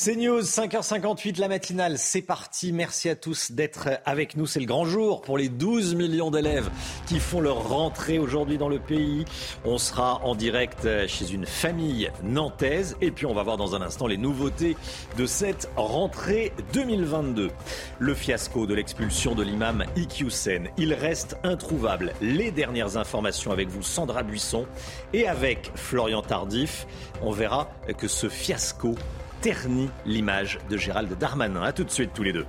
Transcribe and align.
C'est 0.00 0.14
News, 0.14 0.42
5h58, 0.42 1.40
la 1.40 1.48
matinale, 1.48 1.98
c'est 1.98 2.22
parti. 2.22 2.72
Merci 2.72 3.08
à 3.08 3.16
tous 3.16 3.50
d'être 3.50 3.88
avec 4.04 4.36
nous. 4.36 4.46
C'est 4.46 4.60
le 4.60 4.66
grand 4.66 4.84
jour 4.84 5.22
pour 5.22 5.36
les 5.36 5.48
12 5.48 5.96
millions 5.96 6.30
d'élèves 6.30 6.70
qui 7.08 7.18
font 7.18 7.40
leur 7.40 7.68
rentrée 7.68 8.20
aujourd'hui 8.20 8.58
dans 8.58 8.68
le 8.68 8.78
pays. 8.78 9.24
On 9.64 9.76
sera 9.76 10.24
en 10.24 10.36
direct 10.36 10.86
chez 11.08 11.32
une 11.32 11.46
famille 11.46 12.12
nantaise 12.22 12.96
et 13.00 13.10
puis 13.10 13.26
on 13.26 13.34
va 13.34 13.42
voir 13.42 13.56
dans 13.56 13.74
un 13.74 13.82
instant 13.82 14.06
les 14.06 14.18
nouveautés 14.18 14.76
de 15.16 15.26
cette 15.26 15.68
rentrée 15.74 16.52
2022. 16.74 17.50
Le 17.98 18.14
fiasco 18.14 18.66
de 18.66 18.74
l'expulsion 18.74 19.34
de 19.34 19.42
l'imam 19.42 19.84
Iqiyoussen, 19.96 20.68
il 20.76 20.94
reste 20.94 21.36
introuvable. 21.42 22.12
Les 22.20 22.52
dernières 22.52 22.98
informations 22.98 23.50
avec 23.50 23.66
vous, 23.66 23.82
Sandra 23.82 24.22
Buisson, 24.22 24.64
et 25.12 25.26
avec 25.26 25.72
Florian 25.74 26.22
Tardif, 26.22 26.86
on 27.20 27.32
verra 27.32 27.68
que 27.98 28.06
ce 28.06 28.28
fiasco 28.28 28.94
ternit 29.40 29.90
l'image 30.06 30.58
de 30.70 30.76
Gérald 30.76 31.16
Darmanin. 31.18 31.62
A 31.62 31.72
tout 31.72 31.84
de 31.84 31.90
suite 31.90 32.10
tous 32.14 32.22
les 32.22 32.32
deux. 32.32 32.46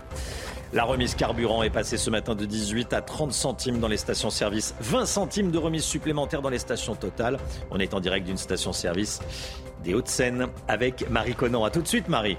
La 0.71 0.83
remise 0.83 1.15
carburant 1.15 1.63
est 1.63 1.71
passée 1.71 1.97
ce 1.97 2.11
matin 2.11 2.35
de 2.35 2.45
18 2.45 2.93
à 2.93 3.01
30 3.01 3.33
centimes 3.33 3.79
dans 3.79 3.87
les 3.87 3.97
stations-service, 3.97 4.75
20 4.81 5.07
centimes 5.07 5.49
de 5.49 5.57
remise 5.57 5.83
supplémentaire 5.83 6.43
dans 6.43 6.49
les 6.49 6.59
stations 6.59 6.93
totales. 6.93 7.37
On 7.71 7.79
est 7.79 7.95
en 7.95 7.99
direct 7.99 8.27
d'une 8.27 8.37
station-service 8.37 9.19
des 9.83 9.95
Hauts-de-Seine 9.95 10.47
avec 10.67 11.09
Marie 11.09 11.33
Conan. 11.33 11.63
A 11.63 11.71
tout 11.71 11.81
de 11.81 11.87
suite 11.87 12.07
Marie. 12.07 12.37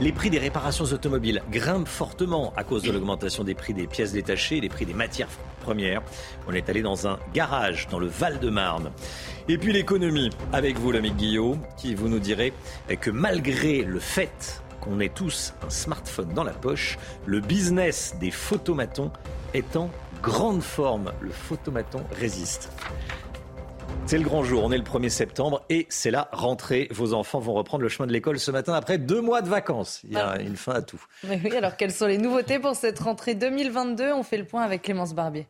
Les 0.00 0.12
prix 0.12 0.30
des 0.30 0.38
réparations 0.38 0.86
automobiles 0.86 1.42
grimpent 1.50 1.86
fortement 1.86 2.54
à 2.56 2.64
cause 2.64 2.82
de 2.82 2.90
l'augmentation 2.90 3.44
des 3.44 3.54
prix 3.54 3.74
des 3.74 3.86
pièces 3.86 4.12
détachées 4.12 4.56
et 4.56 4.60
des 4.62 4.70
prix 4.70 4.86
des 4.86 4.94
matières 4.94 5.28
premières. 5.60 6.00
On 6.48 6.54
est 6.54 6.70
allé 6.70 6.80
dans 6.80 7.06
un 7.06 7.18
garage 7.34 7.86
dans 7.88 7.98
le 7.98 8.06
Val-de-Marne. 8.06 8.92
Et 9.46 9.58
puis 9.58 9.74
l'économie, 9.74 10.30
avec 10.54 10.78
vous 10.78 10.90
l'ami 10.90 11.10
Guillaume, 11.10 11.60
qui 11.76 11.94
vous 11.94 12.08
nous 12.08 12.18
direz 12.18 12.54
que 13.02 13.10
malgré 13.10 13.82
le 13.82 14.00
fait 14.00 14.62
qu'on 14.80 15.00
ait 15.00 15.10
tous 15.10 15.52
un 15.66 15.68
smartphone 15.68 16.32
dans 16.32 16.44
la 16.44 16.54
poche, 16.54 16.96
le 17.26 17.40
business 17.40 18.14
des 18.18 18.30
photomatons 18.30 19.10
est 19.52 19.76
en 19.76 19.90
grande 20.22 20.62
forme. 20.62 21.12
Le 21.20 21.30
photomaton 21.30 22.02
résiste. 22.18 22.72
C'est 24.06 24.18
le 24.18 24.24
grand 24.24 24.42
jour, 24.42 24.64
on 24.64 24.72
est 24.72 24.76
le 24.76 24.82
1er 24.82 25.08
septembre 25.08 25.64
et 25.68 25.86
c'est 25.88 26.10
la 26.10 26.28
rentrée. 26.32 26.88
Vos 26.90 27.14
enfants 27.14 27.38
vont 27.38 27.54
reprendre 27.54 27.82
le 27.82 27.88
chemin 27.88 28.08
de 28.08 28.12
l'école 28.12 28.40
ce 28.40 28.50
matin 28.50 28.74
après 28.74 28.98
deux 28.98 29.20
mois 29.20 29.40
de 29.40 29.48
vacances. 29.48 30.00
Il 30.02 30.12
y 30.12 30.16
a 30.16 30.40
une 30.40 30.56
fin 30.56 30.72
à 30.72 30.82
tout. 30.82 31.00
oui, 31.24 31.56
alors 31.56 31.76
quelles 31.76 31.92
sont 31.92 32.06
les 32.06 32.18
nouveautés 32.18 32.58
pour 32.58 32.74
cette 32.74 32.98
rentrée 32.98 33.36
2022 33.36 34.12
On 34.12 34.24
fait 34.24 34.38
le 34.38 34.44
point 34.44 34.62
avec 34.62 34.82
Clémence 34.82 35.14
Barbier. 35.14 35.46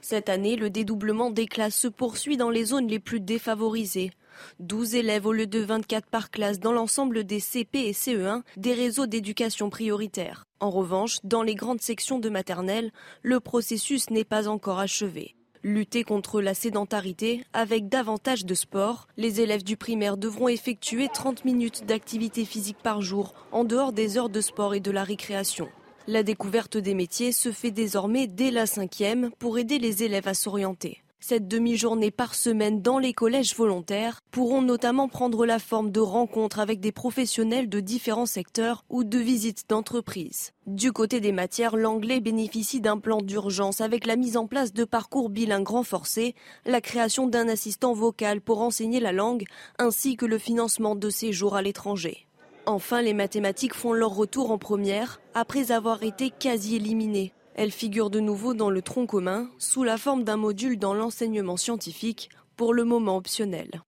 Cette 0.00 0.28
année, 0.28 0.56
le 0.56 0.70
dédoublement 0.70 1.30
des 1.30 1.46
classes 1.46 1.74
se 1.74 1.88
poursuit 1.88 2.36
dans 2.36 2.50
les 2.50 2.66
zones 2.66 2.88
les 2.88 2.98
plus 2.98 3.20
défavorisées. 3.20 4.12
12 4.60 4.94
élèves 4.94 5.26
au 5.26 5.32
lieu 5.32 5.46
de 5.46 5.58
24 5.58 6.06
par 6.06 6.30
classe 6.30 6.60
dans 6.60 6.72
l'ensemble 6.72 7.24
des 7.24 7.40
CP 7.40 7.88
et 7.88 7.92
CE1 7.92 8.42
des 8.56 8.72
réseaux 8.72 9.06
d'éducation 9.06 9.68
prioritaire. 9.68 10.44
En 10.60 10.70
revanche, 10.70 11.18
dans 11.24 11.42
les 11.42 11.54
grandes 11.54 11.80
sections 11.80 12.18
de 12.18 12.28
maternelle, 12.28 12.92
le 13.22 13.40
processus 13.40 14.10
n'est 14.10 14.24
pas 14.24 14.48
encore 14.48 14.78
achevé. 14.78 15.34
Lutter 15.64 16.04
contre 16.04 16.40
la 16.40 16.54
sédentarité 16.54 17.42
avec 17.52 17.88
davantage 17.88 18.44
de 18.44 18.54
sport, 18.54 19.08
les 19.16 19.40
élèves 19.40 19.64
du 19.64 19.76
primaire 19.76 20.16
devront 20.16 20.46
effectuer 20.46 21.08
30 21.12 21.44
minutes 21.44 21.84
d'activité 21.84 22.44
physique 22.44 22.78
par 22.80 23.02
jour 23.02 23.34
en 23.50 23.64
dehors 23.64 23.92
des 23.92 24.18
heures 24.18 24.28
de 24.28 24.40
sport 24.40 24.74
et 24.74 24.80
de 24.80 24.92
la 24.92 25.02
récréation. 25.02 25.68
La 26.06 26.22
découverte 26.22 26.76
des 26.76 26.94
métiers 26.94 27.32
se 27.32 27.50
fait 27.50 27.72
désormais 27.72 28.28
dès 28.28 28.52
la 28.52 28.66
cinquième 28.66 29.30
pour 29.40 29.58
aider 29.58 29.78
les 29.78 30.04
élèves 30.04 30.28
à 30.28 30.34
s'orienter. 30.34 31.02
Cette 31.20 31.48
demi-journée 31.48 32.12
par 32.12 32.34
semaine 32.34 32.80
dans 32.80 32.98
les 32.98 33.12
collèges 33.12 33.56
volontaires 33.56 34.20
pourront 34.30 34.62
notamment 34.62 35.08
prendre 35.08 35.44
la 35.46 35.58
forme 35.58 35.90
de 35.90 36.00
rencontres 36.00 36.60
avec 36.60 36.78
des 36.78 36.92
professionnels 36.92 37.68
de 37.68 37.80
différents 37.80 38.24
secteurs 38.24 38.84
ou 38.88 39.02
de 39.02 39.18
visites 39.18 39.68
d'entreprises. 39.68 40.52
Du 40.66 40.92
côté 40.92 41.20
des 41.20 41.32
matières, 41.32 41.76
l'anglais 41.76 42.20
bénéficie 42.20 42.80
d'un 42.80 42.98
plan 42.98 43.20
d'urgence 43.20 43.80
avec 43.80 44.06
la 44.06 44.14
mise 44.14 44.36
en 44.36 44.46
place 44.46 44.72
de 44.72 44.84
parcours 44.84 45.28
bilingues 45.28 45.68
renforcés, 45.68 46.36
la 46.64 46.80
création 46.80 47.26
d'un 47.26 47.48
assistant 47.48 47.94
vocal 47.94 48.40
pour 48.40 48.62
enseigner 48.62 49.00
la 49.00 49.12
langue, 49.12 49.44
ainsi 49.78 50.16
que 50.16 50.26
le 50.26 50.38
financement 50.38 50.94
de 50.94 51.10
séjours 51.10 51.56
à 51.56 51.62
l'étranger. 51.62 52.28
Enfin, 52.64 53.02
les 53.02 53.14
mathématiques 53.14 53.74
font 53.74 53.92
leur 53.92 54.14
retour 54.14 54.50
en 54.52 54.58
première 54.58 55.20
après 55.34 55.72
avoir 55.72 56.04
été 56.04 56.30
quasi 56.30 56.76
éliminées. 56.76 57.32
Elle 57.60 57.72
figure 57.72 58.08
de 58.08 58.20
nouveau 58.20 58.54
dans 58.54 58.70
le 58.70 58.82
tronc 58.82 59.06
commun 59.06 59.50
sous 59.58 59.82
la 59.82 59.98
forme 59.98 60.22
d'un 60.22 60.36
module 60.36 60.78
dans 60.78 60.94
l'enseignement 60.94 61.56
scientifique, 61.56 62.30
pour 62.54 62.72
le 62.72 62.84
moment 62.84 63.16
optionnel. 63.16 63.82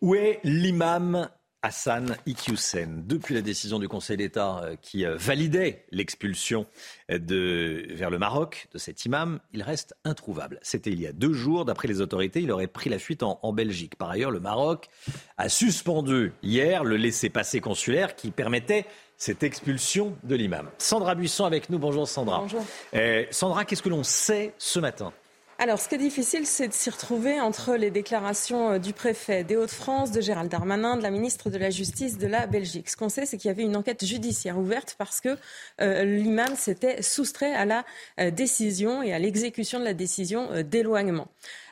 Où 0.00 0.14
est 0.14 0.38
l'imam 0.44 1.28
Hassan 1.62 2.16
Iqiyoussen? 2.26 3.08
Depuis 3.08 3.34
la 3.34 3.40
décision 3.40 3.80
du 3.80 3.88
Conseil 3.88 4.18
d'État 4.18 4.60
euh, 4.62 4.76
qui 4.76 5.04
euh, 5.04 5.16
validait 5.16 5.84
l'expulsion 5.90 6.68
de, 7.08 7.88
vers 7.90 8.10
le 8.10 8.20
Maroc 8.20 8.68
de 8.72 8.78
cet 8.78 9.04
imam, 9.04 9.40
il 9.52 9.64
reste 9.64 9.96
introuvable. 10.04 10.60
C'était 10.62 10.92
il 10.92 11.00
y 11.00 11.08
a 11.08 11.12
deux 11.12 11.32
jours. 11.32 11.64
D'après 11.64 11.88
les 11.88 12.00
autorités, 12.00 12.40
il 12.40 12.52
aurait 12.52 12.68
pris 12.68 12.88
la 12.88 13.00
fuite 13.00 13.24
en, 13.24 13.40
en 13.42 13.52
Belgique. 13.52 13.96
Par 13.96 14.10
ailleurs, 14.10 14.30
le 14.30 14.38
Maroc 14.38 14.90
a 15.38 15.48
suspendu 15.48 16.32
hier 16.44 16.84
le 16.84 16.96
laissez-passer 16.96 17.60
consulaire 17.60 18.14
qui 18.14 18.30
permettait 18.30 18.86
cette 19.22 19.44
expulsion 19.44 20.16
de 20.24 20.34
l'imam. 20.34 20.68
Sandra 20.78 21.14
Buisson 21.14 21.44
avec 21.44 21.70
nous. 21.70 21.78
Bonjour 21.78 22.08
Sandra. 22.08 22.40
Bonjour. 22.40 22.64
Euh, 22.92 23.24
Sandra, 23.30 23.64
qu'est-ce 23.64 23.80
que 23.80 23.88
l'on 23.88 24.02
sait 24.02 24.52
ce 24.58 24.80
matin? 24.80 25.12
Alors, 25.60 25.78
ce 25.78 25.88
qui 25.88 25.94
est 25.94 25.98
difficile, 25.98 26.44
c'est 26.44 26.66
de 26.66 26.72
s'y 26.72 26.90
retrouver 26.90 27.40
entre 27.40 27.76
les 27.76 27.92
déclarations 27.92 28.72
euh, 28.72 28.78
du 28.78 28.92
préfet 28.92 29.44
des 29.44 29.56
Hauts-de-France, 29.56 30.10
de 30.10 30.20
Gérald 30.20 30.50
Darmanin, 30.50 30.96
de 30.96 31.04
la 31.04 31.12
ministre 31.12 31.50
de 31.50 31.56
la 31.56 31.70
Justice 31.70 32.18
de 32.18 32.26
la 32.26 32.48
Belgique. 32.48 32.88
Ce 32.88 32.96
qu'on 32.96 33.08
sait, 33.08 33.24
c'est 33.24 33.36
qu'il 33.36 33.46
y 33.46 33.52
avait 33.52 33.62
une 33.62 33.76
enquête 33.76 34.04
judiciaire 34.04 34.58
ouverte 34.58 34.96
parce 34.98 35.20
que 35.20 35.38
euh, 35.80 36.02
l'imam 36.02 36.56
s'était 36.56 37.00
soustrait 37.00 37.54
à 37.54 37.64
la 37.64 37.84
euh, 38.18 38.32
décision 38.32 39.04
et 39.04 39.12
à 39.12 39.20
l'exécution 39.20 39.78
de 39.78 39.84
la 39.84 39.94
décision 39.94 40.50
euh, 40.50 40.64
d'éloignement. 40.64 41.28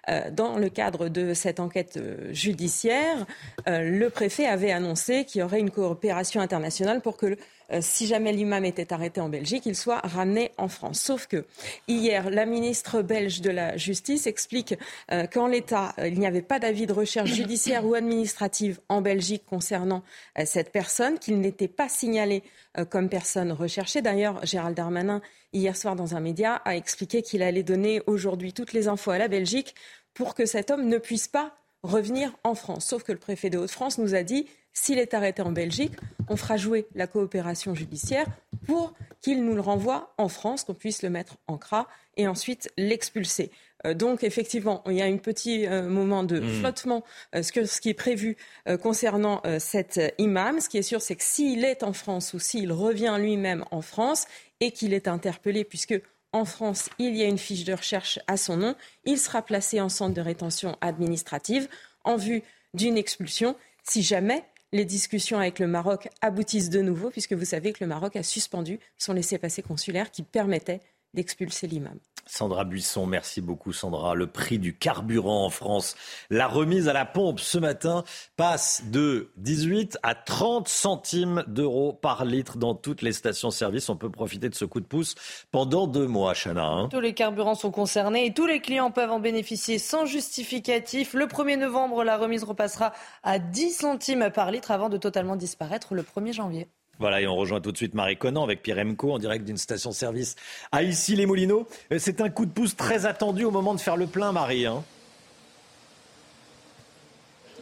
Euh, 0.09 0.31
dans 0.31 0.57
le 0.57 0.69
cadre 0.69 1.09
de 1.09 1.35
cette 1.35 1.61
enquête 1.61 1.99
euh, 1.99 2.33
judiciaire, 2.33 3.27
le 3.67 4.09
préfet 4.09 4.47
avait 4.47 4.73
annoncé 4.73 5.25
qu'il 5.25 5.41
y 5.41 5.45
aurait 5.45 5.61
une 5.61 5.71
coopération 5.71 6.41
internationale 6.41 7.01
pour 7.01 7.17
que 7.17 7.37
si 7.81 8.07
jamais 8.07 8.33
l'imam 8.33 8.65
était 8.65 8.93
arrêté 8.93 9.21
en 9.21 9.29
Belgique, 9.29 9.67
il 9.67 9.77
soit 9.77 10.01
ramené 10.01 10.53
en 10.59 10.69
France. 10.69 11.01
Sauf 11.01 11.27
que 11.27 11.45
hier, 11.89 12.31
la 12.31 12.47
ministre 12.47 13.03
belge 13.03 13.41
de 13.41 13.51
la 13.51 13.77
Justice 13.77 14.27
explique 14.27 14.75
euh, 15.13 15.27
qu'en 15.27 15.47
l'état, 15.47 15.95
il 15.99 16.19
n'y 16.19 16.27
avait 16.27 16.43
pas 16.43 16.59
d'avis 16.59 16.87
de 16.87 16.93
recherche 16.93 17.31
judiciaire 17.31 17.85
ou 17.85 17.95
administrative 17.95 18.81
en 18.89 19.01
Belgique 19.01 19.45
concernant 19.47 20.03
euh, 20.39 20.45
cette 20.47 20.73
personne, 20.73 21.19
qu'il 21.19 21.41
n'était 21.41 21.69
pas 21.69 21.89
signalé 21.89 22.43
euh, 22.79 22.85
comme 22.85 23.09
personne 23.09 23.53
recherchée. 23.53 24.03
D'ailleurs, 24.03 24.45
Gérald 24.45 24.77
Darmanin, 24.77 25.21
hier 25.53 25.77
soir 25.77 25.97
dans 25.97 26.15
un 26.15 26.21
média, 26.21 26.57
a 26.65 26.77
expliqué 26.77 27.23
qu'il 27.23 27.43
allait 27.43 27.63
donner 27.63 28.03
aujourd'hui 28.07 28.53
toutes 28.53 28.73
les 28.73 28.89
infos 28.89 29.11
à 29.11 29.19
la 29.19 29.29
Belgique 29.29 29.75
pour 30.15 30.35
que 30.35 30.47
cet 30.47 30.71
homme 30.71 30.87
ne 30.87 30.99
puisse 30.99 31.29
pas 31.29 31.55
revenir 31.83 32.37
en 32.45 32.55
France. 32.55 32.87
Sauf 32.87 33.03
que 33.03 33.13
le 33.13 33.19
préfet 33.19 33.51
de 33.51 33.59
Haute-France 33.59 33.99
nous 33.99 34.15
a 34.15 34.23
dit 34.23 34.47
s'il 34.73 34.99
est 34.99 35.15
arrêté 35.15 35.43
en 35.43 35.53
Belgique, 35.53 35.93
on 36.29 36.37
fera 36.37 36.57
jouer 36.57 36.87
la 36.95 37.07
coopération 37.07 37.75
judiciaire 37.75 38.27
pour 38.67 38.95
qu'il 39.21 39.45
nous 39.45 39.55
le 39.55 39.61
renvoie 39.61 40.15
en 40.17 40.29
France, 40.29 40.65
qu'on 40.65 40.75
puisse 40.75 41.03
le 41.03 41.11
mettre 41.11 41.37
en 41.47 41.59
CRA 41.59 41.89
et 42.17 42.27
ensuite 42.27 42.71
l'expulser. 42.77 43.51
Euh, 43.87 43.95
donc 43.95 44.25
effectivement, 44.25 44.83
il 44.87 44.95
y 44.95 45.03
a 45.03 45.07
un 45.07 45.17
petit 45.17 45.67
euh, 45.67 45.89
moment 45.89 46.23
de 46.23 46.41
flottement 46.41 47.05
euh, 47.35 47.43
ce, 47.43 47.53
que, 47.53 47.65
ce, 47.65 47.81
qui 47.81 47.91
est 47.91 47.95
prévu 47.95 48.37
concernant 48.83 49.43
cet 49.59 50.01
imam. 50.19 50.61
Ce 50.61 50.69
qui 50.69 50.79
est 50.79 50.83
sûr, 50.83 51.01
c'est 51.03 51.17
que 51.17 51.23
s'il 51.23 51.65
est 51.65 51.83
en 51.83 51.93
France 51.93 52.35
ou 52.35 52.39
s'il 52.39 52.73
revient 52.73 53.17
lui-même 53.19 53.65
en 53.71 53.81
France 53.81 54.27
et 54.61 54.71
qu'il 54.73 54.93
est 54.93 55.09
interpellé, 55.09 55.65
puisque 55.65 56.01
en 56.33 56.45
France, 56.45 56.91
il 56.99 57.17
y 57.17 57.23
a 57.23 57.27
une 57.27 57.39
fiche 57.39 57.65
de 57.65 57.73
recherche 57.73 58.21
à 58.27 58.37
son 58.37 58.57
nom, 58.57 58.77
il 59.05 59.19
sera 59.19 59.43
placé 59.43 59.81
en 59.81 59.89
centre 59.89 60.15
de 60.15 60.21
rétention 60.21 60.77
administrative 60.81 61.69
en 62.05 62.17
vue 62.17 62.43
d'une 62.75 62.97
expulsion 62.97 63.57
si 63.83 64.03
jamais 64.03 64.45
les 64.73 64.85
discussions 64.85 65.39
avec 65.39 65.59
le 65.59 65.67
Maroc 65.67 66.09
aboutissent 66.21 66.71
de 66.71 66.81
nouveau, 66.81 67.11
puisque 67.11 67.33
vous 67.33 67.45
savez 67.45 67.73
que 67.73 67.83
le 67.83 67.89
Maroc 67.89 68.17
a 68.17 68.23
suspendu 68.23 68.79
son 68.99 69.13
laissez-passer 69.13 69.63
consulaire 69.63 70.11
qui 70.11 70.23
permettait 70.23 70.81
d'expulser 71.15 71.67
l'imam. 71.67 71.99
Sandra 72.27 72.65
Buisson, 72.65 73.07
merci 73.07 73.41
beaucoup 73.41 73.73
Sandra. 73.73 74.15
Le 74.15 74.27
prix 74.27 74.59
du 74.59 74.77
carburant 74.77 75.45
en 75.45 75.51
France, 75.51 75.97
la 76.31 76.47
remise 76.47 76.89
à 76.89 76.93
la 76.93 77.05
pompe 77.05 77.41
ce 77.41 77.59
matin 77.59 78.05
passe 78.37 78.85
de 78.87 79.31
18 79.37 79.99
à 80.03 80.15
30 80.15 80.69
centimes 80.69 81.45
d'euros 81.47 81.93
par 81.93 82.25
litre 82.25 82.57
dans 82.57 82.75
toutes 82.75 83.03
les 83.03 83.13
stations-service. 83.13 83.89
On 83.89 83.97
peut 83.97 84.11
profiter 84.11 84.49
de 84.49 84.55
ce 84.55 84.65
coup 84.65 84.81
de 84.81 84.87
pouce 84.87 85.15
pendant 85.51 85.87
deux 85.87 86.07
mois, 86.07 86.35
Chana. 86.35 86.67
Hein. 86.67 86.89
tous 86.91 87.01
les 87.01 87.15
carburants 87.15 87.55
sont 87.55 87.71
concernés 87.71 88.27
et 88.27 88.35
tous 88.35 88.47
les 88.47 88.61
clients 88.61 88.91
peuvent 88.91 89.11
en 89.11 89.21
bénéficier 89.21 89.79
sans 89.79 90.07
justificatif. 90.07 91.15
Le 91.15 91.27
1er 91.27 91.59
novembre, 91.59 92.05
la 92.05 92.17
remise 92.17 92.45
repassera 92.45 92.93
à 93.23 93.39
10 93.39 93.71
centimes 93.71 94.31
par 94.33 94.51
litre 94.51 94.71
avant 94.71 94.89
de 94.89 94.97
totalement 94.97 95.37
disparaître 95.37 95.95
le 95.95 96.03
1er 96.03 96.33
janvier. 96.33 96.69
Voilà, 97.01 97.23
et 97.23 97.27
on 97.27 97.35
rejoint 97.35 97.63
tout 97.63 97.73
de 97.73 97.77
suite 97.79 97.95
Marie 97.95 98.19
Conan 98.19 98.45
avec 98.45 98.63
Pierre 98.63 98.79
Emco 98.79 99.11
en 99.11 99.19
direct 99.19 99.47
d'une 99.47 99.57
station-service 99.57 100.37
à 100.71 100.83
Issy-les-Moulineaux. 100.83 101.67
Euh, 101.93 101.97
c'est 101.99 102.21
un 102.21 102.29
coup 102.29 102.45
de 102.45 102.51
pouce 102.51 102.77
très 102.77 103.07
attendu 103.07 103.45
au 103.45 103.51
moment 103.51 103.75
de 103.75 103.81
faire 103.81 103.97
le 103.97 104.07
plein, 104.07 104.33
Marie. 104.33 104.67
Hein. 104.67 104.85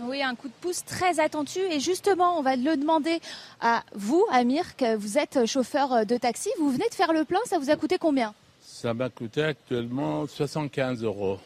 oui, 0.00 0.22
un 0.22 0.34
coup 0.34 0.48
de 0.48 0.54
pouce 0.60 0.84
très 0.84 1.20
attendu. 1.20 1.60
Et 1.70 1.78
justement, 1.78 2.36
on 2.36 2.42
va 2.42 2.56
le 2.56 2.76
demander 2.76 3.20
à 3.60 3.84
vous, 3.94 4.26
Amir, 4.32 4.76
que 4.76 4.96
vous 4.96 5.18
êtes 5.18 5.46
chauffeur 5.46 6.04
de 6.04 6.16
taxi. 6.16 6.50
Vous 6.58 6.70
venez 6.70 6.88
de 6.88 6.94
faire 6.94 7.12
le 7.12 7.24
plein, 7.24 7.40
ça 7.46 7.58
vous 7.58 7.70
a 7.70 7.76
coûté 7.76 7.96
combien? 7.96 8.34
Ça 8.60 8.92
m'a 8.92 9.08
coûté 9.08 9.44
actuellement 9.44 10.26
75 10.26 11.04
euros. 11.04 11.38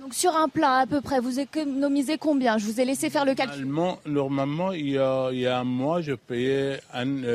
Donc 0.00 0.14
sur 0.14 0.36
un 0.36 0.48
plat 0.48 0.80
à 0.80 0.86
peu 0.86 1.00
près, 1.00 1.18
vous 1.18 1.40
économisez 1.40 2.18
combien? 2.18 2.58
Je 2.58 2.66
vous 2.66 2.80
ai 2.80 2.84
laissé 2.84 3.10
faire 3.10 3.24
le 3.24 3.34
calcul. 3.34 3.66
Normalement, 4.06 4.72
il, 4.72 4.90
y 4.90 4.98
a, 4.98 5.58
un 5.58 5.64
mois, 5.64 6.00
je 6.00 6.12
payais 6.12 6.80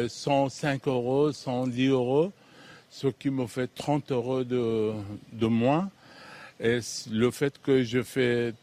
105 0.07 0.87
euh, 0.87 0.91
euros, 0.91 1.31
110 1.31 1.87
euros, 1.87 2.31
ce 2.89 3.07
qui 3.07 3.29
me 3.29 3.45
fait 3.45 3.67
30 3.67 4.11
euros 4.11 4.43
de, 4.43 4.93
de 5.33 5.47
moins. 5.47 5.89
Et 6.61 6.79
le 7.11 7.31
fait 7.31 7.59
que 7.61 7.83
je 7.83 8.01
fais 8.03 8.53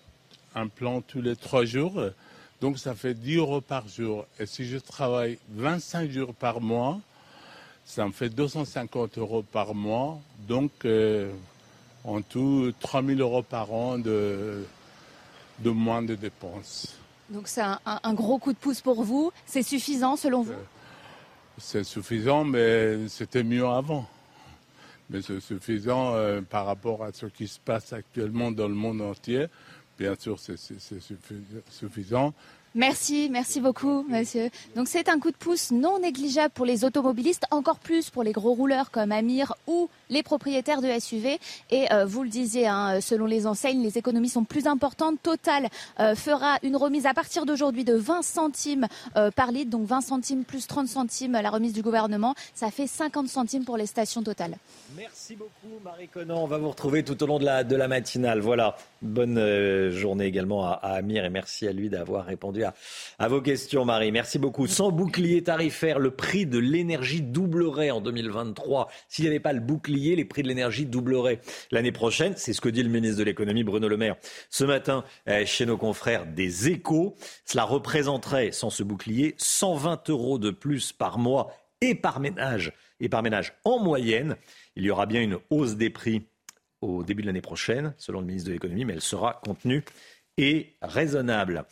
un 0.54 0.68
plan 0.68 1.02
tous 1.02 1.20
les 1.20 1.36
trois 1.36 1.64
jours, 1.64 2.00
donc 2.60 2.78
ça 2.78 2.94
fait 2.94 3.14
10 3.14 3.36
euros 3.36 3.60
par 3.60 3.88
jour. 3.88 4.26
Et 4.38 4.46
si 4.46 4.64
je 4.64 4.78
travaille 4.78 5.38
25 5.50 6.10
jours 6.10 6.34
par 6.34 6.60
mois, 6.60 6.98
ça 7.84 8.06
me 8.06 8.12
fait 8.12 8.30
250 8.30 9.18
euros 9.18 9.42
par 9.42 9.74
mois. 9.74 10.18
Donc 10.48 10.70
euh, 10.84 11.30
en 12.06 12.22
tout 12.22 12.72
3 12.80 13.02
000 13.02 13.18
euros 13.20 13.42
par 13.42 13.72
an 13.72 13.98
de, 13.98 14.64
de 15.58 15.70
moins 15.70 16.02
de 16.02 16.14
dépenses. 16.14 16.96
Donc 17.28 17.48
c'est 17.48 17.62
un, 17.62 18.14
gros 18.14 18.38
coup 18.38 18.52
de 18.52 18.58
pouce 18.58 18.80
pour 18.80 19.02
vous. 19.02 19.32
C'est 19.46 19.64
suffisant 19.64 20.16
selon 20.16 20.42
vous? 20.42 20.54
C'est 21.58 21.84
suffisant, 21.84 22.44
mais 22.44 23.08
c'était 23.08 23.42
mieux 23.42 23.66
avant. 23.66 24.06
Mais 25.10 25.22
c'est 25.22 25.40
suffisant 25.40 26.14
euh, 26.14 26.40
par 26.42 26.66
rapport 26.66 27.02
à 27.02 27.12
ce 27.12 27.26
qui 27.26 27.48
se 27.48 27.58
passe 27.58 27.92
actuellement 27.92 28.52
dans 28.52 28.68
le 28.68 28.74
monde 28.74 29.00
entier. 29.00 29.46
Bien 29.98 30.14
sûr, 30.18 30.38
c'est 30.38 30.56
suffisant. 31.70 32.34
Merci, 32.76 33.30
merci 33.30 33.62
beaucoup, 33.62 34.04
monsieur. 34.06 34.50
Donc 34.74 34.86
c'est 34.86 35.08
un 35.08 35.18
coup 35.18 35.30
de 35.30 35.36
pouce 35.36 35.70
non 35.70 35.98
négligeable 35.98 36.52
pour 36.52 36.66
les 36.66 36.84
automobilistes, 36.84 37.44
encore 37.50 37.78
plus 37.78 38.10
pour 38.10 38.22
les 38.22 38.32
gros 38.32 38.52
rouleurs 38.52 38.90
comme 38.90 39.12
Amir 39.12 39.54
ou 39.66 39.88
les 40.10 40.22
propriétaires 40.22 40.82
de 40.82 40.88
SUV. 41.00 41.38
Et 41.70 41.90
euh, 41.90 42.04
vous 42.04 42.22
le 42.22 42.28
disiez, 42.28 42.66
hein, 42.66 43.00
selon 43.00 43.24
les 43.24 43.46
enseignes, 43.46 43.82
les 43.82 43.96
économies 43.96 44.28
sont 44.28 44.44
plus 44.44 44.66
importantes. 44.66 45.16
Total 45.22 45.68
euh, 46.00 46.14
fera 46.14 46.58
une 46.62 46.76
remise 46.76 47.06
à 47.06 47.14
partir 47.14 47.46
d'aujourd'hui 47.46 47.82
de 47.82 47.94
20 47.94 48.20
centimes 48.20 48.88
euh, 49.16 49.30
par 49.30 49.52
litre, 49.52 49.70
donc 49.70 49.86
20 49.86 50.02
centimes 50.02 50.44
plus 50.44 50.66
30 50.66 50.86
centimes 50.86 51.32
la 51.32 51.48
remise 51.48 51.72
du 51.72 51.80
gouvernement. 51.80 52.34
Ça 52.54 52.70
fait 52.70 52.86
50 52.86 53.26
centimes 53.28 53.64
pour 53.64 53.78
les 53.78 53.86
stations 53.86 54.22
Total. 54.22 54.54
Merci 54.94 55.34
beaucoup, 55.34 55.80
Marie 55.82 56.08
Conan. 56.08 56.42
On 56.42 56.46
va 56.46 56.58
vous 56.58 56.68
retrouver 56.68 57.04
tout 57.04 57.22
au 57.22 57.26
long 57.26 57.38
de 57.38 57.46
la, 57.46 57.88
matinale. 57.88 58.40
Voilà, 58.40 58.76
bonne 59.00 59.90
journée 59.92 60.26
également 60.26 60.66
à, 60.66 60.72
Amir 60.96 61.24
et 61.24 61.30
merci 61.30 61.66
à 61.66 61.72
lui 61.72 61.88
d'avoir 61.88 62.26
répondu 62.26 62.65
vos 63.18 63.40
questions, 63.40 63.84
Marie. 63.84 64.12
Merci 64.12 64.38
beaucoup. 64.38 64.66
Sans 64.66 64.90
bouclier 64.90 65.42
tarifaire, 65.42 65.98
le 65.98 66.10
prix 66.10 66.46
de 66.46 66.58
l'énergie 66.58 67.22
doublerait 67.22 67.90
en 67.90 68.00
2023. 68.00 68.88
S'il 69.08 69.24
n'y 69.24 69.28
avait 69.28 69.40
pas 69.40 69.52
le 69.52 69.60
bouclier, 69.60 70.16
les 70.16 70.24
prix 70.24 70.42
de 70.42 70.48
l'énergie 70.48 70.86
doubleraient 70.86 71.40
l'année 71.70 71.92
prochaine. 71.92 72.34
C'est 72.36 72.52
ce 72.52 72.60
que 72.60 72.68
dit 72.68 72.82
le 72.82 72.88
ministre 72.88 73.18
de 73.18 73.24
l'économie, 73.24 73.64
Bruno 73.64 73.88
Le 73.88 73.96
Maire, 73.96 74.16
ce 74.50 74.64
matin 74.64 75.04
euh, 75.28 75.44
chez 75.46 75.66
nos 75.66 75.76
confrères 75.76 76.26
des 76.26 76.68
échos. 76.68 77.16
Cela 77.44 77.64
représenterait, 77.64 78.52
sans 78.52 78.70
ce 78.70 78.82
bouclier, 78.82 79.34
120 79.38 80.10
euros 80.10 80.38
de 80.38 80.50
plus 80.50 80.92
par 80.92 81.18
mois 81.18 81.52
et 81.80 81.94
par 81.94 82.20
ménage, 82.20 82.72
et 83.00 83.08
par 83.08 83.22
ménage 83.22 83.54
en 83.64 83.78
moyenne. 83.78 84.36
Il 84.76 84.84
y 84.84 84.90
aura 84.90 85.06
bien 85.06 85.22
une 85.22 85.38
hausse 85.50 85.76
des 85.76 85.90
prix 85.90 86.26
au 86.80 87.02
début 87.02 87.22
de 87.22 87.26
l'année 87.26 87.40
prochaine, 87.40 87.94
selon 87.98 88.20
le 88.20 88.26
ministre 88.26 88.48
de 88.48 88.52
l'économie, 88.52 88.84
mais 88.84 88.94
elle 88.94 89.00
sera 89.00 89.40
contenue 89.44 89.84
et 90.38 90.74
raisonnable. 90.82 91.64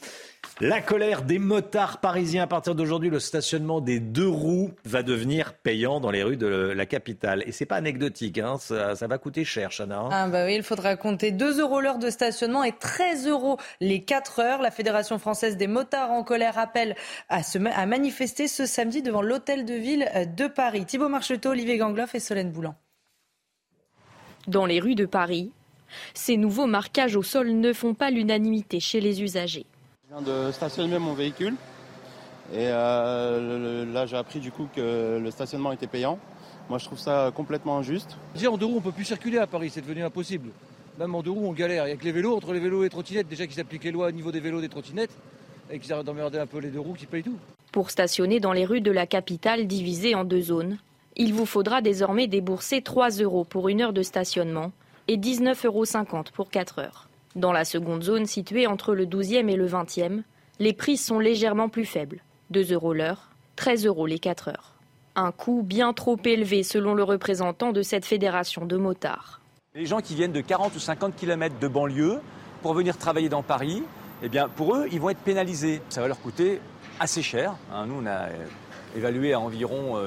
La 0.60 0.80
colère 0.80 1.22
des 1.22 1.40
motards 1.40 1.98
parisiens. 1.98 2.44
À 2.44 2.46
partir 2.46 2.76
d'aujourd'hui, 2.76 3.10
le 3.10 3.18
stationnement 3.18 3.80
des 3.80 3.98
deux 3.98 4.28
roues 4.28 4.70
va 4.84 5.02
devenir 5.02 5.54
payant 5.54 5.98
dans 5.98 6.12
les 6.12 6.22
rues 6.22 6.36
de 6.36 6.46
la 6.46 6.86
capitale. 6.86 7.42
Et 7.46 7.50
c'est 7.50 7.66
pas 7.66 7.74
anecdotique, 7.74 8.38
hein. 8.38 8.56
ça, 8.58 8.94
va 8.94 9.18
coûter 9.18 9.44
cher, 9.44 9.70
Chana. 9.70 9.98
Hein. 9.98 10.08
Ah 10.12 10.28
bah 10.28 10.46
oui, 10.46 10.54
il 10.54 10.62
faudra 10.62 10.94
compter 10.94 11.32
2 11.32 11.60
euros 11.60 11.80
l'heure 11.80 11.98
de 11.98 12.08
stationnement 12.08 12.62
et 12.62 12.70
13 12.70 13.26
euros 13.26 13.58
les 13.80 14.04
4 14.04 14.38
heures. 14.38 14.62
La 14.62 14.70
Fédération 14.70 15.18
française 15.18 15.56
des 15.56 15.66
motards 15.66 16.12
en 16.12 16.22
colère 16.22 16.56
appelle 16.56 16.94
à, 17.28 17.42
se, 17.42 17.58
à 17.58 17.86
manifester 17.86 18.46
ce 18.46 18.64
samedi 18.64 19.02
devant 19.02 19.22
l'hôtel 19.22 19.64
de 19.64 19.74
ville 19.74 20.08
de 20.36 20.46
Paris. 20.46 20.86
Thibaut 20.86 21.08
Marcheteau, 21.08 21.50
Olivier 21.50 21.78
Gangloff 21.78 22.14
et 22.14 22.20
Solène 22.20 22.52
Boulan. 22.52 22.76
Dans 24.46 24.66
les 24.66 24.78
rues 24.78 24.94
de 24.94 25.06
Paris, 25.06 25.50
ces 26.14 26.36
nouveaux 26.36 26.66
marquages 26.66 27.16
au 27.16 27.22
sol 27.22 27.52
ne 27.52 27.72
font 27.72 27.94
pas 27.94 28.10
l'unanimité 28.10 28.80
chez 28.80 29.00
les 29.00 29.22
usagers. 29.22 29.66
Je 30.08 30.14
viens 30.14 30.22
de 30.22 30.52
stationner 30.52 30.98
mon 30.98 31.14
véhicule 31.14 31.54
et 32.52 32.68
euh, 32.68 33.84
là 33.92 34.06
j'ai 34.06 34.16
appris 34.16 34.40
du 34.40 34.52
coup 34.52 34.68
que 34.74 35.18
le 35.22 35.30
stationnement 35.30 35.72
était 35.72 35.86
payant. 35.86 36.18
Moi 36.68 36.78
je 36.78 36.84
trouve 36.84 36.98
ça 36.98 37.32
complètement 37.34 37.78
injuste. 37.78 38.16
Déjà 38.34 38.50
en 38.50 38.56
deux 38.56 38.66
roues 38.66 38.76
on 38.78 38.80
peut 38.80 38.92
plus 38.92 39.04
circuler 39.04 39.38
à 39.38 39.46
Paris, 39.46 39.70
c'est 39.70 39.80
devenu 39.80 40.02
impossible. 40.02 40.50
Même 40.98 41.14
en 41.14 41.22
deux 41.22 41.30
roues 41.30 41.46
on 41.46 41.52
galère. 41.52 41.84
Il 41.86 41.88
n'y 41.88 41.94
a 41.94 41.96
que 41.96 42.04
les 42.04 42.12
vélos, 42.12 42.36
entre 42.36 42.52
les 42.52 42.60
vélos 42.60 42.82
et 42.82 42.84
les 42.84 42.90
trottinettes, 42.90 43.28
déjà 43.28 43.46
qu'ils 43.46 43.60
appliquent 43.60 43.84
les 43.84 43.92
lois 43.92 44.08
au 44.08 44.12
niveau 44.12 44.30
des 44.30 44.40
vélos 44.40 44.58
et 44.58 44.62
des 44.62 44.68
trottinettes 44.68 45.16
et 45.70 45.78
qu'ils 45.78 45.92
arrêtent 45.92 46.06
d'emmerder 46.06 46.38
un 46.38 46.46
peu 46.46 46.58
les 46.58 46.68
deux 46.68 46.80
roues 46.80 46.94
qui 46.94 47.06
payent 47.06 47.22
tout. 47.22 47.38
Pour 47.72 47.90
stationner 47.90 48.38
dans 48.38 48.52
les 48.52 48.64
rues 48.64 48.80
de 48.80 48.92
la 48.92 49.06
capitale 49.06 49.66
divisées 49.66 50.14
en 50.14 50.24
deux 50.24 50.42
zones, 50.42 50.78
il 51.16 51.32
vous 51.32 51.46
faudra 51.46 51.80
désormais 51.80 52.26
débourser 52.26 52.82
3 52.82 53.10
euros 53.18 53.44
pour 53.44 53.68
une 53.68 53.80
heure 53.80 53.92
de 53.92 54.02
stationnement 54.02 54.72
et 55.08 55.16
19,50 55.16 55.66
euros 55.66 56.24
pour 56.34 56.50
4 56.50 56.78
heures. 56.78 57.08
Dans 57.36 57.52
la 57.52 57.64
seconde 57.64 58.02
zone 58.02 58.26
située 58.26 58.66
entre 58.66 58.94
le 58.94 59.06
12e 59.06 59.48
et 59.48 59.56
le 59.56 59.66
20e, 59.66 60.22
les 60.60 60.72
prix 60.72 60.96
sont 60.96 61.18
légèrement 61.18 61.68
plus 61.68 61.84
faibles, 61.84 62.22
2 62.50 62.72
euros 62.72 62.92
l'heure, 62.92 63.30
13 63.56 63.86
euros 63.86 64.06
les 64.06 64.18
4 64.18 64.48
heures. 64.48 64.74
Un 65.16 65.32
coût 65.32 65.62
bien 65.62 65.92
trop 65.92 66.18
élevé 66.24 66.62
selon 66.62 66.94
le 66.94 67.02
représentant 67.02 67.72
de 67.72 67.82
cette 67.82 68.04
fédération 68.04 68.66
de 68.66 68.76
motards. 68.76 69.40
Les 69.74 69.86
gens 69.86 70.00
qui 70.00 70.14
viennent 70.14 70.32
de 70.32 70.40
40 70.40 70.74
ou 70.76 70.78
50 70.78 71.16
km 71.16 71.58
de 71.58 71.68
banlieue 71.68 72.20
pour 72.62 72.74
venir 72.74 72.96
travailler 72.96 73.28
dans 73.28 73.42
Paris, 73.42 73.82
eh 74.22 74.28
bien 74.28 74.48
pour 74.48 74.76
eux, 74.76 74.86
ils 74.92 75.00
vont 75.00 75.10
être 75.10 75.18
pénalisés. 75.18 75.82
Ça 75.88 76.00
va 76.00 76.08
leur 76.08 76.20
coûter 76.20 76.60
assez 77.00 77.22
cher. 77.22 77.56
Hein. 77.72 77.86
nous, 77.86 78.00
on 78.02 78.06
a 78.06 78.28
évalué 78.94 79.32
à 79.32 79.40
environ 79.40 80.00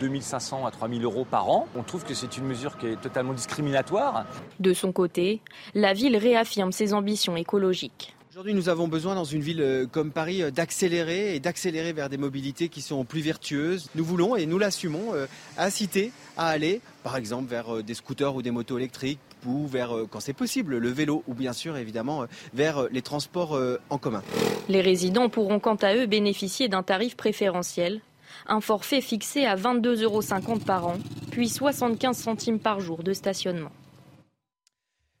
2500 0.00 0.62
euh, 0.62 0.66
à 0.66 0.70
3000 0.70 1.04
euros 1.04 1.26
par 1.28 1.48
an. 1.50 1.66
On 1.76 1.82
trouve 1.82 2.04
que 2.04 2.14
c'est 2.14 2.36
une 2.36 2.44
mesure 2.44 2.78
qui 2.78 2.86
est 2.86 3.00
totalement 3.00 3.32
discriminatoire. 3.32 4.26
De 4.60 4.72
son 4.72 4.92
côté, 4.92 5.40
la 5.74 5.92
ville 5.92 6.16
réaffirme 6.16 6.72
ses 6.72 6.94
ambitions 6.94 7.36
écologiques. 7.36 8.14
Aujourd'hui, 8.30 8.54
nous 8.54 8.68
avons 8.68 8.86
besoin 8.86 9.16
dans 9.16 9.24
une 9.24 9.40
ville 9.40 9.60
euh, 9.60 9.86
comme 9.86 10.12
Paris 10.12 10.42
euh, 10.42 10.50
d'accélérer 10.52 11.34
et 11.34 11.40
d'accélérer 11.40 11.92
vers 11.92 12.08
des 12.08 12.18
mobilités 12.18 12.68
qui 12.68 12.82
sont 12.82 13.04
plus 13.04 13.20
vertueuses. 13.20 13.88
Nous 13.96 14.04
voulons 14.04 14.36
et 14.36 14.46
nous 14.46 14.58
l'assumons 14.58 15.12
inciter 15.56 16.12
à 16.36 16.48
aller, 16.48 16.80
par 17.02 17.16
exemple, 17.16 17.50
vers 17.50 17.82
des 17.82 17.94
scooters 17.94 18.34
ou 18.36 18.42
des 18.42 18.52
motos 18.52 18.78
électriques 18.78 19.18
ou 19.46 19.66
vers, 19.66 19.92
quand 20.10 20.20
c'est 20.20 20.32
possible, 20.32 20.78
le 20.78 20.88
vélo 20.88 21.24
ou 21.26 21.34
bien 21.34 21.52
sûr, 21.52 21.76
évidemment, 21.76 22.26
vers 22.54 22.88
les 22.90 23.02
transports 23.02 23.58
en 23.88 23.98
commun. 23.98 24.22
Les 24.68 24.80
résidents 24.80 25.28
pourront 25.28 25.60
quant 25.60 25.76
à 25.76 25.94
eux 25.94 26.06
bénéficier 26.06 26.68
d'un 26.68 26.82
tarif 26.82 27.16
préférentiel 27.16 28.00
un 28.48 28.60
forfait 28.60 29.00
fixé 29.00 29.46
à 29.46 29.56
22,50 29.56 30.02
euros 30.02 30.58
par 30.64 30.86
an, 30.86 30.96
puis 31.30 31.48
75 31.48 32.16
centimes 32.16 32.58
par 32.58 32.80
jour 32.80 33.02
de 33.02 33.12
stationnement. 33.12 33.70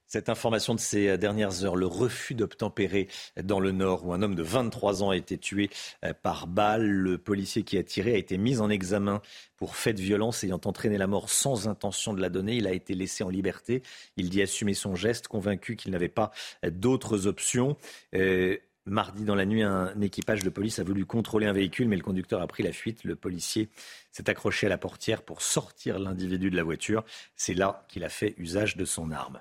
Cette 0.08 0.30
information 0.30 0.74
de 0.74 0.80
ces 0.80 1.18
dernières 1.18 1.64
heures, 1.64 1.76
le 1.76 1.86
refus 1.86 2.34
d'obtempérer 2.34 3.08
dans 3.42 3.60
le 3.60 3.72
Nord, 3.72 4.06
où 4.06 4.14
un 4.14 4.22
homme 4.22 4.34
de 4.34 4.42
23 4.42 5.02
ans 5.02 5.10
a 5.10 5.16
été 5.18 5.36
tué 5.36 5.68
euh, 6.02 6.14
par 6.14 6.46
balle. 6.46 6.86
Le 6.86 7.18
policier 7.18 7.62
qui 7.62 7.76
a 7.76 7.82
tiré 7.82 8.14
a 8.14 8.16
été 8.16 8.38
mis 8.38 8.58
en 8.58 8.70
examen 8.70 9.20
pour 9.56 9.76
fait 9.76 9.92
de 9.92 10.00
violence 10.00 10.44
ayant 10.44 10.60
entraîné 10.64 10.96
la 10.96 11.06
mort 11.06 11.28
sans 11.28 11.68
intention 11.68 12.14
de 12.14 12.22
la 12.22 12.30
donner. 12.30 12.56
Il 12.56 12.66
a 12.66 12.72
été 12.72 12.94
laissé 12.94 13.22
en 13.22 13.28
liberté. 13.28 13.82
Il 14.16 14.30
dit 14.30 14.40
assumer 14.40 14.72
son 14.72 14.94
geste, 14.94 15.28
convaincu 15.28 15.76
qu'il 15.76 15.92
n'avait 15.92 16.08
pas 16.08 16.30
d'autres 16.66 17.26
options. 17.26 17.76
Euh, 18.14 18.56
mardi 18.88 19.24
dans 19.24 19.34
la 19.34 19.46
nuit, 19.46 19.62
un 19.62 20.00
équipage 20.00 20.42
de 20.42 20.50
police 20.50 20.78
a 20.78 20.84
voulu 20.84 21.04
contrôler 21.04 21.46
un 21.46 21.52
véhicule, 21.52 21.88
mais 21.88 21.96
le 21.96 22.02
conducteur 22.02 22.40
a 22.40 22.46
pris 22.46 22.62
la 22.62 22.72
fuite. 22.72 23.04
Le 23.04 23.16
policier 23.16 23.68
s'est 24.12 24.28
accroché 24.28 24.66
à 24.66 24.68
la 24.68 24.78
portière 24.78 25.22
pour 25.22 25.42
sortir 25.42 25.98
l'individu 25.98 26.50
de 26.50 26.56
la 26.56 26.62
voiture. 26.62 27.04
C'est 27.36 27.54
là 27.54 27.84
qu'il 27.88 28.04
a 28.04 28.08
fait 28.08 28.34
usage 28.38 28.76
de 28.76 28.84
son 28.84 29.10
arme. 29.10 29.40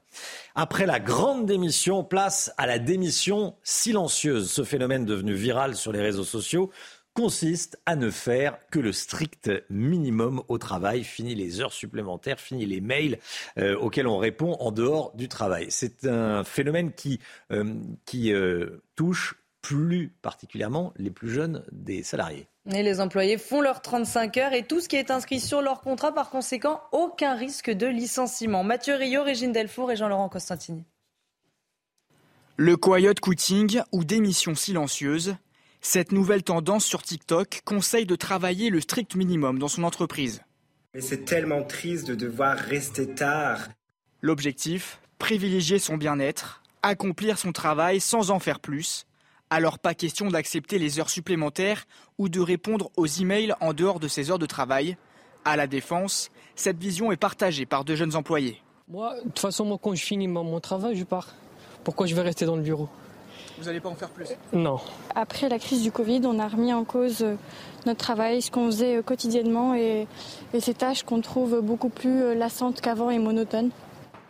Après 0.56 0.86
la 0.86 1.00
grande 1.00 1.46
démission, 1.46 2.04
place 2.04 2.52
à 2.58 2.68
la 2.68 2.80
démission 2.80 3.56
silencieuse. 3.64 4.52
Ce 4.52 4.64
phénomène 4.64 5.06
devenu 5.06 5.34
viral 5.34 5.76
sur 5.76 5.92
les 5.92 6.02
réseaux 6.02 6.24
sociaux 6.24 6.72
consiste 7.18 7.80
à 7.88 7.96
ne 7.96 8.12
faire 8.12 8.60
que 8.70 8.78
le 8.78 8.92
strict 8.92 9.50
minimum 9.72 10.44
au 10.50 10.60
travail. 10.60 11.04
Fini 11.04 11.34
les 11.34 11.62
heures 11.62 11.74
supplémentaires, 11.74 12.40
fini 12.40 12.68
les 12.68 12.80
mails 12.80 13.18
euh, 13.58 13.76
auxquels 13.76 14.06
on 14.06 14.20
répond 14.20 14.56
en 14.60 14.72
dehors 14.72 15.16
du 15.16 15.28
travail. 15.28 15.66
C'est 15.70 16.06
un 16.06 16.44
phénomène 16.44 16.94
qui, 16.94 17.20
euh, 17.52 17.74
qui 18.06 18.32
euh, 18.32 18.84
touche 18.96 19.34
plus 19.64 20.14
particulièrement 20.22 20.94
les 20.98 21.10
plus 21.10 21.32
jeunes 21.32 21.64
des 21.72 22.04
salariés. 22.04 22.46
Et 22.72 22.84
les 22.84 23.02
employés 23.02 23.40
font 23.40 23.62
leurs 23.62 23.82
35 23.82 24.38
heures 24.38 24.54
et 24.54 24.62
tout 24.62 24.80
ce 24.80 24.88
qui 24.88 24.96
est 24.96 25.10
inscrit 25.10 25.40
sur 25.40 25.64
leur 25.64 25.82
contrat, 25.82 26.14
par 26.14 26.30
conséquent, 26.30 26.82
aucun 26.92 27.34
risque 27.34 27.72
de 27.72 27.88
licenciement. 27.88 28.64
Mathieu 28.64 28.94
Rio, 28.94 29.24
Régine 29.24 29.52
Delfour 29.52 29.92
et 29.92 29.96
Jean-Laurent 29.96 30.30
Costantini. 30.30 30.86
Le 32.58 32.78
quiet 32.78 33.16
quitting 33.20 33.82
ou 33.92 34.04
démission 34.04 34.54
silencieuse, 34.54 35.36
cette 35.88 36.12
nouvelle 36.12 36.44
tendance 36.44 36.84
sur 36.84 37.02
TikTok 37.02 37.62
conseille 37.64 38.06
de 38.06 38.18
travailler 38.18 38.70
le 38.70 38.82
strict 38.82 39.16
minimum 39.16 39.58
dans 39.58 39.70
son 39.70 39.86
entreprise. 39.86 40.42
Mais 40.94 41.00
c'est 41.00 41.24
tellement 41.24 41.64
triste 41.64 42.06
de 42.06 42.14
devoir 42.14 42.58
rester 42.58 43.08
tard. 43.08 43.70
L'objectif 44.22 45.00
Privilégier 45.18 45.80
son 45.80 45.96
bien-être, 45.96 46.62
accomplir 46.84 47.38
son 47.38 47.54
travail 47.54 48.02
sans 48.02 48.32
en 48.32 48.40
faire 48.40 48.60
plus. 48.60 49.08
Alors 49.50 49.80
pas 49.80 49.94
question 49.94 50.28
d'accepter 50.28 50.78
les 50.78 51.00
heures 51.00 51.10
supplémentaires 51.10 51.86
ou 52.18 52.28
de 52.28 52.42
répondre 52.42 52.92
aux 52.98 53.08
emails 53.08 53.54
en 53.62 53.72
dehors 53.72 54.02
de 54.02 54.10
ses 54.10 54.30
heures 54.30 54.40
de 54.40 54.46
travail. 54.46 54.98
À 55.46 55.56
la 55.56 55.68
défense, 55.68 56.32
cette 56.58 56.78
vision 56.78 57.14
est 57.14 57.18
partagée 57.18 57.66
par 57.66 57.86
de 57.86 57.96
jeunes 57.96 58.18
employés. 58.18 58.62
Moi, 58.90 59.16
de 59.20 59.24
toute 59.30 59.40
façon, 59.40 59.64
moi, 59.64 59.80
quand 59.82 59.96
je 59.96 60.04
finis 60.04 60.28
mon 60.28 60.60
travail, 60.60 60.98
je 60.98 61.06
pars. 61.06 61.34
Pourquoi 61.86 62.08
je 62.08 62.14
vais 62.14 62.24
rester 62.24 62.46
dans 62.46 62.58
le 62.58 62.62
bureau? 62.62 62.90
Vous 63.58 63.66
n'allez 63.66 63.80
pas 63.80 63.90
en 63.90 63.96
faire 63.96 64.10
plus 64.10 64.28
Non. 64.54 64.78
Après 65.16 65.50
la 65.50 65.60
crise 65.60 65.82
du 65.82 65.92
Covid, 65.92 66.22
on 66.26 66.40
a 66.40 66.48
remis 66.48 66.74
en 66.74 66.84
cause 66.84 67.22
euh, 67.22 67.36
notre 67.86 68.00
travail, 68.00 68.42
ce 68.42 68.52
qu'on 68.52 68.68
faisait 68.68 68.98
euh, 68.98 69.02
quotidiennement 69.02 69.74
et, 69.74 70.08
ces 70.60 70.74
tâches 70.74 71.04
qu'on 71.04 71.22
trouve 71.22 71.62
beaucoup 71.62 71.90
plus 71.90 72.22
euh, 72.22 72.36
lassantes 72.36 72.82
qu'avant 72.82 73.10
et 73.10 73.20
monotones. 73.20 73.72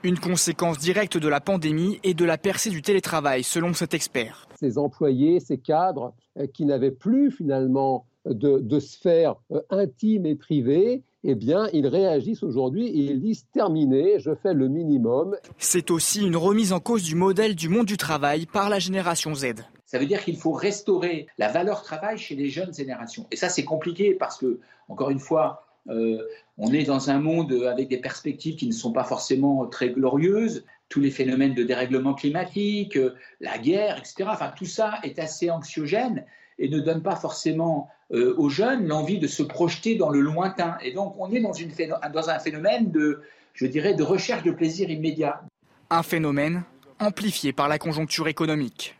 Une 0.03 0.19
conséquence 0.19 0.77
directe 0.77 1.17
de 1.17 1.27
la 1.27 1.41
pandémie 1.41 1.99
et 2.03 2.13
de 2.13 2.23
la 2.23 2.37
percée 2.37 2.69
du 2.69 2.81
télétravail, 2.81 3.43
selon 3.43 3.73
cet 3.73 3.93
expert. 3.93 4.47
Ces 4.59 4.77
employés, 4.77 5.39
ces 5.39 5.57
cadres 5.57 6.13
qui 6.53 6.65
n'avaient 6.65 6.91
plus 6.91 7.31
finalement 7.31 8.05
de, 8.25 8.59
de 8.59 8.79
sphère 8.79 9.35
intime 9.71 10.27
et 10.27 10.35
privée, 10.35 11.03
eh 11.29 11.35
bien, 11.35 11.67
ils 11.73 11.87
réagissent 11.87 12.41
aujourd'hui 12.41 12.87
et 12.87 13.11
ils 13.11 13.19
disent 13.19 13.45
terminé, 13.51 14.17
je 14.17 14.33
fais 14.33 14.53
le 14.53 14.69
minimum. 14.69 15.35
C'est 15.57 15.91
aussi 15.91 16.25
une 16.25 16.37
remise 16.37 16.71
en 16.71 16.79
cause 16.79 17.03
du 17.03 17.15
modèle 17.15 17.53
du 17.53 17.67
monde 17.67 17.85
du 17.85 17.97
travail 17.97 18.45
par 18.45 18.69
la 18.69 18.79
génération 18.79 19.35
Z. 19.35 19.47
Ça 19.85 19.99
veut 19.99 20.05
dire 20.05 20.23
qu'il 20.23 20.37
faut 20.37 20.53
restaurer 20.53 21.27
la 21.37 21.49
valeur 21.49 21.83
travail 21.83 22.17
chez 22.17 22.35
les 22.35 22.47
jeunes 22.49 22.73
générations. 22.73 23.27
Et 23.29 23.35
ça, 23.35 23.49
c'est 23.49 23.65
compliqué 23.65 24.13
parce 24.13 24.37
que, 24.37 24.61
encore 24.87 25.09
une 25.09 25.19
fois, 25.19 25.65
euh, 25.89 26.23
on 26.57 26.71
est 26.71 26.85
dans 26.85 27.09
un 27.09 27.19
monde 27.19 27.51
avec 27.69 27.89
des 27.89 27.97
perspectives 27.97 28.55
qui 28.55 28.67
ne 28.67 28.71
sont 28.71 28.93
pas 28.93 29.03
forcément 29.03 29.65
très 29.67 29.89
glorieuses. 29.89 30.63
Tous 30.87 31.01
les 31.01 31.11
phénomènes 31.11 31.53
de 31.53 31.63
dérèglement 31.63 32.13
climatique, 32.13 32.95
euh, 32.95 33.15
la 33.41 33.57
guerre, 33.57 33.97
etc. 33.97 34.29
Enfin, 34.31 34.53
tout 34.55 34.65
ça 34.65 34.99
est 35.03 35.19
assez 35.19 35.51
anxiogène 35.51 36.23
et 36.57 36.69
ne 36.69 36.79
donne 36.79 37.03
pas 37.03 37.17
forcément 37.17 37.89
euh, 38.11 38.33
aux 38.37 38.49
jeunes 38.49 38.87
l'envie 38.87 39.19
de 39.19 39.27
se 39.27 39.43
projeter 39.43 39.95
dans 39.95 40.09
le 40.09 40.19
lointain. 40.19 40.77
Et 40.81 40.93
donc 40.93 41.15
on 41.17 41.31
est 41.31 41.41
dans, 41.41 41.53
une, 41.53 41.71
dans 42.13 42.29
un 42.29 42.39
phénomène 42.39 42.91
de, 42.91 43.21
je 43.53 43.65
dirais, 43.65 43.93
de 43.93 44.03
recherche 44.03 44.43
de 44.43 44.51
plaisir 44.51 44.89
immédiat. 44.89 45.41
Un 45.89 46.03
phénomène 46.03 46.63
amplifié 46.99 47.53
par 47.53 47.67
la 47.67 47.77
conjoncture 47.79 48.27
économique. 48.27 48.97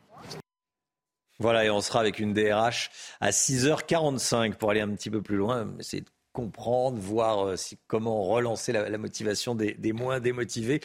Voilà, 1.39 1.65
et 1.65 1.69
on 1.69 1.81
sera 1.81 1.99
avec 1.99 2.19
une 2.19 2.33
DRH 2.33 2.89
à 3.21 3.29
6h45 3.29 4.55
pour 4.55 4.71
aller 4.71 4.81
un 4.81 4.89
petit 4.89 5.09
peu 5.09 5.21
plus 5.21 5.37
loin. 5.37 5.71
C'est 5.79 6.03
comprendre, 6.37 6.99
voir 6.99 7.47
euh, 7.47 7.55
comment 7.87 8.21
relancer 8.21 8.71
la, 8.71 8.95
motivation 8.99 9.55
des, 9.55 9.75
moins 9.91 10.19
démotivés, 10.19 10.81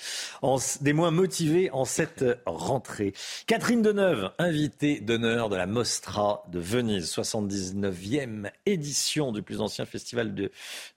des 0.81 0.93
moins 0.95 1.11
motivés 1.11 1.71
en 1.73 1.85
cette 1.85 2.25
rentrée. 2.47 3.13
Catherine 3.47 3.83
Deneuve, 3.83 4.31
invitée 4.39 5.01
d'honneur 5.01 5.51
de 5.51 5.57
la 5.57 5.67
Mostra 5.67 6.43
de 6.49 6.59
Venise, 6.59 7.15
79e 7.15 8.51
édition 8.65 9.31
du 9.31 9.43
plus 9.43 9.61
ancien 9.61 9.85
festival 9.85 10.35
de, 10.35 10.51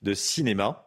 de 0.03 0.13
cinéma, 0.13 0.84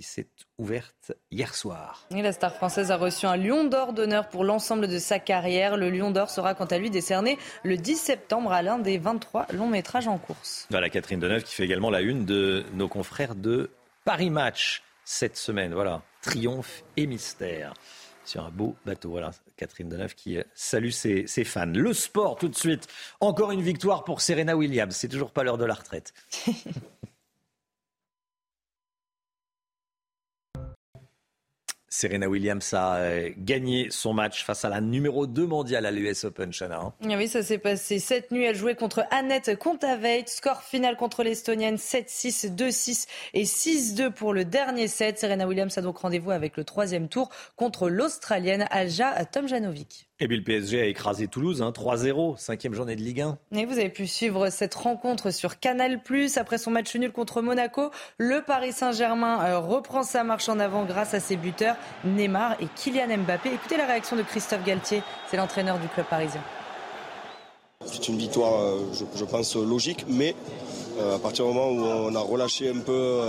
qui 0.00 0.06
s'est 0.06 0.28
ouverte 0.56 1.12
hier 1.30 1.54
soir. 1.54 2.06
Et 2.10 2.22
la 2.22 2.32
star 2.32 2.54
française 2.54 2.90
a 2.90 2.96
reçu 2.96 3.26
un 3.26 3.36
Lion 3.36 3.64
d'Or 3.64 3.92
d'honneur 3.92 4.30
pour 4.30 4.44
l'ensemble 4.44 4.88
de 4.88 4.98
sa 4.98 5.18
carrière. 5.18 5.76
Le 5.76 5.90
Lion 5.90 6.10
d'Or 6.10 6.30
sera 6.30 6.54
quant 6.54 6.64
à 6.64 6.78
lui 6.78 6.88
décerné 6.88 7.36
le 7.64 7.76
10 7.76 7.96
septembre 7.96 8.50
à 8.50 8.62
l'un 8.62 8.78
des 8.78 8.96
23 8.96 9.48
longs 9.52 9.68
métrages 9.68 10.08
en 10.08 10.16
course. 10.16 10.66
Voilà 10.70 10.88
Catherine 10.88 11.20
Deneuve 11.20 11.42
qui 11.42 11.54
fait 11.54 11.64
également 11.64 11.90
la 11.90 12.00
une 12.00 12.24
de 12.24 12.64
nos 12.72 12.88
confrères 12.88 13.34
de 13.34 13.68
Paris 14.06 14.30
Match 14.30 14.82
cette 15.04 15.36
semaine. 15.36 15.74
Voilà, 15.74 16.00
triomphe 16.22 16.82
et 16.96 17.06
mystère 17.06 17.74
sur 18.24 18.42
un 18.42 18.50
beau 18.50 18.76
bateau. 18.86 19.10
Voilà, 19.10 19.32
Catherine 19.58 19.90
Deneuve 19.90 20.14
qui 20.14 20.38
salue 20.54 20.92
ses, 20.92 21.26
ses, 21.26 21.44
fans. 21.44 21.66
Le 21.66 21.92
sport 21.92 22.36
tout 22.36 22.48
de 22.48 22.56
suite. 22.56 22.88
Encore 23.20 23.50
une 23.50 23.60
victoire 23.60 24.04
pour 24.04 24.22
Serena 24.22 24.56
Williams. 24.56 24.96
C'est 24.96 25.08
toujours 25.08 25.30
pas 25.30 25.44
l'heure 25.44 25.58
de 25.58 25.66
la 25.66 25.74
retraite. 25.74 26.14
Serena 31.92 32.28
Williams 32.28 32.72
a 32.72 32.98
euh, 32.98 33.30
gagné 33.36 33.88
son 33.90 34.14
match 34.14 34.44
face 34.44 34.64
à 34.64 34.68
la 34.68 34.80
numéro 34.80 35.26
2 35.26 35.44
mondiale 35.44 35.86
à 35.86 35.90
l'US 35.90 36.22
Open, 36.24 36.52
Chana. 36.52 36.78
Hein. 36.78 36.92
Ah 37.02 37.16
oui, 37.16 37.26
ça 37.26 37.42
s'est 37.42 37.58
passé 37.58 37.98
cette 37.98 38.30
nuit. 38.30 38.44
Elle 38.44 38.54
jouait 38.54 38.76
contre 38.76 39.04
Annette 39.10 39.58
Kontaveit. 39.58 40.24
Score 40.28 40.62
final 40.62 40.96
contre 40.96 41.24
l'Estonienne 41.24 41.76
7-6, 41.76 42.54
2-6 42.54 43.08
et 43.34 43.42
6-2 43.42 44.12
pour 44.12 44.32
le 44.32 44.44
dernier 44.44 44.86
set. 44.86 45.18
Serena 45.18 45.48
Williams 45.48 45.76
a 45.76 45.82
donc 45.82 45.98
rendez-vous 45.98 46.30
avec 46.30 46.56
le 46.56 46.62
troisième 46.62 47.08
tour 47.08 47.28
contre 47.56 47.90
l'Australienne 47.90 48.66
Alja 48.70 49.24
Tomjanovic. 49.24 50.09
Et 50.22 50.28
puis 50.28 50.36
le 50.36 50.42
PSG 50.42 50.82
a 50.82 50.84
écrasé 50.84 51.28
Toulouse, 51.28 51.62
hein, 51.62 51.72
3-0, 51.74 52.36
cinquième 52.36 52.74
journée 52.74 52.94
de 52.94 53.00
Ligue 53.00 53.22
1. 53.22 53.38
Et 53.56 53.64
vous 53.64 53.78
avez 53.78 53.88
pu 53.88 54.06
suivre 54.06 54.50
cette 54.50 54.74
rencontre 54.74 55.30
sur 55.30 55.58
Canal+. 55.58 55.98
Après 56.36 56.58
son 56.58 56.70
match 56.70 56.94
nul 56.94 57.10
contre 57.10 57.40
Monaco, 57.40 57.90
le 58.18 58.42
Paris 58.42 58.72
Saint-Germain 58.72 59.42
euh, 59.42 59.58
reprend 59.58 60.02
sa 60.02 60.22
marche 60.22 60.50
en 60.50 60.58
avant 60.58 60.84
grâce 60.84 61.14
à 61.14 61.20
ses 61.20 61.36
buteurs 61.36 61.76
Neymar 62.04 62.60
et 62.60 62.66
Kylian 62.76 63.16
Mbappé. 63.16 63.48
Écoutez 63.54 63.78
la 63.78 63.86
réaction 63.86 64.14
de 64.14 64.22
Christophe 64.22 64.62
Galtier, 64.62 65.02
c'est 65.30 65.38
l'entraîneur 65.38 65.78
du 65.78 65.88
club 65.88 66.04
parisien. 66.04 66.42
C'est 67.86 68.08
une 68.08 68.18
victoire, 68.18 68.60
euh, 68.60 68.92
je, 69.16 69.24
pense, 69.24 69.56
logique, 69.56 70.04
mais 70.06 70.36
euh, 70.98 71.16
à 71.16 71.18
partir 71.18 71.46
du 71.46 71.54
moment 71.54 71.70
où 71.70 71.82
on 71.82 72.14
a 72.14 72.20
relâché 72.20 72.68
un 72.68 72.80
peu 72.80 73.22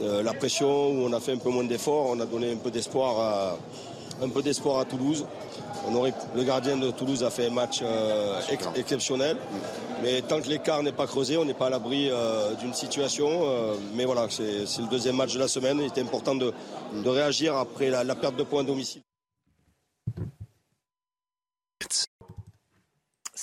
la 0.00 0.32
pression, 0.32 0.90
où 0.90 1.06
on 1.08 1.12
a 1.12 1.18
fait 1.18 1.32
un 1.32 1.38
peu 1.38 1.50
moins 1.50 1.64
d'efforts, 1.64 2.10
on 2.10 2.20
a 2.20 2.26
donné 2.26 2.52
un 2.52 2.56
peu 2.56 2.70
d'espoir 2.70 3.58
un 4.22 4.28
peu 4.28 4.42
d'espoir 4.42 4.78
à 4.78 4.84
Toulouse 4.84 5.26
le 6.34 6.44
gardien 6.44 6.76
de 6.76 6.90
Toulouse 6.90 7.22
a 7.24 7.30
fait 7.30 7.46
un 7.46 7.50
match 7.50 7.80
euh, 7.82 8.40
exceptionnel. 8.76 9.36
Mais 10.02 10.20
tant 10.22 10.40
que 10.40 10.48
l'écart 10.48 10.82
n'est 10.82 10.92
pas 10.92 11.06
creusé, 11.06 11.36
on 11.36 11.44
n'est 11.44 11.54
pas 11.54 11.66
à 11.66 11.70
l'abri 11.70 12.08
euh, 12.10 12.54
d'une 12.54 12.74
situation. 12.74 13.28
Euh, 13.28 13.74
mais 13.94 14.04
voilà, 14.04 14.26
c'est 14.28 14.80
le 14.80 14.88
deuxième 14.88 15.16
match 15.16 15.34
de 15.34 15.38
la 15.38 15.48
semaine. 15.48 15.78
Il 15.80 15.86
était 15.86 16.02
important 16.02 16.34
de, 16.34 16.52
réagir 17.04 17.56
après 17.56 17.90
la 17.90 18.14
perte 18.14 18.36
de 18.36 18.42
points 18.42 18.62
à 18.62 18.64
domicile. 18.64 19.02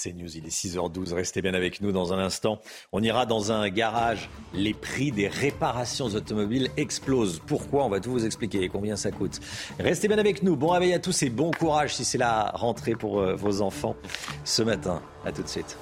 C'est 0.01 0.13
News, 0.13 0.37
il 0.37 0.45
est 0.45 0.49
6h12. 0.49 1.13
Restez 1.13 1.41
bien 1.41 1.53
avec 1.53 1.81
nous 1.81 1.91
dans 1.91 2.13
un 2.13 2.19
instant. 2.19 2.61
On 2.93 3.03
ira 3.03 3.25
dans 3.25 3.51
un 3.51 3.67
garage. 3.67 4.29
Les 4.53 4.73
prix 4.73 5.11
des 5.11 5.27
réparations 5.27 6.05
automobiles 6.05 6.69
explosent. 6.77 7.41
Pourquoi? 7.45 7.83
On 7.83 7.89
va 7.89 7.99
tout 7.99 8.11
vous 8.11 8.25
expliquer. 8.25 8.69
Combien 8.69 8.95
ça 8.95 9.11
coûte 9.11 9.41
Restez 9.77 10.07
bien 10.07 10.17
avec 10.17 10.41
nous. 10.41 10.55
Bon 10.55 10.69
réveil 10.69 10.93
à 10.93 10.99
tous 10.99 11.21
et 11.23 11.29
bon 11.29 11.51
courage 11.51 11.95
si 11.95 12.05
c'est 12.05 12.17
la 12.17 12.49
rentrée 12.51 12.95
pour 12.95 13.19
euh, 13.19 13.35
vos 13.35 13.61
enfants 13.61 13.97
ce 14.45 14.61
matin. 14.61 15.01
À 15.25 15.33
tout 15.33 15.43
de 15.43 15.49
suite. 15.49 15.77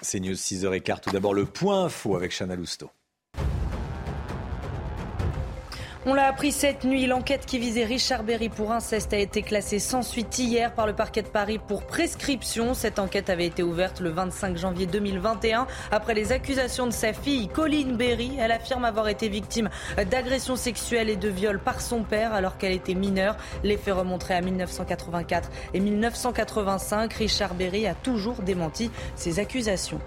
C'est 0.00 0.20
News 0.20 0.32
6h15. 0.32 1.00
Tout 1.00 1.10
d'abord, 1.10 1.34
le 1.34 1.44
point 1.44 1.84
info 1.84 2.16
avec 2.16 2.32
Chana 2.32 2.56
Lousteau. 2.56 2.90
On 6.04 6.14
l'a 6.14 6.26
appris 6.26 6.50
cette 6.50 6.82
nuit, 6.82 7.06
l'enquête 7.06 7.46
qui 7.46 7.60
visait 7.60 7.84
Richard 7.84 8.24
Berry 8.24 8.48
pour 8.48 8.72
inceste 8.72 9.12
a 9.12 9.18
été 9.18 9.40
classée 9.40 9.78
sans 9.78 10.02
suite 10.02 10.36
hier 10.36 10.74
par 10.74 10.88
le 10.88 10.94
parquet 10.94 11.22
de 11.22 11.28
Paris 11.28 11.60
pour 11.64 11.86
prescription. 11.86 12.74
Cette 12.74 12.98
enquête 12.98 13.30
avait 13.30 13.46
été 13.46 13.62
ouverte 13.62 14.00
le 14.00 14.10
25 14.10 14.56
janvier 14.56 14.86
2021 14.86 15.68
après 15.92 16.14
les 16.14 16.32
accusations 16.32 16.88
de 16.88 16.92
sa 16.92 17.12
fille 17.12 17.46
Colline 17.46 17.96
Berry. 17.96 18.32
Elle 18.40 18.50
affirme 18.50 18.84
avoir 18.84 19.06
été 19.06 19.28
victime 19.28 19.70
d'agressions 20.10 20.56
sexuelles 20.56 21.08
et 21.08 21.14
de 21.14 21.28
viols 21.28 21.60
par 21.60 21.80
son 21.80 22.02
père 22.02 22.34
alors 22.34 22.58
qu'elle 22.58 22.72
était 22.72 22.94
mineure. 22.94 23.36
Les 23.62 23.76
faits 23.76 23.94
à 23.94 24.40
1984 24.40 25.50
et 25.72 25.78
1985. 25.78 27.12
Richard 27.12 27.54
Berry 27.54 27.86
a 27.86 27.94
toujours 27.94 28.42
démenti 28.42 28.90
ces 29.14 29.38
accusations. 29.38 30.00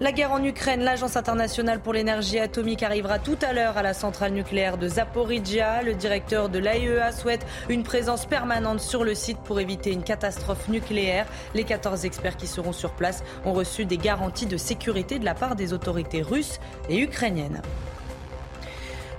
La 0.00 0.12
guerre 0.12 0.30
en 0.30 0.44
Ukraine, 0.44 0.84
l'Agence 0.84 1.16
internationale 1.16 1.80
pour 1.80 1.92
l'énergie 1.92 2.38
atomique 2.38 2.84
arrivera 2.84 3.18
tout 3.18 3.36
à 3.42 3.52
l'heure 3.52 3.76
à 3.76 3.82
la 3.82 3.94
centrale 3.94 4.32
nucléaire 4.32 4.78
de 4.78 4.86
Zaporizhia. 4.86 5.82
Le 5.82 5.94
directeur 5.94 6.48
de 6.48 6.60
l'AIEA 6.60 7.10
souhaite 7.10 7.44
une 7.68 7.82
présence 7.82 8.24
permanente 8.24 8.78
sur 8.78 9.02
le 9.02 9.16
site 9.16 9.38
pour 9.38 9.58
éviter 9.58 9.90
une 9.90 10.04
catastrophe 10.04 10.68
nucléaire. 10.68 11.26
Les 11.52 11.64
14 11.64 12.04
experts 12.04 12.36
qui 12.36 12.46
seront 12.46 12.70
sur 12.70 12.92
place 12.92 13.24
ont 13.44 13.52
reçu 13.52 13.86
des 13.86 13.98
garanties 13.98 14.46
de 14.46 14.56
sécurité 14.56 15.18
de 15.18 15.24
la 15.24 15.34
part 15.34 15.56
des 15.56 15.72
autorités 15.72 16.22
russes 16.22 16.60
et 16.88 17.00
ukrainiennes. 17.00 17.60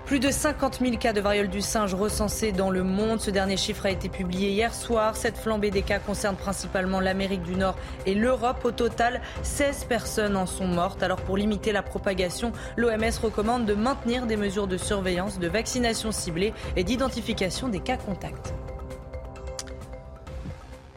Plus 0.10 0.20
de 0.20 0.32
50 0.32 0.80
000 0.80 0.98
cas 0.98 1.14
de 1.14 1.22
variole 1.22 1.50
du 1.50 1.62
singe 1.62 1.94
recensés 1.94 2.52
dans 2.52 2.72
le 2.72 2.84
monde. 2.84 3.22
Ce 3.22 3.30
dernier 3.30 3.58
chiffre 3.58 3.86
a 3.86 3.92
été 3.92 4.10
publié 4.10 4.50
hier 4.50 4.74
soir. 4.74 5.16
Cette 5.16 5.38
flambée 5.38 5.70
des 5.70 5.84
cas 5.84 6.00
concerne 6.00 6.36
principalement 6.36 7.00
l'Amérique 7.00 7.44
du 7.44 7.54
Nord 7.54 7.76
et 8.08 8.16
l'Europe. 8.16 8.66
Au 8.66 8.72
total, 8.72 9.22
16 9.44 9.84
personnes 9.84 10.36
en 10.36 10.48
sont 10.48 10.66
mortes. 10.66 11.04
Alors 11.04 11.22
pour 11.22 11.38
limiter 11.38 11.72
la 11.72 11.84
propagation, 11.84 12.54
l'OMS 12.76 13.20
recommande 13.22 13.68
de 13.68 13.76
maintenir 13.76 14.26
des 14.26 14.36
mesures 14.36 14.66
de 14.66 14.78
surveillance, 14.78 15.38
de 15.38 15.48
vaccination 15.48 16.12
ciblée 16.12 16.56
et 16.76 16.84
d'identification 16.84 17.70
des 17.70 17.80
cas 17.80 17.98
contacts. 17.98 18.56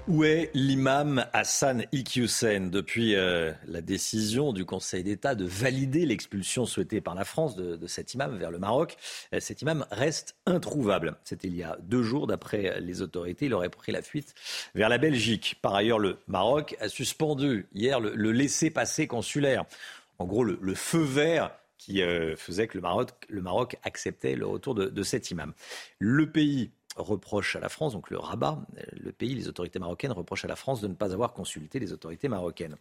Où 0.09 0.25
est 0.25 0.51
l'imam 0.53 1.25
Hassan 1.33 1.85
Iqiyoussen 1.93 2.71
depuis 2.71 3.15
euh, 3.15 3.53
la 3.67 3.81
décision 3.81 4.53
du 4.53 4.65
Conseil 4.65 5.05
d'État 5.05 5.37
de 5.37 5.45
valider 5.45 6.07
l'expulsion 6.07 6.67
souhaitée 6.67 7.01
par 7.01 7.15
la 7.15 7.25
France 7.25 7.55
de, 7.55 7.87
cet 7.87 8.13
imam 8.15 8.37
vers 8.37 8.51
le 8.51 8.59
Maroc? 8.59 8.97
Euh, 9.33 9.39
Cet 9.39 9.63
imam 9.63 9.87
reste 9.93 10.35
introuvable. 10.45 11.17
C'était 11.23 11.47
il 11.47 11.55
y 11.55 11.63
a 11.63 11.79
deux 11.83 12.03
jours, 12.03 12.27
d'après 12.27 12.81
les 12.81 13.01
autorités, 13.01 13.47
il 13.47 13.55
aurait 13.55 13.69
pris 13.69 13.93
la 13.93 14.03
fuite 14.03 14.35
vers 14.75 14.89
la 14.89 14.99
Belgique. 14.99 15.61
Par 15.63 15.77
ailleurs, 15.77 16.01
le 16.01 16.19
Maroc 16.27 16.77
a 16.81 16.89
suspendu 16.89 17.69
hier 17.73 18.01
le, 18.01 18.13
le 18.17 18.33
laissez-passer 18.33 19.07
consulaire. 19.07 19.65
En 20.19 20.25
gros, 20.25 20.43
le, 20.43 20.75
feu 20.75 21.03
vert 21.03 21.53
qui 21.79 22.03
euh, 22.03 22.35
faisait 22.37 22.67
que 22.67 22.77
le 22.77 22.83
Maroc, 22.83 23.11
le 23.29 23.41
Maroc, 23.41 23.77
acceptait 23.85 24.35
le 24.35 24.47
retour 24.47 24.75
de, 24.75 24.87
de 24.87 25.03
cet 25.05 25.31
imam. 25.31 25.53
Le 26.01 26.29
pays 26.31 26.73
reproche 26.97 27.57
à 27.57 27.61
la 27.61 27.69
France, 27.69 27.93
donc 27.93 28.11
le 28.11 28.19
rabat, 28.19 28.61
le 28.93 29.13
pays, 29.13 29.35
les 29.35 29.49
autorités 29.49 29.79
marocaines 29.79 30.13
reprochent 30.13 30.45
à 30.45 30.49
la 30.49 30.57
France 30.57 30.81
de 30.81 30.89
ne 30.89 30.95
pas 30.95 31.13
avoir 31.13 31.33
consulté 31.33 31.79
les 31.79 31.93
autorités 31.93 32.29
marocaines. 32.29 32.77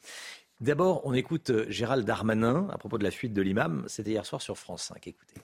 D'abord, 0.59 1.01
on 1.05 1.13
écoute 1.13 1.49
euh, 1.49 1.65
Gérald 1.69 2.05
Darmanin 2.05 2.67
à 2.69 2.77
propos 2.77 2.99
de 2.99 3.03
la 3.03 3.09
fuite 3.09 3.33
de 3.33 3.41
l'imam. 3.41 3.83
C'était 3.87 4.11
hier 4.11 4.25
soir 4.25 4.41
sur 4.41 4.57
France 4.57 4.83
5. 4.83 5.07
Écoutez. 5.07 5.41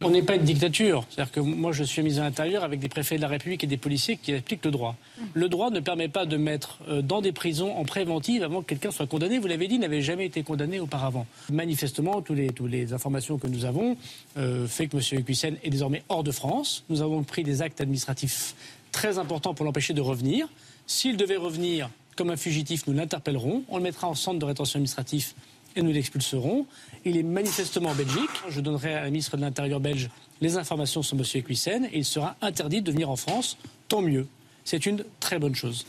On 0.00 0.10
n'est 0.10 0.22
pas 0.22 0.34
une 0.34 0.42
dictature. 0.42 1.06
C'est-à-dire 1.08 1.32
que 1.32 1.40
moi, 1.40 1.72
je 1.72 1.84
suis 1.84 2.02
mis 2.02 2.18
à 2.18 2.22
l'intérieur 2.22 2.64
avec 2.64 2.80
des 2.80 2.88
préfets 2.88 3.16
de 3.16 3.20
la 3.20 3.28
République 3.28 3.62
et 3.62 3.66
des 3.66 3.76
policiers 3.76 4.16
qui 4.16 4.34
appliquent 4.34 4.64
le 4.64 4.72
droit. 4.72 4.96
Le 5.34 5.48
droit 5.48 5.70
ne 5.70 5.80
permet 5.80 6.08
pas 6.08 6.26
de 6.26 6.36
mettre 6.36 6.78
euh, 6.88 7.00
dans 7.00 7.20
des 7.20 7.32
prisons 7.32 7.76
en 7.76 7.84
préventive 7.84 8.42
avant 8.42 8.60
que 8.60 8.66
quelqu'un 8.66 8.90
soit 8.90 9.06
condamné. 9.06 9.38
Vous 9.38 9.46
l'avez 9.46 9.68
dit, 9.68 9.76
il 9.76 9.80
n'avait 9.80 10.02
jamais 10.02 10.26
été 10.26 10.42
condamné 10.42 10.80
auparavant. 10.80 11.26
Manifestement, 11.50 12.22
toutes 12.22 12.38
les, 12.38 12.92
informations 12.92 13.38
que 13.38 13.46
nous 13.46 13.64
avons 13.64 13.96
euh, 14.36 14.66
fait 14.66 14.88
que 14.88 14.96
M. 14.96 15.20
Equissen 15.20 15.56
est 15.62 15.70
désormais 15.70 16.02
hors 16.08 16.24
de 16.24 16.32
France. 16.32 16.84
Nous 16.90 17.00
avons 17.00 17.22
pris 17.22 17.44
des 17.44 17.62
actes 17.62 17.80
administratifs 17.80 18.54
très 18.90 19.18
importants 19.18 19.54
pour 19.54 19.64
l'empêcher 19.64 19.94
de 19.94 20.00
revenir. 20.00 20.48
S'il 20.86 21.16
devait 21.16 21.36
revenir 21.36 21.88
comme 22.16 22.30
un 22.30 22.36
fugitif, 22.36 22.86
nous 22.86 22.94
l'interpellerons. 22.94 23.62
On 23.68 23.76
le 23.76 23.82
mettra 23.82 24.08
en 24.08 24.14
centre 24.14 24.38
de 24.38 24.44
rétention 24.44 24.78
administratif 24.78 25.34
et 25.76 25.82
nous 25.82 25.92
l'expulserons. 25.92 26.66
Il 27.04 27.16
est 27.16 27.22
manifestement 27.22 27.90
en 27.90 27.94
Belgique. 27.94 28.30
Je 28.48 28.60
donnerai 28.60 28.94
à 28.94 29.00
la 29.02 29.06
ministre 29.06 29.36
de 29.36 29.42
l'Intérieur 29.42 29.80
belge 29.80 30.08
les 30.40 30.56
informations 30.56 31.02
sur 31.02 31.16
M. 31.16 31.24
Equissen 31.34 31.84
et 31.86 31.98
il 31.98 32.04
sera 32.04 32.36
interdit 32.40 32.82
de 32.82 32.90
venir 32.90 33.10
en 33.10 33.16
France. 33.16 33.58
Tant 33.88 34.00
mieux. 34.00 34.26
C'est 34.64 34.86
une 34.86 35.04
très 35.20 35.38
bonne 35.38 35.54
chose. 35.54 35.86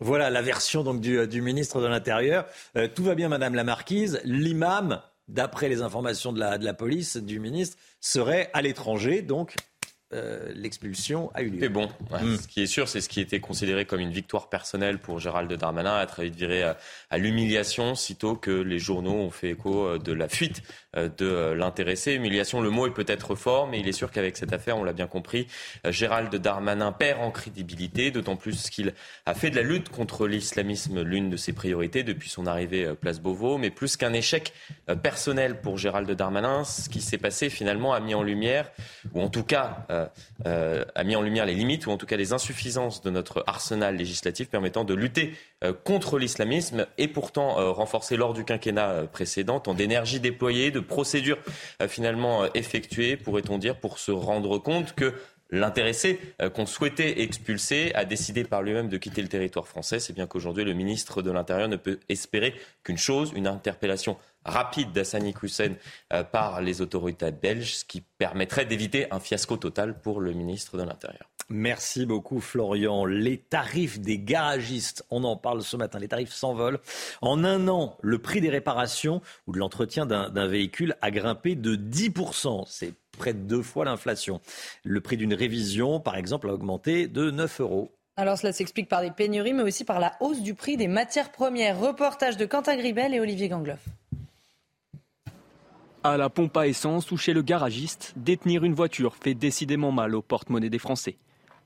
Voilà 0.00 0.30
la 0.30 0.42
version 0.42 0.82
donc 0.82 1.00
du, 1.00 1.26
du 1.26 1.42
ministre 1.42 1.80
de 1.80 1.86
l'Intérieur. 1.86 2.46
Euh, 2.76 2.88
tout 2.88 3.04
va 3.04 3.14
bien, 3.14 3.28
Madame 3.28 3.54
la 3.54 3.64
Marquise. 3.64 4.20
L'imam, 4.24 5.00
d'après 5.28 5.68
les 5.68 5.82
informations 5.82 6.32
de 6.32 6.40
la, 6.40 6.58
de 6.58 6.64
la 6.64 6.74
police, 6.74 7.16
du 7.16 7.38
ministre, 7.38 7.76
serait 8.00 8.50
à 8.52 8.62
l'étranger, 8.62 9.22
donc 9.22 9.54
euh, 10.12 10.52
l'expulsion 10.54 11.32
a 11.34 11.42
eu 11.42 11.50
lieu. 11.50 11.58
C'est 11.60 11.68
bon. 11.68 11.88
Ouais. 12.10 12.22
Mm. 12.22 12.36
Ce 12.36 12.46
qui 12.46 12.62
est 12.62 12.66
sûr, 12.66 12.88
c'est 12.88 13.00
ce 13.00 13.08
qui 13.08 13.20
était 13.20 13.40
considéré 13.40 13.84
comme 13.86 14.00
une 14.00 14.12
victoire 14.12 14.48
personnelle 14.48 14.98
pour 14.98 15.18
Gérald 15.18 15.52
Darmanin, 15.52 16.06
vite 16.18 16.36
viré 16.36 16.62
à, 16.62 16.76
à 17.10 17.18
l'humiliation, 17.18 17.94
sitôt 17.94 18.36
que 18.36 18.50
les 18.50 18.78
journaux 18.78 19.14
ont 19.14 19.30
fait 19.30 19.50
écho 19.50 19.98
de 19.98 20.12
la 20.12 20.28
fuite 20.28 20.62
de 20.94 21.52
l'intéressé. 21.52 22.14
Humiliation, 22.14 22.60
le 22.60 22.70
mot 22.70 22.86
est 22.86 22.94
peut-être 22.94 23.34
fort, 23.34 23.66
mais 23.66 23.80
il 23.80 23.88
est 23.88 23.92
sûr 23.92 24.10
qu'avec 24.10 24.36
cette 24.36 24.52
affaire, 24.52 24.76
on 24.76 24.84
l'a 24.84 24.92
bien 24.92 25.06
compris, 25.06 25.46
Gérald 25.88 26.34
Darmanin 26.34 26.92
perd 26.92 27.20
en 27.20 27.30
crédibilité, 27.30 28.10
d'autant 28.10 28.36
plus 28.36 28.70
qu'il 28.70 28.94
a 29.26 29.34
fait 29.34 29.50
de 29.50 29.56
la 29.56 29.62
lutte 29.62 29.88
contre 29.88 30.26
l'islamisme 30.26 31.02
l'une 31.02 31.30
de 31.30 31.36
ses 31.36 31.52
priorités 31.52 32.02
depuis 32.02 32.30
son 32.30 32.46
arrivée 32.46 32.94
place 32.94 33.20
Beauvau, 33.20 33.58
mais 33.58 33.70
plus 33.70 33.96
qu'un 33.96 34.12
échec 34.12 34.52
personnel 35.02 35.60
pour 35.60 35.78
Gérald 35.78 36.10
Darmanin, 36.10 36.64
ce 36.64 36.88
qui 36.88 37.00
s'est 37.00 37.18
passé 37.18 37.50
finalement 37.50 37.92
a 37.92 38.00
mis 38.00 38.14
en 38.14 38.22
lumière, 38.22 38.70
ou 39.12 39.20
en 39.20 39.28
tout 39.28 39.44
cas 39.44 39.86
euh, 39.96 40.06
euh, 40.46 40.84
a 40.94 41.04
mis 41.04 41.16
en 41.16 41.22
lumière 41.22 41.46
les 41.46 41.54
limites, 41.54 41.86
ou 41.86 41.90
en 41.90 41.96
tout 41.96 42.06
cas 42.06 42.16
les 42.16 42.32
insuffisances 42.32 43.02
de 43.02 43.10
notre 43.10 43.42
arsenal 43.46 43.96
législatif 43.96 44.48
permettant 44.48 44.84
de 44.84 44.94
lutter 44.94 45.34
euh, 45.64 45.72
contre 45.72 46.18
l'islamisme 46.18 46.86
et 46.98 47.08
pourtant 47.08 47.72
renforcé 47.72 48.16
lors 48.16 48.34
du 48.34 48.44
quinquennat 48.44 49.04
précédent, 49.12 49.60
tant 49.60 49.74
d'énergie 49.74 50.20
déployée, 50.20 50.70
de 50.70 50.80
procédures 50.80 51.38
finalement 51.88 52.44
effectuées, 52.54 53.16
pourrait-on 53.16 53.58
dire, 53.58 53.78
pour 53.78 53.98
se 53.98 54.12
rendre 54.12 54.58
compte 54.58 54.94
que 54.94 55.14
L'intéressé 55.50 56.18
qu'on 56.56 56.66
souhaitait 56.66 57.20
expulser 57.22 57.92
a 57.94 58.04
décidé 58.04 58.42
par 58.42 58.62
lui-même 58.62 58.88
de 58.88 58.96
quitter 58.96 59.22
le 59.22 59.28
territoire 59.28 59.68
français. 59.68 60.00
C'est 60.00 60.12
bien 60.12 60.26
qu'aujourd'hui, 60.26 60.64
le 60.64 60.72
ministre 60.72 61.22
de 61.22 61.30
l'Intérieur 61.30 61.68
ne 61.68 61.76
peut 61.76 62.00
espérer 62.08 62.52
qu'une 62.82 62.98
chose, 62.98 63.32
une 63.36 63.46
interpellation 63.46 64.16
rapide 64.46 64.92
d'Hassani 64.92 65.34
Hussein 65.42 65.74
euh, 66.12 66.24
par 66.24 66.60
les 66.60 66.80
autorités 66.80 67.32
belges, 67.32 67.76
ce 67.76 67.84
qui 67.84 68.00
permettrait 68.00 68.64
d'éviter 68.64 69.06
un 69.12 69.20
fiasco 69.20 69.56
total 69.56 70.00
pour 70.00 70.20
le 70.20 70.32
ministre 70.32 70.78
de 70.78 70.82
l'Intérieur. 70.82 71.30
Merci 71.48 72.06
beaucoup 72.06 72.40
Florian. 72.40 73.04
Les 73.04 73.38
tarifs 73.38 74.00
des 74.00 74.18
garagistes, 74.18 75.04
on 75.10 75.22
en 75.22 75.36
parle 75.36 75.62
ce 75.62 75.76
matin, 75.76 76.00
les 76.00 76.08
tarifs 76.08 76.32
s'envolent. 76.32 76.80
En 77.20 77.44
un 77.44 77.68
an, 77.68 77.96
le 78.00 78.18
prix 78.18 78.40
des 78.40 78.50
réparations 78.50 79.22
ou 79.46 79.52
de 79.52 79.58
l'entretien 79.58 80.06
d'un 80.06 80.46
véhicule 80.46 80.96
a 81.02 81.10
grimpé 81.12 81.54
de 81.54 81.76
10%. 81.76 82.64
C'est 82.66 82.94
près 83.16 83.32
de 83.32 83.38
deux 83.38 83.62
fois 83.62 83.84
l'inflation. 83.84 84.40
Le 84.82 85.00
prix 85.00 85.16
d'une 85.16 85.34
révision, 85.34 86.00
par 86.00 86.16
exemple, 86.16 86.50
a 86.50 86.52
augmenté 86.52 87.06
de 87.06 87.30
9 87.30 87.60
euros. 87.60 87.92
Alors 88.16 88.38
cela 88.38 88.52
s'explique 88.52 88.88
par 88.88 89.02
des 89.02 89.10
pénuries, 89.10 89.52
mais 89.52 89.62
aussi 89.62 89.84
par 89.84 90.00
la 90.00 90.14
hausse 90.20 90.40
du 90.40 90.54
prix 90.54 90.76
des 90.76 90.88
matières 90.88 91.30
premières. 91.30 91.78
Reportage 91.78 92.36
de 92.38 92.46
Quentin 92.46 92.76
Gribel 92.76 93.12
et 93.14 93.20
Olivier 93.20 93.48
Gangloff. 93.48 93.84
À 96.06 96.16
la 96.16 96.30
pompe 96.30 96.56
à 96.56 96.68
essence 96.68 97.10
ou 97.10 97.16
chez 97.16 97.32
le 97.32 97.42
garagiste, 97.42 98.12
détenir 98.14 98.62
une 98.62 98.74
voiture 98.74 99.16
fait 99.16 99.34
décidément 99.34 99.90
mal 99.90 100.14
au 100.14 100.22
porte-monnaie 100.22 100.70
des 100.70 100.78
Français. 100.78 101.16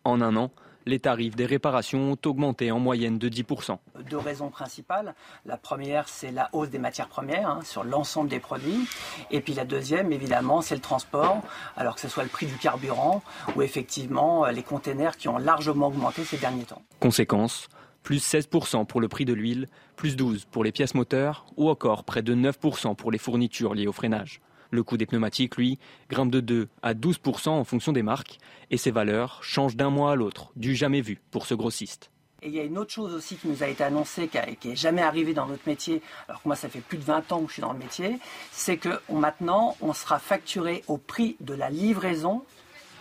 En 0.02 0.22
un 0.22 0.34
an, 0.34 0.50
les 0.86 0.98
tarifs 0.98 1.36
des 1.36 1.44
réparations 1.44 2.12
ont 2.12 2.18
augmenté 2.24 2.70
en 2.70 2.78
moyenne 2.78 3.18
de 3.18 3.28
10%. 3.28 3.76
Deux 4.08 4.16
raisons 4.16 4.48
principales. 4.48 5.14
La 5.44 5.58
première, 5.58 6.08
c'est 6.08 6.30
la 6.30 6.48
hausse 6.54 6.70
des 6.70 6.78
matières 6.78 7.08
premières 7.08 7.50
hein, 7.50 7.60
sur 7.64 7.84
l'ensemble 7.84 8.30
des 8.30 8.40
produits. 8.40 8.88
Et 9.30 9.42
puis 9.42 9.52
la 9.52 9.66
deuxième, 9.66 10.10
évidemment, 10.10 10.62
c'est 10.62 10.74
le 10.74 10.80
transport, 10.80 11.42
alors 11.76 11.96
que 11.96 12.00
ce 12.00 12.08
soit 12.08 12.22
le 12.22 12.30
prix 12.30 12.46
du 12.46 12.56
carburant 12.56 13.22
ou 13.56 13.60
effectivement 13.60 14.46
les 14.46 14.62
containers 14.62 15.18
qui 15.18 15.28
ont 15.28 15.36
largement 15.36 15.88
augmenté 15.88 16.24
ces 16.24 16.38
derniers 16.38 16.64
temps. 16.64 16.80
Conséquence, 16.98 17.68
plus 18.02 18.18
16% 18.18 18.86
pour 18.86 19.00
le 19.00 19.08
prix 19.08 19.24
de 19.24 19.32
l'huile, 19.32 19.68
plus 19.96 20.16
12% 20.16 20.44
pour 20.50 20.64
les 20.64 20.72
pièces 20.72 20.94
moteurs 20.94 21.46
ou 21.56 21.68
encore 21.68 22.04
près 22.04 22.22
de 22.22 22.34
9% 22.34 22.96
pour 22.96 23.10
les 23.10 23.18
fournitures 23.18 23.74
liées 23.74 23.86
au 23.86 23.92
freinage. 23.92 24.40
Le 24.70 24.82
coût 24.84 24.96
des 24.96 25.06
pneumatiques, 25.06 25.56
lui, 25.56 25.78
grimpe 26.08 26.30
de 26.30 26.40
2 26.40 26.68
à 26.82 26.94
12% 26.94 27.48
en 27.48 27.64
fonction 27.64 27.92
des 27.92 28.02
marques 28.02 28.38
et 28.70 28.76
ces 28.76 28.92
valeurs 28.92 29.42
changent 29.42 29.76
d'un 29.76 29.90
mois 29.90 30.12
à 30.12 30.14
l'autre, 30.14 30.52
du 30.56 30.76
jamais 30.76 31.00
vu 31.00 31.20
pour 31.30 31.46
ce 31.46 31.54
grossiste. 31.54 32.10
Et 32.42 32.48
il 32.48 32.54
y 32.54 32.60
a 32.60 32.64
une 32.64 32.78
autre 32.78 32.92
chose 32.92 33.12
aussi 33.12 33.36
qui 33.36 33.48
nous 33.48 33.62
a 33.62 33.66
été 33.66 33.84
annoncée, 33.84 34.30
qui 34.60 34.68
n'est 34.68 34.76
jamais 34.76 35.02
arrivée 35.02 35.34
dans 35.34 35.46
notre 35.46 35.68
métier, 35.68 36.00
alors 36.26 36.40
que 36.40 36.48
moi 36.48 36.56
ça 36.56 36.68
fait 36.68 36.80
plus 36.80 36.96
de 36.96 37.02
20 37.02 37.32
ans 37.32 37.42
que 37.42 37.48
je 37.48 37.54
suis 37.54 37.62
dans 37.62 37.72
le 37.72 37.78
métier, 37.78 38.18
c'est 38.50 38.78
que 38.78 39.00
maintenant 39.12 39.76
on 39.82 39.92
sera 39.92 40.18
facturé 40.18 40.82
au 40.86 40.96
prix 40.96 41.36
de 41.40 41.52
la 41.52 41.68
livraison 41.68 42.42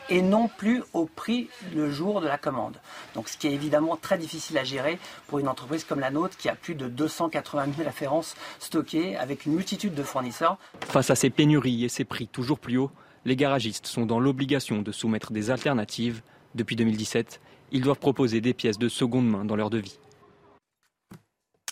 et 0.10 0.22
non 0.22 0.48
plus 0.48 0.84
au 0.93 1.06
prix 1.06 1.50
le 1.74 1.89
jour 1.89 2.22
de 2.22 2.28
la 2.28 2.38
commande. 2.38 2.78
Donc 3.15 3.30
ce 3.30 3.38
qui 3.38 3.48
est 3.48 3.54
évidemment 3.54 3.95
très 3.95 4.17
difficile 4.17 4.58
à 4.58 4.63
gérer 4.63 5.00
pour 5.28 5.39
une 5.39 5.48
entreprise 5.48 5.84
comme 5.84 6.00
la 6.00 6.12
nôtre 6.12 6.38
qui 6.38 6.50
a 6.50 6.56
plus 6.56 6.76
de 6.76 6.88
280 6.88 7.65
000 7.78 7.88
références 7.88 8.36
stockées 8.60 9.15
avec 9.15 9.45
une 9.45 9.54
multitude 9.54 9.93
de 9.93 10.04
fournisseurs. 10.04 10.58
Face 10.82 11.10
à 11.10 11.15
ces 11.15 11.30
pénuries 11.30 11.84
et 11.86 11.89
ces 11.89 12.06
prix 12.06 12.28
toujours 12.28 12.60
plus 12.60 12.78
hauts, 12.78 12.91
Les 13.26 13.36
garagistes 13.36 13.86
sont 13.86 14.06
dans 14.06 14.19
l'obligation 14.19 14.82
de 14.82 14.91
soumettre 14.91 15.32
des 15.32 15.52
alternatives. 15.52 16.22
Depuis 16.56 16.76
2017, 16.76 17.41
ils 17.72 17.82
doivent 17.82 18.00
proposer 18.00 18.41
des 18.41 18.54
pièces 18.54 18.80
de 18.80 18.89
seconde 18.89 19.30
main 19.30 19.45
dans 19.45 19.56
leur 19.56 19.69
devis. 19.69 20.00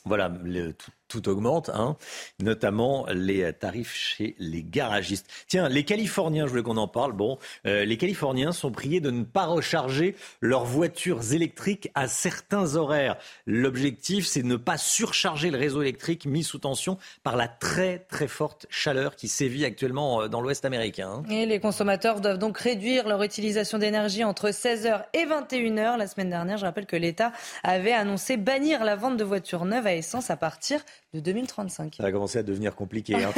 Voilà, 0.06 0.30
tout, 0.30 0.92
tout, 1.08 1.30
augmente, 1.30 1.70
hein, 1.74 1.98
notamment 2.40 3.06
les 3.12 3.52
tarifs 3.54 3.94
chez 3.94 4.36
les 4.40 4.64
garagistes. 4.64 5.28
Tiens, 5.48 5.70
les 5.70 5.84
Californiens, 5.84 6.46
je 6.46 6.52
voulais 6.52 6.64
qu'on 6.64 6.78
en 6.78 6.88
parle. 6.88 7.14
Bon, 7.14 7.38
euh, 7.66 7.86
les 7.86 7.98
Californiens 7.98 8.52
sont 8.52 8.72
priés 8.72 9.00
de 9.00 9.12
ne 9.12 9.24
pas 9.24 9.46
recharger 9.46 10.16
leurs 10.42 10.66
voitures 10.66 11.34
électriques 11.34 11.90
à 11.96 12.08
certains 12.08 12.76
horaires. 12.76 13.18
L'objectif, 13.46 14.26
c'est 14.26 14.42
de 14.42 14.48
ne 14.48 14.56
pas 14.56 14.78
surcharger 14.78 15.50
le 15.50 15.58
réseau 15.58 15.82
électrique 15.82 16.26
mis 16.26 16.44
sous 16.44 16.60
tension 16.60 16.98
par 17.24 17.36
la 17.36 17.48
très 17.48 18.00
très 18.00 18.28
forte 18.28 18.66
chaleur 18.70 19.16
qui 19.16 19.28
sévit 19.28 19.66
actuellement 19.66 20.24
euh, 20.24 20.28
dans 20.28 20.42
l'Ouest 20.42 20.66
américain. 20.66 21.24
Hein. 21.26 21.30
Et 21.30 21.46
les 21.46 21.60
consommateurs 21.60 22.22
doivent 22.22 22.38
donc 22.38 22.58
réduire 22.58 23.08
leur 23.08 23.24
utilisation 23.24 23.78
d'énergie 23.78 24.24
entre 24.24 24.50
16h 24.50 25.04
et 25.14 25.26
21h. 25.26 25.98
La 25.98 26.08
semaine 26.08 26.30
dernière, 26.30 26.58
je 26.58 26.66
rappelle 26.66 26.86
que 26.86 26.96
l'État 26.96 27.32
avait 27.64 27.94
annoncé 27.94 28.38
bannir 28.38 28.84
la 28.84 28.96
vente 28.96 29.18
de 29.18 29.24
voitures 29.24 29.66
neuves 29.66 29.88
à 29.88 29.94
essence 29.94 30.30
à 30.30 30.38
partir 30.38 30.82
de 31.14 31.20
2035. 31.20 31.96
Ça 31.96 32.04
va 32.04 32.12
commencer 32.12 32.40
à 32.40 32.44
devenir 32.44 32.76
compliqué. 32.76 33.16
Hein, 33.16 33.32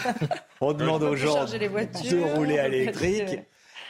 on 0.60 0.72
demande 0.72 1.02
aux 1.02 1.16
gens 1.16 1.44
de 1.44 2.34
rouler 2.34 2.58
à 2.58 2.68
l'électrique. 2.68 3.40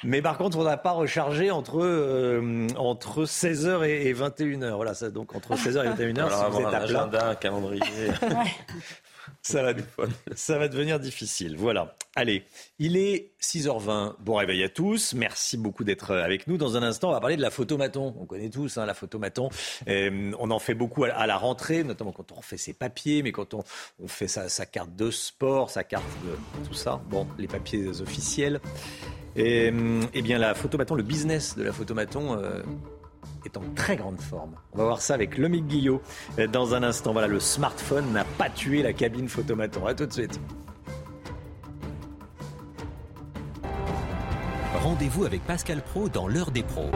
Mais 0.04 0.20
par 0.20 0.36
contre, 0.36 0.58
on 0.58 0.64
n'a 0.64 0.76
pas 0.76 0.92
rechargé 0.92 1.50
entre, 1.50 1.80
euh, 1.80 2.66
entre 2.76 3.24
16h 3.24 3.84
et, 3.84 4.12
21h. 4.12 4.74
Voilà, 4.74 4.94
ça, 4.94 5.10
donc 5.10 5.34
entre 5.36 5.54
16h 5.54 5.84
et 5.84 6.12
21h, 6.12 6.24
Alors, 6.24 6.46
si 6.46 6.50
vous 6.50 6.60
êtes 6.60 6.66
un 6.66 6.72
agenda, 6.72 7.28
un 7.28 7.34
calendrier. 7.36 7.82
ça, 9.42 9.62
va, 9.62 9.72
ça 10.34 10.58
va 10.58 10.68
devenir 10.68 10.98
difficile. 10.98 11.56
Voilà. 11.56 11.94
Allez, 12.14 12.44
il 12.78 12.98
est 12.98 13.32
6h20. 13.40 14.16
Bon 14.20 14.34
réveil 14.34 14.62
à 14.62 14.68
tous. 14.68 15.14
Merci 15.14 15.56
beaucoup 15.56 15.82
d'être 15.82 16.14
avec 16.14 16.46
nous. 16.46 16.58
Dans 16.58 16.76
un 16.76 16.82
instant, 16.82 17.08
on 17.08 17.12
va 17.12 17.20
parler 17.20 17.38
de 17.38 17.42
la 17.42 17.50
photomaton. 17.50 18.14
On 18.20 18.26
connaît 18.26 18.50
tous 18.50 18.76
hein, 18.76 18.84
la 18.84 18.92
photomaton. 18.92 19.48
Euh, 19.88 20.30
on 20.38 20.50
en 20.50 20.58
fait 20.58 20.74
beaucoup 20.74 21.04
à, 21.04 21.26
la 21.26 21.38
rentrée, 21.38 21.84
notamment 21.84 22.12
quand 22.12 22.30
on 22.30 22.34
refait 22.34 22.58
ses 22.58 22.74
papiers, 22.74 23.22
mais 23.22 23.32
quand 23.32 23.54
on, 23.54 23.62
fait 24.06 24.28
sa, 24.28 24.66
carte 24.66 24.94
de 24.94 25.10
sport, 25.10 25.70
sa 25.70 25.84
carte 25.84 26.04
de 26.26 26.66
tout 26.68 26.74
ça. 26.74 27.00
Bon, 27.08 27.26
les 27.38 27.48
papiers 27.48 27.88
officiels. 28.02 28.60
Et, 29.34 29.72
eh 30.12 30.22
bien, 30.22 30.36
la 30.36 30.52
photomaton, 30.52 30.94
le 30.94 31.02
business 31.02 31.56
de 31.56 31.62
la 31.62 31.72
photomaton. 31.72 32.38
Euh, 32.38 32.62
est 33.44 33.56
en 33.56 33.62
très 33.74 33.96
grande 33.96 34.20
forme. 34.20 34.54
On 34.72 34.78
va 34.78 34.84
voir 34.84 35.00
ça 35.00 35.14
avec 35.14 35.36
Lomic 35.36 35.66
Guillot 35.66 36.00
euh, 36.38 36.46
dans 36.46 36.74
un 36.74 36.82
instant. 36.82 37.12
Voilà, 37.12 37.26
le 37.26 37.40
smartphone 37.40 38.12
n'a 38.12 38.24
pas 38.24 38.50
tué 38.50 38.82
la 38.82 38.92
cabine 38.92 39.28
photomaton. 39.28 39.86
À 39.86 39.94
tout 39.94 40.06
de 40.06 40.12
suite. 40.12 40.38
Rendez-vous 44.74 45.24
avec 45.24 45.44
Pascal 45.44 45.82
Pro 45.82 46.08
dans 46.08 46.26
l'heure 46.26 46.50
des 46.50 46.62
pros. 46.62 46.90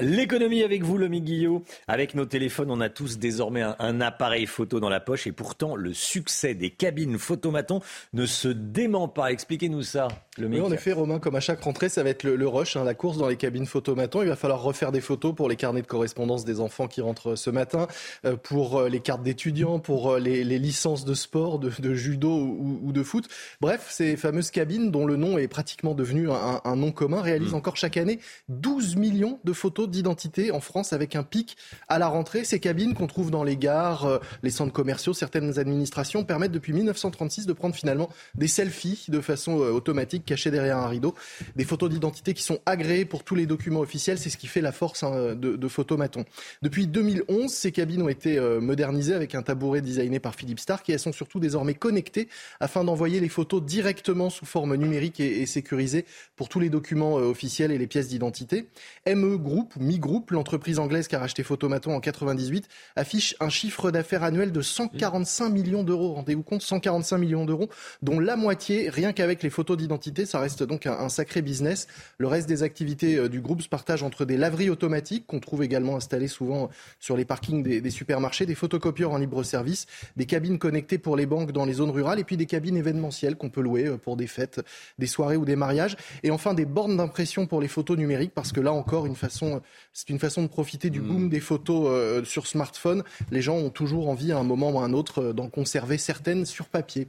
L'économie 0.00 0.62
avec 0.62 0.82
vous, 0.82 0.96
Lomi 0.96 1.20
Guillot. 1.20 1.62
Avec 1.86 2.14
nos 2.14 2.24
téléphones, 2.24 2.70
on 2.70 2.80
a 2.80 2.88
tous 2.88 3.18
désormais 3.18 3.62
un, 3.62 4.00
appareil 4.00 4.46
photo 4.46 4.80
dans 4.80 4.88
la 4.88 4.98
poche 4.98 5.26
et 5.26 5.32
pourtant 5.32 5.76
le 5.76 5.92
succès 5.92 6.54
des 6.54 6.70
cabines 6.70 7.18
photomatons 7.18 7.80
ne 8.14 8.24
se 8.24 8.48
dément 8.48 9.08
pas. 9.08 9.30
Expliquez-nous 9.30 9.82
ça, 9.82 10.08
Lomi. 10.38 10.60
Oui, 10.60 10.62
en 10.62 10.70
effet, 10.70 10.92
Romain, 10.92 11.18
comme 11.18 11.34
à 11.34 11.40
chaque 11.40 11.60
rentrée, 11.60 11.88
ça 11.88 12.02
va 12.02 12.10
être 12.10 12.22
le, 12.22 12.46
rush, 12.46 12.76
hein, 12.76 12.84
la 12.84 12.94
course 12.94 13.18
dans 13.18 13.28
les 13.28 13.36
cabines 13.36 13.66
photomatons. 13.66 14.22
Il 14.22 14.28
va 14.28 14.36
falloir 14.36 14.62
refaire 14.62 14.92
des 14.92 15.00
photos 15.00 15.34
pour 15.34 15.48
les 15.48 15.56
carnets 15.56 15.82
de 15.82 15.86
correspondance 15.86 16.44
des 16.44 16.60
enfants 16.60 16.86
qui 16.86 17.00
rentrent 17.00 17.34
ce 17.34 17.50
matin, 17.50 17.88
euh, 18.24 18.36
pour 18.36 18.78
euh, 18.78 18.88
les 18.88 19.00
cartes 19.00 19.22
d'étudiants, 19.22 19.80
pour 19.80 20.12
euh, 20.12 20.18
les, 20.20 20.44
licences 20.58 21.04
de 21.04 21.14
sport, 21.14 21.58
de, 21.58 21.94
judo 21.94 22.30
ou, 22.30 22.92
de 22.92 23.02
foot. 23.02 23.28
Bref, 23.60 23.88
ces 23.90 24.16
fameuses 24.16 24.50
cabines 24.50 24.90
dont 24.90 25.04
le 25.04 25.16
nom 25.16 25.36
est 25.36 25.48
pratiquement 25.48 25.94
devenu 25.94 26.28
un, 26.30 26.76
nom 26.76 26.92
commun 26.92 27.20
réalisent 27.20 27.52
mm. 27.52 27.56
encore 27.56 27.76
chaque 27.76 27.96
année 27.96 28.20
12 28.48 28.96
millions 28.96 29.40
de 29.44 29.52
photos 29.52 29.88
d'identité 29.88 30.50
en 30.50 30.60
France 30.60 30.92
avec 30.92 31.16
un 31.16 31.22
pic 31.22 31.56
à 31.88 31.98
la 31.98 32.08
rentrée. 32.08 32.44
Ces 32.44 32.60
cabines 32.60 32.94
qu'on 32.94 33.06
trouve 33.06 33.30
dans 33.30 33.44
les 33.44 33.56
gares, 33.56 34.06
euh, 34.06 34.18
les 34.42 34.50
centres 34.50 34.72
commerciaux, 34.72 35.12
certaines 35.12 35.58
administrations 35.58 36.24
permettent 36.24 36.52
depuis 36.52 36.72
1936 36.72 37.46
de 37.46 37.52
prendre 37.52 37.74
finalement 37.74 38.08
des 38.34 38.48
selfies 38.48 39.06
de 39.08 39.20
façon 39.20 39.60
euh, 39.60 39.70
automatique 39.70 40.24
cachées 40.30 40.52
derrière 40.52 40.78
un 40.78 40.86
rideau. 40.86 41.14
Des 41.56 41.64
photos 41.64 41.90
d'identité 41.90 42.34
qui 42.34 42.42
sont 42.44 42.60
agréées 42.64 43.04
pour 43.04 43.24
tous 43.24 43.34
les 43.34 43.46
documents 43.46 43.80
officiels. 43.80 44.18
C'est 44.18 44.30
ce 44.30 44.36
qui 44.36 44.46
fait 44.46 44.60
la 44.60 44.70
force 44.70 45.02
hein, 45.02 45.34
de, 45.34 45.68
Photomaton. 45.68 46.24
Depuis 46.62 46.86
2011, 46.86 47.50
ces 47.50 47.72
cabines 47.72 48.02
ont 48.02 48.08
été 48.08 48.38
euh, 48.38 48.60
modernisées 48.60 49.14
avec 49.14 49.34
un 49.34 49.42
tabouret 49.42 49.82
designé 49.82 50.20
par 50.20 50.34
Philippe 50.34 50.60
Stark 50.60 50.88
et 50.88 50.92
elles 50.92 50.98
sont 50.98 51.12
surtout 51.12 51.40
désormais 51.40 51.74
connectées 51.74 52.28
afin 52.60 52.84
d'envoyer 52.84 53.20
les 53.20 53.28
photos 53.28 53.62
directement 53.62 54.30
sous 54.30 54.46
forme 54.46 54.74
numérique 54.76 55.20
et, 55.20 55.46
sécurisée 55.46 56.04
pour 56.36 56.48
tous 56.48 56.60
les 56.60 56.70
documents 56.70 57.14
officiels 57.14 57.72
et 57.72 57.78
les 57.78 57.86
pièces 57.86 58.08
d'identité. 58.08 58.66
ME 59.06 59.36
Group, 59.36 59.74
Mi 59.78 59.98
Group, 59.98 60.30
l'entreprise 60.30 60.78
anglaise 60.78 61.08
qui 61.08 61.16
a 61.16 61.18
racheté 61.18 61.42
Photomaton 61.42 61.94
en 61.94 62.00
98, 62.00 62.68
affiche 62.96 63.34
un 63.40 63.48
chiffre 63.48 63.90
d'affaires 63.90 64.22
annuel 64.22 64.52
de 64.52 64.62
145 64.62 65.48
millions 65.50 65.82
d'euros. 65.82 66.14
Rendez-vous 66.14 66.42
compte, 66.42 66.62
145 66.62 67.18
millions 67.18 67.44
d'euros, 67.44 67.68
dont 68.02 68.20
la 68.20 68.36
moitié, 68.36 68.90
rien 68.90 69.12
qu'avec 69.12 69.42
les 69.42 69.50
photos 69.50 69.76
d'identité, 69.76 70.09
ça 70.24 70.40
reste 70.40 70.62
donc 70.62 70.86
un, 70.86 71.08
sacré 71.08 71.42
business. 71.42 71.86
Le 72.18 72.26
reste 72.26 72.48
des 72.48 72.62
activités 72.62 73.16
euh, 73.16 73.28
du 73.28 73.40
groupe 73.40 73.62
se 73.62 73.68
partagent 73.68 74.02
entre 74.02 74.24
des 74.24 74.36
laveries 74.36 74.70
automatiques 74.70 75.26
qu'on 75.26 75.40
trouve 75.40 75.62
également 75.62 75.96
installées 75.96 76.28
souvent 76.28 76.70
sur 76.98 77.16
les 77.16 77.24
parkings 77.24 77.62
des, 77.62 77.80
des 77.80 77.90
supermarchés, 77.90 78.46
des 78.46 78.54
photocopieurs 78.54 79.12
en 79.12 79.18
libre 79.18 79.42
service, 79.42 79.86
des 80.16 80.26
cabines 80.26 80.58
connectées 80.58 80.98
pour 80.98 81.16
les 81.16 81.26
banques 81.26 81.52
dans 81.52 81.64
les 81.64 81.74
zones 81.74 81.90
rurales 81.90 82.18
et 82.18 82.24
puis 82.24 82.36
des 82.36 82.46
cabines 82.46 82.76
événementielles 82.76 83.36
qu'on 83.36 83.50
peut 83.50 83.60
louer 83.60 83.86
euh, 83.86 83.96
pour 83.96 84.16
des 84.16 84.26
fêtes, 84.26 84.60
des 84.98 85.06
soirées 85.06 85.36
ou 85.36 85.44
des 85.44 85.56
mariages. 85.56 85.96
Et 86.22 86.30
enfin 86.30 86.54
des 86.54 86.66
bornes 86.66 86.96
d'impression 86.96 87.46
pour 87.46 87.60
les 87.60 87.68
photos 87.68 87.96
numériques 87.96 88.32
parce 88.34 88.52
que 88.52 88.60
là 88.60 88.72
encore 88.72 89.06
une 89.06 89.16
façon 89.16 89.60
c'est 89.92 90.10
une 90.10 90.18
façon 90.18 90.42
de 90.42 90.48
profiter 90.48 90.90
du 90.90 91.00
boom 91.00 91.24
hmm. 91.24 91.28
des 91.28 91.40
photos 91.40 91.88
euh, 91.88 92.24
sur 92.24 92.46
smartphone. 92.46 93.02
Les 93.30 93.42
gens 93.42 93.56
ont 93.56 93.70
toujours 93.70 94.08
envie 94.08 94.32
à 94.32 94.38
un 94.38 94.44
moment 94.44 94.70
ou 94.70 94.78
à 94.80 94.84
un 94.84 94.92
autre 94.92 95.32
d'en 95.32 95.48
conserver 95.48 95.98
certaines 95.98 96.46
sur 96.46 96.66
papier. 96.66 97.06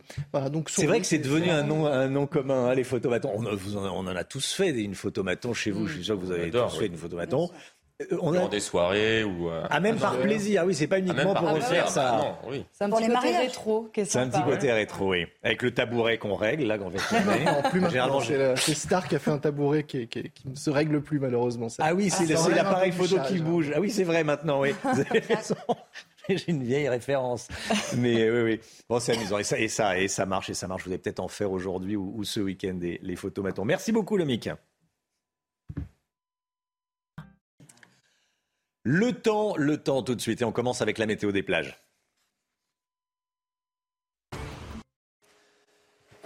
donc 0.52 0.70
c'est 0.70 0.86
vrai 0.86 1.00
que 1.00 1.08
c'est 1.08 1.20
devenu 1.20 1.50
un 1.50 1.64
nom, 1.64 1.86
un 1.86 2.08
nom 2.08 2.28
commun, 2.28 2.68
hein, 2.68 2.76
les 2.76 2.84
photomatons. 2.92 3.32
On, 3.36 3.46
on, 3.46 4.08
en 4.08 4.16
a 4.16 4.24
tous 4.24 4.54
fait 4.54 4.70
une 4.70 4.96
photomaton 4.96 5.54
chez 5.54 5.72
vous. 5.72 5.84
Hmm. 5.84 5.88
Je 5.88 5.94
suis 5.94 6.04
sûr 6.04 6.16
que 6.16 6.26
vous 6.26 6.32
avez 6.32 6.52
tous 6.52 6.78
fait 6.78 6.88
une 6.88 6.98
photomaton. 6.98 7.50
Euh, 8.12 8.18
on 8.22 8.34
a... 8.34 8.48
des 8.48 8.60
soirées 8.60 9.24
ou 9.24 9.50
euh, 9.50 9.64
ah 9.70 9.80
même 9.80 9.98
par 9.98 10.18
plaisir. 10.18 10.64
Oui 10.66 10.74
c'est 10.74 10.88
pas 10.88 10.96
ah, 10.96 11.00
uniquement 11.00 11.34
pour 11.34 11.52
refaire 11.52 11.90
ça. 11.90 12.18
Non, 12.18 12.50
oui. 12.50 12.66
c'est 12.72 12.84
un 12.84 12.90
petit 12.90 13.08
côté 13.08 13.38
rétro 13.38 13.92
c'est 13.94 14.18
un 14.18 14.28
petit 14.28 14.44
côté 14.44 14.72
rétro 14.72 15.10
oui. 15.12 15.26
Avec 15.44 15.62
le 15.62 15.72
tabouret 15.72 16.18
qu'on 16.18 16.36
règle 16.36 16.66
là 16.66 16.78
qu'on 16.78 16.90
fait 16.90 17.18
en 17.48 17.62
plus 17.70 17.82
généralement 17.82 18.22
c'est 18.22 18.74
Star 18.74 19.08
qui 19.08 19.16
a 19.16 19.20
fait 19.20 19.32
un 19.32 19.38
tabouret 19.38 19.84
qui, 19.84 20.08
qui, 20.08 20.32
ne 20.46 20.56
se 20.56 20.70
règle 20.70 21.02
plus 21.02 21.20
malheureusement 21.20 21.70
ça. 21.70 21.84
ah 21.86 21.94
oui 21.94 22.10
c'est 22.10 22.28
l'appareil 22.50 22.92
photo 22.92 23.18
qui 23.28 23.40
bouge. 23.40 23.72
ah 23.76 23.80
oui 23.80 23.90
c'est 23.90 24.04
vrai 24.04 24.24
maintenant 24.24 24.62
oui. 24.62 24.74
Vous 24.84 25.00
avez 25.00 25.20
raison 25.20 25.56
j'ai 26.30 26.50
une 26.50 26.64
vieille 26.64 26.90
référence. 26.90 27.48
Mais 27.98 28.30
oui, 28.30 28.42
oui. 28.42 28.60
Bon, 28.90 29.00
c'est 29.00 29.16
amusant. 29.16 29.38
Et 29.38 29.44
ça, 29.44 29.60
et 29.60 29.68
ça, 29.68 30.00
et 30.00 30.08
ça 30.08 30.26
marche, 30.26 30.50
et 30.50 30.54
ça 30.54 30.68
marche. 30.68 30.84
Vous 30.84 30.90
allez 30.90 30.98
peut-être 30.98 31.20
en 31.20 31.28
faire 31.28 31.52
aujourd'hui 31.52 31.96
ou, 31.96 32.24
ce 32.24 32.40
week-end 32.40 32.78
les, 32.80 33.00
les 33.02 33.16
photomatons. 33.16 33.66
Merci 33.66 33.92
beaucoup, 33.92 34.18
Lomic. 34.18 34.50
Le 38.84 39.12
temps, 39.14 39.56
le 39.58 39.78
temps 39.78 40.02
tout 40.02 40.16
de 40.16 40.22
suite. 40.22 40.42
Et 40.42 40.46
on 40.46 40.52
commence 40.52 40.82
avec 40.82 40.98
la 40.98 41.06
météo 41.06 41.32
des 41.32 41.44
plages. 41.44 41.78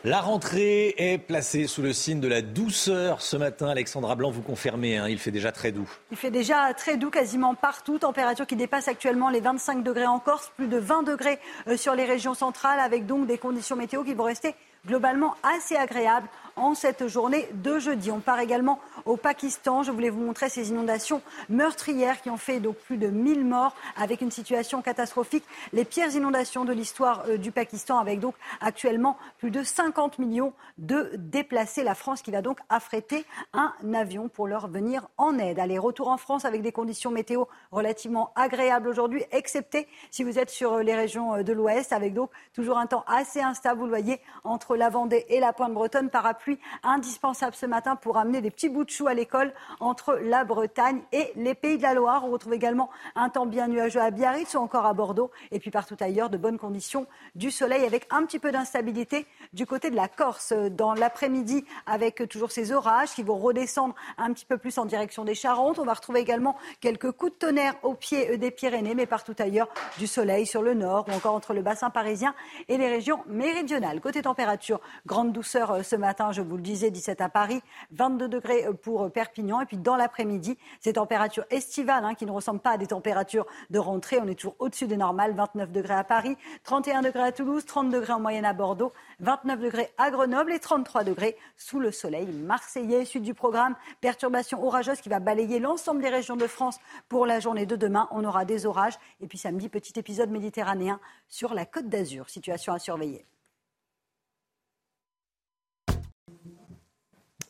La 0.05 0.21
rentrée 0.21 0.93
est 0.99 1.17
placée 1.17 1.65
sous 1.65 1.81
le 1.81 1.91
signe 1.91 2.19
de 2.19 2.27
la 2.27 2.43
douceur 2.43 3.23
ce 3.23 3.37
matin. 3.37 3.69
Alexandra 3.69 4.13
Blanc, 4.13 4.29
vous 4.29 4.43
confirmez, 4.43 4.99
hein, 4.99 5.09
il 5.09 5.17
fait 5.17 5.31
déjà 5.31 5.51
très 5.51 5.71
doux. 5.71 5.89
Il 6.11 6.17
fait 6.17 6.29
déjà 6.29 6.71
très 6.75 6.95
doux 6.95 7.09
quasiment 7.09 7.55
partout. 7.55 7.97
Température 7.97 8.45
qui 8.45 8.55
dépasse 8.55 8.87
actuellement 8.87 9.31
les 9.31 9.39
25 9.39 9.81
degrés 9.81 10.05
en 10.05 10.19
Corse, 10.19 10.51
plus 10.57 10.67
de 10.67 10.77
20 10.77 11.01
degrés 11.01 11.39
euh, 11.67 11.75
sur 11.75 11.95
les 11.95 12.05
régions 12.05 12.35
centrales, 12.35 12.79
avec 12.79 13.07
donc 13.07 13.25
des 13.25 13.39
conditions 13.39 13.75
météo 13.75 14.03
qui 14.03 14.13
vont 14.13 14.25
rester 14.25 14.53
globalement 14.85 15.35
assez 15.43 15.75
agréables 15.75 16.27
en 16.55 16.73
cette 16.73 17.07
journée 17.07 17.47
de 17.53 17.79
jeudi. 17.79 18.11
On 18.11 18.19
part 18.19 18.39
également 18.39 18.79
au 19.05 19.17
Pakistan. 19.17 19.83
Je 19.83 19.91
voulais 19.91 20.09
vous 20.09 20.21
montrer 20.21 20.49
ces 20.49 20.69
inondations 20.69 21.21
meurtrières 21.49 22.21
qui 22.21 22.29
ont 22.29 22.37
fait 22.37 22.59
donc 22.59 22.77
plus 22.77 22.97
de 22.97 23.07
1000 23.07 23.45
morts 23.45 23.75
avec 23.97 24.21
une 24.21 24.31
situation 24.31 24.81
catastrophique. 24.81 25.43
Les 25.73 25.85
pires 25.85 26.13
inondations 26.15 26.65
de 26.65 26.73
l'histoire 26.73 27.25
euh, 27.27 27.37
du 27.37 27.51
Pakistan 27.51 27.99
avec 27.99 28.19
donc 28.19 28.35
actuellement 28.61 29.17
plus 29.39 29.51
de 29.51 29.63
50 29.63 30.19
millions 30.19 30.53
de 30.77 31.11
déplacés. 31.17 31.83
La 31.83 31.95
France 31.95 32.21
qui 32.21 32.31
va 32.31 32.41
donc 32.41 32.59
affréter 32.69 33.25
un 33.53 33.73
avion 33.93 34.29
pour 34.29 34.47
leur 34.47 34.67
venir 34.67 35.07
en 35.17 35.37
aide. 35.37 35.59
Allez, 35.59 35.77
retour 35.77 36.07
en 36.07 36.17
France 36.17 36.45
avec 36.45 36.61
des 36.61 36.71
conditions 36.71 37.11
météo 37.11 37.45
relativement 37.71 38.31
agréables 38.35 38.87
aujourd'hui, 38.87 39.23
excepté 39.31 39.87
si 40.09 40.23
vous 40.23 40.39
êtes 40.39 40.49
sur 40.49 40.79
les 40.79 40.95
régions 40.95 41.35
euh, 41.35 41.43
de 41.43 41.53
l'Ouest 41.53 41.91
avec 41.91 42.13
donc 42.13 42.29
toujours 42.53 42.77
un 42.77 42.87
temps 42.87 43.03
assez 43.07 43.41
instable, 43.41 43.79
vous 43.79 43.85
le 43.85 43.91
voyez, 43.91 44.21
entre 44.43 44.74
la 44.75 44.89
Vendée 44.89 45.25
et 45.29 45.39
la 45.39 45.53
Pointe 45.53 45.73
Bretonne. 45.73 46.09
Parapluie 46.09 46.59
indispensable 46.83 47.55
ce 47.55 47.65
matin 47.65 47.95
pour 47.95 48.17
amener 48.17 48.41
des 48.41 48.51
petits 48.51 48.69
bouts 48.69 48.83
de 48.83 48.89
chou 48.89 49.07
à 49.07 49.13
l'école 49.13 49.53
entre 49.79 50.15
la 50.15 50.43
Bretagne 50.43 51.01
et 51.11 51.31
les 51.35 51.55
Pays 51.55 51.77
de 51.77 51.83
la 51.83 51.93
Loire. 51.93 52.23
On 52.25 52.31
retrouve 52.31 52.53
également 52.53 52.89
un 53.15 53.29
temps 53.29 53.45
bien 53.45 53.67
nuageux 53.67 54.01
à 54.01 54.11
Biarritz 54.11 54.53
ou 54.55 54.59
encore 54.59 54.85
à 54.85 54.93
Bordeaux. 54.93 55.31
Et 55.51 55.59
puis 55.59 55.71
partout 55.71 55.97
ailleurs, 55.99 56.29
de 56.29 56.37
bonnes 56.37 56.57
conditions 56.57 57.07
du 57.35 57.51
soleil 57.51 57.85
avec 57.85 58.07
un 58.11 58.25
petit 58.25 58.39
peu 58.39 58.51
d'instabilité 58.51 59.25
du 59.53 59.65
côté 59.65 59.89
de 59.89 59.95
la 59.95 60.07
Corse 60.07 60.53
dans 60.53 60.93
l'après-midi 60.93 61.65
avec 61.85 62.27
toujours 62.29 62.51
ces 62.51 62.71
orages 62.71 63.13
qui 63.13 63.23
vont 63.23 63.37
redescendre 63.37 63.95
un 64.17 64.33
petit 64.33 64.45
peu 64.45 64.57
plus 64.57 64.77
en 64.77 64.85
direction 64.85 65.23
des 65.23 65.35
Charentes. 65.35 65.79
On 65.79 65.85
va 65.85 65.93
retrouver 65.93 66.19
également 66.19 66.55
quelques 66.81 67.11
coups 67.11 67.33
de 67.33 67.37
tonnerre 67.37 67.75
au 67.83 67.93
pied 67.93 68.37
des 68.37 68.51
Pyrénées, 68.51 68.95
mais 68.95 69.05
partout 69.05 69.35
ailleurs 69.39 69.69
du 69.97 70.07
soleil 70.07 70.45
sur 70.45 70.61
le 70.61 70.73
nord 70.73 71.05
ou 71.07 71.11
encore 71.13 71.35
entre 71.35 71.53
le 71.53 71.61
bassin 71.61 71.89
parisien 71.89 72.33
et 72.67 72.77
les 72.77 72.89
régions 72.89 73.23
méridionales. 73.27 74.01
Côté 74.01 74.21
température, 74.21 74.64
grande 75.05 75.31
douceur 75.31 75.71
euh, 75.71 75.83
ce 75.83 75.95
matin, 75.95 76.31
je 76.31 76.41
vous 76.41 76.55
le 76.57 76.61
disais, 76.61 76.91
17 76.91 77.21
à 77.21 77.29
Paris, 77.29 77.61
22 77.91 78.27
degrés 78.27 78.65
euh, 78.65 78.73
pour 78.73 79.03
euh, 79.03 79.09
Perpignan. 79.09 79.61
Et 79.61 79.65
puis 79.65 79.77
dans 79.77 79.95
l'après-midi, 79.95 80.57
ces 80.79 80.93
températures 80.93 81.45
estivales 81.49 82.03
hein, 82.05 82.15
qui 82.15 82.25
ne 82.25 82.31
ressemblent 82.31 82.59
pas 82.59 82.71
à 82.71 82.77
des 82.77 82.87
températures 82.87 83.45
de 83.69 83.79
rentrée. 83.79 84.19
On 84.21 84.27
est 84.27 84.35
toujours 84.35 84.55
au-dessus 84.59 84.87
des 84.87 84.97
normales, 84.97 85.33
29 85.33 85.71
degrés 85.71 85.93
à 85.93 86.03
Paris, 86.03 86.37
31 86.63 87.01
degrés 87.01 87.23
à 87.23 87.31
Toulouse, 87.31 87.65
30 87.65 87.89
degrés 87.89 88.13
en 88.13 88.19
moyenne 88.19 88.45
à 88.45 88.53
Bordeaux, 88.53 88.93
29 89.19 89.59
degrés 89.59 89.91
à 89.97 90.11
Grenoble 90.11 90.53
et 90.53 90.59
33 90.59 91.03
degrés 91.03 91.37
sous 91.57 91.79
le 91.79 91.91
soleil 91.91 92.27
marseillais. 92.27 93.05
Suite 93.05 93.23
du 93.23 93.33
programme, 93.33 93.75
perturbation 94.01 94.63
orageuse 94.65 95.01
qui 95.01 95.09
va 95.09 95.19
balayer 95.19 95.59
l'ensemble 95.59 96.01
des 96.01 96.09
régions 96.09 96.35
de 96.35 96.47
France 96.47 96.79
pour 97.09 97.25
la 97.25 97.39
journée 97.39 97.65
de 97.65 97.75
demain. 97.75 98.07
On 98.11 98.23
aura 98.23 98.45
des 98.45 98.65
orages. 98.65 98.97
Et 99.21 99.27
puis 99.27 99.37
samedi, 99.37 99.69
petit 99.69 99.97
épisode 99.99 100.29
méditerranéen 100.29 100.99
sur 101.27 101.53
la 101.53 101.65
côte 101.65 101.89
d'Azur. 101.89 102.29
Situation 102.29 102.73
à 102.73 102.79
surveiller. 102.79 103.25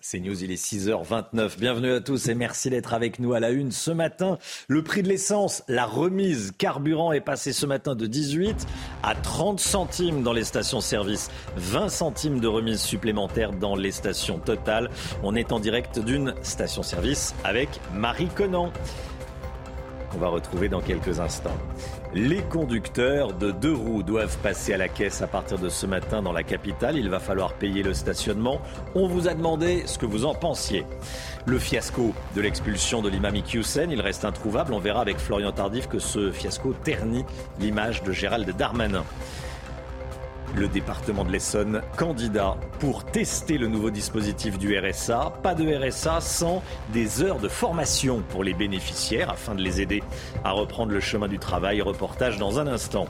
C'est 0.08 0.20
News, 0.20 0.44
il 0.44 0.52
est 0.52 0.64
6h29. 0.64 1.58
Bienvenue 1.58 1.92
à 1.92 2.00
tous 2.00 2.28
et 2.28 2.36
merci 2.36 2.70
d'être 2.70 2.94
avec 2.94 3.18
nous 3.18 3.34
à 3.34 3.40
la 3.40 3.50
une 3.50 3.72
ce 3.72 3.90
matin. 3.90 4.38
Le 4.68 4.84
prix 4.84 5.02
de 5.02 5.08
l'essence, 5.08 5.64
la 5.68 5.88
remise 5.88 6.52
carburant 6.60 7.12
est 7.12 7.22
passé 7.22 7.52
ce 7.54 7.66
matin 7.66 7.96
de 7.96 8.06
18 8.06 8.68
à 9.02 9.16
30 9.16 9.60
centimes 9.60 10.22
dans 10.22 10.32
les 10.32 10.44
stations-service. 10.44 11.32
20 11.58 11.90
centimes 11.90 12.40
de 12.40 12.48
remise 12.48 12.82
supplémentaire 12.82 13.52
dans 13.52 13.76
les 13.76 13.90
stations 13.90 14.38
totales. 14.38 14.92
On 15.24 15.34
est 15.34 15.52
en 15.52 15.60
direct 15.60 15.98
d'une 15.98 16.36
station-service 16.44 17.34
avec 17.44 17.70
Marie 17.92 18.30
Conan. 18.30 18.72
On 20.14 20.20
va 20.20 20.28
retrouver 20.28 20.70
dans 20.70 20.82
quelques 20.82 21.20
instants. 21.20 21.58
Les 22.18 22.42
conducteurs 22.44 23.34
de 23.34 23.52
deux 23.52 23.74
roues 23.74 24.02
doivent 24.02 24.38
passer 24.38 24.74
à 24.74 24.78
la 24.78 24.88
caisse 24.88 25.22
à 25.22 25.28
partir 25.28 25.60
de 25.60 25.68
ce 25.68 25.86
matin 25.86 26.22
dans 26.22 26.32
la 26.32 26.44
capitale. 26.44 26.96
Il 26.96 27.10
va 27.10 27.20
falloir 27.20 27.52
payer 27.56 27.84
le 27.84 27.94
stationnement. 27.94 28.62
On 28.96 29.06
vous 29.06 29.28
a 29.28 29.34
demandé 29.34 29.84
ce 29.86 29.98
que 29.98 30.06
vous 30.06 30.24
en 30.24 30.34
pensiez. 30.34 30.86
Le 31.46 31.60
fiasco 31.60 32.14
de 32.34 32.40
l'expulsion 32.40 33.02
de 33.02 33.10
l'imam 33.10 33.36
Iqiyoussen, 33.36 33.92
il 33.92 34.00
reste 34.00 34.24
introuvable. 34.24 34.74
On 34.74 34.80
verra 34.80 35.02
avec 35.02 35.18
Florian 35.18 35.52
Tardif 35.52 35.90
que 35.90 36.00
ce 36.00 36.32
fiasco 36.32 36.74
ternit 36.86 37.26
l'image 37.60 38.02
de 38.02 38.14
Gérald 38.14 38.50
Darmanin 38.56 39.04
le 40.56 40.68
département 40.68 41.26
de 41.26 41.32
l'Essonne 41.32 41.82
candidat 41.98 42.58
pour 42.80 43.06
tester 43.06 43.58
le 43.58 43.68
nouveau 43.68 43.90
dispositif 43.90 44.58
du 44.58 44.78
RSA. 44.78 45.34
Pas 45.44 45.54
de 45.54 45.66
RSA 45.66 46.22
sans 46.22 46.64
des 46.94 47.22
heures 47.22 47.40
de 47.40 47.48
formation 47.48 48.24
pour 48.30 48.44
les 48.44 48.54
bénéficiaires 48.54 49.30
afin 49.30 49.56
de 49.56 49.62
les 49.62 49.82
aider 49.82 50.02
à 50.44 50.52
reprendre 50.52 50.92
le 50.92 51.00
chemin 51.00 51.28
du 51.28 51.40
travail. 51.40 51.82
Reportage 51.82 52.38
dans 52.38 52.60
un 52.60 52.68
instant. 52.68 53.08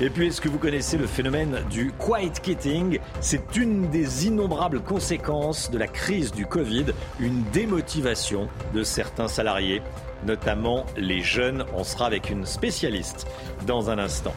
Et 0.00 0.10
puis, 0.10 0.26
est-ce 0.26 0.42
que 0.42 0.50
vous 0.50 0.58
connaissez 0.58 0.98
le 0.98 1.06
phénomène 1.06 1.58
du 1.70 1.90
quiet 1.92 2.30
quitting? 2.42 2.98
C'est 3.20 3.56
une 3.56 3.88
des 3.88 4.26
innombrables 4.26 4.80
conséquences 4.80 5.70
de 5.70 5.78
la 5.78 5.86
crise 5.86 6.32
du 6.32 6.44
Covid, 6.44 6.86
une 7.18 7.42
démotivation 7.44 8.48
de 8.74 8.82
certains 8.82 9.28
salariés, 9.28 9.80
notamment 10.26 10.84
les 10.98 11.22
jeunes. 11.22 11.64
On 11.74 11.82
sera 11.82 12.06
avec 12.06 12.28
une 12.28 12.44
spécialiste 12.44 13.26
dans 13.66 13.88
un 13.88 13.98
instant. 13.98 14.34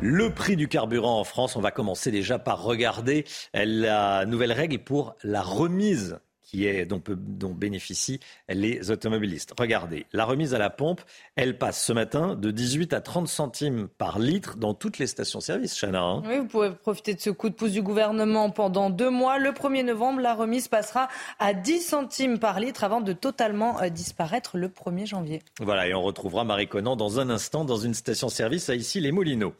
Le 0.00 0.30
prix 0.32 0.54
du 0.54 0.68
carburant 0.68 1.18
en 1.18 1.24
France, 1.24 1.56
on 1.56 1.60
va 1.60 1.72
commencer 1.72 2.12
déjà 2.12 2.38
par 2.38 2.62
regarder 2.62 3.24
la 3.52 4.24
nouvelle 4.26 4.52
règle 4.52 4.78
pour 4.78 5.16
la 5.24 5.42
remise 5.42 6.20
qui 6.48 6.66
est, 6.66 6.86
dont, 6.86 7.02
dont, 7.06 7.52
bénéficient 7.52 8.20
les 8.48 8.90
automobilistes. 8.90 9.52
Regardez, 9.58 10.06
la 10.14 10.24
remise 10.24 10.54
à 10.54 10.58
la 10.58 10.70
pompe, 10.70 11.02
elle 11.36 11.58
passe 11.58 11.84
ce 11.84 11.92
matin 11.92 12.36
de 12.36 12.50
18 12.50 12.94
à 12.94 13.02
30 13.02 13.28
centimes 13.28 13.88
par 13.98 14.18
litre 14.18 14.56
dans 14.56 14.72
toutes 14.72 14.98
les 14.98 15.06
stations-service, 15.06 15.78
Chana. 15.78 16.00
Hein. 16.00 16.22
oui, 16.26 16.38
vous 16.38 16.46
pouvez 16.46 16.70
profiter 16.70 17.12
de 17.12 17.20
ce 17.20 17.28
coup 17.28 17.50
de 17.50 17.54
pouce 17.54 17.72
du 17.72 17.82
gouvernement 17.82 18.48
pendant 18.48 18.88
deux 18.88 19.10
mois. 19.10 19.38
Le 19.38 19.50
1er 19.50 19.84
novembre, 19.84 20.20
la 20.20 20.34
remise 20.34 20.68
passera 20.68 21.08
à 21.38 21.52
10 21.52 21.82
centimes 21.82 22.38
par 22.38 22.60
litre 22.60 22.82
avant 22.82 23.02
de 23.02 23.12
totalement 23.12 23.82
euh, 23.82 23.90
disparaître 23.90 24.56
le 24.56 24.68
1er 24.68 25.06
janvier. 25.06 25.42
Voilà, 25.60 25.86
et 25.86 25.92
on 25.92 26.02
retrouvera 26.02 26.44
Marie 26.44 26.68
Conan 26.68 26.96
dans 26.96 27.20
un 27.20 27.28
instant 27.28 27.66
dans 27.66 27.76
une 27.76 27.94
station-service 27.94 28.70
à 28.70 28.74
ici 28.74 29.00
les 29.00 29.12
Moulineaux. 29.12 29.52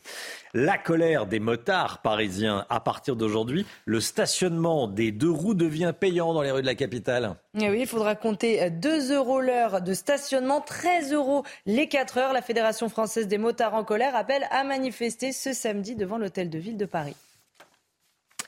La 0.54 0.78
colère 0.78 1.26
des 1.26 1.40
motards 1.40 2.00
parisiens. 2.00 2.64
À 2.70 2.80
partir 2.80 3.14
d'aujourd'hui, 3.14 3.66
le 3.84 4.00
stationnement 4.00 4.88
des 4.88 5.12
deux 5.12 5.30
roues 5.30 5.54
devient 5.54 5.92
payant 5.98 6.32
dans 6.32 6.40
les 6.40 6.50
rues 6.50 6.62
de 6.62 6.66
la 6.66 6.77
capitale. 6.78 7.36
Et 7.60 7.68
oui, 7.68 7.80
il 7.80 7.86
faudra 7.86 8.14
compter 8.14 8.70
2 8.70 9.12
euros 9.14 9.42
l'heure 9.42 9.82
de 9.82 9.92
stationnement, 9.92 10.62
13 10.62 11.12
euros 11.12 11.44
les 11.66 11.88
4 11.88 12.16
heures. 12.16 12.32
La 12.32 12.40
Fédération 12.40 12.88
française 12.88 13.28
des 13.28 13.36
motards 13.36 13.74
en 13.74 13.84
colère 13.84 14.16
appelle 14.16 14.46
à 14.50 14.64
manifester 14.64 15.32
ce 15.32 15.52
samedi 15.52 15.94
devant 15.94 16.16
l'hôtel 16.16 16.48
de 16.48 16.58
ville 16.58 16.78
de 16.78 16.86
Paris. 16.86 17.16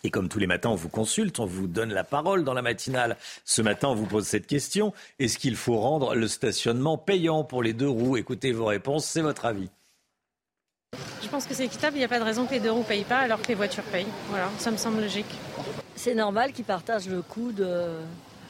Et 0.03 0.11
comme 0.11 0.31
tous 0.31 0.39
les 0.39 0.47
matins, 0.47 0.71
on 0.71 0.77
vous 0.77 0.89
consulte, 0.89 1.41
on 1.41 1.45
vous 1.45 1.67
donne 1.67 1.93
la 1.93 2.05
parole 2.05 2.43
dans 2.43 2.55
la 2.55 2.63
matinale. 2.63 3.19
Ce 3.45 3.61
matin, 3.61 3.89
on 3.89 3.95
vous 3.95 4.07
pose 4.07 4.27
cette 4.27 4.47
question. 4.47 4.95
Est-ce 5.19 5.37
qu'il 5.37 5.57
faut 5.57 5.79
rendre 5.79 6.15
le 6.15 6.27
stationnement 6.27 6.97
payant 6.97 7.45
pour 7.45 7.63
les 7.63 7.75
deux 7.75 7.89
roues? 7.89 8.17
Écoutez 8.17 8.53
vos 8.53 8.65
réponses, 8.65 9.05
c'est 9.05 9.21
votre 9.21 9.45
avis. 9.45 9.69
Je 11.23 11.29
pense 11.29 11.45
que 11.47 11.55
c'est 11.55 11.67
équitable, 11.67 11.97
il 11.97 12.01
n'y 12.01 12.05
a 12.05 12.09
pas 12.09 12.19
de 12.19 12.25
raison 12.25 12.47
que 12.47 12.53
les 12.53 12.61
deux 12.61 12.73
roues 12.73 12.81
ne 12.81 12.85
payent 12.85 13.05
pas 13.05 13.19
alors 13.19 13.43
que 13.43 13.49
les 13.49 13.55
voitures 13.55 13.85
payent. 13.85 14.07
Voilà, 14.31 14.49
ça 14.59 14.71
me 14.71 14.77
semble 14.77 15.01
logique. 15.01 15.33
C'est 16.03 16.15
normal 16.15 16.53
qu'ils 16.53 16.65
partagent 16.65 17.11
le 17.11 17.21
coût 17.21 17.53
de. 17.53 17.67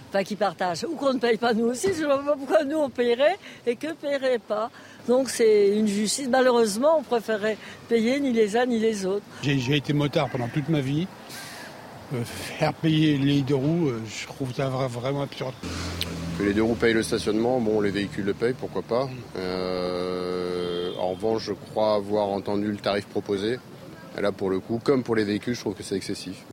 Enfin, 0.09 0.23
qu'ils 0.23 0.37
partagent. 0.37 0.85
Ou 0.85 0.95
qu'on 0.95 1.15
ne 1.15 1.19
paye 1.19 1.37
pas 1.37 1.53
nous 1.53 1.65
aussi. 1.65 1.89
Je 1.93 2.03
ne 2.03 2.07
vois 2.07 2.23
pas 2.23 2.37
pourquoi 2.37 2.63
nous 2.63 2.77
on 2.77 2.91
payerait 2.91 3.39
et 3.67 3.75
que 3.75 3.89
ne 3.89 3.93
payerait 3.95 4.39
pas. 4.39 4.71
Donc 5.09 5.29
c'est 5.29 5.77
une 5.77 5.89
justice. 5.89 6.29
Malheureusement, 6.29 6.99
on 6.99 7.03
préférait 7.03 7.59
payer 7.89 8.21
ni 8.21 8.33
les 8.33 8.57
uns 8.57 8.67
ni 8.67 8.79
les 8.79 9.05
autres. 9.05 9.25
J'ai 9.43 9.77
été 9.77 9.93
motard 9.93 10.31
pendant 10.31 10.47
toute 10.47 10.69
ma 10.69 10.81
vie. 10.81 11.09
Euh, 12.15 12.23
faire 12.25 12.73
payer 12.73 13.19
les 13.19 13.43
deux 13.43 13.57
roues, 13.57 13.89
euh, 13.89 14.01
je 14.07 14.29
trouve 14.29 14.55
ça 14.55 14.69
vraiment 14.69 15.23
absurde. 15.23 15.55
Que 16.39 16.45
les 16.45 16.55
deux 16.55 16.63
roues 16.63 16.77
payent 16.77 16.95
le 16.95 17.03
stationnement, 17.03 17.61
bon, 17.61 17.81
les 17.81 17.91
véhicules 17.91 18.27
le 18.27 18.35
payent, 18.35 18.55
pourquoi 18.55 18.83
pas. 18.83 19.09
Euh, 19.37 20.93
en 21.01 21.11
revanche, 21.15 21.47
je 21.47 21.53
crois 21.53 21.95
avoir 21.95 22.29
entendu 22.29 22.71
le 22.71 22.79
tarif 22.79 23.07
proposé. 23.07 23.59
Et 24.17 24.21
là, 24.21 24.31
pour 24.31 24.51
le 24.51 24.61
coup, 24.61 24.81
comme 24.83 25.03
pour 25.03 25.17
les 25.17 25.25
véhicules, 25.25 25.55
je 25.55 25.61
trouve 25.61 25.75
que 25.75 25.83
c'est 25.83 25.97
excessif. 25.97 26.45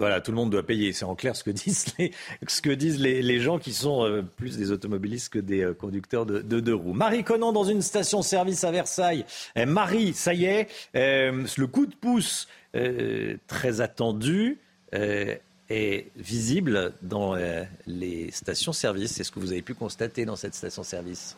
Voilà, 0.00 0.20
tout 0.20 0.32
le 0.32 0.36
monde 0.36 0.50
doit 0.50 0.66
payer. 0.66 0.92
C'est 0.92 1.04
en 1.04 1.14
clair 1.14 1.36
ce 1.36 1.44
que 1.44 1.50
disent 2.74 3.00
les, 3.00 3.40
gens 3.40 3.58
qui 3.58 3.72
sont 3.72 4.24
plus 4.36 4.56
des 4.56 4.72
automobilistes 4.72 5.28
que 5.28 5.38
des 5.38 5.70
conducteurs 5.78 6.26
de, 6.26 6.40
deux 6.40 6.74
roues. 6.74 6.92
Marie 6.92 7.22
Conan 7.22 7.52
dans 7.52 7.64
une 7.64 7.82
station-service 7.82 8.64
à 8.64 8.70
Versailles. 8.70 9.24
Eh, 9.56 9.66
Marie, 9.66 10.12
ça 10.12 10.34
y 10.34 10.46
est, 10.46 10.68
le 10.94 11.66
coup 11.66 11.86
de 11.86 11.94
pouce 11.94 12.48
euh, 12.76 13.36
très 13.48 13.80
attendu 13.80 14.58
euh, 14.94 15.34
est 15.68 16.06
visible 16.16 16.92
dans 17.02 17.34
euh, 17.34 17.64
les 17.88 18.30
stations-service. 18.30 19.10
C'est 19.12 19.24
ce 19.24 19.32
que 19.32 19.40
vous 19.40 19.50
avez 19.50 19.62
pu 19.62 19.74
constater 19.74 20.24
dans 20.24 20.36
cette 20.36 20.54
station-service 20.54 21.36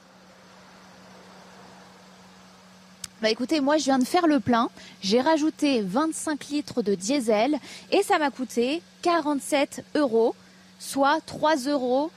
Bah 3.22 3.30
écoutez, 3.30 3.60
moi 3.60 3.76
je 3.76 3.84
viens 3.84 4.00
de 4.00 4.04
faire 4.04 4.26
le 4.26 4.40
plein, 4.40 4.68
j'ai 5.00 5.20
rajouté 5.20 5.80
25 5.80 6.44
litres 6.46 6.82
de 6.82 6.96
diesel 6.96 7.56
et 7.92 8.02
ça 8.02 8.18
m'a 8.18 8.32
coûté 8.32 8.82
47 9.02 9.84
euros, 9.94 10.34
soit 10.80 11.20
3 11.24 11.54
euros 11.68 12.10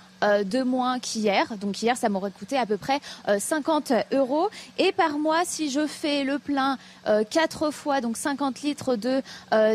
de 0.44 0.64
moins 0.64 1.00
qu'hier. 1.00 1.46
Donc 1.58 1.82
hier, 1.82 1.98
ça 1.98 2.10
m'aurait 2.10 2.32
coûté 2.32 2.58
à 2.58 2.66
peu 2.66 2.78
près 2.78 3.00
50 3.40 3.92
euh, 3.92 4.02
euros. 4.14 4.50
Et 4.78 4.92
par 4.92 5.18
mois, 5.18 5.42
si 5.46 5.70
je 5.70 5.88
fais 5.88 6.24
le 6.24 6.40
plein 6.40 6.78
euh, 7.08 7.24
quatre 7.30 7.72
fois, 7.72 8.02
donc 8.02 8.18
50 8.18 8.62
litres 8.62 8.96
de 8.96 9.22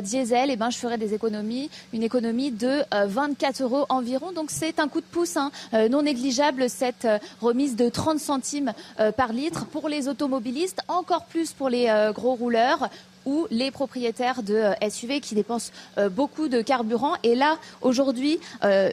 diesel, 0.01 0.51
et 0.51 0.55
eh 0.55 0.57
ben, 0.57 0.71
je 0.71 0.79
ferai 0.79 0.99
des 0.99 1.15
économies, 1.15 1.71
une 1.93 2.03
économie 2.03 2.51
de 2.51 2.83
24 2.93 3.63
euros 3.63 3.87
environ. 3.89 4.33
Donc 4.33 4.51
c'est 4.51 4.79
un 4.79 4.89
coup 4.89 5.01
de 5.01 5.07
pouce 5.07 5.37
hein, 5.37 5.51
non 5.91 6.03
négligeable, 6.03 6.69
cette 6.69 7.07
remise 7.41 7.77
de 7.77 7.89
30 7.89 8.19
centimes 8.19 8.73
par 9.17 9.33
litre 9.33 9.67
pour 9.67 9.89
les 9.89 10.09
automobilistes, 10.09 10.81
encore 10.89 11.25
plus 11.27 11.53
pour 11.53 11.69
les 11.69 12.11
gros 12.15 12.35
rouleurs 12.35 12.89
ou 13.27 13.47
les 13.51 13.71
propriétaires 13.71 14.43
de 14.43 14.63
SUV 14.89 15.21
qui 15.21 15.35
dépensent 15.35 15.73
beaucoup 16.11 16.49
de 16.49 16.63
carburant. 16.63 17.15
Et 17.23 17.35
là, 17.35 17.59
aujourd'hui, 17.81 18.39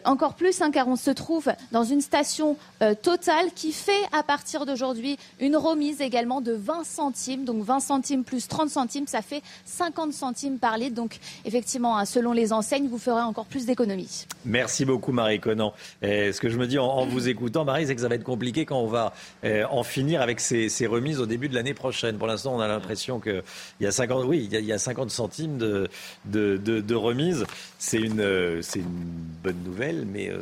encore 0.05 0.33
plus, 0.33 0.61
hein, 0.61 0.71
car 0.71 0.87
on 0.87 0.95
se 0.95 1.11
trouve 1.11 1.49
dans 1.71 1.83
une 1.83 2.01
station 2.01 2.57
totale 3.01 3.47
qui 3.55 3.71
fait 3.71 3.91
à 4.11 4.23
partir 4.23 4.65
d'aujourd'hui 4.65 5.17
une 5.39 5.55
remise 5.55 6.01
également 6.01 6.41
de 6.41 6.53
20 6.53 6.83
centimes. 6.83 7.45
Donc 7.45 7.63
20 7.63 7.79
centimes 7.79 8.23
plus 8.23 8.47
30 8.47 8.69
centimes, 8.69 9.07
ça 9.07 9.21
fait 9.21 9.41
50 9.65 10.13
centimes 10.13 10.59
par 10.59 10.77
litre. 10.77 10.95
Donc 10.95 11.19
effectivement, 11.45 11.97
hein, 11.97 12.05
selon 12.05 12.33
les 12.33 12.53
enseignes, 12.53 12.87
vous 12.87 12.97
ferez 12.97 13.21
encore 13.21 13.45
plus 13.45 13.65
d'économies. 13.65 14.25
Merci 14.45 14.85
beaucoup 14.85 15.11
Marie 15.11 15.39
Conan. 15.39 15.73
ce 16.01 16.39
que 16.39 16.49
je 16.49 16.57
me 16.57 16.67
dis 16.67 16.79
en, 16.79 17.05
vous 17.05 17.29
écoutant, 17.29 17.65
Marie, 17.65 17.87
c'est 17.87 17.95
que 17.95 18.01
ça 18.01 18.07
va 18.07 18.15
être 18.15 18.23
compliqué 18.23 18.65
quand 18.65 18.79
on 18.79 18.87
va 18.87 19.13
euh, 19.43 19.63
en 19.69 19.83
finir 19.83 20.21
avec 20.21 20.39
ces, 20.39 20.87
remises 20.87 21.19
au 21.19 21.25
début 21.25 21.49
de 21.49 21.55
l'année 21.55 21.73
prochaine. 21.73 22.17
Pour 22.17 22.27
l'instant, 22.27 22.55
on 22.55 22.59
a 22.59 22.67
l'impression 22.67 23.19
qu'il 23.19 23.43
y 23.81 23.85
a 23.85 23.91
50, 23.91 24.25
oui, 24.27 24.47
il 24.51 24.65
y 24.65 24.73
a, 24.73 24.77
50 24.77 25.09
centimes 25.09 25.57
de, 25.57 25.89
de, 26.25 26.95
remise. 26.95 27.45
C'est 27.79 27.97
une, 27.97 28.21
euh, 28.21 28.61
c'est 28.61 28.79
une 28.79 29.03
bonne 29.43 29.63
nouvelle, 29.63 30.05
mais 30.05 30.29
euh, 30.29 30.39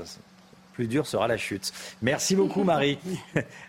plus 0.73 0.87
dur 0.87 1.07
sera 1.07 1.27
la 1.27 1.37
chute. 1.37 1.71
Merci 2.01 2.35
beaucoup, 2.35 2.63
Marie. 2.65 2.97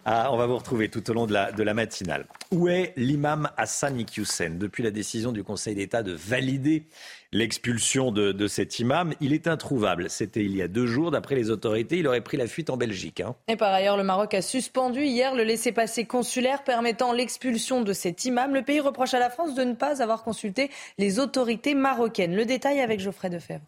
Ah, 0.04 0.30
on 0.32 0.36
va 0.36 0.46
vous 0.46 0.56
retrouver 0.56 0.88
tout 0.88 1.08
au 1.10 1.14
long 1.14 1.26
de 1.26 1.32
la, 1.32 1.52
de 1.52 1.62
la 1.62 1.74
matinale. 1.74 2.26
Où 2.50 2.68
est 2.68 2.92
l'imam 2.96 3.48
Hassan 3.56 3.98
Iqiyoussen? 3.98 4.58
Depuis 4.58 4.82
la 4.82 4.90
décision 4.90 5.32
du 5.32 5.44
Conseil 5.44 5.74
d'État 5.74 6.02
de 6.02 6.12
valider 6.12 6.84
l'expulsion 7.36 8.12
de, 8.12 8.32
de, 8.32 8.48
cet 8.48 8.78
imam, 8.78 9.12
il 9.20 9.32
est 9.32 9.46
introuvable. 9.46 10.08
C'était 10.08 10.44
il 10.44 10.56
y 10.56 10.62
a 10.62 10.68
deux 10.68 10.86
jours. 10.86 11.10
D'après 11.10 11.34
les 11.34 11.50
autorités, 11.50 11.98
il 11.98 12.06
aurait 12.06 12.22
pris 12.22 12.36
la 12.36 12.46
fuite 12.46 12.70
en 12.70 12.76
Belgique. 12.76 13.20
Hein. 13.20 13.36
Et 13.48 13.56
par 13.56 13.72
ailleurs, 13.72 13.96
le 13.96 14.04
Maroc 14.04 14.32
a 14.34 14.42
suspendu 14.42 15.04
hier 15.04 15.34
le 15.34 15.44
laissez-passer 15.44 16.06
consulaire 16.06 16.64
permettant 16.64 17.12
l'expulsion 17.12 17.82
de 17.82 17.92
cet 17.92 18.24
imam. 18.24 18.54
Le 18.54 18.62
pays 18.62 18.80
reproche 18.80 19.14
à 19.14 19.18
la 19.18 19.30
France 19.30 19.54
de 19.54 19.62
ne 19.62 19.74
pas 19.74 20.02
avoir 20.02 20.24
consulté 20.24 20.70
les 20.98 21.18
autorités 21.18 21.74
marocaines. 21.74 22.34
Le 22.34 22.46
détail 22.46 22.80
avec 22.80 23.00
Geoffrey 23.00 23.28
Defebvre. 23.28 23.66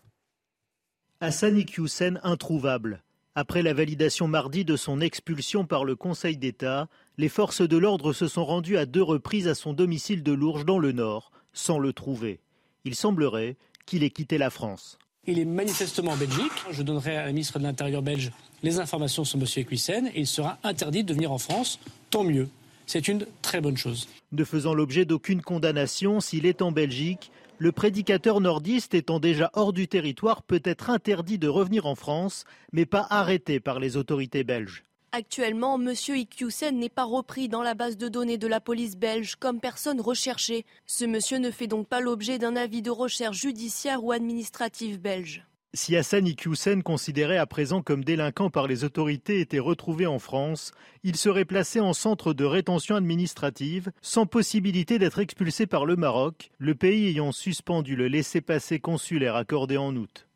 Hassan 1.20 1.56
Iqiyoussen 1.58 2.20
introuvable. 2.22 3.02
Après 3.34 3.62
la 3.62 3.74
validation 3.74 4.26
mardi 4.28 4.64
de 4.64 4.76
son 4.76 5.00
expulsion 5.00 5.64
par 5.64 5.84
le 5.84 5.94
Conseil 5.94 6.36
d'État, 6.36 6.88
les 7.18 7.28
forces 7.28 7.62
de 7.62 7.76
l'ordre 7.76 8.12
se 8.12 8.26
sont 8.28 8.44
rendues 8.44 8.78
à 8.78 8.86
deux 8.86 9.02
reprises 9.02 9.46
à 9.46 9.54
son 9.54 9.74
domicile 9.74 10.22
de 10.22 10.32
Lourges 10.32 10.64
dans 10.64 10.78
le 10.78 10.92
Nord, 10.92 11.30
sans 11.52 11.78
le 11.78 11.92
trouver. 11.92 12.40
Il 12.84 12.94
semblerait 12.94 13.56
qu'il 13.86 14.02
ait 14.02 14.10
quitté 14.10 14.38
la 14.38 14.50
France. 14.50 14.98
Il 15.26 15.38
est 15.38 15.44
manifestement 15.44 16.12
en 16.12 16.16
Belgique. 16.16 16.52
Je 16.70 16.82
donnerai 16.82 17.16
à 17.16 17.22
la 17.22 17.28
ministre 17.28 17.58
de 17.58 17.64
l'Intérieur 17.64 18.02
belge 18.02 18.30
les 18.62 18.80
informations 18.80 19.24
sur 19.24 19.38
M. 19.38 19.46
Equissen 19.56 20.06
et 20.08 20.20
il 20.20 20.26
sera 20.26 20.58
interdit 20.64 21.04
de 21.04 21.14
venir 21.14 21.32
en 21.32 21.38
France. 21.38 21.78
Tant 22.10 22.24
mieux. 22.24 22.48
C'est 22.86 23.08
une 23.08 23.26
très 23.42 23.60
bonne 23.60 23.76
chose. 23.76 24.08
Ne 24.32 24.44
faisant 24.44 24.72
l'objet 24.72 25.04
d'aucune 25.04 25.42
condamnation, 25.42 26.20
s'il 26.20 26.46
est 26.46 26.62
en 26.62 26.72
Belgique, 26.72 27.30
le 27.58 27.72
prédicateur 27.72 28.40
nordiste 28.40 28.94
étant 28.94 29.20
déjà 29.20 29.50
hors 29.52 29.72
du 29.72 29.88
territoire 29.88 30.42
peut 30.42 30.62
être 30.64 30.90
interdit 30.90 31.38
de 31.38 31.48
revenir 31.48 31.86
en 31.86 31.94
France, 31.94 32.44
mais 32.72 32.86
pas 32.86 33.06
arrêté 33.10 33.60
par 33.60 33.80
les 33.80 33.96
autorités 33.96 34.44
belges. 34.44 34.84
Actuellement, 35.12 35.80
M. 35.80 35.94
Iqiyoussen 36.06 36.78
n'est 36.78 36.90
pas 36.90 37.04
repris 37.04 37.48
dans 37.48 37.62
la 37.62 37.72
base 37.72 37.96
de 37.96 38.08
données 38.08 38.36
de 38.36 38.46
la 38.46 38.60
police 38.60 38.96
belge 38.96 39.36
comme 39.36 39.58
personne 39.58 40.02
recherchée. 40.02 40.66
Ce 40.84 41.06
monsieur 41.06 41.38
ne 41.38 41.50
fait 41.50 41.66
donc 41.66 41.88
pas 41.88 42.00
l'objet 42.00 42.38
d'un 42.38 42.56
avis 42.56 42.82
de 42.82 42.90
recherche 42.90 43.38
judiciaire 43.38 44.04
ou 44.04 44.12
administrative 44.12 45.00
belge. 45.00 45.46
Si 45.72 45.96
Hassan 45.96 46.26
Iqiyoussen, 46.26 46.82
considéré 46.82 47.38
à 47.38 47.46
présent 47.46 47.80
comme 47.80 48.04
délinquant 48.04 48.50
par 48.50 48.66
les 48.66 48.84
autorités, 48.84 49.40
était 49.40 49.58
retrouvé 49.58 50.06
en 50.06 50.18
France, 50.18 50.72
il 51.04 51.16
serait 51.16 51.46
placé 51.46 51.80
en 51.80 51.94
centre 51.94 52.34
de 52.34 52.44
rétention 52.44 52.94
administrative, 52.94 53.90
sans 54.02 54.26
possibilité 54.26 54.98
d'être 54.98 55.20
expulsé 55.20 55.66
par 55.66 55.86
le 55.86 55.96
Maroc, 55.96 56.50
le 56.58 56.74
pays 56.74 57.06
ayant 57.06 57.32
suspendu 57.32 57.96
le 57.96 58.08
laissez-passer 58.08 58.78
consulaire 58.78 59.36
accordé 59.36 59.78
en 59.78 59.96
août. 59.96 60.26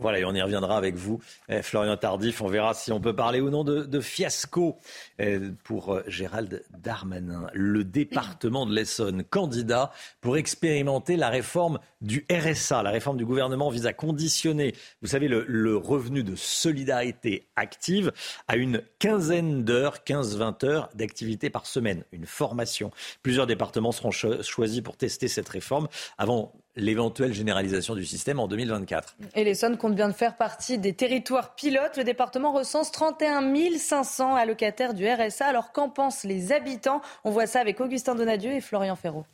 Voilà, 0.00 0.18
et 0.18 0.24
on 0.24 0.34
y 0.34 0.40
reviendra 0.40 0.78
avec 0.78 0.94
vous, 0.94 1.20
eh, 1.50 1.60
Florian 1.60 1.94
Tardif. 1.98 2.40
On 2.40 2.48
verra 2.48 2.72
si 2.72 2.90
on 2.90 3.00
peut 3.00 3.14
parler 3.14 3.42
ou 3.42 3.50
non 3.50 3.64
de, 3.64 4.00
fiasco 4.00 4.78
eh, 5.18 5.38
pour 5.62 5.92
euh, 5.92 6.02
Gérald 6.06 6.64
Darmanin. 6.70 7.48
Le 7.52 7.84
département 7.84 8.64
de 8.64 8.74
l'Essonne, 8.74 9.24
candidat 9.24 9.92
pour 10.22 10.38
expérimenter 10.38 11.16
la 11.16 11.28
réforme 11.28 11.80
du 12.00 12.24
RSA. 12.32 12.82
La 12.82 12.90
réforme 12.90 13.18
du 13.18 13.26
gouvernement 13.26 13.68
vise 13.68 13.84
à 13.84 13.92
conditionner, 13.92 14.74
vous 15.02 15.08
savez, 15.08 15.28
le, 15.28 15.76
revenu 15.76 16.22
de 16.22 16.34
solidarité 16.34 17.46
active 17.56 18.12
à 18.48 18.56
une 18.56 18.82
quinzaine 18.98 19.64
d'heures, 19.64 19.98
15-20 20.06 20.64
heures 20.64 20.88
d'activité 20.94 21.50
par 21.50 21.66
semaine, 21.66 22.04
une 22.12 22.24
formation. 22.24 22.90
Plusieurs 23.22 23.46
départements 23.46 23.92
seront 23.92 24.10
choisis 24.10 24.80
pour 24.80 24.96
tester 24.96 25.28
cette 25.28 25.48
réforme 25.48 25.88
avant 26.16 26.54
l'éventuelle 26.80 27.32
généralisation 27.32 27.94
du 27.94 28.04
système 28.04 28.40
en 28.40 28.48
2024. 28.48 29.16
Et 29.34 29.44
l'Essonne 29.44 29.76
compte 29.76 29.94
bien 29.94 30.08
de 30.08 30.14
faire 30.14 30.36
partie 30.36 30.78
des 30.78 30.94
territoires 30.94 31.54
pilotes. 31.54 31.96
Le 31.96 32.04
département 32.04 32.52
recense 32.52 32.90
31 32.92 33.40
500 33.78 34.34
allocataires 34.34 34.94
du 34.94 35.08
RSA. 35.08 35.46
Alors 35.46 35.72
qu'en 35.72 35.88
pensent 35.88 36.24
les 36.24 36.52
habitants? 36.52 37.00
On 37.24 37.30
voit 37.30 37.46
ça 37.46 37.60
avec 37.60 37.80
Augustin 37.80 38.14
Donadieu 38.14 38.52
et 38.52 38.60
Florian 38.60 38.96
Ferraud. 38.96 39.24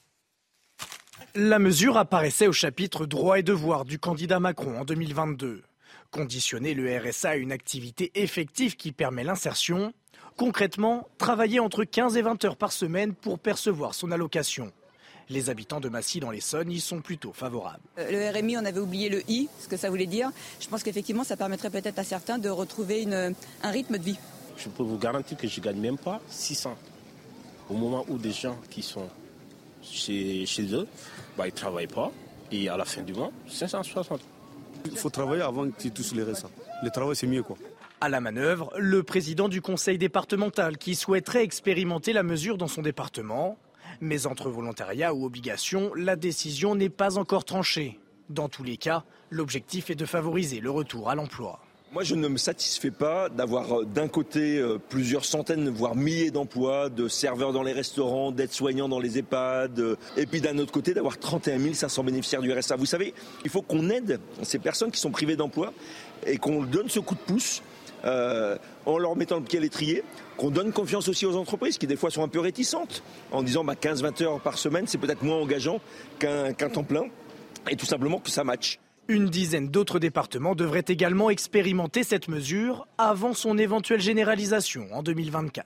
La 1.35 1.59
mesure 1.59 1.97
apparaissait 1.97 2.47
au 2.47 2.53
chapitre 2.53 3.07
droits 3.07 3.39
et 3.39 3.43
devoirs 3.43 3.85
du 3.85 3.99
candidat 3.99 4.41
Macron 4.41 4.79
en 4.81 4.85
2022. 4.85 5.63
Conditionner 6.11 6.75
le 6.75 6.97
RSA 6.99 7.31
à 7.31 7.37
une 7.37 7.53
activité 7.53 8.11
effective 8.15 8.77
qui 8.77 8.93
permet 8.93 9.25
l'insertion. 9.25 9.93
Concrètement, 10.37 11.09
travailler 11.19 11.61
entre 11.61 11.85
15 11.85 12.17
et 12.17 12.23
20 12.23 12.45
heures 12.45 12.57
par 12.57 12.73
semaine 12.73 13.15
pour 13.15 13.39
percevoir 13.39 13.95
son 13.95 14.13
allocation. 14.13 14.73
Les 15.29 15.51
habitants 15.51 15.81
de 15.81 15.89
Massy 15.89 16.21
dans 16.21 16.31
l'Essonne 16.31 16.71
y 16.71 16.81
sont 16.81 17.01
plutôt 17.01 17.33
favorables. 17.33 17.83
Euh, 17.99 18.31
le 18.33 18.39
RMI, 18.39 18.57
on 18.59 18.65
avait 18.65 18.79
oublié 18.79 19.09
le 19.09 19.23
I, 19.29 19.49
ce 19.61 19.67
que 19.67 19.77
ça 19.77 19.91
voulait 19.91 20.07
dire. 20.07 20.31
Je 20.61 20.69
pense 20.69 20.83
qu'effectivement, 20.83 21.25
ça 21.25 21.37
permettrait 21.37 21.71
peut-être 21.71 21.99
à 21.99 22.05
certains 22.05 22.39
de 22.39 22.49
retrouver 22.49 23.07
un 23.13 23.71
rythme 23.71 23.99
de 23.99 24.05
vie. 24.05 24.19
Je 24.57 24.69
peux 24.69 24.83
vous 24.83 24.99
garantir 24.99 25.37
que 25.37 25.49
je 25.49 25.61
ne 25.61 25.65
gagne 25.65 25.81
même 25.81 25.99
pas 25.99 26.21
600. 26.29 26.77
Au 27.69 27.75
moment 27.75 28.05
où 28.09 28.19
des 28.19 28.31
gens 28.31 28.57
qui 28.71 28.83
sont 28.83 29.09
chez, 29.83 30.45
eux, 30.73 30.87
bah, 31.37 31.47
ils 31.47 31.53
ne 31.53 31.57
travaillent 31.57 31.87
pas. 31.89 32.13
Et 32.53 32.69
à 32.69 32.77
la 32.77 32.85
fin 32.85 33.03
du 33.03 33.13
mois, 33.13 33.33
560. 33.49 34.21
Il 34.85 34.97
faut 34.97 35.11
travailler 35.11 35.43
avant 35.43 35.69
qu'ils 35.71 35.91
touchent 35.91 36.13
les 36.13 36.23
restes. 36.23 36.47
Le 36.83 36.91
travail, 36.91 37.17
c'est 37.17 37.27
mieux. 37.27 37.43
quoi. 37.43 37.57
À 38.01 38.09
la 38.09 38.21
manœuvre, 38.21 38.73
le 38.77 39.03
président 39.03 39.49
du 39.49 39.61
conseil 39.61 39.99
départemental 39.99 40.79
qui 40.79 40.95
souhaiterait 40.95 41.43
expérimenter 41.43 42.13
la 42.13 42.23
mesure 42.23 42.57
dans 42.57 42.69
son 42.69 42.83
département 42.83 43.59
mais 44.01 44.27
entre 44.27 44.49
volontariat 44.49 45.15
ou 45.15 45.25
obligation, 45.25 45.93
la 45.95 46.17
décision 46.17 46.75
n'est 46.75 46.89
pas 46.89 47.19
encore 47.19 47.45
tranchée. 47.45 47.99
Dans 48.29 48.49
tous 48.49 48.65
les 48.65 48.77
cas, 48.77 49.05
l'objectif 49.31 49.91
est 49.91 49.95
de 49.95 50.05
favoriser 50.05 50.61
le 50.61 50.71
retour 50.71 51.11
à 51.11 51.15
l'emploi. 51.15 51.61
Moi, 51.93 52.03
je 52.03 52.17
ne 52.17 52.27
me 52.27 52.37
satisfais 52.37 52.91
pas 52.91 53.29
d'avoir 53.29 53.81
euh, 53.81 53.85
d'un 53.85 54.09
côté 54.09 54.59
euh, 54.59 54.77
plusieurs 54.77 55.25
centaines, 55.25 55.71
voire 55.71 55.95
milliers 55.95 56.33
d'emplois, 56.33 56.89
de 56.89 57.07
serveurs 57.07 57.53
dans 57.53 57.63
les 57.63 57.73
restaurants, 57.73 58.33
d'aides-soignants 58.33 58.89
dans 58.89 58.99
les 58.99 59.19
EHPAD, 59.19 59.79
euh, 59.79 59.97
et 60.17 60.27
puis 60.27 60.41
d'un 60.41 60.59
autre 60.59 60.73
côté 60.73 60.95
d'avoir 60.95 61.17
31 61.17 61.73
500 61.73 62.03
bénéficiaires 62.03 62.43
du 62.43 62.53
RSA. 62.53 62.75
Vous 62.75 62.87
savez, 62.87 63.15
il 63.45 63.51
faut 63.51 63.63
qu'on 63.63 63.89
aide 63.89 64.21
ces 64.43 64.59
personnes 64.59 64.91
qui 64.91 65.01
sont 65.01 65.13
privées 65.13 65.37
d'emploi 65.37 65.73
et 66.27 66.39
qu'on 66.39 66.65
donne 66.65 66.89
ce 66.89 66.99
coup 66.99 67.15
de 67.15 67.21
pouce 67.21 67.63
en 68.07 68.99
leur 68.99 69.17
mettant 69.17 69.37
le 69.37 69.43
pied 69.43 69.59
à 69.59 69.63
l'étrier, 69.63 70.05
qu'on 70.37 70.51
donne 70.51 70.73
confiance 70.73 71.09
aussi 71.09 71.27
aux 71.27 71.37
entreprises 71.37 71.79
qui 71.79 71.87
des 71.87 71.97
fois 71.97 72.11
sont 72.11 72.23
un 72.23 72.29
peu 72.29 72.41
réticentes 72.41 73.03
en 73.33 73.43
disant 73.43 73.65
bah, 73.65 73.75
15-20 73.75 74.23
heures 74.23 74.41
par 74.41 74.59
semaine, 74.59 74.87
c'est 74.87 74.99
peut-être 74.99 75.23
moins 75.23 75.37
engageant 75.37 75.81
qu'un 76.19 76.53
temps 76.53 76.85
plein, 76.85 77.05
et 77.71 77.77
tout 77.77 77.87
simplement 77.87 78.19
que 78.19 78.31
ça 78.31 78.45
matche. 78.45 78.79
Une 79.09 79.29
dizaine 79.29 79.69
d'autres 79.69 80.01
départements 80.01 80.57
devraient 80.57 80.85
également 80.89 81.31
expérimenter 81.31 82.03
cette 82.03 82.29
mesure 82.29 82.89
avant 82.99 83.35
son 83.35 83.57
éventuelle 83.57 84.01
généralisation 84.01 84.89
en 84.93 85.03
2024. 85.03 85.65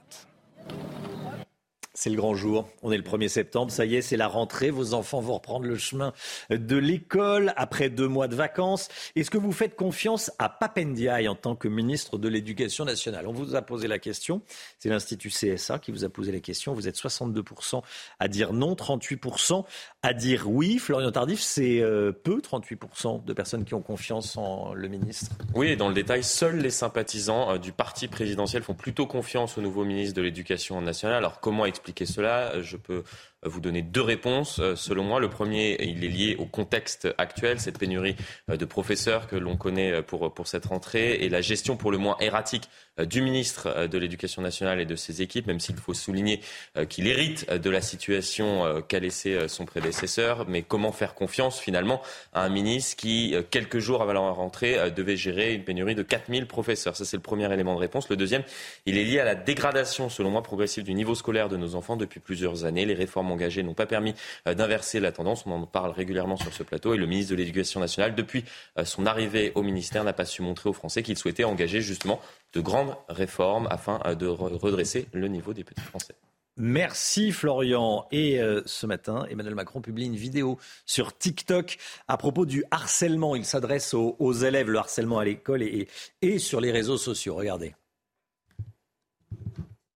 C'est 2.00 2.08
le 2.08 2.16
grand 2.16 2.34
jour. 2.34 2.66
On 2.82 2.92
est 2.92 2.96
le 2.96 3.02
1er 3.02 3.28
septembre. 3.28 3.70
Ça 3.70 3.84
y 3.84 3.94
est, 3.94 4.00
c'est 4.00 4.16
la 4.16 4.26
rentrée. 4.26 4.70
Vos 4.70 4.94
enfants 4.94 5.20
vont 5.20 5.34
reprendre 5.34 5.66
le 5.66 5.76
chemin 5.76 6.14
de 6.48 6.76
l'école 6.78 7.52
après 7.58 7.90
deux 7.90 8.08
mois 8.08 8.26
de 8.26 8.34
vacances. 8.34 8.88
Est-ce 9.16 9.30
que 9.30 9.36
vous 9.36 9.52
faites 9.52 9.76
confiance 9.76 10.32
à 10.38 10.48
Papendiaï 10.48 11.28
en 11.28 11.34
tant 11.34 11.56
que 11.56 11.68
ministre 11.68 12.16
de 12.16 12.26
l'Éducation 12.26 12.86
nationale? 12.86 13.26
On 13.26 13.34
vous 13.34 13.54
a 13.54 13.60
posé 13.60 13.86
la 13.86 13.98
question. 13.98 14.40
C'est 14.78 14.88
l'Institut 14.88 15.28
CSA 15.28 15.78
qui 15.78 15.92
vous 15.92 16.02
a 16.02 16.08
posé 16.08 16.32
la 16.32 16.40
question. 16.40 16.72
Vous 16.72 16.88
êtes 16.88 16.96
62% 16.96 17.82
à 18.18 18.28
dire 18.28 18.54
non, 18.54 18.72
38% 18.72 19.66
à 20.02 20.14
dire 20.14 20.44
oui. 20.46 20.78
Florian 20.78 21.10
Tardif, 21.10 21.40
c'est 21.40 21.80
euh, 21.80 22.12
peu, 22.12 22.38
38% 22.38 23.24
de 23.24 23.32
personnes 23.32 23.64
qui 23.64 23.74
ont 23.74 23.82
confiance 23.82 24.36
en 24.36 24.72
le 24.72 24.88
ministre. 24.88 25.32
Oui, 25.54 25.68
et 25.68 25.76
dans 25.76 25.88
le 25.88 25.94
détail, 25.94 26.24
seuls 26.24 26.58
les 26.58 26.70
sympathisants 26.70 27.52
euh, 27.52 27.58
du 27.58 27.72
parti 27.72 28.08
présidentiel 28.08 28.62
font 28.62 28.74
plutôt 28.74 29.06
confiance 29.06 29.58
au 29.58 29.60
nouveau 29.60 29.84
ministre 29.84 30.14
de 30.16 30.22
l'Éducation 30.22 30.80
nationale. 30.80 31.18
Alors 31.18 31.40
comment 31.40 31.66
expliquer 31.66 32.06
cela? 32.06 32.62
Je 32.62 32.76
peux 32.76 33.02
vous 33.44 33.60
donner 33.60 33.82
deux 33.82 34.02
réponses. 34.02 34.60
Selon 34.74 35.04
moi, 35.04 35.20
le 35.20 35.30
premier, 35.30 35.76
il 35.82 36.04
est 36.04 36.08
lié 36.08 36.36
au 36.38 36.46
contexte 36.46 37.08
actuel, 37.18 37.60
cette 37.60 37.78
pénurie 37.78 38.16
de 38.48 38.64
professeurs 38.64 39.26
que 39.26 39.36
l'on 39.36 39.56
connaît 39.56 40.02
pour, 40.02 40.32
pour 40.32 40.46
cette 40.46 40.66
rentrée 40.66 41.14
et 41.14 41.28
la 41.28 41.40
gestion 41.40 41.76
pour 41.76 41.90
le 41.90 41.98
moins 41.98 42.16
erratique 42.20 42.68
du 43.00 43.22
ministre 43.22 43.86
de 43.86 43.98
l'Éducation 43.98 44.42
nationale 44.42 44.80
et 44.80 44.84
de 44.84 44.96
ses 44.96 45.22
équipes, 45.22 45.46
même 45.46 45.60
s'il 45.60 45.76
faut 45.76 45.94
souligner 45.94 46.40
qu'il 46.88 47.06
hérite 47.06 47.50
de 47.50 47.70
la 47.70 47.80
situation 47.80 48.82
qu'a 48.86 48.98
laissé 48.98 49.48
son 49.48 49.64
prédécesseur. 49.64 50.46
Mais 50.48 50.62
comment 50.62 50.92
faire 50.92 51.14
confiance 51.14 51.58
finalement 51.58 52.02
à 52.32 52.44
un 52.44 52.50
ministre 52.50 52.96
qui, 52.96 53.34
quelques 53.50 53.78
jours 53.78 54.02
avant 54.02 54.12
la 54.12 54.20
rentrée, 54.20 54.90
devait 54.90 55.16
gérer 55.16 55.54
une 55.54 55.64
pénurie 55.64 55.94
de 55.94 56.02
4000 56.02 56.46
professeurs? 56.46 56.96
Ça, 56.96 57.04
c'est 57.04 57.16
le 57.16 57.22
premier 57.22 57.52
élément 57.52 57.74
de 57.74 57.80
réponse. 57.80 58.08
Le 58.10 58.16
deuxième, 58.16 58.42
il 58.86 58.98
est 58.98 59.04
lié 59.04 59.20
à 59.20 59.24
la 59.24 59.34
dégradation, 59.34 60.08
selon 60.08 60.30
moi, 60.30 60.42
progressive 60.42 60.84
du 60.84 60.92
niveau 60.92 61.14
scolaire 61.14 61.48
de 61.48 61.56
nos 61.56 61.74
enfants 61.74 61.96
depuis 61.96 62.20
plusieurs 62.20 62.64
années. 62.64 62.84
Les 62.84 62.94
réformes 62.94 63.29
engagées 63.30 63.62
n'ont 63.62 63.74
pas 63.74 63.86
permis 63.86 64.14
euh, 64.46 64.54
d'inverser 64.54 65.00
la 65.00 65.12
tendance. 65.12 65.44
On 65.46 65.52
en 65.52 65.66
parle 65.66 65.92
régulièrement 65.92 66.36
sur 66.36 66.52
ce 66.52 66.62
plateau. 66.62 66.94
Et 66.94 66.96
le 66.96 67.06
ministre 67.06 67.32
de 67.32 67.36
l'Éducation 67.36 67.80
nationale, 67.80 68.14
depuis 68.14 68.44
euh, 68.78 68.84
son 68.84 69.06
arrivée 69.06 69.52
au 69.54 69.62
ministère, 69.62 70.04
n'a 70.04 70.12
pas 70.12 70.24
su 70.24 70.42
montrer 70.42 70.68
aux 70.68 70.74
Français 70.74 71.02
qu'il 71.02 71.16
souhaitait 71.16 71.44
engager 71.44 71.80
justement 71.80 72.20
de 72.52 72.60
grandes 72.60 72.94
réformes 73.08 73.68
afin 73.70 74.00
euh, 74.04 74.14
de 74.14 74.26
redresser 74.26 75.06
le 75.12 75.28
niveau 75.28 75.54
des 75.54 75.64
petits 75.64 75.80
Français. 75.80 76.14
Merci 76.56 77.32
Florian. 77.32 78.06
Et 78.12 78.38
ce 78.66 78.84
matin, 78.84 79.24
Emmanuel 79.30 79.54
Macron 79.54 79.80
publie 79.80 80.04
une 80.04 80.16
vidéo 80.16 80.58
sur 80.84 81.16
TikTok 81.16 81.78
à 82.06 82.18
propos 82.18 82.44
du 82.44 82.64
harcèlement. 82.70 83.34
Il 83.34 83.46
s'adresse 83.46 83.94
aux, 83.94 84.32
élèves, 84.32 84.68
le 84.68 84.78
harcèlement 84.78 85.20
à 85.20 85.24
l'école 85.24 85.62
et, 85.62 85.88
et 86.20 86.38
sur 86.38 86.60
les 86.60 86.70
réseaux 86.70 86.98
sociaux. 86.98 87.36
Regardez. 87.36 87.74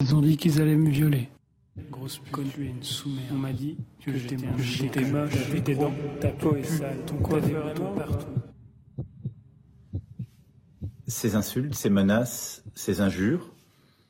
Ils 0.00 0.14
ont 0.14 0.22
dit 0.22 0.36
qu'ils 0.36 0.60
allaient 0.60 0.76
me 0.76 0.90
violer. 0.90 1.28
Grosse 1.76 2.18
pute, 2.18 2.54
tu 2.54 2.66
es 2.66 2.68
une 2.68 2.82
sous-mère. 2.82 3.32
On 3.32 3.34
m'a 3.34 3.52
dit 3.52 3.76
que, 4.00 4.16
j'étais 4.16 4.36
moche, 4.36 5.32
j'avais 5.32 5.60
des 5.60 5.74
dents, 5.74 5.92
ta 6.20 6.28
peau 6.28 6.54
est 6.54 6.62
sale, 6.62 7.04
ton 7.04 7.16
coiffeur 7.16 7.68
est 7.68 7.74
partout. 7.74 8.26
Ces 11.08 11.34
insultes, 11.34 11.74
ces 11.74 11.90
menaces, 11.90 12.62
ces 12.74 13.00
injures, 13.00 13.52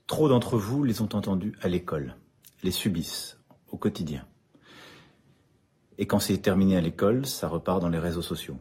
trop 0.06 0.28
d'entre 0.28 0.58
vous 0.58 0.84
les 0.84 1.00
ont 1.00 1.08
entendues 1.14 1.56
à 1.62 1.68
l'école, 1.68 2.16
les 2.62 2.70
subissent 2.70 3.38
au 3.68 3.78
quotidien. 3.78 4.26
Et 5.96 6.06
quand 6.06 6.18
c'est 6.18 6.38
terminé 6.38 6.76
à 6.76 6.82
l'école, 6.82 7.24
ça 7.24 7.48
repart 7.48 7.80
dans 7.80 7.88
les 7.88 7.98
réseaux 7.98 8.22
sociaux. 8.22 8.58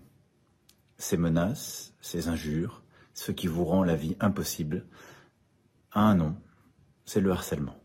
Ces 0.98 1.18
menaces, 1.18 1.94
ces 2.00 2.30
injures, 2.30 2.84
ce 3.14 3.34
qui 3.34 3.48
vous 3.48 3.66
rend 3.66 3.84
la 3.84 3.96
vie 3.96 4.16
impossible, 4.22 4.86
a 5.92 6.02
un 6.02 6.16
nom, 6.16 6.36
c'est 7.06 7.22
le 7.22 7.32
harcèlement. 7.32 7.83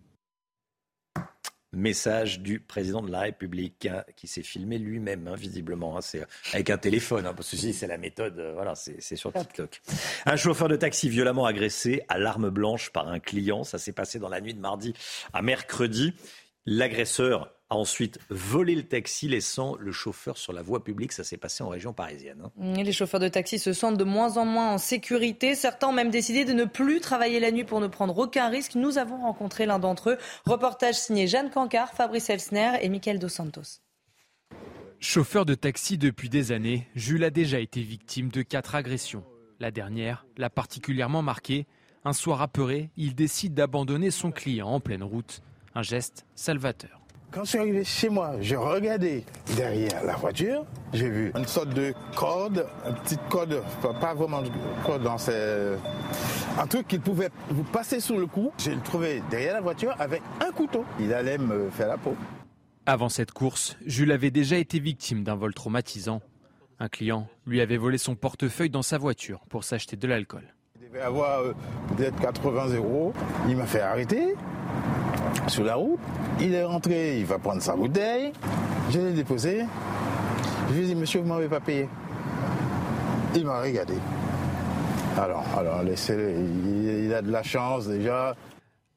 Message 1.73 2.41
du 2.41 2.61
président 2.61 3.03
de 3.03 3.11
la 3.11 3.21
République 3.21 3.87
hein, 3.87 4.03
qui 4.17 4.27
s'est 4.27 4.43
filmé 4.43 4.79
lui-même, 4.79 5.29
hein, 5.29 5.35
visiblement. 5.35 5.99
Hein, 5.99 6.01
c'est 6.01 6.27
avec 6.55 6.71
un 6.71 6.79
téléphone, 6.79 7.25
parce 7.37 7.51
que 7.51 7.57
c'est 7.57 7.87
la 7.87 7.99
méthode. 7.99 8.39
Euh, 8.39 8.55
voilà, 8.55 8.75
c'est 8.75 9.17
sur 9.17 9.33
TikTok. 9.33 9.83
Un 10.25 10.37
chauffeur 10.37 10.69
de 10.69 10.77
taxi 10.77 11.11
violemment 11.11 11.45
agressé 11.45 12.03
à 12.09 12.19
l'arme 12.19 12.49
blanche 12.49 12.91
par 12.91 13.09
un 13.09 13.19
client. 13.19 13.65
Ça 13.65 13.77
s'est 13.77 13.93
passé 13.93 14.19
dans 14.19 14.31
la 14.31 14.41
nuit 14.41 14.55
de 14.55 14.61
mardi 14.61 14.95
à 15.35 15.43
mercredi. 15.43 16.15
L'agresseur 16.65 17.53
a 17.71 17.77
ensuite 17.77 18.19
volé 18.31 18.75
le 18.75 18.83
taxi, 18.83 19.29
laissant 19.29 19.77
le 19.79 19.93
chauffeur 19.93 20.39
sur 20.39 20.53
la 20.53 20.63
voie 20.63 20.83
publique. 20.83 21.13
Ça 21.13 21.25
s'est 21.25 21.37
passé 21.37 21.63
en 21.63 21.69
région 21.69 21.93
parisienne. 21.93 22.43
Hein. 22.45 22.83
Les 22.83 22.93
chauffeurs 22.93 23.21
de 23.21 23.29
taxi 23.29 23.59
se 23.59 23.73
sentent 23.73 23.99
de 23.99 24.05
moins 24.05 24.37
en 24.39 24.45
moins 24.45 24.73
en 24.73 24.79
sécurité. 24.79 25.55
Certains 25.55 25.89
ont 25.89 25.93
même 25.93 26.11
décidé 26.11 26.45
de 26.45 26.53
ne 26.53 26.65
plus 26.65 27.01
travailler 27.01 27.41
la 27.41 27.51
nuit 27.51 27.65
pour 27.65 27.81
ne 27.81 27.87
prendre 27.87 28.17
aucun 28.19 28.49
risque. 28.49 28.75
Nous 28.75 28.99
avons 28.99 29.19
rencontré 29.19 29.67
l'un 29.67 29.79
d'entre 29.79 30.11
eux. 30.11 30.19
Reportage 30.47 30.95
signé 30.95 31.27
Jeanne 31.27 31.51
Cancard, 31.51 31.93
Fabrice 31.93 32.31
Elsner 32.31 32.73
et 32.81 32.89
Michael 32.89 33.19
Dos 33.19 33.29
Santos. 33.29 33.81
Chauffeur 35.01 35.45
de 35.47 35.55
taxi 35.55 35.97
depuis 35.97 36.29
des 36.29 36.51
années, 36.51 36.89
Jules 36.97 37.23
a 37.23 37.31
déjà 37.31 37.61
été 37.61 37.83
victime 37.83 38.31
de 38.31 38.43
quatre 38.43 38.75
agressions. 38.75 39.25
La 39.61 39.71
dernière 39.71 40.27
l'a 40.37 40.51
particulièrement 40.51 41.23
marqué. 41.23 41.67
Un 42.05 42.13
soir 42.13 42.43
apeuré, 42.43 42.91
il 42.97 43.15
décide 43.15 43.55
d'abandonner 43.55 44.11
son 44.11 44.33
client 44.33 44.69
en 44.69 44.81
pleine 44.81 45.03
route. 45.03 45.43
Un 45.75 45.83
geste 45.83 46.27
salvateur. 46.35 46.98
Quand 47.31 47.45
je 47.45 47.51
suis 47.51 47.59
arrivé 47.59 47.85
chez 47.85 48.09
moi, 48.09 48.37
j'ai 48.41 48.57
regardé 48.57 49.23
derrière 49.55 50.03
la 50.03 50.17
voiture, 50.17 50.65
j'ai 50.95 51.11
vu 51.11 51.31
une 51.37 51.47
sorte 51.47 51.69
de 51.75 51.93
corde, 52.17 52.67
une 52.87 52.95
petite 52.95 53.21
corde, 53.29 53.63
pas 54.01 54.15
vraiment 54.15 54.41
de 54.41 54.49
corde, 54.83 55.03
dans 55.03 55.19
un 56.59 56.67
truc 56.67 56.89
qui 56.89 56.99
pouvait 56.99 57.29
vous 57.51 57.65
passer 57.65 58.01
sous 58.01 58.17
le 58.17 58.27
cou. 58.27 58.51
J'ai 58.57 58.75
trouvé 58.79 59.23
derrière 59.31 59.53
la 59.53 59.61
voiture 59.61 59.95
avec 59.99 60.23
un 60.41 60.51
couteau. 60.53 60.87
Il 60.99 61.13
allait 61.13 61.37
me 61.37 61.69
faire 61.69 61.89
la 61.89 61.99
peau. 61.99 62.17
Avant 62.87 63.11
cette 63.11 63.33
course, 63.33 63.77
Jules 63.85 64.13
avait 64.13 64.31
déjà 64.31 64.57
été 64.57 64.79
victime 64.79 65.23
d'un 65.23 65.35
vol 65.35 65.53
traumatisant. 65.53 66.23
Un 66.81 66.89
client 66.89 67.29
lui 67.47 67.61
avait 67.61 67.77
volé 67.77 67.99
son 67.99 68.15
portefeuille 68.15 68.71
dans 68.71 68.83
sa 68.83 68.97
voiture 68.97 69.41
pour 69.51 69.65
s'acheter 69.65 69.97
de 69.97 70.09
l'alcool. 70.09 70.55
Il 70.81 70.89
devait 70.89 71.03
avoir 71.03 71.41
euh, 71.41 71.53
peut-être 71.95 72.19
80 72.19 72.77
euros. 72.77 73.13
Il 73.49 73.59
m'a 73.59 73.67
fait 73.67 73.81
arrêter 73.81 74.35
sur 75.47 75.65
la 75.65 75.75
route. 75.75 75.99
Il 76.41 76.55
est 76.55 76.65
rentré, 76.65 77.19
il 77.19 77.27
va 77.27 77.39
prendre 77.39 77.63
sa 77.63 77.75
bouteille. 77.75 78.33
Je 78.91 78.99
l'ai 79.01 79.13
déposé. 79.13 79.65
Je 80.69 80.75
lui 80.75 80.85
ai 80.85 80.87
dit, 80.87 80.95
monsieur, 80.95 81.21
vous 81.21 81.27
ne 81.27 81.33
m'avez 81.33 81.49
pas 81.49 81.61
payé. 81.61 81.89
Il 83.35 83.45
m'a 83.45 83.61
regardé. 83.61 83.95
Alors, 85.17 85.45
alors 85.57 85.83
laissez 85.83 86.15
il, 86.15 87.13
a 87.13 87.23
de 87.23 87.31
la 87.31 87.43
chance 87.43 87.89
déjà. 87.89 88.37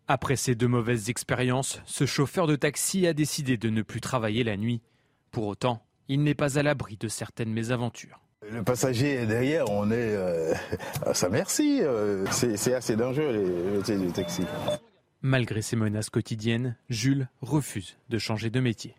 Après 0.07 0.35
ces 0.35 0.55
deux 0.55 0.67
mauvaises 0.67 1.09
expériences, 1.09 1.81
ce 1.85 2.05
chauffeur 2.05 2.47
de 2.47 2.55
taxi 2.55 3.07
a 3.07 3.13
décidé 3.13 3.57
de 3.57 3.69
ne 3.69 3.81
plus 3.81 4.01
travailler 4.01 4.43
la 4.43 4.57
nuit. 4.57 4.81
Pour 5.31 5.47
autant, 5.47 5.81
il 6.09 6.23
n'est 6.23 6.35
pas 6.35 6.59
à 6.59 6.63
l'abri 6.63 6.97
de 6.97 7.07
certaines 7.07 7.51
mésaventures. 7.51 8.19
Le 8.51 8.63
passager 8.63 9.13
est 9.13 9.25
derrière, 9.25 9.69
on 9.69 9.89
est 9.89 9.95
euh, 9.95 10.53
à 11.05 11.13
sa 11.13 11.29
merci. 11.29 11.79
Euh, 11.81 12.25
c'est 12.31 12.73
assez 12.73 12.95
dangereux 12.95 13.31
les 13.31 13.77
métiers 13.77 13.97
du 13.97 14.11
taxi. 14.11 14.43
Malgré 15.23 15.61
ces 15.61 15.75
menaces 15.75 16.09
quotidiennes, 16.09 16.75
Jules 16.89 17.29
refuse 17.41 17.95
de 18.09 18.17
changer 18.17 18.49
de 18.49 18.59
métier. 18.59 18.95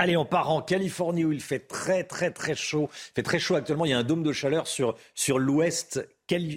Allez, 0.00 0.16
on 0.16 0.24
part 0.24 0.50
en 0.50 0.62
Californie 0.62 1.24
où 1.24 1.32
il 1.32 1.40
fait 1.40 1.58
très 1.58 2.04
très 2.04 2.30
très 2.30 2.54
chaud. 2.54 2.88
Il 2.92 3.14
fait 3.16 3.22
très 3.24 3.40
chaud 3.40 3.56
actuellement. 3.56 3.84
Il 3.84 3.90
y 3.90 3.94
a 3.94 3.98
un 3.98 4.04
dôme 4.04 4.22
de 4.22 4.32
chaleur 4.32 4.68
sur, 4.68 4.94
sur 5.14 5.38
l'ouest 5.38 6.06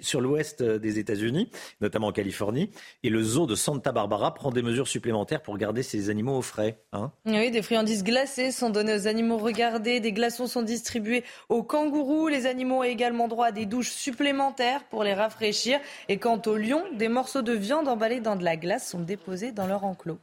sur 0.01 0.21
l'ouest 0.21 0.61
euh, 0.61 0.79
des 0.79 0.99
États-Unis, 0.99 1.49
notamment 1.79 2.07
en 2.07 2.11
Californie. 2.11 2.69
Et 3.03 3.09
le 3.09 3.23
zoo 3.23 3.45
de 3.45 3.55
Santa 3.55 3.91
Barbara 3.91 4.33
prend 4.33 4.51
des 4.51 4.61
mesures 4.61 4.87
supplémentaires 4.87 5.41
pour 5.41 5.57
garder 5.57 5.83
ses 5.83 6.09
animaux 6.09 6.37
au 6.37 6.41
frais. 6.41 6.77
Hein 6.91 7.11
oui, 7.25 7.51
des 7.51 7.61
friandises 7.61 8.03
glacées 8.03 8.51
sont 8.51 8.69
données 8.69 8.95
aux 8.95 9.07
animaux 9.07 9.37
regardés, 9.37 9.99
des 9.99 10.11
glaçons 10.11 10.47
sont 10.47 10.61
distribués 10.61 11.23
aux 11.49 11.63
kangourous. 11.63 12.27
Les 12.27 12.45
animaux 12.45 12.79
ont 12.79 12.83
également 12.83 13.27
droit 13.27 13.47
à 13.47 13.51
des 13.51 13.65
douches 13.65 13.91
supplémentaires 13.91 14.83
pour 14.89 15.03
les 15.03 15.13
rafraîchir. 15.13 15.79
Et 16.09 16.17
quant 16.17 16.41
aux 16.45 16.57
lions, 16.57 16.83
des 16.93 17.07
morceaux 17.07 17.41
de 17.41 17.53
viande 17.53 17.87
emballés 17.87 18.19
dans 18.19 18.35
de 18.35 18.43
la 18.43 18.57
glace 18.57 18.89
sont 18.89 18.99
déposés 18.99 19.51
dans 19.51 19.67
leur 19.67 19.85
enclos. 19.85 20.19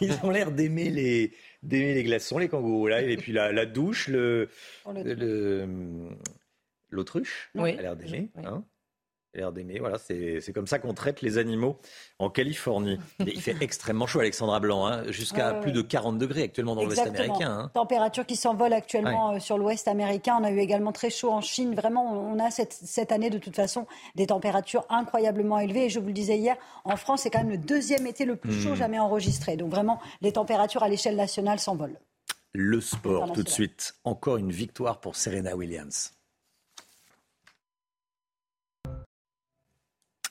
Ils 0.00 0.18
ont 0.22 0.30
l'air 0.30 0.52
d'aimer 0.52 0.88
les, 0.90 1.32
les 1.62 2.02
glaçons, 2.02 2.38
les 2.38 2.48
kangourous. 2.48 2.88
Là. 2.88 3.02
Et 3.02 3.16
puis 3.16 3.32
la, 3.32 3.66
douche, 3.66 4.08
le, 4.08 4.48
le 4.86 6.08
l'autruche. 6.90 7.50
Oui. 7.54 7.76
a 7.78 7.82
l'air 7.82 7.96
d'aimer. 7.96 8.30
Hein 8.44 8.64
l'air 9.34 9.52
d'aimer. 9.52 9.78
Voilà, 9.78 9.98
c'est 9.98 10.52
comme 10.52 10.66
ça 10.66 10.78
qu'on 10.78 10.94
traite 10.94 11.22
les 11.22 11.38
animaux 11.38 11.78
en 12.18 12.30
Californie. 12.30 12.98
il 13.20 13.40
fait 13.40 13.56
extrêmement 13.60 14.06
chaud, 14.06 14.20
Alexandra 14.20 14.60
Blanc, 14.60 14.86
hein, 14.86 15.04
jusqu'à 15.10 15.54
plus 15.54 15.72
de 15.72 15.82
40 15.82 16.18
degrés 16.18 16.42
actuellement 16.42 16.74
dans 16.74 16.84
l'Ouest 16.84 17.06
américain. 17.06 17.50
Hein. 17.50 17.70
Température 17.74 18.26
qui 18.26 18.36
s'envole 18.36 18.72
actuellement 18.72 19.34
euh, 19.34 19.38
sur 19.38 19.58
l'Ouest 19.58 19.88
américain. 19.88 20.38
On 20.40 20.44
a 20.44 20.50
eu 20.50 20.58
également 20.58 20.92
très 20.92 21.10
chaud 21.10 21.30
en 21.30 21.40
Chine. 21.40 21.74
Vraiment, 21.74 22.12
on 22.12 22.38
a 22.38 22.50
cette, 22.50 22.72
cette, 22.72 23.12
année 23.12 23.30
de 23.30 23.38
toute 23.38 23.56
façon 23.56 23.86
des 24.14 24.26
températures 24.26 24.84
incroyablement 24.88 25.58
élevées. 25.58 25.86
Et 25.86 25.88
je 25.88 25.98
vous 25.98 26.06
le 26.06 26.12
disais 26.12 26.36
hier, 26.36 26.56
en 26.84 26.96
France, 26.96 27.22
c'est 27.22 27.30
quand 27.30 27.40
même 27.40 27.50
le 27.50 27.58
deuxième 27.58 28.06
été 28.06 28.24
le 28.24 28.36
plus 28.36 28.52
chaud 28.52 28.72
hmm. 28.72 28.76
jamais 28.76 28.98
enregistré. 28.98 29.56
Donc 29.56 29.70
vraiment, 29.70 30.00
les 30.20 30.32
températures 30.32 30.82
à 30.82 30.88
l'échelle 30.88 31.16
nationale 31.16 31.58
s'envolent. 31.58 31.98
Le 32.54 32.80
sport, 32.82 33.32
tout 33.32 33.42
de 33.42 33.48
suite. 33.48 33.94
Encore 34.04 34.36
une 34.36 34.52
victoire 34.52 35.00
pour 35.00 35.16
Serena 35.16 35.56
Williams. 35.56 36.12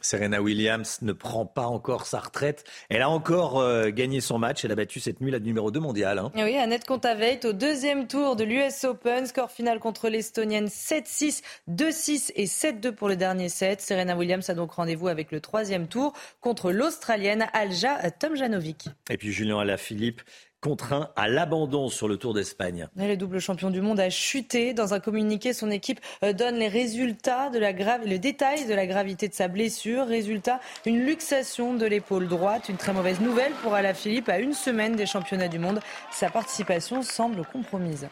Serena 0.01 0.41
Williams 0.41 0.99
ne 1.01 1.13
prend 1.13 1.45
pas 1.45 1.65
encore 1.65 2.05
sa 2.05 2.19
retraite. 2.19 2.63
Elle 2.89 3.01
a 3.01 3.09
encore 3.09 3.59
euh, 3.59 3.89
gagné 3.89 4.21
son 4.21 4.37
match. 4.39 4.65
Elle 4.65 4.71
a 4.71 4.75
battu 4.75 4.99
cette 4.99 5.21
nuit 5.21 5.31
la 5.31 5.39
numéro 5.39 5.71
2 5.71 5.79
mondiale. 5.79 6.19
Hein. 6.19 6.31
Oui, 6.35 6.57
Annette 6.57 6.85
Kontaveit 6.85 7.39
au 7.45 7.53
deuxième 7.53 8.07
tour 8.07 8.35
de 8.35 8.43
l'US 8.43 8.83
Open. 8.83 9.25
Score 9.25 9.51
final 9.51 9.79
contre 9.79 10.09
l'Estonienne 10.09 10.67
7-6, 10.67 11.41
2-6 11.69 12.31
et 12.35 12.45
7-2 12.45 12.91
pour 12.91 13.07
le 13.07 13.15
dernier 13.15 13.49
set. 13.49 13.81
Serena 13.81 14.15
Williams 14.15 14.49
a 14.49 14.53
donc 14.53 14.71
rendez-vous 14.71 15.07
avec 15.07 15.31
le 15.31 15.39
troisième 15.39 15.87
tour 15.87 16.13
contre 16.39 16.71
l'Australienne 16.71 17.47
Alja 17.53 17.97
Tomjanovic. 18.11 18.89
Et 19.09 19.17
puis 19.17 19.31
Julien 19.31 19.59
Alaphilippe 19.59 20.21
contraint 20.62 21.09
à 21.16 21.28
l'abandon 21.28 21.89
sur 21.89 22.07
le 22.07 22.18
Tour 22.18 22.34
d'Espagne. 22.34 22.88
Le 22.95 23.16
double 23.16 23.39
champion 23.39 23.72
du 23.72 23.82
monde 23.82 23.99
a 23.99 24.09
chuté. 24.09 24.74
Dans 24.74 24.93
un 24.93 24.99
communiqué, 24.99 25.53
son 25.53 25.72
équipe 25.72 25.99
euh, 26.24 26.34
donne 26.34 26.55
les 26.55 26.68
résultats 26.68 27.49
de 27.49 27.59
la 27.59 27.74
grave, 27.74 28.01
le 28.05 28.20
détail 28.20 28.66
de 28.66 28.74
la 28.74 28.86
gravité 28.86 29.28
de 29.28 29.34
sa 29.34 29.47
blessure. 29.47 30.05
Résultat, 30.05 30.59
une 30.86 31.03
luxation 31.03 31.74
de 31.74 31.86
l'épaule 31.86 32.28
droite. 32.28 32.70
Une 32.70 32.78
très 32.78 32.93
mauvaise 32.93 33.20
nouvelle 33.20 33.53
pour 33.64 33.74
Alaphilippe 33.74 34.30
à 34.30 34.39
une 34.39 34.53
semaine 34.53 34.95
des 34.95 35.05
championnats 35.05 35.47
du 35.47 35.59
monde. 35.59 35.80
Sa 36.12 36.30
participation 36.30 37.01
semble 37.01 37.43
compromise. 37.45 38.07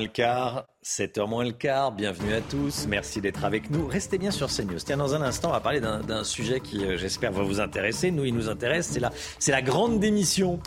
Le 0.00 0.08
quart, 0.08 0.66
7h 0.84 1.28
moins 1.28 1.44
le 1.44 1.52
quart, 1.52 1.92
bienvenue 1.92 2.34
à 2.34 2.40
tous, 2.40 2.86
merci 2.88 3.20
d'être 3.20 3.44
avec 3.44 3.70
nous. 3.70 3.86
Restez 3.86 4.18
bien 4.18 4.32
sur 4.32 4.48
CNews. 4.48 4.80
Tiens, 4.84 4.96
dans 4.96 5.14
un 5.14 5.22
instant, 5.22 5.50
on 5.50 5.52
va 5.52 5.60
parler 5.60 5.80
d'un 5.80 6.24
sujet 6.24 6.58
qui, 6.58 6.84
euh, 6.84 6.96
j'espère, 6.96 7.30
va 7.30 7.44
vous 7.44 7.60
intéresser. 7.60 8.10
Nous, 8.10 8.24
il 8.24 8.34
nous 8.34 8.48
intéresse, 8.48 8.88
c'est 8.88 8.98
la, 8.98 9.12
la 9.46 9.62
grande 9.62 10.00
démission, 10.00 10.58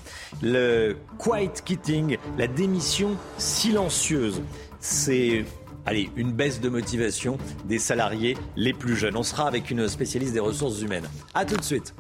le 0.42 0.96
quiet 1.18 1.52
quitting, 1.66 2.18
la 2.38 2.48
démission 2.48 3.18
silencieuse. 3.38 4.42
C'est 4.80 5.44
allez, 5.86 6.10
une 6.16 6.32
baisse 6.32 6.62
de 6.62 6.70
motivation 6.70 7.38
des 7.66 7.80
salariés 7.80 8.38
les 8.56 8.72
plus 8.72 8.96
jeunes. 8.96 9.18
On 9.18 9.24
sera 9.24 9.46
avec 9.46 9.70
une 9.70 9.90
spécialiste 9.90 10.36
des 10.36 10.40
ressources 10.40 10.82
humaines. 10.82 11.10
A 11.34 11.44
tout 11.44 11.58
de 11.58 11.64
suite. 11.64 11.94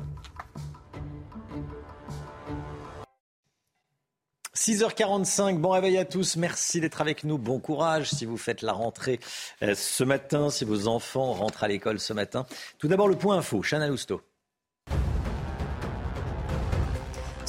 6h45, 4.68 5.60
bon 5.60 5.70
réveil 5.70 5.98
à 5.98 6.04
tous, 6.04 6.36
merci 6.36 6.82
d'être 6.82 7.00
avec 7.00 7.24
nous, 7.24 7.38
bon 7.38 7.58
courage 7.58 8.10
si 8.10 8.26
vous 8.26 8.36
faites 8.36 8.62
la 8.62 8.74
rentrée 8.74 9.22
euh, 9.64 9.76
ce 9.76 10.04
matin, 10.04 10.50
si 10.50 10.66
vos 10.66 10.90
enfants 10.90 11.32
rentrent 11.32 11.64
à 11.64 11.70
l'école 11.70 12.02
ce 12.02 12.12
matin. 12.12 12.46
Tout 12.78 12.90
d'abord 12.90 13.08
le 13.08 13.16
point 13.16 13.38
info, 13.38 13.62
Chana 13.62 13.88
Lousteau. 13.88 14.22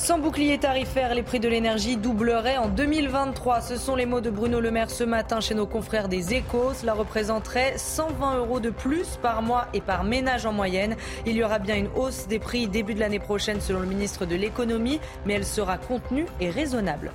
Sans 0.08 0.18
bouclier 0.18 0.56
tarifaire, 0.56 1.14
les 1.14 1.22
prix 1.22 1.38
de 1.38 1.50
l'énergie 1.50 1.98
doubleraient 1.98 2.56
en 2.56 2.68
2023. 2.68 3.60
Ce 3.60 3.76
sont 3.76 3.94
les 3.94 4.06
mots 4.06 4.22
de 4.22 4.30
Bruno 4.30 4.58
Le 4.58 4.70
Maire 4.70 4.88
ce 4.88 5.04
matin 5.04 5.42
chez 5.42 5.54
nos 5.54 5.66
confrères 5.66 6.08
des 6.08 6.32
Échos. 6.32 6.72
Cela 6.72 6.94
représenterait 6.94 7.74
120 7.76 8.38
euros 8.38 8.58
de 8.58 8.70
plus 8.70 9.18
par 9.20 9.42
mois 9.42 9.68
et 9.74 9.82
par 9.82 10.04
ménage 10.04 10.46
en 10.46 10.52
moyenne. 10.54 10.96
Il 11.26 11.36
y 11.36 11.44
aura 11.44 11.58
bien 11.58 11.76
une 11.76 11.90
hausse 11.94 12.26
des 12.26 12.38
prix 12.38 12.68
début 12.68 12.94
de 12.94 13.00
l'année 13.00 13.18
prochaine 13.18 13.60
selon 13.60 13.80
le 13.80 13.86
ministre 13.86 14.24
de 14.24 14.34
l'économie, 14.34 14.98
mais 15.26 15.34
elle 15.34 15.44
sera 15.44 15.76
contenue 15.76 16.24
et 16.40 16.48
raisonnable. 16.48 17.12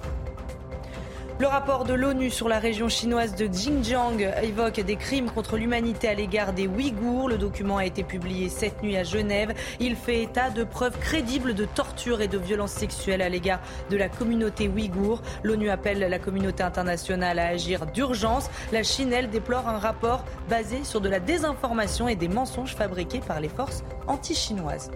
Le 1.39 1.47
rapport 1.47 1.83
de 1.83 1.93
l'ONU 1.93 2.29
sur 2.29 2.47
la 2.47 2.59
région 2.59 2.89
chinoise 2.89 3.35
de 3.35 3.47
Xinjiang 3.47 4.19
évoque 4.43 4.79
des 4.79 4.95
crimes 4.95 5.31
contre 5.31 5.57
l'humanité 5.57 6.07
à 6.07 6.13
l'égard 6.13 6.53
des 6.53 6.67
Ouïghours. 6.67 7.27
Le 7.27 7.39
document 7.39 7.77
a 7.77 7.85
été 7.85 8.03
publié 8.03 8.49
cette 8.49 8.83
nuit 8.83 8.95
à 8.95 9.03
Genève. 9.03 9.53
Il 9.79 9.95
fait 9.95 10.21
état 10.21 10.51
de 10.51 10.63
preuves 10.63 10.97
crédibles 10.99 11.55
de 11.55 11.65
torture 11.65 12.21
et 12.21 12.27
de 12.27 12.37
violences 12.37 12.73
sexuelles 12.73 13.23
à 13.23 13.29
l'égard 13.29 13.59
de 13.89 13.97
la 13.97 14.09
communauté 14.09 14.69
ouïghour. 14.69 15.23
L'ONU 15.41 15.69
appelle 15.69 15.99
la 15.99 16.19
communauté 16.19 16.61
internationale 16.61 17.39
à 17.39 17.47
agir 17.47 17.87
d'urgence. 17.87 18.49
La 18.71 18.83
Chine, 18.83 19.11
elle, 19.11 19.31
déplore 19.31 19.67
un 19.67 19.79
rapport 19.79 20.23
basé 20.49 20.83
sur 20.83 21.01
de 21.01 21.09
la 21.09 21.19
désinformation 21.19 22.07
et 22.07 22.15
des 22.15 22.27
mensonges 22.29 22.75
fabriqués 22.75 23.21
par 23.21 23.39
les 23.39 23.49
forces 23.49 23.83
anti-chinoises. 24.05 24.91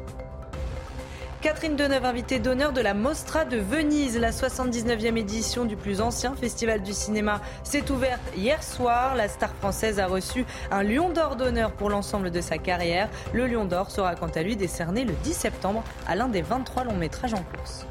Catherine 1.47 1.77
Deneuve, 1.77 2.03
invitée 2.03 2.39
d'honneur 2.39 2.73
de 2.73 2.81
la 2.81 2.93
Mostra 2.93 3.45
de 3.45 3.55
Venise. 3.55 4.19
La 4.19 4.31
79e 4.31 5.15
édition 5.15 5.63
du 5.63 5.77
plus 5.77 6.01
ancien 6.01 6.35
festival 6.35 6.83
du 6.83 6.91
cinéma 6.91 7.39
s'est 7.63 7.89
ouverte 7.89 8.19
hier 8.35 8.61
soir. 8.61 9.15
La 9.15 9.29
star 9.29 9.55
française 9.55 9.97
a 9.97 10.07
reçu 10.07 10.45
un 10.71 10.83
Lion 10.83 11.09
d'Or 11.09 11.37
d'honneur 11.37 11.71
pour 11.71 11.89
l'ensemble 11.89 12.31
de 12.31 12.41
sa 12.41 12.57
carrière. 12.57 13.07
Le 13.31 13.47
Lion 13.47 13.63
d'Or 13.63 13.91
sera 13.91 14.15
quant 14.15 14.27
à 14.27 14.43
lui 14.43 14.57
décerné 14.57 15.05
le 15.05 15.13
10 15.23 15.33
septembre 15.33 15.85
à 16.05 16.17
l'un 16.17 16.27
des 16.27 16.41
23 16.41 16.83
longs 16.83 16.97
métrages 16.97 17.33
en 17.33 17.43
course. 17.43 17.87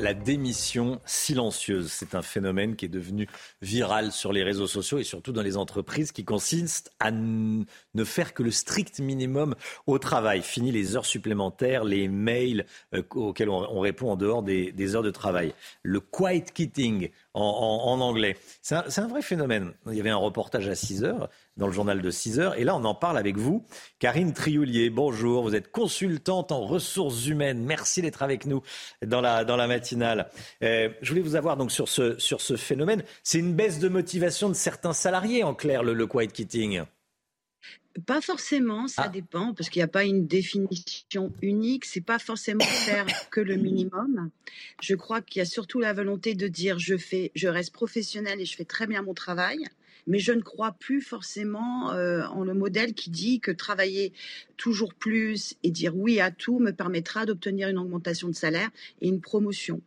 La 0.00 0.14
démission 0.14 1.00
silencieuse, 1.04 1.90
c'est 1.90 2.14
un 2.14 2.22
phénomène 2.22 2.76
qui 2.76 2.84
est 2.84 2.88
devenu 2.88 3.28
viral 3.62 4.12
sur 4.12 4.32
les 4.32 4.44
réseaux 4.44 4.68
sociaux 4.68 4.98
et 4.98 5.04
surtout 5.04 5.32
dans 5.32 5.42
les 5.42 5.56
entreprises 5.56 6.12
qui 6.12 6.24
consiste 6.24 6.92
à 7.00 7.10
ne 7.10 7.64
faire 8.04 8.32
que 8.32 8.44
le 8.44 8.52
strict 8.52 9.00
minimum 9.00 9.56
au 9.88 9.98
travail. 9.98 10.42
Fini 10.42 10.70
les 10.70 10.94
heures 10.94 11.04
supplémentaires, 11.04 11.82
les 11.82 12.06
mails 12.06 12.64
euh, 12.94 13.02
auxquels 13.10 13.50
on, 13.50 13.80
répond 13.80 14.12
en 14.12 14.16
dehors 14.16 14.44
des, 14.44 14.94
heures 14.94 15.02
de 15.02 15.10
travail. 15.10 15.52
Le 15.82 15.98
quiet 15.98 16.44
quitting, 16.54 17.10
en, 17.34 18.00
anglais. 18.00 18.36
C'est 18.62 18.76
un, 18.76 19.08
vrai 19.08 19.22
phénomène. 19.22 19.72
Il 19.88 19.94
y 19.94 20.00
avait 20.00 20.10
un 20.10 20.16
reportage 20.16 20.68
à 20.68 20.76
6 20.76 21.02
heures 21.02 21.28
dans 21.58 21.66
le 21.66 21.72
journal 21.72 22.00
de 22.00 22.10
6 22.10 22.40
heures. 22.40 22.58
Et 22.58 22.64
là, 22.64 22.74
on 22.76 22.84
en 22.84 22.94
parle 22.94 23.18
avec 23.18 23.36
vous. 23.36 23.66
Karine 23.98 24.32
Trioulier, 24.32 24.90
bonjour. 24.90 25.42
Vous 25.42 25.54
êtes 25.54 25.70
consultante 25.70 26.52
en 26.52 26.64
ressources 26.64 27.26
humaines. 27.26 27.64
Merci 27.64 28.00
d'être 28.00 28.22
avec 28.22 28.46
nous 28.46 28.62
dans 29.04 29.20
la, 29.20 29.44
dans 29.44 29.56
la 29.56 29.66
matinale. 29.66 30.30
Euh, 30.62 30.88
je 31.02 31.10
voulais 31.10 31.20
vous 31.22 31.36
avoir 31.36 31.56
donc 31.56 31.72
sur 31.72 31.88
ce, 31.88 32.18
sur 32.18 32.40
ce 32.40 32.56
phénomène. 32.56 33.02
C'est 33.22 33.40
une 33.40 33.54
baisse 33.54 33.80
de 33.80 33.88
motivation 33.88 34.48
de 34.48 34.54
certains 34.54 34.92
salariés, 34.92 35.42
en 35.42 35.54
clair, 35.54 35.82
le, 35.82 35.92
le 35.92 36.06
quiet 36.06 36.28
quitting. 36.28 36.82
Pas 38.06 38.20
forcément, 38.20 38.86
ça 38.86 39.04
ah. 39.06 39.08
dépend, 39.08 39.54
parce 39.54 39.70
qu'il 39.70 39.80
n'y 39.80 39.84
a 39.84 39.88
pas 39.88 40.04
une 40.04 40.26
définition 40.26 41.32
unique. 41.42 41.84
C'est 41.84 42.00
pas 42.00 42.18
forcément 42.18 42.64
faire 42.64 43.06
que 43.30 43.40
le 43.40 43.56
minimum. 43.56 44.30
Je 44.80 44.94
crois 44.94 45.20
qu'il 45.20 45.40
y 45.40 45.42
a 45.42 45.46
surtout 45.46 45.80
la 45.80 45.92
volonté 45.92 46.34
de 46.34 46.46
dire 46.46 46.78
je 46.78 46.96
fais, 46.96 47.32
je 47.34 47.48
reste 47.48 47.72
professionnel 47.72 48.40
et 48.40 48.44
je 48.44 48.54
fais 48.54 48.64
très 48.64 48.86
bien 48.86 49.02
mon 49.02 49.14
travail. 49.14 49.58
Mais 50.08 50.18
je 50.18 50.32
ne 50.32 50.40
crois 50.40 50.72
plus 50.72 51.00
forcément 51.00 51.92
euh, 51.92 52.24
en 52.26 52.42
le 52.42 52.54
modèle 52.54 52.94
qui 52.94 53.10
dit 53.10 53.38
que 53.38 53.52
travailler 53.52 54.12
toujours 54.56 54.94
plus 54.94 55.54
et 55.62 55.70
dire 55.70 55.96
oui 55.96 56.18
à 56.18 56.30
tout 56.32 56.58
me 56.58 56.72
permettra 56.72 57.26
d'obtenir 57.26 57.68
une 57.68 57.78
augmentation 57.78 58.28
de 58.28 58.34
salaire 58.34 58.70
et 59.00 59.08
une 59.08 59.20
promotion. 59.20 59.80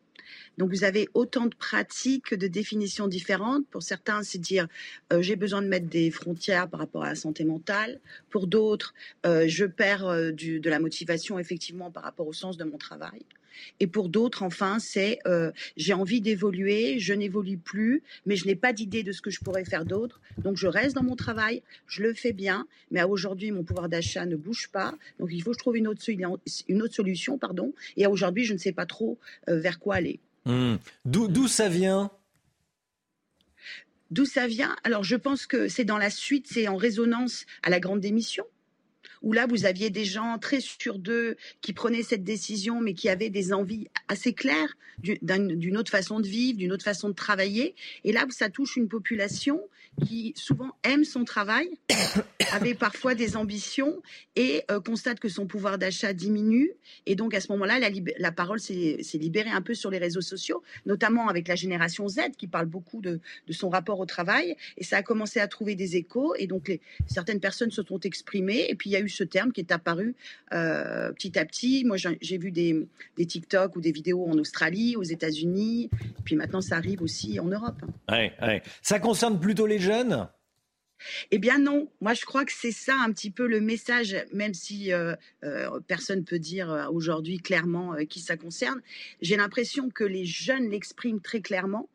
Donc 0.58 0.70
vous 0.70 0.86
avez 0.86 1.10
autant 1.14 1.48
de 1.48 1.56
pratiques 1.56 2.26
que 2.30 2.36
de 2.36 2.48
définitions 2.48 3.08
différentes. 3.08 3.68
Pour 3.68 3.84
certains, 3.84 4.24
c'est 4.24 4.38
dire 4.38 4.68
euh, 5.12 5.22
j'ai 5.22 5.36
besoin 5.36 5.62
de 5.62 5.68
mettre 5.68 5.88
des 5.88 6.12
frontières 6.12 6.70
par 6.70 6.80
rapport 6.80 7.04
à 7.04 7.10
la 7.10 7.16
santé 7.16 7.44
mentale. 7.44 8.00
Pour 8.30 8.48
d'autres, 8.48 8.94
euh, 9.26 9.46
je 9.48 9.66
perds 9.66 10.08
de 10.08 10.70
la 10.70 10.80
motivation 10.80 11.40
effectivement 11.40 11.92
par 11.92 12.04
rapport 12.04 12.28
au 12.28 12.34
sens 12.34 12.56
de 12.58 12.64
mon 12.64 12.78
travail. 12.78 13.26
Et 13.80 13.88
pour 13.88 14.10
d'autres, 14.10 14.44
enfin, 14.44 14.80
c'est 14.80 15.20
j'ai 15.78 15.94
envie 15.94 16.22
d'évoluer, 16.22 17.00
je 17.00 17.14
n'évolue 17.14 17.58
plus, 17.58 18.04
mais 18.26 18.36
je 18.36 18.46
n'ai 18.46 18.56
pas 18.56 18.74
d'idée 18.74 19.04
de 19.04 19.12
ce 19.12 19.22
que 19.22 19.32
je 19.32 19.40
pourrais 19.40 19.66
faire 19.66 19.86
d'autre. 19.86 20.22
Donc 20.38 20.58
je 20.58 20.68
reste 20.68 20.96
dans 20.96 21.04
mon 21.04 21.16
travail, 21.16 21.62
je 21.88 22.04
le 22.04 22.14
fais 22.14 22.34
bien, 22.34 22.68
mais 22.90 23.04
aujourd'hui 23.04 23.52
mon 23.52 23.64
pouvoir 23.64 23.90
d'achat 23.90 24.26
ne 24.26 24.36
bouge 24.36 24.70
pas. 24.72 24.94
Donc 25.20 25.30
il 25.32 25.42
faut 25.42 25.52
que 25.52 25.58
je 25.58 25.60
trouve 25.60 25.78
une 25.78 25.88
autre, 25.88 26.02
une 26.10 26.82
autre 26.82 26.96
solution, 26.96 27.38
pardon. 27.38 27.74
Et 27.98 28.08
aujourd'hui, 28.08 28.46
je 28.46 28.54
ne 28.54 28.58
sais 28.58 28.72
pas 28.72 28.86
trop 28.86 29.18
vers 29.48 29.80
quoi 29.80 29.96
aller. 29.96 30.20
Hmm. 30.46 30.76
D'où 31.06 31.48
ça 31.48 31.70
vient? 31.70 32.12
D'où 34.10 34.26
ça 34.26 34.48
vient? 34.48 34.76
Alors 34.84 35.04
je 35.04 35.16
pense 35.16 35.46
que 35.46 35.68
c'est 35.68 35.86
dans 35.86 35.98
la 35.98 36.10
suite, 36.10 36.48
c'est 36.50 36.68
en 36.68 36.76
résonance 36.76 37.46
à 37.64 37.70
la 37.70 37.80
grande 37.80 38.02
démission 38.02 38.46
où 39.22 39.34
là, 39.34 39.48
vous 39.48 39.66
aviez 39.66 39.90
des 39.90 40.06
gens 40.06 40.38
très 40.40 40.60
sûrs 40.60 41.00
d'eux 41.00 41.38
qui 41.62 41.74
prenaient 41.74 42.04
cette 42.04 42.24
décision, 42.24 42.82
mais 42.82 42.94
qui 42.94 43.10
avaient 43.10 43.30
des 43.30 43.54
envies 43.54 43.88
assez 44.08 44.34
claires 44.34 44.78
d'une 45.00 45.78
autre 45.78 45.92
façon 45.92 46.20
de 46.20 46.28
vivre, 46.28 46.58
d'une 46.58 46.72
autre 46.72 46.84
façon 46.84 47.10
de 47.10 47.16
travailler. 47.16 47.76
Et 48.04 48.12
là, 48.12 48.26
ça 48.30 48.50
touche 48.50 48.76
une 48.76 48.88
population 48.88 49.62
qui 50.06 50.34
souvent 50.36 50.72
aime 50.84 51.04
son 51.04 51.26
travail, 51.26 51.70
avait 52.54 52.74
parfois 52.74 53.16
des 53.16 53.38
ambitions 53.38 54.02
et 54.36 54.64
euh, 54.72 54.80
constate 54.80 55.20
que 55.20 55.30
son 55.30 55.46
pouvoir 55.46 55.78
d'achat 55.78 56.14
diminue. 56.14 56.72
Et 57.06 57.16
donc 57.16 57.34
à 57.34 57.42
ce 57.42 57.52
moment-là, 57.52 57.80
la, 57.80 57.90
la, 58.18 58.32
parole 58.32 58.60
s'est 58.60 58.98
libérée 59.14 59.50
un 59.50 59.62
peu 59.62 59.74
sur 59.74 59.92
les 59.92 59.98
réseaux 59.98 60.22
sociaux, 60.22 60.64
notamment 60.86 61.28
avec 61.28 61.48
la 61.48 61.56
génération 61.56 62.08
Z 62.08 62.32
qui 62.38 62.48
parle 62.48 62.66
beaucoup 62.66 63.02
de, 63.02 63.20
de, 63.48 63.54
son 63.54 63.70
rapport 63.70 64.00
au 64.00 64.06
travail. 64.06 64.56
Et 64.78 64.84
ça 64.84 64.98
a 64.98 65.04
commencé 65.04 65.40
à 65.40 65.48
trouver 65.48 65.76
des 65.76 65.98
échos. 65.98 66.34
Et 66.38 66.48
donc 66.48 66.78
certaines 67.08 67.40
personnes 67.40 67.72
se 67.72 67.84
sont 67.84 68.00
exprimées. 68.00 68.66
Et 68.70 68.76
puis 68.76 68.90
il 68.90 68.94
y 68.94 68.98
a 68.98 69.02
eu 69.02 69.10
ce 69.10 69.24
terme 69.24 69.52
qui 69.52 69.62
est 69.62 69.72
apparu 69.72 70.16
euh, 70.54 71.12
petit 71.12 71.38
à 71.38 71.46
petit. 71.46 71.84
Moi, 71.86 71.98
j'ai 71.98 72.38
vu 72.38 72.52
des, 72.52 72.88
des 73.18 73.26
TikTok 73.26 73.76
ou 73.76 73.82
des 73.82 73.92
vidéos 73.92 74.26
en 74.28 74.38
Australie, 74.38 74.96
aux 74.96 75.04
États-Unis. 75.04 75.90
Puis 76.24 76.36
maintenant, 76.36 76.62
ça 76.62 76.78
arrive 76.78 77.02
aussi 77.02 77.40
en 77.40 77.48
Europe. 77.48 77.82
Ouais. 78.10 78.34
Ça 78.82 79.00
concerne 79.00 79.40
plutôt 79.40 79.68
les 79.68 79.80
eh 81.32 81.40
bien 81.40 81.60
non, 81.60 81.90
moi 82.00 82.14
je 82.14 82.26
crois 82.26 82.46
que 82.46 82.52
c'est 82.54 82.72
ça 82.72 82.96
un 82.96 83.12
petit 83.12 83.32
peu 83.32 83.48
le 83.48 83.62
message, 83.62 84.16
même 84.32 84.54
si 84.54 84.94
euh, 84.94 85.16
euh, 85.44 85.80
personne 85.88 86.24
peut 86.24 86.40
dire 86.40 86.72
euh, 86.72 86.88
aujourd'hui 86.90 87.40
clairement 87.40 87.96
qui 88.10 88.20
ça 88.20 88.38
concerne. 88.38 88.82
J'ai 89.22 89.36
l'impression 89.36 89.90
que 89.90 90.04
les 90.04 90.26
jeunes 90.26 90.70
l'expriment 90.70 91.22
très 91.22 91.42
clairement 91.42 91.90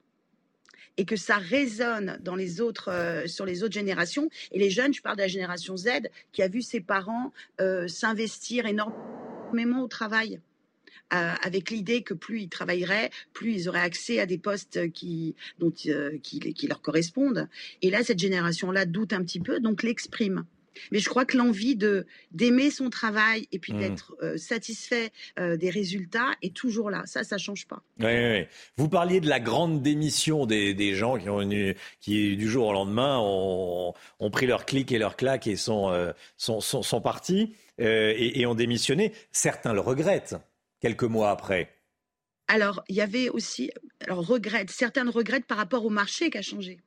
et 0.97 1.05
que 1.05 1.17
ça 1.17 1.37
résonne 1.37 2.19
dans 2.23 2.37
les 2.37 2.61
autres, 2.63 3.25
sur 3.27 3.45
les 3.45 3.63
autres 3.63 3.75
générations. 3.75 4.31
Et 4.51 4.59
les 4.59 4.71
jeunes, 4.71 4.95
je 4.95 5.03
parle 5.03 5.17
de 5.17 5.23
la 5.23 5.29
génération 5.29 5.77
Z, 5.77 5.89
qui 6.33 6.43
a 6.43 6.49
vu 6.49 6.63
ses 6.63 6.81
parents 6.81 7.35
s'investir 7.87 8.65
énormément 8.65 9.83
au 9.83 9.89
travail. 9.89 10.41
Avec 11.11 11.71
l'idée 11.71 12.03
que 12.03 12.15
plus 12.15 12.43
ils 12.43 12.49
travailleraient, 12.49 13.11
plus 13.33 13.53
ils 13.55 13.69
auraient 13.69 13.81
accès 13.81 14.19
à 14.19 14.27
des 14.27 14.39
postes 14.39 14.91
qui, 14.93 15.35
dont, 15.59 15.73
euh, 15.87 16.19
qui, 16.23 16.41
qui 16.53 16.67
leur 16.67 16.83
correspondent. 16.83 17.49
Et 17.83 17.91
là, 17.91 18.03
cette 18.03 18.19
génération-là 18.19 18.87
doute 18.87 19.13
un 19.13 19.23
petit 19.23 19.41
peu, 19.41 19.61
donc 19.61 19.83
l'exprime. 19.83 20.45
Mais 20.93 20.99
je 20.99 21.09
crois 21.09 21.25
que 21.25 21.39
l'envie 21.39 21.75
de 21.75 22.07
d'aimer 22.33 22.71
son 22.71 22.91
travail 22.91 23.49
et 23.51 23.59
puis 23.59 23.73
Mmh. 23.73 23.79
d'être 23.79 24.15
euh, 24.23 24.37
satisfait 24.37 25.11
euh, 25.39 25.57
des 25.57 25.71
résultats 25.71 26.33
est 26.43 26.55
toujours 26.55 26.91
là. 26.91 27.03
Ça, 27.07 27.25
ça 27.25 27.39
change 27.39 27.67
pas. 27.67 27.83
Oui, 27.99 28.07
oui, 28.07 28.31
oui. 28.41 28.47
Vous 28.77 28.89
parliez 28.89 29.21
de 29.21 29.29
la 29.29 29.41
grande 29.41 29.83
démission 29.83 30.45
des, 30.45 30.75
des 30.75 30.95
gens 30.95 31.17
qui, 31.19 31.31
ont 31.31 31.41
eu- 31.51 31.75
qui, 32.01 32.37
du 32.37 32.47
jour 32.51 32.67
au 32.67 32.73
lendemain, 32.75 33.19
ont, 33.21 33.95
ont 34.19 34.31
pris 34.31 34.47
leur 34.47 34.67
clic 34.67 34.93
et 34.93 34.99
leur 34.99 35.17
claque 35.17 35.47
et 35.47 35.57
sont, 35.57 35.89
euh, 35.91 36.13
sont, 36.37 36.61
sont, 36.61 36.83
sont 36.83 37.01
partis 37.01 37.55
et, 37.79 38.41
et 38.41 38.45
ont 38.45 38.55
démissionné. 38.55 39.13
Certains 39.33 39.73
le 39.73 39.81
regrettent 39.81 40.35
quelques 40.87 41.03
mois 41.03 41.31
après. 41.31 41.69
Alors, 42.47 42.85
il 42.89 42.95
y 42.95 43.01
avait 43.01 43.29
aussi, 43.29 43.73
alors 44.07 44.25
regrette, 44.25 44.71
certaines 44.71 45.09
regrettent 45.09 45.47
par 45.47 45.59
rapport 45.59 45.85
au 45.85 45.91
marché 45.91 46.31
qui 46.31 46.39
a 46.39 46.43
changé. 46.43 46.79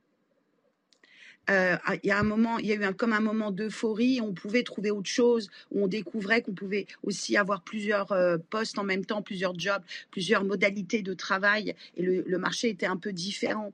Euh, 1.49 1.75
il 2.01 2.07
y 2.07 2.11
a 2.11 2.17
un 2.17 2.23
moment, 2.23 2.59
il 2.59 2.67
y 2.67 2.71
a 2.71 2.75
eu 2.75 2.85
un, 2.85 2.93
comme 2.93 3.11
un 3.11 3.19
moment 3.19 3.51
d'euphorie, 3.51 4.21
on 4.21 4.33
pouvait 4.33 4.63
trouver 4.63 4.89
autre 4.89 5.09
chose, 5.09 5.49
où 5.71 5.83
on 5.83 5.87
découvrait 5.87 6.41
qu'on 6.41 6.53
pouvait 6.53 6.85
aussi 7.03 7.35
avoir 7.35 7.61
plusieurs 7.61 8.13
euh, 8.13 8.37
postes 8.49 8.77
en 8.79 8.85
même 8.85 9.03
temps, 9.03 9.21
plusieurs 9.21 9.59
jobs, 9.59 9.83
plusieurs 10.11 10.45
modalités 10.45 11.01
de 11.01 11.13
travail, 11.13 11.75
et 11.97 12.01
le, 12.01 12.23
le 12.25 12.37
marché 12.37 12.69
était 12.69 12.85
un 12.85 12.97
peu 12.97 13.11
différent. 13.11 13.73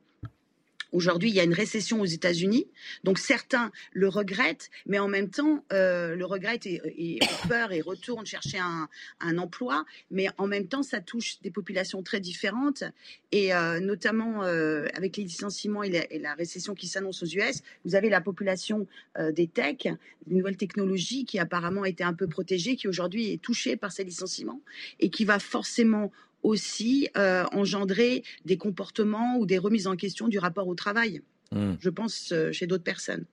Aujourd'hui, 0.95 1.29
il 1.29 1.35
y 1.35 1.41
a 1.41 1.43
une 1.43 1.53
récession 1.53 1.99
aux 1.99 2.05
États-Unis, 2.05 2.67
donc 3.03 3.19
certains 3.19 3.69
le 3.91 4.07
regrettent, 4.07 4.69
mais 4.85 4.97
en 4.97 5.09
même 5.09 5.29
temps, 5.29 5.65
euh, 5.73 6.15
le 6.15 6.23
regrettent 6.23 6.67
et, 6.67 7.19
ont 7.21 7.47
peur 7.49 7.73
et 7.73 7.81
retournent 7.81 8.25
chercher 8.25 8.59
un, 8.59 9.37
emploi, 9.37 9.83
mais 10.09 10.27
en 10.37 10.47
même 10.47 10.67
temps, 10.67 10.83
ça 10.83 11.01
touche 11.01 11.41
des 11.41 11.51
populations 11.51 12.01
très 12.01 12.21
différentes, 12.21 12.85
et 13.33 13.53
euh, 13.53 13.81
notamment 13.81 14.43
euh, 14.43 14.87
avec 14.95 15.17
les 15.17 15.23
licenciements 15.23 15.83
et 15.83 15.89
la, 15.89 16.13
et 16.13 16.19
la 16.19 16.33
récession 16.33 16.75
qui 16.75 16.87
s'annonce 16.87 17.23
aux 17.23 17.27
US, 17.27 17.61
vous 17.83 17.95
avez 17.95 18.07
la 18.07 18.21
population 18.21 18.87
des 19.33 19.47
tech, 19.47 19.87
des 20.27 20.35
nouvelles 20.35 20.55
technologies, 20.55 21.25
qui 21.25 21.39
apparemment 21.39 21.83
était 21.83 22.05
un 22.05 22.13
peu 22.13 22.27
protégée, 22.27 22.77
qui 22.77 22.87
aujourd'hui 22.87 23.33
est 23.33 23.41
touchée 23.41 23.75
par 23.75 23.91
ces 23.91 24.05
licenciements, 24.05 24.61
et 25.01 25.09
qui 25.09 25.25
va 25.25 25.39
forcément 25.39 26.13
aussi 26.45 27.09
euh, 27.17 27.43
engendrer 27.51 28.23
des 28.45 28.57
comportements 28.57 29.37
ou 29.37 29.45
des 29.45 29.57
remises 29.57 29.87
en 29.87 29.95
question 29.95 30.27
du 30.27 30.39
rapport 30.39 30.67
au 30.67 30.75
travail, 30.75 31.21
Hmm. 31.51 31.73
je 31.79 31.89
pense, 31.89 32.31
euh, 32.31 32.51
chez 32.51 32.67
d'autres 32.67 32.83
personnes. 32.83 33.25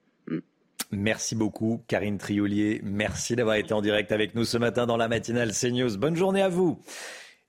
Merci 0.91 1.35
beaucoup, 1.35 1.81
Karine 1.87 2.17
Triolier. 2.17 2.79
Merci 2.83 3.35
d'avoir 3.35 3.55
été 3.55 3.73
en 3.73 3.81
direct 3.81 4.11
avec 4.11 4.35
nous 4.35 4.45
ce 4.45 4.57
matin 4.57 4.85
dans 4.85 4.97
la 4.97 5.07
matinale 5.07 5.51
CNews. 5.51 5.97
Bonne 5.97 6.15
journée 6.15 6.41
à 6.41 6.49
vous. 6.49 6.79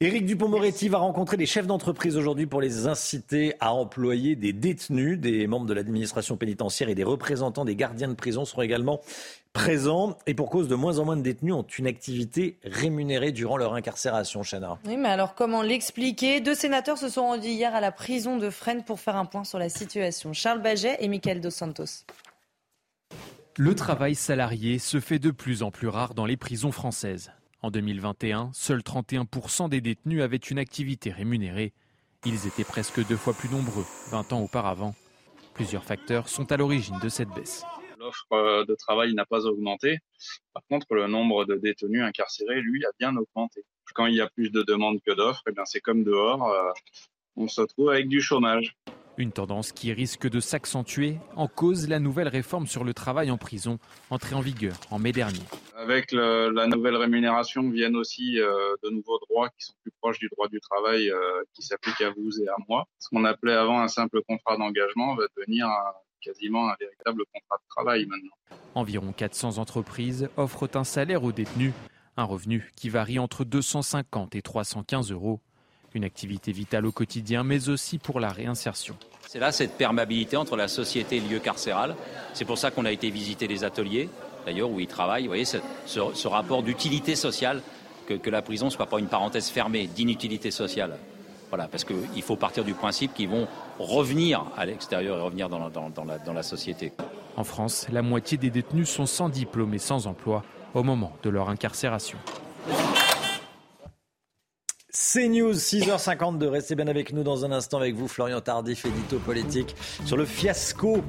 Éric 0.00 0.24
Dupont-Moretti 0.24 0.88
va 0.88 0.98
rencontrer 0.98 1.36
des 1.36 1.46
chefs 1.46 1.66
d'entreprise 1.66 2.16
aujourd'hui 2.16 2.46
pour 2.46 2.60
les 2.60 2.86
inciter 2.86 3.54
à 3.60 3.72
employer 3.74 4.34
des 4.34 4.52
détenus. 4.52 5.18
Des 5.18 5.46
membres 5.46 5.66
de 5.66 5.74
l'administration 5.74 6.36
pénitentiaire 6.36 6.88
et 6.88 6.94
des 6.94 7.04
représentants 7.04 7.64
des 7.64 7.76
gardiens 7.76 8.08
de 8.08 8.14
prison 8.14 8.44
seront 8.44 8.62
également 8.62 9.00
présents. 9.54 10.18
Et 10.26 10.34
pour 10.34 10.50
cause 10.50 10.68
de 10.68 10.74
moins 10.74 10.98
en 10.98 11.06
moins 11.06 11.16
de 11.16 11.22
détenus 11.22 11.54
ont 11.54 11.62
une 11.62 11.86
activité 11.86 12.58
rémunérée 12.62 13.32
durant 13.32 13.56
leur 13.56 13.72
incarcération, 13.72 14.42
Chana. 14.42 14.78
Oui, 14.84 14.98
mais 14.98 15.08
alors 15.08 15.34
comment 15.34 15.62
l'expliquer? 15.62 16.40
Deux 16.42 16.54
sénateurs 16.54 16.98
se 16.98 17.08
sont 17.08 17.22
rendus 17.22 17.48
hier 17.48 17.74
à 17.74 17.80
la 17.80 17.92
prison 17.92 18.36
de 18.36 18.50
Fresnes 18.50 18.84
pour 18.84 19.00
faire 19.00 19.16
un 19.16 19.24
point 19.24 19.44
sur 19.44 19.58
la 19.58 19.70
situation. 19.70 20.34
Charles 20.34 20.60
Baget 20.60 20.98
et 21.00 21.08
Michael 21.08 21.40
Dos 21.40 21.50
Santos. 21.50 22.04
Le 23.56 23.74
travail 23.74 24.16
salarié 24.16 24.78
se 24.78 25.00
fait 25.00 25.20
de 25.20 25.30
plus 25.30 25.62
en 25.62 25.70
plus 25.70 25.88
rare 25.88 26.14
dans 26.14 26.26
les 26.26 26.36
prisons 26.36 26.72
françaises. 26.72 27.30
En 27.62 27.70
2021, 27.70 28.50
seuls 28.52 28.80
31% 28.80 29.70
des 29.70 29.80
détenus 29.80 30.22
avaient 30.22 30.36
une 30.36 30.58
activité 30.58 31.10
rémunérée. 31.12 31.72
Ils 32.26 32.46
étaient 32.46 32.64
presque 32.64 33.06
deux 33.06 33.16
fois 33.16 33.32
plus 33.32 33.48
nombreux 33.48 33.86
20 34.10 34.32
ans 34.32 34.40
auparavant. 34.40 34.94
Plusieurs 35.54 35.84
facteurs 35.84 36.28
sont 36.28 36.50
à 36.50 36.56
l'origine 36.56 36.98
de 37.00 37.08
cette 37.08 37.30
baisse. 37.30 37.64
L'offre 38.04 38.26
euh, 38.32 38.64
de 38.66 38.74
travail 38.74 39.14
n'a 39.14 39.24
pas 39.24 39.46
augmenté. 39.46 39.98
Par 40.52 40.62
contre, 40.68 40.94
le 40.94 41.06
nombre 41.06 41.46
de 41.46 41.54
détenus 41.56 42.02
incarcérés, 42.02 42.60
lui, 42.60 42.84
a 42.84 42.90
bien 43.00 43.16
augmenté. 43.16 43.64
Quand 43.94 44.04
il 44.06 44.14
y 44.16 44.20
a 44.20 44.28
plus 44.28 44.50
de 44.50 44.62
demandes 44.62 44.98
que 45.06 45.12
d'offres, 45.12 45.42
eh 45.48 45.52
c'est 45.64 45.80
comme 45.80 46.04
dehors, 46.04 46.46
euh, 46.52 46.70
on 47.36 47.48
se 47.48 47.62
retrouve 47.62 47.88
avec 47.88 48.08
du 48.08 48.20
chômage. 48.20 48.76
Une 49.16 49.32
tendance 49.32 49.72
qui 49.72 49.92
risque 49.92 50.28
de 50.28 50.40
s'accentuer 50.40 51.16
en 51.36 51.46
cause 51.48 51.88
la 51.88 51.98
nouvelle 51.98 52.28
réforme 52.28 52.66
sur 52.66 52.84
le 52.84 52.92
travail 52.92 53.30
en 53.30 53.38
prison, 53.38 53.78
entrée 54.10 54.34
en 54.34 54.40
vigueur 54.40 54.74
en 54.90 54.98
mai 54.98 55.12
dernier. 55.12 55.38
Avec 55.76 56.12
le- 56.12 56.50
la 56.50 56.66
nouvelle 56.66 56.96
rémunération 56.96 57.70
viennent 57.70 57.96
aussi 57.96 58.38
euh, 58.40 58.74
de 58.82 58.90
nouveaux 58.90 59.18
droits 59.30 59.48
qui 59.50 59.64
sont 59.66 59.74
plus 59.82 59.92
proches 60.02 60.18
du 60.18 60.28
droit 60.28 60.48
du 60.48 60.60
travail 60.60 61.10
euh, 61.10 61.42
qui 61.54 61.62
s'appliquent 61.62 62.00
à 62.02 62.10
vous 62.10 62.42
et 62.42 62.48
à 62.48 62.56
moi. 62.68 62.84
Ce 62.98 63.08
qu'on 63.08 63.24
appelait 63.24 63.54
avant 63.54 63.80
un 63.80 63.88
simple 63.88 64.20
contrat 64.28 64.56
d'engagement 64.58 65.14
va 65.14 65.24
devenir 65.38 65.66
un- 65.68 65.94
quasiment 66.24 66.68
un 66.68 66.74
véritable 66.80 67.22
contrat 67.32 67.56
de 67.56 67.68
travail 67.68 68.06
maintenant. 68.06 68.32
Environ 68.74 69.12
400 69.12 69.58
entreprises 69.58 70.28
offrent 70.36 70.68
un 70.74 70.84
salaire 70.84 71.22
aux 71.24 71.32
détenus, 71.32 71.72
un 72.16 72.24
revenu 72.24 72.72
qui 72.76 72.88
varie 72.88 73.18
entre 73.18 73.44
250 73.44 74.34
et 74.34 74.42
315 74.42 75.10
euros. 75.12 75.40
Une 75.94 76.02
activité 76.04 76.50
vitale 76.50 76.86
au 76.86 76.92
quotidien, 76.92 77.44
mais 77.44 77.68
aussi 77.68 77.98
pour 77.98 78.18
la 78.18 78.30
réinsertion. 78.30 78.96
C'est 79.28 79.38
là 79.38 79.52
cette 79.52 79.76
perméabilité 79.78 80.36
entre 80.36 80.56
la 80.56 80.66
société 80.66 81.18
et 81.18 81.20
le 81.20 81.28
lieu 81.28 81.38
carcéral. 81.38 81.94
C'est 82.32 82.44
pour 82.44 82.58
ça 82.58 82.72
qu'on 82.72 82.84
a 82.84 82.90
été 82.90 83.10
visiter 83.10 83.46
les 83.46 83.62
ateliers, 83.62 84.08
d'ailleurs, 84.44 84.70
où 84.70 84.80
ils 84.80 84.88
travaillent. 84.88 85.22
Vous 85.22 85.28
voyez, 85.28 85.44
ce, 85.44 85.58
ce- 85.86 86.12
ce 86.14 86.26
rapport 86.26 86.64
d'utilité 86.64 87.14
sociale, 87.14 87.62
que, 88.08 88.14
que 88.14 88.28
la 88.28 88.42
prison 88.42 88.66
ne 88.66 88.70
soit 88.70 88.86
pas 88.86 88.98
une 88.98 89.06
parenthèse 89.06 89.48
fermée 89.50 89.86
d'inutilité 89.86 90.50
sociale. 90.50 90.98
Voilà, 91.56 91.68
parce 91.68 91.84
qu'il 91.84 92.22
faut 92.22 92.34
partir 92.34 92.64
du 92.64 92.74
principe 92.74 93.14
qu'ils 93.14 93.28
vont 93.28 93.46
revenir 93.78 94.44
à 94.56 94.66
l'extérieur 94.66 95.18
et 95.18 95.20
revenir 95.20 95.48
dans 95.48 95.60
la, 95.60 95.70
dans- 95.70 95.88
dans 95.88 96.04
la- 96.04 96.18
dans 96.18 96.32
la 96.32 96.42
société. 96.42 96.92
En 97.36 97.44
France, 97.44 97.86
la 97.92 98.02
moitié 98.02 98.36
des 98.36 98.50
détenus 98.50 98.88
sont 98.90 99.06
sans 99.06 99.28
diplôme 99.28 99.72
et 99.72 99.78
sans 99.78 100.08
emploi 100.08 100.42
au 100.74 100.82
moment 100.82 101.12
de 101.22 101.30
leur 101.30 101.48
incarcération. 101.50 102.18
CNews, 104.90 105.54
6h52. 105.54 106.48
Restez 106.48 106.74
bien 106.74 106.88
avec 106.88 107.12
nous 107.12 107.22
dans 107.22 107.44
un 107.44 107.52
instant 107.52 107.78
avec 107.78 107.94
vous, 107.94 108.08
Florian 108.08 108.40
Tardif, 108.40 108.84
édito 108.84 109.20
politique, 109.20 109.76
sur 110.04 110.16
le 110.16 110.24
fiasco 110.24 111.04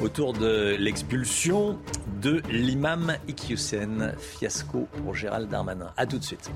autour 0.00 0.32
de 0.32 0.76
l'expulsion 0.78 1.76
de 2.22 2.40
l'imam 2.52 3.16
Iqiyoussen. 3.26 4.14
Fiasco 4.16 4.86
pour 5.02 5.16
Gérald 5.16 5.48
Darmanin. 5.48 5.92
A 5.96 6.06
tout 6.06 6.18
de 6.20 6.24
suite. 6.24 6.52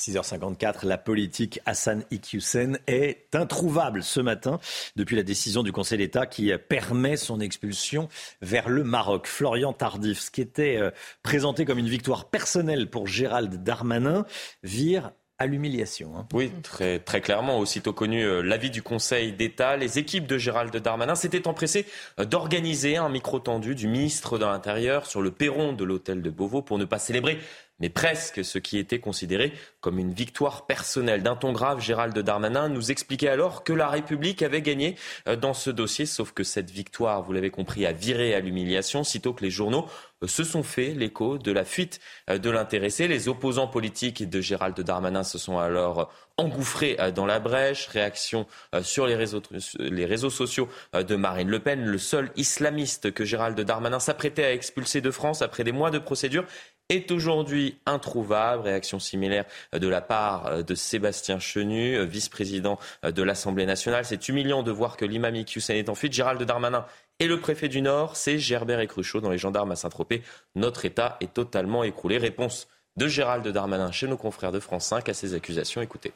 6h54, 0.00 0.86
la 0.86 0.96
politique 0.96 1.60
Hassan 1.66 2.04
Iqiyoussen 2.10 2.78
est 2.86 3.34
introuvable 3.34 4.02
ce 4.02 4.20
matin 4.20 4.58
depuis 4.96 5.14
la 5.14 5.22
décision 5.22 5.62
du 5.62 5.72
Conseil 5.72 5.98
d'État 5.98 6.24
qui 6.26 6.50
permet 6.68 7.18
son 7.18 7.38
expulsion 7.38 8.08
vers 8.40 8.70
le 8.70 8.82
Maroc. 8.82 9.26
Florian 9.26 9.74
Tardif, 9.74 10.18
ce 10.20 10.30
qui 10.30 10.40
était 10.40 10.78
euh, 10.78 10.90
présenté 11.22 11.66
comme 11.66 11.78
une 11.78 11.88
victoire 11.88 12.30
personnelle 12.30 12.88
pour 12.88 13.06
Gérald 13.06 13.62
Darmanin, 13.62 14.24
vire 14.62 15.10
à 15.38 15.46
l'humiliation. 15.46 16.12
hein. 16.16 16.26
Oui, 16.34 16.50
très, 16.62 17.00
clairement. 17.20 17.58
Aussitôt 17.58 17.94
connu 17.94 18.22
euh, 18.22 18.42
l'avis 18.42 18.70
du 18.70 18.82
Conseil 18.82 19.32
d'État, 19.32 19.76
les 19.76 19.98
équipes 19.98 20.26
de 20.26 20.36
Gérald 20.38 20.74
Darmanin 20.76 21.14
s'étaient 21.14 21.48
empressées 21.48 21.86
d'organiser 22.18 22.96
un 22.96 23.08
micro 23.08 23.38
tendu 23.38 23.74
du 23.74 23.86
ministre 23.86 24.38
de 24.38 24.44
l'Intérieur 24.44 25.06
sur 25.06 25.22
le 25.22 25.30
perron 25.30 25.72
de 25.72 25.84
l'hôtel 25.84 26.20
de 26.20 26.30
Beauvau 26.30 26.60
pour 26.62 26.78
ne 26.78 26.84
pas 26.84 26.98
célébrer 26.98 27.38
mais 27.80 27.88
presque 27.88 28.44
ce 28.44 28.58
qui 28.58 28.78
était 28.78 29.00
considéré 29.00 29.52
comme 29.80 29.98
une 29.98 30.12
victoire 30.12 30.66
personnelle. 30.66 31.22
D'un 31.22 31.36
ton 31.36 31.52
grave, 31.52 31.80
Gérald 31.80 32.16
Darmanin 32.18 32.68
nous 32.68 32.90
expliquait 32.90 33.28
alors 33.28 33.64
que 33.64 33.72
la 33.72 33.88
République 33.88 34.42
avait 34.42 34.62
gagné 34.62 34.96
euh, 35.26 35.36
dans 35.36 35.54
ce 35.54 35.70
dossier, 35.70 36.06
sauf 36.06 36.32
que 36.32 36.44
cette 36.44 36.70
victoire, 36.70 37.22
vous 37.22 37.32
l'avez 37.32 37.50
compris, 37.50 37.86
a 37.86 37.92
viré 37.92 38.34
à 38.34 38.40
l'humiliation, 38.40 39.04
sitôt 39.04 39.32
que 39.32 39.42
les 39.42 39.50
journaux 39.50 39.86
euh, 40.22 40.26
se 40.26 40.44
sont 40.44 40.62
fait 40.62 40.92
l'écho 40.92 41.38
de 41.38 41.50
la 41.50 41.64
fuite 41.64 42.00
euh, 42.28 42.38
de 42.38 42.50
l'intéressé. 42.50 43.08
Les 43.08 43.28
opposants 43.28 43.68
politiques 43.68 44.28
de 44.28 44.40
Gérald 44.40 44.78
Darmanin 44.78 45.24
se 45.24 45.38
sont 45.38 45.58
alors 45.58 46.12
engouffrés 46.36 46.96
dans 47.14 47.26
la 47.26 47.38
brèche. 47.38 47.86
Réaction 47.88 48.46
sur 48.80 49.06
les 49.06 49.14
réseaux, 49.14 50.30
sociaux 50.30 50.70
de 50.94 51.14
Marine 51.14 51.50
Le 51.50 51.58
Pen, 51.58 51.84
le 51.84 51.98
seul 51.98 52.30
islamiste 52.34 53.12
que 53.12 53.26
Gérald 53.26 53.60
Darmanin 53.60 54.00
s'apprêtait 54.00 54.44
à 54.44 54.52
expulser 54.54 55.02
de 55.02 55.10
France 55.10 55.42
après 55.42 55.64
des 55.64 55.72
mois 55.72 55.90
de 55.90 55.98
procédure 55.98 56.46
est 56.90 57.10
aujourd'hui 57.10 57.78
introuvable. 57.86 58.64
Réaction 58.64 58.98
similaire 58.98 59.46
de 59.72 59.88
la 59.88 60.02
part 60.02 60.62
de 60.62 60.74
Sébastien 60.74 61.38
Chenu, 61.38 62.04
vice-président 62.04 62.78
de 63.02 63.22
l'Assemblée 63.22 63.64
nationale. 63.64 64.04
C'est 64.04 64.28
humiliant 64.28 64.62
de 64.62 64.70
voir 64.70 64.98
que 64.98 65.06
l'imam 65.06 65.34
Iqiyoussen 65.34 65.76
est 65.76 65.88
en 65.88 65.94
fuite. 65.94 66.12
Gérald 66.12 66.42
Darmanin 66.42 66.84
et 67.20 67.26
le 67.26 67.38
préfet 67.38 67.68
du 67.68 67.82
Nord, 67.82 68.16
c'est 68.16 68.38
Gerbert 68.38 68.80
et 68.80 68.86
Cruchot 68.86 69.20
dans 69.20 69.30
les 69.30 69.38
gendarmes 69.38 69.70
à 69.72 69.76
Saint-Tropez. 69.76 70.22
Notre 70.54 70.86
État 70.86 71.18
est 71.20 71.34
totalement 71.34 71.84
écroulé. 71.84 72.16
Réponse 72.16 72.66
de 72.96 73.06
Gérald 73.08 73.46
Darmanin 73.46 73.92
chez 73.92 74.06
nos 74.08 74.16
confrères 74.16 74.52
de 74.52 74.60
France 74.60 74.86
5 74.86 75.08
à 75.08 75.14
ces 75.14 75.34
accusations. 75.34 75.82
Écoutez. 75.82 76.12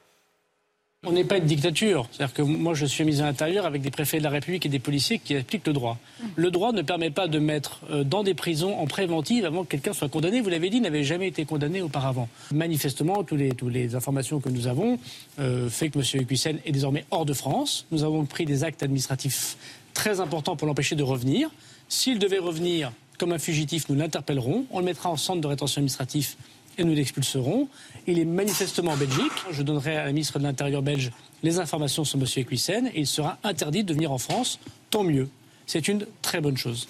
On 1.06 1.12
n'est 1.12 1.24
pas 1.24 1.36
une 1.36 1.44
dictature. 1.44 2.08
C'est-à-dire 2.10 2.34
que 2.34 2.42
moi, 2.42 2.74
je 2.74 2.86
suis 2.86 3.04
mis 3.04 3.20
à 3.20 3.24
l'intérieur 3.24 3.66
avec 3.66 3.82
des 3.82 3.90
préfets 3.90 4.18
de 4.18 4.22
la 4.22 4.30
République 4.30 4.64
et 4.66 4.68
des 4.68 4.78
policiers 4.78 5.18
qui 5.18 5.36
appliquent 5.36 5.66
le 5.66 5.72
droit. 5.72 5.98
Le 6.36 6.50
droit 6.50 6.72
ne 6.72 6.82
permet 6.82 7.10
pas 7.10 7.28
de 7.28 7.38
mettre 7.38 7.80
euh, 7.90 8.04
dans 8.04 8.22
des 8.22 8.34
prisons 8.34 8.78
en 8.78 8.86
préventive 8.86 9.44
avant 9.44 9.64
que 9.64 9.68
quelqu'un 9.68 9.92
soit 9.92 10.08
condamné. 10.08 10.40
Vous 10.40 10.50
l'avez 10.50 10.70
dit, 10.70 10.78
il 10.78 10.82
n'avait 10.82 11.04
jamais 11.04 11.28
été 11.28 11.44
condamné 11.44 11.82
auparavant. 11.82 12.28
Manifestement, 12.52 13.22
toutes 13.24 13.40
les, 13.40 13.94
informations 13.94 14.40
que 14.40 14.48
nous 14.48 14.66
avons 14.66 14.98
euh, 15.38 15.68
fait 15.68 15.90
que 15.90 15.98
M. 15.98 16.22
Equissen 16.22 16.58
est 16.64 16.72
désormais 16.72 17.04
hors 17.10 17.26
de 17.26 17.34
France. 17.34 17.86
Nous 17.90 18.02
avons 18.02 18.24
pris 18.24 18.46
des 18.46 18.64
actes 18.64 18.82
administratifs 18.82 19.56
très 19.92 20.20
important 20.20 20.56
pour 20.56 20.66
l'empêcher 20.66 20.96
de 20.96 21.02
revenir. 21.02 21.50
S'il 21.88 22.18
devait 22.18 22.38
revenir 22.38 22.92
comme 23.18 23.32
un 23.32 23.38
fugitif, 23.38 23.88
nous 23.88 23.94
l'interpellerons, 23.94 24.66
on 24.70 24.78
le 24.80 24.84
mettra 24.84 25.08
en 25.10 25.16
centre 25.16 25.40
de 25.40 25.46
rétention 25.46 25.78
administratif 25.78 26.36
et 26.78 26.84
nous 26.84 26.94
l'expulserons. 26.94 27.68
Il 28.06 28.18
est 28.18 28.24
manifestement 28.24 28.92
en 28.92 28.96
Belgique. 28.96 29.32
Je 29.50 29.62
donnerai 29.62 29.96
à 29.96 30.04
la 30.04 30.12
ministre 30.12 30.38
de 30.38 30.44
l'Intérieur 30.44 30.82
belge 30.82 31.10
les 31.42 31.58
informations 31.58 32.04
sur 32.04 32.18
M. 32.18 32.26
Equissen 32.36 32.86
et 32.88 33.00
il 33.00 33.06
sera 33.06 33.38
interdit 33.42 33.84
de 33.84 33.94
venir 33.94 34.12
en 34.12 34.18
France. 34.18 34.58
Tant 34.90 35.04
mieux. 35.04 35.28
C'est 35.66 35.88
une 35.88 36.06
très 36.20 36.40
bonne 36.40 36.56
chose. 36.56 36.86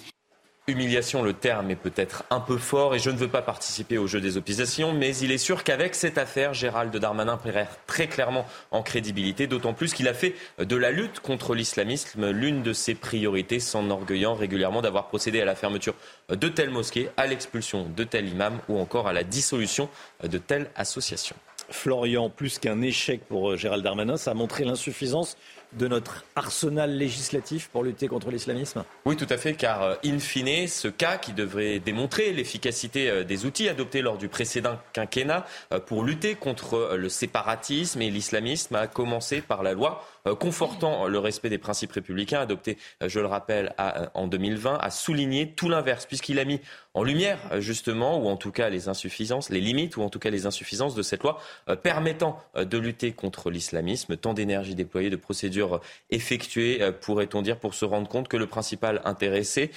Humiliation, 0.67 1.21
le 1.21 1.33
terme 1.33 1.69
est 1.69 1.75
peut-être 1.75 2.23
un 2.31 2.39
peu 2.39 2.57
fort 2.57 2.95
et 2.95 2.99
je 2.99 3.11
ne 3.11 3.17
veux 3.17 3.27
pas 3.27 3.43
participer 3.43 3.99
au 3.99 4.07
jeu 4.07 4.19
des 4.19 4.35
oppositions, 4.35 4.93
mais 4.93 5.15
il 5.17 5.31
est 5.31 5.37
sûr 5.37 5.63
qu'avec 5.63 5.93
cette 5.93 6.17
affaire, 6.17 6.55
Gérald 6.55 6.95
Darmanin 6.97 7.37
perd 7.37 7.67
très 7.85 8.07
clairement 8.07 8.47
en 8.71 8.81
crédibilité, 8.81 9.45
d'autant 9.45 9.75
plus 9.75 9.93
qu'il 9.93 10.07
a 10.07 10.15
fait 10.15 10.33
de 10.57 10.75
la 10.75 10.89
lutte 10.89 11.19
contre 11.19 11.53
l'islamisme 11.53 12.31
l'une 12.31 12.63
de 12.63 12.73
ses 12.73 12.95
priorités, 12.95 13.59
s'enorgueillant 13.59 14.33
régulièrement 14.33 14.81
d'avoir 14.81 15.07
procédé 15.07 15.39
à 15.39 15.45
la 15.45 15.53
fermeture 15.53 15.93
de 16.29 16.47
telles 16.47 16.71
mosquées, 16.71 17.09
à 17.15 17.27
l'expulsion 17.27 17.85
de 17.95 18.03
tels 18.03 18.27
imams 18.27 18.57
ou 18.67 18.79
encore 18.79 19.07
à 19.07 19.13
la 19.13 19.23
dissolution 19.23 19.87
de 20.23 20.39
telles 20.39 20.71
associations. 20.75 21.35
Florian, 21.69 22.29
plus 22.29 22.59
qu'un 22.59 22.81
échec 22.81 23.21
pour 23.27 23.51
euh, 23.51 23.57
Gérald 23.57 23.83
Darmanin, 23.83 24.17
ça 24.17 24.31
a 24.31 24.33
montré 24.33 24.65
l'insuffisance 24.65 25.37
de 25.75 25.87
notre 25.87 26.25
arsenal 26.35 26.97
législatif 26.97 27.69
pour 27.69 27.83
lutter 27.83 28.07
contre 28.07 28.31
l'islamisme? 28.31 28.83
Oui, 29.05 29.15
tout 29.15 29.27
à 29.29 29.37
fait, 29.37 29.53
car 29.53 29.83
euh, 29.83 29.95
in 30.03 30.19
fine, 30.19 30.67
ce 30.67 30.87
cas 30.87 31.17
qui 31.17 31.33
devrait 31.33 31.79
démontrer 31.79 32.31
l'efficacité 32.31 33.09
euh, 33.09 33.23
des 33.23 33.45
outils 33.45 33.69
adoptés 33.69 34.01
lors 34.01 34.17
du 34.17 34.27
précédent 34.27 34.77
quinquennat 34.93 35.45
euh, 35.73 35.79
pour 35.79 36.03
lutter 36.03 36.35
contre 36.35 36.95
le 36.95 37.09
séparatisme 37.09 38.01
et 38.01 38.09
l'islamisme 38.09 38.75
a 38.75 38.87
commencé 38.87 39.41
par 39.41 39.63
la 39.63 39.73
loi 39.73 40.05
confortant 40.39 41.07
le 41.07 41.19
respect 41.19 41.49
des 41.49 41.57
principes 41.57 41.91
républicains 41.91 42.41
adoptés, 42.41 42.77
je 43.05 43.19
le 43.19 43.27
rappelle, 43.27 43.73
en 44.13 44.27
2020, 44.27 44.77
a 44.79 44.89
souligné 44.89 45.51
tout 45.51 45.69
l'inverse, 45.69 46.05
puisqu'il 46.05 46.39
a 46.39 46.45
mis 46.45 46.59
en 46.93 47.03
lumière, 47.03 47.39
justement, 47.59 48.17
ou 48.17 48.27
en 48.27 48.37
tout 48.37 48.51
cas 48.51 48.69
les 48.69 48.87
insuffisances, 48.87 49.49
les 49.49 49.61
limites, 49.61 49.97
ou 49.97 50.01
en 50.01 50.09
tout 50.09 50.19
cas 50.19 50.29
les 50.29 50.45
insuffisances 50.45 50.95
de 50.95 51.01
cette 51.01 51.23
loi 51.23 51.39
permettant 51.83 52.41
de 52.55 52.77
lutter 52.77 53.11
contre 53.11 53.51
l'islamisme, 53.51 54.17
tant 54.17 54.33
d'énergie 54.33 54.75
déployée, 54.75 55.09
de 55.09 55.15
procédures 55.15 55.81
effectuées, 56.09 56.81
euh, 56.81 56.91
pourrait-on 56.91 57.41
dire, 57.41 57.59
pour 57.59 57.73
se 57.73 57.85
rendre 57.85 58.07
compte 58.07 58.27
que 58.27 58.37
le 58.37 58.47
principal 58.47 59.01
intéressé 59.05 59.71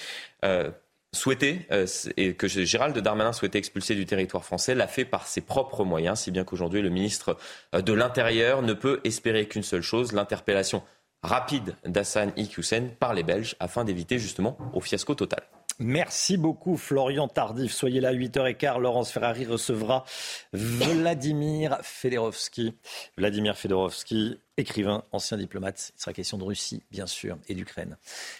euh, 0.45 0.71
souhaitait, 1.11 1.65
euh, 1.71 1.85
et 2.17 2.33
que 2.33 2.47
Gérald 2.47 2.97
Darmanin 2.97 3.33
souhaitait 3.33 3.57
expulser 3.57 3.95
du 3.95 4.05
territoire 4.05 4.45
français, 4.45 4.75
l'a 4.75 4.87
fait 4.87 5.05
par 5.05 5.27
ses 5.27 5.41
propres 5.41 5.83
moyens, 5.83 6.19
si 6.21 6.31
bien 6.31 6.43
qu'aujourd'hui 6.43 6.81
le 6.81 6.89
ministre 6.89 7.37
de 7.73 7.93
l'Intérieur 7.93 8.61
ne 8.61 8.73
peut 8.73 9.01
espérer 9.03 9.47
qu'une 9.47 9.63
seule 9.63 9.81
chose, 9.81 10.13
l'interpellation 10.13 10.83
rapide 11.23 11.75
d'Hassan 11.85 12.31
Iqiyoussen 12.37 12.91
par 12.99 13.13
les 13.13 13.23
Belges 13.23 13.55
afin 13.59 13.83
d'éviter 13.83 14.19
justement 14.19 14.57
au 14.73 14.81
fiasco 14.81 15.15
total. 15.15 15.43
Merci 15.81 16.35
beaucoup 16.35 16.75
Florian 16.75 17.29
Tardif. 17.29 17.71
Soyez 17.71 18.01
là 18.01 18.09
à 18.09 18.13
8h15. 18.13 18.79
Laurence 18.79 19.11
Ferrari 19.11 19.45
recevra 19.45 20.03
Vladimir 20.51 21.79
Fedorovski. 21.83 22.73
Vladimir 23.17 23.55
Fedorovski, 23.57 24.39
écrivain, 24.57 25.05
ancien 25.13 25.37
diplomate. 25.37 25.93
Il 25.95 26.01
sera 26.01 26.11
question 26.11 26.37
de 26.37 26.43
Russie, 26.43 26.83
bien 26.91 27.05
sûr, 27.07 27.37
et 27.47 27.55
d'Ukraine. 27.55 27.95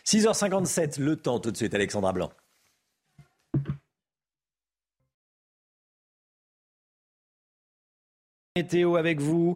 6h57, 0.05 0.99
le 0.99 1.15
temps 1.15 1.39
tout 1.39 1.51
de 1.51 1.57
suite, 1.57 1.74
Alexandra 1.74 2.11
Blanc. 2.11 2.30
Météo 8.56 8.97
avec 8.97 9.22
vous. 9.22 9.56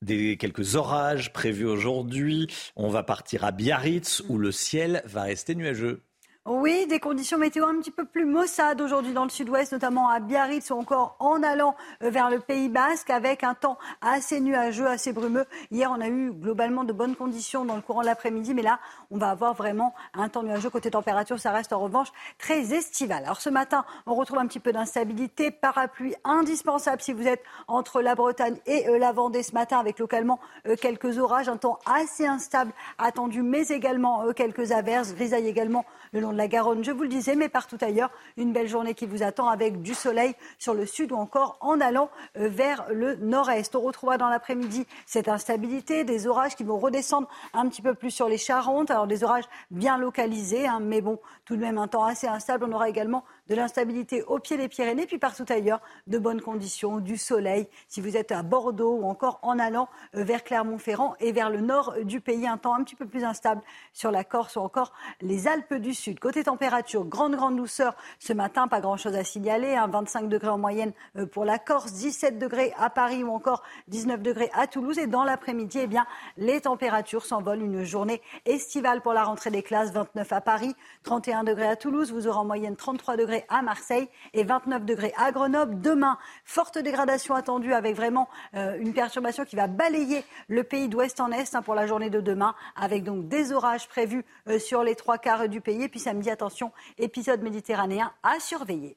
Des 0.00 0.36
quelques 0.36 0.76
orages 0.76 1.32
prévus 1.32 1.66
aujourd'hui. 1.66 2.46
On 2.76 2.88
va 2.88 3.02
partir 3.02 3.44
à 3.44 3.50
Biarritz 3.50 4.22
où 4.28 4.38
le 4.38 4.52
ciel 4.52 5.02
va 5.06 5.24
rester 5.24 5.56
nuageux. 5.56 6.07
Oui, 6.50 6.86
des 6.86 6.98
conditions 6.98 7.36
météo 7.36 7.66
un 7.66 7.78
petit 7.78 7.90
peu 7.90 8.06
plus 8.06 8.24
maussades 8.24 8.80
aujourd'hui 8.80 9.12
dans 9.12 9.24
le 9.24 9.28
sud-ouest, 9.28 9.70
notamment 9.70 10.08
à 10.08 10.18
Biarritz 10.18 10.70
ou 10.70 10.76
encore 10.76 11.14
en 11.18 11.42
allant 11.42 11.76
euh, 12.02 12.08
vers 12.08 12.30
le 12.30 12.40
Pays 12.40 12.70
Basque 12.70 13.10
avec 13.10 13.44
un 13.44 13.52
temps 13.52 13.76
assez 14.00 14.40
nuageux, 14.40 14.86
assez 14.86 15.12
brumeux. 15.12 15.44
Hier, 15.70 15.92
on 15.94 16.00
a 16.00 16.08
eu 16.08 16.32
globalement 16.32 16.84
de 16.84 16.94
bonnes 16.94 17.16
conditions 17.16 17.66
dans 17.66 17.76
le 17.76 17.82
courant 17.82 18.00
de 18.00 18.06
l'après-midi, 18.06 18.54
mais 18.54 18.62
là, 18.62 18.80
on 19.10 19.18
va 19.18 19.28
avoir 19.28 19.52
vraiment 19.52 19.92
un 20.14 20.30
temps 20.30 20.42
nuageux. 20.42 20.70
Côté 20.70 20.90
température, 20.90 21.38
ça 21.38 21.52
reste 21.52 21.74
en 21.74 21.80
revanche 21.80 22.08
très 22.38 22.72
estival. 22.72 23.24
Alors 23.24 23.42
ce 23.42 23.50
matin, 23.50 23.84
on 24.06 24.14
retrouve 24.14 24.38
un 24.38 24.46
petit 24.46 24.60
peu 24.60 24.72
d'instabilité. 24.72 25.50
Parapluie 25.50 26.14
indispensable 26.24 27.02
si 27.02 27.12
vous 27.12 27.28
êtes 27.28 27.42
entre 27.66 28.00
la 28.00 28.14
Bretagne 28.14 28.56
et 28.64 28.88
euh, 28.88 28.96
la 28.96 29.12
Vendée 29.12 29.42
ce 29.42 29.52
matin 29.52 29.80
avec 29.80 29.98
localement 29.98 30.40
euh, 30.66 30.76
quelques 30.80 31.18
orages. 31.18 31.50
Un 31.50 31.58
temps 31.58 31.78
assez 31.84 32.26
instable 32.26 32.72
attendu, 32.96 33.42
mais 33.42 33.68
également 33.68 34.32
quelques 34.32 34.72
averses. 34.72 35.12
Grisaille 35.12 35.46
également 35.46 35.84
le 36.12 36.20
long 36.20 36.32
de 36.32 36.37
la 36.38 36.46
Garonne, 36.46 36.84
je 36.84 36.92
vous 36.92 37.02
le 37.02 37.08
disais, 37.08 37.34
mais 37.34 37.48
partout 37.48 37.76
ailleurs. 37.80 38.10
Une 38.36 38.52
belle 38.52 38.68
journée 38.68 38.94
qui 38.94 39.06
vous 39.06 39.24
attend 39.24 39.48
avec 39.48 39.82
du 39.82 39.92
soleil 39.92 40.34
sur 40.58 40.72
le 40.72 40.86
sud 40.86 41.10
ou 41.10 41.16
encore 41.16 41.58
en 41.60 41.80
allant 41.80 42.10
euh, 42.38 42.48
vers 42.48 42.86
le 42.90 43.16
nord-est. 43.16 43.74
On 43.74 43.80
retrouvera 43.80 44.18
dans 44.18 44.28
l'après-midi 44.28 44.86
cette 45.04 45.28
instabilité, 45.28 46.04
des 46.04 46.28
orages 46.28 46.54
qui 46.54 46.62
vont 46.62 46.78
redescendre 46.78 47.28
un 47.52 47.68
petit 47.68 47.82
peu 47.82 47.94
plus 47.94 48.12
sur 48.12 48.28
les 48.28 48.38
Charentes. 48.38 48.90
Alors 48.90 49.08
des 49.08 49.24
orages 49.24 49.48
bien 49.72 49.98
localisés, 49.98 50.68
hein, 50.68 50.78
mais 50.80 51.00
bon, 51.00 51.18
tout 51.44 51.56
de 51.56 51.60
même 51.60 51.76
un 51.76 51.88
temps 51.88 52.04
assez 52.04 52.28
instable. 52.28 52.64
On 52.64 52.72
aura 52.72 52.88
également 52.88 53.24
de 53.48 53.54
l'instabilité 53.54 54.22
au 54.24 54.38
pied 54.38 54.56
des 54.56 54.68
Pyrénées, 54.68 55.06
puis 55.06 55.18
partout 55.18 55.44
ailleurs, 55.48 55.80
de 56.06 56.18
bonnes 56.18 56.40
conditions, 56.40 56.98
du 56.98 57.16
soleil. 57.16 57.68
Si 57.88 58.00
vous 58.00 58.16
êtes 58.16 58.32
à 58.32 58.42
Bordeaux 58.42 58.98
ou 59.00 59.04
encore 59.04 59.38
en 59.42 59.58
allant 59.58 59.88
euh, 60.14 60.24
vers 60.24 60.44
Clermont-Ferrand 60.44 61.14
et 61.20 61.32
vers 61.32 61.50
le 61.50 61.60
nord 61.60 61.94
du 62.04 62.20
pays, 62.20 62.46
un 62.46 62.58
temps 62.58 62.74
un 62.74 62.84
petit 62.84 62.96
peu 62.96 63.06
plus 63.06 63.24
instable 63.24 63.62
sur 63.92 64.10
la 64.10 64.24
Corse 64.24 64.56
ou 64.56 64.60
encore 64.60 64.92
les 65.20 65.48
Alpes 65.48 65.74
du 65.74 65.94
Sud. 65.94 66.20
Côté 66.20 66.44
température, 66.44 67.04
grande, 67.04 67.34
grande 67.36 67.56
douceur 67.56 67.94
ce 68.18 68.32
matin, 68.32 68.68
pas 68.68 68.80
grand-chose 68.80 69.14
à 69.14 69.24
signaler. 69.24 69.76
25 69.88 70.18
hein. 70.18 70.26
degrés 70.26 70.48
en 70.48 70.58
moyenne 70.58 70.92
euh, 71.16 71.26
pour 71.26 71.44
la 71.44 71.58
Corse, 71.58 71.92
17 71.92 72.38
degrés 72.38 72.72
à 72.78 72.90
Paris 72.90 73.24
ou 73.24 73.30
encore 73.30 73.62
19 73.88 74.22
degrés 74.22 74.50
à 74.54 74.66
Toulouse. 74.66 74.98
Et 74.98 75.06
dans 75.06 75.24
l'après-midi, 75.24 75.78
eh 75.82 75.86
bien, 75.86 76.06
les 76.36 76.60
températures 76.60 77.24
s'envolent. 77.24 77.62
Une 77.62 77.84
journée 77.84 78.20
estivale 78.44 79.00
pour 79.00 79.12
la 79.12 79.24
rentrée 79.24 79.50
des 79.50 79.62
classes, 79.62 79.92
29 79.92 80.32
à 80.32 80.40
Paris, 80.40 80.74
31 81.04 81.44
degrés 81.44 81.66
à 81.66 81.76
Toulouse. 81.76 82.12
Vous 82.12 82.26
aurez 82.26 82.38
en 82.38 82.44
moyenne 82.44 82.76
33 82.76 83.16
degrés 83.16 83.37
à 83.48 83.62
Marseille 83.62 84.08
et 84.34 84.44
29 84.44 84.84
degrés 84.84 85.12
à 85.16 85.32
Grenoble. 85.32 85.80
Demain, 85.80 86.18
forte 86.44 86.78
dégradation 86.78 87.34
attendue 87.34 87.72
avec 87.72 87.96
vraiment 87.96 88.28
euh, 88.54 88.78
une 88.78 88.92
perturbation 88.92 89.44
qui 89.44 89.56
va 89.56 89.66
balayer 89.66 90.24
le 90.48 90.64
pays 90.64 90.88
d'ouest 90.88 91.20
en 91.20 91.30
est 91.30 91.54
hein, 91.54 91.62
pour 91.62 91.74
la 91.74 91.86
journée 91.86 92.10
de 92.10 92.20
demain, 92.20 92.54
avec 92.76 93.04
donc 93.04 93.28
des 93.28 93.52
orages 93.52 93.88
prévus 93.88 94.24
euh, 94.48 94.58
sur 94.58 94.82
les 94.82 94.94
trois 94.94 95.18
quarts 95.18 95.48
du 95.48 95.60
pays. 95.60 95.82
Et 95.82 95.88
puis 95.88 96.00
samedi, 96.00 96.30
attention, 96.30 96.72
épisode 96.98 97.42
méditerranéen 97.42 98.12
à 98.22 98.40
surveiller. 98.40 98.96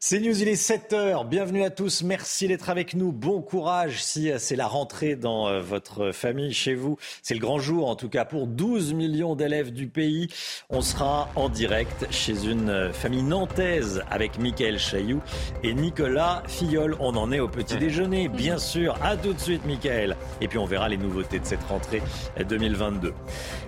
C'est 0.00 0.20
News, 0.20 0.40
il 0.40 0.46
est 0.46 0.54
7h. 0.54 1.26
Bienvenue 1.26 1.64
à 1.64 1.70
tous. 1.70 2.04
Merci 2.04 2.46
d'être 2.46 2.70
avec 2.70 2.94
nous. 2.94 3.10
Bon 3.10 3.42
courage 3.42 4.00
si 4.00 4.30
euh, 4.30 4.36
c'est 4.38 4.54
la 4.54 4.68
rentrée 4.68 5.16
dans 5.16 5.48
euh, 5.48 5.60
votre 5.60 6.12
famille, 6.12 6.54
chez 6.54 6.76
vous. 6.76 6.96
C'est 7.20 7.34
le 7.34 7.40
grand 7.40 7.58
jour, 7.58 7.88
en 7.88 7.96
tout 7.96 8.08
cas, 8.08 8.24
pour 8.24 8.46
12 8.46 8.94
millions 8.94 9.34
d'élèves 9.34 9.72
du 9.72 9.88
pays. 9.88 10.28
On 10.70 10.82
sera 10.82 11.28
en 11.34 11.48
direct 11.48 12.06
chez 12.12 12.44
une 12.44 12.70
euh, 12.70 12.92
famille 12.92 13.24
nantaise 13.24 14.04
avec 14.08 14.38
Mickaël 14.38 14.78
Chailloux 14.78 15.20
et 15.64 15.74
Nicolas 15.74 16.44
Fillol. 16.46 16.96
On 17.00 17.16
en 17.16 17.32
est 17.32 17.40
au 17.40 17.48
petit 17.48 17.76
déjeuner, 17.76 18.28
bien 18.28 18.58
sûr. 18.58 18.94
À 19.02 19.16
tout 19.16 19.32
de 19.32 19.40
suite, 19.40 19.64
Mickaël. 19.66 20.16
Et 20.40 20.46
puis 20.46 20.58
on 20.58 20.66
verra 20.66 20.88
les 20.88 20.96
nouveautés 20.96 21.40
de 21.40 21.44
cette 21.44 21.64
rentrée 21.64 22.02
2022. 22.48 23.14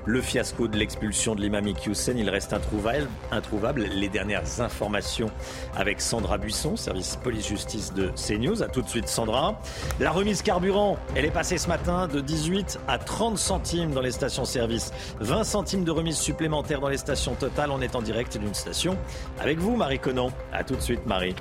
Le 0.05 0.21
fiasco 0.21 0.69
de 0.69 0.79
l'expulsion 0.79 1.35
de 1.35 1.41
l'imam 1.41 1.67
Iqiyoussen, 1.67 2.17
il 2.17 2.31
reste 2.31 2.53
introuvable. 2.53 3.09
introuvable. 3.33 3.83
Les 3.83 4.09
dernières 4.09 4.61
informations 4.61 5.33
avec 5.77 6.01
Sandra 6.21 6.37
Buisson, 6.37 6.77
service 6.77 7.17
police-justice 7.17 7.95
de 7.95 8.11
CNews. 8.15 8.63
A 8.63 8.69
tout 8.69 8.83
de 8.83 8.89
suite, 8.89 9.09
Sandra. 9.09 9.59
La 10.01 10.11
remise 10.11 10.43
carburant, 10.43 10.99
elle 11.15 11.25
est 11.25 11.31
passée 11.31 11.57
ce 11.57 11.67
matin 11.67 12.09
de 12.09 12.21
18 12.21 12.79
à 12.89 12.99
30 12.99 13.39
centimes 13.39 13.93
dans 13.93 14.03
les 14.03 14.11
stations-service. 14.11 14.93
20 15.21 15.45
centimes 15.45 15.85
de 15.85 15.91
remise 15.91 16.19
supplémentaire 16.19 16.81
dans 16.81 16.91
les 16.91 16.99
stations 16.99 17.35
totales. 17.37 17.71
On 17.71 17.81
est 17.81 17.97
en 17.97 18.03
direct 18.03 18.37
d'une 18.37 18.53
station 18.53 18.99
avec 19.41 19.59
vous, 19.61 19.77
Marie 19.77 19.99
Conan. 19.99 20.31
A 20.53 20.63
tout 20.63 20.77
de 20.77 20.83
suite, 20.83 21.07
Marie. 21.07 21.35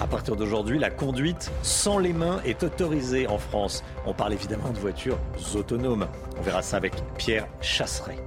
À 0.00 0.08
partir 0.08 0.34
d'aujourd'hui, 0.34 0.80
la 0.80 0.90
conduite 0.90 1.52
sans 1.62 1.98
les 1.98 2.12
mains 2.12 2.40
est 2.44 2.64
autorisée 2.64 3.28
en 3.28 3.38
France. 3.38 3.84
On 4.06 4.12
parle 4.12 4.32
évidemment 4.32 4.70
de 4.70 4.78
voitures 4.78 5.18
autonomes. 5.54 6.08
On 6.36 6.42
verra 6.42 6.62
ça 6.62 6.78
avec 6.78 6.94
Pierre 7.16 7.46
Chasseret. 7.60 8.18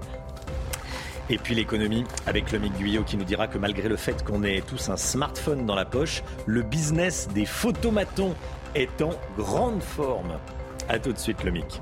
Et 1.29 1.37
puis 1.37 1.55
l'économie 1.55 2.03
avec 2.27 2.51
Lomic 2.51 2.73
Guyot 2.73 3.03
qui 3.03 3.17
nous 3.17 3.23
dira 3.23 3.47
que 3.47 3.57
malgré 3.57 3.87
le 3.87 3.95
fait 3.95 4.23
qu'on 4.23 4.43
ait 4.43 4.61
tous 4.61 4.89
un 4.89 4.97
smartphone 4.97 5.65
dans 5.65 5.75
la 5.75 5.85
poche, 5.85 6.21
le 6.45 6.63
business 6.63 7.29
des 7.33 7.45
photomatons 7.45 8.35
est 8.75 9.01
en 9.01 9.11
grande 9.37 9.81
forme. 9.81 10.37
A 10.89 10.99
tout 10.99 11.13
de 11.13 11.17
suite 11.17 11.43
Lomic. 11.43 11.81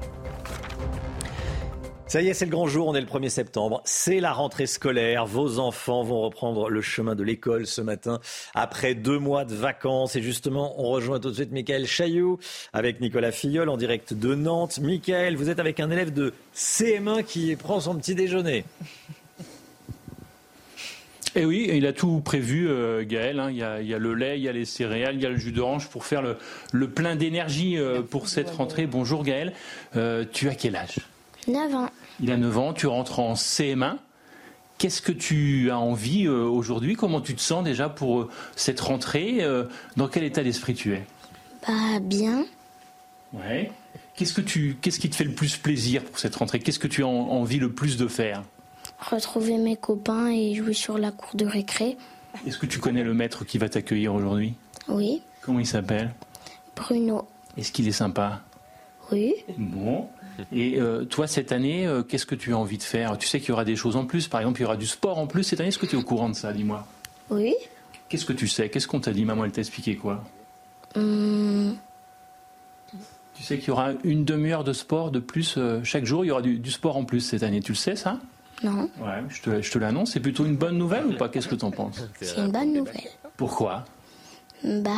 Ça 2.11 2.21
y 2.21 2.27
est, 2.27 2.33
c'est 2.33 2.43
le 2.43 2.51
grand 2.51 2.67
jour, 2.67 2.89
on 2.89 2.93
est 2.93 2.99
le 2.99 3.07
1er 3.07 3.29
septembre. 3.29 3.81
C'est 3.85 4.19
la 4.19 4.33
rentrée 4.33 4.67
scolaire. 4.67 5.25
Vos 5.25 5.59
enfants 5.59 6.03
vont 6.03 6.19
reprendre 6.19 6.69
le 6.69 6.81
chemin 6.81 7.15
de 7.15 7.23
l'école 7.23 7.65
ce 7.65 7.79
matin 7.79 8.19
après 8.53 8.95
deux 8.95 9.17
mois 9.17 9.45
de 9.45 9.55
vacances. 9.55 10.17
Et 10.17 10.21
justement, 10.21 10.75
on 10.77 10.89
rejoint 10.89 11.21
tout 11.21 11.29
de 11.29 11.35
suite 11.35 11.53
Michael 11.53 11.87
Chaillou 11.87 12.37
avec 12.73 12.99
Nicolas 12.99 13.31
Filleul 13.31 13.69
en 13.69 13.77
direct 13.77 14.13
de 14.13 14.35
Nantes. 14.35 14.79
Michael, 14.81 15.37
vous 15.37 15.49
êtes 15.49 15.61
avec 15.61 15.79
un 15.79 15.89
élève 15.89 16.11
de 16.11 16.33
CM1 16.53 17.23
qui 17.23 17.55
prend 17.55 17.79
son 17.79 17.95
petit 17.95 18.13
déjeuner. 18.13 18.65
Et 21.34 21.41
eh 21.41 21.45
oui, 21.45 21.69
il 21.71 21.86
a 21.86 21.93
tout 21.93 22.19
prévu, 22.19 22.67
euh, 22.67 23.05
Gaël. 23.07 23.39
Hein. 23.39 23.51
Il, 23.51 23.57
y 23.57 23.63
a, 23.63 23.97
le 23.97 24.13
lait, 24.13 24.38
il 24.38 24.43
y 24.43 24.49
a 24.49 24.51
les 24.51 24.65
céréales, 24.65 25.15
il 25.15 25.21
y 25.21 25.25
a 25.25 25.29
le 25.29 25.38
jus 25.38 25.53
d'orange 25.53 25.88
pour 25.88 26.03
faire 26.03 26.21
le, 26.73 26.89
plein 26.89 27.15
d'énergie 27.15 27.77
euh, 27.77 28.01
pour 28.01 28.27
cette 28.27 28.49
rentrée. 28.49 28.86
Bonjour 28.86 29.23
Gaël. 29.23 29.53
Euh, 29.95 30.25
tu 30.29 30.49
as 30.49 30.55
quel 30.55 30.75
âge? 30.75 30.97
9 31.47 31.73
ans. 31.73 31.89
Il 32.19 32.32
a 32.34 32.38
9 32.38 32.57
ans, 32.57 32.73
tu 32.73 32.86
rentres 32.86 33.19
en 33.19 33.36
CM1. 33.36 33.95
Qu'est-ce 34.77 35.01
que 35.01 35.13
tu 35.13 35.71
as 35.71 35.79
envie 35.79 36.27
aujourd'hui? 36.27 36.95
Comment 36.95 37.21
tu 37.21 37.34
te 37.34 37.41
sens 37.41 37.63
déjà 37.63 37.88
pour 37.88 38.27
cette 38.57 38.79
rentrée? 38.82 39.39
Dans 39.95 40.07
quel 40.07 40.23
état 40.23 40.43
d'esprit 40.43 40.73
tu 40.73 40.93
es? 40.93 41.05
Bah 41.65 41.99
bien. 42.01 42.45
Ouais. 43.32 43.71
Qu'est-ce 44.15 44.34
que 44.34 44.41
tu, 44.41 44.75
qu'est-ce 44.82 44.99
qui 44.99 45.09
te 45.09 45.15
fait 45.15 45.23
le 45.23 45.34
plus 45.34 45.55
plaisir 45.55 46.03
pour 46.03 46.19
cette 46.19 46.36
rentrée? 46.36 46.59
Qu'est-ce 46.59 46.79
que 46.79 46.88
tu 46.88 47.03
as 47.03 47.07
envie 47.07 47.59
le 47.59 47.71
plus 47.71 47.95
de 47.95 48.07
faire? 48.07 48.41
Retrouver 49.02 49.58
mes 49.58 49.76
copains 49.76 50.30
et 50.30 50.54
jouer 50.54 50.74
sur 50.74 50.97
la 50.97 51.12
cour 51.12 51.36
de 51.36 51.45
récré. 51.45 51.97
Est-ce 52.47 52.58
que 52.58 52.66
tu 52.66 52.80
connais 52.80 53.04
le 53.04 53.14
maître 53.14 53.43
qui 53.43 53.58
va 53.58 53.68
t'accueillir 53.68 54.14
aujourd'hui? 54.14 54.54
Oui. 54.88 55.22
Comment 55.41 55.60
il 55.60 55.66
s'appelle? 55.66 56.14
Bruno. 56.76 57.28
Est-ce 57.58 57.72
qu'il 57.72 57.88
est 57.88 57.91
sympa? 57.91 58.41
Oui. 59.12 59.34
Bon. 59.58 60.08
Et 60.54 60.80
euh, 60.80 61.04
toi, 61.04 61.28
cette 61.28 61.52
année, 61.52 61.86
euh, 61.86 62.04
qu'est-ce 62.04 62.26
que 62.26 62.36
tu 62.36 62.54
as 62.54 62.58
envie 62.58 62.78
de 62.78 62.84
faire? 62.84 63.18
Tu 63.18 63.28
sais 63.28 63.39
qu'il 63.39 63.49
y 63.49 63.52
aura 63.52 63.66
des 63.66 63.76
choses 63.76 63.95
en 63.95 64.06
plus. 64.06 64.28
Par 64.28 64.39
exemple, 64.39 64.62
il 64.62 64.64
y 64.64 64.66
aura 64.66 64.78
du 64.78 64.88
sport 64.88 65.18
en 65.18 65.28
plus 65.28 65.43
cette 65.43 65.60
année. 65.60 65.70
Est-ce 65.70 65.78
que 65.78 65.86
tu 65.86 65.95
es 65.95 65.99
au 65.99 66.04
courant 66.04 66.30
de 66.30 66.36
ça? 66.36 66.54
Dis-moi. 66.54 66.88
Oui. 67.30 67.54
Qu'est-ce 68.08 68.26
que 68.26 68.34
tu 68.34 68.47
sais? 68.47 68.70
Qu'est-ce 68.70 68.88
qu'on 68.88 68.99
t'a 68.99 69.12
dit? 69.12 69.26
Maman, 69.26 69.45
elle 69.45 69.52
t'a 69.52 69.62
expliqué 69.62 69.95
quoi? 69.95 70.24
Hum. 70.95 71.76
Tu 73.36 73.43
sais 73.43 73.58
qu'il 73.58 73.70
y 73.70 73.72
aura 73.72 73.91
une 74.04 74.24
demi-heure 74.24 74.64
de 74.64 74.74
sport 74.74 75.12
de 75.12 75.20
plus 75.20 75.56
euh, 75.58 75.84
chaque 75.84 76.06
jour. 76.06 76.24
Il 76.24 76.30
y 76.30 76.32
aura 76.32 76.41
du 76.41 76.72
sport 76.72 76.95
en 76.95 77.04
plus 77.04 77.22
cette 77.22 77.43
année. 77.43 77.60
Tu 77.60 77.74
le 77.74 77.78
sais, 77.78 77.95
ça? 77.95 78.20
Non. 78.64 78.89
Ouais, 78.99 79.24
je 79.30 79.41
te, 79.41 79.62
je 79.62 79.72
te 79.72 79.78
l'annonce. 79.80 80.12
C'est 80.14 80.20
plutôt 80.20 80.45
une 80.45 80.57
bonne 80.57 80.78
nouvelle 80.78 81.05
ou 81.05 81.18
pas? 81.18 81.30
Qu'est-ce 81.30 81.47
que 81.47 81.55
tu 81.55 81.66
en 81.66 81.72
penses? 81.72 82.01
C'est 82.20 82.38
une 82.38 82.51
bonne 82.51 82.74
nouvelle. 82.74 83.09
Pourquoi? 83.38 83.86
Bah 84.64 84.91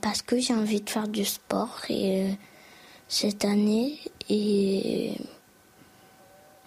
parce 0.00 0.22
que 0.22 0.40
j'ai 0.40 0.54
envie 0.54 0.80
de 0.80 0.90
faire 0.90 1.06
du 1.06 1.24
sport 1.24 1.78
et 1.88 2.24
euh, 2.24 2.32
cette 3.06 3.44
année 3.44 4.00
et 4.28 5.12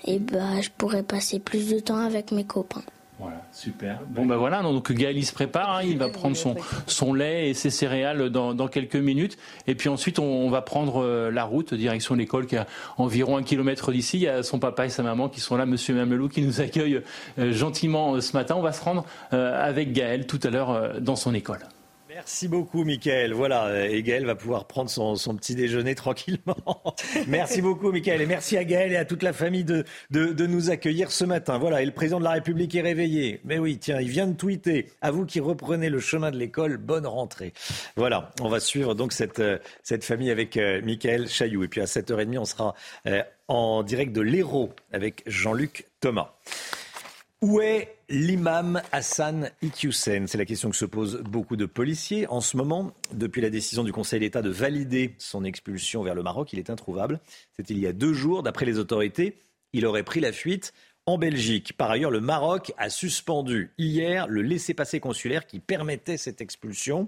et 0.06 0.20
bah 0.20 0.62
je 0.62 0.70
pourrais 0.78 1.04
passer 1.04 1.40
plus 1.40 1.70
de 1.70 1.80
temps 1.80 2.00
avec 2.00 2.32
mes 2.32 2.46
copains. 2.46 2.84
Voilà, 3.20 3.42
super. 3.52 4.00
Bon 4.10 4.28
ben 4.28 4.36
voilà, 4.36 4.62
donc 4.62 4.92
Gaël 4.92 5.18
il 5.18 5.26
se 5.26 5.34
prépare, 5.34 5.78
hein. 5.78 5.82
il 5.84 5.98
va 5.98 6.10
prendre 6.10 6.38
son, 6.38 6.56
son 6.86 7.16
lait 7.16 7.50
et 7.50 7.56
ses 7.56 7.72
céréales 7.72 8.30
dans, 8.30 8.54
dans 8.54 8.68
quelques 8.68 8.96
minutes, 8.96 9.40
et 9.66 9.74
puis 9.74 9.90
ensuite 9.90 10.20
on, 10.20 10.48
va 10.52 10.62
prendre 10.62 11.04
euh, 11.04 11.32
la 11.32 11.44
route 11.44 11.74
direction 11.74 12.14
l'école 12.14 12.46
qui 12.46 12.56
est 12.56 12.60
à 12.60 12.68
environ 12.98 13.36
un 13.36 13.44
kilomètre 13.44 13.92
d'ici. 13.92 14.18
Il 14.18 14.24
y 14.24 14.28
a 14.28 14.44
son 14.44 14.60
papa 14.60 14.86
et 14.86 14.90
sa 14.90 15.02
maman 15.02 15.30
qui 15.30 15.40
sont 15.40 15.58
là, 15.58 15.66
Monsieur 15.66 15.96
Mamelou 15.96 16.30
qui 16.30 16.44
nous 16.44 16.62
accueille 16.62 17.02
euh, 17.40 17.52
gentiment 17.52 18.14
euh, 18.14 18.22
ce 18.22 18.34
matin. 18.34 18.56
On 18.56 18.62
va 18.62 18.72
se 18.72 18.84
rendre 18.84 19.04
avec 19.32 19.94
Gaël 19.94 20.28
tout 20.28 20.40
à 20.44 20.50
l'heure 20.50 21.02
dans 21.02 21.16
son 21.16 21.34
école. 21.34 21.60
Merci 22.18 22.48
beaucoup, 22.48 22.84
Mickaël. 22.84 23.32
Voilà, 23.32 23.88
et 23.88 24.02
Gaël 24.02 24.26
va 24.26 24.34
pouvoir 24.34 24.66
prendre 24.66 24.90
son, 24.90 25.36
petit 25.36 25.54
déjeuner 25.54 25.94
tranquillement. 25.96 26.58
merci 27.28 27.62
beaucoup, 27.62 27.92
Mickaël. 27.92 28.20
Et 28.22 28.26
merci 28.26 28.58
à 28.58 28.64
Gaël 28.64 28.92
et 28.92 28.96
à 28.96 29.06
toute 29.06 29.22
la 29.22 29.34
famille 29.34 29.64
de, 29.64 29.86
de, 30.10 30.48
nous 30.48 30.72
accueillir 30.72 31.12
ce 31.12 31.26
matin. 31.26 31.60
Voilà, 31.60 31.84
et 31.84 31.86
le 31.86 31.92
président 31.92 32.18
de 32.18 32.24
la 32.24 32.32
République 32.32 32.74
est 32.74 32.82
réveillé. 32.82 33.40
Mais 33.46 33.60
oui, 33.60 33.78
tiens, 33.78 34.02
il 34.02 34.10
vient 34.10 34.26
de 34.26 34.34
tweeter. 34.34 34.90
À 35.00 35.12
vous 35.12 35.28
qui 35.28 35.40
reprenez 35.40 35.92
le 35.92 36.00
chemin 36.00 36.32
de 36.32 36.38
l'école, 36.38 36.78
bonne 36.78 37.06
rentrée. 37.06 37.54
Voilà, 37.98 38.32
on 38.42 38.50
va 38.50 38.60
suivre 38.60 38.96
donc 38.96 39.14
cette, 39.14 39.38
euh, 39.38 39.60
cette 39.84 40.04
famille 40.04 40.32
avec 40.32 40.58
euh, 40.58 40.82
Mickaël 40.82 41.28
Chailloux. 41.30 41.66
Et 41.66 41.68
puis 41.68 41.82
à 41.82 41.86
7h30, 41.86 42.40
on 42.40 42.46
sera 42.46 42.74
euh, 43.06 43.22
en 43.48 43.84
direct 43.84 44.12
de 44.12 44.22
l'Hérault 44.22 44.72
avec 44.92 45.22
Jean-Luc 45.28 45.86
Thomas. 46.00 46.34
Où 47.44 47.62
est 47.62 47.97
l'imam 48.10 48.82
Hassan 48.92 49.52
Iqiyoussen 49.62 50.28
C'est 50.28 50.38
la 50.38 50.46
question 50.46 50.70
que 50.70 50.76
se 50.76 50.86
posent 50.86 51.22
beaucoup 51.22 51.56
de 51.56 51.66
policiers. 51.66 52.28
En 52.28 52.42
ce 52.42 52.58
moment, 52.58 52.94
depuis 53.14 53.42
la 53.42 53.50
décision 53.50 53.84
du 53.84 53.92
Conseil 53.92 54.20
d'État 54.20 54.42
de 54.42 54.50
valider 54.50 55.16
son 55.18 55.44
expulsion 55.44 56.04
vers 56.04 56.16
le 56.16 56.24
Maroc, 56.24 56.54
il 56.54 56.60
est 56.60 56.70
introuvable. 56.70 57.20
C'était 57.56 57.74
il 57.74 57.80
y 57.80 57.88
a 57.88 57.94
deux 57.94 58.14
jours. 58.14 58.44
D'après 58.44 58.66
les 58.66 58.80
autorités, 58.80 59.38
il 59.74 59.86
aurait 59.86 60.04
pris 60.04 60.20
la 60.20 60.32
fuite 60.32 60.74
en 61.06 61.18
Belgique. 61.18 61.74
Par 61.78 61.90
ailleurs, 61.90 62.12
le 62.12 62.20
Maroc 62.20 62.74
a 62.78 62.90
suspendu 62.90 63.72
hier 63.78 64.28
le 64.28 64.42
laissez-passer 64.42 65.00
consulaire 65.00 65.46
qui 65.46 65.60
permettait 65.60 66.18
cette 66.18 66.42
expulsion. 66.42 67.08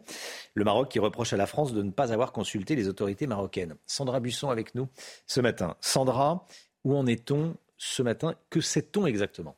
Le 0.53 0.63
Maroc 0.63 0.89
qui 0.89 0.99
reproche 0.99 1.33
à 1.33 1.37
la 1.37 1.47
France 1.47 1.73
de 1.73 1.83
ne 1.83 1.91
pas 1.91 2.13
avoir 2.13 2.31
consulté 2.31 2.75
les 2.75 2.87
autorités 2.87 3.27
marocaines. 3.27 3.75
Sandra 3.85 4.19
Busson 4.19 4.49
avec 4.49 4.75
nous 4.75 4.87
ce 5.27 5.41
matin. 5.41 5.75
Sandra, 5.81 6.45
où 6.83 6.95
en 6.95 7.05
est-on 7.07 7.55
ce 7.77 8.01
matin? 8.01 8.35
Que 8.49 8.61
sait-on 8.61 9.05
exactement? 9.05 9.55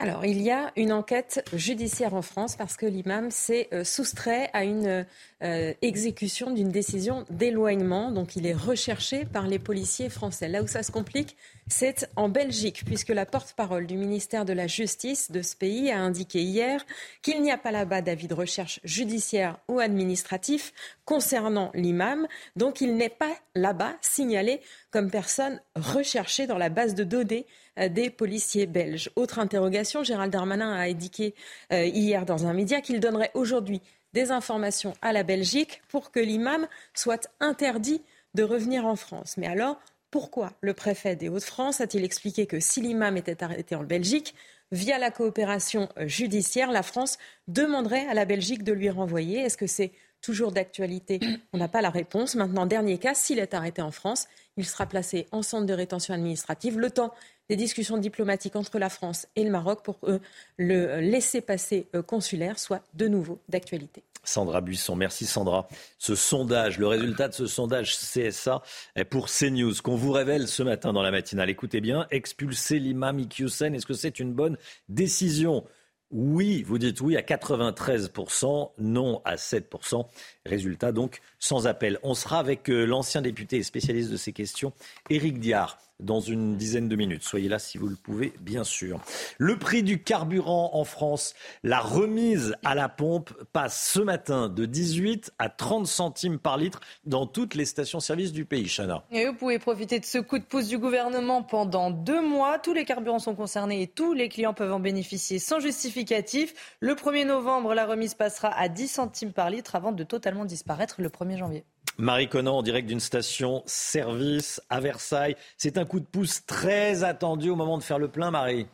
Alors, 0.00 0.24
il 0.24 0.40
y 0.40 0.52
a 0.52 0.70
une 0.76 0.92
enquête 0.92 1.44
judiciaire 1.52 2.14
en 2.14 2.22
France 2.22 2.54
parce 2.54 2.76
que 2.76 2.86
l'imam 2.86 3.32
s'est 3.32 3.68
euh, 3.72 3.82
soustrait 3.82 4.48
à 4.52 4.62
une 4.62 5.04
euh, 5.42 5.72
exécution 5.82 6.50
d'une 6.50 6.70
décision 6.70 7.24
d'éloignement. 7.30 8.10
Donc, 8.10 8.34
il 8.34 8.46
est 8.46 8.54
recherché 8.54 9.24
par 9.24 9.46
les 9.46 9.58
policiers 9.58 10.08
français. 10.08 10.48
Là 10.48 10.62
où 10.62 10.66
ça 10.66 10.82
se 10.82 10.90
complique, 10.90 11.36
c'est 11.68 12.10
en 12.16 12.28
Belgique, 12.28 12.82
puisque 12.84 13.10
la 13.10 13.24
porte-parole 13.24 13.86
du 13.86 13.96
ministère 13.96 14.44
de 14.44 14.52
la 14.52 14.66
Justice 14.66 15.30
de 15.30 15.42
ce 15.42 15.54
pays 15.54 15.90
a 15.90 16.00
indiqué 16.00 16.42
hier 16.42 16.84
qu'il 17.22 17.40
n'y 17.42 17.52
a 17.52 17.58
pas 17.58 17.70
là-bas 17.70 18.02
d'avis 18.02 18.26
de 18.26 18.34
recherche 18.34 18.80
judiciaire 18.82 19.58
ou 19.68 19.78
administratif 19.78 20.72
concernant 21.04 21.70
l'imam. 21.74 22.26
Donc, 22.56 22.80
il 22.80 22.96
n'est 22.96 23.08
pas 23.08 23.36
là-bas 23.54 23.94
signalé 24.00 24.60
comme 24.90 25.10
personne 25.10 25.60
recherchée 25.76 26.46
dans 26.46 26.58
la 26.58 26.68
base 26.68 26.94
de 26.94 27.04
données 27.04 27.46
euh, 27.78 27.88
des 27.88 28.10
policiers 28.10 28.66
belges. 28.66 29.10
Autre 29.14 29.38
interrogation, 29.38 30.02
Gérald 30.02 30.32
Darmanin 30.32 30.72
a 30.72 30.80
indiqué 30.80 31.34
euh, 31.72 31.84
hier 31.84 32.24
dans 32.24 32.46
un 32.46 32.52
média 32.52 32.80
qu'il 32.80 32.98
donnerait 32.98 33.30
aujourd'hui 33.34 33.82
des 34.18 34.32
informations 34.32 34.94
à 35.00 35.12
la 35.12 35.22
Belgique 35.22 35.80
pour 35.88 36.10
que 36.10 36.18
l'imam 36.18 36.66
soit 36.92 37.30
interdit 37.38 38.02
de 38.34 38.42
revenir 38.42 38.84
en 38.84 38.96
France. 38.96 39.36
Mais 39.36 39.46
alors, 39.46 39.78
pourquoi 40.10 40.54
le 40.60 40.74
préfet 40.74 41.14
des 41.14 41.28
Hauts-de-France 41.28 41.80
a-t-il 41.80 42.04
expliqué 42.04 42.46
que 42.46 42.58
si 42.58 42.80
l'imam 42.80 43.16
était 43.16 43.44
arrêté 43.44 43.76
en 43.76 43.84
Belgique, 43.84 44.34
via 44.72 44.98
la 44.98 45.12
coopération 45.12 45.88
judiciaire, 45.98 46.72
la 46.72 46.82
France 46.82 47.16
demanderait 47.46 48.08
à 48.08 48.14
la 48.14 48.24
Belgique 48.24 48.64
de 48.64 48.72
lui 48.72 48.90
renvoyer? 48.90 49.38
Est-ce 49.38 49.56
que 49.56 49.68
c'est 49.68 49.92
toujours 50.20 50.50
d'actualité? 50.50 51.20
On 51.52 51.58
n'a 51.58 51.68
pas 51.68 51.80
la 51.80 51.90
réponse. 51.90 52.34
Maintenant, 52.34 52.66
dernier 52.66 52.98
cas, 52.98 53.14
s'il 53.14 53.38
est 53.38 53.54
arrêté 53.54 53.82
en 53.82 53.92
France, 53.92 54.26
il 54.56 54.66
sera 54.66 54.86
placé 54.86 55.28
en 55.30 55.42
centre 55.42 55.66
de 55.66 55.74
rétention 55.74 56.12
administrative 56.12 56.76
le 56.80 56.90
temps 56.90 57.14
des 57.48 57.56
discussions 57.56 57.98
diplomatiques 57.98 58.56
entre 58.56 58.78
la 58.78 58.88
France 58.88 59.26
et 59.36 59.44
le 59.44 59.50
Maroc 59.50 59.82
pour 59.82 60.00
que 60.00 60.20
le 60.56 61.00
laisser-passer 61.00 61.88
euh, 61.94 62.02
consulaire 62.02 62.58
soit 62.58 62.82
de 62.94 63.08
nouveau 63.08 63.38
d'actualité. 63.48 64.02
Sandra 64.24 64.60
Buisson, 64.60 64.96
merci 64.96 65.26
Sandra. 65.26 65.68
Ce 65.98 66.14
sondage, 66.14 66.78
le 66.78 66.86
résultat 66.86 67.28
de 67.28 67.34
ce 67.34 67.46
sondage 67.46 67.96
CSA 67.96 68.62
est 68.94 69.04
pour 69.04 69.28
CNews 69.28 69.74
qu'on 69.82 69.96
vous 69.96 70.12
révèle 70.12 70.48
ce 70.48 70.62
matin 70.62 70.92
dans 70.92 71.02
la 71.02 71.10
matinale. 71.10 71.48
Écoutez 71.50 71.80
bien, 71.80 72.06
expulser 72.10 72.78
l'imam 72.78 73.18
Iqiyoussen, 73.18 73.74
est-ce 73.74 73.86
que 73.86 73.94
c'est 73.94 74.20
une 74.20 74.34
bonne 74.34 74.58
décision? 74.88 75.64
Oui, 76.10 76.62
vous 76.62 76.78
dites 76.78 77.00
oui 77.00 77.16
à 77.16 77.20
93%, 77.20 78.70
non 78.78 79.20
à 79.24 79.36
7%. 79.36 80.06
Résultat 80.46 80.92
donc 80.92 81.20
sans 81.38 81.66
appel. 81.66 81.98
On 82.02 82.14
sera 82.14 82.38
avec 82.38 82.70
euh, 82.70 82.86
l'ancien 82.86 83.20
député 83.20 83.58
et 83.58 83.62
spécialiste 83.62 84.10
de 84.10 84.16
ces 84.16 84.32
questions, 84.32 84.72
Éric 85.10 85.38
Diard 85.38 85.78
dans 86.00 86.20
une 86.20 86.56
dizaine 86.56 86.88
de 86.88 86.96
minutes. 86.96 87.22
Soyez 87.22 87.48
là 87.48 87.58
si 87.58 87.78
vous 87.78 87.88
le 87.88 87.96
pouvez, 87.96 88.32
bien 88.40 88.64
sûr. 88.64 89.00
Le 89.38 89.58
prix 89.58 89.82
du 89.82 90.02
carburant 90.02 90.70
en 90.74 90.84
France, 90.84 91.34
la 91.62 91.80
remise 91.80 92.54
à 92.64 92.74
la 92.74 92.88
pompe 92.88 93.32
passe 93.52 93.92
ce 93.92 94.00
matin 94.00 94.48
de 94.48 94.64
18 94.64 95.32
à 95.38 95.48
30 95.48 95.86
centimes 95.86 96.38
par 96.38 96.56
litre 96.56 96.80
dans 97.04 97.26
toutes 97.26 97.54
les 97.54 97.64
stations-service 97.64 98.32
du 98.32 98.44
pays. 98.44 98.68
Chana. 98.68 99.04
Et 99.10 99.26
vous 99.26 99.34
pouvez 99.34 99.58
profiter 99.58 100.00
de 100.00 100.04
ce 100.04 100.18
coup 100.18 100.38
de 100.38 100.44
pouce 100.44 100.68
du 100.68 100.78
gouvernement 100.78 101.42
pendant 101.42 101.90
deux 101.90 102.22
mois. 102.22 102.58
Tous 102.58 102.74
les 102.74 102.84
carburants 102.84 103.18
sont 103.18 103.34
concernés 103.34 103.82
et 103.82 103.86
tous 103.86 104.12
les 104.12 104.28
clients 104.28 104.54
peuvent 104.54 104.72
en 104.72 104.80
bénéficier 104.80 105.38
sans 105.38 105.60
justificatif. 105.60 106.76
Le 106.80 106.94
1er 106.94 107.26
novembre, 107.26 107.74
la 107.74 107.86
remise 107.86 108.14
passera 108.14 108.48
à 108.48 108.68
10 108.68 108.88
centimes 108.88 109.32
par 109.32 109.50
litre 109.50 109.76
avant 109.76 109.92
de 109.92 110.04
totalement 110.04 110.44
disparaître 110.44 110.96
le 111.00 111.08
1er 111.08 111.38
janvier. 111.38 111.64
Marie 112.00 112.28
Conan 112.28 112.58
en 112.58 112.62
direct 112.62 112.86
d'une 112.86 113.00
station 113.00 113.64
service 113.66 114.62
à 114.70 114.78
Versailles. 114.78 115.34
C'est 115.56 115.78
un 115.78 115.84
coup 115.84 115.98
de 115.98 116.04
pouce 116.04 116.46
très 116.46 117.02
attendu 117.02 117.50
au 117.50 117.56
moment 117.56 117.76
de 117.76 117.82
faire 117.82 117.98
le 117.98 118.06
plein, 118.06 118.30
Marie. 118.30 118.66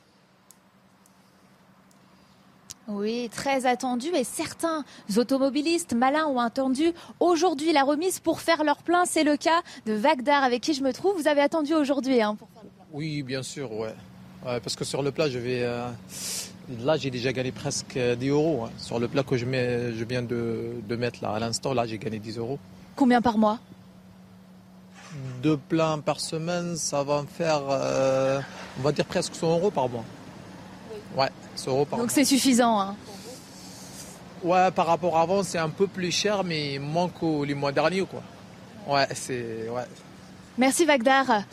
Oui, 2.87 3.31
très 3.35 3.65
attendu 3.65 4.09
et 4.09 4.25
certains 4.25 4.85
automobilistes 5.17 5.95
malins 5.95 6.27
ont 6.27 6.39
attendu 6.39 6.93
aujourd'hui 7.19 7.73
la 7.73 7.83
remise 7.83 8.21
pour 8.21 8.41
faire 8.41 8.63
leur 8.63 8.83
plein. 8.83 9.07
C'est 9.07 9.25
le 9.25 9.39
cas 9.39 9.63
de 9.87 9.95
Vagdar 9.95 10.45
avec 10.45 10.61
qui 10.61 10.75
je 10.75 10.83
me 10.83 10.93
trouve. 10.93 11.19
Vous 11.19 11.27
avez 11.27 11.41
attendu 11.41 11.73
aujourd'hui 11.73 12.21
hein, 12.21 12.35
pour 12.35 12.51
faire 12.51 12.63
le 12.63 12.69
plein. 12.69 12.85
Oui, 12.93 13.23
bien 13.23 13.43
sûr, 13.43 13.73
ouais. 13.73 13.95
parce 14.43 14.77
que 14.77 14.85
sur 14.85 15.03
le 15.03 15.13
plat, 15.13 15.31
je 15.31 15.39
vais. 15.39 15.63
Euh, 15.63 15.89
là, 16.81 16.99
j'ai 16.99 17.11
déjà 17.11 17.33
gagné 17.33 17.53
presque 17.53 17.99
10 17.99 18.29
euros. 18.29 18.65
Hein. 18.67 18.71
Sur 18.77 18.99
le 18.99 19.09
plat 19.09 19.23
que 19.23 19.39
je, 19.39 19.47
mets, 19.47 19.95
je 19.95 20.05
viens 20.05 20.23
de, 20.23 20.75
de 20.87 20.97
mettre 20.97 21.21
là 21.23 21.31
à 21.31 21.39
l'instant, 21.39 21.73
là, 21.73 21.87
j'ai 21.87 21.97
gagné 21.97 22.19
10 22.19 22.37
euros. 22.37 22.59
Combien 22.97 23.21
par 23.21 23.39
mois 23.39 23.59
Deux 25.43 25.57
plats 25.57 25.99
par 26.05 26.21
semaine, 26.21 26.77
ça 26.77 27.03
va 27.03 27.23
me 27.23 27.27
faire, 27.27 27.61
euh, 27.69 28.41
on 28.79 28.83
va 28.83 28.93
dire 28.93 29.05
presque 29.05 29.35
100 29.35 29.51
euros 29.51 29.71
par 29.71 29.89
mois. 29.89 30.05
Ouais, 31.17 31.31
100 31.57 31.71
euros 31.71 31.85
par 31.85 31.99
Donc 31.99 32.11
c'est 32.11 32.25
suffisant. 32.25 32.81
Hein. 32.81 32.97
Ouais, 34.43 34.71
par 34.73 34.87
rapport 34.87 35.17
à 35.17 35.23
avant, 35.23 35.43
c'est 35.43 35.59
un 35.59 35.71
peu 35.71 35.87
plus 35.87 36.11
cher, 36.11 36.45
mais 36.45 36.79
moins 36.79 37.09
que 37.09 37.45
les 37.45 37.55
mois 37.55 37.73
derniers, 37.73 38.05
quoi. 38.05 38.23
Ouais, 38.87 39.09
c'est. 39.15 39.69
Ouais. 39.71 39.85
Merci 40.59 40.85
Vagdar. 40.85 41.45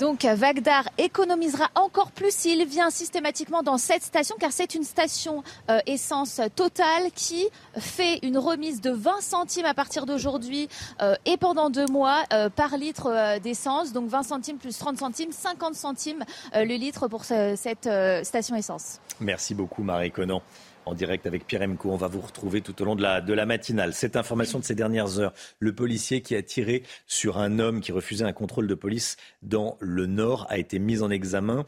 Donc 0.00 0.24
Vagdar 0.24 0.88
économisera 0.98 1.68
encore 1.76 2.10
plus 2.10 2.34
s'il 2.34 2.66
vient 2.66 2.90
systématiquement 2.90 3.62
dans 3.62 3.78
cette 3.78 4.02
station 4.02 4.34
car 4.40 4.50
c'est 4.50 4.74
une 4.74 4.82
station 4.82 5.44
euh, 5.70 5.78
essence 5.86 6.40
totale 6.56 7.12
qui 7.14 7.46
fait 7.78 8.18
une 8.22 8.36
remise 8.38 8.80
de 8.80 8.90
20 8.90 9.20
centimes 9.20 9.66
à 9.66 9.74
partir 9.74 10.04
d'aujourd'hui 10.04 10.68
euh, 11.00 11.14
et 11.26 11.36
pendant 11.36 11.70
deux 11.70 11.86
mois 11.86 12.24
euh, 12.32 12.50
par 12.50 12.76
litre 12.76 13.38
d'essence. 13.38 13.92
Donc 13.92 14.08
20 14.08 14.24
centimes 14.24 14.58
plus 14.58 14.76
30 14.76 14.98
centimes, 14.98 15.30
50 15.30 15.74
centimes 15.74 16.24
le 16.54 16.76
litre 16.76 17.06
pour 17.06 17.24
cette 17.24 17.88
station 18.24 18.56
essence. 18.56 18.98
Merci 19.20 19.54
beaucoup 19.54 19.82
Marie 19.82 20.10
Conan 20.10 20.42
en 20.86 20.94
direct 20.94 21.26
avec 21.26 21.46
Pierre 21.46 21.62
Emco. 21.62 21.90
On 21.90 21.96
va 21.96 22.08
vous 22.08 22.20
retrouver 22.20 22.60
tout 22.60 22.80
au 22.82 22.84
long 22.84 22.96
de 22.96 23.02
la, 23.02 23.20
de 23.20 23.32
la 23.32 23.46
matinale. 23.46 23.94
Cette 23.94 24.16
information 24.16 24.58
de 24.58 24.64
ces 24.64 24.74
dernières 24.74 25.18
heures, 25.18 25.32
le 25.58 25.74
policier 25.74 26.20
qui 26.20 26.34
a 26.36 26.42
tiré 26.42 26.82
sur 27.06 27.38
un 27.38 27.58
homme 27.58 27.80
qui 27.80 27.92
refusait 27.92 28.24
un 28.24 28.32
contrôle 28.32 28.66
de 28.66 28.74
police 28.74 29.16
dans 29.42 29.76
le 29.80 30.06
Nord 30.06 30.46
a 30.48 30.58
été 30.58 30.78
mis 30.78 31.02
en 31.02 31.10
examen 31.10 31.66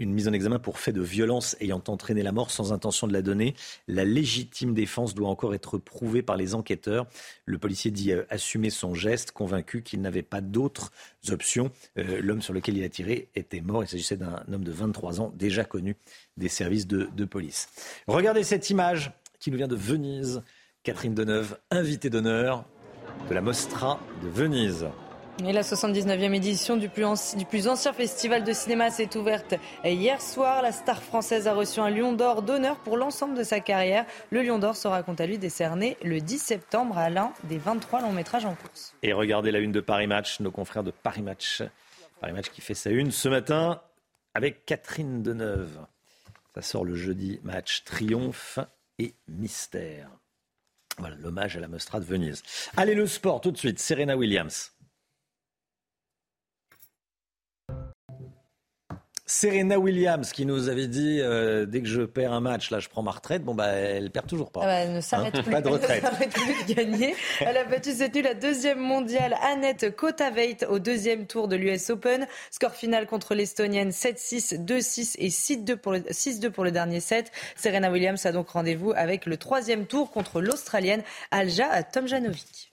une 0.00 0.12
mise 0.12 0.26
en 0.26 0.32
examen 0.32 0.58
pour 0.58 0.80
fait 0.80 0.92
de 0.92 1.02
violence 1.02 1.56
ayant 1.60 1.82
entraîné 1.86 2.22
la 2.22 2.32
mort 2.32 2.50
sans 2.50 2.72
intention 2.72 3.06
de 3.06 3.12
la 3.12 3.22
donner. 3.22 3.54
La 3.86 4.04
légitime 4.04 4.74
défense 4.74 5.14
doit 5.14 5.28
encore 5.28 5.54
être 5.54 5.78
prouvée 5.78 6.22
par 6.22 6.36
les 6.36 6.54
enquêteurs. 6.54 7.06
Le 7.44 7.58
policier 7.58 7.90
dit 7.90 8.12
euh, 8.12 8.24
assumer 8.30 8.70
son 8.70 8.94
geste, 8.94 9.30
convaincu 9.30 9.82
qu'il 9.82 10.00
n'avait 10.00 10.22
pas 10.22 10.40
d'autres 10.40 10.90
options. 11.28 11.70
Euh, 11.98 12.20
l'homme 12.22 12.42
sur 12.42 12.54
lequel 12.54 12.76
il 12.76 12.82
a 12.82 12.88
tiré 12.88 13.28
était 13.36 13.60
mort. 13.60 13.84
Il 13.84 13.88
s'agissait 13.88 14.16
d'un 14.16 14.42
homme 14.50 14.64
de 14.64 14.72
23 14.72 15.20
ans, 15.20 15.32
déjà 15.36 15.64
connu 15.64 15.96
des 16.38 16.48
services 16.48 16.86
de, 16.86 17.08
de 17.14 17.24
police. 17.26 17.68
Regardez 18.06 18.42
cette 18.42 18.70
image 18.70 19.12
qui 19.38 19.50
nous 19.50 19.58
vient 19.58 19.68
de 19.68 19.76
Venise. 19.76 20.42
Catherine 20.82 21.14
Deneuve, 21.14 21.58
invitée 21.70 22.08
d'honneur 22.08 22.64
de 23.28 23.34
la 23.34 23.42
Mostra 23.42 24.00
de 24.22 24.28
Venise. 24.28 24.86
Et 25.46 25.52
la 25.52 25.62
79e 25.62 26.34
édition 26.34 26.76
du 26.76 26.90
plus, 26.90 27.66
ancien 27.66 27.92
festival 27.94 28.44
de 28.44 28.52
cinéma 28.52 28.90
s'est 28.90 29.16
ouverte 29.16 29.54
hier 29.82 30.20
soir. 30.20 30.60
La 30.60 30.70
star 30.70 31.02
française 31.02 31.48
a 31.48 31.54
reçu 31.54 31.80
un 31.80 31.88
Lion 31.88 32.12
d'Or 32.12 32.42
d'honneur 32.42 32.76
pour 32.76 32.98
l'ensemble 32.98 33.36
de 33.38 33.42
sa 33.42 33.58
carrière. 33.58 34.04
Le 34.30 34.42
Lion 34.42 34.58
d'Or 34.58 34.76
sera 34.76 35.02
quant 35.02 35.14
à 35.14 35.24
lui 35.24 35.38
décerné 35.38 35.96
le 36.04 36.20
10 36.20 36.38
septembre 36.38 36.98
à 36.98 37.08
l'un 37.08 37.32
des 37.44 37.56
23 37.56 38.02
longs 38.02 38.12
métrages 38.12 38.44
en 38.44 38.54
course. 38.54 38.94
Et 39.02 39.14
regardez 39.14 39.50
la 39.50 39.60
une 39.60 39.72
de 39.72 39.80
Paris 39.80 40.06
Match, 40.06 40.40
nos 40.40 40.50
confrères 40.50 40.84
de 40.84 40.90
Paris 40.90 41.22
Match. 41.22 41.62
Paris 42.20 42.32
Match 42.32 42.50
qui 42.50 42.60
fait 42.60 42.74
sa 42.74 42.90
une 42.90 43.10
ce 43.10 43.28
matin 43.28 43.80
avec 44.34 44.66
Catherine 44.66 45.22
Deneuve. 45.22 45.78
Ça 46.54 46.60
sort 46.60 46.84
le 46.84 46.94
jeudi 46.94 47.40
match 47.42 47.82
Triomphe 47.84 48.58
et 48.98 49.14
Mystère. 49.26 50.10
Voilà 50.98 51.16
l'hommage 51.16 51.56
à 51.56 51.60
la 51.60 51.68
Mostra 51.68 51.98
de 51.98 52.04
Venise. 52.04 52.42
Allez, 52.76 52.94
le 52.94 53.06
sport 53.06 53.40
tout 53.40 53.50
de 53.50 53.56
suite. 53.56 53.78
Serena 53.78 54.16
Williams. 54.16 54.72
Serena 59.30 59.78
Williams 59.78 60.32
qui 60.32 60.44
nous 60.44 60.68
avait 60.68 60.88
dit 60.88 61.20
euh, 61.20 61.64
dès 61.64 61.82
que 61.82 61.86
je 61.86 62.02
perds 62.02 62.32
un 62.32 62.40
match, 62.40 62.72
là 62.72 62.80
je 62.80 62.88
prends 62.88 63.04
ma 63.04 63.12
retraite. 63.12 63.44
Bon 63.44 63.54
bah 63.54 63.68
elle 63.68 64.10
perd 64.10 64.26
toujours 64.26 64.50
pas. 64.50 64.62
Ah 64.64 64.66
bah, 64.66 64.72
elle 64.72 64.92
ne 64.92 65.00
s'arrête 65.00 65.36
hein 65.36 65.42
plus. 65.42 65.52
Pas 65.52 65.60
de 65.60 65.68
retraite. 65.68 66.02
Elle 66.04 66.26
ne 66.26 66.32
plus 66.32 66.64
de 66.64 66.74
gagner. 66.74 67.14
Elle 67.38 67.56
a 67.56 67.64
battu 67.64 67.92
cette 67.92 68.12
nuit 68.12 68.22
la 68.22 68.34
deuxième 68.34 68.80
mondiale 68.80 69.36
Annette 69.40 69.94
Kotaveit 69.94 70.66
au 70.68 70.80
deuxième 70.80 71.28
tour 71.28 71.46
de 71.46 71.54
l'US 71.54 71.90
Open. 71.90 72.26
Score 72.50 72.74
final 72.74 73.06
contre 73.06 73.36
l'Estonienne 73.36 73.90
7-6, 73.90 74.64
2-6 74.64 75.14
et 75.20 75.28
6-2 75.28 75.76
pour, 75.76 75.92
le, 75.92 76.02
6 76.10 76.40
pour 76.52 76.64
le 76.64 76.72
dernier 76.72 76.98
set. 76.98 77.30
Serena 77.54 77.92
Williams 77.92 78.26
a 78.26 78.32
donc 78.32 78.48
rendez-vous 78.48 78.92
avec 78.96 79.26
le 79.26 79.36
troisième 79.36 79.86
tour 79.86 80.10
contre 80.10 80.40
l'Australienne 80.40 81.04
Alja 81.30 81.84
Tomjanovic. 81.84 82.72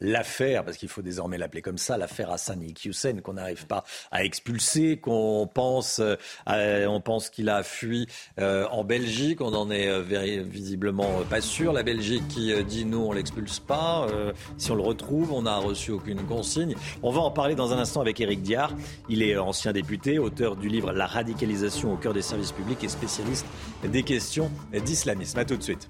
L'affaire, 0.00 0.64
parce 0.64 0.76
qu'il 0.76 0.88
faut 0.88 1.02
désormais 1.02 1.38
l'appeler 1.38 1.62
comme 1.62 1.78
ça, 1.78 1.98
l'affaire 1.98 2.30
Hassan 2.30 2.62
Iqiyoussen, 2.62 3.20
qu'on 3.20 3.34
n'arrive 3.34 3.66
pas 3.66 3.84
à 4.10 4.24
expulser, 4.24 4.96
qu'on 4.98 5.48
pense, 5.52 6.00
euh, 6.00 6.86
on 6.86 7.00
pense 7.00 7.30
qu'il 7.30 7.48
a 7.48 7.62
fui 7.62 8.06
euh, 8.38 8.66
en 8.68 8.84
Belgique, 8.84 9.40
on 9.40 9.50
n'en 9.50 9.70
est 9.70 9.88
euh, 9.88 10.42
visiblement 10.42 11.10
pas 11.28 11.40
sûr. 11.40 11.72
La 11.72 11.82
Belgique 11.82 12.26
qui 12.28 12.52
dit 12.64 12.84
nous, 12.84 12.98
on 12.98 13.12
l'expulse 13.12 13.60
pas. 13.60 14.06
si 14.56 14.70
on 14.70 14.74
le 14.74 14.82
retrouve, 14.82 15.32
on 15.32 15.42
n'a 15.42 15.56
reçu 15.56 15.90
aucune 15.90 16.22
consigne. 16.22 16.74
On 17.02 17.10
va 17.10 17.20
en 17.20 17.30
parler 17.30 17.54
dans 17.54 17.72
un 17.72 17.78
instant 17.78 18.00
avec 18.00 18.20
Éric 18.20 18.42
Diard. 18.42 18.72
Il 19.08 19.22
est 19.22 19.36
ancien 19.36 19.72
député, 19.72 20.18
auteur 20.18 20.56
du 20.56 20.68
livre 20.68 20.92
La 20.92 21.06
radicalisation 21.06 21.92
au 21.92 21.96
cœur 21.96 22.12
des 22.12 22.22
services 22.22 22.52
publics 22.52 22.82
et 22.84 22.88
spécialiste 22.88 23.46
des 23.84 24.02
questions 24.02 24.50
d'islamisme. 24.72 25.38
A 25.38 25.44
tout 25.44 25.56
de 25.56 25.62
suite. 25.62 25.88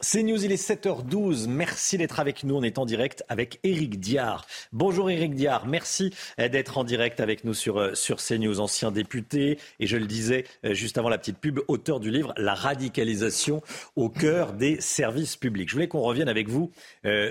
C'est 0.00 0.22
News, 0.22 0.44
il 0.44 0.52
est 0.52 0.62
7h12. 0.62 1.48
Merci 1.48 1.96
d'être 1.96 2.20
avec 2.20 2.44
nous. 2.44 2.54
On 2.54 2.62
est 2.62 2.76
en 2.76 2.84
direct 2.84 3.24
avec 3.30 3.58
Éric 3.64 3.98
Diard. 3.98 4.44
Bonjour 4.72 5.08
Éric 5.08 5.34
Diard, 5.34 5.66
merci 5.66 6.12
euh, 6.38 6.48
d'être 6.50 6.76
en 6.76 6.84
direct 6.84 7.18
avec 7.18 7.44
nous 7.44 7.54
sur, 7.54 7.78
euh, 7.78 7.94
sur 7.94 8.18
CNews, 8.18 8.60
ancien 8.60 8.90
député. 8.90 9.58
Et 9.80 9.86
je 9.86 9.96
le 9.96 10.04
disais 10.06 10.44
euh, 10.66 10.74
juste 10.74 10.98
avant 10.98 11.08
la 11.08 11.16
petite 11.16 11.38
pub, 11.38 11.60
auteur 11.68 11.98
du 11.98 12.10
livre 12.10 12.34
La 12.36 12.52
radicalisation 12.52 13.62
au 13.96 14.10
cœur 14.10 14.52
des 14.52 14.82
services 14.82 15.36
publics. 15.36 15.70
Je 15.70 15.74
voulais 15.74 15.88
qu'on 15.88 16.02
revienne 16.02 16.28
avec 16.28 16.48
vous 16.48 16.70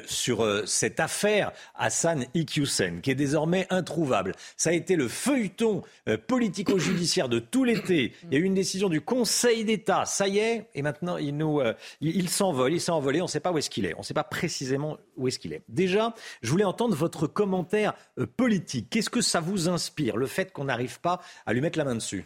sur 0.05 0.45
cette 0.65 0.99
affaire 0.99 1.51
Hassan 1.75 2.25
Iqiyoussen, 2.33 3.01
qui 3.01 3.11
est 3.11 3.15
désormais 3.15 3.67
introuvable. 3.69 4.33
Ça 4.57 4.69
a 4.71 4.73
été 4.73 4.95
le 4.95 5.07
feuilleton 5.07 5.83
politico-judiciaire 6.27 7.29
de 7.29 7.39
tout 7.39 7.63
l'été. 7.63 8.13
Il 8.23 8.33
y 8.33 8.37
a 8.37 8.39
eu 8.39 8.43
une 8.43 8.53
décision 8.53 8.89
du 8.89 9.01
Conseil 9.01 9.65
d'État. 9.65 10.05
Ça 10.05 10.27
y 10.27 10.39
est, 10.39 10.67
et 10.75 10.81
maintenant 10.81 11.17
il, 11.17 11.35
nous, 11.37 11.61
il, 12.01 12.15
il 12.15 12.29
s'envole 12.55 12.73
il 12.73 12.81
s'est 12.81 12.91
envolé, 12.91 13.21
on 13.21 13.25
ne 13.25 13.29
sait 13.29 13.39
pas 13.39 13.51
où 13.51 13.57
est-ce 13.57 13.69
qu'il 13.69 13.85
est. 13.85 13.93
On 13.95 13.99
ne 13.99 14.03
sait 14.03 14.13
pas 14.13 14.23
précisément 14.23 14.97
où 15.17 15.27
est-ce 15.27 15.39
qu'il 15.39 15.53
est. 15.53 15.63
Déjà, 15.67 16.13
je 16.41 16.49
voulais 16.49 16.63
entendre 16.63 16.95
votre 16.95 17.27
commentaire 17.27 17.93
euh, 18.19 18.25
politique. 18.25 18.89
Qu'est-ce 18.89 19.09
que 19.09 19.21
ça 19.21 19.39
vous 19.39 19.67
inspire, 19.69 20.17
le 20.17 20.27
fait 20.27 20.51
qu'on 20.51 20.65
n'arrive 20.65 20.99
pas 21.01 21.21
à 21.45 21.53
lui 21.53 21.61
mettre 21.61 21.77
la 21.77 21.85
main 21.85 21.95
dessus? 21.95 22.25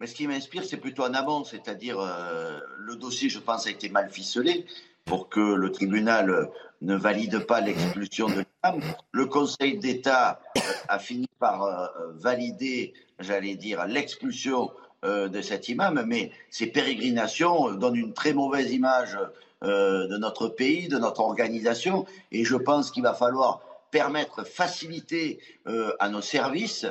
Mais 0.00 0.06
ce 0.06 0.14
qui 0.14 0.26
m'inspire, 0.26 0.64
c'est 0.64 0.78
plutôt 0.78 1.04
en 1.04 1.14
amont, 1.14 1.44
c'est-à-dire 1.44 1.98
euh, 2.00 2.58
le 2.78 2.96
dossier, 2.96 3.28
je 3.28 3.38
pense, 3.38 3.66
a 3.66 3.70
été 3.70 3.88
mal 3.88 4.10
ficelé 4.10 4.66
pour 5.04 5.28
que 5.28 5.40
le 5.40 5.70
tribunal 5.70 6.30
euh, 6.30 6.46
ne 6.80 6.96
valide 6.96 7.46
pas 7.46 7.60
l'expulsion 7.60 8.26
de 8.28 8.44
l'imam. 8.64 8.82
Le 9.12 9.26
Conseil 9.26 9.78
d'État 9.78 10.40
a 10.88 10.98
fini 10.98 11.26
par 11.38 11.92
valider, 12.14 12.92
j'allais 13.20 13.54
dire, 13.54 13.86
l'expulsion 13.86 14.72
de 15.04 15.40
cet 15.40 15.68
imam, 15.68 16.04
mais 16.06 16.30
ces 16.50 16.66
pérégrinations 16.66 17.72
donnent 17.72 17.96
une 17.96 18.12
très 18.12 18.32
mauvaise 18.32 18.72
image 18.72 19.18
euh, 19.64 20.08
de 20.08 20.16
notre 20.16 20.48
pays, 20.48 20.88
de 20.88 20.98
notre 20.98 21.20
organisation, 21.20 22.04
et 22.32 22.44
je 22.44 22.56
pense 22.56 22.90
qu'il 22.90 23.04
va 23.04 23.14
falloir 23.14 23.60
permettre, 23.92 24.44
faciliter 24.44 25.38
euh, 25.68 25.92
à 26.00 26.08
nos 26.08 26.20
services 26.20 26.86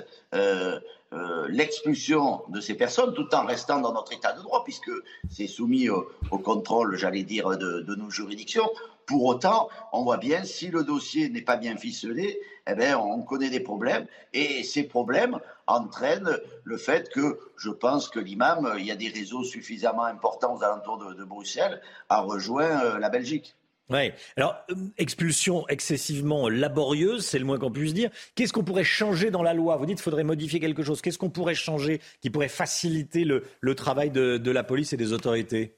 l'expulsion 1.49 2.43
de 2.47 2.62
ces 2.62 2.76
personnes 2.76 3.14
tout 3.14 3.34
en 3.36 3.45
restant 3.45 3.82
dans 3.82 3.93
notre 3.93 4.14
état 4.14 4.34
de 4.34 4.41
droit, 4.41 4.64
puisque 4.64 4.91
c'est 5.30 5.47
soumis 5.47 5.89
au, 5.89 6.07
contrôle, 6.43 6.95
j'allais 6.95 7.24
dire, 7.24 7.57
de, 7.57 7.95
nos 7.95 8.09
juridictions. 8.09 8.70
Pour 9.05 9.26
autant, 9.26 9.68
on 9.91 10.03
voit 10.03 10.18
bien, 10.18 10.43
si 10.45 10.68
le 10.68 10.84
dossier 10.84 11.30
n'est 11.30 11.41
pas 11.41 11.57
bien 11.57 11.76
ficelé, 11.76 12.39
eh 12.68 12.76
bien, 12.76 12.97
on 12.97 13.24
connaît 13.24 13.49
des 13.49 13.59
problèmes. 13.59 14.07
Et 14.34 14.64
ces 14.64 14.84
problèmes 14.84 15.39
entraînent 15.68 16.38
le 16.64 16.78
fait 16.78 17.09
que 17.09 17.39
je 17.57 17.70
pense 17.70 18.07
que 18.07 18.20
l'imam, 18.20 18.74
il 18.78 18.86
y 18.86 18.91
a 18.91 18.95
des 18.95 19.09
réseaux 19.09 19.43
suffisamment 19.43 20.05
importants 20.05 20.55
aux 20.55 20.64
alentours 20.64 20.97
de, 20.97 21.24
Bruxelles, 21.24 21.82
a 22.09 22.22
rejoint 22.22 22.84
euh, 22.84 22.99
la 22.99 23.09
Belgique. 23.09 23.55
Oui. 23.91 24.11
Alors, 24.37 24.55
euh, 24.69 24.75
expulsion 24.97 25.67
excessivement 25.67 26.47
laborieuse, 26.47 27.25
c'est 27.25 27.39
le 27.39 27.45
moins 27.45 27.59
qu'on 27.59 27.71
puisse 27.71 27.93
dire. 27.93 28.09
Qu'est-ce 28.35 28.53
qu'on 28.53 28.63
pourrait 28.63 28.83
changer 28.83 29.31
dans 29.31 29.43
la 29.43 29.53
loi? 29.53 29.75
Vous 29.75 29.85
dites 29.85 29.97
qu'il 29.97 30.03
faudrait 30.03 30.23
modifier 30.23 30.59
quelque 30.59 30.83
chose. 30.83 31.01
Qu'est-ce 31.01 31.17
qu'on 31.17 31.29
pourrait 31.29 31.55
changer 31.55 31.99
qui 32.21 32.29
pourrait 32.29 32.47
faciliter 32.47 33.25
le, 33.25 33.75
travail 33.75 34.09
de, 34.09 34.51
la 34.51 34.63
police 34.63 34.93
et 34.93 34.97
des 34.97 35.11
autorités? 35.11 35.77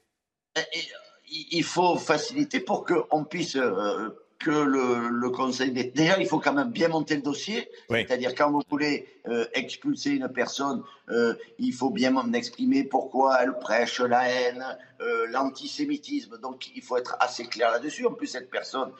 Il 1.26 1.64
faut 1.64 1.96
faciliter 1.96 2.60
pour 2.60 2.84
qu'on 2.84 3.24
puisse 3.24 3.56
euh, 3.56 4.10
que 4.38 4.50
le, 4.50 5.30
Conseil 5.30 5.72
d'État. 5.72 5.90
Déjà, 5.94 6.18
il 6.20 6.26
faut 6.26 6.38
quand 6.38 6.52
même 6.52 6.70
bien 6.70 6.88
monter 6.88 7.16
le 7.16 7.22
dossier. 7.22 7.68
C'est-à-dire, 7.90 8.34
quand 8.34 8.50
vous 8.50 8.62
voulez 8.70 9.08
euh, 9.26 9.46
expulser 9.54 10.10
une 10.10 10.28
personne, 10.28 10.82
euh, 11.08 11.34
il 11.58 11.72
faut 11.72 11.90
bien 11.90 12.14
exprimer 12.32 12.84
pourquoi 12.84 13.42
elle 13.42 13.58
prêche 13.58 14.00
la 14.00 14.28
haine, 14.28 14.64
euh, 15.00 15.26
l'antisémitisme? 15.28 16.38
Donc, 16.38 16.70
il 16.76 16.82
faut 16.82 16.96
être 16.96 17.16
assez 17.20 17.46
clair 17.46 17.70
là-dessus. 17.72 18.06
En 18.06 18.12
plus, 18.12 18.28
cette 18.28 18.50
personne 18.50 18.92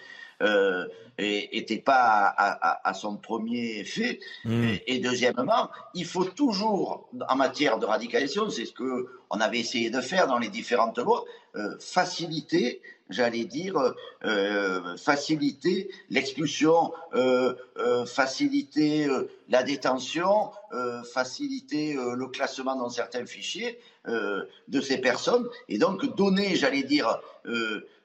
n'était 1.18 1.78
pas 1.78 2.34
à, 2.36 2.94
son 2.94 3.16
premier 3.16 3.84
fait. 3.84 4.18
Hmm. 4.44 4.74
Et, 4.86 4.98
deuxièmement, 4.98 5.70
il 5.94 6.04
faut 6.04 6.24
toujours, 6.24 7.08
en 7.28 7.36
matière 7.36 7.78
de 7.78 7.86
radicalisation, 7.86 8.50
c'est 8.50 8.64
ce 8.64 8.72
que 8.72 9.06
on 9.30 9.40
avait 9.40 9.60
essayé 9.60 9.90
de 9.90 10.00
faire 10.00 10.26
dans 10.26 10.38
les 10.38 10.48
différentes 10.48 10.98
lois, 10.98 11.24
faciliter 11.78 12.80
j'allais 13.10 13.44
dire, 13.44 13.94
euh, 14.24 14.96
faciliter 14.96 15.90
l'expulsion, 16.10 16.92
euh, 17.14 17.54
euh, 17.78 18.04
faciliter 18.06 19.06
la 19.48 19.62
détention, 19.62 20.50
faciliter 21.12 21.94
le 21.94 22.26
classement 22.26 22.74
dans 22.74 22.88
certains 22.88 23.26
fichiers 23.26 23.78
de 24.06 24.80
ces 24.80 24.98
personnes, 24.98 25.46
et 25.68 25.78
donc 25.78 26.16
donner, 26.16 26.56
j'allais 26.56 26.82
dire, 26.82 27.20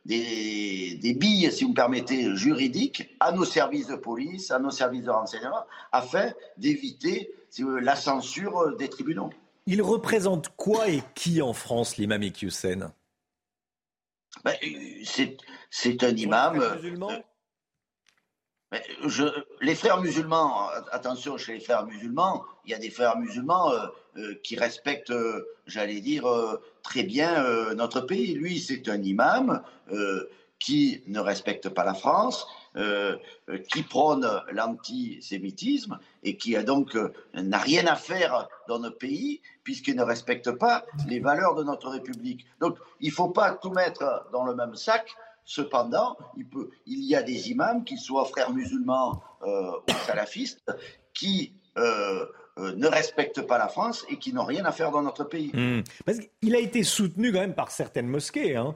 des, 0.05 1.15
billes, 1.17 1.51
si 1.51 1.63
vous 1.63 1.71
me 1.71 1.75
permettez, 1.75 2.35
juridiques 2.35 3.15
à 3.19 3.31
nos 3.31 3.45
services 3.45 3.87
de 3.87 3.95
police, 3.95 4.51
à 4.51 4.59
nos 4.59 4.71
services 4.71 5.05
de 5.05 5.11
renseignement, 5.11 5.65
afin 5.91 6.31
d'éviter 6.57 7.31
la 7.57 7.95
censure 7.95 8.75
des 8.77 8.89
tribunaux. 8.89 9.31
Il 9.65 9.81
représente 9.81 10.49
quoi 10.55 10.89
et 10.89 11.01
qui 11.15 11.41
en 11.41 11.53
France, 11.53 11.97
l'imam 11.97 12.21
Iqiyoussen? 12.21 12.91
Ben, 14.43 14.55
c'est 15.69 16.03
un 16.03 16.15
imam. 16.15 16.59
Euh, 16.61 16.75
ben, 18.71 18.81
je, 19.05 19.23
les 19.61 19.75
frères 19.75 19.99
musulmans, 19.99 20.69
attention, 20.91 21.37
chez 21.37 21.53
les 21.53 21.59
frères 21.59 21.85
musulmans, 21.85 22.45
il 22.65 22.71
y 22.71 22.73
a 22.73 22.77
des 22.77 22.91
frères 22.91 23.17
musulmans 23.17 23.71
euh, 23.71 23.87
euh, 24.17 24.35
qui 24.43 24.55
respectent, 24.55 25.13
j'allais 25.65 26.01
dire, 26.01 26.27
très 26.83 27.03
bien 27.03 27.73
notre 27.73 28.01
pays. 28.01 28.33
Lui, 28.33 28.59
c'est 28.59 28.87
un 28.89 29.01
imam 29.01 29.63
qui 30.59 31.03
ne 31.07 31.19
respecte 31.19 31.69
pas 31.69 31.83
la 31.83 31.93
France, 31.93 32.47
euh, 32.75 33.17
qui 33.71 33.81
prône 33.81 34.29
l'antisémitisme 34.51 35.97
et 36.21 36.37
qui 36.37 36.55
a 36.55 36.61
donc 36.61 36.95
euh, 36.95 37.11
n'a 37.33 37.57
rien 37.57 37.87
à 37.87 37.95
faire 37.95 38.47
dans 38.67 38.79
notre 38.79 38.97
pays 38.97 39.41
puisqu'il 39.63 39.95
ne 39.95 40.03
respecte 40.03 40.51
pas 40.51 40.85
les 41.07 41.19
valeurs 41.19 41.55
de 41.55 41.63
notre 41.63 41.89
République. 41.89 42.45
Donc 42.59 42.77
il 42.99 43.09
ne 43.09 43.13
faut 43.13 43.29
pas 43.29 43.53
tout 43.53 43.71
mettre 43.71 44.27
dans 44.31 44.43
le 44.45 44.53
même 44.53 44.75
sac. 44.75 45.09
Cependant, 45.45 46.15
il, 46.37 47.03
y 47.03 47.15
a 47.15 47.23
des 47.23 47.49
imams, 47.49 47.83
qu'ils 47.83 47.97
soient 47.97 48.25
frères 48.25 48.51
musulmans 48.53 49.23
euh, 49.41 49.71
ou 49.71 49.91
salafistes, 50.05 50.71
qui 51.15 51.53
ne 51.75 52.87
respectent 52.87 53.41
pas 53.41 53.57
la 53.57 53.67
France 53.67 54.05
et 54.09 54.17
qui 54.17 54.31
n'ont 54.31 54.43
rien 54.43 54.65
à 54.65 54.71
faire 54.71 54.91
dans 54.91 55.01
notre 55.01 55.23
pays. 55.23 55.49
Mmh. 55.53 55.81
Parce 56.05 56.19
qu'il 56.19 56.55
a 56.55 56.59
été 56.59 56.83
soutenu 56.83 57.31
quand 57.31 57.39
même 57.39 57.55
par 57.55 57.71
certaines 57.71 58.07
mosquées. 58.07 58.57
Hein. 58.57 58.75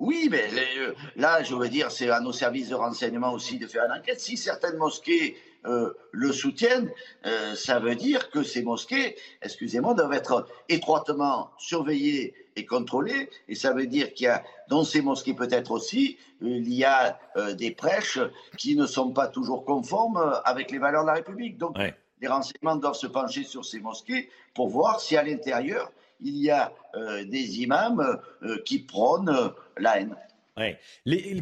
Oui, 0.00 0.28
mais 0.30 0.48
euh, 0.78 0.94
là, 1.16 1.42
je 1.42 1.54
veux 1.54 1.68
dire, 1.68 1.90
c'est 1.90 2.08
à 2.08 2.20
nos 2.20 2.32
services 2.32 2.70
de 2.70 2.74
renseignement 2.74 3.34
aussi 3.34 3.58
de 3.58 3.66
faire 3.66 3.84
une 3.84 3.92
enquête. 3.92 4.18
Si 4.18 4.38
certaines 4.38 4.78
mosquées 4.78 5.36
euh, 5.66 5.92
le 6.10 6.32
soutiennent, 6.32 6.90
euh, 7.26 7.54
ça 7.54 7.80
veut 7.80 7.94
dire 7.96 8.30
que 8.30 8.42
ces 8.42 8.62
mosquées, 8.62 9.16
excusez-moi, 9.42 9.92
doivent 9.92 10.14
être 10.14 10.48
étroitement 10.70 11.50
surveillées 11.58 12.34
et 12.56 12.64
contrôlées. 12.64 13.28
Et 13.48 13.54
ça 13.54 13.74
veut 13.74 13.86
dire 13.86 14.14
qu'il 14.14 14.24
y 14.24 14.28
a, 14.28 14.42
dans 14.70 14.84
ces 14.84 15.02
mosquées 15.02 15.34
peut-être 15.34 15.70
aussi, 15.70 16.16
il 16.40 16.72
y 16.72 16.84
a 16.84 17.18
des 17.58 17.70
prêches 17.70 18.18
qui 18.56 18.76
ne 18.76 18.86
sont 18.86 19.12
pas 19.12 19.28
toujours 19.28 19.66
conformes 19.66 20.40
avec 20.46 20.70
les 20.70 20.78
valeurs 20.78 21.02
de 21.02 21.08
la 21.08 21.14
République. 21.14 21.58
Donc, 21.58 21.76
les 21.76 22.28
renseignements 22.28 22.76
doivent 22.76 22.94
se 22.94 23.06
pencher 23.06 23.44
sur 23.44 23.66
ces 23.66 23.80
mosquées 23.80 24.30
pour 24.54 24.68
voir 24.68 25.00
si 25.00 25.18
à 25.18 25.22
l'intérieur, 25.22 25.92
il 26.20 26.36
y 26.38 26.50
a 26.50 26.72
euh, 26.94 27.24
des 27.24 27.60
imams 27.60 28.18
euh, 28.42 28.58
qui 28.64 28.80
prônent 28.80 29.52
la 29.76 30.00
haine. 30.00 30.16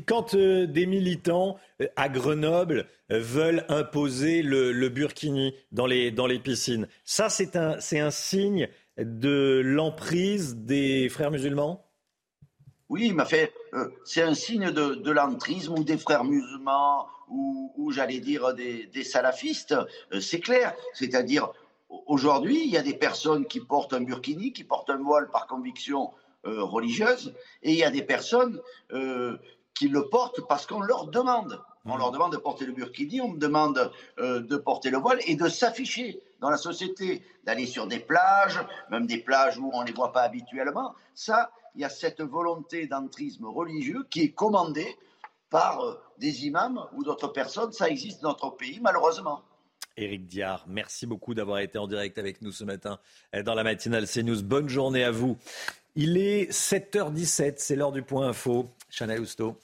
quand 0.07 0.35
euh, 0.35 0.67
des 0.67 0.87
militants 0.87 1.57
à 1.97 2.09
Grenoble 2.09 2.87
veulent 3.09 3.65
imposer 3.69 4.43
le, 4.43 4.89
burkini 4.89 5.55
dans 5.73 5.87
les, 5.87 6.11
dans 6.11 6.27
les 6.27 6.39
piscines, 6.39 6.87
ça 7.05 7.29
c'est 7.31 7.57
un, 7.57 7.79
un 7.79 8.11
signe 8.11 8.69
de 8.99 9.63
l'emprise 9.65 10.57
des 10.57 11.09
frères 11.09 11.31
musulmans? 11.31 11.85
Oui, 12.91 13.13
mais 13.15 13.25
fait, 13.25 13.53
c'est 14.05 14.23
un 14.23 14.35
signe 14.35 14.71
de, 14.71 14.95
de 14.97 15.11
l'entrisme 15.11 15.75
ou 15.79 15.85
des 15.85 15.99
frères 15.99 16.25
musulmans 16.25 17.07
ou, 17.31 17.91
j'allais 17.93 18.21
dire 18.21 18.55
des, 18.55 18.87
des 18.87 19.05
salafistes, 19.05 19.75
c'est 20.21 20.41
clair. 20.41 20.75
C'est-à-dire, 20.95 21.53
Aujourd'hui, 21.89 22.65
il 22.65 22.71
y 22.71 22.77
a 22.77 22.83
des 22.83 22.95
personnes 22.95 23.47
qui 23.47 23.61
portent 23.61 23.95
un 23.95 24.01
burkini, 24.01 24.53
qui 24.53 24.65
portent 24.65 24.91
un 24.91 24.99
voile 24.99 25.31
par 25.31 25.47
conviction 25.47 26.13
euh, 26.47 26.63
religieuse, 26.63 27.35
et 27.63 27.73
il 27.73 27.79
y 27.79 27.85
a 27.85 27.91
des 27.91 28.03
personnes 28.03 28.61
euh, 28.93 29.39
qui 29.75 29.89
le 29.89 30.09
portent 30.09 30.47
parce 30.49 30.67
qu'on 30.67 30.81
leur 30.81 31.07
demande. 31.07 31.63
On 31.87 31.97
leur 31.97 32.11
demande 32.11 32.33
de 32.33 32.37
porter 32.37 32.67
le 32.67 32.73
burkini, 32.73 33.23
on 33.23 33.29
me 33.29 33.39
demande 33.39 33.91
euh, 34.19 34.41
de 34.41 34.57
porter 34.59 34.91
le 34.91 34.99
voile 34.99 35.21
et 35.27 35.37
de 35.37 35.49
s'afficher 35.49 36.21
dans 36.41 36.51
la 36.51 36.59
société, 36.59 37.23
d'aller 37.45 37.65
sur 37.65 37.87
des 37.87 37.99
plages, 37.99 38.61
même 38.91 39.07
des 39.07 39.19
plages 39.19 39.59
où 39.59 39.71
on 39.73 39.81
ne 39.81 39.87
les 39.87 39.93
voit 39.93 40.13
pas 40.13 40.23
habituellement. 40.23 40.95
Ça, 41.15 41.51
il 41.75 41.81
y 41.81 41.85
a 41.85 41.89
cette 41.89 42.21
volonté 42.21 42.87
d'entrisme 42.87 43.47
religieux 43.47 44.07
qui 44.11 44.21
est 44.21 44.33
commandée 44.33 44.97
par 45.49 45.81
des 46.19 46.47
imams 46.47 46.87
ou 46.93 47.05
d'autres 47.05 47.29
personnes. 47.29 47.73
Ça 47.73 47.89
existe 47.89 48.21
dans 48.21 48.31
notre 48.31 48.51
pays, 48.51 48.81
malheureusement. 48.83 49.43
Éric 49.99 50.27
Diard, 50.27 50.65
merci 50.69 51.07
beaucoup 51.07 51.35
d'avoir 51.35 51.59
été 51.59 51.77
en 51.77 51.89
direct 51.89 52.19
avec 52.19 52.41
nous 52.41 52.53
ce 52.53 52.65
matin 52.65 52.99
dans 53.45 53.55
la 53.55 53.65
matinale 53.65 54.07
CNews. 54.07 54.43
Bonne 54.43 54.69
journée 54.69 55.03
à 55.03 55.11
vous. 55.11 55.37
Il 55.97 56.17
est 56.17 56.53
7h17, 56.53 57.55
c'est 57.57 57.75
l'heure 57.75 57.91
du 57.91 58.03
point 58.03 58.29
info. 58.29 58.69
Chanel 58.89 59.21
Housteau. 59.21 59.59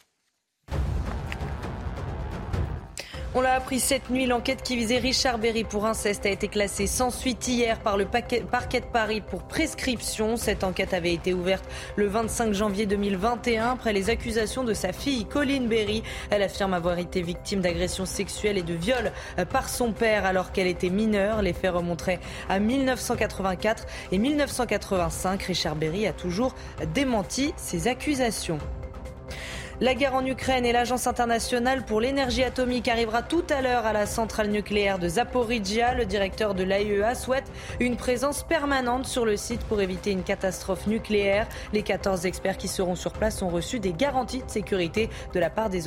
On 3.36 3.40
l'a 3.40 3.54
appris 3.54 3.80
cette 3.80 4.10
nuit, 4.10 4.26
l'enquête 4.26 4.62
qui 4.62 4.76
visait 4.76 4.98
Richard 4.98 5.38
Berry 5.38 5.64
pour 5.64 5.86
inceste 5.86 6.24
a 6.24 6.28
été 6.28 6.46
classée 6.46 6.86
sans 6.86 7.10
suite 7.10 7.48
hier 7.48 7.80
par 7.80 7.96
le 7.96 8.04
parquet 8.04 8.80
de 8.80 8.86
Paris 8.86 9.20
pour 9.20 9.42
prescription. 9.42 10.36
Cette 10.36 10.62
enquête 10.62 10.94
avait 10.94 11.12
été 11.12 11.34
ouverte 11.34 11.64
le 11.96 12.06
25 12.06 12.52
janvier 12.52 12.86
2021 12.86 13.72
après 13.72 13.92
les 13.92 14.08
accusations 14.08 14.62
de 14.62 14.72
sa 14.72 14.92
fille 14.92 15.24
Colline 15.24 15.66
Berry. 15.66 16.04
Elle 16.30 16.44
affirme 16.44 16.74
avoir 16.74 17.00
été 17.00 17.22
victime 17.22 17.60
d'agressions 17.60 18.06
sexuelles 18.06 18.56
et 18.56 18.62
de 18.62 18.74
viols 18.74 19.10
par 19.50 19.68
son 19.68 19.90
père 19.90 20.26
alors 20.26 20.52
qu'elle 20.52 20.68
était 20.68 20.88
mineure. 20.88 21.42
Les 21.42 21.54
faits 21.54 21.72
remonteraient 21.72 22.20
à 22.48 22.60
1984 22.60 23.84
et 24.12 24.18
1985. 24.18 25.42
Richard 25.42 25.74
Berry 25.74 26.06
a 26.06 26.12
toujours 26.12 26.54
démenti 26.94 27.52
ces 27.56 27.88
accusations. 27.88 28.60
La 29.84 29.94
guerre 29.94 30.14
en 30.14 30.24
Ukraine 30.24 30.64
et 30.64 30.72
l'Agence 30.72 31.06
internationale 31.06 31.84
pour 31.84 32.00
l'énergie 32.00 32.42
atomique 32.42 32.88
arrivera 32.88 33.20
tout 33.22 33.44
à 33.50 33.60
l'heure 33.60 33.84
à 33.84 33.92
la 33.92 34.06
centrale 34.06 34.48
nucléaire 34.48 34.98
de 34.98 35.08
Zaporizhia. 35.08 35.92
Le 35.92 36.06
directeur 36.06 36.54
de 36.54 36.62
l'AIEA 36.62 37.14
souhaite 37.14 37.52
une 37.80 37.98
présence 37.98 38.44
permanente 38.44 39.04
sur 39.04 39.26
le 39.26 39.36
site 39.36 39.60
pour 39.64 39.82
éviter 39.82 40.10
une 40.10 40.22
catastrophe 40.22 40.86
nucléaire. 40.86 41.46
Les 41.74 41.82
14 41.82 42.24
experts 42.24 42.56
qui 42.56 42.66
seront 42.66 42.94
sur 42.94 43.12
place 43.12 43.42
ont 43.42 43.50
reçu 43.50 43.78
des 43.78 43.92
garanties 43.92 44.42
de 44.42 44.50
sécurité 44.50 45.10
de 45.34 45.38
la 45.38 45.50
part 45.50 45.68
des 45.68 45.86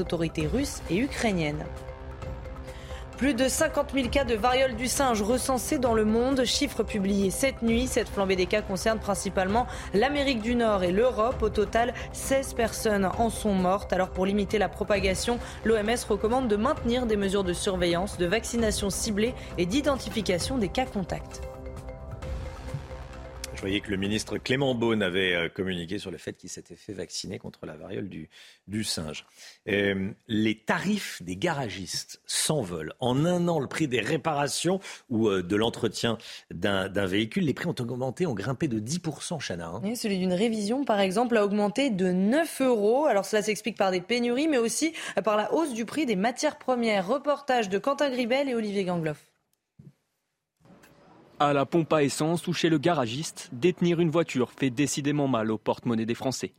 autorités 0.00 0.48
russes 0.48 0.82
et 0.90 0.96
ukrainiennes. 0.96 1.64
Plus 3.16 3.32
de 3.32 3.48
50 3.48 3.92
000 3.94 4.08
cas 4.10 4.24
de 4.24 4.34
variole 4.34 4.76
du 4.76 4.88
singe 4.88 5.22
recensés 5.22 5.78
dans 5.78 5.94
le 5.94 6.04
monde, 6.04 6.44
chiffre 6.44 6.82
publié 6.82 7.30
cette 7.30 7.62
nuit. 7.62 7.86
Cette 7.86 8.10
flambée 8.10 8.36
des 8.36 8.44
cas 8.44 8.60
concerne 8.60 8.98
principalement 8.98 9.66
l'Amérique 9.94 10.42
du 10.42 10.54
Nord 10.54 10.84
et 10.84 10.92
l'Europe. 10.92 11.40
Au 11.40 11.48
total, 11.48 11.94
16 12.12 12.52
personnes 12.52 13.08
en 13.18 13.30
sont 13.30 13.54
mortes. 13.54 13.94
Alors 13.94 14.10
pour 14.10 14.26
limiter 14.26 14.58
la 14.58 14.68
propagation, 14.68 15.38
l'OMS 15.64 16.04
recommande 16.06 16.48
de 16.48 16.56
maintenir 16.56 17.06
des 17.06 17.16
mesures 17.16 17.44
de 17.44 17.54
surveillance, 17.54 18.18
de 18.18 18.26
vaccination 18.26 18.90
ciblée 18.90 19.34
et 19.56 19.64
d'identification 19.64 20.58
des 20.58 20.68
cas 20.68 20.84
contacts. 20.84 21.40
Je 23.56 23.62
voyais 23.62 23.80
que 23.80 23.90
le 23.90 23.96
ministre 23.96 24.36
Clément 24.36 24.74
Beaune 24.74 25.02
avait 25.02 25.34
euh, 25.34 25.48
communiqué 25.48 25.98
sur 25.98 26.10
le 26.10 26.18
fait 26.18 26.34
qu'il 26.34 26.50
s'était 26.50 26.76
fait 26.76 26.92
vacciner 26.92 27.38
contre 27.38 27.64
la 27.64 27.74
variole 27.74 28.06
du, 28.06 28.84
singe. 28.84 29.24
Euh, 29.66 30.10
les 30.28 30.58
tarifs 30.58 31.22
des 31.22 31.36
garagistes 31.36 32.20
s'envolent. 32.26 32.92
En 33.00 33.24
un 33.24 33.48
an, 33.48 33.58
le 33.58 33.66
prix 33.66 33.88
des 33.88 34.00
réparations 34.00 34.78
ou 35.08 35.30
euh, 35.30 35.42
de 35.42 35.56
l'entretien 35.56 36.18
d'un 36.50 37.06
véhicule, 37.06 37.44
les 37.44 37.54
prix 37.54 37.66
ont 37.66 37.74
augmenté, 37.80 38.26
ont 38.26 38.34
grimpé 38.34 38.68
de 38.68 38.78
10%, 38.78 39.40
Chana. 39.40 39.68
Hein. 39.68 39.94
celui 39.94 40.18
d'une 40.18 40.34
révision, 40.34 40.84
par 40.84 41.00
exemple, 41.00 41.38
a 41.38 41.42
augmenté 41.42 41.88
de 41.88 42.12
9 42.12 42.60
euros. 42.60 43.06
Alors 43.06 43.24
cela 43.24 43.40
s'explique 43.40 43.78
par 43.78 43.90
des 43.90 44.02
pénuries, 44.02 44.48
mais 44.48 44.58
aussi 44.58 44.92
par 45.24 45.38
la 45.38 45.50
hausse 45.54 45.72
du 45.72 45.86
prix 45.86 46.04
des 46.04 46.16
matières 46.16 46.58
premières. 46.58 47.08
Reportage 47.08 47.70
de 47.70 47.78
Quentin 47.78 48.10
Gribel 48.10 48.50
et 48.50 48.54
Olivier 48.54 48.84
Gangloff. 48.84 49.24
À 51.38 51.52
la 51.52 51.66
pompe 51.66 51.92
à 51.92 52.02
essence 52.02 52.46
ou 52.46 52.54
chez 52.54 52.70
le 52.70 52.78
garagiste, 52.78 53.50
détenir 53.52 54.00
une 54.00 54.08
voiture 54.08 54.52
fait 54.52 54.70
décidément 54.70 55.28
mal 55.28 55.50
au 55.50 55.58
porte-monnaie 55.58 56.06
des 56.06 56.14
Français. 56.14 56.54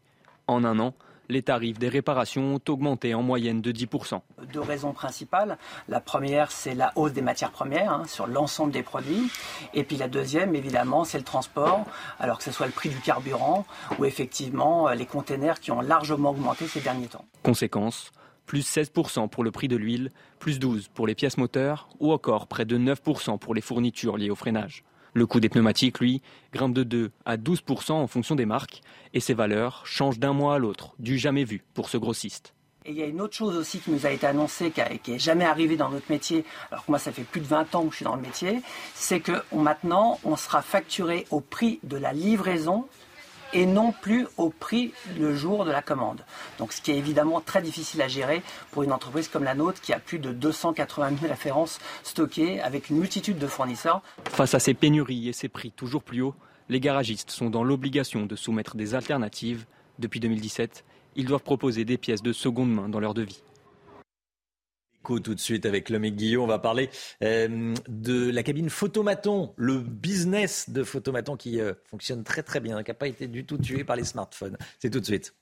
En 0.46 0.64
un 0.64 0.78
an, 0.80 0.94
Les 1.30 1.42
tarifs 1.42 1.78
des 1.78 1.90
réparations 1.90 2.56
ont 2.56 2.72
augmenté 2.72 3.14
en 3.14 3.22
moyenne 3.22 3.62
de 3.62 3.72
10%. 3.72 4.22
Deux 4.54 4.62
raisons 4.62 4.94
principales. 4.94 5.58
La 5.90 6.00
première, 6.00 6.52
c'est 6.52 6.74
la 6.74 6.94
hausse 6.96 7.12
des 7.12 7.22
matières 7.22 7.52
premières 7.52 7.92
hein, 7.92 8.04
sur 8.08 8.28
l'ensemble 8.28 8.72
des 8.72 8.84
produits. 8.84 9.30
Et 9.74 9.84
puis 9.84 9.98
la 9.98 10.08
deuxième, 10.08 10.56
évidemment, 10.56 11.04
c'est 11.04 11.18
le 11.18 11.26
transport. 11.26 11.86
Alors 12.20 12.38
que 12.38 12.46
ce 12.46 12.52
soit 12.52 12.66
le 12.66 12.72
prix 12.72 12.90
du 12.90 13.00
carburant 13.00 13.66
ou 14.00 14.06
effectivement 14.06 14.90
les 14.92 15.06
containers 15.06 15.60
qui 15.60 15.72
ont 15.72 15.82
largement 15.82 16.30
augmenté 16.30 16.66
ces 16.68 16.80
derniers 16.80 17.08
temps. 17.08 17.26
Conséquence, 17.44 18.12
plus 18.48 18.66
16% 18.66 19.30
pour 19.30 19.44
le 19.44 19.52
prix 19.52 19.68
de 19.68 19.76
l'huile, 19.76 20.12
plus 20.40 20.60
12% 20.60 20.88
pour 20.96 21.06
les 21.06 21.14
pièces 21.14 21.38
moteurs 21.38 21.90
ou 22.00 22.12
encore 22.12 22.48
près 22.48 22.66
de 22.66 22.78
9% 22.80 23.38
pour 23.38 23.54
les 23.54 23.62
fournitures 23.62 24.18
liées 24.18 24.32
au 24.32 24.36
freinage. 24.36 24.84
Le 25.14 25.28
coût 25.28 25.40
des 25.40 25.50
pneumatiques, 25.50 26.00
lui, 26.00 26.22
grimpe 26.54 26.74
de 26.74 26.84
2 26.84 27.12
à 27.26 27.38
12% 27.38 27.92
en 27.92 28.08
fonction 28.08 28.36
des 28.36 28.46
marques 28.46 28.82
et 29.14 29.20
ces 29.20 29.34
valeurs 29.34 29.86
changent 29.86 30.20
d'un 30.20 30.34
mois 30.34 30.56
à 30.56 30.58
l'autre, 30.60 30.96
du 30.98 31.18
jamais 31.18 31.44
vu 31.44 31.64
pour 31.74 31.90
ce 31.90 31.98
grossiste. 31.98 32.54
Et 32.86 32.92
il 32.92 32.98
y 32.98 33.04
a 33.04 33.06
une 33.06 33.20
autre 33.20 33.36
chose 33.36 33.58
aussi 33.58 33.80
qui 33.80 33.92
nous 33.92 34.06
a 34.06 34.12
été 34.12 34.26
annoncée, 34.26 34.72
qui 35.04 35.12
n'est 35.12 35.20
jamais 35.20 35.44
arrivée 35.44 35.76
dans 35.76 35.90
notre 35.90 36.10
métier, 36.10 36.46
alors 36.72 36.86
que 36.86 36.92
moi 36.92 37.00
ça 37.00 37.12
fait 37.12 37.24
plus 37.24 37.42
de 37.42 37.46
20 37.46 37.76
ans 37.76 37.84
que 37.86 37.92
je 37.92 37.98
suis 37.98 38.06
dans 38.06 38.16
le 38.16 38.22
métier, 38.22 38.62
c'est 38.94 39.20
que 39.20 39.44
maintenant 39.54 40.20
on 40.24 40.38
sera 40.38 40.62
facturé 40.62 41.26
au 41.30 41.42
prix 41.42 41.82
de 41.84 41.98
la 41.98 42.14
livraison 42.14 42.88
et 43.54 43.66
non 43.66 43.92
plus 43.92 44.28
au 44.38 44.50
prix 44.50 44.94
le 45.20 45.36
jour 45.36 45.66
de 45.66 45.72
la 45.72 45.82
commande. 45.82 46.22
Donc 46.60 46.74
ce 46.74 46.82
qui 46.82 46.92
est 46.92 46.98
évidemment 46.98 47.42
très 47.42 47.62
difficile 47.62 48.02
à 48.02 48.08
gérer 48.08 48.42
pour 48.72 48.84
une 48.84 48.92
entreprise 48.92 49.28
comme 49.28 49.44
la 49.44 49.56
nôtre 49.56 49.82
qui 49.82 49.94
a 49.94 50.00
plus 50.00 50.20
de 50.20 50.32
280 50.32 51.18
000 51.20 51.32
références 51.32 51.80
stockées 52.04 52.60
avec 52.62 52.90
une 52.90 52.98
multitude 52.98 53.38
de 53.38 53.48
fournisseurs. 53.48 54.02
Face 54.30 54.54
à 54.54 54.60
ces 54.60 54.74
pénuries 54.74 55.30
et 55.30 55.34
ces 55.34 55.50
prix 55.50 55.72
toujours 55.72 56.04
plus 56.04 56.22
hauts, 56.22 56.36
les 56.70 56.80
garagistes 56.80 57.32
sont 57.32 57.50
dans 57.50 57.64
l'obligation 57.64 58.26
de 58.26 58.36
soumettre 58.36 58.76
des 58.76 58.96
alternatives. 58.96 59.66
Depuis 60.00 60.20
2017, 60.20 60.84
ils 61.16 61.26
doivent 61.26 61.44
proposer 61.44 61.86
des 61.86 61.98
pièces 61.98 62.22
de 62.22 62.34
seconde 62.34 62.72
main 62.72 62.90
dans 62.90 63.00
leur 63.00 63.14
devis 63.14 63.42
tout 65.16 65.34
de 65.34 65.40
suite 65.40 65.66
avec 65.66 65.90
Lomé 65.90 66.12
Guillaume. 66.12 66.44
On 66.44 66.48
va 66.48 66.60
parler 66.60 66.90
euh, 67.24 67.74
de 67.88 68.30
la 68.30 68.44
cabine 68.44 68.70
photomaton, 68.70 69.54
le 69.56 69.80
business 69.80 70.70
de 70.70 70.84
photomaton 70.84 71.38
qui 71.38 71.60
euh, 71.60 71.74
fonctionne 71.86 72.24
très 72.24 72.44
très 72.44 72.60
bien, 72.60 72.84
qui 72.84 72.92
n'a 72.92 72.96
pas 72.96 73.08
été 73.08 73.28
du 73.28 73.46
tout 73.46 73.58
tué 73.58 73.84
par 73.84 73.96
les 73.96 74.04
smartphones. 74.04 74.58
C'est 74.80 74.90
tout 74.90 75.00
de 75.00 75.06
suite. 75.06 75.34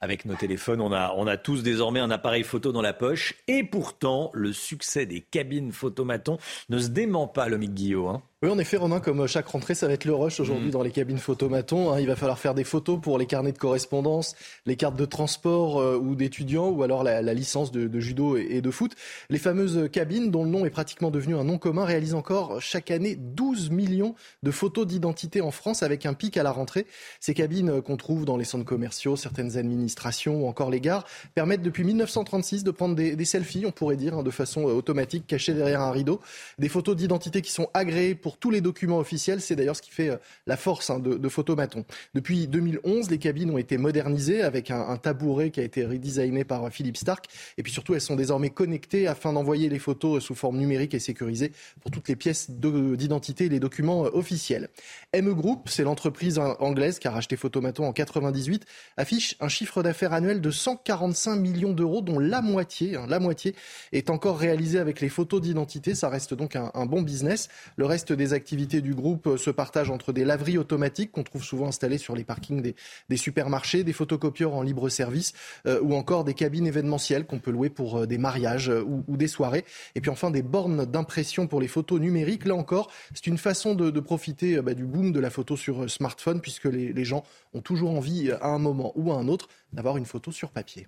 Avec 0.00 0.26
nos 0.26 0.36
téléphones, 0.36 0.80
on 0.80 0.92
a, 0.92 1.12
on 1.16 1.26
a 1.26 1.36
tous 1.36 1.64
désormais 1.64 1.98
un 1.98 2.12
appareil 2.12 2.44
photo 2.44 2.70
dans 2.70 2.82
la 2.82 2.92
poche. 2.92 3.34
Et 3.48 3.64
pourtant, 3.64 4.30
le 4.32 4.52
succès 4.52 5.06
des 5.06 5.22
cabines 5.22 5.72
photomaton 5.72 6.38
ne 6.68 6.78
se 6.78 6.88
dément 6.88 7.26
pas, 7.26 7.48
Lomique 7.48 7.74
Guillaume. 7.74 8.16
Hein. 8.16 8.22
Oui, 8.40 8.50
en 8.50 8.58
effet, 8.60 8.76
Romain, 8.76 9.00
comme 9.00 9.26
chaque 9.26 9.48
rentrée, 9.48 9.74
ça 9.74 9.88
va 9.88 9.94
être 9.94 10.04
le 10.04 10.14
rush 10.14 10.38
aujourd'hui 10.38 10.68
mm. 10.68 10.70
dans 10.70 10.84
les 10.84 10.92
cabines 10.92 11.18
photomaton. 11.18 11.90
Hein. 11.90 11.98
il 11.98 12.06
va 12.06 12.14
falloir 12.14 12.38
faire 12.38 12.54
des 12.54 12.62
photos 12.62 13.00
pour 13.00 13.18
les 13.18 13.26
carnets 13.26 13.50
de 13.50 13.58
correspondance, 13.58 14.36
les 14.64 14.76
cartes 14.76 14.94
de 14.94 15.06
transport 15.06 15.80
euh, 15.80 15.98
ou 15.98 16.14
d'étudiants, 16.14 16.68
ou 16.68 16.84
alors 16.84 17.02
la, 17.02 17.20
licence 17.34 17.72
de, 17.72 17.98
judo 17.98 18.36
et, 18.36 18.60
de 18.60 18.70
foot. 18.70 18.94
Les 19.28 19.40
fameuses 19.40 19.90
cabines, 19.90 20.30
dont 20.30 20.44
le 20.44 20.50
nom 20.50 20.64
est 20.64 20.70
pratiquement 20.70 21.10
devenu 21.10 21.34
un 21.34 21.42
nom 21.42 21.58
commun, 21.58 21.84
réalisent 21.84 22.14
encore 22.14 22.62
chaque 22.62 22.92
année 22.92 23.16
12 23.16 23.70
millions 23.70 24.14
de 24.44 24.52
photos 24.52 24.86
d'identité 24.86 25.40
en 25.40 25.50
France, 25.50 25.82
avec 25.82 26.06
un 26.06 26.14
pic 26.14 26.36
à 26.36 26.44
la 26.44 26.52
rentrée. 26.52 26.86
Ces 27.18 27.34
cabines 27.34 27.82
qu'on 27.82 27.96
trouve 27.96 28.24
dans 28.24 28.36
les 28.36 28.44
centres 28.44 28.64
commerciaux, 28.64 29.16
certaines 29.16 29.56
administrations 29.56 30.44
ou 30.44 30.46
encore 30.46 30.70
les 30.70 30.80
gares, 30.80 31.04
permettent 31.34 31.62
depuis 31.62 31.82
1936 31.82 32.62
de 32.62 32.70
prendre 32.70 32.94
des, 32.94 33.24
selfies, 33.24 33.66
on 33.66 33.72
pourrait 33.72 33.96
dire, 33.96 34.14
hein, 34.14 34.22
de 34.22 34.30
façon 34.30 34.68
euh, 34.68 34.74
automatique, 34.74 35.26
cachées 35.26 35.54
derrière 35.54 35.80
un 35.80 35.90
rideau. 35.90 36.20
Des 36.60 36.68
photos 36.68 36.94
d'identité 36.94 37.42
qui 37.42 37.50
sont 37.50 37.68
agréées 37.74 38.14
pour 38.14 38.27
pour 38.28 38.36
tous 38.36 38.50
les 38.50 38.60
documents 38.60 38.98
officiels. 38.98 39.40
C'est 39.40 39.56
d'ailleurs 39.56 39.74
ce 39.74 39.80
qui 39.80 39.90
fait 39.90 40.10
euh, 40.10 40.18
la 40.46 40.58
force 40.58 40.90
hein, 40.90 40.98
de, 40.98 41.14
de, 41.14 41.28
Photomaton. 41.30 41.86
Depuis 42.12 42.46
2011, 42.46 43.08
les 43.08 43.16
cabines 43.16 43.50
ont 43.50 43.56
été 43.56 43.78
modernisées 43.78 44.42
avec 44.42 44.70
un, 44.70 44.98
tabouret 44.98 45.50
qui 45.50 45.60
a 45.60 45.62
été 45.62 45.86
redesigné 45.86 46.44
par 46.44 46.66
euh, 46.66 46.68
Philippe 46.68 46.98
Stark. 46.98 47.24
Et 47.56 47.62
puis 47.62 47.72
surtout, 47.72 47.94
elles 47.94 48.02
sont 48.02 48.16
désormais 48.16 48.50
connectées 48.50 49.06
afin 49.06 49.32
d'envoyer 49.32 49.70
les 49.70 49.78
photos 49.78 50.22
sous 50.22 50.34
forme 50.34 50.58
numérique 50.58 50.92
et 50.92 50.98
sécurisée 50.98 51.52
pour 51.80 51.90
toutes 51.90 52.06
les 52.06 52.16
pièces 52.16 52.50
d'identité 52.50 53.46
et 53.46 53.48
les 53.48 53.60
documents 53.60 54.04
euh, 54.04 54.10
officiels. 54.12 54.68
ME 55.14 55.32
Group, 55.32 55.70
c'est 55.70 55.84
l'entreprise 55.84 56.38
anglaise 56.38 56.98
qui 56.98 57.08
a 57.08 57.12
racheté 57.12 57.36
Photomaton 57.36 57.86
en 57.86 57.94
98, 57.94 58.66
affiche 58.98 59.36
un 59.40 59.48
chiffre 59.48 59.82
d'affaires 59.82 60.12
annuel 60.12 60.42
de 60.42 60.50
145 60.50 61.36
millions 61.36 61.72
d'euros, 61.72 62.02
dont 62.02 62.18
la 62.18 62.42
moitié, 62.42 62.96
hein, 62.96 63.06
la 63.08 63.20
moitié 63.20 63.54
est 63.92 64.10
encore 64.10 64.38
réalisée 64.38 64.80
avec 64.80 65.00
les 65.00 65.08
photos 65.08 65.40
d'identité. 65.40 65.94
Ça 65.94 66.10
reste 66.10 66.34
donc 66.34 66.56
un, 66.56 66.70
un 66.74 66.84
bon 66.84 67.00
business. 67.00 67.48
Le 67.76 67.86
reste 67.86 68.12
des 68.18 68.34
activités 68.34 68.82
du 68.82 68.94
groupe 68.94 69.26
euh, 69.26 69.36
se 69.38 69.50
partagent 69.50 69.90
entre 69.90 70.12
des 70.12 70.24
laveries 70.24 70.58
automatiques 70.58 71.12
qu'on 71.12 71.22
trouve 71.22 71.42
souvent 71.42 71.68
installées 71.68 71.96
sur 71.96 72.14
les 72.14 72.24
parkings 72.24 72.60
des, 73.08 73.16
supermarchés, 73.16 73.84
des 73.84 73.94
photocopieurs 73.94 74.54
en 74.54 74.60
libre 74.60 74.90
service 74.90 75.32
euh, 75.66 75.80
ou 75.80 75.94
encore 75.94 76.24
des 76.24 76.34
cabines 76.34 76.66
événementielles 76.66 77.24
qu'on 77.24 77.38
peut 77.38 77.50
louer 77.50 77.70
pour 77.70 78.00
euh, 78.00 78.06
des 78.06 78.18
mariages 78.18 78.68
ou, 78.68 79.16
des 79.16 79.28
soirées. 79.28 79.64
Et 79.94 80.00
puis 80.00 80.10
enfin 80.10 80.30
des 80.30 80.42
bornes 80.42 80.84
d'impression 80.84 81.46
pour 81.46 81.60
les 81.60 81.68
photos 81.68 82.00
numériques. 82.00 82.44
Là 82.44 82.54
encore, 82.54 82.90
c'est 83.14 83.26
une 83.26 83.38
façon 83.38 83.74
de, 83.74 84.00
profiter 84.00 84.60
bah, 84.60 84.74
du 84.74 84.84
boom 84.84 85.12
de 85.12 85.20
la 85.20 85.30
photo 85.30 85.56
sur 85.56 85.88
smartphone 85.90 86.40
puisque 86.40 86.66
les 86.66 87.04
gens 87.04 87.24
ont 87.54 87.62
toujours 87.62 87.90
envie 87.90 88.30
à 88.30 88.48
un 88.48 88.58
moment 88.58 88.92
ou 88.96 89.12
à 89.12 89.16
un 89.16 89.28
autre 89.28 89.48
d'avoir 89.72 89.96
une 89.96 90.06
photo 90.06 90.30
sur 90.30 90.50
papier. 90.50 90.86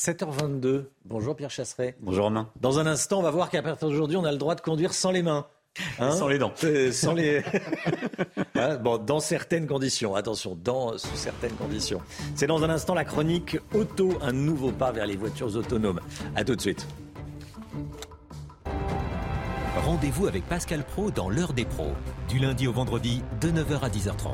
7h22. 0.00 0.84
Bonjour 1.04 1.36
Pierre 1.36 1.50
Chasseret. 1.50 1.94
Bonjour 2.00 2.24
Romain. 2.24 2.48
Dans 2.58 2.78
un 2.78 2.86
instant, 2.86 3.18
on 3.18 3.22
va 3.22 3.30
voir 3.30 3.50
qu'à 3.50 3.60
partir 3.60 3.88
d'aujourd'hui, 3.88 4.16
on 4.16 4.24
a 4.24 4.32
le 4.32 4.38
droit 4.38 4.54
de 4.54 4.62
conduire 4.62 4.94
sans 4.94 5.10
les 5.10 5.22
mains. 5.22 5.46
Hein 5.98 6.12
sans 6.12 6.26
les 6.26 6.38
dents. 6.38 6.54
Euh, 6.64 6.90
sans 6.90 7.12
les... 7.12 7.42
Hein, 8.54 8.76
bon, 8.76 8.96
dans 8.96 9.20
certaines 9.20 9.66
conditions. 9.66 10.14
Attention, 10.14 10.56
dans, 10.64 10.96
sous 10.96 11.16
certaines 11.16 11.52
conditions. 11.52 12.00
C'est 12.34 12.46
dans 12.46 12.64
un 12.64 12.70
instant 12.70 12.94
la 12.94 13.04
chronique 13.04 13.58
Auto, 13.74 14.18
un 14.22 14.32
nouveau 14.32 14.72
pas 14.72 14.90
vers 14.90 15.06
les 15.06 15.16
voitures 15.16 15.54
autonomes. 15.54 16.00
A 16.34 16.44
tout 16.44 16.56
de 16.56 16.60
suite. 16.62 16.86
Rendez-vous 19.84 20.26
avec 20.26 20.46
Pascal 20.48 20.82
Pro 20.82 21.10
dans 21.10 21.28
l'heure 21.28 21.52
des 21.52 21.66
pros, 21.66 21.92
du 22.28 22.38
lundi 22.38 22.66
au 22.66 22.72
vendredi 22.72 23.22
de 23.42 23.50
9h 23.50 23.80
à 23.80 23.88
10h30. 23.90 24.32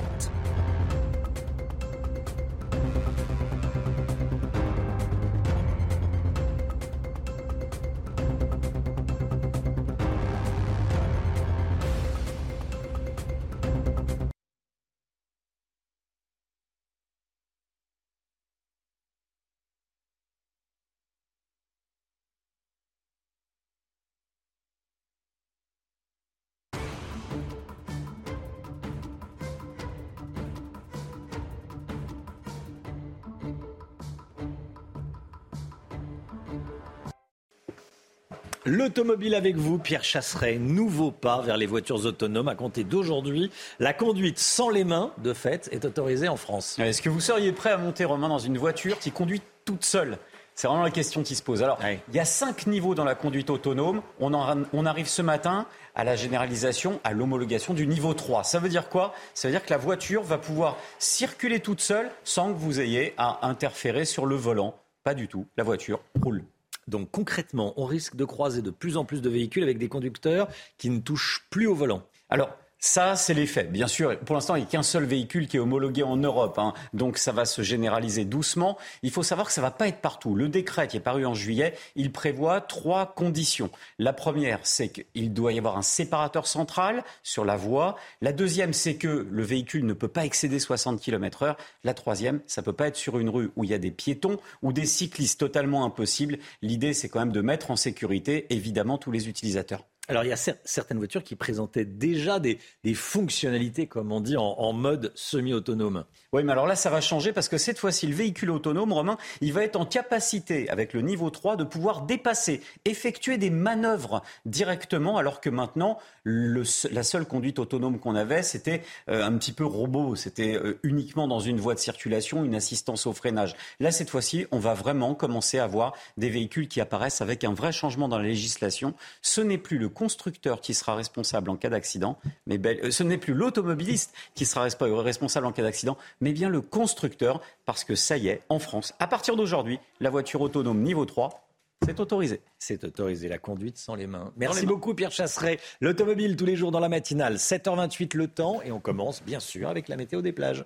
L'automobile 38.67 39.37
avec 39.37 39.55
vous, 39.55 39.79
Pierre 39.79 40.03
Chasseret. 40.03 40.59
Nouveau 40.59 41.13
pas 41.13 41.41
vers 41.41 41.57
les 41.57 41.67
voitures 41.67 42.05
autonomes 42.05 42.49
à 42.49 42.57
compter 42.57 42.83
d'aujourd'hui. 42.83 43.53
La 43.79 43.93
conduite 43.93 44.41
sans 44.41 44.71
les 44.71 44.83
mains, 44.83 45.13
de 45.19 45.33
fait, 45.33 45.69
est 45.71 45.85
autorisée 45.85 46.27
en 46.27 46.35
France. 46.35 46.77
Est-ce 46.81 47.01
que 47.01 47.09
vous 47.09 47.21
seriez 47.21 47.53
prêt 47.53 47.71
à 47.71 47.77
monter, 47.77 48.05
Romain, 48.05 48.29
dans 48.29 48.41
une 48.41 48.59
voiture 48.59 48.99
qui 48.99 49.13
conduit 49.13 49.41
toute 49.65 49.85
seule? 49.85 50.19
C'est 50.57 50.67
vraiment 50.67 50.83
la 50.83 50.91
question 50.91 51.23
qui 51.23 51.37
se 51.37 51.45
pose. 51.45 51.63
Alors, 51.63 51.79
il 52.09 52.15
y 52.17 52.19
a 52.19 52.25
cinq 52.25 52.67
niveaux 52.67 52.97
dans 52.97 53.05
la 53.05 53.15
conduite 53.15 53.51
autonome. 53.51 54.03
On, 54.19 54.33
on 54.35 54.87
arrive 54.87 55.07
ce 55.07 55.23
matin 55.23 55.67
à 55.95 56.03
la 56.03 56.17
généralisation, 56.17 56.99
à 57.05 57.13
l'homologation 57.13 57.73
du 57.73 57.87
niveau 57.87 58.15
3. 58.15 58.43
Ça 58.43 58.59
veut 58.59 58.69
dire 58.69 58.89
quoi? 58.89 59.15
Ça 59.33 59.47
veut 59.47 59.53
dire 59.53 59.65
que 59.65 59.71
la 59.71 59.79
voiture 59.79 60.25
va 60.25 60.39
pouvoir 60.39 60.77
circuler 60.99 61.61
toute 61.61 61.81
seule 61.81 62.11
sans 62.25 62.53
que 62.53 62.59
vous 62.59 62.81
ayez 62.81 63.15
à 63.17 63.47
interférer 63.47 64.05
sur 64.05 64.27
le 64.27 64.35
volant. 64.35 64.75
Pas 65.05 65.15
du 65.15 65.29
tout. 65.29 65.47
La 65.57 65.63
voiture 65.63 66.01
roule. 66.21 66.43
Donc 66.87 67.11
concrètement, 67.11 67.75
on 67.77 67.85
risque 67.85 68.17
de 68.17 68.25
croiser 68.25 68.63
de 68.63 68.71
plus 68.71 68.97
en 68.97 69.05
plus 69.05 69.23
de 69.23 69.29
véhicules 69.29 69.63
avec 69.63 69.79
des 69.79 69.89
conducteurs 69.89 70.49
qui 70.79 70.91
ne 70.91 71.01
touchent 71.01 71.47
plus 71.51 71.67
au 71.67 71.75
volant. 71.75 72.03
Alors, 72.29 72.57
ça, 72.87 73.17
c'est 73.17 73.35
l'effet. 73.35 73.65
Bien 73.65 73.89
sûr, 73.89 74.19
pour 74.21 74.37
l'instant, 74.37 74.55
il 74.55 74.61
n'y 74.61 74.67
a 74.67 74.71
qu'un 74.71 74.83
seul 74.83 75.05
véhicule 75.05 75.49
qui 75.49 75.57
est 75.57 75.61
homologué 75.61 76.03
en 76.05 76.17
Europe. 76.17 76.59
Hein. 76.59 76.73
donc, 76.95 77.19
ça 77.19 77.33
va 77.33 77.45
se 77.45 77.61
généraliser 77.61 78.25
doucement. 78.25 78.79
Il 79.03 79.11
faut 79.11 79.25
savoir 79.25 79.49
que 79.49 79.53
ça 79.53 79.61
ne 79.61 79.67
va 79.67 79.73
pas 79.73 79.89
être 79.89 80.01
partout. 80.01 80.37
Le 80.37 80.49
décret 80.49 80.87
qui 80.87 80.97
est 80.97 81.01
paru 81.01 81.27
en 81.27 81.35
juillet, 81.35 81.75
il 81.97 82.13
prévoit 82.13 82.61
trois 82.61 83.07
conditions. 83.15 83.71
La 83.99 84.13
première, 84.13 84.61
c'est 84.63 84.89
qu'il 84.89 85.33
doit 85.33 85.53
y 85.53 85.59
avoir 85.59 85.77
un 85.77 85.83
séparateur 85.83 86.47
central 86.47 87.03
sur 87.25 87.45
la 87.45 87.57
voie. 87.57 87.97
La 88.23 88.33
deuxième, 88.33 88.73
c'est 88.73 88.95
que 88.95 89.27
le 89.29 89.43
véhicule 89.43 89.85
ne 89.85 89.93
peut 89.93 90.09
pas 90.09 90.25
excéder 90.25 90.61
60 90.61 91.01
km 91.01 91.43
heure. 91.43 91.57
La 91.83 91.93
troisième, 91.93 92.41
ça 92.47 92.61
ne 92.61 92.65
peut 92.65 92.73
pas 92.73 92.87
être 92.87 92.97
sur 92.97 93.19
une 93.19 93.31
rue 93.31 93.51
où 93.57 93.65
il 93.65 93.71
y 93.71 93.75
a 93.75 93.79
des 93.79 93.91
piétons 93.91 94.39
ou 94.63 94.73
des 94.73 94.87
cyclistes 94.87 95.41
totalement 95.41 95.85
impossible. 95.85 96.39
L'idée, 96.63 96.95
c'est 96.95 97.09
quand 97.09 97.19
même 97.19 97.33
de 97.33 97.41
mettre 97.41 97.73
en 97.73 97.77
sécurité, 97.77 98.47
évidemment, 98.51 98.97
tous 98.97 99.11
les 99.11 99.29
utilisateurs. 99.29 99.83
Alors 100.09 100.25
il 100.25 100.29
y 100.29 100.33
a 100.33 100.37
certaines 100.37 100.99
voitures 100.99 101.23
qui 101.23 101.37
présentaient 101.37 101.85
déjà 101.85 102.39
des, 102.39 102.59
fonctionnalités, 102.95 103.87
comme 103.87 104.13
on 104.13 104.21
dit, 104.21 104.37
en 104.37 104.73
mode 104.73 105.13
semi-autonome. 105.15 106.05
Oui, 106.33 106.45
mais 106.45 106.53
alors 106.53 106.67
là, 106.67 106.77
ça 106.77 106.91
va 106.91 107.01
changer 107.01 107.33
parce 107.33 107.49
que 107.49 107.57
cette 107.57 107.79
fois-ci, 107.79 108.07
le 108.07 108.15
véhicule 108.15 108.51
autonome, 108.51 108.93
Romain, 108.93 109.17
il 109.41 109.55
va 109.55 109.63
être 109.63 109.77
en 109.77 109.87
capacité, 109.87 110.69
avec 110.69 110.93
le 110.93 111.01
niveau 111.01 111.31
3, 111.31 111.57
de 111.57 111.65
pouvoir 111.65 112.03
dépasser, 112.03 112.61
effectuer 112.85 113.39
des 113.39 113.49
manœuvres 113.49 114.23
directement, 114.45 115.17
alors 115.17 115.41
que 115.41 115.49
maintenant, 115.49 115.99
la 116.27 117.03
seule 117.05 117.25
conduite 117.25 117.59
autonome 117.59 117.99
qu'on 117.99 118.15
avait, 118.15 118.43
c'était 118.43 118.83
euh, 119.09 119.25
un 119.25 119.33
petit 119.39 119.53
peu 119.53 119.65
robot. 119.65 120.15
C'était 120.15 120.57
euh, 120.57 120.79
uniquement 120.83 121.27
dans 121.27 121.41
une 121.41 121.59
voie 121.59 121.75
de 121.75 121.79
circulation, 121.79 122.45
une 122.45 122.55
assistance 122.55 123.07
au 123.07 123.13
freinage. 123.13 123.55
Là, 123.81 123.91
cette 123.91 124.11
fois-ci, 124.11 124.47
on 124.51 124.59
va 124.59 124.75
vraiment 124.75 125.15
commencer 125.15 125.59
à 125.59 125.67
voir 125.67 125.95
des 126.19 126.29
véhicules 126.29 126.69
qui 126.69 126.83
apparaissent 126.83 127.23
avec 127.23 127.45
un 127.45 127.55
vrai 127.55 127.73
changement 127.73 128.09
dans 128.09 128.19
la 128.19 128.25
législation. 128.25 128.93
Ce 129.23 129.41
n'est 129.41 129.57
plus 129.57 129.79
le 129.79 129.89
constructeur 129.97 130.61
qui 130.61 130.75
sera 130.75 130.95
responsable 130.95 131.49
en 131.49 131.57
cas 131.57 131.71
d'accident, 131.71 132.19
mais 132.47 132.61
euh, 132.65 132.91
ce 132.91 133.03
n'est 133.03 133.17
plus 133.17 133.33
l'automobiliste 133.33 134.13
qui 134.35 134.45
sera 134.45 134.63
responsable 134.63 135.47
en 135.47 135.53
cas 135.53 135.63
d'accident, 135.63 135.97
mais 136.21 136.33
bien 136.33 136.51
le 136.51 136.61
constructeur, 136.61 137.41
parce 137.65 137.83
que 137.83 137.95
ça 137.95 138.19
y 138.19 138.29
est, 138.29 138.43
en 138.51 138.59
France, 138.59 138.93
à 138.99 139.07
partir 139.07 139.37
d'aujourd'hui, 139.37 139.81
la 140.01 140.11
voiture 140.11 140.43
autonome 140.43 140.83
niveau 140.83 141.07
3, 141.07 141.49
c'est 141.85 141.99
autorisé. 141.99 142.41
C'est 142.59 142.85
autorisé, 142.85 143.29
la 143.29 143.39
conduite 143.39 143.79
sans 143.79 143.95
les 143.95 144.07
mains. 144.07 144.33
Merci 144.37 144.67
beaucoup 144.67 144.95
Pierre 144.95 145.13
Chasseret. 145.13 145.59
L'automobile 145.81 146.37
tous 146.37 146.47
les 146.47 146.57
jours 146.57 146.73
dans 146.73 146.81
la 146.81 146.89
matinale, 146.89 147.37
7h28 147.37 148.17
le 148.17 148.29
temps, 148.29 148.61
et 148.63 148.73
on 148.73 148.81
commence 148.81 149.23
bien 149.23 149.41
sûr 149.41 149.69
avec 149.69 149.89
la 149.89 149.97
météo 149.97 150.21
des 150.21 150.33
plages. 150.33 150.65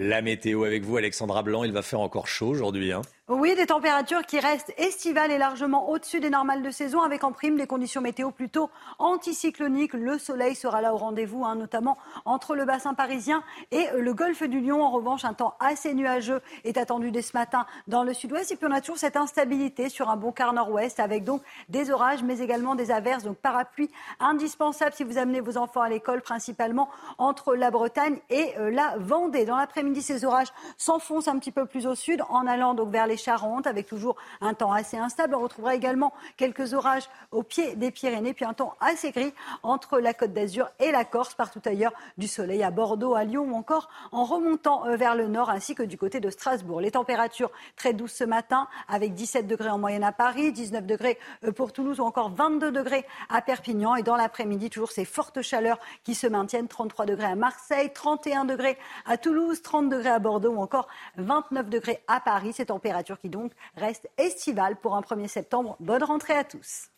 La 0.00 0.22
météo 0.22 0.62
avec 0.62 0.84
vous, 0.84 0.96
Alexandra 0.96 1.42
Blanc. 1.42 1.64
Il 1.64 1.72
va 1.72 1.82
faire 1.82 1.98
encore 1.98 2.28
chaud 2.28 2.46
aujourd'hui. 2.46 2.92
Hein. 2.92 3.02
Oui, 3.30 3.54
des 3.54 3.66
températures 3.66 4.24
qui 4.24 4.40
restent 4.40 4.72
estivales 4.78 5.30
et 5.30 5.36
largement 5.36 5.90
au-dessus 5.90 6.18
des 6.18 6.30
normales 6.30 6.62
de 6.62 6.70
saison, 6.70 7.02
avec 7.02 7.24
en 7.24 7.32
prime 7.32 7.58
des 7.58 7.66
conditions 7.66 8.00
météo 8.00 8.30
plutôt 8.30 8.70
anticycloniques. 8.98 9.92
Le 9.92 10.18
soleil 10.18 10.54
sera 10.54 10.80
là 10.80 10.94
au 10.94 10.96
rendez-vous, 10.96 11.44
hein, 11.44 11.54
notamment 11.54 11.98
entre 12.24 12.56
le 12.56 12.64
bassin 12.64 12.94
parisien 12.94 13.42
et 13.70 13.86
le 13.98 14.14
golfe 14.14 14.44
du 14.44 14.60
Lion. 14.60 14.82
En 14.82 14.90
revanche, 14.90 15.26
un 15.26 15.34
temps 15.34 15.56
assez 15.60 15.92
nuageux 15.92 16.40
est 16.64 16.78
attendu 16.78 17.10
dès 17.10 17.20
ce 17.20 17.36
matin 17.36 17.66
dans 17.86 18.02
le 18.02 18.14
sud-ouest. 18.14 18.50
Et 18.50 18.56
puis 18.56 18.66
on 18.66 18.72
a 18.72 18.80
toujours 18.80 18.96
cette 18.96 19.18
instabilité 19.18 19.90
sur 19.90 20.08
un 20.08 20.16
bon 20.16 20.32
quart 20.32 20.54
nord-ouest, 20.54 20.98
avec 20.98 21.24
donc 21.24 21.42
des 21.68 21.90
orages, 21.90 22.22
mais 22.22 22.38
également 22.38 22.76
des 22.76 22.90
averses. 22.90 23.24
Donc 23.24 23.36
parapluie 23.36 23.90
indispensable 24.20 24.94
si 24.94 25.04
vous 25.04 25.18
amenez 25.18 25.42
vos 25.42 25.58
enfants 25.58 25.82
à 25.82 25.90
l'école, 25.90 26.22
principalement 26.22 26.88
entre 27.18 27.54
la 27.54 27.70
Bretagne 27.70 28.20
et 28.30 28.54
euh, 28.56 28.70
la 28.70 28.94
Vendée. 28.96 29.44
Dans 29.44 29.58
l'après-midi, 29.58 30.00
ces 30.00 30.24
orages 30.24 30.48
s'enfoncent 30.78 31.28
un 31.28 31.38
petit 31.38 31.52
peu 31.52 31.66
plus 31.66 31.86
au 31.86 31.94
sud, 31.94 32.22
en 32.30 32.46
allant 32.46 32.72
donc 32.72 32.88
vers 32.88 33.06
les 33.06 33.17
Charente, 33.18 33.66
avec 33.66 33.86
toujours 33.86 34.16
un 34.40 34.54
temps 34.54 34.72
assez 34.72 34.96
instable. 34.96 35.34
On 35.34 35.40
retrouvera 35.40 35.74
également 35.74 36.14
quelques 36.36 36.72
orages 36.72 37.08
au 37.32 37.42
pied 37.42 37.76
des 37.76 37.90
Pyrénées, 37.90 38.32
puis 38.32 38.44
un 38.44 38.54
temps 38.54 38.74
assez 38.80 39.10
gris 39.10 39.34
entre 39.62 39.98
la 39.98 40.14
Côte 40.14 40.32
d'Azur 40.32 40.70
et 40.80 40.90
la 40.90 41.04
Corse, 41.04 41.34
partout 41.34 41.60
ailleurs 41.66 41.92
du 42.16 42.28
soleil 42.28 42.62
à 42.62 42.70
Bordeaux, 42.70 43.14
à 43.14 43.24
Lyon 43.24 43.46
ou 43.50 43.54
encore 43.54 43.88
en 44.12 44.24
remontant 44.24 44.86
euh, 44.86 44.96
vers 44.96 45.14
le 45.14 45.26
nord, 45.28 45.50
ainsi 45.50 45.74
que 45.74 45.82
du 45.82 45.98
côté 45.98 46.20
de 46.20 46.30
Strasbourg. 46.30 46.80
Les 46.80 46.92
températures 46.92 47.50
très 47.76 47.92
douces 47.92 48.12
ce 48.12 48.24
matin, 48.24 48.68
avec 48.88 49.14
17 49.14 49.46
degrés 49.46 49.70
en 49.70 49.78
moyenne 49.78 50.04
à 50.04 50.12
Paris, 50.12 50.52
19 50.52 50.86
degrés 50.86 51.18
euh, 51.44 51.52
pour 51.52 51.72
Toulouse 51.72 52.00
ou 52.00 52.04
encore 52.04 52.30
22 52.30 52.70
degrés 52.70 53.04
à 53.28 53.42
Perpignan. 53.42 53.96
Et 53.96 54.02
dans 54.02 54.16
l'après-midi, 54.16 54.70
toujours 54.70 54.90
ces 54.90 55.04
fortes 55.04 55.42
chaleurs 55.42 55.78
qui 56.04 56.14
se 56.14 56.26
maintiennent, 56.26 56.68
33 56.68 57.06
degrés 57.06 57.26
à 57.26 57.34
Marseille, 57.34 57.92
31 57.92 58.44
degrés 58.44 58.78
à 59.06 59.16
Toulouse, 59.16 59.62
30 59.62 59.88
degrés 59.88 60.10
à 60.10 60.18
Bordeaux 60.18 60.52
ou 60.52 60.62
encore 60.62 60.88
29 61.16 61.68
degrés 61.68 62.02
à 62.06 62.20
Paris. 62.20 62.52
Ces 62.52 62.66
températures 62.66 63.07
qui 63.16 63.30
donc 63.30 63.52
reste 63.76 64.10
estivale 64.18 64.76
pour 64.76 64.94
un 64.94 65.00
1er 65.00 65.28
septembre. 65.28 65.76
Bonne 65.80 66.04
rentrée 66.04 66.34
à 66.34 66.44
tous. 66.44 66.90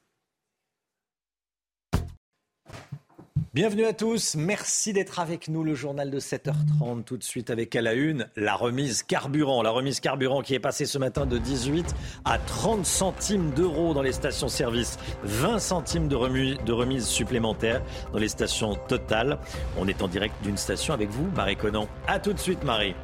Bienvenue 3.53 3.85
à 3.85 3.93
tous, 3.93 4.37
merci 4.37 4.93
d'être 4.93 5.19
avec 5.19 5.49
nous. 5.49 5.65
Le 5.65 5.75
journal 5.75 6.09
de 6.09 6.21
7h30, 6.21 7.03
tout 7.03 7.17
de 7.17 7.25
suite 7.25 7.51
avec 7.51 7.75
à 7.75 7.83
la 7.83 7.95
une, 7.95 8.29
la 8.37 8.55
remise 8.55 9.03
carburant. 9.03 9.61
La 9.65 9.71
remise 9.71 9.99
carburant 9.99 10.41
qui 10.41 10.55
est 10.55 10.61
passée 10.61 10.87
ce 10.87 10.99
matin 10.99 11.27
de 11.27 11.37
18 11.37 11.93
à 12.25 12.39
30 12.39 12.87
centimes 12.87 13.51
d'euros 13.51 13.93
dans 13.93 14.03
les 14.03 14.13
stations-service, 14.13 15.01
20 15.25 15.59
centimes 15.59 16.07
de 16.07 16.15
remise, 16.15 17.07
supplémentaire 17.07 17.83
dans 18.13 18.21
les 18.21 18.29
stations 18.29 18.77
totales. 18.87 19.41
On 19.77 19.89
est 19.89 20.01
en 20.01 20.07
direct 20.07 20.37
d'une 20.45 20.57
station 20.57 20.95
avec 20.95 21.09
vous, 21.09 21.29
Marie 21.35 21.57
Conan. 21.57 21.89
A 22.07 22.21
tout 22.21 22.33
de 22.33 22.39
suite, 22.39 22.63
Marie. 22.63 22.95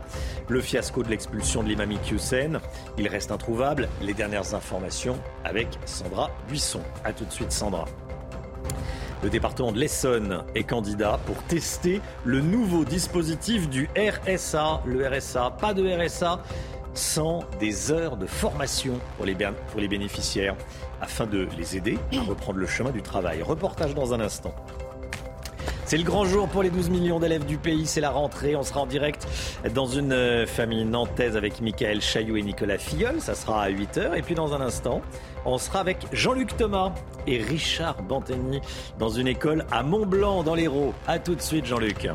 Le 0.48 0.60
fiasco 0.60 1.02
de 1.02 1.08
l'expulsion 1.08 1.64
de 1.64 1.68
l'imam 1.70 1.90
Hussein, 1.90 2.60
il 2.98 3.08
reste 3.08 3.32
introuvable. 3.32 3.88
Les 4.00 4.14
dernières 4.14 4.54
informations 4.54 5.18
avec 5.42 5.66
Sandra 5.86 6.30
Buisson. 6.46 6.82
A 7.02 7.12
tout 7.12 7.24
de 7.24 7.32
suite, 7.32 7.50
Sandra. 7.50 7.86
Le 9.26 9.30
département 9.30 9.72
de 9.72 9.80
l'Essonne 9.80 10.44
est 10.54 10.62
candidat 10.62 11.18
pour 11.26 11.42
tester 11.48 12.00
le 12.24 12.40
nouveau 12.40 12.84
dispositif 12.84 13.68
du 13.68 13.90
RSA. 13.96 14.82
Le 14.86 15.04
RSA, 15.04 15.56
pas 15.60 15.74
de 15.74 15.82
RSA 15.84 16.44
sans 16.94 17.40
des 17.58 17.90
heures 17.90 18.16
de 18.18 18.26
formation 18.26 19.00
pour 19.16 19.26
les, 19.26 19.88
bénéficiaires 19.88 20.54
afin 21.00 21.26
de 21.26 21.48
les 21.58 21.76
aider 21.76 21.98
à 22.16 22.20
reprendre 22.22 22.60
le 22.60 22.68
chemin 22.68 22.92
du 22.92 23.02
travail. 23.02 23.42
Reportage 23.42 23.96
dans 23.96 24.14
un 24.14 24.20
instant. 24.20 24.54
C'est 25.86 25.98
le 25.98 26.02
grand 26.02 26.24
jour 26.24 26.48
pour 26.48 26.64
les 26.64 26.70
12 26.70 26.90
millions 26.90 27.20
d'élèves 27.20 27.46
du 27.46 27.58
pays, 27.58 27.86
c'est 27.86 28.00
la 28.00 28.10
rentrée. 28.10 28.56
On 28.56 28.64
sera 28.64 28.80
en 28.80 28.86
direct 28.86 29.24
dans 29.72 29.86
une 29.86 30.12
euh, 30.12 30.44
famille 30.44 30.84
nantaise 30.84 31.36
avec 31.36 31.60
Michael 31.60 32.00
Chaillot 32.00 32.36
et 32.36 32.42
Nicolas 32.42 32.76
Filleul. 32.76 33.20
Ça 33.20 33.36
sera 33.36 33.62
à 33.62 33.70
8h. 33.70 34.16
Et 34.16 34.22
puis 34.22 34.34
dans 34.34 34.52
un 34.52 34.60
instant, 34.60 35.00
on 35.44 35.58
sera 35.58 35.78
avec 35.78 35.98
Jean-Luc 36.10 36.56
Thomas 36.56 36.92
et 37.28 37.38
Richard 37.40 38.02
Bantegny 38.02 38.60
dans 38.98 39.10
une 39.10 39.28
école 39.28 39.64
à 39.70 39.84
Mont-Blanc 39.84 40.42
dans 40.42 40.56
l'Hérault. 40.56 40.92
A 41.06 41.20
tout 41.20 41.36
de 41.36 41.40
suite 41.40 41.66
Jean-Luc. 41.66 42.08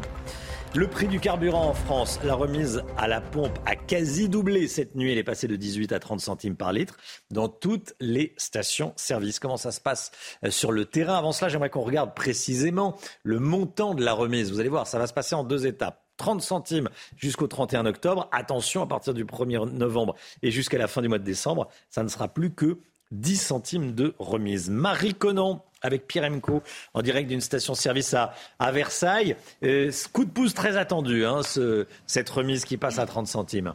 Le 0.73 0.88
prix 0.88 1.10
du 1.10 1.19
carburant 1.19 1.68
en 1.68 1.73
France, 1.73 2.18
la 2.23 2.34
remise 2.34 2.81
à 2.95 3.10
la 3.10 3.19
pompe 3.19 3.60
a 3.65 3.76
quasi 3.76 4.30
doublé 4.30 4.69
cette 4.69 4.95
nuit. 4.95 5.11
Elle 5.11 5.18
est 5.18 5.23
passée 5.23 5.49
de 5.49 5.57
18 5.57 5.91
à 5.91 5.99
30 5.99 6.22
centimes 6.22 6.56
par 6.56 6.72
litre 6.72 6.95
dans 7.30 7.49
toutes 7.49 7.93
les 7.99 8.34
stations-service. 8.38 9.41
Comment 9.41 9.57
ça 9.57 9.72
se 9.72 9.81
passe 9.81 10.11
euh, 10.45 10.49
sur 10.49 10.72
le 10.72 10.85
terrain? 10.85 11.18
Avant 11.18 11.34
cela, 11.34 11.49
j'aimerais 11.49 11.69
qu'on 11.69 11.81
regarde 11.81 12.15
précisément 12.15 12.95
le 13.23 13.39
montant 13.39 13.93
de 13.95 14.02
la 14.02 14.14
remise. 14.14 14.49
Vous 14.49 14.61
allez 14.61 14.69
voir, 14.69 14.88
ça 14.88 14.98
va 14.98 15.07
se 15.07 15.14
passer 15.14 15.35
en 15.35 15.43
deux 15.43 15.68
étapes. 15.68 16.06
30 16.15 16.41
centimes 16.41 16.89
jusqu'au 17.18 17.48
31 17.48 17.85
octobre. 17.85 18.30
Attention, 18.31 18.81
à 18.81 18.88
partir 18.88 19.14
du 19.14 19.26
1er 19.26 19.69
novembre 19.72 20.15
et 20.41 20.52
jusqu'à 20.52 20.77
la 20.77 20.88
fin 20.88 21.02
du 21.02 21.10
mois 21.10 21.19
de 21.19 21.26
décembre, 21.26 21.68
ça 21.89 22.02
ne 22.02 22.07
sera 22.07 22.30
plus 22.30 22.53
que 22.53 22.80
10 23.11 23.35
centimes 23.35 23.93
de 23.93 24.15
remise. 24.19 24.69
Marie 24.69 25.15
Conan 25.15 25.65
avec 25.82 26.08
Pierre 26.08 26.32
Emco 26.32 26.64
en 26.94 27.02
direct 27.02 27.30
d'une 27.30 27.41
station-service 27.41 28.14
à, 28.14 28.34
à, 28.60 28.72
Versailles. 28.72 29.36
Euh, 29.64 29.91
coup 30.14 30.26
de 30.26 30.32
pouce 30.32 30.53
très 30.53 30.78
attendu, 30.78 31.26
hein, 31.26 31.44
ce, 31.44 31.88
cette 32.08 32.30
remise 32.30 32.66
qui 32.66 32.78
passe 32.78 32.99
à 32.99 33.06
30 33.06 33.28
centimes. 33.28 33.74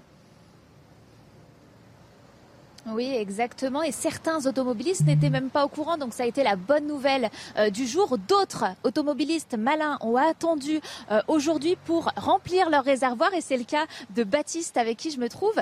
Oui, 2.88 3.12
exactement. 3.16 3.82
Et 3.82 3.90
certains 3.90 4.46
automobilistes 4.46 5.04
n'étaient 5.04 5.30
même 5.30 5.50
pas 5.50 5.64
au 5.64 5.68
courant, 5.68 5.98
donc 5.98 6.14
ça 6.14 6.22
a 6.22 6.26
été 6.26 6.44
la 6.44 6.54
bonne 6.54 6.86
nouvelle 6.86 7.30
euh, 7.58 7.68
du 7.68 7.84
jour. 7.84 8.16
D'autres 8.28 8.64
automobilistes 8.84 9.56
malins 9.58 9.98
ont 10.02 10.16
attendu 10.16 10.80
euh, 11.10 11.20
aujourd'hui 11.26 11.76
pour 11.84 12.12
remplir 12.16 12.70
leur 12.70 12.84
réservoir, 12.84 13.34
et 13.34 13.40
c'est 13.40 13.56
le 13.56 13.64
cas 13.64 13.86
de 14.14 14.22
Baptiste 14.22 14.76
avec 14.76 14.98
qui 14.98 15.10
je 15.10 15.18
me 15.18 15.28
trouve. 15.28 15.60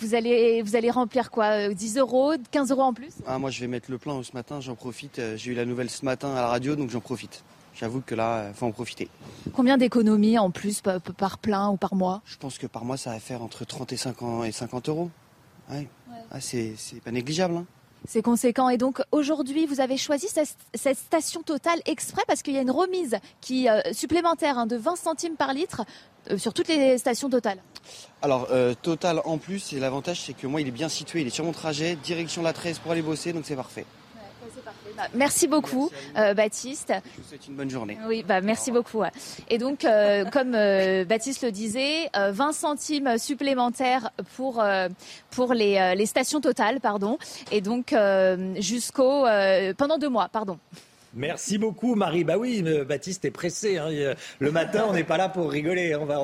Vous 0.00 0.14
allez, 0.14 0.62
vous 0.62 0.76
allez 0.76 0.90
remplir 0.90 1.30
quoi 1.30 1.68
10 1.72 1.96
euh, 1.96 2.00
euros, 2.00 2.32
15 2.50 2.70
euros 2.70 2.82
en 2.82 2.92
plus? 2.92 3.12
Ah, 3.26 3.38
Moi, 3.38 3.50
je 3.50 3.60
vais 3.60 3.66
mettre 3.66 3.90
le 3.90 3.98
plein 3.98 4.22
ce 4.22 4.32
matin, 4.32 4.60
j'en 4.60 4.74
profite. 4.74 5.18
Euh, 5.18 5.36
j'ai 5.36 5.52
eu 5.52 5.54
la 5.54 5.64
nouvelle 5.64 5.90
ce 5.90 6.04
matin 6.04 6.30
à 6.32 6.34
la 6.36 6.46
radio, 6.48 6.76
donc 6.76 6.90
j'en 6.90 7.00
profite. 7.00 7.44
J'avoue 7.74 8.00
que 8.00 8.14
là, 8.14 8.48
il 8.48 8.54
faut 8.54 8.66
en 8.66 8.72
profiter. 8.72 9.08
Combien 9.52 9.76
d'économies 9.76 10.38
en 10.38 10.50
plus 10.50 10.80
par 10.80 11.38
plein 11.38 11.70
ou 11.70 11.76
par 11.76 11.94
mois? 11.94 12.22
Je 12.24 12.36
pense 12.36 12.56
que 12.58 12.66
par 12.68 12.84
mois, 12.84 12.96
ça 12.96 13.10
va 13.10 13.18
faire 13.18 13.42
entre 13.42 13.64
30 13.64 13.92
et 13.92 13.96
50, 13.96 14.88
euros. 14.88 15.10
Ouais. 15.70 15.88
Ah, 16.30 16.40
c'est 16.40 16.76
pas 17.04 17.10
négligeable. 17.10 17.56
Hein. 17.56 17.66
C'est 18.06 18.22
conséquent. 18.22 18.68
Et 18.68 18.76
donc 18.76 19.00
aujourd'hui, 19.12 19.66
vous 19.66 19.80
avez 19.80 19.96
choisi 19.96 20.28
cette, 20.28 20.98
station 20.98 21.42
totale 21.42 21.80
exprès 21.86 22.22
parce 22.26 22.42
qu'il 22.42 22.54
y 22.54 22.58
a 22.58 22.60
une 22.60 22.70
remise 22.70 23.16
qui 23.40 23.68
euh, 23.68 23.80
supplémentaire 23.92 24.58
hein, 24.58 24.66
de 24.66 24.76
20 24.76 24.96
centimes 24.96 25.36
par 25.36 25.54
litre 25.54 25.84
euh, 26.30 26.38
sur 26.38 26.52
toutes 26.52 26.68
les 26.68 26.98
stations 26.98 27.30
Total 27.30 27.58
Alors, 28.22 28.48
euh, 28.50 28.74
Total 28.74 29.20
en 29.24 29.38
plus, 29.38 29.72
et 29.72 29.80
l'avantage, 29.80 30.20
c'est 30.20 30.34
que 30.34 30.46
moi, 30.46 30.60
il 30.60 30.68
est 30.68 30.72
bien 30.72 30.88
situé. 30.88 31.22
Il 31.22 31.26
est 31.26 31.30
sur 31.30 31.44
mon 31.44 31.52
trajet, 31.52 31.96
direction 31.96 32.42
la 32.42 32.52
13 32.52 32.78
pour 32.80 32.92
aller 32.92 33.02
bosser, 33.02 33.32
donc 33.32 33.44
c'est 33.46 33.56
parfait. 33.56 33.86
Bah, 34.96 35.04
merci 35.14 35.46
beaucoup, 35.48 35.90
euh, 36.16 36.34
Baptiste. 36.34 36.92
Je 37.16 37.22
vous 37.22 37.28
souhaite 37.28 37.48
une 37.48 37.54
bonne 37.54 37.70
journée. 37.70 37.98
Oui, 38.06 38.24
bah, 38.26 38.40
merci 38.40 38.70
beaucoup. 38.70 39.02
Et 39.48 39.58
donc, 39.58 39.80
comme 40.32 40.52
Baptiste 41.04 41.42
le 41.42 41.50
disait, 41.50 42.10
20 42.14 42.52
centimes 42.52 43.18
supplémentaires 43.18 44.10
pour, 44.36 44.62
pour 45.30 45.54
les, 45.54 45.94
les 45.96 46.06
stations 46.06 46.40
totales, 46.40 46.80
pardon. 46.80 47.18
Et 47.50 47.60
donc, 47.60 47.94
jusqu'au. 48.58 49.26
pendant 49.76 49.98
deux 49.98 50.08
mois, 50.08 50.28
pardon. 50.28 50.58
Merci 51.14 51.58
beaucoup, 51.58 51.94
Marie. 51.94 52.24
Bah 52.24 52.36
oui, 52.38 52.62
Baptiste 52.62 53.24
est 53.24 53.30
pressé. 53.30 53.78
Hein. 53.78 54.14
Le 54.38 54.50
matin, 54.52 54.86
on 54.88 54.92
n'est 54.92 55.04
pas 55.04 55.16
là 55.16 55.28
pour 55.28 55.50
rigoler. 55.50 55.94
On 55.94 56.04
va, 56.04 56.20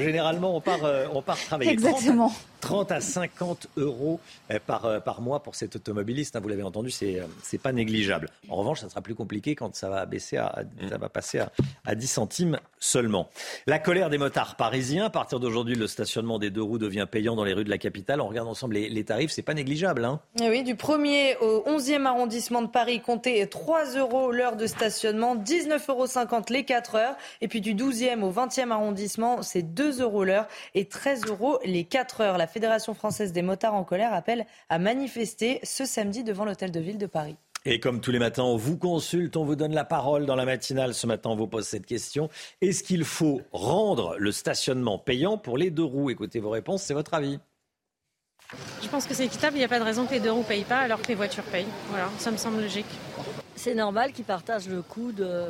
généralement, 0.00 0.56
on 0.56 0.60
part, 0.60 0.84
euh, 0.84 1.06
on 1.12 1.22
part 1.22 1.38
travailler. 1.38 1.70
Exactement. 1.70 2.32
30 2.60 2.92
à 2.92 3.00
50 3.00 3.68
euros 3.76 4.20
euh, 4.50 4.58
par, 4.64 4.84
euh, 4.86 5.00
par 5.00 5.20
mois 5.20 5.42
pour 5.42 5.54
cet 5.54 5.76
automobiliste. 5.76 6.36
Hein, 6.36 6.40
vous 6.40 6.48
l'avez 6.48 6.62
entendu, 6.62 6.90
c'est 6.90 7.20
n'est 7.52 7.58
pas 7.58 7.72
négligeable. 7.72 8.28
En 8.48 8.56
revanche, 8.56 8.80
ça 8.80 8.88
sera 8.88 9.00
plus 9.00 9.14
compliqué 9.14 9.54
quand 9.54 9.74
ça 9.74 9.88
va 9.88 10.06
baisser 10.06 10.36
à, 10.36 10.62
ça 10.88 10.96
va 10.96 11.08
passer 11.08 11.40
à, 11.40 11.52
à 11.84 11.94
10 11.94 12.06
centimes 12.06 12.60
seulement. 12.78 13.28
La 13.66 13.78
colère 13.78 14.10
des 14.10 14.18
motards 14.18 14.56
parisiens. 14.56 15.06
À 15.06 15.10
partir 15.10 15.40
d'aujourd'hui, 15.40 15.74
le 15.74 15.86
stationnement 15.86 16.38
des 16.38 16.50
deux 16.50 16.62
roues 16.62 16.78
devient 16.78 17.06
payant 17.10 17.36
dans 17.36 17.44
les 17.44 17.52
rues 17.52 17.64
de 17.64 17.70
la 17.70 17.78
capitale. 17.78 18.20
On 18.20 18.28
regarde 18.28 18.48
ensemble 18.48 18.74
les, 18.74 18.88
les 18.88 19.04
tarifs, 19.04 19.30
c'est 19.32 19.42
pas 19.42 19.54
négligeable. 19.54 20.04
Hein. 20.04 20.20
Eh 20.40 20.48
oui, 20.48 20.62
du 20.62 20.74
1er 20.74 21.38
au 21.40 21.64
11e 21.66 22.06
arrondissement 22.06 22.62
de 22.62 22.68
Paris, 22.68 23.00
comptez 23.00 23.46
3 23.46 23.96
euros 23.96 24.31
l'heure 24.32 24.56
de 24.56 24.66
stationnement, 24.66 25.36
19,50 25.36 25.90
euros 25.90 26.06
les 26.50 26.64
4 26.64 26.94
heures. 26.94 27.16
Et 27.40 27.48
puis 27.48 27.60
du 27.60 27.74
12e 27.74 28.22
au 28.22 28.32
20e 28.32 28.70
arrondissement, 28.70 29.42
c'est 29.42 29.62
2 29.62 30.02
euros 30.02 30.24
l'heure 30.24 30.48
et 30.74 30.86
13 30.86 31.26
euros 31.26 31.58
les 31.64 31.84
4 31.84 32.20
heures. 32.20 32.38
La 32.38 32.46
Fédération 32.46 32.94
française 32.94 33.32
des 33.32 33.42
motards 33.42 33.74
en 33.74 33.84
colère 33.84 34.12
appelle 34.12 34.46
à 34.68 34.78
manifester 34.78 35.60
ce 35.62 35.84
samedi 35.84 36.24
devant 36.24 36.44
l'hôtel 36.44 36.70
de 36.70 36.80
ville 36.80 36.98
de 36.98 37.06
Paris. 37.06 37.36
Et 37.64 37.78
comme 37.78 38.00
tous 38.00 38.10
les 38.10 38.18
matins, 38.18 38.42
on 38.42 38.56
vous 38.56 38.76
consulte, 38.76 39.36
on 39.36 39.44
vous 39.44 39.54
donne 39.54 39.72
la 39.72 39.84
parole 39.84 40.26
dans 40.26 40.34
la 40.34 40.44
matinale. 40.44 40.94
Ce 40.94 41.06
matin, 41.06 41.30
on 41.30 41.36
vous 41.36 41.46
pose 41.46 41.64
cette 41.64 41.86
question. 41.86 42.28
Est-ce 42.60 42.82
qu'il 42.82 43.04
faut 43.04 43.40
rendre 43.52 44.16
le 44.18 44.32
stationnement 44.32 44.98
payant 44.98 45.38
pour 45.38 45.56
les 45.56 45.70
deux 45.70 45.84
roues? 45.84 46.10
Écoutez 46.10 46.40
vos 46.40 46.50
réponses, 46.50 46.82
c'est 46.82 46.94
votre 46.94 47.14
avis. 47.14 47.38
Je 48.82 48.88
pense 48.88 49.06
que 49.06 49.14
c'est 49.14 49.24
équitable, 49.24 49.56
il 49.56 49.60
n'y 49.60 49.64
a 49.64 49.68
pas 49.68 49.78
de 49.78 49.84
raison 49.84 50.06
que 50.06 50.12
les 50.12 50.20
deux 50.20 50.32
roues 50.32 50.40
ne 50.40 50.44
payent 50.44 50.64
pas 50.64 50.80
alors 50.80 51.00
que 51.00 51.08
les 51.08 51.14
voitures 51.14 51.44
payent. 51.44 51.66
Voilà, 51.88 52.08
ça 52.18 52.30
me 52.30 52.36
semble 52.36 52.60
logique. 52.60 52.86
C'est 53.56 53.74
normal 53.74 54.12
qu'ils 54.12 54.24
partagent 54.24 54.68
le 54.68 54.82
coût 54.82 55.12
de. 55.12 55.46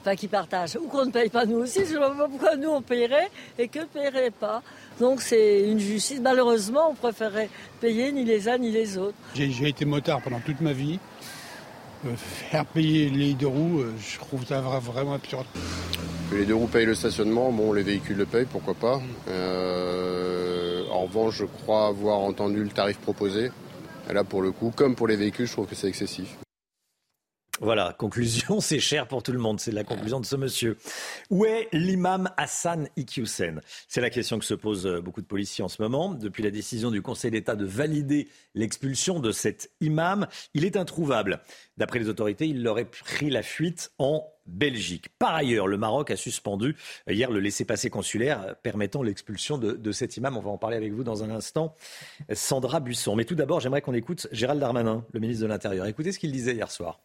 Enfin, 0.00 0.16
qu'ils 0.16 0.28
partagent. 0.28 0.76
Ou 0.76 0.86
qu'on 0.86 1.06
ne 1.06 1.10
paye 1.10 1.30
pas 1.30 1.46
nous 1.46 1.58
aussi. 1.58 1.84
Je 1.86 1.94
ne 1.94 1.98
vois 1.98 2.14
pas 2.14 2.28
pourquoi 2.28 2.56
nous 2.56 2.68
on 2.68 2.82
payerait 2.82 3.30
et 3.58 3.68
que 3.68 3.80
ne 3.80 3.84
payerait 3.84 4.30
pas. 4.30 4.62
Donc 5.00 5.20
c'est 5.20 5.68
une 5.68 5.78
justice. 5.78 6.20
Malheureusement, 6.20 6.90
on 6.90 6.94
préférerait 6.94 7.48
payer 7.80 8.12
ni 8.12 8.24
les 8.24 8.48
uns 8.48 8.58
ni 8.58 8.70
les 8.70 8.98
autres. 8.98 9.16
J'ai 9.34 9.68
été 9.68 9.84
motard 9.84 10.20
pendant 10.22 10.40
toute 10.40 10.60
ma 10.60 10.72
vie. 10.72 10.98
Euh, 12.06 12.16
faire 12.16 12.66
payer 12.66 13.08
les 13.08 13.32
deux 13.32 13.46
roues, 13.46 13.80
euh, 13.80 13.92
je 13.98 14.18
trouve 14.18 14.44
ça 14.44 14.60
vraiment 14.60 15.14
absurde. 15.14 15.46
Que 16.30 16.36
les 16.36 16.44
deux 16.44 16.54
roues 16.54 16.66
payent 16.66 16.84
le 16.84 16.94
stationnement, 16.94 17.50
bon, 17.50 17.72
les 17.72 17.82
véhicules 17.82 18.16
le 18.16 18.26
payent, 18.26 18.46
pourquoi 18.50 18.74
pas. 18.74 19.00
Euh, 19.28 20.82
en 20.90 21.04
revanche, 21.04 21.36
je 21.36 21.44
crois 21.44 21.86
avoir 21.86 22.18
entendu 22.18 22.62
le 22.62 22.70
tarif 22.70 22.98
proposé. 22.98 23.50
Et 24.10 24.12
là, 24.12 24.22
pour 24.22 24.42
le 24.42 24.52
coup, 24.52 24.70
comme 24.74 24.94
pour 24.94 25.08
les 25.08 25.16
véhicules, 25.16 25.46
je 25.46 25.52
trouve 25.52 25.66
que 25.66 25.74
c'est 25.74 25.88
excessif. 25.88 26.36
Voilà, 27.60 27.94
conclusion, 27.96 28.60
c'est 28.60 28.80
cher 28.80 29.06
pour 29.06 29.22
tout 29.22 29.30
le 29.30 29.38
monde. 29.38 29.60
C'est 29.60 29.70
la 29.70 29.84
conclusion 29.84 30.18
de 30.18 30.26
ce 30.26 30.34
monsieur. 30.34 30.76
Où 31.30 31.44
est 31.44 31.68
l'imam 31.72 32.28
Hassan 32.36 32.88
Iqiyoussen? 32.96 33.60
C'est 33.86 34.00
la 34.00 34.10
question 34.10 34.40
que 34.40 34.44
se 34.44 34.54
posent 34.54 34.86
euh, 34.86 35.00
beaucoup 35.00 35.20
de 35.20 35.26
policiers 35.26 35.62
en 35.62 35.68
ce 35.68 35.80
moment. 35.80 36.12
Depuis 36.14 36.42
la 36.42 36.50
décision 36.50 36.90
du 36.90 37.00
Conseil 37.00 37.30
d'État 37.30 37.54
de 37.54 37.64
valider 37.64 38.28
l'expulsion 38.56 39.20
de 39.20 39.30
cet 39.30 39.70
imam, 39.80 40.26
il 40.54 40.64
est 40.64 40.76
introuvable. 40.76 41.42
D'après 41.76 42.00
les 42.00 42.08
autorités, 42.08 42.48
il 42.48 42.66
aurait 42.66 42.86
pris 42.86 43.30
la 43.30 43.42
fuite 43.42 43.92
en 43.98 44.26
Belgique. 44.46 45.08
Par 45.20 45.36
ailleurs, 45.36 45.68
le 45.68 45.78
Maroc 45.78 46.10
a 46.10 46.16
suspendu 46.16 46.74
euh, 47.08 47.12
hier 47.12 47.30
le 47.30 47.38
laissez-passer 47.38 47.88
consulaire 47.88 48.42
euh, 48.42 48.54
permettant 48.60 49.04
l'expulsion 49.04 49.58
de, 49.58 49.74
de, 49.74 49.92
cet 49.92 50.16
imam. 50.16 50.36
On 50.36 50.40
va 50.40 50.50
en 50.50 50.58
parler 50.58 50.76
avec 50.76 50.92
vous 50.92 51.04
dans 51.04 51.22
un 51.22 51.30
instant. 51.30 51.76
Sandra 52.32 52.80
Buisson. 52.80 53.14
Mais 53.14 53.24
tout 53.24 53.36
d'abord, 53.36 53.60
j'aimerais 53.60 53.80
qu'on 53.80 53.94
écoute 53.94 54.26
Gérald 54.32 54.60
Darmanin, 54.60 55.04
le 55.12 55.20
ministre 55.20 55.44
de 55.44 55.48
l'Intérieur. 55.48 55.86
Écoutez 55.86 56.10
ce 56.10 56.18
qu'il 56.18 56.32
disait 56.32 56.54
hier 56.54 56.68
soir. 56.72 57.00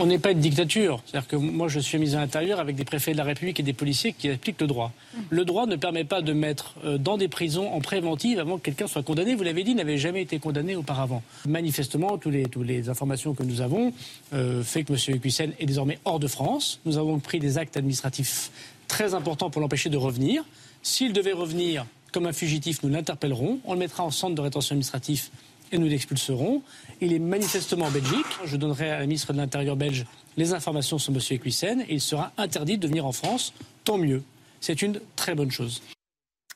On 0.00 0.06
n'est 0.06 0.18
pas 0.18 0.30
une 0.30 0.40
dictature. 0.40 1.02
C'est-à-dire 1.04 1.28
que 1.28 1.36
moi, 1.36 1.68
je 1.68 1.78
suis 1.78 1.98
mis 1.98 2.14
à 2.14 2.20
l'intérieur 2.20 2.58
avec 2.58 2.74
des 2.74 2.86
préfets 2.86 3.12
de 3.12 3.18
la 3.18 3.24
République 3.24 3.60
et 3.60 3.62
des 3.62 3.74
policiers 3.74 4.14
qui 4.14 4.30
appliquent 4.30 4.60
le 4.60 4.66
droit. 4.66 4.92
Le 5.28 5.44
droit 5.44 5.66
ne 5.66 5.76
permet 5.76 6.04
pas 6.04 6.22
de 6.22 6.32
mettre 6.32 6.74
euh, 6.84 6.96
dans 6.96 7.18
des 7.18 7.28
prisons 7.28 7.70
en 7.70 7.80
préventive 7.80 8.38
avant 8.38 8.56
que 8.56 8.62
quelqu'un 8.62 8.86
soit 8.86 9.02
condamné. 9.02 9.34
Vous 9.34 9.42
l'avez 9.42 9.62
dit, 9.62 9.72
il 9.72 9.76
n'avait 9.76 9.98
jamais 9.98 10.22
été 10.22 10.38
condamné 10.38 10.74
auparavant. 10.74 11.22
Manifestement, 11.46 12.16
toutes 12.16 12.32
les, 12.32 12.88
informations 12.88 13.34
que 13.34 13.42
nous 13.42 13.60
avons 13.60 13.92
euh, 14.32 14.62
fait 14.62 14.84
que 14.84 14.94
M. 14.94 15.16
Equissen 15.16 15.52
est 15.58 15.66
désormais 15.66 15.98
hors 16.06 16.18
de 16.18 16.28
France. 16.28 16.80
Nous 16.86 16.96
avons 16.96 17.18
pris 17.18 17.38
des 17.38 17.58
actes 17.58 17.76
administratifs 17.76 18.50
très 18.88 19.12
importants 19.12 19.50
pour 19.50 19.60
l'empêcher 19.60 19.90
de 19.90 19.98
revenir. 19.98 20.44
S'il 20.82 21.12
devait 21.12 21.32
revenir 21.32 21.84
comme 22.12 22.26
un 22.26 22.32
fugitif, 22.32 22.82
nous 22.82 22.88
l'interpellerons. 22.88 23.58
On 23.66 23.74
le 23.74 23.78
mettra 23.78 24.02
en 24.02 24.10
centre 24.10 24.34
de 24.34 24.40
rétention 24.40 24.72
administrative 24.72 25.28
et 25.72 25.78
nous 25.78 25.88
l'expulserons. 25.88 26.62
Il 27.00 27.12
est 27.14 27.18
manifestement 27.18 27.86
en 27.86 27.90
Belgique. 27.90 28.26
Je 28.44 28.56
donnerai 28.56 28.90
à 28.90 28.98
la 28.98 29.06
ministre 29.06 29.32
de 29.32 29.38
l'Intérieur 29.38 29.76
belge 29.76 30.04
les 30.36 30.52
informations 30.52 30.98
sur 30.98 31.12
M. 31.12 31.20
Et 31.88 31.94
il 31.94 32.00
sera 32.00 32.32
interdit 32.36 32.76
de 32.76 32.86
venir 32.86 33.06
en 33.06 33.12
France. 33.12 33.54
Tant 33.84 33.96
mieux. 33.96 34.22
C'est 34.60 34.82
une 34.82 35.00
très 35.16 35.34
bonne 35.34 35.50
chose. 35.50 35.80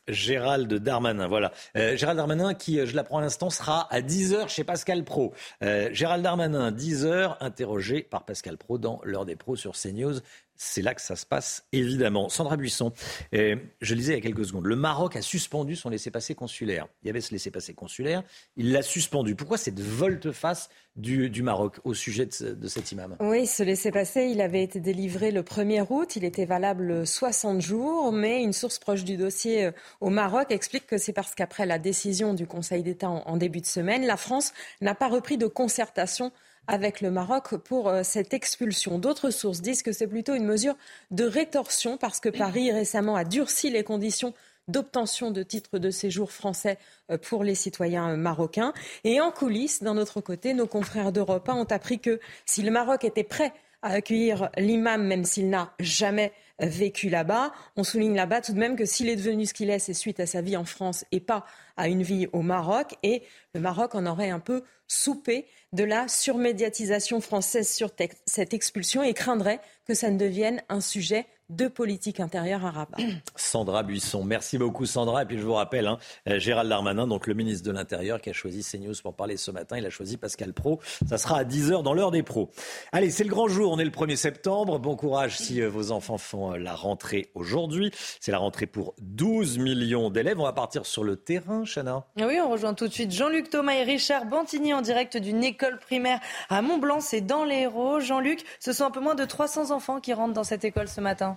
Gérald 0.06 0.72
Darmanin, 0.74 1.28
voilà. 1.28 1.52
Euh, 1.76 1.96
Gérald 1.96 2.18
Darmanin 2.18 2.52
qui, 2.52 2.78
euh, 2.78 2.84
je 2.84 2.94
l'apprends 2.94 3.18
à 3.18 3.22
l'instant, 3.22 3.48
sera 3.48 3.88
à 3.90 4.02
10h 4.02 4.48
chez 4.48 4.62
Pascal 4.62 5.02
Pro. 5.02 5.32
Euh, 5.62 5.88
Gérald 5.92 6.22
Darmanin, 6.22 6.70
10h, 6.70 7.38
interrogé 7.40 8.02
par 8.02 8.26
Pascal 8.26 8.58
Pro 8.58 8.76
dans 8.76 9.00
l'heure 9.02 9.24
des 9.24 9.36
pros 9.36 9.56
sur 9.56 9.72
CNews. 9.72 10.20
C'est 10.56 10.82
là 10.82 10.94
que 10.94 11.00
ça 11.00 11.16
se 11.16 11.26
passe, 11.26 11.66
évidemment. 11.72 12.28
Sandra 12.28 12.56
Buisson, 12.56 12.92
euh, 13.34 13.56
je 13.80 13.94
le 13.94 14.00
disais 14.00 14.12
il 14.12 14.16
y 14.16 14.18
a 14.18 14.22
quelques 14.22 14.46
secondes, 14.46 14.66
le 14.66 14.76
Maroc 14.76 15.16
a 15.16 15.22
suspendu 15.22 15.74
son 15.74 15.90
laissez-passer 15.90 16.34
consulaire. 16.34 16.86
Il 17.02 17.06
y 17.08 17.10
avait 17.10 17.20
ce 17.20 17.32
laissez-passer 17.32 17.74
consulaire, 17.74 18.22
il 18.56 18.72
l'a 18.72 18.82
suspendu. 18.82 19.34
Pourquoi 19.34 19.58
cette 19.58 19.80
volte-face 19.80 20.70
du, 20.96 21.42
Maroc 21.42 21.80
au 21.82 21.92
sujet 21.92 22.26
de, 22.26 22.68
cet 22.68 22.92
imam? 22.92 23.16
Oui, 23.18 23.46
ce 23.46 23.64
laissez-passer, 23.64 24.28
il 24.30 24.40
avait 24.40 24.62
été 24.62 24.78
délivré 24.78 25.32
le 25.32 25.42
1er 25.42 25.86
août, 25.90 26.14
il 26.14 26.24
était 26.24 26.44
valable 26.44 27.04
60 27.04 27.60
jours, 27.60 28.12
mais 28.12 28.42
une 28.42 28.52
source 28.52 28.78
proche 28.78 29.02
du 29.02 29.16
dossier 29.16 29.66
euh, 29.66 29.72
au 30.00 30.10
Maroc 30.10 30.50
explique 30.50 30.86
que 30.86 30.98
c'est 30.98 31.12
parce 31.12 31.34
qu'après 31.34 31.66
la 31.66 31.80
décision 31.80 32.32
du 32.32 32.46
Conseil 32.46 32.84
d'État 32.84 33.08
en 33.08 33.36
début 33.36 33.60
de 33.60 33.66
semaine, 33.66 34.06
la 34.06 34.16
France 34.16 34.52
n'a 34.80 34.94
pas 34.94 35.08
repris 35.08 35.36
de 35.36 35.46
concertation 35.46 36.30
avec 36.66 37.00
le 37.00 37.10
Maroc 37.10 37.56
pour 37.56 37.88
euh, 37.88 38.02
cette 38.02 38.34
expulsion. 38.34 38.98
D'autres 38.98 39.30
sources 39.30 39.60
disent 39.60 39.82
que 39.82 39.92
c'est 39.92 40.06
plutôt 40.06 40.34
une 40.34 40.46
mesure 40.46 40.76
de 41.10 41.24
rétorsion 41.24 41.96
parce 41.96 42.20
que 42.20 42.28
Paris 42.28 42.72
récemment 42.72 43.16
a 43.16 43.24
durci 43.24 43.70
les 43.70 43.84
conditions 43.84 44.34
d'obtention 44.68 45.30
de 45.30 45.42
titres 45.42 45.78
de 45.78 45.90
séjour 45.90 46.32
français 46.32 46.78
euh, 47.10 47.18
pour 47.18 47.44
les 47.44 47.54
citoyens 47.54 48.10
euh, 48.10 48.16
marocains. 48.16 48.72
Et 49.04 49.20
en 49.20 49.30
coulisses, 49.30 49.82
d'un 49.82 49.96
autre 49.96 50.20
côté, 50.20 50.54
nos 50.54 50.66
confrères 50.66 51.12
d'Europe 51.12 51.48
ont 51.48 51.64
appris 51.64 51.98
que 51.98 52.20
si 52.46 52.62
le 52.62 52.70
Maroc 52.70 53.04
était 53.04 53.24
prêt 53.24 53.52
à 53.82 53.92
accueillir 53.92 54.48
l'imam, 54.56 55.04
même 55.06 55.24
s'il 55.24 55.50
n'a 55.50 55.74
jamais 55.78 56.32
vécu 56.60 57.08
là-bas. 57.08 57.52
On 57.76 57.84
souligne 57.84 58.14
là-bas 58.14 58.40
tout 58.40 58.52
de 58.52 58.58
même 58.58 58.76
que 58.76 58.84
s'il 58.84 59.08
est 59.08 59.16
devenu 59.16 59.46
ce 59.46 59.54
qu'il 59.54 59.70
est, 59.70 59.78
c'est 59.78 59.94
suite 59.94 60.20
à 60.20 60.26
sa 60.26 60.40
vie 60.40 60.56
en 60.56 60.64
France 60.64 61.04
et 61.12 61.20
pas 61.20 61.44
à 61.76 61.88
une 61.88 62.02
vie 62.02 62.28
au 62.32 62.42
Maroc. 62.42 62.94
Et 63.02 63.22
le 63.54 63.60
Maroc 63.60 63.94
en 63.94 64.06
aurait 64.06 64.30
un 64.30 64.40
peu 64.40 64.62
soupé 64.86 65.46
de 65.72 65.84
la 65.84 66.08
surmédiatisation 66.08 67.20
française 67.20 67.72
sur 67.72 67.90
cette 68.26 68.54
expulsion 68.54 69.02
et 69.02 69.14
craindrait 69.14 69.60
que 69.86 69.94
ça 69.94 70.10
ne 70.10 70.18
devienne 70.18 70.62
un 70.68 70.80
sujet 70.80 71.26
de 71.50 71.68
politique 71.68 72.20
intérieure 72.20 72.64
arabe. 72.64 72.94
Sandra 73.36 73.82
Buisson, 73.82 74.24
merci 74.24 74.58
beaucoup 74.58 74.86
Sandra. 74.86 75.22
Et 75.22 75.26
puis 75.26 75.38
je 75.38 75.44
vous 75.44 75.54
rappelle, 75.54 75.86
hein, 75.86 75.98
euh, 76.28 76.38
Gérald 76.38 76.68
Darmanin, 76.68 77.06
donc 77.06 77.26
le 77.26 77.34
ministre 77.34 77.66
de 77.66 77.72
l'Intérieur, 77.72 78.20
qui 78.20 78.30
a 78.30 78.32
choisi 78.32 78.62
CNews 78.62 78.94
pour 79.02 79.14
parler 79.14 79.36
ce 79.36 79.50
matin, 79.50 79.76
il 79.76 79.84
a 79.84 79.90
choisi 79.90 80.16
Pascal 80.16 80.52
Pro. 80.52 80.80
Ça 81.06 81.18
sera 81.18 81.38
à 81.38 81.44
10h 81.44 81.82
dans 81.82 81.92
l'heure 81.92 82.10
des 82.10 82.22
pros. 82.22 82.50
Allez, 82.92 83.10
c'est 83.10 83.24
le 83.24 83.30
grand 83.30 83.48
jour, 83.48 83.70
on 83.72 83.78
est 83.78 83.84
le 83.84 83.90
1er 83.90 84.16
septembre. 84.16 84.78
Bon 84.78 84.96
courage 84.96 85.36
si 85.36 85.60
euh, 85.60 85.68
vos 85.68 85.90
enfants 85.92 86.18
font 86.18 86.52
euh, 86.52 86.56
la 86.56 86.74
rentrée 86.74 87.30
aujourd'hui. 87.34 87.90
C'est 88.20 88.32
la 88.32 88.38
rentrée 88.38 88.66
pour 88.66 88.94
12 89.02 89.58
millions 89.58 90.10
d'élèves. 90.10 90.40
On 90.40 90.44
va 90.44 90.52
partir 90.52 90.86
sur 90.86 91.04
le 91.04 91.16
terrain, 91.16 91.64
Chana. 91.64 92.04
Oui, 92.16 92.38
on 92.40 92.50
rejoint 92.50 92.74
tout 92.74 92.88
de 92.88 92.92
suite 92.92 93.12
Jean-Luc 93.12 93.50
Thomas 93.50 93.74
et 93.74 93.82
Richard 93.82 94.26
Bantigny 94.26 94.72
en 94.72 94.80
direct 94.80 95.16
d'une 95.18 95.44
école 95.44 95.78
primaire 95.78 96.20
à 96.48 96.62
Montblanc. 96.62 97.00
C'est 97.00 97.20
dans 97.20 97.44
les 97.44 97.64
Hérault. 97.64 98.00
Jean-Luc, 98.00 98.44
ce 98.60 98.72
sont 98.72 98.84
un 98.84 98.90
peu 98.90 99.00
moins 99.00 99.14
de 99.14 99.24
300 99.24 99.70
enfants 99.70 100.00
qui 100.00 100.12
rentrent 100.12 100.34
dans 100.34 100.44
cette 100.44 100.64
école 100.64 100.88
ce 100.88 101.00
matin. 101.00 101.36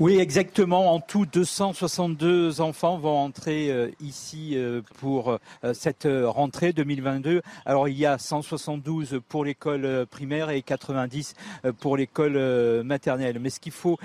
Oui, 0.00 0.20
exactement. 0.20 0.94
En 0.94 1.00
tout, 1.00 1.26
262 1.26 2.60
enfants 2.60 2.98
vont 2.98 3.18
entrer 3.18 3.68
euh, 3.72 3.90
ici 3.98 4.52
euh, 4.54 4.80
pour 5.00 5.30
euh, 5.30 5.74
cette 5.74 6.06
rentrée 6.08 6.72
2022. 6.72 7.42
Alors, 7.66 7.88
il 7.88 7.98
y 7.98 8.06
a 8.06 8.16
172 8.16 9.20
pour 9.28 9.44
l'école 9.44 10.06
primaire 10.06 10.50
et 10.50 10.62
90 10.62 11.34
pour 11.80 11.96
l'école 11.96 12.38
maternelle. 12.84 13.40
Mais 13.40 13.50
ce 13.50 13.58
qu'il 13.58 13.72
faut 13.72 13.98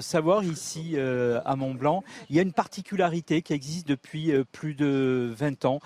savoir 0.00 0.44
ici 0.44 0.96
à 0.98 1.56
Mont-Blanc, 1.56 2.04
il 2.28 2.36
y 2.36 2.38
a 2.38 2.42
une 2.42 2.52
particularité 2.52 3.42
qui 3.42 3.52
existe 3.52 3.88
depuis 3.88 4.32
plus 4.52 4.74
de 4.74 5.32
20 5.36 5.64
ans. 5.64 5.80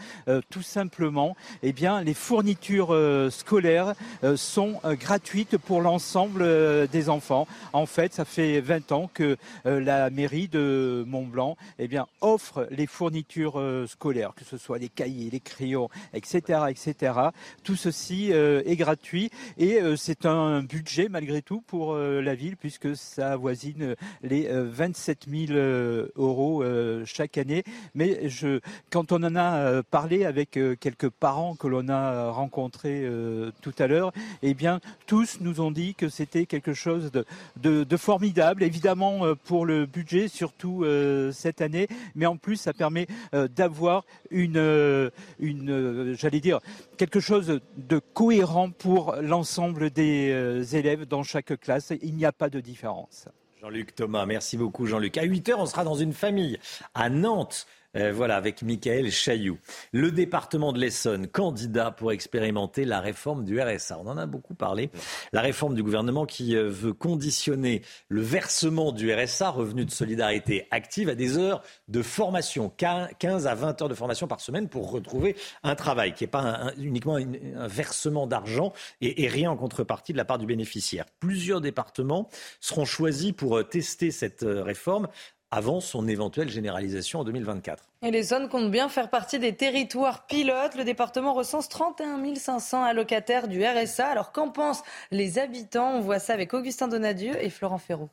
Tout 0.50 0.62
simplement, 0.62 1.36
eh 1.62 1.72
bien, 1.72 2.02
les 2.02 2.14
fournitures 2.14 2.96
scolaires 3.30 3.94
sont 4.36 4.80
gratuites 4.84 5.56
pour 5.56 5.80
l'ensemble 5.80 6.88
des 6.88 7.08
enfants. 7.08 7.46
En 7.72 7.86
fait, 7.86 8.12
ça 8.12 8.24
fait 8.24 8.60
20 8.60 8.92
ans 8.92 9.10
que 9.12 9.36
la 9.64 10.10
mairie 10.10 10.48
de 10.48 11.04
Mont-Blanc 11.06 11.56
eh 11.78 11.88
bien, 11.88 12.06
offre 12.20 12.66
les 12.70 12.86
fournitures 12.86 13.60
scolaires, 13.86 14.34
que 14.34 14.44
ce 14.44 14.56
soit 14.56 14.78
les 14.78 14.88
cahiers, 14.88 15.30
les 15.30 15.40
crayons, 15.40 15.88
etc. 16.14 16.60
etc. 16.68 17.14
Tout 17.62 17.76
ceci 17.76 18.30
est 18.32 18.76
gratuit 18.76 19.30
et 19.58 19.78
c'est 19.96 20.26
un 20.26 20.62
budget 20.62 21.08
malgré 21.08 21.42
tout 21.42 21.60
pour 21.60 21.96
la 21.96 22.34
ville 22.34 22.56
puisque 22.56 22.96
ça 22.96 23.32
avoisine 23.32 23.94
les 24.22 24.48
27 24.48 25.26
000 25.28 25.58
euros 26.16 26.64
chaque 27.04 27.38
année. 27.38 27.64
Mais 27.94 28.28
je, 28.28 28.60
quand 28.90 29.12
on 29.12 29.22
en 29.22 29.36
a 29.36 29.82
parlé 29.82 30.24
avec 30.24 30.50
quelques 30.50 31.10
parents 31.10 31.54
que 31.54 31.66
l'on 31.66 31.88
a 31.88 32.30
rencontrés 32.30 33.06
tout 33.60 33.74
à 33.78 33.86
l'heure, 33.86 34.12
eh 34.42 34.54
bien, 34.54 34.80
tous 35.06 35.38
nous 35.40 35.60
ont 35.60 35.70
dit 35.70 35.94
que 35.94 36.08
c'était 36.08 36.46
quelque 36.46 36.74
chose 36.74 37.10
de, 37.12 37.96
formidable, 37.96 38.62
évidemment 38.62 39.24
euh, 39.24 39.34
pour 39.44 39.66
le 39.66 39.86
budget, 39.86 40.28
surtout 40.28 40.84
euh, 40.84 41.32
cette 41.32 41.60
année, 41.60 41.88
mais 42.14 42.26
en 42.26 42.36
plus, 42.36 42.56
ça 42.56 42.72
permet 42.72 43.06
euh, 43.34 43.48
d'avoir 43.48 44.04
une, 44.30 45.10
une 45.38 46.14
j'allais 46.18 46.40
dire, 46.40 46.60
quelque 46.96 47.20
chose 47.20 47.60
de 47.76 47.98
cohérent 47.98 48.70
pour 48.70 49.16
l'ensemble 49.20 49.90
des 49.90 50.76
élèves 50.76 51.06
dans 51.06 51.22
chaque 51.22 51.58
classe. 51.60 51.92
Il 52.02 52.14
n'y 52.14 52.24
a 52.24 52.32
pas 52.32 52.50
de 52.50 52.60
différence. 52.60 53.28
Jean-Luc 53.62 53.94
Thomas, 53.94 54.26
merci 54.26 54.56
beaucoup 54.56 54.86
Jean-Luc. 54.86 55.16
À 55.18 55.22
8 55.22 55.50
heures, 55.50 55.60
on 55.60 55.66
sera 55.66 55.84
dans 55.84 55.94
une 55.94 56.12
famille 56.12 56.58
à 56.94 57.08
Nantes. 57.08 57.68
Euh, 57.96 58.10
voilà, 58.12 58.36
avec 58.36 58.62
Michael 58.62 59.10
Chailloux. 59.10 59.58
Le 59.92 60.10
département 60.10 60.72
de 60.72 60.78
l'Essonne, 60.78 61.26
candidat 61.26 61.90
pour 61.90 62.12
expérimenter 62.12 62.86
la 62.86 63.00
réforme 63.00 63.44
du 63.44 63.60
RSA. 63.60 63.98
On 63.98 64.06
en 64.06 64.16
a 64.16 64.24
beaucoup 64.24 64.54
parlé. 64.54 64.90
La 65.32 65.42
réforme 65.42 65.74
du 65.74 65.82
gouvernement 65.82 66.24
qui 66.24 66.56
euh, 66.56 66.70
veut 66.70 66.94
conditionner 66.94 67.82
le 68.08 68.22
versement 68.22 68.92
du 68.92 69.12
RSA, 69.12 69.50
revenu 69.50 69.84
de 69.84 69.90
solidarité 69.90 70.66
active, 70.70 71.10
à 71.10 71.14
des 71.14 71.36
heures 71.36 71.62
de 71.88 72.00
formation, 72.00 72.70
15 72.70 73.46
à 73.46 73.54
20 73.54 73.82
heures 73.82 73.88
de 73.90 73.94
formation 73.94 74.26
par 74.26 74.40
semaine 74.40 74.68
pour 74.68 74.90
retrouver 74.90 75.36
un 75.62 75.74
travail, 75.74 76.14
qui 76.14 76.24
n'est 76.24 76.30
pas 76.30 76.72
uniquement 76.78 77.16
un 77.16 77.66
versement 77.66 78.26
d'argent 78.26 78.72
et, 79.00 79.28
rien 79.28 79.50
en 79.50 79.56
contrepartie 79.56 80.12
de 80.12 80.18
la 80.18 80.24
part 80.24 80.38
du 80.38 80.46
bénéficiaire. 80.46 81.04
Plusieurs 81.20 81.60
départements 81.60 82.28
seront 82.60 82.84
choisis 82.84 83.32
pour 83.32 83.58
euh, 83.58 83.62
tester 83.62 84.10
cette 84.10 84.44
réforme 84.44 85.08
avant 85.52 85.80
son 85.80 86.08
éventuelle 86.08 86.48
généralisation 86.48 87.20
en 87.20 87.24
2024. 87.24 87.84
Et 88.00 88.10
les 88.10 88.22
zones 88.22 88.48
comptent 88.48 88.70
bien 88.70 88.88
faire 88.88 89.10
partie 89.10 89.38
des 89.38 89.54
territoires 89.54 90.26
pilotes. 90.26 90.74
Le 90.76 90.82
département 90.82 91.34
recense 91.34 91.68
31 91.68 92.34
500 92.34 92.82
allocataires 92.82 93.46
du 93.46 93.62
RSA. 93.64 94.06
Alors 94.06 94.32
qu'en 94.32 94.48
pensent 94.48 94.82
les 95.10 95.38
habitants? 95.38 95.92
On 95.92 96.00
voit 96.00 96.18
ça 96.18 96.32
avec 96.32 96.54
Augustin 96.54 96.88
Donadieu 96.88 97.34
et 97.40 97.50
Florent 97.50 97.78
Ferraud. 97.78 98.08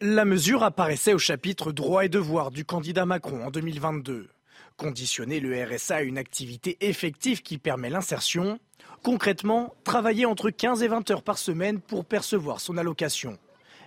La 0.00 0.24
mesure 0.24 0.62
apparaissait 0.62 1.14
au 1.14 1.18
chapitre 1.18 1.72
droits 1.72 2.04
et 2.04 2.08
devoirs 2.08 2.52
du 2.52 2.64
candidat 2.64 3.04
Macron 3.04 3.44
en 3.44 3.50
2022. 3.50 4.28
Conditionner 4.76 5.40
le 5.40 5.64
RSA 5.64 5.96
à 5.96 6.02
une 6.02 6.18
activité 6.18 6.76
effective 6.80 7.42
qui 7.42 7.58
permet 7.58 7.90
l'insertion. 7.90 8.60
Concrètement, 9.02 9.74
travailler 9.84 10.26
entre 10.26 10.50
15 10.50 10.82
et 10.82 10.88
20 10.88 11.10
heures 11.10 11.22
par 11.22 11.38
semaine 11.38 11.80
pour 11.80 12.04
percevoir 12.04 12.60
son 12.60 12.76
allocation. 12.76 13.38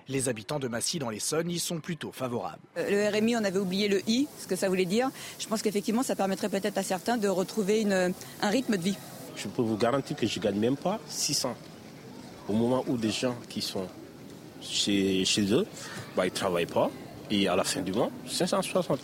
Les 0.10 0.28
habitants 0.28 0.58
de 0.58 0.68
Massy 0.68 0.98
dans 0.98 1.12
l'Essonne 1.12 1.52
y 1.52 1.60
sont 1.60 1.80
plutôt 1.80 2.12
favorables. 2.12 2.58
Euh, 2.78 3.10
le 3.12 3.16
RMI, 3.16 3.36
on 3.38 3.44
avait 3.44 3.60
oublié 3.60 3.88
le 3.88 4.02
I, 4.10 4.28
ce 4.40 4.48
que 4.48 4.56
ça 4.56 4.68
voulait 4.68 4.86
dire. 4.86 5.12
Je 5.38 5.46
pense 5.46 5.62
qu'effectivement, 5.62 6.02
ça 6.02 6.16
permettrait 6.16 6.50
peut-être 6.50 6.80
à 6.80 6.84
certains 6.84 7.18
de 7.18 7.28
retrouver 7.28 7.86
un 7.92 8.50
rythme 8.50 8.76
de 8.76 8.82
vie. 8.82 8.98
Je 9.36 9.48
peux 9.48 9.62
vous 9.62 9.78
garantir 9.78 10.18
que 10.18 10.26
je 10.26 10.40
ne 10.40 10.44
gagne 10.44 10.60
même 10.60 10.78
pas 10.78 11.00
600. 11.08 11.56
Au 12.48 12.54
moment 12.54 12.84
où 12.88 12.98
des 12.98 13.12
gens 13.12 13.36
qui 13.48 13.62
sont 13.62 13.88
chez, 14.62 15.24
eux, 15.52 15.68
bah, 16.18 16.26
ils 16.26 16.32
ne 16.32 16.36
travaillent 16.36 16.66
pas. 16.66 16.90
Et 17.30 17.48
à 17.48 17.56
la 17.56 17.64
fin 17.64 17.82
du 17.82 17.92
mois, 17.92 18.10
560. 18.28 19.00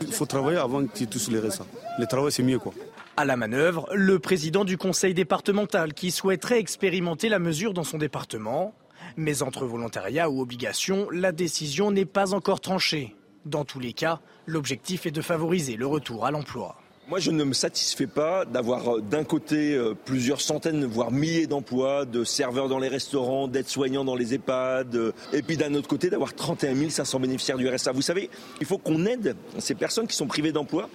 Il 0.00 0.12
faut 0.12 0.26
travailler 0.26 0.58
avant 0.58 0.86
qu'ils 0.86 1.08
tous 1.08 1.28
les 1.28 1.40
restes. 1.40 1.62
Le 1.98 2.06
travail, 2.06 2.30
c'est 2.30 2.44
mieux. 2.44 2.60
quoi. 2.60 2.72
À 3.16 3.24
la 3.24 3.36
manœuvre, 3.36 3.88
le 3.92 4.20
président 4.20 4.64
du 4.64 4.78
conseil 4.78 5.12
départemental 5.12 5.92
qui 5.92 6.12
souhaiterait 6.12 6.60
expérimenter 6.60 7.28
la 7.28 7.40
mesure 7.40 7.74
dans 7.74 7.82
son 7.82 7.98
département 7.98 8.74
mais 9.16 9.42
entre 9.42 9.66
volontariat 9.66 10.30
ou 10.30 10.40
obligation, 10.40 11.08
la 11.10 11.32
décision 11.32 11.90
n'est 11.90 12.04
pas 12.04 12.34
encore 12.34 12.60
tranchée. 12.60 13.14
Dans 13.44 13.64
tous 13.64 13.80
les 13.80 13.92
cas, 13.92 14.20
l'objectif 14.46 15.06
est 15.06 15.10
de 15.10 15.22
favoriser 15.22 15.76
le 15.76 15.86
retour 15.86 16.26
à 16.26 16.30
l'emploi. 16.30 16.76
Moi, 17.08 17.20
je 17.20 17.30
ne 17.30 17.44
me 17.44 17.52
satisfais 17.52 18.08
pas 18.08 18.44
d'avoir 18.44 18.96
euh, 18.96 19.00
d'un 19.00 19.22
côté 19.22 19.74
euh, 19.74 19.94
plusieurs 19.94 20.40
centaines, 20.40 20.84
voire 20.84 21.12
milliers 21.12 21.46
d'emplois, 21.46 22.04
de 22.04 22.24
serveurs 22.24 22.68
dans 22.68 22.80
les 22.80 22.88
restaurants, 22.88 23.46
d'aides-soignants 23.46 24.04
dans 24.04 24.16
les 24.16 24.34
EHPAD, 24.34 24.96
euh, 24.96 25.12
et 25.32 25.42
puis 25.42 25.56
d'un 25.56 25.72
autre 25.74 25.86
côté 25.86 26.10
d'avoir 26.10 26.34
31 26.34 26.90
500 26.90 27.20
bénéficiaires 27.20 27.58
du 27.58 27.68
RSA. 27.68 27.92
Vous 27.92 28.02
savez, 28.02 28.28
il 28.60 28.66
faut 28.66 28.78
qu'on 28.78 29.06
aide 29.06 29.36
ces 29.60 29.76
personnes 29.76 30.08
qui 30.08 30.16
sont 30.16 30.26
privées 30.26 30.50
d'emploi 30.50 30.90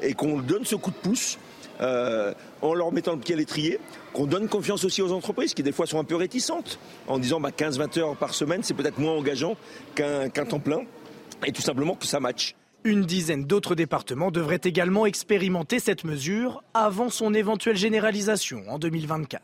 et 0.00 0.14
qu'on 0.14 0.38
donne 0.38 0.64
ce 0.64 0.76
coup 0.76 0.92
de 0.92 0.96
pouce 0.96 1.36
euh, 1.80 2.32
en 2.62 2.74
leur 2.74 2.92
mettant 2.92 3.12
le 3.12 3.20
pied 3.20 3.34
à 3.34 3.38
l'étrier, 3.38 3.78
qu'on 4.12 4.26
donne 4.26 4.48
confiance 4.48 4.84
aussi 4.84 5.02
aux 5.02 5.12
entreprises 5.12 5.54
qui 5.54 5.62
des 5.62 5.72
fois 5.72 5.86
sont 5.86 5.98
un 5.98 6.04
peu 6.04 6.16
réticentes 6.16 6.78
en 7.06 7.18
disant 7.18 7.40
bah, 7.40 7.50
15-20 7.50 7.98
heures 7.98 8.16
par 8.16 8.34
semaine 8.34 8.62
c'est 8.62 8.74
peut-être 8.74 8.98
moins 8.98 9.12
engageant 9.12 9.56
qu'un 9.94 10.28
temps 10.28 10.60
plein 10.60 10.80
et 11.46 11.52
tout 11.52 11.62
simplement 11.62 11.94
que 11.94 12.06
ça 12.06 12.20
matche. 12.20 12.54
Une 12.84 13.02
dizaine 13.02 13.44
d'autres 13.44 13.74
départements 13.74 14.30
devraient 14.30 14.60
également 14.62 15.06
expérimenter 15.06 15.80
cette 15.80 16.04
mesure 16.04 16.62
avant 16.72 17.10
son 17.10 17.34
éventuelle 17.34 17.76
généralisation 17.76 18.62
en 18.68 18.78
2024. 18.78 19.42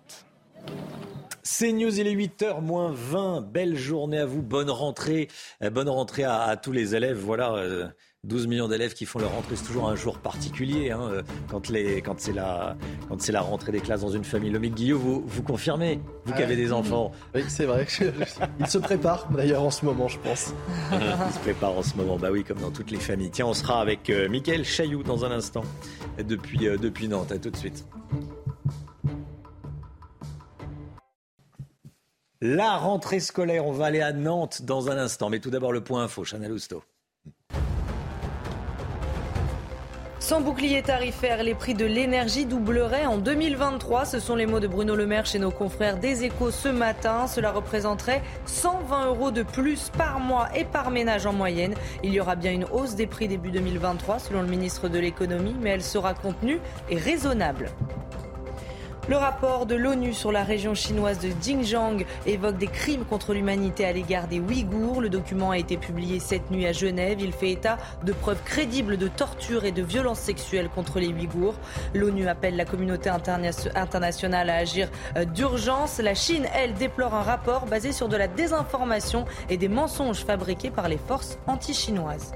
C'est 1.45 1.73
News, 1.73 1.99
il 1.99 2.07
est 2.07 2.15
8h 2.15 2.61
moins 2.61 2.93
20. 2.95 3.41
Belle 3.41 3.77
journée 3.77 4.19
à 4.19 4.27
vous, 4.27 4.43
bonne 4.43 4.71
rentrée. 4.71 5.27
Euh, 5.63 5.71
bonne 5.71 5.89
rentrée 5.89 6.23
à, 6.23 6.57
tous 6.57 6.71
les 6.71 6.95
élèves. 6.95 7.19
Voilà. 7.19 7.55
Euh, 7.55 7.89
12 8.24 8.47
millions 8.47 8.69
d'élèves 8.69 8.94
qui 8.94 9.05
font 9.05 9.19
leur 9.19 9.32
rentrée, 9.32 9.57
c'est 9.57 9.65
toujours 9.65 9.89
un 9.89 9.97
jour 9.97 10.16
particulier 10.16 10.93
hein, 10.93 11.09
euh, 11.11 11.23
quand, 11.51 11.69
les, 11.69 12.01
quand 12.03 12.20
c'est 12.20 12.32
la, 12.32 12.77
quand 13.09 13.20
c'est 13.20 13.32
la 13.32 13.40
rentrée 13.40 13.73
des 13.73 13.81
classes 13.81 14.03
dans 14.03 14.12
une 14.12 14.23
famille. 14.23 14.51
Lomique 14.51 14.74
Guillaume, 14.74 15.01
vous, 15.01 15.24
vous 15.27 15.43
confirmez, 15.43 16.01
vous 16.24 16.32
qui 16.32 16.40
avez 16.40 16.55
des 16.55 16.73
enfants 16.73 17.11
Oui, 17.35 17.43
c'est 17.49 17.65
vrai. 17.65 17.85
Il 18.61 18.69
se 18.69 18.78
prépare 18.78 19.28
d'ailleurs 19.32 19.65
en 19.65 19.73
ce 19.73 19.85
moment, 19.85 20.07
je 20.07 20.20
pense. 20.20 20.55
Il 20.93 21.35
se 21.35 21.40
prépare 21.40 21.77
en 21.77 21.82
ce 21.82 21.97
moment, 21.97 22.16
bah 22.16 22.28
oui, 22.31 22.44
comme 22.44 22.61
dans 22.61 22.70
toutes 22.70 22.93
les 22.93 23.01
familles. 23.01 23.32
Tiens, 23.32 23.47
on 23.47 23.55
sera 23.55 23.81
avec 23.81 24.09
euh, 24.09 24.28
Mickaël 24.28 24.65
Chailloux 24.65 25.03
dans 25.03 25.24
un 25.24 25.32
instant, 25.32 25.65
depuis, 26.24 26.69
euh, 26.69 26.77
depuis 26.77 27.09
Nantes. 27.09 27.32
À 27.32 27.39
tout 27.39 27.51
de 27.51 27.57
suite. 27.57 27.85
La 32.40 32.77
rentrée 32.77 33.19
scolaire, 33.19 33.66
on 33.66 33.73
va 33.73 33.86
aller 33.86 34.01
à 34.01 34.12
Nantes 34.12 34.62
dans 34.62 34.90
un 34.90 34.97
instant. 34.97 35.28
Mais 35.28 35.40
tout 35.40 35.51
d'abord 35.51 35.73
le 35.73 35.82
point 35.82 36.05
info, 36.05 36.23
Chanel 36.23 36.53
Housteau. 36.53 36.85
Sans 40.23 40.40
bouclier 40.40 40.82
tarifaire, 40.82 41.43
les 41.43 41.53
prix 41.53 41.74
de 41.74 41.85
l'énergie 41.85 42.47
doubleraient 42.47 43.07
en 43.07 43.19
2023. 43.19 44.05
Ce 44.05 44.20
sont 44.20 44.36
les 44.36 44.47
mots 44.47 44.61
de 44.61 44.69
Bruno 44.69 44.94
Le 44.94 45.05
Maire 45.05 45.27
chez 45.27 45.40
nos 45.40 45.51
confrères 45.51 45.99
des 45.99 46.23
échos 46.23 46.53
ce 46.53 46.69
matin. 46.69 47.27
Cela 47.27 47.51
représenterait 47.51 48.23
120 48.47 49.07
euros 49.07 49.32
de 49.32 49.43
plus 49.43 49.90
par 49.99 50.20
mois 50.20 50.49
et 50.57 50.65
par 50.65 50.93
ménage 50.93 51.27
en 51.27 51.32
moyenne. 51.32 51.74
Il 52.05 52.12
y 52.12 52.20
aura 52.20 52.36
bien 52.36 52.53
une 52.53 52.66
hausse 52.66 52.94
des 52.94 53.09
prix 53.09 53.27
début 53.27 53.51
2023 53.51 54.20
selon 54.20 54.43
le 54.43 54.49
ministre 54.49 54.89
de 54.89 55.01
l'économie, 55.01 55.57
mais 55.61 55.70
elle 55.70 55.82
sera 55.82 56.15
contenue 56.15 56.61
et 56.89 56.99
raisonnable. 56.99 57.73
Le 59.09 59.16
rapport 59.16 59.66
de 59.66 59.74
l'ONU 59.74 60.15
sur 60.15 60.31
la 60.31 60.45
région 60.45 60.74
chinoise 60.74 61.19
de 61.19 61.29
Xinjiang 61.29 62.05
évoque 62.24 62.57
des 62.57 62.69
crimes 62.69 63.05
contre 63.05 63.35
l'humanité 63.35 63.85
à 63.85 63.93
l'égard 63.93 64.29
des 64.29 64.39
Ouïghours. 64.39 65.01
Le 65.01 65.09
document 65.09 65.51
a 65.51 65.59
été 65.59 65.77
publié 65.77 66.20
cette 66.20 66.53
nuit 66.53 66.66
à 66.66 66.73
Genève. 66.73 67.20
Il 67.20 67.33
fait 67.33 67.51
état 67.51 67.79
de 68.05 68.12
preuves 68.12 68.41
crédibles 68.45 68.97
de 68.97 69.09
torture 69.09 69.65
et 69.65 69.73
de 69.73 69.83
violences 69.83 70.20
sexuelles 70.20 70.69
contre 70.73 71.01
les 71.01 71.09
Ouïghours. 71.09 71.57
L'ONU 71.95 72.29
appelle 72.29 72.55
la 72.55 72.65
communauté 72.65 73.11
internationale 73.11 74.49
à 74.49 74.55
agir 74.55 74.89
euh, 75.16 75.24
d'urgence. 75.24 75.99
La 75.99 76.15
Chine, 76.15 76.47
elle, 76.55 76.74
déplore 76.74 77.15
un 77.15 77.23
rapport 77.23 77.66
basé 77.66 77.91
sur 77.91 78.07
de 78.07 78.16
la 78.16 78.29
désinformation 78.29 79.24
et 79.51 79.57
des 79.57 79.69
mensonges 79.69 80.24
fabriqués 80.24 80.70
par 80.70 80.89
les 80.89 80.99
forces 80.99 81.39
anti-chinoises. 81.49 82.35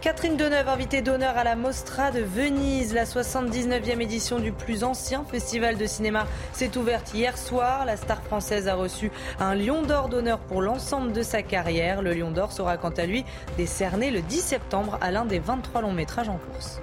Catherine 0.00 0.36
Deneuve, 0.36 0.68
invitée 0.68 1.02
d'honneur 1.02 1.36
à 1.36 1.42
la 1.42 1.56
Mostra 1.56 2.12
de 2.12 2.20
Venise. 2.20 2.94
La 2.94 3.04
79e 3.04 4.00
édition 4.00 4.38
du 4.38 4.52
plus 4.52 4.84
ancien 4.84 5.24
festival 5.24 5.76
de 5.76 5.86
cinéma 5.86 6.26
s'est 6.52 6.76
ouverte 6.76 7.12
hier 7.14 7.36
soir. 7.36 7.84
La 7.84 7.96
star 7.96 8.22
française 8.22 8.68
a 8.68 8.76
reçu 8.76 9.10
un 9.40 9.56
Lion 9.56 9.82
d'Or 9.82 10.08
d'honneur 10.08 10.38
pour 10.38 10.62
l'ensemble 10.62 11.12
de 11.12 11.22
sa 11.22 11.42
carrière. 11.42 12.00
Le 12.00 12.12
Lion 12.12 12.30
d'Or 12.30 12.52
sera 12.52 12.76
quant 12.76 12.90
à 12.90 13.06
lui 13.06 13.24
décerné 13.56 14.12
le 14.12 14.22
10 14.22 14.40
septembre 14.40 14.98
à 15.00 15.10
l'un 15.10 15.24
des 15.24 15.40
23 15.40 15.80
longs 15.80 15.92
métrages 15.92 16.28
en 16.28 16.38
course. 16.38 16.80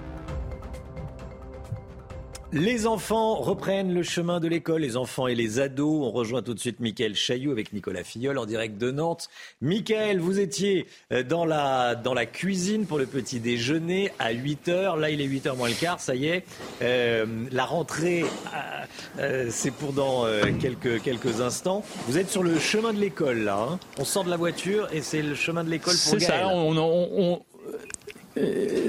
Les 2.58 2.88
enfants 2.88 3.36
reprennent 3.36 3.94
le 3.94 4.02
chemin 4.02 4.40
de 4.40 4.48
l'école, 4.48 4.80
les 4.80 4.96
enfants 4.96 5.28
et 5.28 5.36
les 5.36 5.60
ados. 5.60 6.00
On 6.06 6.12
rejoint 6.12 6.42
tout 6.42 6.54
de 6.54 6.60
suite 6.60 6.80
Mickaël 6.80 7.14
Chailloux 7.14 7.52
avec 7.52 7.74
Nicolas 7.74 8.06
Fillol 8.06 8.38
en 8.38 8.46
direct 8.46 8.78
de 8.78 8.92
Nantes. 8.92 9.28
Mickaël, 9.62 10.22
vous 10.22 10.40
étiez 10.40 10.86
euh, 11.12 11.22
dans 11.22 11.44
la, 11.44 11.96
dans 11.96 12.14
la 12.14 12.26
cuisine 12.26 12.86
pour 12.86 12.98
le 12.98 13.08
petit 13.08 13.42
déjeuner 13.42 14.10
à 14.20 14.34
8h. 14.34 14.98
Là, 14.98 15.10
il 15.10 15.20
est 15.20 15.28
8h 15.28 15.58
moins 15.58 15.68
le 15.68 15.76
quart, 15.76 16.00
ça 16.00 16.16
y 16.16 16.28
est. 16.28 16.46
Euh, 16.82 17.26
la 17.52 17.66
rentrée, 17.66 18.24
euh, 19.20 19.48
c'est 19.50 19.72
pour 19.72 19.92
dans 19.92 20.26
euh, 20.26 20.44
quelques, 20.62 21.02
quelques 21.02 21.42
instants. 21.42 21.84
Vous 22.08 22.18
êtes 22.18 22.30
sur 22.30 22.42
le 22.42 22.58
chemin 22.58 22.94
de 22.94 23.00
l'école, 23.02 23.40
là. 23.40 23.68
hein. 23.70 23.80
on 24.00 24.06
sort 24.06 24.24
de 24.24 24.30
la 24.30 24.38
voiture 24.38 24.88
et 24.94 25.02
c'est 25.02 25.22
le 25.22 25.36
chemin 25.36 25.66
de 25.66 25.70
l'école 25.70 25.96
pour 25.96 26.14
C'est 26.14 26.20
ça, 26.22 26.48
on, 26.48 26.74
on- 26.78 27.10
on- 27.34 27.42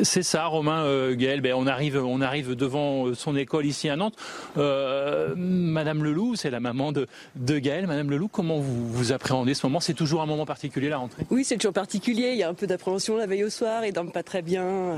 c'est 0.03 0.23
ça, 0.23 0.47
Romain 0.47 0.85
euh, 0.85 1.15
Gaël. 1.15 1.41
Ben, 1.41 1.55
on 1.55 1.67
arrive, 1.67 1.97
on 1.97 2.21
arrive 2.21 2.55
devant 2.55 3.07
euh, 3.07 3.15
son 3.15 3.37
école 3.37 3.67
ici 3.67 3.89
à 3.89 3.97
Nantes. 3.97 4.17
Euh, 4.57 5.35
Madame 5.37 6.03
Leloup, 6.03 6.37
c'est 6.37 6.51
la 6.51 6.61
maman 6.61 6.93
de, 6.93 7.07
de 7.37 7.59
Gaël. 7.59 7.87
Madame 7.87 8.11
Leloup, 8.11 8.29
comment 8.29 8.59
vous, 8.59 8.89
vous 8.89 9.13
appréhendez 9.13 9.55
ce 9.55 9.67
moment? 9.67 9.81
C'est 9.81 9.95
toujours 9.95 10.23
un 10.23 10.27
moment 10.27 10.47
particulier 10.47 10.89
la 10.89 10.99
rentrée? 10.99 11.25
Oui, 11.31 11.45
c'est 11.45 11.57
toujours 11.57 11.73
particulier. 11.73 12.31
Il 12.33 12.39
y 12.39 12.43
a 12.43 12.49
un 12.49 12.55
peu 12.55 12.67
d'appréhension 12.67 13.17
la 13.17 13.27
veille 13.27 13.45
au 13.45 13.51
soir, 13.51 13.85
ils 13.85 13.93
dorment 13.93 14.13
pas 14.13 14.23
très 14.23 14.43
bien. 14.43 14.97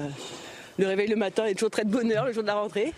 Euh, 0.78 0.82
Le 0.82 0.86
réveil 0.88 1.09
le 1.09 1.16
matin 1.16 1.44
est 1.46 1.55
toujours 1.55 1.70
très 1.70 1.84
de 1.84 1.90
bonne 1.90 2.10
heure 2.12 2.26
le 2.26 2.32
jour 2.32 2.42
de 2.42 2.48
la 2.48 2.55
rentrée. 2.55 2.92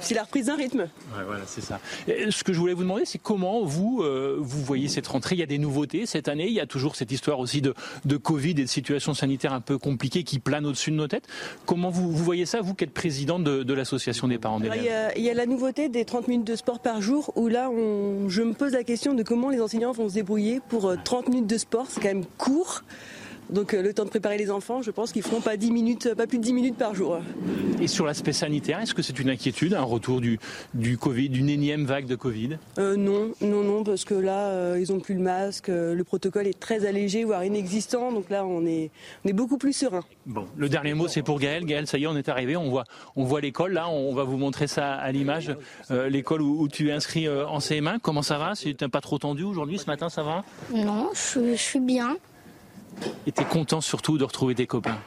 C'est 0.00 0.14
la 0.14 0.22
reprise 0.24 0.46
d'un 0.46 0.54
rythme. 0.54 0.80
Ouais, 0.80 1.24
voilà, 1.26 1.42
c'est 1.46 1.62
ça. 1.62 1.80
Et 2.06 2.30
ce 2.30 2.44
que 2.44 2.52
je 2.52 2.58
voulais 2.58 2.74
vous 2.74 2.82
demander, 2.82 3.04
c'est 3.04 3.18
comment 3.18 3.64
vous, 3.64 4.02
euh, 4.02 4.36
vous 4.38 4.62
voyez 4.62 4.86
cette 4.86 5.06
rentrée 5.06 5.34
Il 5.34 5.38
y 5.38 5.42
a 5.42 5.46
des 5.46 5.58
nouveautés 5.58 6.04
cette 6.06 6.28
année. 6.28 6.46
Il 6.46 6.52
y 6.52 6.60
a 6.60 6.66
toujours 6.66 6.94
cette 6.94 7.10
histoire 7.10 7.40
aussi 7.40 7.62
de, 7.62 7.74
de 8.04 8.16
Covid 8.16 8.50
et 8.50 8.54
de 8.54 8.66
situation 8.66 9.14
sanitaire 9.14 9.52
un 9.52 9.60
peu 9.60 9.78
compliquée 9.78 10.22
qui 10.24 10.38
plane 10.38 10.66
au-dessus 10.66 10.90
de 10.90 10.96
nos 10.96 11.08
têtes. 11.08 11.26
Comment 11.66 11.90
vous, 11.90 12.12
vous 12.12 12.22
voyez 12.24 12.46
ça, 12.46 12.60
vous 12.60 12.74
qui 12.74 12.84
êtes 12.84 12.92
présidente 12.92 13.42
de, 13.44 13.62
de 13.62 13.74
l'association 13.74 14.28
des 14.28 14.38
parents 14.38 14.58
il, 14.60 14.68
d'élèves 14.70 14.92
a, 14.92 15.16
il 15.16 15.24
y 15.24 15.30
a 15.30 15.34
la 15.34 15.46
nouveauté 15.46 15.88
des 15.88 16.04
30 16.04 16.28
minutes 16.28 16.46
de 16.46 16.54
sport 16.56 16.78
par 16.80 17.00
jour 17.00 17.32
où 17.36 17.48
là, 17.48 17.70
on- 17.70 18.28
je 18.28 18.42
me 18.42 18.52
pose 18.52 18.72
la 18.72 18.84
question 18.84 19.14
de 19.14 19.22
comment 19.22 19.48
les 19.48 19.60
enseignants 19.60 19.92
vont 19.92 20.08
se 20.08 20.14
débrouiller 20.14 20.60
pour 20.68 20.86
euh, 20.90 20.96
30 21.02 21.28
minutes 21.28 21.46
de 21.48 21.58
sport. 21.58 21.86
C'est 21.88 22.00
quand 22.00 22.08
même 22.08 22.26
court. 22.38 22.82
Donc 23.50 23.74
euh, 23.74 23.82
le 23.82 23.92
temps 23.92 24.04
de 24.04 24.10
préparer 24.10 24.38
les 24.38 24.50
enfants, 24.50 24.82
je 24.82 24.90
pense 24.90 25.12
qu'ils 25.12 25.22
feront 25.22 25.40
pas 25.40 25.56
10 25.56 25.70
minutes, 25.72 26.14
pas 26.14 26.26
plus 26.26 26.38
de 26.38 26.42
10 26.44 26.52
minutes 26.52 26.76
par 26.76 26.94
jour. 26.94 27.18
Et 27.80 27.86
sur 27.86 28.06
l'aspect 28.06 28.32
sanitaire, 28.32 28.80
est-ce 28.80 28.94
que 28.94 29.02
c'est 29.02 29.18
une 29.18 29.28
inquiétude, 29.28 29.74
un 29.74 29.82
retour 29.82 30.20
du, 30.20 30.38
du 30.72 30.96
Covid, 30.96 31.28
d'une 31.28 31.48
énième 31.48 31.84
vague 31.84 32.06
de 32.06 32.14
Covid? 32.14 32.58
Euh, 32.78 32.96
non, 32.96 33.32
non, 33.40 33.62
non, 33.64 33.84
parce 33.84 34.04
que 34.04 34.14
là, 34.14 34.46
euh, 34.50 34.78
ils 34.80 34.92
ont 34.92 35.00
plus 35.00 35.14
le 35.14 35.20
masque, 35.20 35.68
euh, 35.68 35.94
le 35.94 36.04
protocole 36.04 36.46
est 36.46 36.58
très 36.58 36.86
allégé, 36.86 37.24
voire 37.24 37.44
inexistant, 37.44 38.12
donc 38.12 38.30
là, 38.30 38.46
on 38.46 38.64
est, 38.66 38.90
on 39.24 39.28
est 39.28 39.32
beaucoup 39.32 39.58
plus 39.58 39.72
serein. 39.72 40.04
Bon, 40.26 40.46
le 40.56 40.68
dernier 40.68 40.94
mot, 40.94 41.08
c'est 41.08 41.22
pour 41.22 41.40
Gaël. 41.40 41.64
Gaël, 41.64 41.86
ça 41.86 41.98
y 41.98 42.04
est, 42.04 42.06
on 42.06 42.16
est 42.16 42.28
arrivé. 42.28 42.56
On 42.56 42.70
voit, 42.70 42.84
on 43.16 43.24
voit 43.24 43.40
l'école. 43.40 43.72
Là, 43.72 43.88
on 43.88 44.14
va 44.14 44.22
vous 44.22 44.36
montrer 44.36 44.68
ça 44.68 44.92
à 44.94 45.10
l'image. 45.10 45.54
Euh, 45.90 46.08
l'école 46.08 46.42
où, 46.42 46.60
où 46.62 46.68
tu 46.68 46.88
es 46.88 46.92
inscrit 46.92 47.26
euh, 47.26 47.46
en 47.46 47.58
CM1. 47.58 47.98
Comment 48.00 48.22
ça 48.22 48.38
va? 48.38 48.54
C'est 48.54 48.74
pas 48.88 49.00
trop 49.00 49.18
tendu 49.18 49.42
aujourd'hui 49.42 49.78
Ce 49.78 49.86
matin, 49.86 50.08
ça 50.08 50.22
va? 50.22 50.44
Non, 50.72 51.10
je, 51.14 51.52
je 51.54 51.60
suis 51.60 51.80
bien. 51.80 52.16
Et 53.26 53.32
t'es 53.32 53.44
content 53.44 53.80
surtout 53.80 54.18
de 54.18 54.24
retrouver 54.24 54.54
tes 54.54 54.66
copains 54.66 54.98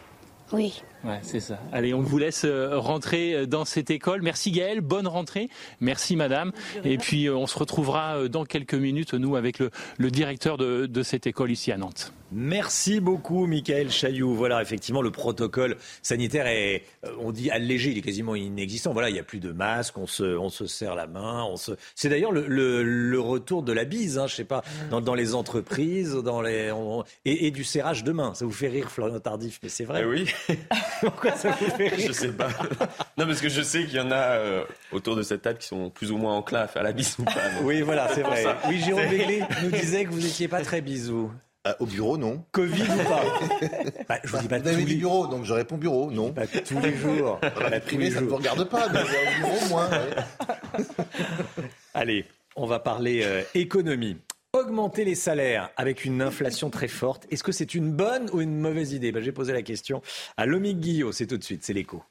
Oui. 0.52 0.82
Ouais, 1.06 1.20
c'est 1.22 1.40
ça. 1.40 1.60
Allez, 1.72 1.94
on 1.94 2.02
vous 2.02 2.18
laisse 2.18 2.46
euh, 2.46 2.80
rentrer 2.80 3.34
euh, 3.36 3.46
dans 3.46 3.64
cette 3.64 3.92
école. 3.92 4.22
Merci 4.24 4.52
Gaël, 4.52 4.82
bonne 4.82 5.08
rentrée. 5.08 5.50
Merci 5.80 6.16
madame. 6.16 6.52
Et 6.84 6.98
puis 6.98 7.28
euh, 7.28 7.36
on 7.36 7.46
se 7.48 7.58
retrouvera 7.60 8.28
dans 8.28 8.44
quelques 8.46 8.74
minutes, 8.74 9.14
nous, 9.14 9.36
avec 9.36 9.60
le, 9.60 9.70
le 9.98 10.10
directeur 10.10 10.58
de, 10.58 10.86
de 10.88 11.04
cette 11.04 11.28
école 11.28 11.52
ici 11.52 11.72
à 11.72 11.78
Nantes. 11.78 12.12
Merci 12.32 13.00
beaucoup, 13.00 13.46
Michael 13.46 13.92
Chailloux. 13.92 14.34
Voilà, 14.34 14.62
effectivement, 14.62 15.04
le 15.04 15.12
protocole 15.12 15.78
sanitaire 16.02 16.48
est, 16.48 16.84
on 17.20 17.32
dit 17.32 17.52
allégé, 17.52 17.92
il 17.92 18.00
est 18.00 18.02
quasiment 18.02 18.34
inexistant. 18.36 18.94
Voilà, 18.94 19.10
il 19.10 19.14
n'y 19.14 19.20
a 19.20 19.24
plus 19.24 19.40
de 19.40 19.52
masque, 19.52 19.98
on 20.00 20.08
se, 20.08 20.24
on 20.24 20.50
se 20.50 20.66
serre 20.66 20.96
la 20.96 21.06
main. 21.06 21.44
On 21.44 21.56
se... 21.56 21.74
C'est 21.94 22.10
d'ailleurs 22.10 22.32
le, 22.32 22.48
le- 22.48 22.82
le 22.84 23.20
retour 23.20 23.62
de 23.62 23.72
la 23.72 23.86
bise, 23.86 24.18
hein, 24.18 24.26
je 24.28 24.36
sais 24.36 24.44
pas, 24.44 24.64
dans, 24.90 25.02
dans 25.02 25.14
les 25.14 25.36
entreprises, 25.36 26.14
dans 26.16 26.42
les, 26.42 26.72
on- 26.72 27.04
et, 27.26 27.46
et 27.46 27.52
du 27.52 27.64
serrage 27.64 28.04
de 28.04 28.12
main. 28.12 28.34
Ça 28.34 28.44
vous 28.46 28.52
fait 28.52 28.70
rire, 28.70 28.90
Florian 28.90 29.20
Tardif, 29.20 29.60
mais 29.62 29.70
c'est 29.70 29.86
vrai. 29.86 30.02
Eh 30.04 30.06
oui. 30.06 30.26
Pourquoi 31.02 31.32
ça 31.34 31.52
vous 31.52 31.70
fait 31.72 31.88
rire 31.90 32.06
Je 32.08 32.12
sais 32.14 32.32
pas. 32.32 32.48
Non, 33.18 33.26
parce 33.28 33.42
que 33.42 33.50
je 33.50 33.62
sais 33.62 33.86
qu'il 33.86 33.96
y 33.96 34.00
en 34.00 34.12
a 34.12 34.16
euh, 34.16 34.64
autour 34.92 35.16
de 35.16 35.24
cette 35.24 35.42
table 35.42 35.60
qui 35.60 35.68
sont 35.68 35.90
plus 35.90 36.12
ou 36.12 36.18
moins 36.18 36.36
enclins 36.36 36.62
à 36.62 36.68
faire 36.68 36.84
la 36.84 36.92
bise 36.92 37.16
ou 37.20 37.24
pas. 37.24 37.32
donc 37.34 37.64
Oui, 37.64 37.82
voilà, 37.82 38.08
c'est 38.14 38.22
vrai. 38.22 38.44
ça. 38.44 38.58
Oui, 38.68 38.80
Jérôme 38.80 39.08
Béglé 39.10 39.44
nous 39.64 39.70
disait 39.72 40.06
que 40.06 40.10
vous 40.12 40.20
n'étiez 40.22 40.48
pas 40.48 40.62
très 40.62 40.82
bisous. 40.82 41.32
au 41.80 41.86
bureau, 41.86 42.18
non. 42.18 42.44
Covid 42.52 42.84
ou 42.84 43.10
pas 43.10 43.24
Bah, 44.10 44.20
Je 44.24 44.32
vous 44.32 44.38
dis 44.40 44.48
pas 44.48 44.60
Vous 44.60 44.68
avez 44.68 44.78
tous 44.78 44.84
dit 44.86 44.92
les- 44.94 45.00
bureau, 45.00 45.28
donc 45.28 45.46
je 45.46 45.54
réponds 45.54 45.78
bureau, 45.78 46.12
non. 46.12 46.32
Pas 46.32 46.46
tous 46.48 46.80
les 46.80 46.96
jours. 46.98 47.40
Dans 47.42 47.70
la 47.70 47.80
privée, 47.80 48.12
ça 48.12 48.22
ne 48.22 48.28
vous 48.28 48.36
regarde 48.38 48.64
pas, 48.70 48.88
mais 48.90 49.02
au 49.02 49.48
bureau, 49.50 49.68
moins. 49.70 49.90
ouais. 49.90 50.84
Allez, 51.94 52.26
on 52.56 52.66
va 52.66 52.80
parler 52.80 53.22
euh, 53.24 53.42
économie. 53.54 54.18
Augmenter 54.66 55.06
les 55.06 55.14
salaires 55.14 55.70
avec 55.78 56.06
une 56.06 56.24
inflation 56.24 56.72
très 56.72 56.88
forte, 56.88 57.28
est-ce 57.30 57.44
que 57.44 57.52
c'est 57.52 57.76
une 57.76 57.92
bonne 57.92 58.32
ou 58.34 58.42
une 58.42 58.58
mauvaise 58.60 58.94
idée? 58.94 59.12
Ben, 59.12 59.22
J'ai 59.22 59.32
posé 59.32 59.54
la 59.54 59.62
question 59.62 60.02
à 60.38 60.48
Lomique 60.48 60.80
Guillot, 60.80 61.12
c'est 61.12 61.28
tout 61.28 61.38
de 61.38 61.44
suite, 61.44 61.64
c'est 61.64 61.74
l'écho. 61.74 62.02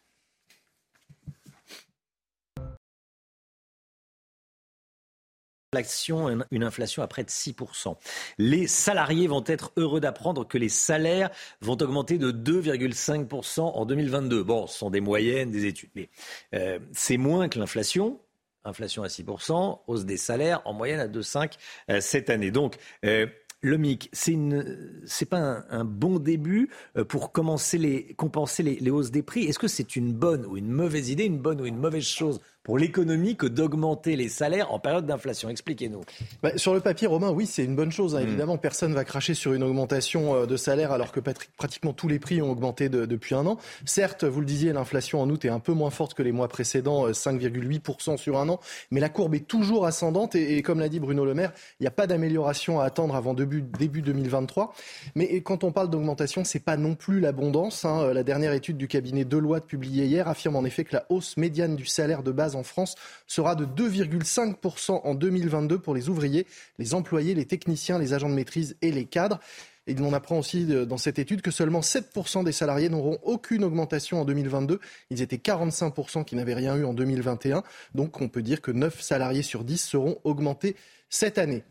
Une 6.52 6.62
inflation 6.62 7.02
à 7.02 7.08
près 7.08 7.24
de 7.24 7.28
6%. 7.28 7.96
Les 8.38 8.68
salariés 8.68 9.26
vont 9.26 9.42
être 9.48 9.72
heureux 9.76 9.98
d'apprendre 9.98 10.46
que 10.46 10.56
les 10.56 10.68
salaires 10.68 11.30
vont 11.60 11.76
augmenter 11.82 12.18
de 12.18 12.30
2,5% 12.30 13.62
en 13.62 13.84
2022. 13.84 14.44
Bon, 14.44 14.68
ce 14.68 14.78
sont 14.78 14.90
des 14.90 15.00
moyennes, 15.00 15.50
des 15.50 15.66
études, 15.66 15.90
mais 15.96 16.08
euh, 16.54 16.78
c'est 16.92 17.16
moins 17.16 17.48
que 17.48 17.58
l'inflation. 17.58 18.20
Inflation 18.64 19.02
à 19.02 19.08
6%, 19.08 19.80
hausse 19.86 20.04
des 20.04 20.16
salaires 20.16 20.62
en 20.64 20.72
moyenne 20.72 21.00
à 21.00 21.08
2,5% 21.08 21.50
euh, 21.90 22.00
cette 22.00 22.30
année. 22.30 22.50
Donc, 22.50 22.76
euh, 23.04 23.26
le 23.60 23.78
MIC, 23.78 24.10
c'est 24.12 25.28
pas 25.28 25.64
un, 25.70 25.84
bon 25.84 26.18
début 26.18 26.68
euh, 26.96 27.04
pour 27.04 27.32
commencer 27.32 27.78
les, 27.78 28.14
compenser 28.14 28.62
les 28.62 28.90
hausses 28.90 29.10
des 29.10 29.22
prix. 29.22 29.44
Est-ce 29.44 29.58
que 29.58 29.68
c'est 29.68 29.96
une 29.96 30.12
bonne 30.12 30.44
ou 30.44 30.56
une 30.56 30.70
mauvaise 30.70 31.08
idée, 31.08 31.24
une 31.24 31.38
bonne 31.38 31.60
ou 31.60 31.66
une 31.66 31.78
mauvaise 31.78 32.04
chose 32.04 32.40
pour 32.64 32.78
l'économie 32.78 33.36
que 33.36 33.46
d'augmenter 33.46 34.16
les 34.16 34.28
salaires 34.28 34.72
en 34.72 34.78
période 34.80 35.06
d'inflation 35.06 35.48
Expliquez-nous. 35.50 36.00
Bah, 36.42 36.50
sur 36.56 36.74
le 36.74 36.80
papier, 36.80 37.06
Romain, 37.06 37.30
oui, 37.30 37.46
c'est 37.46 37.62
une 37.64 37.76
bonne 37.76 37.92
chose. 37.92 38.16
hein. 38.16 38.20
Évidemment, 38.20 38.56
personne 38.58 38.92
va 38.94 39.04
cracher 39.04 39.34
sur 39.34 39.52
une 39.52 39.62
augmentation 39.62 40.34
euh, 40.34 40.46
de 40.46 40.56
salaire 40.56 40.90
alors 40.90 41.12
que 41.12 41.20
pratiquement 41.56 41.92
tous 41.92 42.08
les 42.08 42.18
prix 42.18 42.42
ont 42.42 42.50
augmenté 42.50 42.88
de- 42.88 43.04
depuis 43.06 43.34
un 43.34 43.46
an. 43.46 43.58
Certes, 43.84 44.24
vous 44.24 44.40
le 44.40 44.46
disiez, 44.46 44.72
l'inflation 44.72 45.20
en 45.20 45.30
août 45.30 45.44
est 45.44 45.48
un 45.50 45.60
peu 45.60 45.72
moins 45.72 45.90
forte 45.90 46.14
que 46.14 46.22
les 46.22 46.32
mois 46.32 46.48
précédents, 46.48 47.06
euh, 47.06 47.12
5,8% 47.12 48.16
sur 48.16 48.38
un 48.38 48.48
an, 48.48 48.60
mais 48.90 49.00
la 49.00 49.08
courbe 49.08 49.34
est 49.34 49.46
toujours 49.46 49.86
ascendante 49.86 50.34
et, 50.34 50.56
et 50.56 50.62
comme 50.62 50.80
l'a 50.80 50.88
dit 50.88 51.00
Bruno 51.00 51.24
Le 51.24 51.34
Maire, 51.34 51.52
il 51.80 51.82
n'y 51.82 51.86
a 51.86 51.90
pas 51.92 52.06
d'amélioration 52.06 52.80
à 52.80 52.84
attendre 52.84 53.14
avant 53.14 53.34
début, 53.34 53.62
début 53.62 54.02
2023. 54.02 54.72
Mais 55.14 55.40
quand 55.42 55.64
on 55.64 55.72
parle 55.72 55.90
d'augmentation, 55.90 56.44
c'est 56.44 56.60
pas 56.64 56.76
non 56.76 56.94
plus 56.94 57.20
l'abondance. 57.20 57.84
hein. 57.84 58.12
La 58.14 58.22
dernière 58.22 58.52
étude 58.54 58.76
du 58.78 58.88
cabinet 58.88 59.24
Deloitte 59.24 59.66
publiée 59.66 60.06
hier 60.06 60.28
affirme 60.28 60.56
en 60.56 60.64
effet 60.64 60.84
que 60.84 60.94
la 60.96 61.04
hausse 61.10 61.36
médiane 61.36 61.76
du 61.76 61.84
salaire 61.86 62.22
de 62.22 62.32
base 62.32 62.53
en 62.54 62.62
France 62.62 62.94
sera 63.26 63.54
de 63.54 63.64
2,5% 63.64 65.00
en 65.04 65.14
2022 65.14 65.78
pour 65.78 65.94
les 65.94 66.08
ouvriers, 66.08 66.46
les 66.78 66.94
employés, 66.94 67.34
les 67.34 67.46
techniciens, 67.46 67.98
les 67.98 68.12
agents 68.12 68.28
de 68.28 68.34
maîtrise 68.34 68.76
et 68.82 68.92
les 68.92 69.04
cadres. 69.04 69.40
Et 69.86 69.94
on 70.00 70.12
apprend 70.12 70.38
aussi 70.38 70.66
euh, 70.70 70.86
dans 70.86 70.96
cette 70.96 71.18
étude 71.18 71.42
que 71.42 71.50
seulement 71.50 71.80
7% 71.80 72.44
des 72.44 72.52
salariés 72.52 72.88
n'auront 72.88 73.18
aucune 73.22 73.64
augmentation 73.64 74.20
en 74.20 74.24
2022. 74.24 74.80
Ils 75.10 75.20
étaient 75.20 75.36
45% 75.36 76.24
qui 76.24 76.36
n'avaient 76.36 76.54
rien 76.54 76.76
eu 76.76 76.84
en 76.84 76.94
2021. 76.94 77.62
Donc 77.94 78.20
on 78.20 78.28
peut 78.28 78.42
dire 78.42 78.62
que 78.62 78.70
9 78.70 79.00
salariés 79.00 79.42
sur 79.42 79.64
10 79.64 79.78
seront 79.78 80.18
augmentés 80.24 80.76
cette 81.10 81.38
année. 81.38 81.64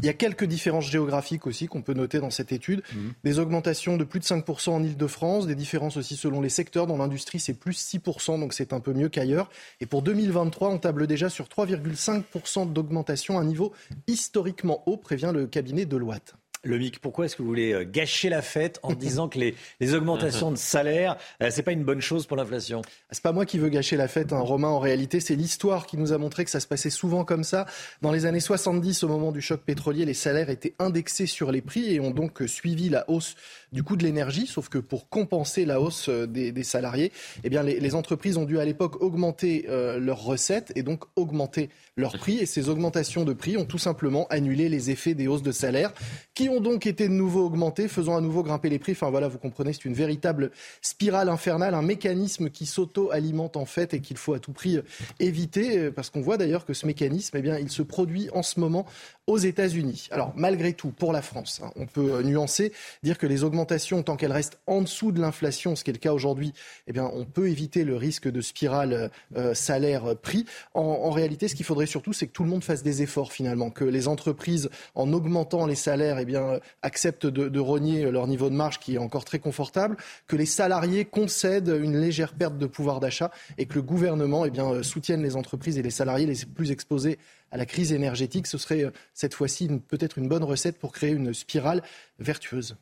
Il 0.00 0.06
y 0.06 0.08
a 0.08 0.12
quelques 0.12 0.44
différences 0.44 0.88
géographiques 0.90 1.46
aussi 1.46 1.66
qu'on 1.66 1.82
peut 1.82 1.92
noter 1.92 2.20
dans 2.20 2.30
cette 2.30 2.52
étude. 2.52 2.82
Des 3.24 3.38
augmentations 3.38 3.96
de 3.96 4.04
plus 4.04 4.20
de 4.20 4.24
5% 4.24 4.70
en 4.70 4.82
Ile-de-France, 4.82 5.46
des 5.46 5.56
différences 5.56 5.96
aussi 5.96 6.16
selon 6.16 6.40
les 6.40 6.48
secteurs. 6.48 6.86
Dans 6.86 6.96
l'industrie, 6.96 7.40
c'est 7.40 7.54
plus 7.54 7.94
6%, 7.94 8.38
donc 8.38 8.52
c'est 8.52 8.72
un 8.72 8.80
peu 8.80 8.92
mieux 8.92 9.08
qu'ailleurs. 9.08 9.50
Et 9.80 9.86
pour 9.86 10.02
2023, 10.02 10.68
on 10.68 10.78
table 10.78 11.06
déjà 11.06 11.28
sur 11.28 11.46
3,5% 11.46 12.72
d'augmentation, 12.72 13.38
un 13.38 13.44
niveau 13.44 13.72
historiquement 14.06 14.82
haut, 14.86 14.96
prévient 14.96 15.32
le 15.34 15.46
cabinet 15.46 15.84
Deloitte. 15.84 16.34
Le 16.64 16.78
MIC, 16.78 17.00
pourquoi 17.00 17.26
est-ce 17.26 17.36
que 17.36 17.42
vous 17.42 17.48
voulez 17.48 17.72
euh, 17.72 17.84
gâcher 17.84 18.28
la 18.28 18.42
fête 18.42 18.80
en 18.82 18.92
disant 18.94 19.28
que 19.28 19.38
les, 19.38 19.54
les 19.80 19.94
augmentations 19.94 20.50
de 20.50 20.56
salaire, 20.56 21.16
euh, 21.42 21.48
c'est 21.50 21.62
pas 21.62 21.72
une 21.72 21.84
bonne 21.84 22.00
chose 22.00 22.26
pour 22.26 22.36
l'inflation? 22.36 22.82
C'est 23.10 23.22
pas 23.22 23.32
moi 23.32 23.46
qui 23.46 23.58
veux 23.58 23.68
gâcher 23.68 23.96
la 23.96 24.08
fête, 24.08 24.32
hein, 24.32 24.40
Romain. 24.40 24.68
En 24.68 24.78
réalité, 24.78 25.20
c'est 25.20 25.36
l'histoire 25.36 25.86
qui 25.86 25.96
nous 25.96 26.12
a 26.12 26.18
montré 26.18 26.44
que 26.44 26.50
ça 26.50 26.60
se 26.60 26.66
passait 26.66 26.90
souvent 26.90 27.24
comme 27.24 27.44
ça. 27.44 27.66
Dans 28.02 28.12
les 28.12 28.26
années 28.26 28.40
70, 28.40 29.04
au 29.04 29.08
moment 29.08 29.32
du 29.32 29.40
choc 29.40 29.60
pétrolier, 29.60 30.04
les 30.04 30.14
salaires 30.14 30.50
étaient 30.50 30.74
indexés 30.78 31.26
sur 31.26 31.52
les 31.52 31.62
prix 31.62 31.94
et 31.94 32.00
ont 32.00 32.10
donc 32.10 32.42
euh, 32.42 32.46
suivi 32.46 32.88
la 32.88 33.08
hausse 33.08 33.34
du 33.72 33.82
coût 33.82 33.96
de 33.96 34.04
l'énergie, 34.04 34.46
sauf 34.46 34.68
que 34.68 34.78
pour 34.78 35.08
compenser 35.08 35.64
la 35.64 35.80
hausse 35.80 36.08
euh, 36.08 36.26
des, 36.26 36.52
des 36.52 36.64
salariés, 36.64 37.12
eh 37.44 37.50
bien 37.50 37.62
les, 37.62 37.80
les, 37.80 37.94
entreprises 37.94 38.36
ont 38.36 38.44
dû 38.44 38.58
à 38.58 38.64
l'époque 38.64 39.02
augmenter 39.02 39.66
euh, 39.68 39.98
leurs 39.98 40.22
recettes 40.22 40.72
et 40.74 40.82
donc 40.82 41.04
augmenter 41.16 41.68
leurs 41.96 42.16
prix. 42.16 42.38
Et 42.38 42.46
ces 42.46 42.68
augmentations 42.68 43.24
de 43.24 43.32
prix 43.32 43.56
ont 43.56 43.64
tout 43.64 43.78
simplement 43.78 44.26
annulé 44.28 44.68
les 44.68 44.90
effets 44.90 45.14
des 45.14 45.28
hausses 45.28 45.42
de 45.42 45.52
salaire, 45.52 45.92
qui 46.34 46.48
ont 46.48 46.60
donc 46.60 46.86
été 46.86 47.08
de 47.08 47.12
nouveau 47.12 47.44
augmentées, 47.44 47.88
faisant 47.88 48.16
à 48.16 48.20
nouveau 48.20 48.42
grimper 48.42 48.70
les 48.70 48.78
prix. 48.78 48.92
Enfin 48.92 49.10
voilà, 49.10 49.28
vous 49.28 49.38
comprenez, 49.38 49.72
c'est 49.72 49.84
une 49.84 49.94
véritable 49.94 50.50
spirale 50.80 51.28
infernale, 51.28 51.74
un 51.74 51.82
mécanisme 51.82 52.50
qui 52.50 52.66
s'auto-alimente 52.66 53.56
en 53.56 53.66
fait 53.66 53.94
et 53.94 54.00
qu'il 54.00 54.16
faut 54.16 54.34
à 54.34 54.38
tout 54.38 54.52
prix 54.52 54.78
éviter, 55.20 55.90
parce 55.90 56.10
qu'on 56.10 56.20
voit 56.20 56.36
d'ailleurs 56.36 56.64
que 56.64 56.74
ce 56.74 56.86
mécanisme, 56.86 57.36
eh 57.36 57.42
bien, 57.42 57.58
il 57.58 57.70
se 57.70 57.82
produit 57.82 58.30
en 58.32 58.42
ce 58.42 58.60
moment 58.60 58.86
aux 59.26 59.38
États-Unis. 59.38 60.08
Alors 60.10 60.32
malgré 60.36 60.72
tout, 60.72 60.90
pour 60.90 61.12
la 61.12 61.22
France, 61.22 61.60
hein, 61.62 61.70
on 61.76 61.86
peut 61.86 62.22
nuancer, 62.22 62.72
dire 63.02 63.18
que 63.18 63.26
les 63.26 63.44
augmentations, 63.44 63.57
tant 63.66 64.16
qu'elles 64.16 64.32
restent 64.32 64.58
en 64.66 64.82
dessous 64.82 65.12
de 65.12 65.20
l'inflation, 65.20 65.76
ce 65.76 65.84
qui 65.84 65.90
est 65.90 65.92
le 65.92 65.98
cas 65.98 66.12
aujourd'hui, 66.12 66.52
eh 66.86 66.92
bien, 66.92 67.10
on 67.14 67.24
peut 67.24 67.48
éviter 67.48 67.84
le 67.84 67.96
risque 67.96 68.28
de 68.28 68.40
spirale 68.40 69.10
euh, 69.36 69.54
salaire-prix. 69.54 70.44
En, 70.74 71.10
réalité, 71.10 71.48
ce 71.48 71.54
qu'il 71.54 71.66
faudrait 71.66 71.86
surtout, 71.86 72.12
c'est 72.12 72.26
que 72.26 72.32
tout 72.32 72.44
le 72.44 72.50
monde 72.50 72.64
fasse 72.64 72.82
des 72.82 73.02
efforts 73.02 73.32
finalement, 73.32 73.70
que 73.70 73.84
les 73.84 74.08
entreprises, 74.08 74.70
en 74.94 75.12
augmentant 75.12 75.66
les 75.66 75.74
salaires, 75.74 76.18
eh 76.18 76.24
bien, 76.24 76.60
acceptent 76.82 77.26
de, 77.26 77.48
de 77.48 77.60
rogner 77.60 78.10
leur 78.10 78.26
niveau 78.26 78.50
de 78.50 78.54
marge 78.54 78.78
qui 78.78 78.94
est 78.94 78.98
encore 78.98 79.24
très 79.24 79.38
confortable, 79.38 79.96
que 80.26 80.36
les 80.36 80.46
salariés 80.46 81.04
concèdent 81.04 81.74
une 81.80 81.98
légère 81.98 82.34
perte 82.34 82.58
de 82.58 82.66
pouvoir 82.66 83.00
d'achat 83.00 83.30
et 83.56 83.66
que 83.66 83.74
le 83.74 83.82
gouvernement 83.82 84.44
eh 84.44 84.50
bien, 84.50 84.82
soutienne 84.82 85.22
les 85.22 85.36
entreprises 85.36 85.78
et 85.78 85.82
les 85.82 85.90
salariés 85.90 86.26
les 86.26 86.44
plus 86.46 86.70
exposés 86.70 87.18
à 87.50 87.56
la 87.56 87.66
crise 87.66 87.92
énergétique. 87.92 88.46
Ce 88.46 88.58
serait 88.58 88.84
euh, 88.84 88.90
cette 89.14 89.34
fois-ci 89.34 89.68
peut-être 89.88 90.18
une 90.18 90.28
bonne 90.28 90.44
recette 90.44 90.78
pour 90.78 90.92
créer 90.92 91.12
une 91.12 91.34
spirale 91.34 91.82
vertueuse. 92.18 92.76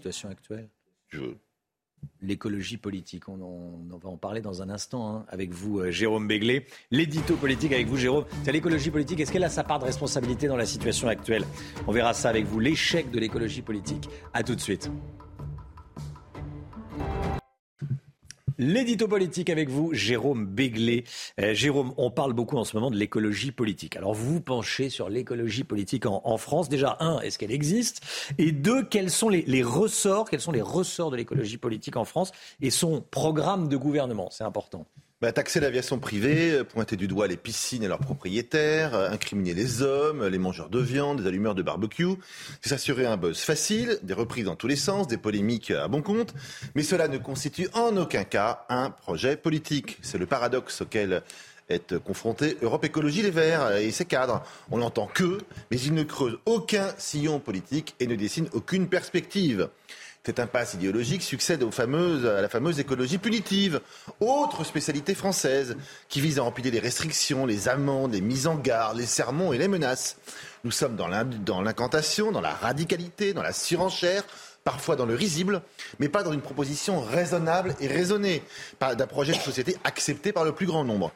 Situation 0.00 0.30
actuelle 0.30 0.68
L'écologie 2.22 2.78
politique, 2.78 3.28
on, 3.28 3.38
on, 3.42 3.94
on, 3.94 3.98
va 3.98 4.08
en 4.08 4.16
parler 4.16 4.40
dans 4.40 4.62
un 4.62 4.70
instant 4.70 5.14
hein, 5.14 5.26
avec 5.28 5.50
vous, 5.50 5.80
euh, 5.80 5.90
Jérôme 5.90 6.26
Béglé. 6.26 6.64
L'édito 6.90 7.36
politique 7.36 7.72
avec 7.72 7.86
vous, 7.86 7.98
Jérôme. 7.98 8.24
C'est 8.42 8.52
l'écologie 8.52 8.90
politique. 8.90 9.20
Est-ce 9.20 9.30
qu'elle 9.30 9.44
a 9.44 9.50
sa 9.50 9.64
part 9.64 9.78
de 9.78 9.84
responsabilité 9.84 10.46
dans 10.46 10.56
la 10.56 10.64
situation 10.64 11.08
actuelle? 11.08 11.44
On 11.86 11.92
verra 11.92 12.14
ça 12.14 12.30
avec 12.30 12.46
vous. 12.46 12.58
L'échec 12.58 13.10
de 13.10 13.20
l'écologie 13.20 13.60
politique. 13.60 14.08
À 14.32 14.42
tout 14.42 14.54
de 14.54 14.60
suite. 14.60 14.90
L'édito 18.62 19.08
politique 19.08 19.48
avec 19.48 19.70
vous, 19.70 19.94
Jérôme 19.94 20.44
Béglé. 20.44 21.04
Euh, 21.40 21.54
Jérôme, 21.54 21.94
on 21.96 22.10
parle 22.10 22.34
beaucoup 22.34 22.58
en 22.58 22.64
ce 22.64 22.76
moment 22.76 22.90
de 22.90 22.96
l'écologie 22.98 23.52
politique. 23.52 23.96
Alors 23.96 24.12
vous 24.12 24.34
vous 24.34 24.40
penchez 24.42 24.90
sur 24.90 25.08
l'écologie 25.08 25.64
politique 25.64 26.04
en, 26.04 26.20
en, 26.24 26.36
France. 26.36 26.68
Déjà, 26.68 26.98
un, 27.00 27.20
est-ce 27.20 27.38
qu'elle 27.38 27.52
existe? 27.52 28.02
Et 28.36 28.52
deux, 28.52 28.82
quels 28.82 29.08
sont 29.08 29.30
les, 29.30 29.44
les, 29.46 29.62
ressorts, 29.62 30.28
quels 30.28 30.42
sont 30.42 30.52
les 30.52 30.60
ressorts 30.60 31.10
de 31.10 31.16
l'écologie 31.16 31.56
politique 31.56 31.96
en 31.96 32.04
France 32.04 32.32
et 32.60 32.68
son 32.68 33.00
programme 33.00 33.66
de 33.66 33.78
gouvernement? 33.78 34.28
C'est 34.30 34.44
important. 34.44 34.84
Bah, 35.22 35.32
taxer 35.32 35.60
l'aviation 35.60 35.98
privée, 35.98 36.64
pointer 36.64 36.96
du 36.96 37.06
doigt 37.06 37.26
les 37.26 37.36
piscines 37.36 37.82
et 37.82 37.88
leurs 37.88 37.98
propriétaires, 37.98 38.94
incriminer 38.94 39.52
les 39.52 39.82
hommes, 39.82 40.26
les 40.26 40.38
mangeurs 40.38 40.70
de 40.70 40.78
viande, 40.78 41.20
les 41.20 41.26
allumeurs 41.26 41.54
de 41.54 41.60
barbecue, 41.60 42.06
c'est 42.62 42.70
s'assurer 42.70 43.04
un 43.04 43.18
buzz 43.18 43.40
facile, 43.40 43.98
des 44.02 44.14
reprises 44.14 44.46
dans 44.46 44.56
tous 44.56 44.66
les 44.66 44.76
sens, 44.76 45.08
des 45.08 45.18
polémiques 45.18 45.72
à 45.72 45.88
bon 45.88 46.00
compte, 46.00 46.32
mais 46.74 46.82
cela 46.82 47.06
ne 47.06 47.18
constitue 47.18 47.68
en 47.74 47.94
aucun 47.98 48.24
cas 48.24 48.64
un 48.70 48.88
projet 48.88 49.36
politique. 49.36 49.98
C'est 50.00 50.16
le 50.16 50.24
paradoxe 50.24 50.80
auquel 50.80 51.22
est 51.68 51.98
confronté 51.98 52.56
Europe 52.62 52.86
Écologie 52.86 53.20
Les 53.20 53.30
Verts 53.30 53.76
et 53.76 53.90
ses 53.90 54.06
cadres. 54.06 54.42
On 54.70 54.78
n'entend 54.78 55.06
que, 55.06 55.36
mais 55.70 55.78
ils 55.78 55.92
ne 55.92 56.02
creusent 56.02 56.38
aucun 56.46 56.94
sillon 56.96 57.40
politique 57.40 57.94
et 58.00 58.06
ne 58.06 58.14
dessinent 58.14 58.48
aucune 58.54 58.88
perspective. 58.88 59.68
Cette 60.22 60.38
impasse 60.38 60.74
idéologique 60.74 61.22
succède 61.22 61.64
à 61.64 62.40
la 62.42 62.48
fameuse 62.50 62.78
écologie 62.78 63.16
punitive, 63.16 63.80
autre 64.20 64.64
spécialité 64.64 65.14
française 65.14 65.76
qui 66.10 66.20
vise 66.20 66.38
à 66.38 66.44
empiler 66.44 66.70
les 66.70 66.78
restrictions, 66.78 67.46
les 67.46 67.68
amendes, 67.68 68.12
les 68.12 68.20
mises 68.20 68.46
en 68.46 68.56
garde, 68.56 68.98
les 68.98 69.06
sermons 69.06 69.54
et 69.54 69.58
les 69.58 69.66
menaces. 69.66 70.18
Nous 70.62 70.72
sommes 70.72 70.94
dans 70.94 71.08
l'incantation, 71.62 72.32
dans 72.32 72.42
la 72.42 72.52
radicalité, 72.52 73.32
dans 73.32 73.42
la 73.42 73.54
surenchère, 73.54 74.24
parfois 74.62 74.94
dans 74.94 75.06
le 75.06 75.14
risible, 75.14 75.62
mais 76.00 76.10
pas 76.10 76.22
dans 76.22 76.34
une 76.34 76.42
proposition 76.42 77.00
raisonnable 77.00 77.74
et 77.80 77.86
raisonnée, 77.88 78.42
d'un 78.78 79.06
projet 79.06 79.32
de 79.32 79.38
société 79.38 79.78
accepté 79.84 80.32
par 80.32 80.44
le 80.44 80.52
plus 80.52 80.66
grand 80.66 80.84
nombre. 80.84 81.12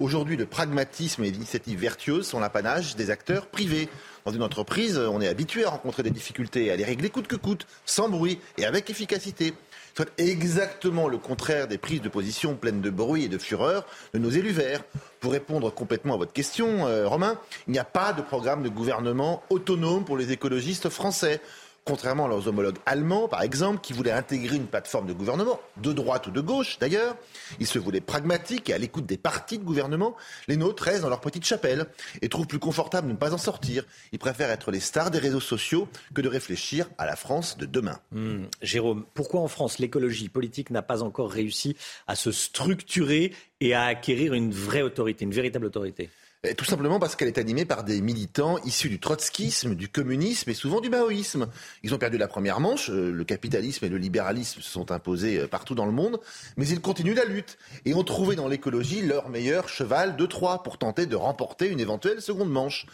Aujourd'hui, 0.00 0.36
le 0.36 0.46
pragmatisme 0.46 1.24
et 1.24 1.30
l'initiative 1.30 1.78
vertueuse 1.78 2.26
sont 2.26 2.40
l'apanage 2.40 2.96
des 2.96 3.10
acteurs 3.10 3.46
privés. 3.46 3.90
Dans 4.26 4.32
une 4.32 4.42
entreprise, 4.42 4.98
on 4.98 5.20
est 5.20 5.28
habitué 5.28 5.64
à 5.64 5.70
rencontrer 5.70 6.02
des 6.02 6.10
difficultés, 6.10 6.72
à 6.72 6.76
les 6.76 6.82
régler 6.82 7.10
coûte 7.10 7.28
que 7.28 7.36
coûte, 7.36 7.64
sans 7.84 8.08
bruit 8.08 8.40
et 8.58 8.66
avec 8.66 8.90
efficacité. 8.90 9.54
Soit 9.94 10.10
exactement 10.18 11.06
le 11.06 11.16
contraire 11.16 11.68
des 11.68 11.78
prises 11.78 12.02
de 12.02 12.08
position 12.08 12.56
pleines 12.56 12.80
de 12.80 12.90
bruit 12.90 13.26
et 13.26 13.28
de 13.28 13.38
fureur 13.38 13.86
de 14.14 14.18
nos 14.18 14.30
élus 14.30 14.50
verts. 14.50 14.82
Pour 15.20 15.30
répondre 15.30 15.72
complètement 15.72 16.14
à 16.14 16.16
votre 16.16 16.32
question, 16.32 16.88
euh, 16.88 17.06
Romain, 17.06 17.38
il 17.68 17.72
n'y 17.72 17.78
a 17.78 17.84
pas 17.84 18.12
de 18.12 18.20
programme 18.20 18.64
de 18.64 18.68
gouvernement 18.68 19.44
autonome 19.48 20.04
pour 20.04 20.16
les 20.16 20.32
écologistes 20.32 20.88
français 20.88 21.40
contrairement 21.86 22.26
à 22.26 22.28
leurs 22.28 22.48
homologues 22.48 22.78
allemands, 22.84 23.28
par 23.28 23.42
exemple, 23.42 23.80
qui 23.80 23.92
voulaient 23.92 24.10
intégrer 24.10 24.56
une 24.56 24.66
plateforme 24.66 25.06
de 25.06 25.12
gouvernement, 25.12 25.60
de 25.76 25.92
droite 25.92 26.26
ou 26.26 26.30
de 26.32 26.40
gauche 26.40 26.78
d'ailleurs. 26.80 27.16
Ils 27.60 27.66
se 27.66 27.78
voulaient 27.78 28.00
pragmatiques 28.00 28.68
et 28.68 28.74
à 28.74 28.78
l'écoute 28.78 29.06
des 29.06 29.16
partis 29.16 29.58
de 29.58 29.64
gouvernement. 29.64 30.16
Les 30.48 30.56
nôtres 30.56 30.82
restent 30.82 31.02
dans 31.02 31.08
leur 31.08 31.20
petite 31.20 31.44
chapelle 31.44 31.86
et 32.20 32.28
trouvent 32.28 32.48
plus 32.48 32.58
confortable 32.58 33.06
de 33.06 33.12
ne 33.12 33.16
pas 33.16 33.32
en 33.32 33.38
sortir. 33.38 33.84
Ils 34.12 34.18
préfèrent 34.18 34.50
être 34.50 34.72
les 34.72 34.80
stars 34.80 35.12
des 35.12 35.20
réseaux 35.20 35.40
sociaux 35.40 35.88
que 36.12 36.20
de 36.20 36.28
réfléchir 36.28 36.88
à 36.98 37.06
la 37.06 37.14
France 37.14 37.56
de 37.56 37.66
demain. 37.66 38.00
Mmh. 38.10 38.44
Jérôme, 38.62 39.06
pourquoi 39.14 39.40
en 39.40 39.48
France 39.48 39.78
l'écologie 39.78 40.28
politique 40.28 40.70
n'a 40.70 40.82
pas 40.82 41.04
encore 41.04 41.30
réussi 41.30 41.76
à 42.08 42.16
se 42.16 42.32
structurer 42.32 43.32
et 43.60 43.74
à 43.74 43.84
acquérir 43.84 44.34
une 44.34 44.50
vraie 44.50 44.82
autorité, 44.82 45.24
une 45.24 45.30
véritable 45.30 45.66
autorité? 45.66 46.10
Tout 46.54 46.64
simplement 46.64 46.98
parce 46.98 47.16
qu'elle 47.16 47.28
est 47.28 47.38
animée 47.38 47.64
par 47.64 47.84
des 47.84 48.00
militants 48.00 48.58
issus 48.64 48.88
du 48.88 49.00
trotskisme, 49.00 49.74
du 49.74 49.88
communisme 49.88 50.50
et 50.50 50.54
souvent 50.54 50.80
du 50.80 50.88
maoïsme. 50.88 51.48
Ils 51.82 51.94
ont 51.94 51.98
perdu 51.98 52.18
la 52.18 52.28
première 52.28 52.60
manche, 52.60 52.88
le 52.88 53.24
capitalisme 53.24 53.84
et 53.84 53.88
le 53.88 53.98
libéralisme 53.98 54.60
se 54.60 54.70
sont 54.70 54.90
imposés 54.92 55.46
partout 55.46 55.74
dans 55.74 55.86
le 55.86 55.92
monde, 55.92 56.20
mais 56.56 56.68
ils 56.68 56.80
continuent 56.80 57.14
la 57.14 57.24
lutte 57.24 57.58
et 57.84 57.94
ont 57.94 58.04
trouvé 58.04 58.36
dans 58.36 58.48
l'écologie 58.48 59.02
leur 59.02 59.28
meilleur 59.28 59.68
cheval 59.68 60.16
de 60.16 60.26
Troie 60.26 60.62
pour 60.62 60.78
tenter 60.78 61.06
de 61.06 61.16
remporter 61.16 61.68
une 61.68 61.80
éventuelle 61.80 62.20
seconde 62.20 62.50
manche. 62.50 62.86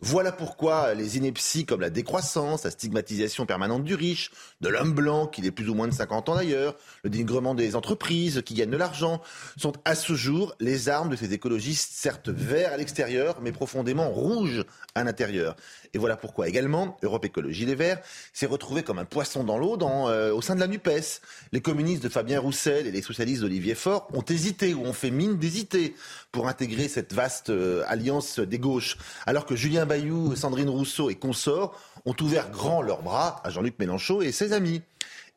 Voilà 0.00 0.32
pourquoi 0.32 0.94
les 0.94 1.16
inepties 1.16 1.64
comme 1.64 1.80
la 1.80 1.90
décroissance, 1.90 2.64
la 2.64 2.70
stigmatisation 2.70 3.46
permanente 3.46 3.84
du 3.84 3.94
riche, 3.94 4.30
de 4.60 4.68
l'homme 4.68 4.92
blanc, 4.92 5.26
qui 5.26 5.44
est 5.44 5.50
plus 5.50 5.68
ou 5.68 5.74
moins 5.74 5.88
de 5.88 5.94
50 5.94 6.28
ans 6.28 6.36
d'ailleurs, 6.36 6.76
le 7.02 7.10
dénigrement 7.10 7.54
des 7.54 7.74
entreprises 7.74 8.42
qui 8.44 8.54
gagnent 8.54 8.70
de 8.70 8.76
l'argent, 8.76 9.20
sont 9.56 9.72
à 9.84 9.94
ce 9.94 10.14
jour 10.14 10.54
les 10.60 10.88
armes 10.88 11.08
de 11.08 11.16
ces 11.16 11.32
écologistes, 11.32 11.90
certes 11.92 12.28
verts 12.28 12.72
à 12.72 12.76
l'extérieur, 12.76 13.40
mais 13.42 13.50
profondément 13.50 14.10
rouges 14.10 14.64
à 14.94 15.04
l'intérieur. 15.04 15.56
Et 15.94 15.98
voilà 15.98 16.16
pourquoi 16.16 16.48
également 16.48 16.96
Europe 17.02 17.24
Écologie 17.24 17.66
Les 17.66 17.74
Verts 17.74 18.00
s'est 18.32 18.46
retrouvé 18.46 18.82
comme 18.82 18.98
un 18.98 19.04
poisson 19.04 19.44
dans 19.44 19.58
l'eau 19.58 19.78
euh, 19.80 20.32
au 20.32 20.42
sein 20.42 20.54
de 20.54 20.60
la 20.60 20.66
NUPES. 20.66 21.20
Les 21.52 21.60
communistes 21.60 22.02
de 22.02 22.08
Fabien 22.08 22.40
Roussel 22.40 22.86
et 22.86 22.90
les 22.90 23.02
socialistes 23.02 23.42
d'Olivier 23.42 23.74
Faure 23.74 24.08
ont 24.12 24.22
hésité 24.22 24.74
ou 24.74 24.84
ont 24.84 24.92
fait 24.92 25.10
mine 25.10 25.38
d'hésiter 25.38 25.94
pour 26.32 26.48
intégrer 26.48 26.88
cette 26.88 27.12
vaste 27.12 27.50
euh, 27.50 27.84
alliance 27.86 28.38
des 28.38 28.58
gauches, 28.58 28.96
alors 29.26 29.46
que 29.46 29.56
Julien 29.56 29.86
Bayou, 29.86 30.34
Sandrine 30.36 30.68
Rousseau 30.68 31.10
et 31.10 31.14
consorts 31.14 31.74
ont 32.04 32.16
ouvert 32.20 32.50
grand 32.50 32.82
leurs 32.82 33.02
bras 33.02 33.40
à 33.44 33.50
Jean-Luc 33.50 33.78
Mélenchon 33.78 34.20
et 34.20 34.32
ses 34.32 34.52
amis. 34.52 34.82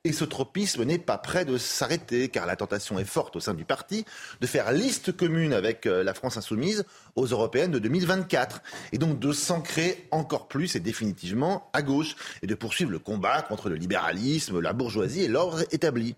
Et 0.03 0.14
ce 0.14 0.26
tropisme 0.26 0.84
n'est 0.84 0.98
pas 0.98 1.19
prêt 1.19 1.45
de 1.45 1.60
s'arrêter, 1.60 2.30
car 2.30 2.48
la 2.48 2.56
tentation 2.56 2.98
est 2.98 3.06
forte 3.06 3.36
au 3.36 3.40
sein 3.40 3.53
du 3.53 3.65
parti 3.65 4.03
de 4.40 4.48
faire 4.48 4.72
liste 4.72 5.15
commune 5.15 5.53
avec 5.53 5.86
la 5.86 6.15
France 6.15 6.38
insoumise 6.38 6.86
aux 7.15 7.28
européennes 7.28 7.69
de 7.69 7.78
2024, 7.78 8.64
et 8.94 8.98
donc 8.98 9.19
de 9.19 9.32
s'ancrer 9.32 10.07
encore 10.10 10.48
plus 10.48 10.76
et 10.76 10.80
définitivement 10.80 11.69
à 11.73 11.84
gauche, 11.84 12.15
et 12.41 12.48
de 12.48 12.56
poursuivre 12.56 12.90
le 12.90 12.98
combat 12.98 13.44
contre 13.44 13.69
le 13.69 13.76
libéralisme, 13.76 14.60
la 14.60 14.73
bourgeoisie 14.73 15.22
et 15.22 15.28
l'ordre 15.28 15.61
établi. 15.72 16.15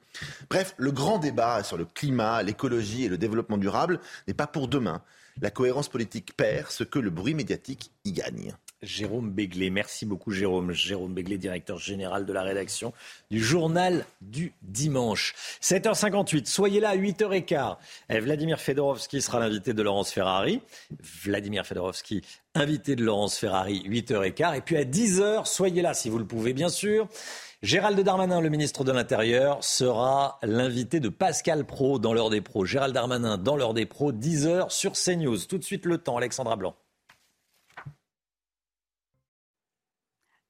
Bref, 0.50 0.76
le 0.78 0.94
grand 0.94 1.18
débat 1.18 1.62
sur 1.64 1.76
le 1.76 1.84
climat, 1.84 2.42
l'écologie 2.42 3.04
et 3.04 3.10
le 3.10 3.18
développement 3.18 3.58
durable 3.58 4.00
n'est 4.30 4.34
pas 4.34 4.48
pour 4.48 4.70
demain. 4.70 5.02
La 5.42 5.52
cohérence 5.52 5.90
politique 5.90 6.38
perd 6.38 6.70
ce 6.70 6.86
que 6.86 7.00
le 7.00 7.10
bruit 7.10 7.34
médiatique 7.34 7.92
y 8.06 8.14
gagne. 8.14 8.56
Jérôme 8.84 9.32
Béglé. 9.32 9.70
Merci 9.70 10.06
beaucoup 10.06 10.32
Jérôme. 10.32 10.72
Jérôme 10.74 11.14
Béglé, 11.14 11.38
directeur 11.38 11.78
général 11.78 12.26
de 12.26 12.34
la 12.34 12.44
rédaction 12.44 12.94
du 13.32 13.40
journal 13.40 14.06
du 14.22 14.54
dimanche. 14.62 15.34
7h58, 15.62 16.46
soyez 16.46 16.80
là 16.80 16.90
à 16.90 16.98
8h15. 16.98 17.78
Et 18.10 18.20
Vladimir 18.20 18.60
Fedorovski 18.60 19.22
sera 19.22 19.40
l'invité 19.40 19.74
de 19.74 19.82
Laurence 19.82 20.12
Ferrari. 20.12 20.62
Vladimir 21.24 21.66
Fedorovski, 21.66 22.22
invité 22.54 22.96
de 22.96 23.04
Laurence 23.04 23.38
Ferrari, 23.38 23.84
8h15. 23.88 24.58
Et 24.58 24.62
puis 24.62 24.78
à 24.78 24.84
10h, 24.84 25.46
soyez 25.46 25.82
là 25.82 25.94
si 25.94 26.10
vous 26.10 26.20
le 26.20 26.26
pouvez 26.26 26.54
bien 26.54 26.70
sûr. 26.70 27.08
Gérald 27.62 27.98
Darmanin, 27.98 28.42
le 28.42 28.50
ministre 28.50 28.84
de 28.84 28.92
l'Intérieur, 28.92 29.64
sera 29.64 30.38
l'invité 30.44 31.00
de 31.00 31.08
Pascal 31.08 31.66
Pro 31.66 31.98
dans 31.98 32.14
l'heure 32.14 32.30
des 32.30 32.42
pros. 32.42 32.66
Gérald 32.66 32.94
Darmanin 32.94 33.38
dans 33.38 33.56
l'heure 33.56 33.74
des 33.74 33.86
pros, 33.86 34.12
10h 34.12 34.70
sur 34.70 34.92
CNews. 34.92 35.38
Tout 35.48 35.58
de 35.58 35.64
suite 35.64 35.86
le 35.86 35.98
temps, 35.98 36.18
Alexandra 36.18 36.58
Blanc. 36.58 36.76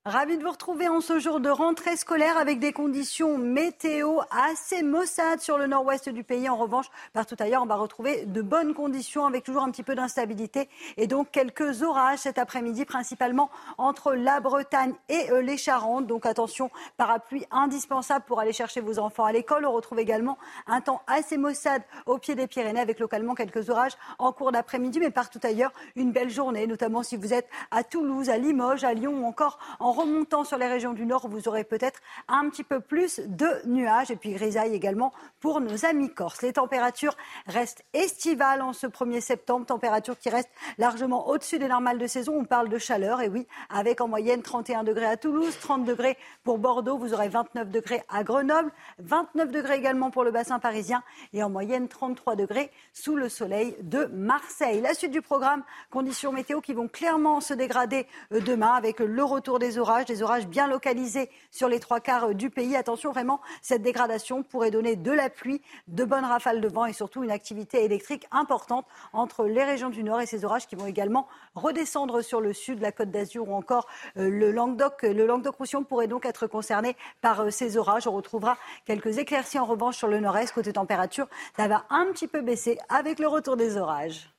Ravi 0.05 0.37
de 0.37 0.43
vous 0.43 0.51
retrouver 0.51 0.89
en 0.89 0.99
ce 0.99 1.17
jour 1.17 1.39
de 1.39 1.47
rentrée 1.47 1.95
scolaire 1.95 2.35
avec 2.35 2.59
des 2.59 2.73
conditions 2.73 3.37
météo 3.37 4.19
assez 4.31 4.83
maussades 4.83 5.39
sur 5.39 5.57
le 5.57 5.65
nord-ouest 5.65 6.09
du 6.09 6.25
pays. 6.25 6.49
En 6.49 6.57
revanche, 6.57 6.87
partout 7.13 7.37
ailleurs, 7.39 7.63
on 7.63 7.67
va 7.67 7.77
retrouver 7.77 8.25
de 8.25 8.41
bonnes 8.41 8.73
conditions 8.73 9.25
avec 9.25 9.45
toujours 9.45 9.63
un 9.63 9.71
petit 9.71 9.81
peu 9.81 9.95
d'instabilité 9.95 10.67
et 10.97 11.07
donc 11.07 11.31
quelques 11.31 11.83
orages 11.83 12.19
cet 12.19 12.37
après-midi, 12.37 12.83
principalement 12.83 13.49
entre 13.77 14.13
la 14.13 14.41
Bretagne 14.41 14.93
et 15.07 15.31
euh, 15.31 15.41
les 15.41 15.55
Charentes. 15.55 16.05
Donc 16.05 16.25
attention, 16.25 16.69
parapluie 16.97 17.45
indispensable 17.49 18.25
pour 18.27 18.41
aller 18.41 18.51
chercher 18.51 18.81
vos 18.81 18.99
enfants 18.99 19.23
à 19.23 19.31
l'école. 19.31 19.65
On 19.65 19.71
retrouve 19.71 19.99
également 19.99 20.37
un 20.67 20.81
temps 20.81 21.01
assez 21.07 21.37
maussade 21.37 21.83
au 22.07 22.17
pied 22.17 22.35
des 22.35 22.47
Pyrénées 22.47 22.81
avec 22.81 22.99
localement 22.99 23.35
quelques 23.35 23.69
orages 23.69 23.95
en 24.19 24.33
cours 24.33 24.51
d'après-midi, 24.51 24.99
mais 24.99 25.11
partout 25.11 25.39
ailleurs, 25.43 25.71
une 25.95 26.11
belle 26.11 26.29
journée, 26.29 26.67
notamment 26.67 27.03
si 27.03 27.15
vous 27.15 27.33
êtes 27.33 27.47
à 27.71 27.85
Toulouse, 27.85 28.29
à 28.29 28.37
Limoges, 28.37 28.83
à 28.83 28.93
Lyon 28.93 29.23
ou 29.23 29.25
encore 29.25 29.59
en 29.79 29.92
remontant 29.93 30.43
sur 30.43 30.57
les 30.57 30.67
régions 30.67 30.93
du 30.93 31.05
nord, 31.05 31.27
vous 31.27 31.47
aurez 31.47 31.63
peut-être 31.63 31.99
un 32.27 32.49
petit 32.49 32.63
peu 32.63 32.79
plus 32.79 33.19
de 33.25 33.47
nuages 33.65 34.11
et 34.11 34.15
puis 34.15 34.33
grisaille 34.33 34.73
également 34.73 35.13
pour 35.39 35.61
nos 35.61 35.85
amis 35.85 36.09
corses. 36.09 36.41
Les 36.41 36.53
températures 36.53 37.15
restent 37.47 37.83
estivales 37.93 38.61
en 38.61 38.73
ce 38.73 38.87
1er 38.87 39.21
septembre, 39.21 39.65
températures 39.65 40.17
qui 40.17 40.29
restent 40.29 40.51
largement 40.77 41.27
au-dessus 41.27 41.59
des 41.59 41.67
normales 41.67 41.97
de 41.97 42.07
saison. 42.07 42.35
On 42.37 42.45
parle 42.45 42.69
de 42.69 42.77
chaleur 42.77 43.21
et 43.21 43.29
oui, 43.29 43.47
avec 43.69 44.01
en 44.01 44.07
moyenne 44.07 44.41
31 44.41 44.83
degrés 44.83 45.05
à 45.05 45.17
Toulouse, 45.17 45.55
30 45.61 45.85
degrés 45.85 46.17
pour 46.43 46.57
Bordeaux, 46.57 46.97
vous 46.97 47.13
aurez 47.13 47.29
29 47.29 47.69
degrés 47.69 48.03
à 48.09 48.23
Grenoble, 48.23 48.71
29 48.99 49.51
degrés 49.51 49.77
également 49.77 50.11
pour 50.11 50.23
le 50.23 50.31
bassin 50.31 50.59
parisien 50.59 51.03
et 51.33 51.43
en 51.43 51.49
moyenne 51.49 51.87
33 51.87 52.35
degrés 52.35 52.71
sous 52.93 53.15
le 53.15 53.29
soleil 53.29 53.75
de 53.81 54.05
Marseille. 54.05 54.81
La 54.81 54.93
suite 54.93 55.11
du 55.11 55.21
programme, 55.21 55.63
conditions 55.89 56.31
météo 56.31 56.61
qui 56.61 56.73
vont 56.73 56.87
clairement 56.87 57.41
se 57.41 57.53
dégrader 57.53 58.07
euh, 58.31 58.39
demain 58.39 58.73
avec 58.73 58.99
le 58.99 59.23
retour 59.23 59.59
des 59.59 59.77
des 60.07 60.23
orages 60.23 60.47
bien 60.47 60.67
localisés 60.67 61.29
sur 61.51 61.67
les 61.67 61.79
trois 61.79 61.99
quarts 61.99 62.29
euh, 62.29 62.33
du 62.33 62.49
pays. 62.49 62.75
Attention 62.75 63.11
vraiment, 63.11 63.41
cette 63.61 63.81
dégradation 63.81 64.43
pourrait 64.43 64.71
donner 64.71 64.95
de 64.95 65.11
la 65.11 65.29
pluie, 65.29 65.61
de 65.87 66.03
bonnes 66.05 66.25
rafales 66.25 66.61
de 66.61 66.67
vent 66.67 66.85
et 66.85 66.93
surtout 66.93 67.23
une 67.23 67.31
activité 67.31 67.83
électrique 67.83 68.25
importante 68.31 68.85
entre 69.11 69.45
les 69.45 69.63
régions 69.63 69.89
du 69.89 70.03
nord 70.03 70.21
et 70.21 70.25
ces 70.25 70.45
orages 70.45 70.67
qui 70.67 70.75
vont 70.75 70.85
également 70.85 71.27
redescendre 71.55 72.21
sur 72.21 72.41
le 72.41 72.53
sud, 72.53 72.81
la 72.81 72.91
Côte 72.91 73.11
d'Azur 73.11 73.49
ou 73.49 73.53
encore 73.53 73.87
euh, 74.17 74.29
le 74.29 74.51
Languedoc. 74.51 75.03
Le 75.03 75.25
Languedoc-Roussillon 75.25 75.83
pourrait 75.83 76.07
donc 76.07 76.25
être 76.25 76.47
concerné 76.47 76.95
par 77.21 77.41
euh, 77.41 77.49
ces 77.49 77.77
orages. 77.77 78.07
On 78.07 78.13
retrouvera 78.13 78.57
quelques 78.85 79.17
éclaircies 79.17 79.59
en 79.59 79.65
revanche 79.65 79.97
sur 79.97 80.07
le 80.07 80.19
nord-est. 80.19 80.53
Côté 80.53 80.73
température, 80.73 81.27
ça 81.57 81.67
va 81.67 81.85
un 81.89 82.05
petit 82.07 82.27
peu 82.27 82.41
baisser 82.41 82.77
avec 82.89 83.19
le 83.19 83.27
retour 83.27 83.57
des 83.57 83.77
orages. 83.77 84.32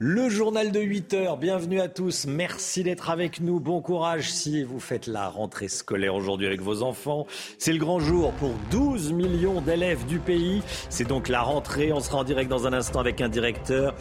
Le 0.00 0.28
journal 0.28 0.70
de 0.70 0.78
8 0.78 1.14
heures, 1.14 1.36
bienvenue 1.38 1.80
à 1.80 1.88
tous, 1.88 2.26
merci 2.28 2.84
d'être 2.84 3.10
avec 3.10 3.40
nous, 3.40 3.58
bon 3.58 3.80
courage 3.80 4.30
si 4.30 4.62
vous 4.62 4.78
faites 4.78 5.08
la 5.08 5.28
rentrée 5.28 5.66
scolaire 5.66 6.14
aujourd'hui 6.14 6.46
avec 6.46 6.62
vos 6.62 6.82
enfants. 6.84 7.26
C'est 7.58 7.72
le 7.72 7.80
grand 7.80 7.98
jour 7.98 8.30
pour 8.34 8.52
12 8.70 9.12
millions 9.12 9.60
d'élèves 9.60 10.06
du 10.06 10.20
pays, 10.20 10.62
c'est 10.88 11.08
donc 11.08 11.26
la 11.26 11.42
rentrée, 11.42 11.92
on 11.92 11.98
sera 11.98 12.18
en 12.18 12.22
direct 12.22 12.48
dans 12.48 12.68
un 12.68 12.74
instant 12.74 13.00
avec 13.00 13.20
un 13.20 13.28
directeur 13.28 13.96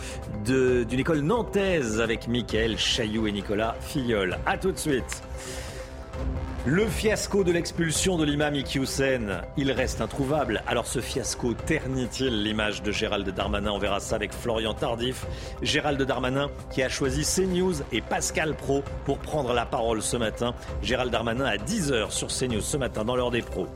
d'une 0.45 0.99
école 0.99 1.22
nantaise 1.22 1.99
avec 1.99 2.28
Mickaël 2.28 2.78
Chailloux 2.78 3.26
et 3.26 3.32
Nicolas 3.32 3.76
Filleul. 3.82 4.38
A 4.45 4.60
tout 4.60 4.72
de 4.72 4.78
suite. 4.78 5.24
Le 6.69 6.85
fiasco 6.85 7.45
de 7.45 7.53
l'expulsion 7.53 8.18
de 8.18 8.26
l'imam 8.26 8.53
Iqiyoussen, 8.53 9.41
il 9.56 9.72
reste 9.72 10.02
introuvable. 10.02 10.61
Alors 10.68 10.85
ce 10.85 10.99
fiasco 10.99 11.53
ternit-il 11.53 12.44
l'image 12.44 12.84
de 12.84 12.91
Gérald 12.91 13.30
Darmanin? 13.30 13.72
On 13.72 13.77
verra 13.77 14.02
ça 14.02 14.18
avec 14.18 14.34
Florian 14.34 14.73
Tardif. 14.73 15.26
Gérald 15.61 16.02
Darmanin 16.02 16.49
qui 16.69 16.84
a 16.84 16.89
choisi 16.89 17.23
CNews 17.23 17.76
et 17.94 18.02
Pascal 18.02 18.53
Pro 18.53 18.84
pour 19.06 19.19
prendre 19.19 19.53
la 19.53 19.65
parole 19.65 20.02
ce 20.02 20.18
matin. 20.18 20.53
Gérald 20.81 21.10
Darmanin 21.10 21.45
à 21.45 21.56
10h 21.56 22.11
sur 22.11 22.27
CNews 22.27 22.60
ce 22.60 22.76
matin 22.76 23.06
dans 23.06 23.15
l'heure 23.15 23.31
des 23.31 23.44
pros. 23.44 23.69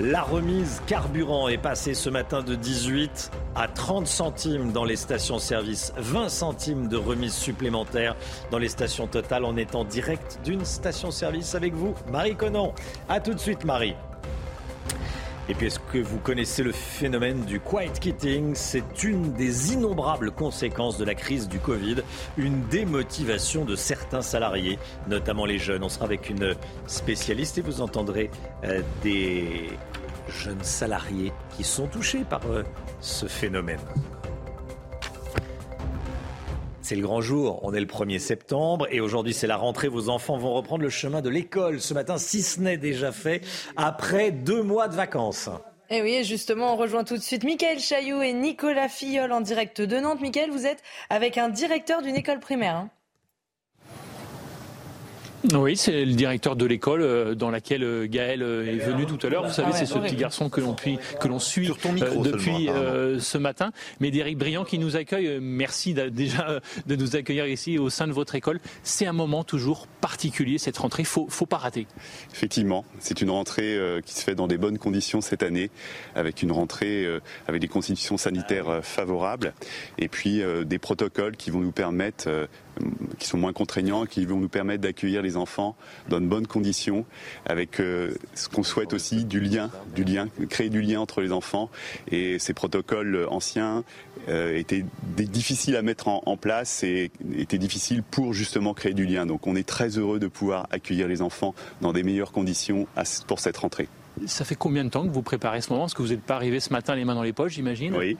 La 0.00 0.22
remise 0.22 0.82
carburant 0.88 1.46
est 1.46 1.56
passée 1.56 1.94
ce 1.94 2.10
matin 2.10 2.42
de 2.42 2.56
18 2.56 3.30
à 3.54 3.68
30 3.68 4.08
centimes 4.08 4.72
dans 4.72 4.84
les 4.84 4.96
stations-service, 4.96 5.92
20 5.96 6.28
centimes 6.30 6.88
de 6.88 6.96
remise 6.96 7.32
supplémentaire 7.32 8.16
dans 8.50 8.58
les 8.58 8.68
stations 8.68 9.06
totales 9.06 9.44
en 9.44 9.56
étant 9.56 9.84
direct 9.84 10.40
d'une 10.42 10.64
station-service 10.64 11.54
avec 11.54 11.74
vous, 11.74 11.94
Marie 12.10 12.34
Conan. 12.34 12.74
A 13.08 13.20
tout 13.20 13.34
de 13.34 13.38
suite, 13.38 13.64
Marie. 13.64 13.94
Et 15.48 15.54
puis, 15.54 15.66
est-ce 15.66 15.78
que 15.78 15.98
vous 15.98 16.18
connaissez 16.18 16.62
le 16.62 16.72
phénomène 16.72 17.44
du 17.44 17.60
quiet 17.60 17.92
quitting? 18.00 18.54
C'est 18.54 19.04
une 19.04 19.34
des 19.34 19.74
innombrables 19.74 20.30
conséquences 20.30 20.96
de 20.96 21.04
la 21.04 21.14
crise 21.14 21.48
du 21.48 21.58
Covid, 21.58 21.96
une 22.38 22.66
démotivation 22.68 23.66
de 23.66 23.76
certains 23.76 24.22
salariés, 24.22 24.78
notamment 25.06 25.44
les 25.44 25.58
jeunes. 25.58 25.84
On 25.84 25.90
sera 25.90 26.06
avec 26.06 26.30
une 26.30 26.54
spécialiste 26.86 27.58
et 27.58 27.60
vous 27.60 27.82
entendrez 27.82 28.30
euh, 28.64 28.80
des 29.02 29.68
jeunes 30.28 30.62
salariés 30.62 31.32
qui 31.56 31.64
sont 31.64 31.88
touchés 31.88 32.24
par 32.24 32.40
euh, 32.46 32.62
ce 33.00 33.26
phénomène. 33.26 33.80
C'est 36.84 36.96
le 36.96 37.00
grand 37.00 37.22
jour, 37.22 37.60
on 37.62 37.72
est 37.72 37.80
le 37.80 37.86
1er 37.86 38.18
septembre 38.18 38.86
et 38.90 39.00
aujourd'hui 39.00 39.32
c'est 39.32 39.46
la 39.46 39.56
rentrée, 39.56 39.88
vos 39.88 40.10
enfants 40.10 40.36
vont 40.36 40.52
reprendre 40.52 40.82
le 40.82 40.90
chemin 40.90 41.22
de 41.22 41.30
l'école 41.30 41.80
ce 41.80 41.94
matin, 41.94 42.18
si 42.18 42.42
ce 42.42 42.60
n'est 42.60 42.76
déjà 42.76 43.10
fait, 43.10 43.40
après 43.74 44.32
deux 44.32 44.62
mois 44.62 44.86
de 44.88 44.94
vacances. 44.94 45.48
Et 45.88 45.96
eh 45.96 46.02
oui, 46.02 46.24
justement, 46.24 46.74
on 46.74 46.76
rejoint 46.76 47.04
tout 47.04 47.16
de 47.16 47.22
suite 47.22 47.42
Mickaël 47.42 47.80
Chailloux 47.80 48.20
et 48.20 48.34
Nicolas 48.34 48.90
Filleul 48.90 49.32
en 49.32 49.40
direct 49.40 49.80
de 49.80 49.98
Nantes. 49.98 50.20
Mickaël, 50.20 50.50
vous 50.50 50.66
êtes 50.66 50.82
avec 51.08 51.38
un 51.38 51.48
directeur 51.48 52.02
d'une 52.02 52.16
école 52.16 52.40
primaire. 52.40 52.76
Hein. 52.76 52.90
Oui, 55.52 55.76
c'est 55.76 56.06
le 56.06 56.14
directeur 56.14 56.56
de 56.56 56.64
l'école 56.64 57.02
euh, 57.02 57.34
dans 57.34 57.50
laquelle 57.50 57.84
euh, 57.84 58.06
Gaël 58.08 58.42
euh, 58.42 58.66
est 58.66 58.78
venu 58.78 59.04
tout 59.04 59.18
à 59.26 59.28
l'heure. 59.28 59.46
Vous 59.46 59.52
savez, 59.52 59.72
c'est 59.72 59.84
ce 59.84 59.98
petit 59.98 60.16
garçon 60.16 60.48
que 60.48 60.60
l'on 60.60 60.74
que 60.74 61.28
l'on 61.28 61.38
suit 61.38 61.68
depuis 61.68 62.68
ce 63.20 63.38
matin. 63.38 63.70
Mais 64.00 64.10
Déric 64.10 64.38
Briand 64.38 64.64
qui 64.64 64.78
nous 64.78 64.96
accueille. 64.96 65.38
Merci 65.40 65.94
déjà 65.94 66.60
de 66.86 66.96
nous 66.96 67.16
accueillir 67.16 67.46
ici 67.46 67.78
au 67.78 67.90
sein 67.90 68.06
de 68.06 68.12
votre 68.12 68.34
école. 68.34 68.60
C'est 68.82 69.06
un 69.06 69.12
moment 69.12 69.44
toujours 69.44 69.86
particulier 70.00 70.58
cette 70.58 70.78
rentrée. 70.78 71.04
Faut 71.04 71.26
faut 71.28 71.46
pas 71.46 71.58
rater. 71.58 71.86
Effectivement, 72.32 72.84
c'est 72.98 73.20
une 73.20 73.30
rentrée 73.30 73.78
qui 74.04 74.14
se 74.14 74.22
fait 74.22 74.34
dans 74.34 74.46
des 74.46 74.58
bonnes 74.58 74.78
conditions 74.78 75.20
cette 75.20 75.42
année, 75.42 75.70
avec 76.14 76.42
une 76.42 76.52
rentrée 76.52 77.06
avec 77.48 77.60
des 77.60 77.68
conditions 77.68 78.16
sanitaires 78.16 78.80
favorables 78.82 79.52
et 79.98 80.08
puis 80.08 80.42
des 80.64 80.78
protocoles 80.78 81.36
qui 81.36 81.50
vont 81.50 81.60
nous 81.60 81.72
permettre 81.72 82.48
qui 83.18 83.26
sont 83.26 83.38
moins 83.38 83.52
contraignants, 83.52 84.06
qui 84.06 84.24
vont 84.26 84.38
nous 84.38 84.48
permettre 84.48 84.82
d'accueillir 84.82 85.22
les 85.22 85.36
enfants 85.36 85.76
dans 86.08 86.20
de 86.20 86.26
bonnes 86.26 86.46
conditions, 86.46 87.04
avec 87.46 87.80
euh, 87.80 88.12
ce 88.34 88.48
qu'on 88.48 88.62
souhaite 88.62 88.92
aussi 88.92 89.24
du 89.24 89.40
lien, 89.40 89.70
du 89.94 90.04
lien, 90.04 90.28
créer 90.48 90.70
du 90.70 90.82
lien 90.82 91.00
entre 91.00 91.20
les 91.20 91.32
enfants. 91.32 91.70
Et 92.10 92.38
ces 92.38 92.54
protocoles 92.54 93.26
anciens 93.30 93.84
euh, 94.28 94.56
étaient 94.56 94.84
difficiles 95.16 95.76
à 95.76 95.82
mettre 95.82 96.08
en, 96.08 96.22
en, 96.26 96.36
place 96.36 96.82
et 96.82 97.10
étaient 97.36 97.58
difficiles 97.58 98.02
pour 98.02 98.32
justement 98.32 98.74
créer 98.74 98.94
du 98.94 99.06
lien. 99.06 99.26
Donc 99.26 99.46
on 99.46 99.56
est 99.56 99.66
très 99.66 99.98
heureux 99.98 100.18
de 100.18 100.28
pouvoir 100.28 100.66
accueillir 100.70 101.08
les 101.08 101.22
enfants 101.22 101.54
dans 101.80 101.92
des 101.92 102.02
meilleures 102.02 102.32
conditions 102.32 102.86
pour 103.26 103.40
cette 103.40 103.56
rentrée. 103.56 103.88
Ça 104.26 104.44
fait 104.44 104.54
combien 104.54 104.84
de 104.84 104.90
temps 104.90 105.06
que 105.06 105.12
vous 105.12 105.22
préparez 105.22 105.60
ce 105.60 105.70
moment? 105.70 105.86
Est-ce 105.86 105.94
que 105.94 106.02
vous 106.02 106.08
n'êtes 106.08 106.22
pas 106.22 106.36
arrivé 106.36 106.60
ce 106.60 106.72
matin 106.72 106.94
les 106.94 107.04
mains 107.04 107.14
dans 107.14 107.22
les 107.22 107.32
poches, 107.32 107.54
j'imagine 107.54 107.94
Oui. 107.96 108.16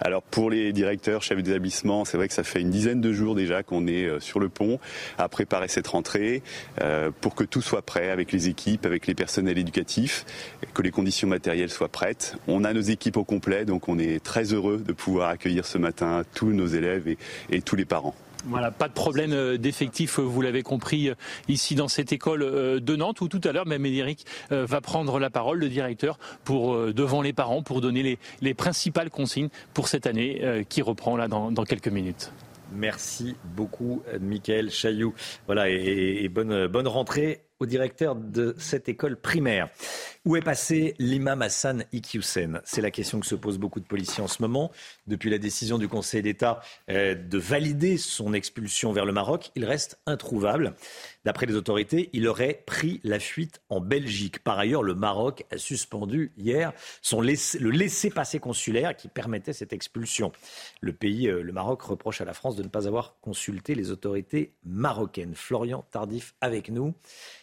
Alors 0.00 0.22
pour 0.22 0.50
les 0.50 0.72
directeurs, 0.72 1.22
chefs 1.22 1.42
d'établissement, 1.42 2.04
c'est 2.04 2.16
vrai 2.16 2.28
que 2.28 2.34
ça 2.34 2.44
fait 2.44 2.60
une 2.60 2.70
dizaine 2.70 3.00
de 3.00 3.12
jours 3.12 3.34
déjà 3.34 3.62
qu'on 3.62 3.86
est 3.86 4.04
euh, 4.04 4.20
sur 4.20 4.40
le 4.40 4.48
pont 4.48 4.78
à 5.16 5.28
préparer 5.28 5.68
cette 5.68 5.86
rentrée 5.86 6.42
euh, 6.82 7.10
pour 7.20 7.34
que 7.34 7.44
tout 7.44 7.62
soit 7.62 7.82
prêt 7.82 8.10
avec 8.10 8.32
les 8.32 8.48
équipes, 8.48 8.84
avec 8.84 9.06
les 9.06 9.14
personnels 9.14 9.58
éducatifs, 9.58 10.26
que 10.74 10.82
les 10.82 10.90
conditions 10.90 11.28
matérielles 11.28 11.70
soient 11.70 11.88
prêtes. 11.88 12.36
On 12.46 12.64
a 12.64 12.72
nos 12.72 12.80
équipes 12.80 13.16
au 13.16 13.24
complet, 13.24 13.64
donc 13.64 13.88
on 13.88 13.98
est 13.98 14.22
très 14.22 14.52
heureux 14.52 14.78
de 14.78 14.92
pouvoir 14.92 15.30
accueillir 15.30 15.64
ce 15.64 15.78
matin 15.78 16.22
tous 16.34 16.52
nos 16.52 16.66
élèves 16.66 17.08
et 17.50 17.62
tous 17.62 17.76
les 17.76 17.84
parents. 17.84 18.14
Voilà, 18.44 18.70
pas 18.70 18.88
de 18.88 18.92
problème 18.92 19.32
euh, 19.32 19.58
d'effectif, 19.58 20.18
euh, 20.18 20.22
vous 20.22 20.40
l'avez 20.40 20.62
compris, 20.62 21.08
euh, 21.08 21.14
ici 21.48 21.74
dans 21.74 21.88
cette 21.88 22.12
école 22.12 22.80
de 22.80 22.96
Nantes, 22.96 23.20
où 23.20 23.28
tout 23.28 23.40
à 23.44 23.52
l'heure, 23.52 23.66
même 23.66 23.82
Médéric 23.82 24.24
va 24.50 24.80
prendre 24.80 25.18
la 25.18 25.30
parole, 25.30 25.58
le 25.58 25.68
directeur, 25.68 26.18
pour 26.44 26.76
devant 26.92 27.22
les 27.22 27.32
parents, 27.32 27.62
pour 27.62 27.80
donner 27.80 28.18
les, 28.40 28.54
principales 28.54 29.10
consignes 29.10 29.48
pour 29.74 29.88
cette 29.88 30.06
année 30.06 30.64
qui 30.68 30.82
reprend 30.82 31.16
là 31.16 31.28
dans, 31.28 31.64
quelques 31.64 31.88
minutes. 31.88 32.32
Merci 32.72 33.36
beaucoup, 33.56 34.02
Michael 34.20 34.70
Chailloux. 34.70 35.14
Voilà, 35.46 35.68
et, 35.68 36.28
bonne, 36.28 36.66
bonne 36.66 36.88
rentrée 36.88 37.40
au 37.60 37.66
directeur 37.66 38.14
de 38.14 38.54
cette 38.58 38.88
école 38.88 39.16
primaire. 39.16 39.68
Où 40.24 40.36
est 40.36 40.42
passé 40.42 40.94
l'imam 40.98 41.42
Hassan 41.42 41.84
Iqiyoussen? 41.92 42.60
C'est 42.64 42.82
la 42.82 42.90
question 42.90 43.18
que 43.18 43.26
se 43.26 43.34
posent 43.34 43.58
beaucoup 43.58 43.80
de 43.80 43.86
policiers 43.86 44.22
en 44.22 44.28
ce 44.28 44.42
moment. 44.42 44.70
Depuis 45.06 45.30
la 45.30 45.38
décision 45.38 45.78
du 45.78 45.88
Conseil 45.88 46.22
d'État 46.22 46.60
euh, 46.90 47.14
de 47.14 47.38
valider 47.38 47.96
son 47.96 48.32
expulsion 48.32 48.92
vers 48.92 49.04
le 49.04 49.12
Maroc, 49.12 49.50
il 49.56 49.64
reste 49.64 49.98
introuvable. 50.06 50.74
D'après 51.28 51.44
les 51.44 51.56
autorités, 51.56 52.08
il 52.14 52.26
aurait 52.26 52.62
pris 52.64 53.02
la 53.04 53.18
fuite 53.18 53.60
en 53.68 53.80
Belgique. 53.80 54.42
Par 54.42 54.58
ailleurs, 54.58 54.82
le 54.82 54.94
Maroc 54.94 55.44
a 55.50 55.58
suspendu 55.58 56.32
hier 56.38 56.72
son 57.02 57.20
le 57.20 57.68
laissez-passer 57.70 58.38
consulaire 58.38 58.96
qui 58.96 59.08
permettait 59.08 59.52
cette 59.52 59.74
expulsion. 59.74 60.32
Le 60.80 60.94
pays, 60.94 61.28
euh, 61.28 61.42
le 61.42 61.52
Maroc, 61.52 61.82
reproche 61.82 62.22
à 62.22 62.24
la 62.24 62.32
France 62.32 62.56
de 62.56 62.62
ne 62.62 62.68
pas 62.68 62.86
avoir 62.86 63.16
consulté 63.20 63.74
les 63.74 63.90
autorités 63.90 64.54
marocaines. 64.64 65.34
Florian 65.34 65.84
Tardif 65.90 66.34
avec 66.40 66.70
nous. 66.70 66.94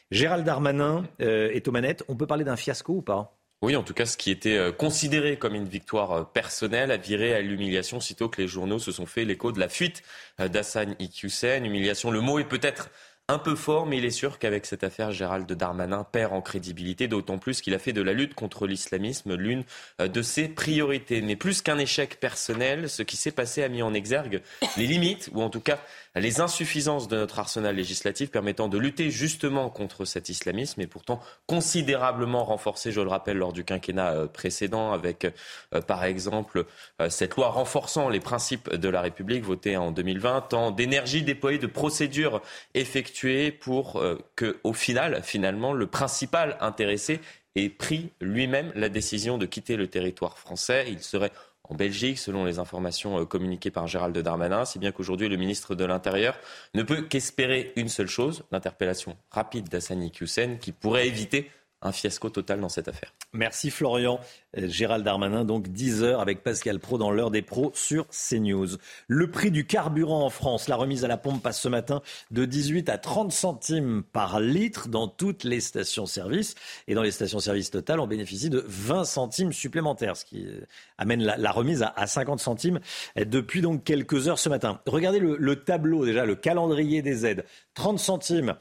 Gérald 0.09 0.43
Darmanin 0.43 1.05
euh, 1.21 1.51
est 1.51 1.67
aux 1.67 1.71
manettes. 1.71 2.03
On 2.07 2.15
peut 2.15 2.25
parler 2.25 2.43
d'un 2.43 2.55
fiasco 2.55 2.93
ou 2.93 3.01
pas? 3.03 3.37
Oui, 3.61 3.75
en 3.75 3.83
tout 3.83 3.93
cas, 3.93 4.07
ce 4.07 4.17
qui 4.17 4.31
était 4.31 4.57
euh, 4.57 4.71
considéré 4.71 5.37
comme 5.37 5.53
une 5.53 5.69
victoire 5.69 6.31
personnelle 6.31 6.89
a 6.89 6.97
viré 6.97 7.35
à 7.35 7.41
l'humiliation 7.41 7.99
sitôt 7.99 8.29
que 8.29 8.41
les 8.41 8.47
journaux 8.47 8.79
se 8.79 8.91
sont 8.91 9.05
fait 9.05 9.25
l'écho 9.25 9.51
de 9.51 9.59
la 9.59 9.69
fuite 9.69 10.01
d'Hassan 10.39 10.95
Iqiyoussen. 10.97 11.63
Humiliation, 11.63 12.09
le 12.09 12.21
mot 12.21 12.39
est 12.39 12.45
peut-être 12.45 12.89
un 13.27 13.39
peu 13.39 13.55
fort, 13.55 13.87
mais 13.87 13.97
il 13.97 14.05
est 14.05 14.11
sûr 14.11 14.37
qu'avec 14.37 14.67
cette 14.67 14.83
affaire, 14.83 15.11
Gérald 15.11 15.51
Darmanin 15.51 16.03
perd 16.03 16.31
en 16.31 16.41
crédibilité, 16.41 17.07
d'autant 17.07 17.39
plus 17.39 17.61
qu'il 17.61 17.73
a 17.73 17.79
fait 17.79 17.93
de 17.93 18.03
la 18.03 18.13
lutte 18.13 18.35
contre 18.35 18.67
l'islamisme 18.67 19.35
l'une 19.35 19.63
euh, 19.99 20.07
de 20.07 20.21
ses 20.21 20.47
priorités. 20.47 21.21
Mais 21.21 21.35
plus 21.35 21.63
qu'un 21.63 21.79
échec 21.79 22.19
personnel, 22.19 22.87
ce 22.87 23.01
qui 23.01 23.17
s'est 23.17 23.31
passé 23.31 23.63
a 23.63 23.67
mis 23.67 23.81
en 23.81 23.95
exergue 23.95 24.41
les 24.77 24.85
limites, 24.85 25.29
ou 25.33 25.41
en 25.41 25.49
tout 25.49 25.59
cas 25.59 25.79
les 26.15 26.41
insuffisances 26.41 27.07
de 27.07 27.17
notre 27.17 27.39
arsenal 27.39 27.75
législatif 27.75 28.31
permettant 28.31 28.67
de 28.67 28.77
lutter 28.77 29.11
justement 29.11 29.69
contre 29.69 30.05
cet 30.05 30.29
islamisme 30.29 30.81
et 30.81 30.87
pourtant 30.87 31.19
considérablement 31.47 32.45
renforcé, 32.45 32.91
je 32.91 33.01
le 33.01 33.09
rappelle, 33.09 33.37
lors 33.37 33.53
du 33.53 33.63
quinquennat 33.63 34.13
euh, 34.13 34.27
précédent 34.27 34.91
avec 34.91 35.25
euh, 35.73 35.81
par 35.81 36.03
exemple 36.03 36.65
cette 37.09 37.35
loi 37.35 37.49
renforçant 37.49 38.09
les 38.09 38.19
principes 38.19 38.73
de 38.73 38.89
la 38.89 39.01
République 39.01 39.43
votée 39.43 39.77
en 39.77 39.91
2020, 39.91 40.41
tant 40.49 40.71
d'énergie 40.71 41.23
déployée, 41.23 41.57
de 41.57 41.67
procédures 41.67 42.41
effectuées 42.73 43.51
pour 43.51 43.97
euh, 43.97 44.17
que, 44.35 44.57
au 44.63 44.73
final, 44.73 45.21
finalement, 45.23 45.73
le 45.73 45.87
principal 45.87 46.57
intéressé 46.61 47.19
ait 47.55 47.69
pris 47.69 48.11
lui-même 48.19 48.71
la 48.75 48.89
décision 48.89 49.37
de 49.37 49.45
quitter 49.45 49.77
le 49.77 49.87
territoire 49.87 50.37
français. 50.37 50.85
Il 50.89 51.01
serait 51.01 51.31
en 51.69 51.75
Belgique, 51.75 52.19
selon 52.19 52.45
les 52.45 52.59
informations 52.59 53.19
euh, 53.19 53.25
communiquées 53.25 53.71
par 53.71 53.87
Gérald 53.87 54.17
Darmanin, 54.17 54.65
si 54.65 54.79
bien 54.79 54.91
qu'aujourd'hui 54.91 55.29
le 55.29 55.37
ministre 55.37 55.75
de 55.75 55.85
l'Intérieur 55.85 56.37
ne 56.73 56.83
peut 56.83 57.03
qu'espérer 57.03 57.73
une 57.75 57.89
seule 57.89 58.07
chose, 58.07 58.43
l'interpellation 58.51 59.17
rapide 59.31 59.69
d'Assani 59.69 60.11
Hussein, 60.19 60.57
qui 60.59 60.71
pourrait 60.71 61.07
éviter 61.07 61.49
un 61.81 61.91
fiasco 61.91 62.29
total 62.29 62.59
dans 62.61 62.69
cette 62.69 62.87
affaire. 62.87 63.13
Merci 63.33 63.69
Florian. 63.69 64.19
Euh, 64.57 64.67
Gérald 64.67 65.03
Darmanin, 65.03 65.45
donc 65.45 65.67
10 65.67 66.03
heures 66.03 66.19
avec 66.19 66.43
Pascal 66.43 66.79
Pro 66.79 66.97
dans 66.97 67.11
l'heure 67.11 67.31
des 67.31 67.41
pros 67.41 67.71
sur 67.73 68.07
CNews. 68.07 68.77
Le 69.07 69.29
prix 69.29 69.51
du 69.51 69.65
carburant 69.65 70.25
en 70.25 70.29
France, 70.29 70.67
la 70.67 70.75
remise 70.75 71.03
à 71.03 71.07
la 71.07 71.17
pompe 71.17 71.43
passe 71.43 71.61
ce 71.61 71.67
matin 71.67 72.01
de 72.31 72.45
18 72.45 72.89
à 72.89 72.97
30 72.97 73.31
centimes 73.31 74.03
par 74.11 74.39
litre 74.39 74.87
dans 74.87 75.07
toutes 75.07 75.43
les 75.43 75.59
stations-service. 75.59 76.55
Et 76.87 76.95
dans 76.95 77.03
les 77.03 77.11
stations-service 77.11 77.71
totales, 77.71 77.99
on 77.99 78.07
bénéficie 78.07 78.49
de 78.49 78.63
20 78.67 79.03
centimes 79.03 79.53
supplémentaires, 79.53 80.17
ce 80.17 80.25
qui 80.25 80.45
euh, 80.45 80.61
amène 80.97 81.23
la, 81.23 81.51
remise 81.51 81.83
à, 81.95 82.07
50 82.07 82.39
centimes 82.39 82.79
euh, 83.17 83.25
depuis 83.25 83.61
donc 83.61 83.83
quelques 83.83 84.27
heures 84.27 84.39
ce 84.39 84.49
matin. 84.49 84.79
Regardez 84.87 85.19
le 85.19 85.55
tableau 85.63 86.05
déjà, 86.05 86.25
le 86.25 86.35
calendrier 86.35 87.01
des 87.01 87.25
aides. 87.25 87.45
30 87.75 87.99
centimes 87.99 88.55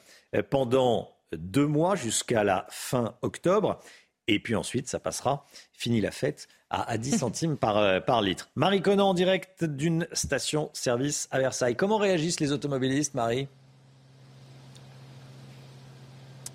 pendant 0.51 1.14
deux 1.33 1.67
mois 1.67 1.97
jusqu'à 1.97 2.45
la 2.45 2.67
fin 2.71 3.15
octobre. 3.23 3.81
Et 4.27 4.39
puis 4.39 4.55
ensuite, 4.55 4.89
ça 4.89 4.99
passera, 4.99 5.45
fini 5.73 6.01
la 6.01 6.11
fête, 6.11 6.49
à, 6.71 6.97
10 6.97 7.19
centimes 7.19 7.57
par, 7.57 7.77
euh, 7.79 8.01
par 8.01 8.23
litre. 8.23 8.51
Marie 8.55 8.83
Conan 8.83 9.11
en 9.11 9.15
direct 9.15 9.65
d'une 9.65 10.07
station-service 10.13 11.29
à 11.31 11.39
Versailles. 11.39 11.77
Comment 11.77 11.99
réagissent 11.99 12.41
les 12.41 12.53
automobilistes, 12.53 13.15
Marie? 13.15 13.49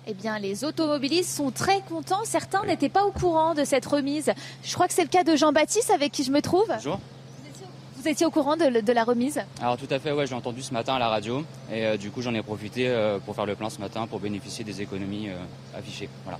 Eh 0.06 0.14
bien, 0.14 0.38
les 0.38 0.64
automobilistes 0.64 1.30
sont 1.30 1.52
très 1.52 1.82
contents. 1.82 2.24
Certains 2.24 2.64
n'étaient 2.64 2.88
pas 2.88 3.04
au 3.04 3.12
courant 3.12 3.54
de 3.54 3.64
cette 3.64 3.86
remise. 3.86 4.32
Je 4.64 4.74
crois 4.74 4.88
que 4.88 4.94
c'est 4.94 5.04
le 5.04 5.08
cas 5.08 5.22
de 5.22 5.36
Jean-Baptiste 5.36 5.90
avec 5.90 6.10
qui 6.10 6.24
je 6.24 6.32
me 6.32 6.42
trouve. 6.42 6.66
Bonjour. 6.68 7.00
Vous 8.00 8.08
étiez 8.08 8.24
au 8.24 8.30
courant 8.30 8.56
de, 8.56 8.92
la 8.92 9.04
remise 9.04 9.42
Alors 9.60 9.76
tout 9.76 9.86
à 9.90 9.98
fait, 9.98 10.10
ouais, 10.10 10.26
j'ai 10.26 10.34
entendu 10.34 10.62
ce 10.62 10.72
matin 10.72 10.94
à 10.94 10.98
la 10.98 11.08
radio 11.08 11.44
et 11.70 11.84
euh, 11.84 11.96
du 11.98 12.10
coup 12.10 12.22
j'en 12.22 12.32
ai 12.32 12.40
profité 12.40 12.88
euh, 12.88 13.18
pour 13.18 13.34
faire 13.34 13.44
le 13.44 13.54
plein 13.54 13.68
ce 13.68 13.78
matin 13.78 14.06
pour 14.06 14.20
bénéficier 14.20 14.64
des 14.64 14.80
économies 14.80 15.28
euh, 15.28 15.78
affichées. 15.78 16.08
Voilà. 16.24 16.38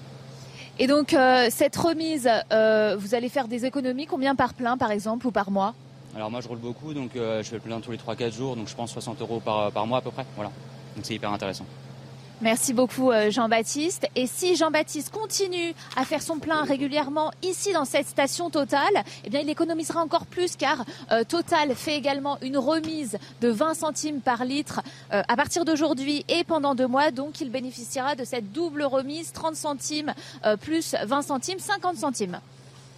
Et 0.79 0.87
donc 0.87 1.15
cette 1.51 1.77
remise, 1.77 2.31
vous 2.51 3.15
allez 3.15 3.29
faire 3.29 3.47
des 3.47 3.67
économies 3.67 4.07
combien 4.07 4.35
par 4.35 4.55
plein 4.55 4.79
par 4.79 4.91
exemple 4.91 5.27
ou 5.27 5.31
par 5.31 5.51
mois? 5.51 5.75
Alors 6.17 6.31
moi 6.31 6.41
je 6.41 6.49
roule 6.49 6.59
beaucoup 6.59 6.95
donc 6.95 7.11
je 7.15 7.43
fais 7.43 7.57
le 7.57 7.61
plein 7.61 7.79
tous 7.81 7.91
les 7.91 7.99
3-4 7.99 8.33
jours 8.33 8.57
donc 8.57 8.67
je 8.67 8.75
pense 8.75 8.91
60 8.93 9.21
euros 9.21 9.41
par, 9.41 9.71
par 9.71 9.87
mois 9.87 9.99
à 9.99 10.01
peu 10.01 10.11
près. 10.11 10.25
Voilà. 10.37 10.51
Donc 10.97 11.05
c'est 11.05 11.15
hyper 11.15 11.31
intéressant. 11.31 11.67
Merci 12.43 12.73
beaucoup 12.73 13.13
euh, 13.13 13.31
Jean-Baptiste. 13.31 14.07
Et 14.17 14.27
si 14.27 14.57
Jean-Baptiste 14.57 15.13
continue 15.13 15.75
à 15.95 16.07
faire 16.07 16.23
son 16.23 16.39
plein 16.39 16.65
régulièrement 16.65 17.31
ici 17.43 17.75
dans 17.75 17.85
cette 17.85 18.07
station 18.07 18.49
Total, 18.49 18.89
eh 19.25 19.29
bien 19.29 19.41
il 19.41 19.51
économisera 19.51 20.01
encore 20.01 20.25
plus 20.25 20.57
car 20.57 20.87
euh, 21.13 21.23
Total 21.23 21.75
fait 21.75 21.97
également 21.97 22.39
une 22.41 22.57
remise 22.57 23.19
de 23.43 23.49
20 23.49 23.75
centimes 23.75 24.21
par 24.23 24.47
litre 24.47 24.81
euh, 25.13 25.23
à 25.29 25.37
partir 25.37 25.67
d'aujourd'hui 25.67 26.25
et 26.29 26.43
pendant 26.45 26.75
deux 26.75 26.89
mois. 26.89 27.11
Donc 27.11 27.43
il 27.43 27.51
bénéficiera 27.51 28.15
de 28.15 28.25
cette 28.25 28.53
double 28.53 28.85
remise 28.85 29.33
30 29.33 29.55
centimes 29.55 30.15
plus 30.63 30.95
20 31.05 31.23
centimes, 31.23 31.59
50 31.59 31.97
centimes. 31.97 32.41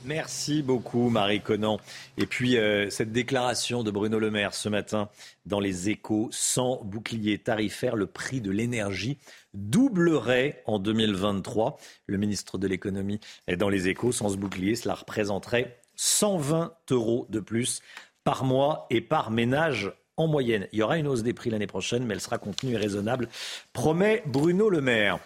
Merci 0.04 0.62
beaucoup, 0.62 1.10
Marie 1.10 1.40
Conan. 1.40 1.78
Et 2.18 2.26
puis, 2.26 2.56
euh, 2.56 2.90
cette 2.90 3.12
déclaration 3.12 3.84
de 3.84 3.90
Bruno 3.90 4.18
Le 4.18 4.30
Maire 4.30 4.52
ce 4.52 4.68
matin 4.68 5.08
dans 5.46 5.60
les 5.60 5.90
échos, 5.90 6.28
sans 6.32 6.80
bouclier 6.82 7.38
tarifaire, 7.38 7.94
le 7.94 8.06
prix 8.06 8.40
de 8.40 8.50
l'énergie 8.50 9.18
doublerait 9.54 10.62
en 10.66 10.80
2023. 10.80 11.78
Le 12.06 12.16
ministre 12.16 12.58
de 12.58 12.66
l'économie 12.66 13.20
est 13.46 13.56
dans 13.56 13.68
les 13.68 13.88
échos, 13.88 14.10
sans 14.10 14.30
ce 14.30 14.36
bouclier, 14.36 14.74
cela 14.74 14.94
représenterait 14.94 15.78
120 15.94 16.72
euros 16.90 17.26
de 17.28 17.38
plus 17.38 17.80
par 18.24 18.44
mois 18.44 18.86
et 18.90 19.00
par 19.00 19.30
ménage 19.30 19.92
en 20.16 20.26
moyenne. 20.26 20.66
Il 20.72 20.80
y 20.80 20.82
aura 20.82 20.98
une 20.98 21.06
hausse 21.06 21.22
des 21.22 21.32
prix 21.32 21.50
l'année 21.50 21.66
prochaine, 21.66 22.04
mais 22.04 22.14
elle 22.14 22.20
sera 22.20 22.38
contenue 22.38 22.72
et 22.72 22.76
raisonnable, 22.76 23.28
promet 23.72 24.22
Bruno 24.26 24.68
Le 24.68 24.80
Maire. 24.80 25.18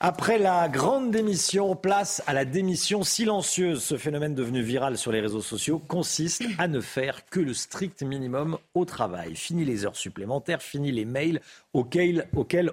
Après 0.00 0.38
la 0.38 0.68
grande 0.68 1.10
démission, 1.10 1.74
place 1.74 2.22
à 2.28 2.32
la 2.32 2.44
démission 2.44 3.02
silencieuse. 3.02 3.82
Ce 3.82 3.96
phénomène 3.96 4.32
devenu 4.32 4.62
viral 4.62 4.96
sur 4.96 5.10
les 5.10 5.20
réseaux 5.20 5.42
sociaux 5.42 5.80
consiste 5.80 6.44
à 6.56 6.68
ne 6.68 6.80
faire 6.80 7.26
que 7.26 7.40
le 7.40 7.52
strict 7.52 8.04
minimum 8.04 8.58
au 8.74 8.84
travail. 8.84 9.34
Fini 9.34 9.64
les 9.64 9.84
heures 9.84 9.96
supplémentaires, 9.96 10.62
fini 10.62 10.92
les 10.92 11.04
mails 11.04 11.40
auxquels, 11.72 12.28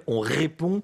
on 0.06 0.20
répond 0.20 0.82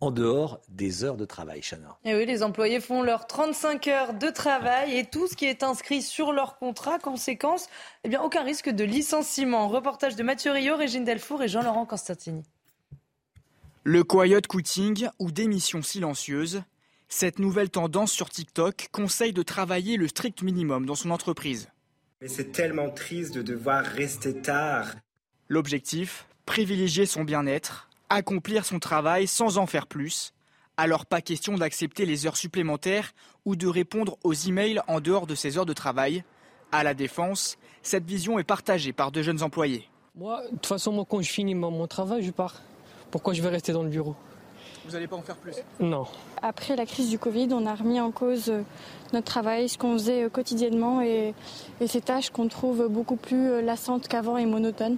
en 0.00 0.10
dehors 0.10 0.60
des 0.68 1.02
heures 1.02 1.16
de 1.16 1.24
travail, 1.24 1.62
Chana. 1.62 1.96
Et 2.04 2.14
oui, 2.14 2.26
les 2.26 2.42
employés 2.42 2.80
font 2.80 3.02
leurs 3.02 3.26
35 3.26 3.88
heures 3.88 4.12
de 4.12 4.28
travail 4.28 4.98
et 4.98 5.06
tout 5.06 5.28
ce 5.28 5.34
qui 5.34 5.46
est 5.46 5.62
inscrit 5.62 6.02
sur 6.02 6.32
leur 6.32 6.58
contrat. 6.58 6.98
Conséquence, 6.98 7.68
eh 8.04 8.10
bien, 8.10 8.20
aucun 8.20 8.42
risque 8.42 8.68
de 8.68 8.84
licenciement. 8.84 9.68
Reportage 9.68 10.14
de 10.14 10.22
Mathieu 10.24 10.52
Rio, 10.52 10.76
Régine 10.76 11.04
Delfour 11.04 11.42
et 11.42 11.48
Jean-Laurent 11.48 11.86
Constantini. 11.86 12.42
Le 13.86 14.02
quiet 14.02 14.40
quitting 14.48 15.08
ou 15.18 15.30
démission 15.30 15.82
silencieuse, 15.82 16.62
cette 17.10 17.38
nouvelle 17.38 17.68
tendance 17.68 18.12
sur 18.12 18.30
TikTok 18.30 18.88
conseille 18.92 19.34
de 19.34 19.42
travailler 19.42 19.98
le 19.98 20.08
strict 20.08 20.40
minimum 20.40 20.86
dans 20.86 20.94
son 20.94 21.10
entreprise. 21.10 21.68
Mais 22.22 22.28
c'est 22.28 22.50
tellement 22.50 22.88
triste 22.88 23.34
de 23.34 23.42
devoir 23.42 23.84
rester 23.84 24.40
tard. 24.40 24.86
L'objectif, 25.50 26.26
privilégier 26.46 27.04
son 27.04 27.24
bien-être, 27.24 27.90
accomplir 28.08 28.64
son 28.64 28.78
travail 28.78 29.26
sans 29.26 29.58
en 29.58 29.66
faire 29.66 29.86
plus. 29.86 30.32
Alors 30.78 31.04
pas 31.04 31.20
question 31.20 31.58
d'accepter 31.58 32.06
les 32.06 32.26
heures 32.26 32.38
supplémentaires 32.38 33.12
ou 33.44 33.54
de 33.54 33.66
répondre 33.66 34.16
aux 34.24 34.32
emails 34.32 34.80
en 34.88 35.02
dehors 35.02 35.26
de 35.26 35.34
ses 35.34 35.58
heures 35.58 35.66
de 35.66 35.74
travail. 35.74 36.24
À 36.72 36.84
la 36.84 36.94
défense, 36.94 37.58
cette 37.82 38.06
vision 38.06 38.38
est 38.38 38.44
partagée 38.44 38.94
par 38.94 39.12
de 39.12 39.20
jeunes 39.20 39.42
employés. 39.42 39.90
Moi, 40.14 40.42
de 40.46 40.50
toute 40.52 40.64
façon, 40.64 40.90
moi, 40.90 41.04
quand 41.06 41.20
je 41.20 41.30
finis 41.30 41.54
mon 41.54 41.86
travail, 41.86 42.22
je 42.22 42.30
pars. 42.30 42.62
Pourquoi 43.14 43.32
je 43.32 43.40
vais 43.42 43.48
rester 43.48 43.72
dans 43.72 43.84
le 43.84 43.90
bureau 43.90 44.16
Vous 44.84 44.90
n'allez 44.90 45.06
pas 45.06 45.14
en 45.14 45.22
faire 45.22 45.36
plus 45.36 45.54
Non. 45.78 46.04
Après 46.42 46.74
la 46.74 46.84
crise 46.84 47.10
du 47.10 47.16
Covid, 47.16 47.46
on 47.52 47.64
a 47.64 47.72
remis 47.72 48.00
en 48.00 48.10
cause 48.10 48.48
euh, 48.48 48.62
notre 49.12 49.26
travail, 49.26 49.68
ce 49.68 49.78
qu'on 49.78 49.92
faisait 49.92 50.24
euh, 50.24 50.28
quotidiennement 50.28 51.00
et, 51.00 51.32
ces 51.86 52.00
tâches 52.00 52.30
qu'on 52.30 52.48
trouve 52.48 52.88
beaucoup 52.88 53.14
plus 53.14 53.50
euh, 53.50 53.62
lassantes 53.62 54.08
qu'avant 54.08 54.36
et 54.36 54.46
monotones. 54.46 54.96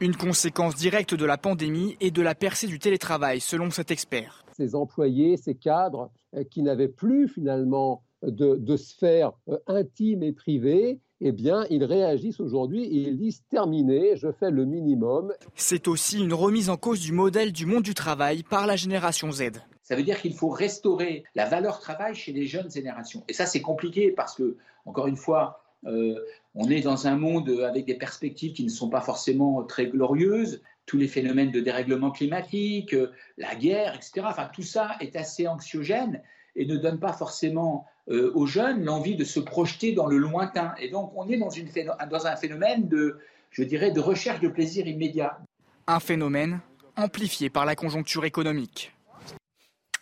Une 0.00 0.16
conséquence 0.16 0.74
directe 0.74 1.14
de 1.14 1.24
la 1.24 1.38
pandémie 1.38 1.96
et 2.00 2.10
de 2.10 2.22
la 2.22 2.34
percée 2.34 2.66
du 2.66 2.80
télétravail, 2.80 3.38
selon 3.38 3.70
cet 3.70 3.92
expert. 3.92 4.44
Ces 4.56 4.74
employés, 4.74 5.36
ces 5.36 5.54
cadres 5.54 6.10
qui 6.50 6.60
n'avaient 6.60 6.88
plus 6.88 7.28
finalement 7.28 8.02
de, 8.24 8.56
de 8.56 8.76
sphère 8.76 9.30
intime 9.68 10.24
et 10.24 10.32
privée 10.32 10.98
eh 11.20 11.32
bien, 11.32 11.64
ils 11.70 11.84
réagissent 11.84 12.40
aujourd'hui 12.40 12.84
et 12.84 13.08
ils 13.08 13.16
disent 13.16 13.42
terminé, 13.50 14.16
je 14.16 14.32
fais 14.32 14.50
le 14.50 14.64
minimum. 14.64 15.32
C'est 15.54 15.88
aussi 15.88 16.18
une 16.18 16.34
remise 16.34 16.70
en 16.70 16.76
cause 16.76 17.00
du 17.00 17.12
modèle 17.12 17.52
du 17.52 17.66
monde 17.66 17.82
du 17.82 17.94
travail 17.94 18.42
par 18.42 18.66
la 18.66 18.76
génération 18.76 19.30
Z. 19.30 19.52
Ça 19.82 19.96
veut 19.96 20.02
dire 20.02 20.20
qu'il 20.20 20.34
faut 20.34 20.48
restaurer 20.48 21.24
la 21.34 21.44
valeur 21.44 21.78
travail 21.78 22.14
chez 22.14 22.32
les 22.32 22.46
jeunes 22.46 22.70
générations. 22.70 23.22
Et 23.28 23.32
ça, 23.32 23.46
c'est 23.46 23.60
compliqué 23.60 24.10
parce 24.10 24.34
que, 24.34 24.56
encore 24.86 25.06
une 25.06 25.16
fois, 25.16 25.62
euh, 25.86 26.18
on 26.54 26.70
est 26.70 26.80
dans 26.80 27.06
un 27.06 27.16
monde 27.16 27.50
avec 27.66 27.84
des 27.84 27.94
perspectives 27.94 28.52
qui 28.52 28.64
ne 28.64 28.70
sont 28.70 28.88
pas 28.88 29.00
forcément 29.00 29.62
très 29.64 29.86
glorieuses. 29.86 30.62
tous 30.86 30.98
les 30.98 31.08
phénomènes 31.08 31.50
de 31.50 31.60
dérèglement 31.60 32.10
climatique, 32.10 32.94
la 33.38 33.54
guerre, 33.54 33.94
etc. 33.94 34.26
Enfin, 34.28 34.50
tout 34.52 34.62
ça 34.62 34.96
est 35.00 35.16
assez 35.16 35.48
anxiogène 35.48 36.20
et 36.56 36.66
ne 36.66 36.76
donne 36.76 37.00
pas 37.00 37.14
forcément 37.14 37.86
aux 38.08 38.46
jeunes 38.46 38.84
l'envie 38.84 39.16
de 39.16 39.24
se 39.24 39.40
projeter 39.40 39.92
dans 39.92 40.06
le 40.06 40.18
lointain. 40.18 40.74
Et 40.80 40.90
donc, 40.90 41.12
on 41.16 41.28
est 41.28 41.38
dans, 41.38 41.50
une, 41.50 41.68
dans 42.10 42.26
un 42.26 42.36
phénomène 42.36 42.88
de, 42.88 43.18
je 43.50 43.62
dirais, 43.62 43.90
de 43.90 44.00
recherche 44.00 44.40
de 44.40 44.48
plaisir 44.48 44.86
immédiat. 44.86 45.38
Un 45.86 46.00
phénomène 46.00 46.60
amplifié 46.96 47.50
par 47.50 47.64
la 47.64 47.76
conjoncture 47.76 48.24
économique. 48.24 48.92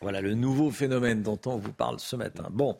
Voilà 0.02 0.20
le 0.20 0.34
nouveau 0.34 0.72
phénomène 0.72 1.22
dont 1.22 1.38
on 1.46 1.56
vous 1.58 1.72
parle 1.72 2.00
ce 2.00 2.16
matin. 2.16 2.48
Bon, 2.50 2.76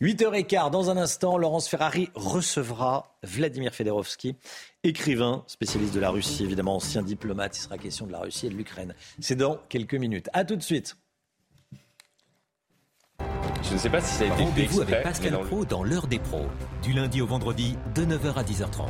8h15, 0.00 0.70
dans 0.70 0.88
un 0.88 0.96
instant, 0.96 1.36
Laurence 1.36 1.68
Ferrari 1.68 2.08
recevra 2.14 3.18
Vladimir 3.22 3.74
Fedorovski, 3.74 4.36
écrivain, 4.82 5.44
spécialiste 5.48 5.94
de 5.94 6.00
la 6.00 6.08
Russie, 6.08 6.44
évidemment 6.44 6.76
ancien 6.76 7.02
diplomate. 7.02 7.58
Il 7.58 7.60
sera 7.60 7.76
question 7.76 8.06
de 8.06 8.12
la 8.12 8.20
Russie 8.20 8.46
et 8.46 8.50
de 8.50 8.54
l'Ukraine. 8.54 8.94
C'est 9.20 9.36
dans 9.36 9.58
quelques 9.68 9.94
minutes. 9.94 10.30
À 10.32 10.46
tout 10.46 10.56
de 10.56 10.62
suite. 10.62 10.96
Je 13.62 13.74
ne 13.74 13.78
sais 13.78 13.90
pas 13.90 14.00
si 14.00 14.14
ça 14.14 14.24
a 14.24 14.26
été 14.26 14.42
Rendez-vous 14.42 14.80
avec 14.80 15.02
Pascal 15.02 15.38
Pro 15.46 15.64
dans 15.64 15.84
l'heure 15.84 16.06
des 16.08 16.18
pros, 16.18 16.46
du 16.82 16.92
lundi 16.92 17.20
au 17.20 17.26
vendredi 17.26 17.76
de 17.94 18.04
9h 18.04 18.34
à 18.34 18.42
10h30. 18.42 18.88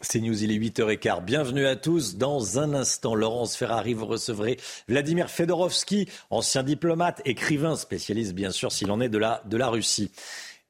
C'est 0.00 0.20
News, 0.20 0.42
il 0.42 0.50
est 0.50 0.58
8h15. 0.58 1.24
Bienvenue 1.24 1.66
à 1.66 1.76
tous. 1.76 2.16
Dans 2.16 2.58
un 2.58 2.72
instant, 2.72 3.14
Laurence 3.14 3.56
Ferrari, 3.56 3.94
vous 3.94 4.06
recevrez 4.06 4.58
Vladimir 4.88 5.28
Fedorovski, 5.28 6.08
ancien 6.30 6.62
diplomate, 6.62 7.20
écrivain, 7.24 7.76
spécialiste 7.76 8.32
bien 8.32 8.50
sûr 8.50 8.72
s'il 8.72 8.90
en 8.90 9.00
est 9.00 9.08
de 9.08 9.18
la, 9.18 9.42
de 9.44 9.56
la 9.56 9.68
Russie. 9.68 10.10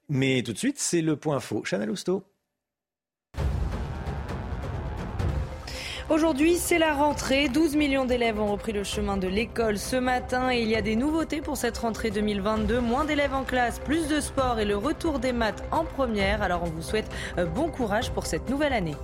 Mais 0.09 0.43
tout 0.43 0.53
de 0.53 0.59
suite, 0.59 0.79
c'est 0.79 1.03
le 1.03 1.17
point 1.17 1.41
faux. 1.41 1.63
Chanel 1.65 1.91
Housteau. 1.91 2.25
Aujourd'hui, 6.11 6.57
c'est 6.57 6.79
la 6.79 6.93
rentrée. 6.93 7.49
12 7.49 7.77
millions 7.77 8.05
d'élèves 8.05 8.39
ont 8.39 8.53
repris 8.53 8.73
le 8.73 8.85
chemin 8.85 9.17
de 9.17 9.27
l'école 9.27 9.79
ce 9.79 9.97
matin 9.97 10.53
et 10.53 10.61
il 10.61 10.69
y 10.69 10.77
a 10.77 10.83
des 10.83 10.97
nouveautés 10.97 11.41
pour 11.41 11.57
cette 11.57 11.79
rentrée 11.79 12.11
2022. 12.11 12.79
Moins 12.81 13.07
d'élèves 13.07 13.33
en 13.33 13.43
classe, 13.43 13.79
plus 13.79 14.07
de 14.07 14.21
sport 14.21 14.59
et 14.61 14.67
le 14.67 14.77
retour 14.77 15.19
des 15.19 15.33
maths 15.33 15.65
en 15.71 15.85
première. 15.85 16.43
Alors 16.43 16.63
on 16.63 16.69
vous 16.69 16.83
souhaite 16.83 17.11
euh, 17.39 17.47
bon 17.47 17.71
courage 17.71 18.11
pour 18.11 18.27
cette 18.27 18.51
nouvelle 18.51 18.75
année. 18.75 18.97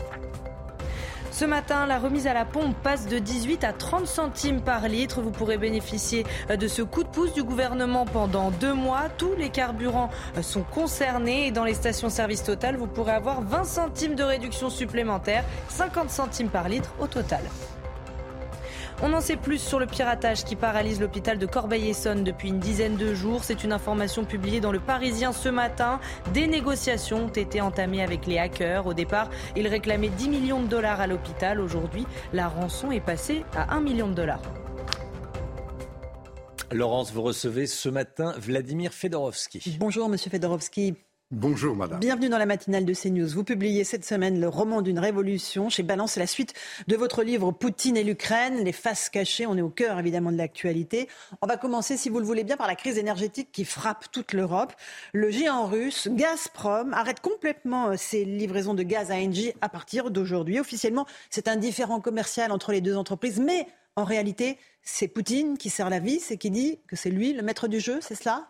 Ce 1.40 1.46
matin, 1.46 1.86
la 1.86 1.98
remise 1.98 2.26
à 2.26 2.34
la 2.34 2.44
pompe 2.44 2.76
passe 2.82 3.06
de 3.06 3.18
18 3.18 3.64
à 3.64 3.72
30 3.72 4.06
centimes 4.06 4.60
par 4.60 4.86
litre. 4.88 5.22
Vous 5.22 5.30
pourrez 5.30 5.56
bénéficier 5.56 6.26
de 6.54 6.68
ce 6.68 6.82
coup 6.82 7.02
de 7.02 7.08
pouce 7.08 7.32
du 7.32 7.42
gouvernement 7.42 8.04
pendant 8.04 8.50
deux 8.50 8.74
mois. 8.74 9.04
Tous 9.16 9.34
les 9.38 9.48
carburants 9.48 10.10
sont 10.42 10.64
concernés 10.64 11.46
et 11.46 11.50
dans 11.50 11.64
les 11.64 11.72
stations-service 11.72 12.42
Total, 12.42 12.76
vous 12.76 12.86
pourrez 12.86 13.12
avoir 13.12 13.40
20 13.40 13.64
centimes 13.64 14.16
de 14.16 14.22
réduction 14.22 14.68
supplémentaire, 14.68 15.42
50 15.70 16.10
centimes 16.10 16.50
par 16.50 16.68
litre 16.68 16.92
au 17.00 17.06
total. 17.06 17.40
On 19.02 19.14
en 19.14 19.22
sait 19.22 19.36
plus 19.36 19.58
sur 19.58 19.78
le 19.78 19.86
piratage 19.86 20.44
qui 20.44 20.56
paralyse 20.56 21.00
l'hôpital 21.00 21.38
de 21.38 21.46
Corbeil-Essonne 21.46 22.22
depuis 22.22 22.48
une 22.48 22.58
dizaine 22.58 22.96
de 22.96 23.14
jours. 23.14 23.44
C'est 23.44 23.64
une 23.64 23.72
information 23.72 24.26
publiée 24.26 24.60
dans 24.60 24.72
le 24.72 24.78
Parisien 24.78 25.32
ce 25.32 25.48
matin. 25.48 26.00
Des 26.34 26.46
négociations 26.46 27.24
ont 27.24 27.28
été 27.28 27.62
entamées 27.62 28.02
avec 28.02 28.26
les 28.26 28.36
hackers. 28.36 28.86
Au 28.86 28.92
départ, 28.92 29.30
ils 29.56 29.66
réclamaient 29.66 30.10
10 30.10 30.28
millions 30.28 30.62
de 30.62 30.66
dollars 30.66 31.00
à 31.00 31.06
l'hôpital. 31.06 31.60
Aujourd'hui, 31.60 32.06
la 32.34 32.48
rançon 32.48 32.90
est 32.92 33.00
passée 33.00 33.42
à 33.56 33.74
1 33.74 33.80
million 33.80 34.06
de 34.06 34.14
dollars. 34.14 34.42
Laurence, 36.70 37.10
vous 37.10 37.22
recevez 37.22 37.66
ce 37.66 37.88
matin 37.88 38.34
Vladimir 38.36 38.92
Fedorovski. 38.92 39.78
Bonjour, 39.80 40.10
monsieur 40.10 40.30
Fedorovski. 40.30 40.94
Bonjour 41.32 41.76
madame. 41.76 42.00
Bienvenue 42.00 42.28
dans 42.28 42.38
la 42.38 42.46
matinale 42.46 42.84
de 42.84 42.92
CNews. 42.92 43.28
Vous 43.28 43.44
publiez 43.44 43.84
cette 43.84 44.04
semaine 44.04 44.40
le 44.40 44.48
roman 44.48 44.82
d'une 44.82 44.98
révolution 44.98 45.68
chez 45.68 45.84
Balance. 45.84 46.16
La 46.16 46.26
suite 46.26 46.54
de 46.88 46.96
votre 46.96 47.22
livre 47.22 47.52
Poutine 47.52 47.96
et 47.96 48.02
l'Ukraine, 48.02 48.64
les 48.64 48.72
faces 48.72 49.08
cachées. 49.08 49.46
On 49.46 49.56
est 49.56 49.62
au 49.62 49.68
cœur 49.68 50.00
évidemment 50.00 50.32
de 50.32 50.36
l'actualité. 50.36 51.08
On 51.40 51.46
va 51.46 51.56
commencer, 51.56 51.96
si 51.96 52.08
vous 52.08 52.18
le 52.18 52.24
voulez 52.24 52.42
bien, 52.42 52.56
par 52.56 52.66
la 52.66 52.74
crise 52.74 52.98
énergétique 52.98 53.52
qui 53.52 53.64
frappe 53.64 54.10
toute 54.10 54.32
l'Europe. 54.32 54.72
Le 55.12 55.30
géant 55.30 55.66
russe 55.66 56.08
Gazprom 56.10 56.92
arrête 56.94 57.20
complètement 57.20 57.90
euh, 57.90 57.96
ses 57.96 58.24
livraisons 58.24 58.74
de 58.74 58.82
gaz 58.82 59.12
à 59.12 59.14
Engie 59.14 59.52
à 59.60 59.68
partir 59.68 60.10
d'aujourd'hui. 60.10 60.58
Officiellement, 60.58 61.06
c'est 61.30 61.46
un 61.46 61.54
différend 61.54 62.00
commercial 62.00 62.50
entre 62.50 62.72
les 62.72 62.80
deux 62.80 62.96
entreprises, 62.96 63.38
mais 63.38 63.68
en 63.94 64.02
réalité, 64.02 64.58
c'est 64.82 65.06
Poutine 65.06 65.58
qui 65.58 65.70
sert 65.70 65.90
la 65.90 66.00
vis 66.00 66.32
et 66.32 66.38
qui 66.38 66.50
dit 66.50 66.80
que 66.88 66.96
c'est 66.96 67.10
lui 67.10 67.32
le 67.34 67.42
maître 67.42 67.68
du 67.68 67.78
jeu, 67.78 68.00
c'est 68.00 68.16
cela? 68.16 68.48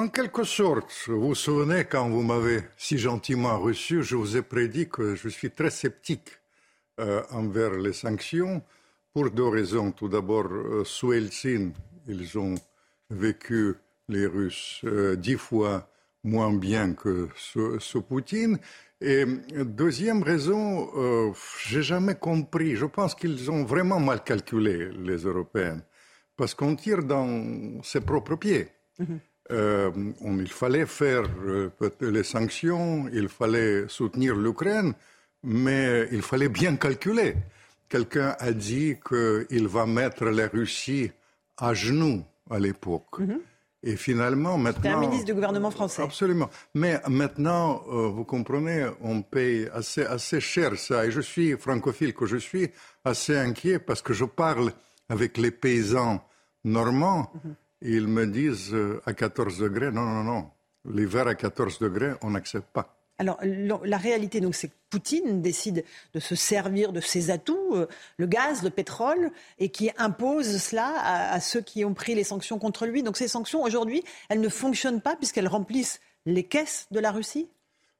En 0.00 0.08
quelque 0.08 0.44
sorte, 0.44 0.90
vous 1.08 1.28
vous 1.28 1.34
souvenez, 1.34 1.84
quand 1.84 2.08
vous 2.08 2.22
m'avez 2.22 2.62
si 2.78 2.96
gentiment 2.96 3.58
reçu, 3.58 4.02
je 4.02 4.16
vous 4.16 4.34
ai 4.34 4.40
prédit 4.40 4.88
que 4.88 5.14
je 5.14 5.28
suis 5.28 5.50
très 5.50 5.68
sceptique 5.68 6.30
euh, 6.98 7.22
envers 7.30 7.74
les 7.74 7.92
sanctions 7.92 8.62
pour 9.12 9.30
deux 9.30 9.48
raisons. 9.48 9.92
Tout 9.92 10.08
d'abord, 10.08 10.48
euh, 10.50 10.84
sous 10.86 11.12
Helsinki, 11.12 11.74
ils 12.08 12.38
ont 12.38 12.54
vécu, 13.10 13.74
les 14.08 14.24
Russes, 14.24 14.80
euh, 14.84 15.16
dix 15.16 15.36
fois 15.36 15.86
moins 16.24 16.54
bien 16.54 16.94
que 16.94 17.28
sous, 17.36 18.02
Poutine. 18.02 18.58
Et 19.02 19.26
deuxième 19.82 20.22
raison, 20.22 21.32
j'ai 21.66 21.82
jamais 21.82 22.14
compris. 22.14 22.76
Je 22.76 22.86
pense 22.86 23.14
qu'ils 23.14 23.50
ont 23.50 23.64
vraiment 23.64 24.00
mal 24.00 24.22
calculé, 24.22 24.90
les 24.92 25.24
Européens, 25.24 25.82
parce 26.36 26.54
qu'on 26.54 26.74
tire 26.74 27.02
dans 27.02 27.82
ses 27.82 28.00
propres 28.02 28.36
pieds. 28.36 28.68
Mm-hmm. 28.98 29.18
Euh, 29.50 29.90
il 30.22 30.48
fallait 30.48 30.86
faire 30.86 31.24
euh, 31.44 31.70
les 32.00 32.22
sanctions, 32.22 33.06
il 33.12 33.28
fallait 33.28 33.86
soutenir 33.88 34.34
l'Ukraine, 34.36 34.94
mais 35.42 36.08
il 36.12 36.22
fallait 36.22 36.48
bien 36.48 36.76
calculer. 36.76 37.36
Quelqu'un 37.88 38.36
a 38.38 38.52
dit 38.52 38.96
qu'il 39.06 39.66
va 39.66 39.86
mettre 39.86 40.26
la 40.26 40.46
Russie 40.46 41.10
à 41.56 41.74
genoux 41.74 42.22
à 42.50 42.58
l'époque. 42.58 43.18
Mhm. 43.18 43.40
Et 43.82 43.96
finalement, 43.96 44.58
maintenant. 44.58 44.98
un 44.98 45.00
ministre 45.00 45.26
du 45.26 45.34
gouvernement 45.34 45.70
français. 45.70 46.02
Absolument. 46.02 46.50
Mais 46.74 47.00
maintenant, 47.08 47.82
euh, 47.88 48.08
vous 48.08 48.24
comprenez, 48.24 48.86
on 49.00 49.22
paye 49.22 49.68
assez, 49.72 50.04
assez 50.04 50.38
cher 50.40 50.78
ça. 50.78 51.06
Et 51.06 51.10
je 51.10 51.22
suis, 51.22 51.56
francophile 51.56 52.12
que 52.12 52.26
je 52.26 52.36
suis, 52.36 52.68
assez 53.04 53.36
inquiet 53.36 53.78
parce 53.78 54.02
que 54.02 54.12
je 54.12 54.26
parle 54.26 54.72
avec 55.08 55.38
les 55.38 55.50
paysans 55.50 56.22
normands. 56.62 57.32
Ils 57.82 58.08
me 58.08 58.26
disent 58.26 58.74
euh, 58.74 59.00
à 59.06 59.14
14 59.14 59.58
degrés, 59.58 59.90
non, 59.90 60.04
non, 60.04 60.24
non, 60.24 60.50
l'hiver 60.88 61.26
à 61.26 61.34
14 61.34 61.78
degrés, 61.78 62.12
on 62.22 62.30
n'accepte 62.30 62.68
pas. 62.72 62.96
Alors 63.18 63.38
la 63.84 63.98
réalité, 63.98 64.40
donc, 64.40 64.54
c'est 64.54 64.68
que 64.68 64.74
Poutine 64.88 65.42
décide 65.42 65.84
de 66.14 66.20
se 66.20 66.34
servir 66.34 66.92
de 66.92 67.00
ses 67.00 67.30
atouts, 67.30 67.74
euh, 67.74 67.86
le 68.16 68.26
gaz, 68.26 68.62
le 68.62 68.70
pétrole, 68.70 69.30
et 69.58 69.68
qui 69.68 69.90
impose 69.98 70.56
cela 70.56 70.94
à, 71.32 71.38
ceux 71.38 71.60
qui 71.60 71.84
ont 71.84 71.92
pris 71.92 72.14
les 72.14 72.24
sanctions 72.24 72.58
contre 72.58 72.86
lui. 72.86 73.02
Donc 73.02 73.18
ces 73.18 73.28
sanctions, 73.28 73.62
aujourd'hui, 73.62 74.02
elles 74.30 74.40
ne 74.40 74.48
fonctionnent 74.48 75.02
pas 75.02 75.16
puisqu'elles 75.16 75.48
remplissent 75.48 76.00
les 76.24 76.44
caisses 76.44 76.86
de 76.90 76.98
la 76.98 77.12
Russie? 77.12 77.48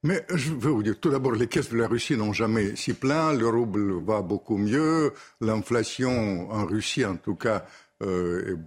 Mais 0.02 0.24
je 0.34 0.52
veux 0.52 0.70
vous 0.70 0.82
dire, 0.82 0.98
tout 0.98 1.10
d'abord, 1.10 1.32
les 1.32 1.46
caisses 1.46 1.68
de 1.68 1.76
la 1.76 1.86
Russie 1.86 2.16
n'ont 2.16 2.32
jamais 2.32 2.74
si 2.74 2.94
plein, 2.94 3.34
le 3.34 3.46
rouble 3.46 4.02
va 4.02 4.22
beaucoup 4.22 4.56
mieux, 4.56 5.12
l'inflation 5.42 6.50
en 6.50 6.64
Russie, 6.64 7.04
en 7.04 7.16
tout 7.16 7.34
cas, 7.34 7.66
euh, 8.02 8.54
est 8.54 8.58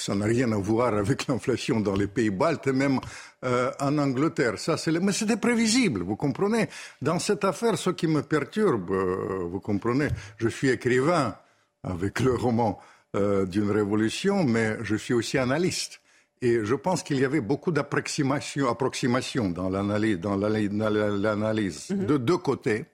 ça 0.00 0.14
n'a 0.14 0.26
rien 0.26 0.50
à 0.52 0.56
voir 0.56 0.94
avec 0.94 1.26
l'inflation 1.28 1.80
dans 1.80 1.94
les 1.94 2.06
pays 2.06 2.30
baltes 2.30 2.66
et 2.66 2.72
même 2.72 3.00
euh, 3.44 3.70
en 3.80 3.98
Angleterre. 3.98 4.58
Ça, 4.58 4.76
c'est 4.76 4.92
Mais 5.00 5.12
c'était 5.12 5.36
prévisible, 5.36 6.02
vous 6.02 6.16
comprenez. 6.16 6.68
Dans 7.00 7.18
cette 7.18 7.44
affaire, 7.44 7.78
ce 7.78 7.90
qui 7.90 8.06
me 8.06 8.22
perturbe, 8.22 8.90
euh, 8.90 9.44
vous 9.50 9.60
comprenez, 9.60 10.08
je 10.38 10.48
suis 10.48 10.70
écrivain 10.70 11.36
avec 11.82 12.20
le 12.20 12.34
roman 12.34 12.80
euh, 13.14 13.46
d'une 13.46 13.70
révolution, 13.70 14.44
mais 14.44 14.78
je 14.82 14.96
suis 14.96 15.14
aussi 15.14 15.38
analyste. 15.38 16.00
Et 16.42 16.64
je 16.64 16.74
pense 16.74 17.02
qu'il 17.02 17.18
y 17.18 17.24
avait 17.24 17.40
beaucoup 17.40 17.70
d'approximations 17.70 18.68
approximation 18.68 19.48
dans 19.48 19.70
l'analyse, 19.70 20.18
dans 20.18 20.36
l'analyse 20.36 21.90
mm-hmm. 21.90 22.06
de 22.06 22.16
deux 22.16 22.38
côtés. 22.38 22.86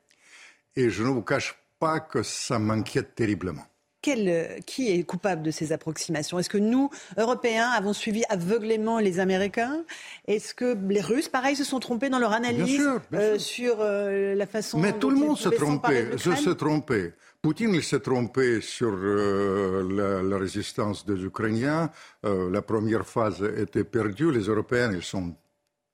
Et 0.76 0.90
je 0.90 1.02
ne 1.02 1.08
vous 1.08 1.22
cache 1.22 1.56
pas 1.78 2.00
que 2.00 2.22
ça 2.22 2.58
m'inquiète 2.58 3.14
terriblement. 3.14 3.64
Euh, 4.08 4.58
qui 4.64 4.90
est 4.90 5.02
coupable 5.02 5.42
de 5.42 5.50
ces 5.50 5.72
approximations? 5.72 6.38
Est-ce 6.38 6.48
que 6.48 6.56
nous, 6.56 6.88
Européens, 7.18 7.68
avons 7.68 7.92
suivi 7.92 8.22
aveuglément 8.30 8.98
les 8.98 9.20
Américains? 9.20 9.84
Est-ce 10.26 10.54
que 10.54 10.74
les 10.88 11.02
Russes, 11.02 11.28
pareil, 11.28 11.54
se 11.54 11.64
sont 11.64 11.80
trompés 11.80 12.08
dans 12.08 12.18
leur 12.18 12.32
analyse 12.32 12.88
euh, 13.12 13.38
sur 13.38 13.76
euh, 13.80 14.34
la 14.34 14.46
façon 14.46 14.78
Mais 14.78 14.94
tout 14.94 15.10
le 15.10 15.16
monde 15.16 15.36
s'est 15.36 15.50
trompé. 15.50 16.06
Je. 16.16 17.10
Poutine 17.42 17.80
s'est 17.82 18.00
trompé 18.00 18.60
sur 18.60 18.94
la, 18.96 20.22
la, 20.22 20.38
résistance 20.38 21.06
des 21.06 21.22
Ukrainiens. 21.24 21.90
la 22.22 22.62
première 22.62 23.06
phase 23.06 23.42
était 23.56 23.84
perdue. 23.84 24.30
Les 24.30 24.44
Européens, 24.44 24.92
ils 24.92 25.02
sont 25.02 25.34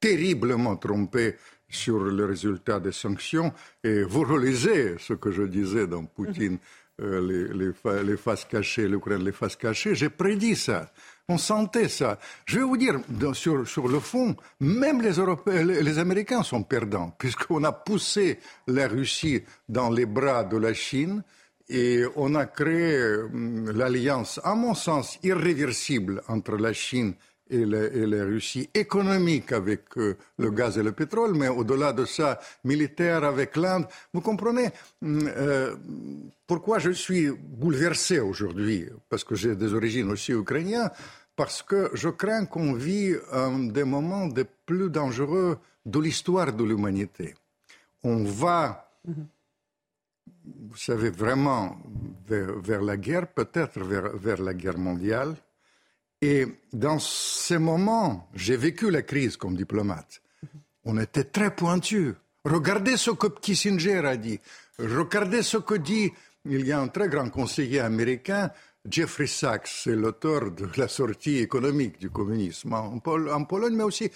terriblement 0.00 0.76
trompés 0.76 1.36
sur 1.68 1.98
le 1.98 2.24
résultat 2.24 2.80
des 2.80 2.92
sanctions. 2.92 3.52
Et 3.84 4.02
vous 4.02 4.22
relisez 4.22 4.96
ce 4.98 5.14
que 5.14 5.30
je 5.30 5.44
disais 5.44 5.86
dans 5.86 6.04
Poutine. 6.04 6.58
Les, 6.98 7.48
les, 7.48 8.02
les, 8.04 8.16
faces 8.16 8.44
cachées, 8.44 8.88
l'Ukraine, 8.88 9.24
les 9.24 9.32
faces 9.32 9.56
cachées. 9.56 9.94
J'ai 9.94 10.08
prédit 10.08 10.56
ça. 10.56 10.90
On 11.28 11.38
sentait 11.38 11.88
ça. 11.88 12.18
Je 12.44 12.58
vais 12.58 12.64
vous 12.64 12.76
dire, 12.76 13.00
sur, 13.34 13.66
sur 13.66 13.88
le 13.88 14.00
fond, 14.00 14.36
même 14.60 15.02
les, 15.02 15.12
Européens, 15.12 15.64
les 15.64 15.98
Américains 15.98 16.42
sont 16.42 16.62
perdants, 16.62 17.14
puisqu'on 17.18 17.64
a 17.64 17.72
poussé 17.72 18.38
la 18.66 18.88
Russie 18.88 19.42
dans 19.68 19.90
les 19.90 20.06
bras 20.06 20.44
de 20.44 20.56
la 20.56 20.72
Chine 20.72 21.22
et 21.68 22.04
on 22.14 22.34
a 22.36 22.46
créé 22.46 22.96
l'alliance, 23.32 24.40
à 24.44 24.54
mon 24.54 24.74
sens, 24.74 25.18
irréversible 25.24 26.22
entre 26.28 26.56
la 26.56 26.72
Chine 26.72 27.14
et 27.48 27.64
la, 27.64 28.24
Russie, 28.24 28.68
économique 28.74 29.52
avec 29.52 29.96
euh, 29.96 30.16
le 30.38 30.50
gaz 30.50 30.78
et 30.78 30.82
le 30.82 30.92
pétrole, 30.92 31.34
mais 31.34 31.48
au-delà 31.48 31.92
de 31.92 32.04
ça, 32.04 32.40
militaire 32.64 33.24
avec 33.24 33.56
l'Inde. 33.56 33.86
Vous 34.12 34.20
comprenez 34.20 34.70
euh, 35.04 35.76
pourquoi 36.46 36.78
je 36.78 36.90
suis 36.90 37.30
bouleversé 37.30 38.18
aujourd'hui, 38.18 38.88
parce 39.08 39.24
que 39.24 39.34
j'ai 39.34 39.54
des 39.54 39.74
origines 39.74 40.10
aussi 40.10 40.32
ukrainiennes, 40.32 40.90
parce 41.36 41.62
que 41.62 41.90
je 41.94 42.08
crains 42.08 42.46
qu'on 42.46 42.72
vit 42.72 43.14
un 43.32 43.68
des 43.68 43.84
moments 43.84 44.26
les 44.26 44.44
plus 44.44 44.90
dangereux 44.90 45.58
de 45.84 46.00
l'histoire 46.00 46.52
de 46.52 46.64
l'humanité. 46.64 47.34
On 48.02 48.24
va, 48.24 48.90
vous 49.04 50.76
savez, 50.76 51.10
vraiment 51.10 51.78
vers, 52.26 52.82
la 52.82 52.96
guerre, 52.96 53.28
peut-être 53.28 53.80
vers 53.80 54.42
la 54.42 54.54
guerre 54.54 54.78
mondiale, 54.78 55.36
et 56.22 56.46
dans 56.72 56.98
ces 56.98 57.58
moments, 57.58 58.28
j'ai 58.34 58.56
vécu 58.56 58.90
la 58.90 59.02
crise 59.02 59.36
comme 59.36 59.56
diplomate. 59.56 60.22
On 60.84 60.98
était 60.98 61.24
très 61.24 61.54
pointu. 61.54 62.14
Regardez 62.44 62.96
ce 62.96 63.10
que 63.10 63.26
Kissinger 63.26 64.06
a 64.06 64.16
dit. 64.16 64.40
Regardez 64.78 65.42
ce 65.42 65.58
que 65.58 65.74
dit, 65.74 66.12
il 66.44 66.66
y 66.66 66.72
a 66.72 66.80
un 66.80 66.88
très 66.88 67.08
grand 67.08 67.28
conseiller 67.28 67.80
américain, 67.80 68.50
Jeffrey 68.88 69.26
Sachs, 69.26 69.66
c'est 69.66 69.96
l'auteur 69.96 70.52
de 70.52 70.68
la 70.76 70.88
sortie 70.88 71.38
économique 71.38 71.98
du 71.98 72.10
communisme 72.10 72.72
en, 72.72 72.98
Pologne, 73.00 73.74
mais 73.74 73.82
aussi 73.82 74.10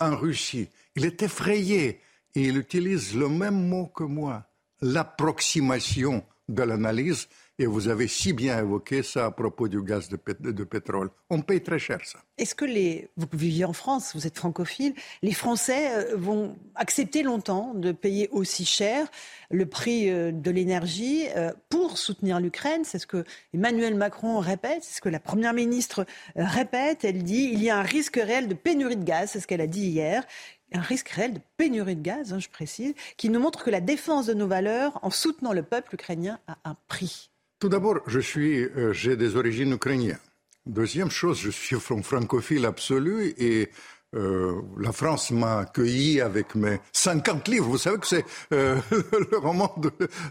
en, 0.00 0.16
Russie. 0.16 0.68
Il 0.96 1.04
est 1.04 1.22
effrayé 1.22 2.00
et 2.34 2.42
il 2.42 2.58
utilise 2.58 3.16
le 3.16 3.28
même 3.28 3.68
mot 3.68 3.86
que 3.86 4.04
moi, 4.04 4.44
l'approximation 4.82 6.24
de 6.48 6.62
l'analyse 6.62 7.28
et 7.58 7.66
vous 7.66 7.88
avez 7.88 8.06
si 8.06 8.32
bien 8.32 8.58
évoqué 8.58 9.02
ça 9.02 9.26
à 9.26 9.30
propos 9.30 9.68
du 9.68 9.82
gaz 9.82 10.08
de, 10.08 10.64
pétrole. 10.64 11.10
On 11.30 11.40
paye 11.40 11.62
très 11.62 11.78
cher 11.78 12.00
ça. 12.04 12.18
Est-ce 12.36 12.54
que 12.54 12.66
les... 12.66 13.08
Vous 13.16 13.26
vivez 13.32 13.64
en 13.64 13.72
France, 13.72 14.12
vous 14.14 14.26
êtes 14.26 14.36
francophile. 14.36 14.94
Les 15.22 15.32
Français 15.32 15.90
euh, 15.94 16.16
vont 16.16 16.56
accepter 16.74 17.22
longtemps 17.22 17.72
de 17.74 17.92
payer 17.92 18.28
aussi 18.30 18.66
cher 18.66 19.06
le 19.50 19.64
prix 19.66 20.10
euh, 20.10 20.32
de 20.32 20.50
l'énergie 20.50 21.24
euh, 21.34 21.52
pour 21.70 21.96
soutenir 21.96 22.40
l'Ukraine? 22.40 22.84
C'est 22.84 22.98
ce 22.98 23.06
que 23.06 23.24
Emmanuel 23.54 23.94
Macron 23.94 24.38
répète, 24.38 24.82
c'est 24.82 24.96
ce 24.96 25.00
que 25.00 25.08
la 25.08 25.20
Première 25.20 25.54
ministre 25.54 26.04
répète. 26.36 27.04
Elle 27.04 27.22
dit 27.22 27.50
il 27.52 27.62
y 27.62 27.70
a 27.70 27.78
un 27.78 27.82
risque 27.82 28.16
réel 28.16 28.48
de 28.48 28.54
pénurie 28.54 28.96
de 28.96 29.04
gaz, 29.04 29.30
c'est 29.30 29.40
ce 29.40 29.46
qu'elle 29.46 29.62
a 29.62 29.66
dit 29.66 29.86
hier 29.86 30.24
un 30.72 30.80
risque 30.80 31.08
réel 31.10 31.32
de 31.32 31.40
pénurie 31.56 31.96
de 31.96 32.02
gaz, 32.02 32.32
hein, 32.32 32.40
je 32.40 32.48
précise, 32.48 32.94
qui 33.16 33.30
nous 33.30 33.38
montre 33.38 33.64
que 33.64 33.70
la 33.70 33.80
défense 33.80 34.26
de 34.26 34.34
nos 34.34 34.48
valeurs 34.48 34.98
en 35.02 35.10
soutenant 35.10 35.52
le 35.52 35.62
peuple 35.62 35.94
ukrainien 35.94 36.40
a 36.48 36.58
un 36.64 36.76
prix. 36.88 37.30
Tout 37.58 37.70
d'abord, 37.70 38.00
je 38.06 38.20
suis, 38.20 38.64
euh, 38.64 38.92
j'ai 38.92 39.16
des 39.16 39.34
origines 39.34 39.72
ukrainiennes. 39.72 40.18
Deuxième 40.66 41.10
chose, 41.10 41.38
je 41.38 41.48
suis 41.48 41.80
francophile 41.80 42.66
absolu 42.66 43.32
et 43.38 43.70
euh, 44.14 44.60
la 44.78 44.92
France 44.92 45.30
m'a 45.30 45.60
accueilli 45.60 46.20
avec 46.20 46.54
mes 46.54 46.78
50 46.92 47.48
livres. 47.48 47.68
Vous 47.68 47.78
savez 47.78 47.96
que 47.96 48.06
c'est 48.06 48.26
euh, 48.52 48.78
le 48.90 49.38
roman 49.38 49.74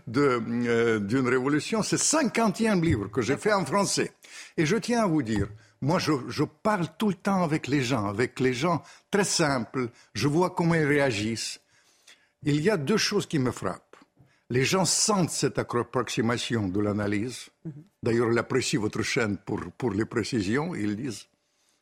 d'une 0.05 1.27
révolution, 1.27 1.81
c'est 1.81 1.95
50e 1.95 2.79
livre 2.79 3.07
que 3.07 3.23
j'ai 3.23 3.37
fait 3.37 3.53
en 3.53 3.65
français. 3.65 4.11
Et 4.55 4.67
je 4.67 4.75
tiens 4.75 5.03
à 5.03 5.07
vous 5.07 5.23
dire, 5.23 5.47
moi, 5.81 5.97
je, 5.97 6.43
parle 6.43 6.87
tout 6.99 7.09
le 7.09 7.15
temps 7.15 7.43
avec 7.43 7.67
les 7.67 7.81
gens, 7.81 8.05
avec 8.07 8.39
les 8.39 8.53
gens 8.53 8.83
très 9.09 9.23
simples. 9.23 9.89
Je 10.13 10.27
vois 10.27 10.51
comment 10.51 10.75
ils 10.75 10.85
réagissent. 10.85 11.59
Il 12.43 12.61
y 12.61 12.69
a 12.69 12.77
deux 12.77 12.97
choses 12.97 13.25
qui 13.25 13.39
me 13.39 13.51
frappent 13.51 13.94
les 14.49 14.63
gens 14.63 14.85
sentent 14.85 15.31
cette 15.31 15.57
approximation 15.59 16.67
de 16.67 16.79
l'analyse. 16.79 17.49
D'ailleurs, 18.03 18.31
ils 18.31 18.37
apprécient 18.37 18.79
votre 18.79 19.01
chaîne 19.01 19.37
pour, 19.37 19.59
pour 19.77 19.91
les 19.91 20.05
précisions. 20.05 20.75
Ils 20.75 20.95
disent 20.95 21.27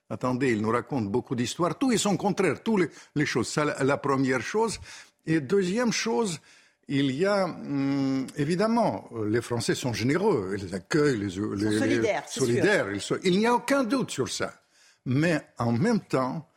Attendez, 0.10 0.52
ils 0.52 0.62
nous 0.62 0.70
racontent 0.70 1.10
beaucoup 1.10 1.36
d'histoires. 1.36 1.78
Tout 1.78 1.92
est 1.92 1.98
son 1.98 2.18
contraire, 2.18 2.62
toutes 2.62 2.90
les, 3.16 3.26
choses. 3.26 3.48
C'est 3.48 3.66
la, 3.66 3.98
première 3.98 4.42
chose. 4.42 4.80
Et 5.26 5.40
deuxième 5.40 5.92
chose, 5.92 6.40
il 6.88 7.12
y 7.12 7.26
a, 7.26 7.46
hum, 7.46 8.28
évidemment, 8.36 9.10
les 9.26 9.42
Français 9.42 9.74
sont 9.74 9.94
généreux, 9.94 10.56
ils 10.60 10.76
accueillent 10.76 11.18
les, 11.18 11.26
les, 11.26 11.80
solidaires. 11.80 12.24
solidaires 12.28 12.88
il 13.24 13.40
n'y 13.40 13.48
a 13.48 13.56
aucun 13.56 13.84
doute 13.84 14.12
sur 14.12 14.30
ça. 14.30 14.54
Mais 15.06 15.42
en 15.58 15.72
même 15.72 16.02
temps, 16.02 16.48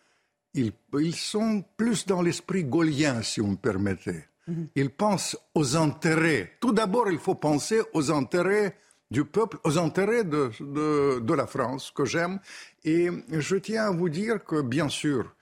ils, 0.53 0.73
ils 0.99 1.17
sont 1.17 1.65
plus 1.77 2.05
dans 2.07 2.23
l'esprit 2.23 2.65
gaulien, 2.65 3.23
si 3.23 3.41
vous 3.41 3.53
me 3.53 3.57
permettez. 3.57 4.25
Mhm. 4.47 4.69
Il 4.75 4.91
pense 4.91 5.37
aux 5.55 5.77
intérêts. 5.77 6.53
Tout 6.61 6.73
d'abord, 6.73 7.11
il 7.11 7.19
faut 7.19 7.35
penser 7.35 7.81
aux 7.93 8.11
intérêts 8.11 8.77
du 9.11 9.25
peuple, 9.25 9.59
aux 9.65 9.79
intérêts 9.79 10.25
de, 10.25 11.33
la 11.35 11.47
France, 11.47 11.93
que 11.95 12.05
j'aime. 12.05 12.41
Et 12.85 13.09
je 13.31 13.57
tiens 13.57 13.87
à 13.87 13.91
vous 13.91 14.09
dire 14.09 14.45
que, 14.45 14.63
bien 14.63 14.89
sûr, 14.89 15.35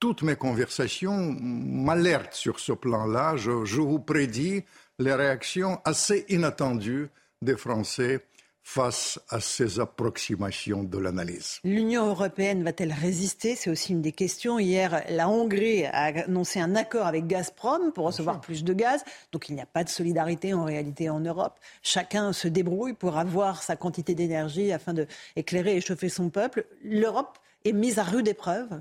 toutes 0.00 0.22
mes 0.22 0.36
conversations 0.36 1.36
m'alertent 1.40 2.34
sur 2.34 2.58
ce 2.58 2.72
plan-là. 2.72 3.36
Je, 3.36 3.64
je 3.64 3.80
vous 3.80 4.00
prédis 4.00 4.64
les 4.98 5.14
réactions 5.14 5.80
assez 5.84 6.24
inattendues 6.28 7.08
des 7.40 7.56
Français 7.56 8.24
face 8.62 9.20
à 9.28 9.40
ces 9.40 9.80
approximations 9.80 10.84
de 10.84 10.98
l'analyse. 10.98 11.58
L'Union 11.64 12.06
européenne 12.06 12.62
va-t-elle 12.62 12.92
résister? 12.92 13.56
C'est 13.56 13.70
aussi 13.70 13.92
une 13.92 14.02
des 14.02 14.12
questions. 14.12 14.58
Hier, 14.58 15.04
la 15.08 15.28
Hongrie 15.28 15.84
a 15.86 16.24
annoncé 16.24 16.60
un 16.60 16.74
accord 16.76 17.06
avec 17.06 17.26
Gazprom 17.26 17.92
pour 17.92 18.06
recevoir 18.06 18.40
plus 18.40 18.64
de 18.64 18.72
gaz. 18.72 19.04
Donc 19.32 19.48
il 19.48 19.54
n'y 19.54 19.60
a 19.60 19.66
pas 19.66 19.84
de 19.84 19.88
solidarité 19.88 20.54
en 20.54 20.64
réalité 20.64 21.10
en 21.10 21.20
Europe. 21.20 21.58
Chacun 21.82 22.32
se 22.32 22.48
débrouille 22.48 22.94
pour 22.94 23.18
avoir 23.18 23.62
sa 23.62 23.76
quantité 23.76 24.14
d'énergie 24.14 24.72
afin 24.72 24.94
d'éclairer 24.94 25.76
et 25.76 25.80
chauffer 25.80 26.08
son 26.08 26.30
peuple. 26.30 26.64
L'Europe 26.82 27.38
est 27.64 27.72
mise 27.72 27.98
à 27.98 28.04
rude 28.04 28.28
épreuve 28.28 28.80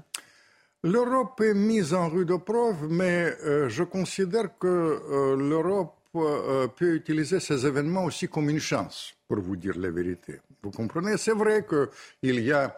L'Europe 0.84 1.40
est 1.42 1.54
mise 1.54 1.94
en 1.94 2.10
rude 2.10 2.32
épreuve, 2.32 2.88
mais 2.90 3.36
euh, 3.46 3.70
je 3.70 3.84
considère 3.84 4.58
que 4.58 4.68
euh, 4.68 5.36
l'Europe 5.38 6.01
euh, 6.16 6.68
peut 6.68 6.96
utiliser 6.96 7.40
ces 7.40 7.66
événements 7.66 8.06
aussi 8.06 8.28
comme 8.28 8.50
une 8.50 8.60
chance 8.60 9.14
pour 9.28 9.40
vous 9.40 9.56
dire 9.56 9.78
la 9.78 9.90
vérité. 9.90 10.40
Vous 10.62 10.72
comprenez? 10.72 11.18
C'est 11.18 11.34
vrai 11.34 11.66
qu'il 11.66 12.40
y 12.40 12.52
a, 12.52 12.78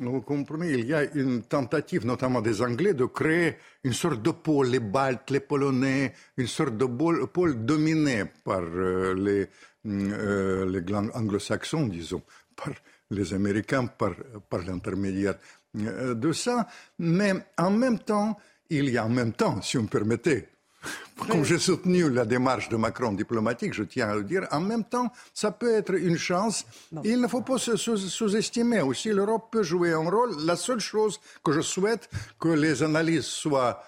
vous 0.00 0.20
comprenez, 0.20 0.72
il 0.72 0.86
y 0.86 0.94
a 0.94 1.04
une 1.14 1.42
tentative, 1.42 2.06
notamment 2.06 2.40
des 2.40 2.62
Anglais, 2.62 2.94
de 2.94 3.04
créer 3.04 3.56
une 3.84 3.92
sorte 3.92 4.22
de 4.22 4.30
pôle, 4.30 4.68
les 4.68 4.80
Baltes, 4.80 5.30
les 5.30 5.40
Polonais, 5.40 6.14
une 6.36 6.46
sorte 6.46 6.76
de 6.76 6.86
pôle, 7.26 7.64
dominé 7.64 8.24
par 8.44 8.62
euh, 8.62 9.14
les, 9.14 9.48
euh, 9.86 10.66
les 10.70 10.94
anglo-saxons, 10.94 11.86
disons, 11.86 12.22
par 12.54 12.74
les 13.10 13.34
Américains, 13.34 13.86
par, 13.86 14.14
par 14.48 14.60
l'intermédiaire 14.62 15.36
euh, 15.76 16.14
de 16.14 16.32
ça. 16.32 16.68
Mais 16.98 17.32
en 17.56 17.70
même 17.70 17.98
temps, 17.98 18.38
il 18.70 18.88
y 18.90 18.98
a 18.98 19.04
en 19.04 19.08
même 19.08 19.32
temps, 19.32 19.60
si 19.62 19.76
vous 19.76 19.84
me 19.84 19.88
permettez, 19.88 20.48
comme 21.28 21.44
j'ai 21.44 21.58
soutenu 21.58 22.08
la 22.10 22.24
démarche 22.24 22.68
de 22.68 22.76
Macron 22.76 23.12
diplomatique, 23.12 23.74
je 23.74 23.82
tiens 23.82 24.08
à 24.10 24.14
le 24.14 24.24
dire, 24.24 24.46
en 24.50 24.60
même 24.60 24.84
temps, 24.84 25.12
ça 25.34 25.50
peut 25.50 25.74
être 25.74 25.94
une 25.94 26.16
chance. 26.16 26.64
Il 27.04 27.20
ne 27.20 27.26
faut 27.26 27.42
pas 27.42 27.58
se 27.58 27.76
sous-estimer 27.76 28.80
aussi. 28.82 29.10
L'Europe 29.10 29.48
peut 29.50 29.62
jouer 29.62 29.92
un 29.92 30.08
rôle. 30.08 30.36
La 30.44 30.56
seule 30.56 30.80
chose 30.80 31.20
que 31.44 31.52
je 31.52 31.60
souhaite, 31.60 32.08
que 32.38 32.48
les 32.48 32.82
analyses 32.82 33.24
soient 33.24 33.82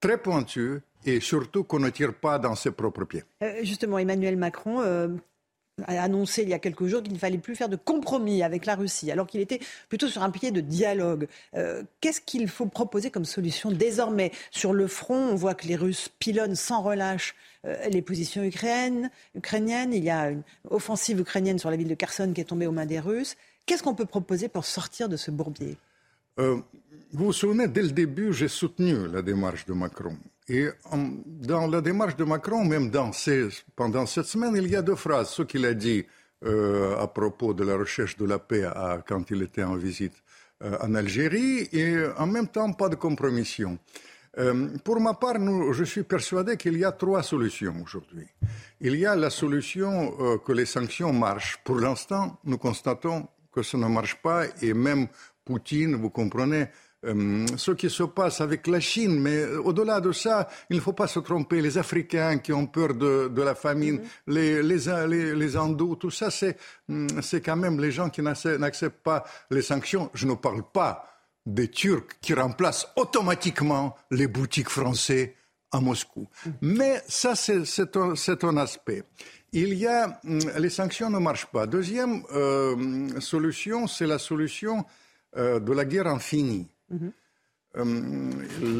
très 0.00 0.18
pointues 0.18 0.80
et 1.04 1.20
surtout 1.20 1.64
qu'on 1.64 1.80
ne 1.80 1.90
tire 1.90 2.14
pas 2.14 2.38
dans 2.38 2.54
ses 2.54 2.70
propres 2.70 3.04
pieds. 3.04 3.24
Euh, 3.42 3.60
justement, 3.62 3.98
Emmanuel 3.98 4.36
Macron, 4.36 4.80
euh, 4.80 5.08
a 5.86 6.02
annoncé 6.02 6.42
il 6.42 6.48
y 6.48 6.54
a 6.54 6.58
quelques 6.58 6.86
jours 6.86 7.02
qu'il 7.02 7.12
ne 7.12 7.18
fallait 7.18 7.38
plus 7.38 7.54
faire 7.54 7.68
de 7.68 7.76
compromis 7.76 8.42
avec 8.42 8.66
la 8.66 8.74
Russie, 8.74 9.10
alors 9.10 9.26
qu'il 9.26 9.40
était 9.40 9.60
plutôt 9.88 10.08
sur 10.08 10.22
un 10.22 10.30
pied 10.30 10.50
de 10.50 10.60
dialogue. 10.60 11.28
Euh, 11.54 11.82
qu'est-ce 12.00 12.20
qu'il 12.20 12.48
faut 12.48 12.66
proposer 12.66 13.10
comme 13.10 13.24
solution 13.24 13.70
désormais? 13.70 14.32
Sur 14.50 14.72
le 14.72 14.86
front, 14.86 15.28
on 15.28 15.34
voit 15.34 15.54
que 15.54 15.66
les 15.66 15.76
Russes 15.76 16.10
pilonnent 16.18 16.56
sans 16.56 16.82
relâche 16.82 17.34
euh, 17.64 17.76
les 17.88 18.02
positions 18.02 18.42
ukrainiennes. 18.42 19.10
Il 19.92 20.04
y 20.04 20.10
a 20.10 20.30
une 20.30 20.42
offensive 20.70 21.20
ukrainienne 21.20 21.58
sur 21.58 21.70
la 21.70 21.76
ville 21.76 21.88
de 21.88 21.94
Kherson 21.94 22.32
qui 22.34 22.40
est 22.40 22.44
tombée 22.44 22.66
aux 22.66 22.72
mains 22.72 22.86
des 22.86 23.00
Russes. 23.00 23.36
Qu'est-ce 23.66 23.82
qu'on 23.82 23.94
peut 23.94 24.06
proposer 24.06 24.48
pour 24.48 24.64
sortir 24.64 25.08
de 25.08 25.16
ce 25.16 25.30
bourbier? 25.30 25.76
Euh, 26.38 26.56
Vous 27.12 27.26
vous 27.26 27.32
souvenez, 27.32 27.68
dès 27.68 27.82
le 27.82 27.90
début, 27.90 28.32
j'ai 28.32 28.48
soutenu 28.48 29.08
la 29.08 29.22
démarche 29.22 29.66
de 29.66 29.72
Macron. 29.72 30.16
Et 30.48 30.68
dans 30.84 31.66
la 31.66 31.80
démarche 31.80 32.16
de 32.16 32.24
Macron, 32.24 32.64
même 32.64 32.90
pendant 33.76 34.06
cette 34.06 34.24
semaine, 34.24 34.54
il 34.56 34.68
y 34.68 34.76
a 34.76 34.82
deux 34.82 34.94
phrases. 34.94 35.28
Ce 35.28 35.42
qu'il 35.42 35.66
a 35.66 35.74
dit 35.74 36.06
euh, 36.44 36.96
à 36.98 37.06
propos 37.06 37.52
de 37.52 37.64
la 37.64 37.76
recherche 37.76 38.16
de 38.16 38.24
la 38.24 38.38
paix 38.38 38.64
quand 39.06 39.30
il 39.30 39.42
était 39.42 39.62
en 39.62 39.76
visite 39.76 40.14
euh, 40.62 40.78
en 40.80 40.94
Algérie, 40.94 41.68
et 41.72 41.96
en 42.16 42.26
même 42.26 42.48
temps 42.48 42.72
pas 42.72 42.88
de 42.88 42.94
compromission. 42.94 43.78
Euh, 44.38 44.68
pour 44.84 45.00
ma 45.00 45.14
part, 45.14 45.36
je 45.72 45.84
suis 45.84 46.04
persuadé 46.04 46.56
qu'il 46.56 46.78
y 46.78 46.84
a 46.84 46.92
trois 46.92 47.22
solutions 47.22 47.74
aujourd'hui. 47.82 48.26
Il 48.80 48.94
y 48.96 49.04
a 49.04 49.16
la 49.16 49.30
solution 49.30 50.38
que 50.38 50.52
les 50.52 50.66
sanctions 50.66 51.12
marchent. 51.12 51.58
Pour 51.64 51.76
l'instant, 51.76 52.38
nous 52.44 52.58
constatons 52.58 53.26
que 53.52 53.62
ça 53.62 53.76
ne 53.76 53.86
marche 53.86 54.22
pas 54.22 54.44
et 54.62 54.72
même 54.72 55.08
Poutine, 55.44 55.96
vous 55.96 56.10
comprenez, 56.10 56.66
euh, 57.04 57.46
ce 57.56 57.70
qui 57.72 57.88
se 57.88 58.02
passe 58.02 58.40
avec 58.40 58.66
la 58.66 58.80
Chine, 58.80 59.20
mais 59.20 59.44
au-delà 59.44 60.00
de 60.00 60.10
ça, 60.10 60.48
il 60.68 60.76
ne 60.76 60.80
faut 60.80 60.92
pas 60.92 61.06
se 61.06 61.20
tromper. 61.20 61.60
Les 61.60 61.78
Africains 61.78 62.38
qui 62.38 62.52
ont 62.52 62.66
peur 62.66 62.94
de, 62.94 63.28
de 63.28 63.42
la 63.42 63.54
famine, 63.54 63.98
mm-hmm. 63.98 64.02
les, 64.26 64.62
les, 64.62 65.06
les, 65.06 65.34
les, 65.34 65.56
hindous, 65.56 65.94
tout 65.96 66.10
ça, 66.10 66.28
mm, 66.88 67.06
c'est 67.22 67.40
quand 67.40 67.56
même 67.56 67.80
les 67.80 67.92
gens 67.92 68.10
qui 68.10 68.20
n'acceptent 68.20 69.02
pas 69.02 69.24
les 69.50 69.62
sanctions. 69.62 70.10
Je 70.12 70.26
ne 70.26 70.34
parle 70.34 70.64
pas 70.72 71.04
des 71.46 71.68
Turcs 71.68 72.18
qui 72.20 72.34
remplacent 72.34 72.88
automatiquement 72.96 73.94
les 74.10 74.26
boutiques 74.26 74.68
françaises 74.68 75.30
à 75.70 75.80
Moscou. 75.80 76.26
Mm-hmm. 76.26 76.52
Mais 76.62 77.00
ça, 77.06 77.36
c'est 77.36 77.96
un, 77.96 78.14
un, 78.42 78.56
aspect. 78.56 79.04
Il 79.52 79.74
y 79.74 79.86
a, 79.86 80.18
mm, 80.24 80.38
les 80.58 80.70
sanctions 80.70 81.10
ne 81.10 81.18
marchent 81.18 81.46
pas. 81.46 81.68
Deuxième 81.68 82.24
euh, 82.34 83.20
solution, 83.20 83.86
c'est 83.86 84.06
la 84.06 84.18
solution 84.18 84.84
euh, 85.36 85.60
de 85.60 85.72
la 85.72 85.84
guerre 85.84 86.08
infinie. 86.08 86.68
Mhm. 86.90 87.12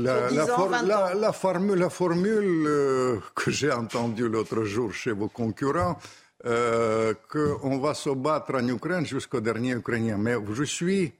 la, 0.04 1.14
la, 1.14 1.30
formule, 1.32 2.66
euh, 2.66 3.20
que 3.34 3.50
j'ai 3.50 3.70
entendue 3.70 4.28
l'autre 4.28 4.64
jour 4.64 4.92
chez 4.92 5.12
vos 5.12 5.28
concurrents, 5.28 5.98
euh, 6.46 7.14
qu'on 7.30 7.78
va 7.78 7.94
se 7.94 8.10
battre 8.10 8.54
en 8.54 8.66
Ukraine 8.66 9.04
jusqu'au 9.04 9.40
dernier 9.40 9.72
Ukrainien. 9.72 10.16
Mais 10.16 10.34
je 10.52 10.64
suis, 10.64 11.12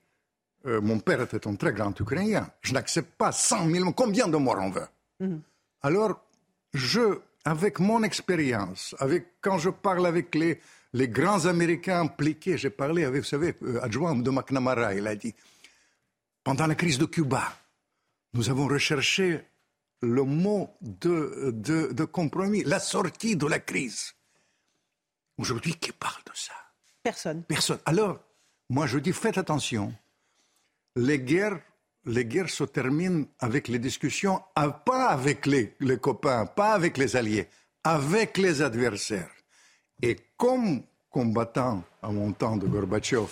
euh, 0.67 0.81
mon 0.81 0.99
père 0.99 1.21
était 1.21 1.47
un 1.47 1.55
très 1.57 1.73
grand 1.73 1.99
Ukrainien. 2.01 2.49
Je 2.63 2.73
n'accepte 2.73 3.13
pas 3.17 3.33
100 3.33 3.71
000, 3.71 3.93
combien 3.93 4.29
de 4.29 4.37
morts 4.39 4.61
on 4.61 4.71
veut 4.71 4.89
mhm. 5.21 5.41
Alors, 5.83 6.21
je, 6.73 7.19
avec 7.45 7.79
mon 7.81 8.03
expérience, 8.03 8.95
avec, 8.99 9.27
quand 9.41 9.59
je 9.59 9.71
parle 9.71 10.07
avec 10.07 10.35
les, 10.35 10.59
les 10.95 11.09
grands 11.09 11.45
Américains 11.47 12.01
impliqués, 12.01 12.57
j'ai 12.57 12.71
parlé 12.71 13.05
avec, 13.05 13.21
vous 13.21 13.29
savez, 13.29 13.55
adjoint 13.83 14.17
de 14.17 14.31
McNamara, 14.31 14.95
il 14.95 15.07
a 15.07 15.15
dit, 15.15 15.35
pendant 16.49 16.67
la 16.67 16.77
crise 16.77 16.97
de 16.97 17.05
Cuba, 17.05 17.53
nous 18.33 18.49
avons 18.49 18.69
recherché 18.69 19.45
le 20.01 20.23
mot 20.23 20.71
de, 20.81 21.51
de, 21.53 22.05
compromis, 22.07 22.65
la 22.65 22.81
sortie 22.81 23.37
de 23.37 23.47
la 23.47 23.59
crise. 23.59 24.15
Aujourd'hui, 25.37 25.75
qui 25.75 25.93
parle 25.93 26.23
de 26.25 26.31
ça? 26.33 26.55
Personne. 27.03 27.43
Personne. 27.43 27.81
Alors, 27.85 28.19
moi 28.71 28.87
je 28.87 28.99
dis, 28.99 29.13
faites 29.13 29.37
attention. 29.37 29.93
Les 30.97 31.19
guerres, 31.19 31.61
les 32.07 32.25
guerres 32.25 32.49
se 32.49 32.65
terminent 32.65 33.27
avec 33.41 33.69
les 33.69 33.79
discussions, 33.79 34.41
ah, 34.55 34.71
pas 34.71 35.09
avec 35.09 35.45
les, 35.45 35.75
les 35.81 35.99
copains, 35.99 36.47
pas 36.47 36.73
avec 36.73 36.97
les 36.97 37.15
alliés, 37.15 37.47
avec 37.85 38.39
les 38.39 38.63
adversaires. 38.63 39.35
Et 40.01 40.17
comme 40.39 40.83
combattant 41.11 41.85
à 42.01 42.11
mon 42.11 42.33
temps 42.33 42.57
de 42.57 42.67
Gorbatchev 42.67 43.29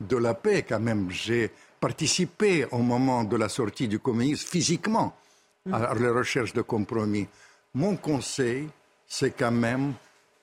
de 0.00 0.16
la 0.18 0.34
paix, 0.34 0.66
quand 0.68 0.80
même, 0.80 1.10
j'ai 1.10 1.50
participé 1.80 2.66
au 2.70 2.78
moment 2.78 3.24
de 3.24 3.36
la 3.36 3.48
sortie 3.48 3.88
du 3.88 3.98
communisme 3.98 4.46
physiquement 4.48 5.14
à 5.72 5.94
la 5.94 6.12
recherche 6.12 6.52
de 6.52 6.62
compromis. 6.62 7.26
Mon 7.74 7.96
conseil, 7.96 8.68
c'est 9.06 9.32
quand 9.36 9.50
même 9.50 9.92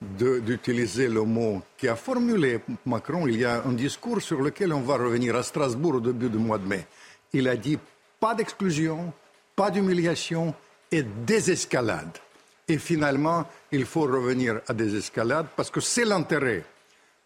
d'utiliser 0.01 1.07
le 1.07 1.23
mot 1.23 1.61
qui 1.77 1.87
a 1.87 1.95
formulé 1.95 2.59
Macron. 2.85 3.27
Il 3.27 3.37
y 3.37 3.45
a 3.45 3.63
un 3.63 3.73
discours 3.73 4.21
sur 4.21 4.41
lequel 4.41 4.73
on 4.73 4.81
va 4.81 4.97
revenir 4.97 5.35
à 5.35 5.43
Strasbourg 5.43 5.95
au 5.95 5.99
début 5.99 6.29
du 6.29 6.37
mois 6.37 6.57
de 6.57 6.67
mai. 6.67 6.85
Il 7.33 7.47
a 7.47 7.55
dit 7.55 7.79
pas 8.19 8.35
d'exclusion, 8.35 9.11
pas 9.55 9.71
d'humiliation 9.71 10.53
et 10.91 11.03
désescalade. 11.03 12.17
Et 12.67 12.77
finalement, 12.77 13.45
il 13.71 13.85
faut 13.85 14.01
revenir 14.01 14.61
à 14.67 14.73
des 14.73 14.95
escalades 14.95 15.47
parce 15.55 15.69
que 15.69 15.81
c'est 15.81 16.05
l'intérêt 16.05 16.63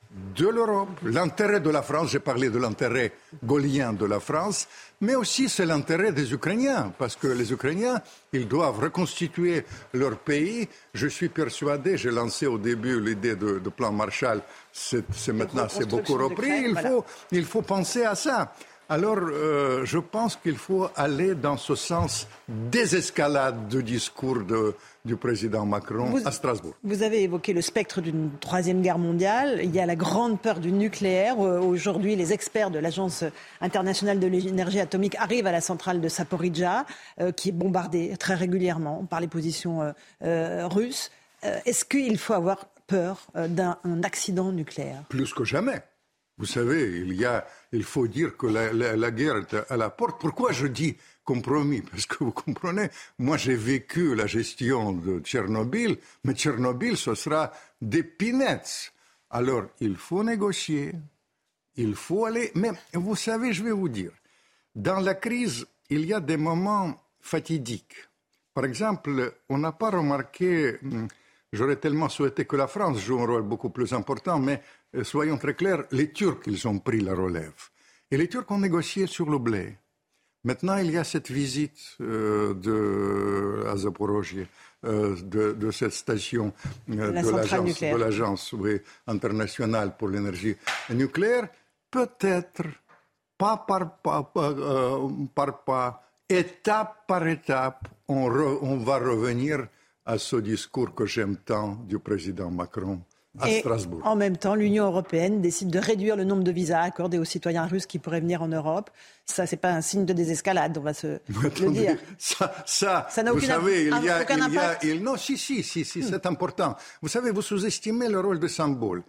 de 0.10 0.48
l'Europe, 0.48 0.90
l'intérêt 1.04 1.60
de 1.60 1.70
la 1.70 1.84
France, 1.84 2.10
j'ai 2.10 2.20
parlé 2.20 2.50
de 2.50 2.58
l'intérêt 2.58 3.14
gaulien 3.44 3.94
de 3.94 4.06
la 4.06 4.20
France, 4.20 4.68
mais 5.02 5.14
aussi 5.14 5.48
c'est 5.50 5.66
l'intérêt 5.66 6.12
des 6.12 6.34
Ukrainiens, 6.34 6.92
parce 6.98 7.16
que 7.16 7.28
les 7.28 7.54
Ukrainiens, 7.54 8.02
ils 8.34 8.48
doivent 8.48 8.80
reconstituer 8.80 9.66
leur 9.94 10.18
pays. 10.18 10.68
Je 10.96 11.08
suis 11.08 11.30
persuadé, 11.30 11.96
j'ai 11.96 12.10
lancé 12.10 12.48
au 12.48 12.58
début 12.58 13.00
l'idée 13.00 13.36
de, 13.36 13.60
plan 13.70 13.92
Marshall, 13.92 14.42
c'est 14.72 15.04
maintenant 15.32 15.68
c'est 15.70 15.88
beaucoup 15.88 16.16
repris, 16.16 16.64
il, 16.66 16.76
faut, 16.76 17.06
il 17.32 17.46
faut 17.46 17.62
penser 17.62 18.04
à 18.04 18.16
ça. 18.16 18.52
Alors, 18.92 19.20
euh, 19.20 19.86
je 19.86 20.00
pense 20.00 20.36
qu'il 20.36 20.58
faut 20.58 20.90
aller 20.96 21.36
dans 21.36 21.58
ce 21.58 21.76
sens 21.76 22.28
désescalade 22.48 23.68
du 23.68 23.84
discours 23.84 24.44
de, 24.44 24.74
du 25.06 25.16
président 25.16 25.64
Macron 25.64 26.16
à 26.26 26.32
Strasbourg. 26.32 26.74
Vous 26.84 27.04
avez 27.04 27.22
évoqué 27.22 27.54
le 27.54 27.62
spectre 27.62 28.02
d'une 28.02 28.32
troisième 28.40 28.82
guerre 28.82 28.98
mondiale. 28.98 29.60
Il 29.62 29.76
y 29.76 29.80
a 29.80 29.86
la 29.86 29.96
grande 29.96 30.42
peur 30.42 30.60
du 30.60 30.72
nucléaire. 30.72 31.40
Euh, 31.40 31.60
aujourd'hui, 31.60 32.16
les 32.16 32.34
experts 32.34 32.72
de 32.72 32.80
l'Agence 32.80 33.24
internationale 33.62 34.20
de 34.20 34.26
l'énergie 34.26 34.80
atomique 34.80 35.16
arrivent 35.20 35.46
à 35.46 35.52
la 35.52 35.62
centrale 35.62 36.02
de 36.02 36.10
Saporidja, 36.10 36.88
euh, 37.22 37.32
qui 37.32 37.50
est 37.50 37.52
bombardée 37.52 38.18
très 38.18 38.34
régulièrement 38.34 39.06
par 39.08 39.20
les 39.20 39.28
positions 39.28 39.94
russes. 40.22 41.12
Est-ce 41.44 41.86
qu'il 41.86 42.18
faut 42.18 42.34
avoir 42.34 42.66
peur 42.88 43.28
d'un 43.36 43.78
accident 44.04 44.52
nucléaire? 44.52 45.04
Plus 45.10 45.32
que 45.32 45.44
jamais. 45.44 45.84
Vous 46.40 46.46
savez, 46.46 47.00
il, 47.00 47.14
y 47.16 47.26
a, 47.26 47.46
il 47.74 47.84
faut 47.84 48.08
dire 48.08 48.38
que 48.38 48.48
la, 48.48 49.12
guerre 49.12 49.38
est 49.38 49.56
à 49.70 49.76
la 49.76 49.90
porte. 49.90 50.22
Pourquoi 50.22 50.54
je 50.54 50.68
dis 50.68 50.96
compromis? 51.26 51.82
Parce 51.82 52.06
que 52.06 52.24
vous 52.24 52.32
comprenez, 52.32 52.88
moi 53.20 53.36
j'ai 53.36 53.56
vécu 53.56 54.16
la 54.16 54.26
gestion 54.26 54.94
de 54.94 55.20
Tchernobyl, 55.20 55.98
mais 56.24 56.34
Tchernobyl, 56.34 56.96
ce 56.96 57.14
sera 57.14 57.52
des 57.82 58.04
peanuts. 58.04 58.92
Alors, 59.30 59.66
il 59.82 59.98
faut 59.98 60.24
négocier, 60.24 60.94
il 61.76 61.94
faut 61.94 62.26
aller. 62.26 62.52
Mais 62.56 62.72
vous 62.94 63.18
savez, 63.18 63.52
je 63.52 63.62
vais 63.62 63.72
vous 63.72 63.90
dire, 63.90 64.12
dans 64.74 65.02
la 65.02 65.16
crise, 65.16 65.68
il 65.90 66.06
y 66.06 66.14
a 66.14 66.22
des 66.22 66.38
moments 66.38 67.04
fatidiques. 67.20 67.96
Par 68.54 68.64
exemple, 68.64 69.34
on 69.50 69.58
n'a 69.58 69.74
pas 69.74 69.90
remarqué, 69.90 70.78
hum, 70.84 71.10
j'aurais 71.52 71.76
tellement 71.76 72.08
souhaité 72.08 72.46
que 72.46 72.56
la 72.56 72.68
France 72.68 73.00
joue 73.00 73.20
un 73.20 73.26
rôle 73.26 73.44
beaucoup 73.44 73.70
plus 73.72 73.92
important, 73.94 74.40
mais 74.40 74.62
soyons 75.04 75.38
très 75.38 75.54
clairs, 75.54 75.86
les 75.92 76.12
Turcs, 76.12 76.42
ils 76.48 76.68
ont 76.68 76.80
pris 76.80 77.02
la 77.02 77.14
relève. 77.14 77.54
Et 78.12 78.18
les 78.18 78.28
Turcs 78.28 78.50
ont 78.50 78.60
négocié 78.60 79.08
sur 79.08 79.30
le 79.30 79.38
blé. 79.38 79.78
Maintenant, 80.44 80.78
il 80.78 80.92
y 80.92 80.98
a 80.98 81.04
cette 81.04 81.30
visite 81.30 81.98
euh, 82.00 82.54
de, 82.54 83.66
à 83.68 83.76
euh, 84.88 85.16
de, 85.22 85.72
cette 85.72 85.92
station 85.92 86.54
de 86.88 87.98
l'agence 87.98 88.56
internationale 89.06 89.98
pour 89.98 90.08
l'énergie 90.08 90.56
nucléaire. 90.92 91.50
Peut-être, 91.92 92.64
pas 93.38 93.58
par 93.58 93.98
pas, 93.98 94.32
par 95.36 95.64
pas, 95.66 96.04
étape 96.30 97.06
par 97.06 97.28
étape, 97.28 97.90
on, 98.08 98.32
on 98.62 98.78
va 98.78 98.98
revenir 98.98 99.68
à 100.06 100.18
ce 100.18 100.38
discours 100.38 100.96
que 100.96 101.06
j'aime 101.06 101.36
tant 101.38 101.76
du 101.76 102.00
président 102.00 102.50
Macron 102.50 103.02
et 103.48 103.64
En 104.04 104.16
même 104.16 104.38
temps, 104.38 104.56
l'Union 104.56 104.86
européenne 104.86 105.40
décide 105.40 105.70
de 105.70 105.78
réduire 105.78 106.16
le 106.16 106.24
nombre 106.24 106.44
de 106.44 106.52
visas 106.52 106.82
accordés 106.82 107.20
aux 107.20 107.26
citoyens 107.26 107.68
russes 107.68 107.86
qui 107.86 108.00
pourraient 108.00 108.22
venir 108.22 108.42
en 108.42 108.48
Europe. 108.48 108.90
Ça, 109.26 109.46
c'est 109.46 109.58
pas 109.58 109.72
un 109.72 109.82
signe 109.82 110.06
de 110.06 110.14
désescalade, 110.14 110.76
on 110.78 110.82
va 110.82 110.96
se 110.96 111.20
le 111.30 111.72
dire. 111.72 111.98
Ça, 112.18 112.54
ça, 112.66 113.08
ça 113.10 113.22
n'a 113.22 113.32
aucun, 113.32 113.46
savez, 113.46 113.84
il 113.84 114.04
y 114.04 114.10
a, 114.10 114.22
aucun 114.22 114.48
il 114.48 114.54
y 114.54 114.58
a, 114.58 114.84
il, 114.84 115.04
non, 115.04 115.16
si, 115.16 115.38
si, 115.38 115.62
si, 115.62 115.86
si 115.86 116.02
c'est 116.02 116.26
important. 116.26 116.76
Vous 117.04 117.08
savez, 117.08 117.30
vous 117.30 117.44
sous-estimez 117.44 118.10
le 118.10 118.20
rôle 118.20 118.40
de 118.40 118.48
symbole. 118.48 119.04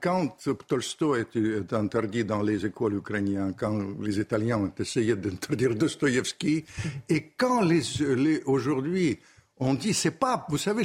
Quand 0.00 0.36
Tolstoï 0.66 1.26
est 1.34 1.72
interdit 1.72 2.24
dans 2.24 2.42
les 2.42 2.64
écoles 2.64 2.94
ukrainiennes, 2.94 3.54
quand 3.56 3.78
les 4.00 4.18
Italiens 4.18 4.58
ont 4.58 4.72
essayé 4.80 5.14
d'interdire 5.14 5.74
Dostoïevski, 5.76 6.64
et 7.10 7.32
quand 7.36 7.60
les, 7.60 7.82
les 8.16 8.42
aujourd'hui 8.46 9.18
on 9.58 9.74
dit 9.74 9.94
c'est 9.94 10.10
pas, 10.10 10.44
vous 10.48 10.58
savez, 10.58 10.82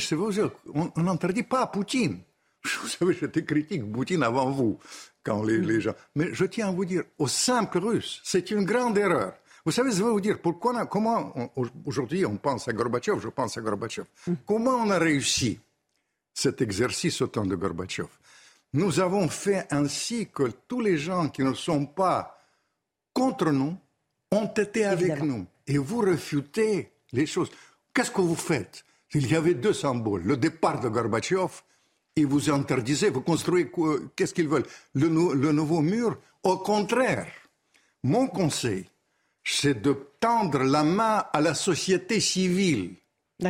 on 0.73 1.01
n'interdit 1.01 1.43
pas 1.43 1.67
Poutine. 1.67 2.19
Vous 2.63 2.87
savez, 2.87 3.13
j'étais 3.19 3.43
critique 3.43 3.91
Poutine 3.91 4.23
avant 4.23 4.51
vous, 4.51 4.79
quand 5.23 5.43
les, 5.43 5.59
les, 5.59 5.81
gens. 5.81 5.93
Mais 6.15 6.33
je 6.33 6.45
tiens 6.45 6.69
à 6.69 6.71
vous 6.71 6.85
dire, 6.85 7.03
au 7.17 7.27
simple 7.27 7.79
russe, 7.79 8.21
c'est 8.23 8.51
une 8.51 8.65
grande 8.65 8.97
erreur. 8.97 9.33
Vous 9.63 9.71
savez, 9.71 9.91
je 9.91 10.03
vais 10.03 10.09
vous 10.09 10.21
dire 10.21 10.41
pourquoi, 10.41 10.85
comment 10.87 11.33
aujourd'hui 11.85 12.25
on 12.25 12.37
pense 12.37 12.67
à 12.67 12.73
Gorbatchev, 12.73 13.19
je 13.19 13.29
pense 13.29 13.57
à 13.57 13.61
Gorbatchev. 13.61 14.07
Mm. 14.25 14.33
Comment 14.45 14.75
on 14.75 14.89
a 14.89 14.97
réussi 14.97 15.59
cet 16.33 16.61
exercice 16.61 17.21
au 17.21 17.27
temps 17.27 17.45
de 17.45 17.55
Gorbatchev? 17.55 18.07
Nous 18.73 18.99
avons 18.99 19.27
fait 19.27 19.67
ainsi 19.69 20.29
que 20.33 20.49
tous 20.67 20.81
les 20.81 20.97
gens 20.97 21.29
qui 21.29 21.43
ne 21.43 21.53
sont 21.53 21.85
pas 21.85 22.39
contre 23.13 23.51
nous 23.51 23.75
ont 24.31 24.47
été 24.47 24.85
avec 24.85 25.21
nous. 25.21 25.45
Et 25.67 25.77
vous 25.77 26.01
refutez 26.01 26.91
les 27.11 27.25
choses. 27.25 27.51
Qu'est-ce 27.93 28.11
que 28.11 28.21
vous 28.21 28.35
faites? 28.35 28.83
Il 29.13 29.29
y 29.29 29.35
avait 29.35 29.53
deux 29.53 29.73
symboles. 29.73 30.23
Le 30.23 30.37
départ 30.37 30.79
de 30.79 30.87
Gorbatchev 30.87 31.51
et 32.15 32.25
vous 32.25 32.49
interdisez, 32.49 33.09
vous 33.09 33.21
construisez, 33.21 33.71
qu'est-ce 34.15 34.33
qu'ils 34.33 34.47
veulent. 34.47 34.65
Le, 34.93 35.07
nouveau 35.07 35.81
mur 35.81 36.17
Au 36.43 36.57
contraire, 36.57 37.31
mon 38.03 38.27
conseil, 38.27 38.89
c'est 39.43 39.81
de 39.81 39.95
tendre 40.19 40.63
la 40.63 40.83
main 40.83 41.23
à 41.33 41.41
la 41.41 41.53
société 41.53 42.19
civile 42.19 42.95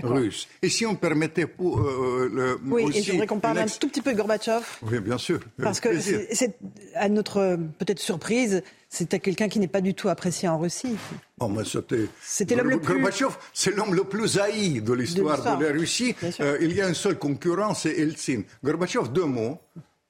russe. 0.04 0.48
Et 0.62 0.70
si 0.70 0.86
on 0.86 0.96
permettait 0.96 1.48
pour, 1.48 1.80
euh, 1.80 2.30
le, 2.34 2.60
oui, 2.66 2.84
aussi 2.84 3.00
et 3.00 3.04
j'aimerais 3.04 3.28
qu'on 3.28 3.40
parle 3.40 3.60
un 3.60 3.66
tout 3.66 3.88
petit 3.88 4.02
peu 4.02 4.14
de 4.14 4.18
Gorbatchev. 4.18 4.64
Oui, 4.84 5.00
bien 5.00 5.18
sûr. 5.18 5.40
Parce 5.62 5.80
que 5.80 6.00
c'est 6.00 6.58
à 6.96 7.10
notre 7.10 7.58
peut-être 7.80 8.00
surprise, 8.00 8.64
c'était 8.90 9.20
quelqu'un 9.20 9.48
qui 9.48 9.60
n'est 9.60 9.68
pas 9.68 9.82
du 9.82 9.94
tout 9.94 10.10
apprécié 10.10 10.48
en 10.48 10.60
Russie. 10.60 10.96
Oh, 11.40 11.48
mais 11.48 11.64
c'était. 11.66 12.08
C'était 12.22 12.56
l'homme 12.56 12.70
le 12.70 12.80
plus. 12.80 12.94
Gorbatchev, 12.96 13.32
c'est 13.54 13.76
l'homme 13.76 13.94
le 13.94 14.04
plus 14.04 14.38
haï 14.38 14.82
de 14.82 14.94
l'histoire 14.94 15.58
de, 15.58 15.66
la 15.66 15.72
Russie. 15.72 16.16
Euh, 16.40 16.58
il 16.62 16.74
y 16.74 16.82
a 16.82 16.88
un 16.88 16.94
seul 16.94 17.18
concurrent, 17.18 17.74
c'est 17.74 17.98
Eltsine. 17.98 18.44
Gorbatchev, 18.64 19.10
deux 19.10 19.26
mots. 19.26 19.60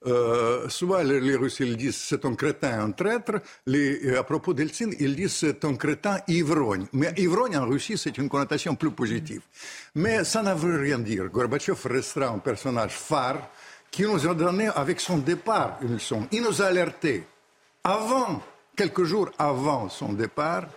Euh, 0.08 0.68
soit 0.68 1.04
les, 1.04 1.36
Russes 1.36 1.62
disent 1.62 1.98
c'est 1.98 2.26
un 2.26 2.34
crétin, 2.34 2.82
un 2.82 2.92
traître. 2.92 3.34
Euh, 3.70 4.20
à 4.20 4.24
propos 4.24 4.54
d'Eltsine, 4.54 4.96
ils 5.00 5.16
disent 5.16 5.34
c'est 5.34 5.64
un 5.64 5.76
crétin 5.76 6.18
ivrogne. 6.28 6.88
Mais 6.94 7.14
ivrogne 7.18 7.58
en 7.58 7.68
Russie, 7.68 7.98
c'est 7.98 8.18
une 8.18 8.28
connotation 8.28 8.76
plus 8.76 8.92
positive. 8.92 9.42
Mais 9.96 10.24
ça 10.24 10.42
ne 10.42 10.54
veut 10.54 10.80
rien 10.80 10.98
dire. 10.98 11.30
Gorbatchev 11.30 11.78
restera 11.88 12.30
un 12.30 12.40
personnage 12.40 12.94
phare 12.94 13.50
qui 13.92 14.04
nous 14.04 14.28
a 14.28 14.34
donné 14.34 14.68
avec 14.68 15.00
son 15.00 15.18
départ 15.18 15.78
une 15.82 15.94
leçon. 15.94 16.28
Il 16.32 16.42
nous 16.42 16.62
a 16.62 16.66
alertés. 16.66 17.24
Avant, 17.84 18.42
quelques 18.76 19.04
jours 19.04 19.30
avant 19.38 19.90
son 19.90 20.14
départ, 20.14 20.68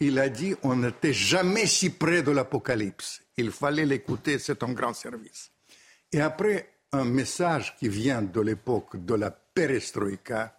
il 0.00 0.18
a 0.18 0.28
dit 0.28 0.54
on 0.62 0.76
n'était 0.76 1.14
jamais 1.14 1.66
si 1.66 1.90
près 1.90 2.22
de 2.22 2.32
l'apocalypse. 2.32 3.22
Il 3.38 3.50
fallait 3.50 3.86
l'écouter, 3.86 4.38
c'est 4.38 4.62
un 4.62 4.72
grand 4.72 4.92
service. 4.92 5.50
Et 6.12 6.20
après, 6.20 6.68
un 6.92 7.04
message 7.04 7.76
qui 7.76 7.88
vient 7.88 8.22
de 8.22 8.40
l'époque 8.40 9.04
de 9.04 9.14
la 9.14 9.30
perestroïka, 9.30 10.58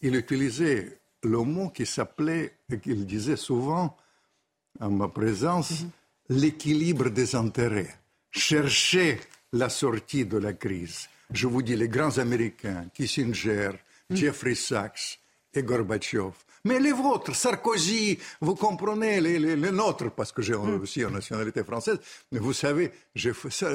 il 0.00 0.16
utilisait 0.16 0.98
le 1.22 1.38
mot 1.38 1.70
qui 1.70 1.86
s'appelait, 1.86 2.56
et 2.70 2.78
qu'il 2.78 3.06
disait 3.06 3.36
souvent 3.36 3.96
en 4.80 4.90
ma 4.90 5.08
présence, 5.08 5.84
l'équilibre 6.28 7.10
des 7.10 7.34
intérêts. 7.34 7.94
Chercher 8.30 9.20
la 9.52 9.68
sortie 9.68 10.24
de 10.24 10.38
la 10.38 10.54
crise. 10.54 11.08
Je 11.30 11.46
vous 11.46 11.62
dis, 11.62 11.76
les 11.76 11.88
grands 11.88 12.18
Américains, 12.18 12.86
Kissinger, 12.94 13.70
Jeffrey 14.10 14.54
Sachs 14.54 15.20
et 15.54 15.62
Gorbatchev, 15.62 16.32
mais 16.64 16.78
les 16.78 16.92
vôtres, 16.92 17.34
Sarkozy, 17.34 18.18
vous 18.40 18.54
comprenez, 18.54 19.20
les, 19.20 19.38
les, 19.38 19.72
nôtres, 19.72 20.10
parce 20.10 20.32
que 20.32 20.42
j'ai 20.42 20.54
hmm. 20.54 20.80
aussi 20.82 21.02
une 21.02 21.10
nationalité 21.10 21.64
française, 21.64 21.98
mais 22.30 22.38
vous 22.38 22.52
savez, 22.52 22.92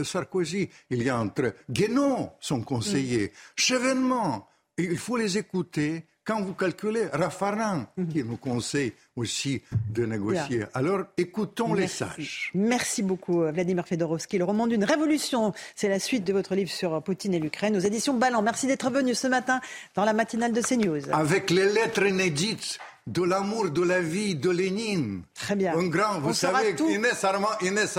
Sarkozy, 0.03 0.69
il 0.89 1.03
y 1.03 1.09
a 1.09 1.19
entre 1.19 1.53
Guénon, 1.69 2.31
son 2.39 2.61
conseiller, 2.61 3.27
mm. 3.27 3.31
Chevènement, 3.55 4.47
il 4.77 4.97
faut 4.97 5.17
les 5.17 5.37
écouter, 5.37 6.05
quand 6.27 6.41
vous 6.41 6.53
calculez, 6.53 7.07
Raffarin, 7.13 7.87
mhm. 7.95 8.07
qui 8.09 8.23
nous 8.23 8.35
conseille 8.35 8.93
aussi 9.15 9.61
de 9.89 10.05
négocier. 10.05 10.65
Alors, 10.73 11.03
écoutons 11.17 11.73
les 11.73 11.87
sages. 11.87 12.51
Merci 12.53 13.01
beaucoup, 13.01 13.43
euh, 13.43 13.51
Vladimir 13.51 13.87
Fedorovski. 13.87 14.37
Le 14.37 14.43
roman 14.43 14.67
d'une 14.67 14.83
révolution, 14.83 15.53
c'est 15.75 15.87
la 15.87 15.99
suite 15.99 16.25
de 16.25 16.33
votre 16.33 16.53
livre 16.53 16.69
sur 16.69 17.01
Poutine 17.01 17.33
et 17.33 17.39
l'Ukraine 17.39 17.77
aux 17.77 17.79
éditions 17.79 18.13
Ballant. 18.13 18.41
Merci 18.41 18.67
d'être 18.67 18.91
venu 18.91 19.15
ce 19.15 19.27
matin 19.27 19.61
dans 19.95 20.03
la 20.03 20.11
matinale 20.11 20.51
de 20.51 20.61
CNews. 20.61 21.09
Avec 21.13 21.49
les 21.49 21.71
lettres 21.71 22.05
inédites 22.05 22.77
de 23.07 23.23
l'amour 23.23 23.71
de 23.71 23.81
la 23.81 24.01
vie 24.01 24.35
de 24.35 24.49
Lénine. 24.49 25.23
Très 25.33 25.55
bien. 25.55 25.77
Un 25.77 25.87
grand, 25.87 26.19
vous 26.19 26.33
savez, 26.33 26.75
Inès, 26.89 27.23
Armand, 27.23 27.47
Inès 27.61 27.97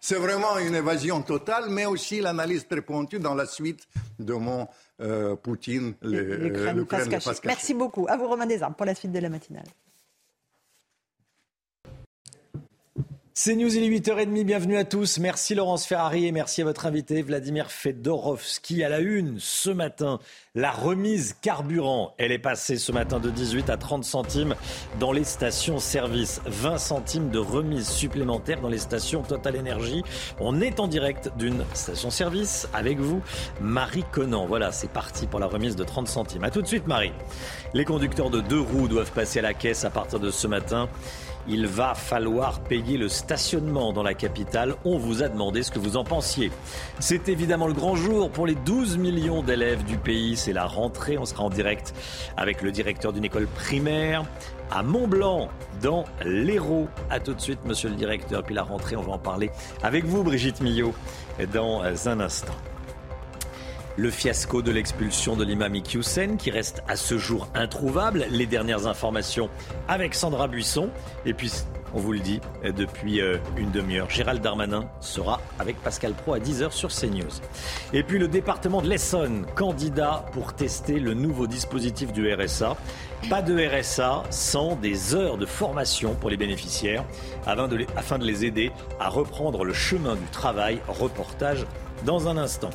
c'est 0.00 0.16
vraiment 0.16 0.58
une 0.58 0.74
évasion 0.74 1.22
totale, 1.22 1.70
mais 1.70 1.86
aussi 1.86 2.20
l'analyse 2.20 2.66
très 2.68 2.82
pointue 2.82 3.18
dans 3.18 3.34
la 3.34 3.46
suite 3.46 3.88
de 4.18 4.34
mon 4.34 4.62
euh, 4.62 4.64
Poutine, 5.42 5.94
l'Ukraine, 6.02 6.86
Merci 7.44 7.74
beaucoup. 7.74 8.06
À 8.08 8.16
vous, 8.16 8.28
Romain 8.28 8.46
Desarmes, 8.46 8.74
pour 8.74 8.86
la 8.86 8.94
suite 8.94 9.12
de 9.12 9.18
la 9.18 9.28
matinale. 9.28 9.66
C'est 13.36 13.56
News, 13.56 13.76
il 13.76 13.82
est 13.82 13.98
8h30, 13.98 14.44
bienvenue 14.44 14.76
à 14.76 14.84
tous. 14.84 15.18
Merci 15.18 15.56
Laurence 15.56 15.86
Ferrari 15.86 16.24
et 16.24 16.30
merci 16.30 16.62
à 16.62 16.64
votre 16.64 16.86
invité 16.86 17.20
Vladimir 17.20 17.68
Fedorovski 17.68 18.84
à 18.84 18.88
la 18.88 19.00
une 19.00 19.40
ce 19.40 19.70
matin. 19.70 20.20
La 20.54 20.70
remise 20.70 21.34
carburant, 21.42 22.14
elle 22.16 22.30
est 22.30 22.38
passée 22.38 22.76
ce 22.76 22.92
matin 22.92 23.18
de 23.18 23.30
18 23.30 23.70
à 23.70 23.76
30 23.76 24.04
centimes 24.04 24.54
dans 25.00 25.10
les 25.10 25.24
stations-service. 25.24 26.42
20 26.46 26.78
centimes 26.78 27.30
de 27.30 27.40
remise 27.40 27.88
supplémentaire 27.88 28.60
dans 28.60 28.68
les 28.68 28.78
stations 28.78 29.22
Total 29.22 29.58
Energy. 29.58 30.04
On 30.38 30.60
est 30.60 30.78
en 30.78 30.86
direct 30.86 31.32
d'une 31.36 31.64
station-service 31.74 32.68
avec 32.72 33.00
vous, 33.00 33.20
Marie 33.60 34.04
Conan. 34.12 34.46
Voilà, 34.46 34.70
c'est 34.70 34.90
parti 34.92 35.26
pour 35.26 35.40
la 35.40 35.46
remise 35.46 35.74
de 35.74 35.82
30 35.82 36.06
centimes. 36.06 36.44
A 36.44 36.52
tout 36.52 36.62
de 36.62 36.68
suite 36.68 36.86
Marie. 36.86 37.12
Les 37.72 37.84
conducteurs 37.84 38.30
de 38.30 38.40
deux 38.40 38.60
roues 38.60 38.86
doivent 38.86 39.10
passer 39.10 39.40
à 39.40 39.42
la 39.42 39.54
caisse 39.54 39.84
à 39.84 39.90
partir 39.90 40.20
de 40.20 40.30
ce 40.30 40.46
matin. 40.46 40.88
Il 41.48 41.66
va 41.66 41.94
falloir 41.94 42.60
payer 42.60 42.96
le 42.96 43.08
stationnement 43.08 43.92
dans 43.92 44.02
la 44.02 44.14
capitale. 44.14 44.74
On 44.84 44.96
vous 44.96 45.22
a 45.22 45.28
demandé 45.28 45.62
ce 45.62 45.70
que 45.70 45.78
vous 45.78 45.96
en 45.96 46.04
pensiez. 46.04 46.50
C'est 47.00 47.28
évidemment 47.28 47.66
le 47.66 47.74
grand 47.74 47.96
jour 47.96 48.30
pour 48.30 48.46
les 48.46 48.54
12 48.54 48.96
millions 48.96 49.42
d'élèves 49.42 49.84
du 49.84 49.98
pays. 49.98 50.36
C'est 50.36 50.52
la 50.52 50.64
rentrée. 50.64 51.18
On 51.18 51.24
sera 51.24 51.44
en 51.44 51.50
direct 51.50 51.94
avec 52.36 52.62
le 52.62 52.72
directeur 52.72 53.12
d'une 53.12 53.24
école 53.24 53.46
primaire 53.46 54.24
à 54.70 54.82
Mont-Blanc, 54.82 55.50
dans 55.82 56.04
l'Hérault. 56.24 56.88
A 57.10 57.20
tout 57.20 57.34
de 57.34 57.40
suite, 57.40 57.64
monsieur 57.64 57.90
le 57.90 57.96
directeur. 57.96 58.42
Puis 58.42 58.54
la 58.54 58.62
rentrée, 58.62 58.96
on 58.96 59.02
va 59.02 59.12
en 59.12 59.18
parler 59.18 59.50
avec 59.82 60.04
vous, 60.04 60.24
Brigitte 60.24 60.60
Millot, 60.60 60.94
dans 61.52 61.82
un 61.82 62.20
instant. 62.20 62.54
Le 63.96 64.10
fiasco 64.10 64.60
de 64.60 64.72
l'expulsion 64.72 65.36
de 65.36 65.44
l'imam 65.44 65.72
Iqiyoussen 65.72 66.36
qui 66.36 66.50
reste 66.50 66.82
à 66.88 66.96
ce 66.96 67.16
jour 67.16 67.46
introuvable. 67.54 68.26
Les 68.28 68.46
dernières 68.46 68.88
informations 68.88 69.48
avec 69.86 70.16
Sandra 70.16 70.48
Buisson. 70.48 70.90
Et 71.24 71.32
puis, 71.32 71.52
on 71.94 72.00
vous 72.00 72.12
le 72.12 72.18
dit 72.18 72.40
depuis 72.64 73.20
euh, 73.20 73.36
une 73.56 73.70
demi-heure, 73.70 74.10
Gérald 74.10 74.42
Darmanin 74.42 74.88
sera 75.00 75.40
avec 75.60 75.80
Pascal 75.80 76.12
Pro 76.12 76.34
à 76.34 76.40
10h 76.40 76.72
sur 76.72 76.88
CNews. 76.88 77.40
Et 77.92 78.02
puis 78.02 78.18
le 78.18 78.26
département 78.26 78.82
de 78.82 78.88
l'Essonne, 78.88 79.46
candidat 79.54 80.24
pour 80.32 80.54
tester 80.54 80.98
le 80.98 81.14
nouveau 81.14 81.46
dispositif 81.46 82.12
du 82.12 82.34
RSA. 82.34 82.76
Pas 83.30 83.42
de 83.42 83.56
RSA 83.56 84.24
sans 84.30 84.74
des 84.74 85.14
heures 85.14 85.38
de 85.38 85.46
formation 85.46 86.16
pour 86.16 86.30
les 86.30 86.36
bénéficiaires 86.36 87.04
afin 87.46 87.68
de 87.68 87.76
les, 87.76 87.86
afin 87.96 88.18
de 88.18 88.24
les 88.24 88.44
aider 88.44 88.72
à 88.98 89.08
reprendre 89.08 89.64
le 89.64 89.72
chemin 89.72 90.16
du 90.16 90.26
travail. 90.32 90.80
Reportage 90.88 91.64
dans 92.04 92.26
un 92.26 92.36
instant. 92.36 92.70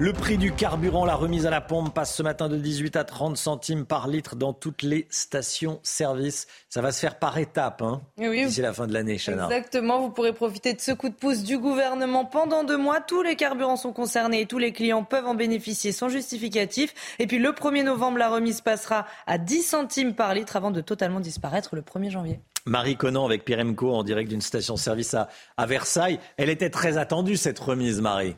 Le 0.00 0.12
prix 0.12 0.38
du 0.38 0.50
carburant, 0.50 1.04
la 1.04 1.14
remise 1.14 1.46
à 1.46 1.50
la 1.50 1.60
pompe 1.60 1.94
passe 1.94 2.16
ce 2.16 2.24
matin 2.24 2.48
de 2.48 2.56
18 2.56 2.96
à 2.96 3.04
30 3.04 3.36
centimes 3.36 3.86
par 3.86 4.08
litre 4.08 4.34
dans 4.34 4.52
toutes 4.52 4.82
les 4.82 5.06
stations-service. 5.08 6.48
Ça 6.68 6.82
va 6.82 6.90
se 6.90 6.98
faire 6.98 7.20
par 7.20 7.38
étapes 7.38 7.80
hein, 7.80 8.02
oui, 8.18 8.44
d'ici 8.44 8.60
la 8.60 8.72
fin 8.72 8.88
de 8.88 8.92
l'année, 8.92 9.18
Chana. 9.18 9.44
Exactement, 9.44 10.00
vous 10.00 10.10
pourrez 10.10 10.32
profiter 10.32 10.74
de 10.74 10.80
ce 10.80 10.90
coup 10.90 11.08
de 11.08 11.14
pouce 11.14 11.44
du 11.44 11.58
gouvernement 11.58 12.24
pendant 12.24 12.64
deux 12.64 12.76
mois. 12.76 13.00
Tous 13.00 13.22
les 13.22 13.36
carburants 13.36 13.76
sont 13.76 13.92
concernés 13.92 14.40
et 14.40 14.46
tous 14.46 14.58
les 14.58 14.72
clients 14.72 15.04
peuvent 15.04 15.26
en 15.26 15.36
bénéficier 15.36 15.92
sans 15.92 16.08
justificatif. 16.08 16.92
Et 17.20 17.28
puis 17.28 17.38
le 17.38 17.50
1er 17.50 17.84
novembre, 17.84 18.18
la 18.18 18.28
remise 18.28 18.62
passera 18.62 19.06
à 19.28 19.38
10 19.38 19.62
centimes 19.62 20.14
par 20.16 20.34
litre 20.34 20.56
avant 20.56 20.72
de 20.72 20.80
totalement 20.80 21.20
disparaître 21.20 21.76
le 21.76 21.82
1er 21.82 22.10
janvier. 22.10 22.40
Marie 22.66 22.96
Conan 22.96 23.26
avec 23.26 23.44
Pierre 23.44 23.64
Emco 23.64 23.94
en 23.94 24.02
direct 24.02 24.28
d'une 24.28 24.40
station-service 24.40 25.14
à, 25.14 25.28
à 25.56 25.66
Versailles. 25.66 26.18
Elle 26.36 26.50
était 26.50 26.70
très 26.70 26.98
attendue, 26.98 27.36
cette 27.36 27.60
remise, 27.60 28.00
Marie. 28.00 28.34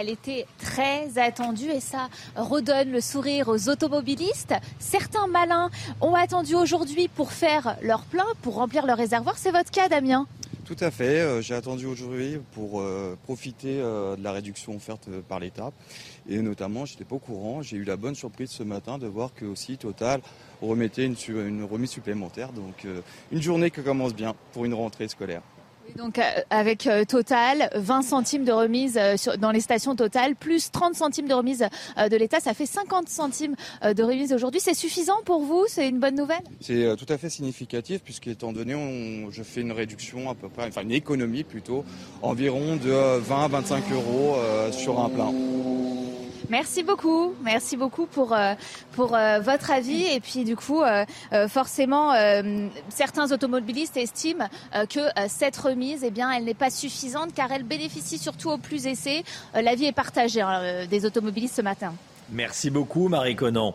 Elle 0.00 0.10
était 0.10 0.46
très 0.58 1.18
attendue 1.18 1.70
et 1.70 1.80
ça 1.80 2.08
redonne 2.36 2.92
le 2.92 3.00
sourire 3.00 3.48
aux 3.48 3.68
automobilistes. 3.68 4.54
Certains 4.78 5.26
malins 5.26 5.70
ont 6.00 6.14
attendu 6.14 6.54
aujourd'hui 6.54 7.08
pour 7.08 7.32
faire 7.32 7.76
leur 7.82 8.02
plein, 8.02 8.26
pour 8.42 8.54
remplir 8.54 8.86
leur 8.86 8.96
réservoir. 8.96 9.36
C'est 9.38 9.50
votre 9.50 9.72
cas, 9.72 9.88
Damien 9.88 10.26
tout 10.64 10.76
à 10.80 10.90
fait. 10.90 11.20
Euh, 11.20 11.40
j'ai 11.40 11.54
attendu 11.54 11.86
aujourd'hui 11.86 12.36
pour 12.52 12.82
euh, 12.82 13.16
profiter 13.24 13.80
euh, 13.80 14.16
de 14.16 14.22
la 14.22 14.32
réduction 14.32 14.76
offerte 14.76 15.08
par 15.26 15.40
l'État. 15.40 15.72
Et 16.28 16.42
notamment, 16.42 16.84
je 16.84 16.92
n'étais 16.92 17.06
pas 17.06 17.14
au 17.14 17.18
courant. 17.18 17.62
J'ai 17.62 17.78
eu 17.78 17.84
la 17.84 17.96
bonne 17.96 18.14
surprise 18.14 18.50
ce 18.50 18.62
matin 18.64 18.98
de 18.98 19.06
voir 19.06 19.32
que 19.32 19.46
aussi 19.46 19.78
Total 19.78 20.20
remettait 20.60 21.06
une, 21.06 21.16
une 21.26 21.64
remise 21.64 21.88
supplémentaire. 21.88 22.52
Donc 22.52 22.86
une 23.32 23.40
journée 23.40 23.70
qui 23.70 23.82
commence 23.82 24.14
bien 24.14 24.34
pour 24.52 24.66
une 24.66 24.74
rentrée 24.74 25.08
scolaire. 25.08 25.40
Donc 25.96 26.18
euh, 26.18 26.22
avec 26.50 26.86
euh, 26.86 27.04
Total, 27.04 27.70
20 27.74 28.02
centimes 28.02 28.44
de 28.44 28.52
remise 28.52 28.98
euh, 28.98 29.16
dans 29.38 29.50
les 29.50 29.60
stations 29.60 29.96
Total, 29.96 30.34
plus 30.34 30.70
30 30.70 30.94
centimes 30.94 31.28
de 31.28 31.34
remise 31.34 31.66
de 31.98 32.16
l'État, 32.16 32.40
ça 32.40 32.54
fait 32.54 32.66
50 32.66 33.08
centimes 33.08 33.54
de 33.82 34.02
remise 34.02 34.32
aujourd'hui. 34.32 34.60
C'est 34.60 34.74
suffisant 34.74 35.20
pour 35.24 35.42
vous? 35.42 35.64
C'est 35.68 35.88
une 35.88 35.98
bonne 35.98 36.14
nouvelle? 36.14 36.42
C'est 36.60 36.96
tout 36.96 37.12
à 37.12 37.18
fait 37.18 37.30
significatif 37.30 38.02
puisqu'étant 38.02 38.52
donné, 38.52 38.74
on, 38.74 39.30
je 39.30 39.42
fais 39.42 39.60
une 39.60 39.72
réduction 39.72 40.30
à 40.30 40.34
peu 40.34 40.48
près, 40.48 40.68
enfin 40.68 40.82
une 40.82 40.92
économie 40.92 41.44
plutôt, 41.44 41.84
environ 42.22 42.76
de 42.76 43.18
20 43.18 43.44
à 43.44 43.48
25 43.48 43.84
euros 43.92 44.36
sur 44.72 45.00
un 45.00 45.08
plein. 45.08 45.32
Merci 46.50 46.82
beaucoup, 46.82 47.34
merci 47.42 47.76
beaucoup 47.76 48.06
pour 48.06 48.34
pour 48.92 49.08
votre 49.08 49.70
avis. 49.70 50.06
Et 50.06 50.20
puis 50.20 50.44
du 50.44 50.56
coup 50.56 50.80
forcément 51.48 52.14
certains 52.88 53.32
automobilistes 53.32 53.98
estiment 53.98 54.48
que 54.88 55.00
cette 55.28 55.56
remise 55.56 55.77
eh 56.02 56.10
bien 56.10 56.30
elle 56.30 56.44
n'est 56.44 56.54
pas 56.54 56.70
suffisante 56.70 57.32
car 57.34 57.50
elle 57.52 57.62
bénéficie 57.62 58.18
surtout 58.18 58.50
aux 58.50 58.58
plus 58.58 58.86
aisés. 58.86 59.24
L'avis 59.54 59.86
est 59.86 59.92
partagé 59.92 60.40
hein, 60.40 60.86
des 60.86 61.04
automobilistes 61.06 61.56
ce 61.56 61.62
matin. 61.62 61.94
Merci 62.30 62.70
beaucoup 62.70 63.08
Marie 63.08 63.36
Conan. 63.36 63.74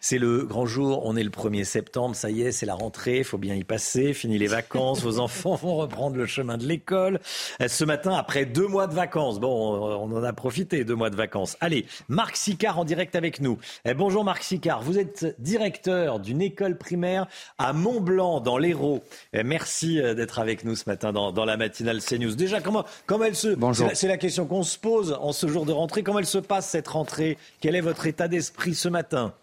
C'est 0.00 0.18
le 0.18 0.44
grand 0.44 0.64
jour, 0.64 1.02
on 1.04 1.16
est 1.16 1.24
le 1.24 1.30
1er 1.30 1.64
septembre, 1.64 2.14
ça 2.14 2.30
y 2.30 2.42
est, 2.42 2.52
c'est 2.52 2.66
la 2.66 2.74
rentrée, 2.74 3.18
il 3.18 3.24
faut 3.24 3.36
bien 3.36 3.56
y 3.56 3.64
passer, 3.64 4.14
fini 4.14 4.38
les 4.38 4.46
vacances, 4.46 5.02
vos 5.02 5.18
enfants 5.18 5.56
vont 5.56 5.76
reprendre 5.76 6.16
le 6.16 6.26
chemin 6.26 6.56
de 6.56 6.64
l'école. 6.64 7.18
Ce 7.66 7.84
matin, 7.84 8.14
après 8.14 8.44
deux 8.44 8.68
mois 8.68 8.86
de 8.86 8.94
vacances, 8.94 9.40
bon, 9.40 9.48
on 9.50 10.16
en 10.16 10.22
a 10.22 10.32
profité, 10.32 10.84
deux 10.84 10.94
mois 10.94 11.10
de 11.10 11.16
vacances. 11.16 11.56
Allez, 11.60 11.84
Marc 12.08 12.36
Sicard 12.36 12.78
en 12.78 12.84
direct 12.84 13.16
avec 13.16 13.40
nous. 13.40 13.58
Eh, 13.84 13.92
bonjour 13.92 14.22
Marc 14.24 14.44
Sicard, 14.44 14.82
vous 14.82 15.00
êtes 15.00 15.34
directeur 15.40 16.20
d'une 16.20 16.42
école 16.42 16.78
primaire 16.78 17.26
à 17.58 17.72
Mont-Blanc, 17.72 18.40
dans 18.40 18.56
l'Hérault. 18.56 19.02
Eh, 19.32 19.42
merci 19.42 20.00
euh, 20.00 20.14
d'être 20.14 20.38
avec 20.38 20.64
nous 20.64 20.76
ce 20.76 20.84
matin 20.88 21.12
dans, 21.12 21.44
la 21.44 21.56
matinale 21.56 22.00
CNews. 22.00 22.36
Déjà, 22.36 22.60
comment, 22.60 22.84
comment 23.06 23.24
elle 23.24 23.34
se... 23.34 23.56
C'est 23.94 24.06
la, 24.06 24.12
la 24.14 24.18
question 24.18 24.46
qu'on 24.46 24.62
se 24.62 24.78
pose 24.78 25.16
en 25.20 25.32
ce 25.32 25.48
jour 25.48 25.66
de 25.66 25.72
rentrée. 25.72 26.04
Comment 26.04 26.20
elle 26.20 26.26
se 26.26 26.38
passe 26.38 26.68
cette 26.68 26.88
rentrée? 26.88 27.36
Quel 27.60 27.74
est 27.74 27.80
votre 27.80 28.06
état 28.06 28.28
d'esprit 28.28 28.74
ce 28.74 28.88
matin? 28.88 29.34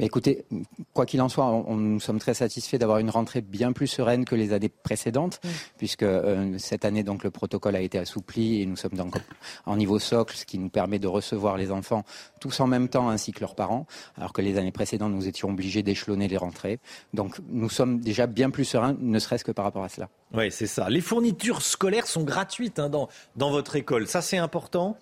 Écoutez, 0.00 0.44
quoi 0.92 1.06
qu'il 1.06 1.20
en 1.20 1.28
soit, 1.28 1.44
on, 1.44 1.76
nous 1.76 2.00
sommes 2.00 2.18
très 2.18 2.34
satisfaits 2.34 2.76
d'avoir 2.76 2.98
une 2.98 3.10
rentrée 3.10 3.40
bien 3.40 3.72
plus 3.72 3.86
sereine 3.86 4.24
que 4.24 4.34
les 4.34 4.52
années 4.52 4.68
précédentes, 4.68 5.40
puisque 5.78 6.02
euh, 6.02 6.56
cette 6.58 6.84
année, 6.84 7.02
donc, 7.02 7.24
le 7.24 7.30
protocole 7.30 7.76
a 7.76 7.80
été 7.80 7.98
assoupli 7.98 8.62
et 8.62 8.66
nous 8.66 8.76
sommes 8.76 8.94
donc 8.94 9.16
en 9.66 9.76
niveau 9.76 9.98
socle, 9.98 10.36
ce 10.36 10.44
qui 10.44 10.58
nous 10.58 10.68
permet 10.68 10.98
de 10.98 11.08
recevoir 11.08 11.56
les 11.56 11.70
enfants 11.70 12.04
tous 12.40 12.60
en 12.60 12.66
même 12.66 12.88
temps 12.88 13.08
ainsi 13.08 13.32
que 13.32 13.40
leurs 13.40 13.54
parents, 13.54 13.86
alors 14.16 14.32
que 14.32 14.42
les 14.42 14.58
années 14.58 14.72
précédentes, 14.72 15.12
nous 15.12 15.28
étions 15.28 15.50
obligés 15.50 15.82
d'échelonner 15.82 16.28
les 16.28 16.36
rentrées. 16.36 16.78
Donc, 17.14 17.36
nous 17.48 17.68
sommes 17.68 18.00
déjà 18.00 18.26
bien 18.26 18.50
plus 18.50 18.64
sereins, 18.64 18.96
ne 18.98 19.18
serait-ce 19.18 19.44
que 19.44 19.52
par 19.52 19.64
rapport 19.64 19.84
à 19.84 19.88
cela. 19.88 20.08
Oui, 20.32 20.50
c'est 20.50 20.66
ça. 20.66 20.88
Les 20.88 21.00
fournitures 21.00 21.62
scolaires 21.62 22.06
sont 22.06 22.22
gratuites 22.22 22.78
hein, 22.78 22.88
dans, 22.88 23.08
dans 23.36 23.50
votre 23.50 23.76
école. 23.76 24.06
Ça, 24.06 24.22
c'est 24.22 24.38
important? 24.38 24.96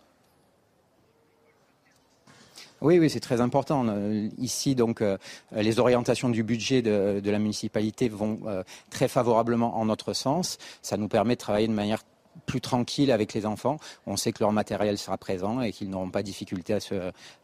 Oui, 2.80 2.98
oui, 2.98 3.10
c'est 3.10 3.20
très 3.20 3.40
important. 3.40 3.86
Euh, 3.88 4.28
ici, 4.38 4.74
donc, 4.74 5.02
euh, 5.02 5.16
les 5.52 5.78
orientations 5.78 6.28
du 6.28 6.42
budget 6.42 6.82
de, 6.82 7.20
la 7.24 7.38
municipalité 7.38 8.08
vont 8.08 8.40
euh, 8.46 8.62
très 8.90 9.08
favorablement 9.08 9.78
en 9.78 9.86
notre 9.86 10.12
sens. 10.12 10.58
Ça 10.82 10.96
nous 10.96 11.08
permet 11.08 11.34
de 11.34 11.40
travailler 11.40 11.68
de 11.68 11.72
manière 11.72 12.02
plus 12.46 12.60
tranquille 12.60 13.10
avec 13.10 13.34
les 13.34 13.46
enfants. 13.46 13.78
On 14.06 14.16
sait 14.16 14.32
que 14.32 14.38
leur 14.40 14.52
matériel 14.52 14.96
sera 14.96 15.18
présent 15.18 15.60
et 15.60 15.72
qu'ils 15.72 15.90
n'auront 15.90 16.10
pas 16.10 16.22
de 16.22 16.26
difficulté 16.26 16.76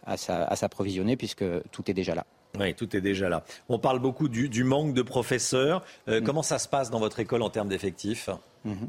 à, 0.07 0.17
s'approvisionner 0.57 1.17
puisque 1.17 1.45
tout 1.73 1.91
est 1.91 1.95
déjà 1.95 2.15
là. 2.15 2.25
Oui, 2.59 2.73
tout 2.75 2.95
est 2.97 3.01
déjà 3.01 3.29
là. 3.29 3.43
On 3.69 3.81
parle 3.81 3.99
beaucoup 3.99 4.29
du, 4.29 4.65
manque 4.65 4.95
de 4.95 5.03
professeurs. 5.03 5.83
Mm. 6.07 6.21
Comment 6.21 6.45
ça 6.45 6.61
se 6.61 6.69
passe 6.69 6.91
dans 6.91 7.01
votre 7.01 7.19
école 7.19 7.43
en 7.43 7.51
termes 7.51 7.69
d'effectifs? 7.69 8.31
Mm-hmm. 8.65 8.89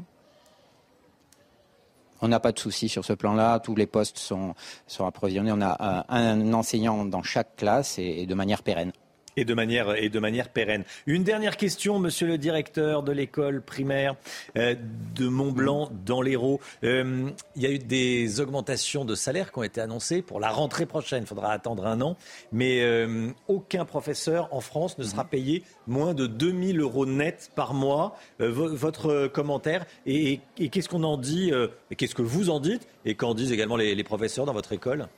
On 2.20 2.28
n'a 2.28 2.40
pas 2.40 2.52
de 2.52 2.58
souci 2.58 2.88
sur 2.88 3.04
ce 3.04 3.12
plan-là. 3.12 3.60
Tous 3.60 3.74
les 3.74 3.86
postes 3.86 4.18
sont, 4.18 4.54
sont 4.86 5.06
approvisionnés. 5.06 5.52
On 5.52 5.60
a 5.60 6.04
un, 6.08 6.52
enseignant 6.52 7.04
dans 7.04 7.22
chaque 7.22 7.56
classe 7.56 7.98
et 7.98 8.26
de 8.26 8.34
manière 8.34 8.62
pérenne 8.62 8.92
et 9.36 9.44
de 9.44 9.54
manière, 9.54 9.94
et 9.96 10.08
de 10.08 10.18
manière 10.18 10.48
pérenne. 10.48 10.84
Une 11.06 11.22
dernière 11.22 11.56
question, 11.56 11.98
monsieur 11.98 12.26
le 12.26 12.38
directeur 12.38 13.02
de 13.02 13.12
l'école 13.12 13.62
primaire 13.62 14.16
euh, 14.56 14.74
de 15.14 15.28
Montblanc 15.28 15.90
dans 16.04 16.22
l'Hérault. 16.22 16.60
Euh, 16.84 17.28
il 17.54 17.62
y 17.62 17.66
a 17.66 17.70
eu 17.70 17.78
des 17.78 18.40
augmentations 18.40 19.04
de 19.04 19.14
salaire 19.14 19.52
qui 19.52 19.58
ont 19.58 19.62
été 19.62 19.80
annoncées 19.80 20.22
pour 20.22 20.40
la 20.40 20.50
rentrée 20.50 20.86
prochaine. 20.86 21.24
Il 21.24 21.26
faudra 21.26 21.52
attendre 21.52 21.86
un 21.86 22.00
an. 22.00 22.16
Mais 22.52 22.82
euh, 22.82 23.28
aucun 23.48 23.84
professeur 23.84 24.48
en 24.52 24.60
France 24.60 24.98
ne 24.98 25.04
sera 25.04 25.24
mhm. 25.24 25.28
payé 25.28 25.62
moins 25.86 26.14
de 26.14 26.26
2000 26.26 26.80
euros 26.80 27.06
net 27.06 27.50
par 27.54 27.74
mois. 27.74 28.16
votre 28.38 29.26
commentaire 29.28 29.84
et, 30.06 30.40
qu'est-ce 30.56 30.88
qu'on 30.88 31.04
en 31.04 31.16
dit 31.16 31.52
qu'est-ce 31.96 32.14
que 32.14 32.22
vous 32.22 32.50
en 32.50 32.60
dites 32.60 32.86
et 33.04 33.14
qu'en 33.14 33.34
disent 33.34 33.52
également 33.52 33.76
les 33.76 34.04
professeurs 34.04 34.46
dans 34.46 34.52
votre 34.52 34.72
école? 34.72 35.08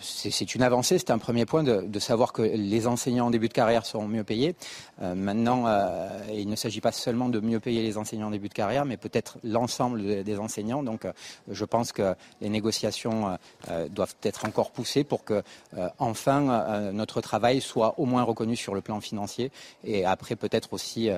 C'est 0.00 0.54
une 0.54 0.62
avancée, 0.62 0.98
c'est 0.98 1.10
un 1.10 1.18
premier 1.18 1.46
point 1.46 1.62
de, 1.62 1.98
savoir 1.98 2.32
que 2.32 2.42
les 2.42 2.86
enseignants 2.86 3.26
en 3.26 3.30
début 3.30 3.48
de 3.48 3.54
carrière 3.54 3.86
seront 3.86 4.06
mieux 4.06 4.24
payés. 4.24 4.54
Euh, 5.00 5.14
maintenant, 5.14 5.64
euh, 5.66 6.08
il 6.32 6.48
ne 6.48 6.56
s'agit 6.56 6.80
pas 6.80 6.92
seulement 6.92 7.28
de 7.28 7.40
mieux 7.40 7.60
payer 7.60 7.82
les 7.82 7.96
enseignants 7.96 8.28
en 8.28 8.30
début 8.30 8.48
de 8.48 8.54
carrière, 8.54 8.84
mais 8.84 8.96
peut-être 8.96 9.38
l'ensemble 9.42 10.22
des 10.22 10.38
enseignants. 10.38 10.82
Donc, 10.82 11.04
euh, 11.04 11.12
je 11.48 11.64
pense 11.64 11.92
que 11.92 12.14
les 12.40 12.48
négociations 12.48 13.38
doivent 13.90 14.14
être 14.22 14.44
encore 14.44 14.70
poussées 14.70 15.04
pour 15.04 15.24
que, 15.24 15.42
enfin, 15.98 16.90
notre 16.92 17.20
travail 17.20 17.60
soit 17.60 17.98
au 17.98 18.04
moins 18.04 18.22
reconnu 18.22 18.56
sur 18.56 18.74
le 18.74 18.80
plan 18.80 19.00
financier 19.00 19.50
et 19.84 20.04
après 20.04 20.36
peut-être 20.36 20.72
aussi 20.72 21.10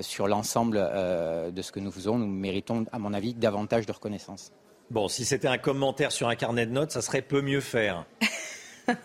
sur 0.00 0.28
l'ensemble 0.28 0.76
de 0.78 1.62
ce 1.62 1.72
que 1.72 1.80
nous 1.80 1.90
faisons. 1.90 2.18
Nous 2.18 2.26
méritons, 2.26 2.84
à 2.92 2.98
mon 2.98 3.12
avis, 3.12 3.34
davantage 3.34 3.86
de 3.86 3.92
reconnaissance. 3.92 4.52
Bon, 4.90 5.06
si 5.08 5.24
c'était 5.24 5.48
un 5.48 5.58
commentaire 5.58 6.12
sur 6.12 6.28
un 6.28 6.34
carnet 6.34 6.64
de 6.64 6.72
notes, 6.72 6.92
ça 6.92 7.02
serait 7.02 7.22
peu 7.22 7.42
mieux 7.42 7.60
faire. 7.60 8.06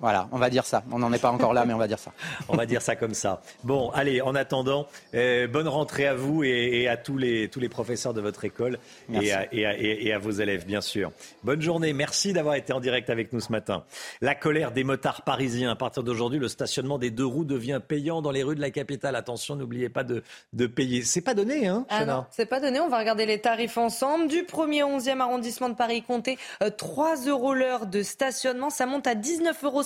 Voilà, 0.00 0.28
on 0.32 0.38
va 0.38 0.50
dire 0.50 0.64
ça. 0.64 0.82
On 0.90 0.98
n'en 0.98 1.12
est 1.12 1.18
pas 1.20 1.30
encore 1.30 1.54
là, 1.54 1.64
mais 1.64 1.74
on 1.74 1.78
va 1.78 1.88
dire 1.88 1.98
ça. 1.98 2.12
on 2.48 2.56
va 2.56 2.66
dire 2.66 2.82
ça 2.82 2.96
comme 2.96 3.14
ça. 3.14 3.40
Bon, 3.64 3.90
allez, 3.90 4.20
en 4.20 4.34
attendant, 4.34 4.86
euh, 5.14 5.46
bonne 5.46 5.68
rentrée 5.68 6.06
à 6.06 6.14
vous 6.14 6.44
et, 6.44 6.88
à 6.88 6.96
tous 6.96 7.16
les, 7.16 7.48
tous 7.48 7.60
les 7.60 7.68
professeurs 7.68 8.14
de 8.14 8.20
votre 8.20 8.44
école 8.44 8.78
et 9.12 9.32
à, 9.32 9.46
et, 9.52 10.12
à, 10.12 10.18
vos 10.18 10.30
élèves, 10.30 10.66
bien 10.66 10.80
sûr. 10.80 11.12
Bonne 11.42 11.62
journée. 11.62 11.92
Merci 11.92 12.32
d'avoir 12.32 12.54
été 12.54 12.72
en 12.72 12.80
direct 12.80 13.10
avec 13.10 13.32
nous 13.32 13.40
ce 13.40 13.50
matin. 13.50 13.84
La 14.20 14.34
colère 14.34 14.72
des 14.72 14.84
motards 14.84 15.22
parisiens. 15.22 15.70
À 15.70 15.76
partir 15.76 16.02
d'aujourd'hui, 16.02 16.38
le 16.38 16.48
stationnement 16.48 16.98
des 16.98 17.10
deux 17.10 17.26
roues 17.26 17.44
devient 17.44 17.80
payant 17.86 18.22
dans 18.22 18.30
les 18.30 18.42
rues 18.42 18.56
de 18.56 18.60
la 18.60 18.70
capitale. 18.70 19.16
Attention, 19.16 19.56
n'oubliez 19.56 19.88
pas 19.88 20.04
de, 20.04 20.22
de 20.52 20.66
payer. 20.66 21.02
C'est 21.02 21.20
pas 21.20 21.34
donné, 21.34 21.66
hein, 21.66 21.86
ah 21.88 22.04
non, 22.04 22.26
c'est 22.30 22.46
pas 22.46 22.60
donné. 22.60 22.80
On 22.80 22.88
va 22.88 22.98
regarder 22.98 23.26
les 23.26 23.40
tarifs 23.40 23.78
ensemble. 23.78 24.28
Du 24.28 24.42
1er 24.42 24.82
au 24.82 24.98
11e 24.98 25.20
arrondissement 25.20 25.68
de 25.68 25.74
Paris, 25.74 26.02
comptez 26.02 26.38
3 26.76 27.26
euh, 27.26 27.30
euros 27.30 27.54
l'heure 27.54 27.86
de 27.86 28.02
stationnement. 28.02 28.70
Ça 28.70 28.86
monte 28.86 29.06
à 29.06 29.14
19 29.14 29.64
euros 29.64 29.82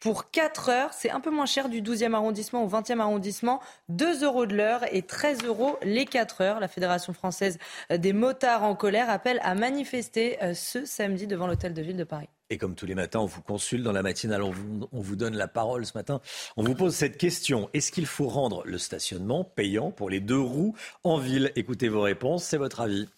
pour 0.00 0.30
4 0.30 0.68
heures. 0.68 0.92
C'est 0.92 1.10
un 1.10 1.20
peu 1.20 1.30
moins 1.30 1.46
cher 1.46 1.68
du 1.68 1.82
12e 1.82 2.14
arrondissement 2.14 2.64
au 2.64 2.68
20e 2.68 3.00
arrondissement. 3.00 3.60
2 3.88 4.24
euros 4.24 4.46
de 4.46 4.54
l'heure 4.54 4.82
et 4.92 5.02
13 5.02 5.44
euros 5.44 5.78
les 5.82 6.04
4 6.04 6.40
heures. 6.40 6.60
La 6.60 6.68
Fédération 6.68 7.12
française 7.12 7.58
des 7.90 8.12
motards 8.12 8.62
en 8.62 8.74
colère 8.74 9.10
appelle 9.10 9.40
à 9.42 9.54
manifester 9.54 10.42
euh, 10.42 10.54
ce 10.54 10.84
samedi 10.84 11.26
devant 11.26 11.46
l'hôtel 11.46 11.74
de 11.74 11.82
ville 11.82 11.96
de 11.96 12.04
Paris. 12.04 12.28
Et 12.48 12.58
comme 12.58 12.76
tous 12.76 12.86
les 12.86 12.94
matins, 12.94 13.18
on 13.18 13.26
vous 13.26 13.42
consulte 13.42 13.82
dans 13.82 13.92
la 13.92 14.02
matinale, 14.02 14.42
on 14.42 14.50
vous, 14.50 14.88
on 14.92 15.00
vous, 15.00 15.16
donne 15.16 15.36
la 15.36 15.48
parole 15.48 15.84
ce 15.84 15.96
matin. 15.96 16.20
On 16.56 16.62
vous 16.62 16.74
pose 16.74 16.94
cette 16.94 17.18
question. 17.18 17.68
Est-ce 17.74 17.90
qu'il 17.90 18.06
faut 18.06 18.28
rendre 18.28 18.62
le 18.64 18.78
stationnement 18.78 19.42
payant 19.42 19.90
pour 19.90 20.10
les 20.10 20.20
deux 20.20 20.38
roues 20.38 20.74
en 21.02 21.18
ville? 21.18 21.50
Écoutez 21.56 21.88
vos 21.88 22.02
réponses, 22.02 22.44
c'est 22.44 22.58
votre 22.58 22.80
avis. 22.80 23.08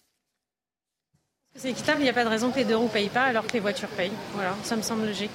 C'est 1.55 1.69
équitable, 1.71 2.01
il 2.01 2.03
n'y 2.03 2.09
a 2.09 2.13
pas 2.13 2.23
de 2.23 2.29
raison 2.29 2.51
que 2.51 2.57
les 2.57 2.65
deux 2.65 2.75
roues 2.75 2.85
ne 2.85 2.89
payent 2.89 3.09
pas 3.09 3.23
alors 3.23 3.45
que 3.45 3.53
les 3.53 3.59
voitures 3.59 3.89
payent. 3.89 4.11
Voilà, 4.33 4.55
ça 4.63 4.75
me 4.75 4.81
semble 4.81 5.05
logique 5.05 5.31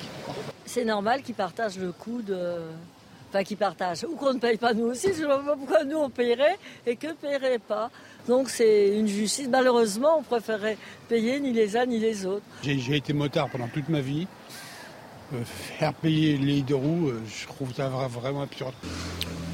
c'est 0.66 0.84
normal 0.84 1.22
qu'ils 1.22 1.34
partagent 1.34 1.78
le 1.78 1.92
coût 1.92 2.22
de. 2.22 2.58
Enfin, 3.30 3.42
qu'ils 3.42 3.56
partagent. 3.56 4.04
Ou 4.04 4.14
qu'on 4.16 4.34
ne 4.34 4.38
paye 4.38 4.56
pas 4.56 4.74
nous 4.74 4.86
aussi. 4.86 5.08
Je 5.14 5.22
ne 5.22 5.26
vois 5.26 5.42
pas 5.42 5.56
pourquoi 5.56 5.84
nous 5.84 5.96
on 5.96 6.10
payerait 6.10 6.56
et 6.86 6.96
que 6.96 7.08
ne 7.08 7.12
payerait 7.14 7.58
pas. 7.58 7.90
Donc 8.28 8.48
c'est 8.48 8.96
une 8.96 9.08
justice. 9.08 9.48
Malheureusement, 9.48 10.18
on 10.18 10.22
préférait 10.22 10.78
payer 11.08 11.40
ni 11.40 11.52
les 11.52 11.76
uns 11.76 11.86
ni 11.86 11.98
les 11.98 12.24
autres. 12.26 12.44
J'ai 12.62 12.96
été 12.96 13.12
motard 13.12 13.50
pendant 13.50 13.68
toute 13.68 13.88
ma 13.88 14.00
vie. 14.00 14.26
Euh, 15.32 15.42
faire 15.44 15.94
payer 15.94 16.36
les 16.36 16.60
deux 16.62 16.74
roues, 16.74 17.08
euh, 17.08 17.20
je 17.26 17.46
trouve 17.46 17.72
ça 17.72 17.88
vraiment 17.88 18.42
absurde. 18.42 18.74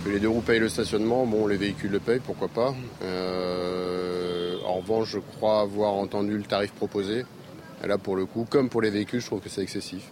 Que 0.04 0.10
les 0.10 0.18
deux 0.18 0.28
roues 0.28 0.40
payent 0.40 0.58
le 0.58 0.68
stationnement, 0.68 1.26
bon, 1.26 1.46
les 1.46 1.56
véhicules 1.56 1.90
le 1.90 2.00
payent, 2.00 2.20
pourquoi 2.20 2.48
pas. 2.48 2.74
Euh, 3.02 4.56
en 4.66 4.74
revanche, 4.74 5.10
je 5.10 5.18
crois 5.18 5.60
avoir 5.60 5.92
entendu 5.92 6.36
le 6.36 6.42
tarif 6.42 6.72
proposé. 6.72 7.24
Là, 7.84 7.98
pour 7.98 8.16
le 8.16 8.26
coup, 8.26 8.46
comme 8.48 8.68
pour 8.68 8.82
les 8.82 8.90
véhicules, 8.90 9.20
je 9.20 9.26
trouve 9.26 9.40
que 9.40 9.48
c'est 9.48 9.62
excessif. 9.62 10.10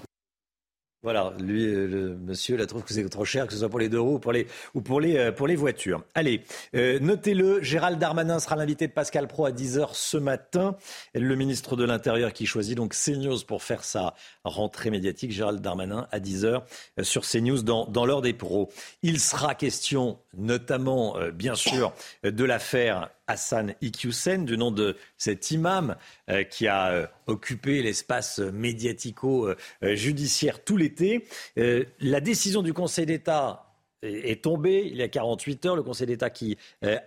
Voilà, 1.04 1.32
lui, 1.38 1.64
euh, 1.64 1.86
le 1.86 2.16
monsieur, 2.16 2.56
là, 2.56 2.66
trouve 2.66 2.82
que 2.82 2.92
c'est 2.92 3.08
trop 3.08 3.24
cher, 3.24 3.46
que 3.46 3.52
ce 3.52 3.60
soit 3.60 3.68
pour 3.68 3.78
les 3.78 3.88
deux 3.88 4.00
roues 4.00 4.14
ou 4.14 4.18
pour 4.18 4.32
les, 4.32 4.48
ou 4.74 4.80
pour 4.80 5.00
les, 5.00 5.16
euh, 5.16 5.30
pour 5.30 5.46
les 5.46 5.54
voitures. 5.54 6.02
Allez, 6.16 6.42
euh, 6.74 6.98
notez-le, 6.98 7.62
Gérald 7.62 8.00
Darmanin 8.00 8.40
sera 8.40 8.56
l'invité 8.56 8.88
de 8.88 8.92
Pascal 8.92 9.28
Pro 9.28 9.46
à 9.46 9.52
10h 9.52 9.90
ce 9.92 10.16
matin. 10.16 10.76
Le 11.14 11.36
ministre 11.36 11.76
de 11.76 11.84
l'Intérieur 11.84 12.32
qui 12.32 12.46
choisit 12.46 12.76
donc 12.76 12.94
CNews 12.94 13.44
pour 13.46 13.62
faire 13.62 13.84
sa 13.84 14.14
rentrée 14.42 14.90
médiatique. 14.90 15.30
Gérald 15.30 15.60
Darmanin 15.60 16.08
à 16.10 16.18
10h 16.18 16.62
sur 17.02 17.22
CNews 17.22 17.62
dans, 17.62 17.86
dans 17.86 18.04
l'heure 18.04 18.22
des 18.22 18.32
pros. 18.32 18.68
Il 19.02 19.20
sera 19.20 19.54
question 19.54 20.18
notamment, 20.38 21.16
bien 21.32 21.54
sûr, 21.54 21.92
de 22.22 22.44
l'affaire 22.44 23.10
Hassan 23.28 23.76
Iqiyoussen, 23.82 24.44
du 24.44 24.58
nom 24.58 24.72
de 24.72 24.96
cet 25.16 25.52
imam 25.52 25.94
euh, 26.30 26.42
qui 26.42 26.66
a 26.66 26.90
euh, 26.90 27.06
occupé 27.26 27.80
l'espace 27.82 28.38
médiatico-judiciaire 28.38 30.64
tout 30.64 30.76
l'été. 30.76 31.24
Euh, 31.58 31.84
la 32.00 32.20
décision 32.20 32.62
du 32.62 32.72
Conseil 32.72 33.06
d'État 33.06 33.64
est 34.02 34.42
tombée 34.44 34.88
il 34.90 34.96
y 34.96 35.02
a 35.02 35.08
48 35.08 35.66
heures. 35.66 35.76
Le 35.76 35.82
Conseil 35.82 36.06
d'État 36.06 36.30
qui 36.30 36.56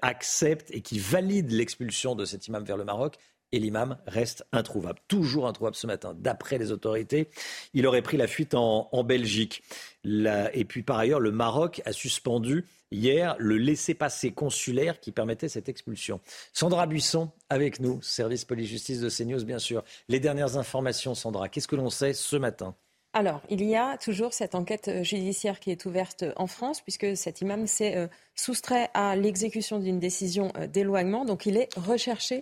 accepte 0.01 0.69
et 0.71 0.81
qui 0.81 0.99
valide 0.99 1.49
l'expulsion 1.51 2.15
de 2.15 2.25
cet 2.25 2.47
imam 2.47 2.65
vers 2.65 2.75
le 2.75 2.83
Maroc. 2.83 3.15
Et 3.53 3.59
l'imam 3.59 3.97
reste 4.07 4.45
introuvable, 4.51 4.99
toujours 5.07 5.47
introuvable 5.47 5.77
ce 5.77 5.87
matin. 5.87 6.13
D'après 6.17 6.57
les 6.57 6.73
autorités, 6.73 7.29
il 7.73 7.87
aurait 7.87 8.01
pris 8.01 8.17
la 8.17 8.27
fuite 8.27 8.55
en, 8.55 9.03
Belgique. 9.03 9.63
et 10.05 10.65
puis 10.65 10.83
par 10.83 10.97
ailleurs, 10.97 11.21
le 11.21 11.31
Maroc 11.31 11.81
a 11.85 11.93
suspendu 11.93 12.65
hier 12.91 13.35
le 13.39 13.57
laissez-passer 13.57 14.31
consulaire 14.31 14.99
qui 14.99 15.11
permettait 15.11 15.49
cette 15.49 15.69
expulsion. 15.69 16.19
Sandra 16.53 16.87
Buisson 16.87 17.31
avec 17.49 17.79
nous, 17.79 18.01
service 18.01 18.45
police-justice 18.45 19.01
de 19.01 19.09
CNews 19.09 19.43
bien 19.43 19.59
sûr. 19.59 19.83
Les 20.09 20.19
dernières 20.19 20.57
informations, 20.57 21.15
Sandra, 21.15 21.49
qu'est-ce 21.49 21.67
que 21.67 21.75
l'on 21.75 21.89
sait 21.89 22.13
ce 22.13 22.35
matin? 22.35 22.75
Alors, 23.13 23.41
il 23.49 23.61
y 23.65 23.75
a 23.75 23.97
toujours 23.97 24.33
cette 24.33 24.55
enquête 24.55 24.87
euh, 24.87 25.03
judiciaire 25.03 25.59
qui 25.59 25.69
est 25.69 25.85
ouverte 25.85 26.23
en 26.37 26.47
France, 26.47 26.79
puisque 26.79 27.17
cet 27.17 27.41
imam 27.41 27.67
s'est 27.67 27.97
euh, 27.97 28.07
soustrait 28.35 28.89
à 28.93 29.17
l'exécution 29.17 29.79
d'une 29.79 29.99
décision 29.99 30.53
euh, 30.55 30.65
d'éloignement. 30.65 31.25
Donc, 31.25 31.45
il 31.45 31.57
est 31.57 31.67
recherché 31.75 32.41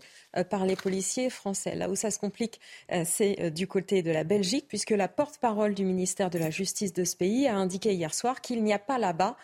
par 0.51 0.67
les 0.67 0.75
policiers 0.75 1.31
français. 1.31 1.73
Là 1.73 1.89
où 1.89 1.95
ça 1.95 2.11
se 2.11 2.19
complique, 2.19 2.59
c'est 3.03 3.49
du 3.49 3.65
côté 3.65 4.03
de 4.03 4.11
la 4.11 4.23
Belgique, 4.23 4.67
puisque 4.67 4.91
la 4.91 5.07
porte-parole 5.07 5.73
du 5.73 5.85
ministère 5.85 6.29
de 6.29 6.37
la 6.37 6.51
Justice 6.51 6.93
de 6.93 7.03
ce 7.03 7.15
pays 7.15 7.47
a 7.47 7.55
indiqué 7.55 7.93
hier 7.93 8.13
soir 8.13 8.39
qu'il 8.39 8.63
n'y 8.63 8.71
a 8.71 8.77
pas 8.77 8.99
là-bas 8.99 9.37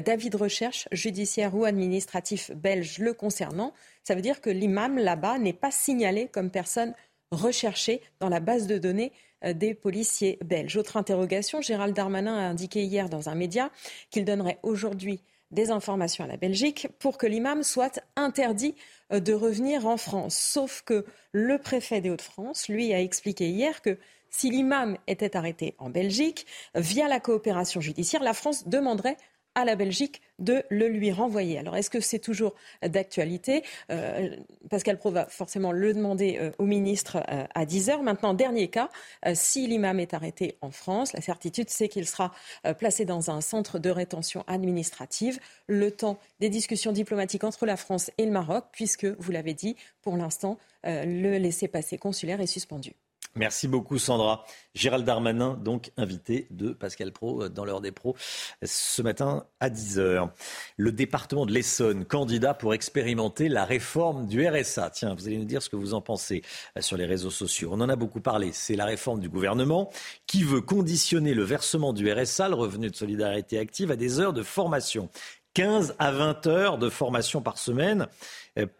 d'avis 0.00 0.30
de 0.30 0.36
recherche 0.36 0.88
judiciaire 0.92 1.54
ou 1.54 1.64
administratif 1.64 2.50
belge 2.52 2.98
le 2.98 3.12
concernant. 3.12 3.72
Ça 4.04 4.14
veut 4.14 4.22
dire 4.22 4.40
que 4.40 4.50
l'imam 4.50 4.98
là-bas 4.98 5.38
n'est 5.38 5.52
pas 5.52 5.70
signalé 5.70 6.28
comme 6.28 6.50
personne 6.50 6.94
recherchée 7.30 8.00
dans 8.20 8.28
la 8.28 8.40
base 8.40 8.66
de 8.66 8.78
données 8.78 9.12
euh, 9.44 9.52
des 9.52 9.74
policiers 9.74 10.38
belges. 10.44 10.76
Autre 10.76 10.96
interrogation, 10.96 11.60
Gérald 11.60 11.94
Darmanin 11.94 12.36
a 12.36 12.42
indiqué 12.42 12.84
hier 12.84 13.08
dans 13.08 13.28
un 13.28 13.34
média 13.34 13.70
qu'il 14.10 14.24
donnerait 14.24 14.58
aujourd'hui 14.62 15.20
des 15.50 15.70
informations 15.70 16.24
à 16.24 16.26
la 16.26 16.36
Belgique 16.36 16.88
pour 16.98 17.18
que 17.18 17.26
l'imam 17.26 17.62
soit 17.62 18.00
interdit 18.16 18.74
euh, 19.12 19.20
de 19.20 19.32
revenir 19.32 19.86
en 19.86 19.96
France. 19.96 20.36
Sauf 20.36 20.82
que 20.82 21.04
le 21.32 21.58
préfet 21.58 22.00
des 22.00 22.10
Hauts-de-France, 22.10 22.68
lui, 22.68 22.92
a 22.92 23.00
expliqué 23.00 23.48
hier 23.48 23.82
que 23.82 23.98
si 24.30 24.50
l'imam 24.50 24.96
était 25.06 25.36
arrêté 25.36 25.74
en 25.78 25.90
Belgique, 25.90 26.46
via 26.74 27.06
la 27.06 27.20
coopération 27.20 27.82
judiciaire, 27.82 28.22
la 28.22 28.32
France 28.32 28.66
demanderait 28.66 29.18
à 29.54 29.64
la 29.64 29.76
Belgique 29.76 30.22
de 30.38 30.64
le 30.70 30.88
lui 30.88 31.12
renvoyer. 31.12 31.58
Alors, 31.58 31.76
est-ce 31.76 31.90
que 31.90 32.00
c'est 32.00 32.18
toujours 32.18 32.54
d'actualité? 32.82 33.62
Euh, 33.90 34.36
Pascal 34.70 34.98
Pro 34.98 35.10
va 35.10 35.26
forcément 35.26 35.72
le 35.72 35.94
demander 35.94 36.38
euh, 36.40 36.50
au 36.58 36.64
ministre 36.64 37.22
euh, 37.30 37.44
à 37.54 37.66
10 37.66 37.90
heures. 37.90 38.02
Maintenant, 38.02 38.34
dernier 38.34 38.68
cas, 38.68 38.88
si 39.34 39.66
l'imam 39.66 40.00
est 40.00 40.14
arrêté 40.14 40.56
en 40.60 40.70
France, 40.70 41.12
la 41.12 41.20
certitude, 41.20 41.70
c'est 41.70 41.88
qu'il 41.88 42.06
sera 42.06 42.32
placé 42.78 43.04
dans 43.04 43.30
un 43.30 43.40
centre 43.40 43.78
de 43.78 43.90
rétention 43.90 44.44
administrative 44.46 45.38
le 45.66 45.90
temps 45.90 46.18
des 46.40 46.48
discussions 46.48 46.92
diplomatiques 46.92 47.44
entre 47.44 47.66
la 47.66 47.76
France 47.76 48.10
et 48.18 48.24
le 48.24 48.32
Maroc, 48.32 48.66
puisque, 48.72 49.04
vous 49.04 49.32
l'avez 49.32 49.54
dit, 49.54 49.76
pour 50.02 50.16
l'instant, 50.16 50.58
le 50.84 51.38
laissez-passer 51.38 51.98
consulaire 51.98 52.40
est 52.40 52.46
suspendu. 52.46 52.92
Merci 53.34 53.66
beaucoup 53.66 53.98
Sandra. 53.98 54.44
Gérald 54.74 55.06
Darmanin, 55.06 55.54
donc 55.54 55.90
invité 55.96 56.46
de 56.50 56.72
Pascal 56.72 57.12
Pro 57.12 57.44
euh, 57.44 57.48
dans 57.48 57.64
l'heure 57.64 57.80
des 57.80 57.92
pros 57.92 58.14
ce 58.62 59.00
matin 59.00 59.46
à 59.58 59.70
10h. 59.70 60.28
Le 60.76 60.92
département 60.92 61.46
de 61.46 61.52
l'Essonne, 61.52 62.04
candidat 62.04 62.52
pour 62.52 62.74
expérimenter 62.74 63.48
la 63.48 63.64
réforme 63.64 64.26
du 64.26 64.46
RSA. 64.46 64.90
Tiens, 64.90 65.14
vous 65.14 65.28
allez 65.28 65.38
nous 65.38 65.46
dire 65.46 65.62
ce 65.62 65.70
que 65.70 65.76
vous 65.76 65.94
en 65.94 66.02
pensez 66.02 66.42
euh, 66.76 66.82
sur 66.82 66.98
les 66.98 67.06
réseaux 67.06 67.30
sociaux. 67.30 67.70
On 67.72 67.80
en 67.80 67.88
a 67.88 67.96
beaucoup 67.96 68.20
parlé. 68.20 68.50
C'est 68.52 68.76
la 68.76 68.84
réforme 68.84 69.20
du 69.20 69.30
gouvernement 69.30 69.90
qui 70.26 70.44
veut 70.44 70.60
conditionner 70.60 71.32
le 71.32 71.42
versement 71.42 71.94
du 71.94 72.12
RSA, 72.12 72.50
le 72.50 72.54
revenu 72.54 72.90
de 72.90 72.96
solidarité 72.96 73.58
active, 73.58 73.90
à 73.90 73.96
des 73.96 74.20
heures 74.20 74.34
de 74.34 74.42
formation. 74.42 75.08
15 75.54 75.96
à 75.98 76.12
20 76.12 76.46
heures 76.46 76.78
de 76.78 76.88
formation 76.88 77.42
par 77.42 77.58
semaine 77.58 78.08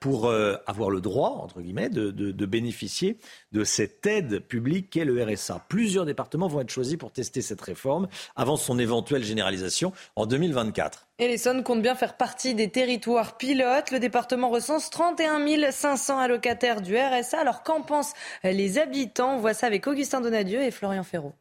pour 0.01 0.27
euh, 0.27 0.57
avoir 0.67 0.91
le 0.91 1.01
droit, 1.01 1.31
entre 1.31 1.61
guillemets, 1.61 1.89
de, 1.89 2.11
de, 2.11 2.47
bénéficier 2.47 3.17
de 3.53 3.65
cette 3.65 4.05
aide 4.07 4.41
publique 4.41 4.91
qu'est 4.91 5.05
le 5.05 5.23
RSA. 5.25 5.65
Plusieurs 5.69 6.05
départements 6.05 6.49
vont 6.49 6.61
être 6.61 6.71
choisis 6.71 6.97
pour 6.97 7.13
tester 7.13 7.41
cette 7.41 7.61
réforme 7.61 8.09
avant 8.37 8.57
son 8.57 8.79
éventuelle 8.79 9.25
généralisation 9.25 9.93
en 10.17 10.27
2024. 10.27 11.09
Et 11.19 11.29
l'Essonne 11.29 11.63
compte 11.63 11.83
bien 11.83 11.95
faire 11.95 12.17
partie 12.17 12.55
des 12.55 12.71
territoires 12.71 13.37
pilotes. 13.37 13.91
Le 13.91 14.01
département 14.01 14.51
recense 14.51 14.91
31 14.91 15.71
500 15.71 16.19
allocataires 16.19 16.81
du 16.81 16.97
RSA. 16.97 17.39
Alors 17.41 17.63
qu'en 17.63 17.83
pensent 17.83 18.15
les 18.45 18.79
habitants? 18.79 19.37
On 19.37 19.39
voit 19.39 19.55
ça 19.55 19.67
avec 19.67 19.87
Augustin 19.87 20.21
Donadieu 20.21 20.63
et 20.63 20.71
Florian 20.71 21.05
Ferraud. 21.05 21.33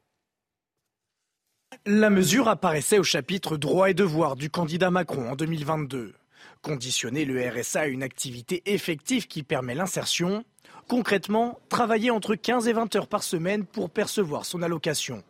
La 1.85 2.09
mesure 2.09 2.47
apparaissait 2.47 2.99
au 2.99 3.03
chapitre 3.03 3.57
droits 3.57 3.89
et 3.89 3.93
devoirs 3.93 4.35
du 4.35 4.49
candidat 4.49 4.91
Macron 4.91 5.31
en 5.31 5.35
2022. 5.35 6.13
Conditionner 6.61 7.25
le 7.25 7.41
RSA 7.49 7.81
à 7.81 7.85
une 7.87 8.03
activité 8.03 8.61
effective 8.67 9.27
qui 9.27 9.41
permet 9.41 9.73
l'insertion. 9.73 10.45
Concrètement, 10.87 11.59
travailler 11.69 12.11
entre 12.11 12.35
15 12.35 12.67
et 12.67 12.73
20 12.73 12.95
heures 12.95 13.07
par 13.07 13.23
semaine 13.23 13.65
pour 13.65 13.89
percevoir 13.89 14.45
son 14.45 14.61
allocation. 14.61 15.23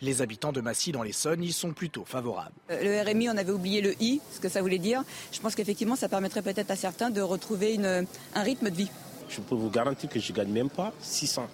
Les 0.00 0.22
habitants 0.22 0.50
de 0.50 0.60
Massy 0.60 0.90
dans 0.90 1.04
l'Essonne 1.04 1.44
y 1.44 1.52
sont 1.52 1.72
plutôt 1.72 2.04
favorables. 2.04 2.56
Euh, 2.72 3.04
le 3.04 3.08
RMI, 3.08 3.28
on 3.28 3.36
avait 3.36 3.52
oublié 3.52 3.80
le 3.80 3.94
I, 4.02 4.20
ce 4.32 4.40
que 4.40 4.48
ça 4.48 4.60
voulait 4.60 4.80
dire. 4.80 5.04
Je 5.30 5.38
pense 5.38 5.54
qu'effectivement, 5.54 5.94
ça 5.94 6.08
permettrait 6.08 6.42
peut-être 6.42 6.72
à 6.72 6.76
certains 6.76 7.10
de 7.10 7.20
retrouver 7.20 7.78
un 7.84 8.42
rythme 8.42 8.68
de 8.68 8.74
vie. 8.74 8.90
Je 9.28 9.40
peux 9.40 9.54
vous 9.54 9.70
garantir 9.70 10.10
que 10.10 10.18
je 10.18 10.32
ne 10.32 10.36
gagne 10.36 10.50
même 10.50 10.70
pas 10.70 10.92
600. 11.00 11.46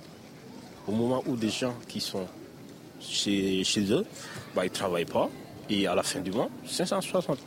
Au 0.86 0.92
moment 0.92 1.22
où 1.26 1.36
des 1.36 1.50
gens 1.50 1.74
qui 1.86 2.00
sont 2.00 2.26
chez, 2.98 3.62
eux, 3.90 4.06
bah, 4.54 4.64
ils 4.64 4.70
ne 4.70 4.74
travaillent 4.74 5.04
pas. 5.04 5.28
Et 5.68 5.86
à 5.86 5.94
la 5.94 6.02
fin 6.02 6.20
du 6.20 6.30
mois, 6.30 6.48
560. 6.66 7.38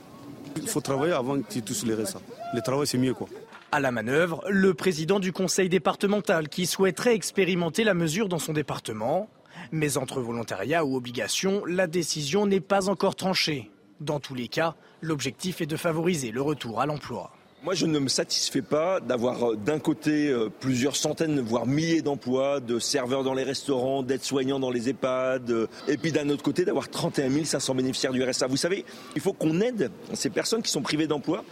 Il 0.58 0.68
faut 0.68 0.82
travailler 0.82 1.14
avant 1.14 1.42
qu'ils 1.42 1.64
touchent 1.64 1.84
les 1.84 1.94
restes. 1.94 2.18
Le 2.54 2.62
travail, 2.62 2.88
c'est 2.88 2.98
mieux. 2.98 3.14
quoi. 3.14 3.28
À 3.72 3.80
la 3.80 3.92
manœuvre, 3.92 4.44
le 4.50 4.74
président 4.74 5.20
du 5.20 5.32
conseil 5.32 5.70
départemental 5.70 6.50
qui 6.50 6.66
souhaiterait 6.66 7.16
expérimenter 7.16 7.84
la 7.84 7.94
mesure 7.94 8.28
dans 8.28 8.40
son 8.40 8.54
département. 8.54 9.30
Mais 9.72 9.98
entre 9.98 10.22
volontariat 10.22 10.84
ou 10.84 10.96
obligation, 10.96 11.64
la 11.66 11.88
décision 11.88 12.46
n'est 12.46 12.60
pas 12.60 12.90
encore 12.90 13.16
tranchée. 13.16 13.72
Dans 14.00 14.20
tous 14.20 14.34
les 14.34 14.48
cas, 14.48 14.76
l'objectif 15.02 15.62
est 15.62 15.66
de 15.68 15.78
favoriser 15.78 16.32
le 16.32 16.42
retour 16.42 16.82
à 16.82 16.86
l'emploi. 16.86 17.32
Moi, 17.64 17.76
je 17.76 17.86
ne 17.86 18.00
me 18.00 18.10
satisfais 18.10 18.64
pas 18.64 19.00
d'avoir 19.00 19.52
euh, 19.52 19.56
d'un 19.56 19.78
côté 19.78 20.30
euh, 20.30 20.50
plusieurs 20.50 20.96
centaines, 20.96 21.40
voire 21.42 21.68
milliers 21.68 22.02
d'emplois, 22.02 22.60
de 22.60 22.80
serveurs 22.80 23.24
dans 23.24 23.36
les 23.36 23.44
restaurants, 23.44 24.02
d'aides-soignants 24.02 24.60
dans 24.60 24.72
les 24.72 24.90
EHPAD, 24.90 25.52
euh, 25.52 25.68
et 25.88 25.98
puis 25.98 26.12
d'un 26.12 26.28
autre 26.30 26.42
côté 26.42 26.66
d'avoir 26.66 26.90
31 26.90 27.46
500 27.46 27.76
bénéficiaires 27.76 28.14
du 28.14 28.24
RSA. 28.24 28.48
Vous 28.48 28.58
savez, 28.58 28.84
il 29.16 29.22
faut 29.22 29.34
qu'on 29.34 29.62
aide 29.62 29.92
ces 30.16 30.32
personnes 30.32 30.64
qui 30.64 30.72
sont 30.72 30.82
privées 30.82 31.06
d'emploi 31.06 31.46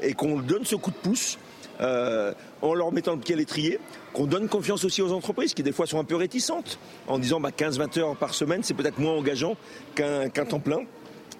et 0.00 0.14
qu'on 0.14 0.38
donne 0.38 0.64
ce 0.64 0.76
coup 0.76 0.92
de 0.92 0.96
pouce 0.96 1.36
en 1.80 2.74
leur 2.74 2.92
mettant 2.92 3.14
le 3.14 3.20
pied 3.20 3.34
à 3.34 3.38
l'étrier, 3.38 3.80
qu'on 4.14 4.26
donne 4.26 4.48
confiance 4.48 4.84
aussi 4.84 5.02
aux 5.02 5.12
entreprises 5.12 5.52
qui 5.52 5.62
des 5.62 5.72
fois 5.72 5.86
sont 5.86 5.98
un 5.98 6.04
peu 6.04 6.16
réticentes 6.16 6.78
en 7.06 7.18
disant 7.18 7.38
bah, 7.40 7.50
15-20 7.50 7.98
heures 7.98 8.16
par 8.16 8.34
semaine, 8.34 8.62
c'est 8.62 8.72
peut-être 8.72 8.98
moins 8.98 9.12
engageant 9.12 9.56
qu'un 9.94 10.28
temps 10.28 10.60
plein, 10.60 10.82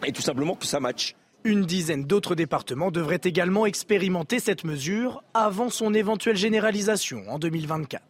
et 0.05 0.12
tout 0.12 0.20
simplement 0.20 0.57
que 0.57 0.66
ça 0.66 0.81
matche. 0.81 1.15
Une 1.47 1.64
dizaine 1.64 2.02
d'autres 2.02 2.35
départements 2.35 2.90
devraient 2.90 3.20
également 3.23 3.66
expérimenter 3.66 4.40
cette 4.40 4.64
mesure 4.64 5.23
avant 5.32 5.70
son 5.70 5.94
éventuelle 5.94 6.36
généralisation 6.36 7.23
en 7.28 7.39
2024. 7.39 8.02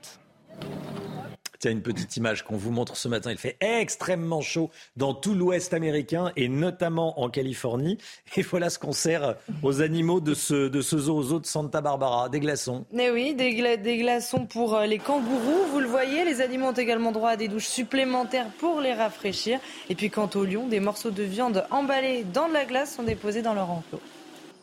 Tiens, 1.59 1.71
une 1.71 1.83
petite 1.83 2.17
image 2.17 2.45
qu'on 2.45 2.57
vous 2.57 2.71
montre 2.71 2.97
ce 2.97 3.09
matin. 3.09 3.31
Il 3.31 3.39
fait 3.39 3.57
extrêmement 3.61 4.41
chaud 4.41 4.71
dans 4.97 5.15
tout 5.15 5.35
l'ouest 5.35 5.73
américain 5.73 6.33
et 6.37 6.49
notamment 6.49 7.21
en 7.21 7.31
Californie. 7.31 7.99
Et 8.37 8.43
voilà 8.43 8.71
ce 8.71 8.79
qu'on 8.79 8.93
sert 8.93 9.37
aux 9.63 9.81
animaux 9.81 10.21
de 10.21 10.35
ce, 10.35 10.69
de 10.69 10.81
ce 10.81 10.99
zoo, 10.99 11.23
zoo 11.23 11.41
de 11.41 11.47
Santa 11.47 11.81
Barbara. 11.81 12.29
Des 12.29 12.41
glaçons. 12.41 12.85
Mais 12.93 13.11
oui, 13.11 13.35
des, 13.35 13.77
des, 13.77 13.99
glaçons 13.99 14.47
pour 14.47 14.75
euh, 14.75 14.87
les 14.87 14.99
kangourous. 14.99 15.65
Vous 15.73 15.81
le 15.81 15.87
voyez, 15.87 16.25
les 16.25 16.41
animaux 16.41 16.69
ont 16.69 16.73
également 16.73 17.13
droit 17.13 17.31
à 17.31 17.37
des 17.37 17.49
douches 17.49 17.67
supplémentaires 17.67 18.49
pour 18.59 18.81
les 18.81 18.93
rafraîchir. 18.93 19.59
Et 19.89 19.95
puis 19.95 20.11
quant 20.11 20.31
aux 20.35 20.45
lions, 20.45 20.67
des 20.67 20.81
morceaux 20.81 21.11
de 21.11 21.23
viande 21.23 21.65
emballés 21.71 22.25
dans 22.25 22.49
de 22.49 22.53
la 22.53 22.65
glace 22.65 22.97
sont 22.97 23.03
déposés 23.03 23.43
dans 23.43 23.55
leur 23.55 23.71
enclos. 23.71 24.01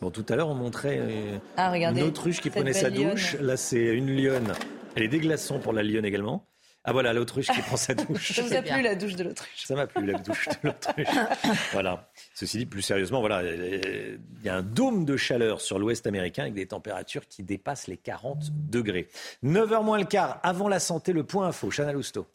Bon, 0.00 0.10
tout 0.10 0.24
à 0.28 0.36
l'heure, 0.36 0.48
on 0.48 0.54
montrait 0.54 0.98
euh, 1.00 1.38
ah, 1.56 1.76
une 1.76 2.02
autruche 2.02 2.40
qui 2.40 2.50
prenait 2.50 2.72
sa 2.72 2.90
douche. 2.90 3.36
Là, 3.40 3.56
c'est 3.56 3.94
une 3.94 4.14
lionne. 4.14 4.52
Elle 4.96 5.04
est 5.04 5.08
des 5.08 5.20
glaçons 5.20 5.58
pour 5.58 5.72
la 5.72 5.82
lionne 5.82 6.04
également. 6.04 6.44
Ah 6.86 6.92
voilà, 6.92 7.14
l'autruche 7.14 7.46
qui 7.46 7.60
prend 7.62 7.78
sa 7.78 7.94
douche. 7.94 8.32
Ça 8.32 8.42
vous 8.42 8.54
a 8.54 8.60
plu 8.60 8.82
la 8.82 8.94
douche 8.94 9.16
de 9.16 9.24
l'autruche 9.24 9.64
Ça 9.64 9.74
m'a 9.74 9.86
plu 9.86 10.04
la 10.04 10.18
douche 10.18 10.48
de 10.48 10.54
l'autruche. 10.68 11.06
voilà. 11.72 12.10
Ceci 12.34 12.58
dit, 12.58 12.66
plus 12.66 12.82
sérieusement, 12.82 13.20
voilà, 13.20 13.42
il 13.42 14.18
y 14.44 14.50
a 14.50 14.56
un 14.56 14.62
dôme 14.62 15.06
de 15.06 15.16
chaleur 15.16 15.62
sur 15.62 15.78
l'ouest 15.78 16.06
américain 16.06 16.42
avec 16.42 16.54
des 16.54 16.66
températures 16.66 17.26
qui 17.26 17.42
dépassent 17.42 17.86
les 17.86 17.96
40 17.96 18.50
degrés. 18.70 19.08
9h 19.42 19.82
moins 19.82 19.98
le 19.98 20.04
quart, 20.04 20.40
avant 20.42 20.68
la 20.68 20.78
santé, 20.78 21.12
le 21.14 21.24
point 21.24 21.46
info. 21.46 21.70
Chana 21.70 21.92
Lousteau. 21.92 22.26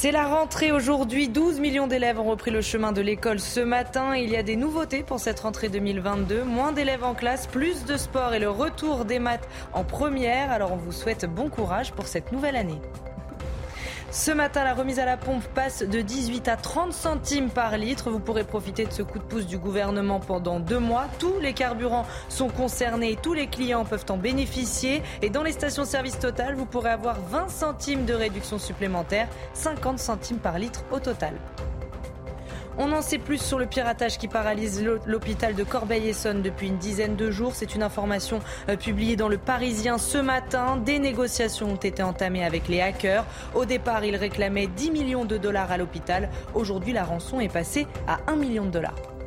C'est 0.00 0.12
la 0.12 0.28
rentrée 0.28 0.70
aujourd'hui. 0.70 1.28
12 1.28 1.58
millions 1.58 1.88
d'élèves 1.88 2.20
ont 2.20 2.30
repris 2.30 2.52
le 2.52 2.60
chemin 2.60 2.92
de 2.92 3.00
l'école 3.00 3.40
ce 3.40 3.58
matin. 3.58 4.14
Il 4.14 4.30
y 4.30 4.36
a 4.36 4.44
des 4.44 4.54
nouveautés 4.54 5.02
pour 5.02 5.18
cette 5.18 5.40
rentrée 5.40 5.68
2022. 5.68 6.44
Moins 6.44 6.70
d'élèves 6.70 7.02
en 7.02 7.14
classe, 7.14 7.48
plus 7.48 7.84
de 7.84 7.96
sport 7.96 8.32
et 8.32 8.38
le 8.38 8.48
retour 8.48 9.04
des 9.04 9.18
maths 9.18 9.48
en 9.72 9.82
première. 9.82 10.52
Alors 10.52 10.70
on 10.70 10.76
vous 10.76 10.92
souhaite 10.92 11.24
bon 11.24 11.48
courage 11.48 11.90
pour 11.90 12.06
cette 12.06 12.30
nouvelle 12.30 12.54
année. 12.54 12.80
Ce 14.10 14.30
matin, 14.30 14.64
la 14.64 14.72
remise 14.72 14.98
à 14.98 15.04
la 15.04 15.18
pompe 15.18 15.44
passe 15.54 15.82
de 15.82 16.00
18 16.00 16.48
à 16.48 16.56
30 16.56 16.94
centimes 16.94 17.50
par 17.50 17.76
litre. 17.76 18.10
Vous 18.10 18.20
pourrez 18.20 18.42
profiter 18.42 18.86
de 18.86 18.90
ce 18.90 19.02
coup 19.02 19.18
de 19.18 19.24
pouce 19.24 19.46
du 19.46 19.58
gouvernement 19.58 20.18
pendant 20.18 20.60
deux 20.60 20.78
mois. 20.78 21.08
Tous 21.18 21.38
les 21.40 21.52
carburants 21.52 22.06
sont 22.30 22.48
concernés, 22.48 23.18
tous 23.22 23.34
les 23.34 23.48
clients 23.48 23.84
peuvent 23.84 24.06
en 24.08 24.16
bénéficier. 24.16 25.02
Et 25.20 25.28
dans 25.28 25.42
les 25.42 25.52
stations-service 25.52 26.18
total, 26.18 26.54
vous 26.54 26.64
pourrez 26.64 26.90
avoir 26.90 27.20
20 27.20 27.48
centimes 27.50 28.06
de 28.06 28.14
réduction 28.14 28.58
supplémentaire, 28.58 29.28
50 29.52 29.98
centimes 29.98 30.38
par 30.38 30.58
litre 30.58 30.84
au 30.90 31.00
total. 31.00 31.34
On 32.80 32.92
en 32.92 33.02
sait 33.02 33.18
plus 33.18 33.42
sur 33.42 33.58
le 33.58 33.66
piratage 33.66 34.18
qui 34.18 34.28
paralyse 34.28 34.84
l'hôpital 35.04 35.56
de 35.56 35.64
Corbeil-Essonne 35.64 36.42
depuis 36.42 36.68
une 36.68 36.78
dizaine 36.78 37.16
de 37.16 37.28
jours. 37.28 37.56
C'est 37.56 37.74
une 37.74 37.82
information 37.82 38.38
euh, 38.68 38.76
publiée 38.76 39.16
dans 39.16 39.28
le 39.28 39.36
Parisien 39.36 39.98
ce 39.98 40.18
matin. 40.18 40.76
Des 40.76 41.00
négociations 41.00 41.72
ont 41.72 41.76
été 41.76 42.04
entamées 42.04 42.44
avec 42.44 42.68
les 42.68 42.80
hackers. 42.80 43.24
Au 43.56 43.64
départ, 43.64 44.04
ils 44.04 44.14
réclamaient 44.14 44.68
10 44.68 44.92
millions 44.92 45.24
de 45.24 45.38
dollars 45.38 45.72
à 45.72 45.76
l'hôpital. 45.76 46.30
Aujourd'hui, 46.54 46.92
la 46.92 47.02
rançon 47.02 47.40
est 47.40 47.52
passée 47.52 47.88
à 48.06 48.18
1 48.28 48.36
million 48.36 48.64
de 48.64 48.70
dollars. 48.70 49.17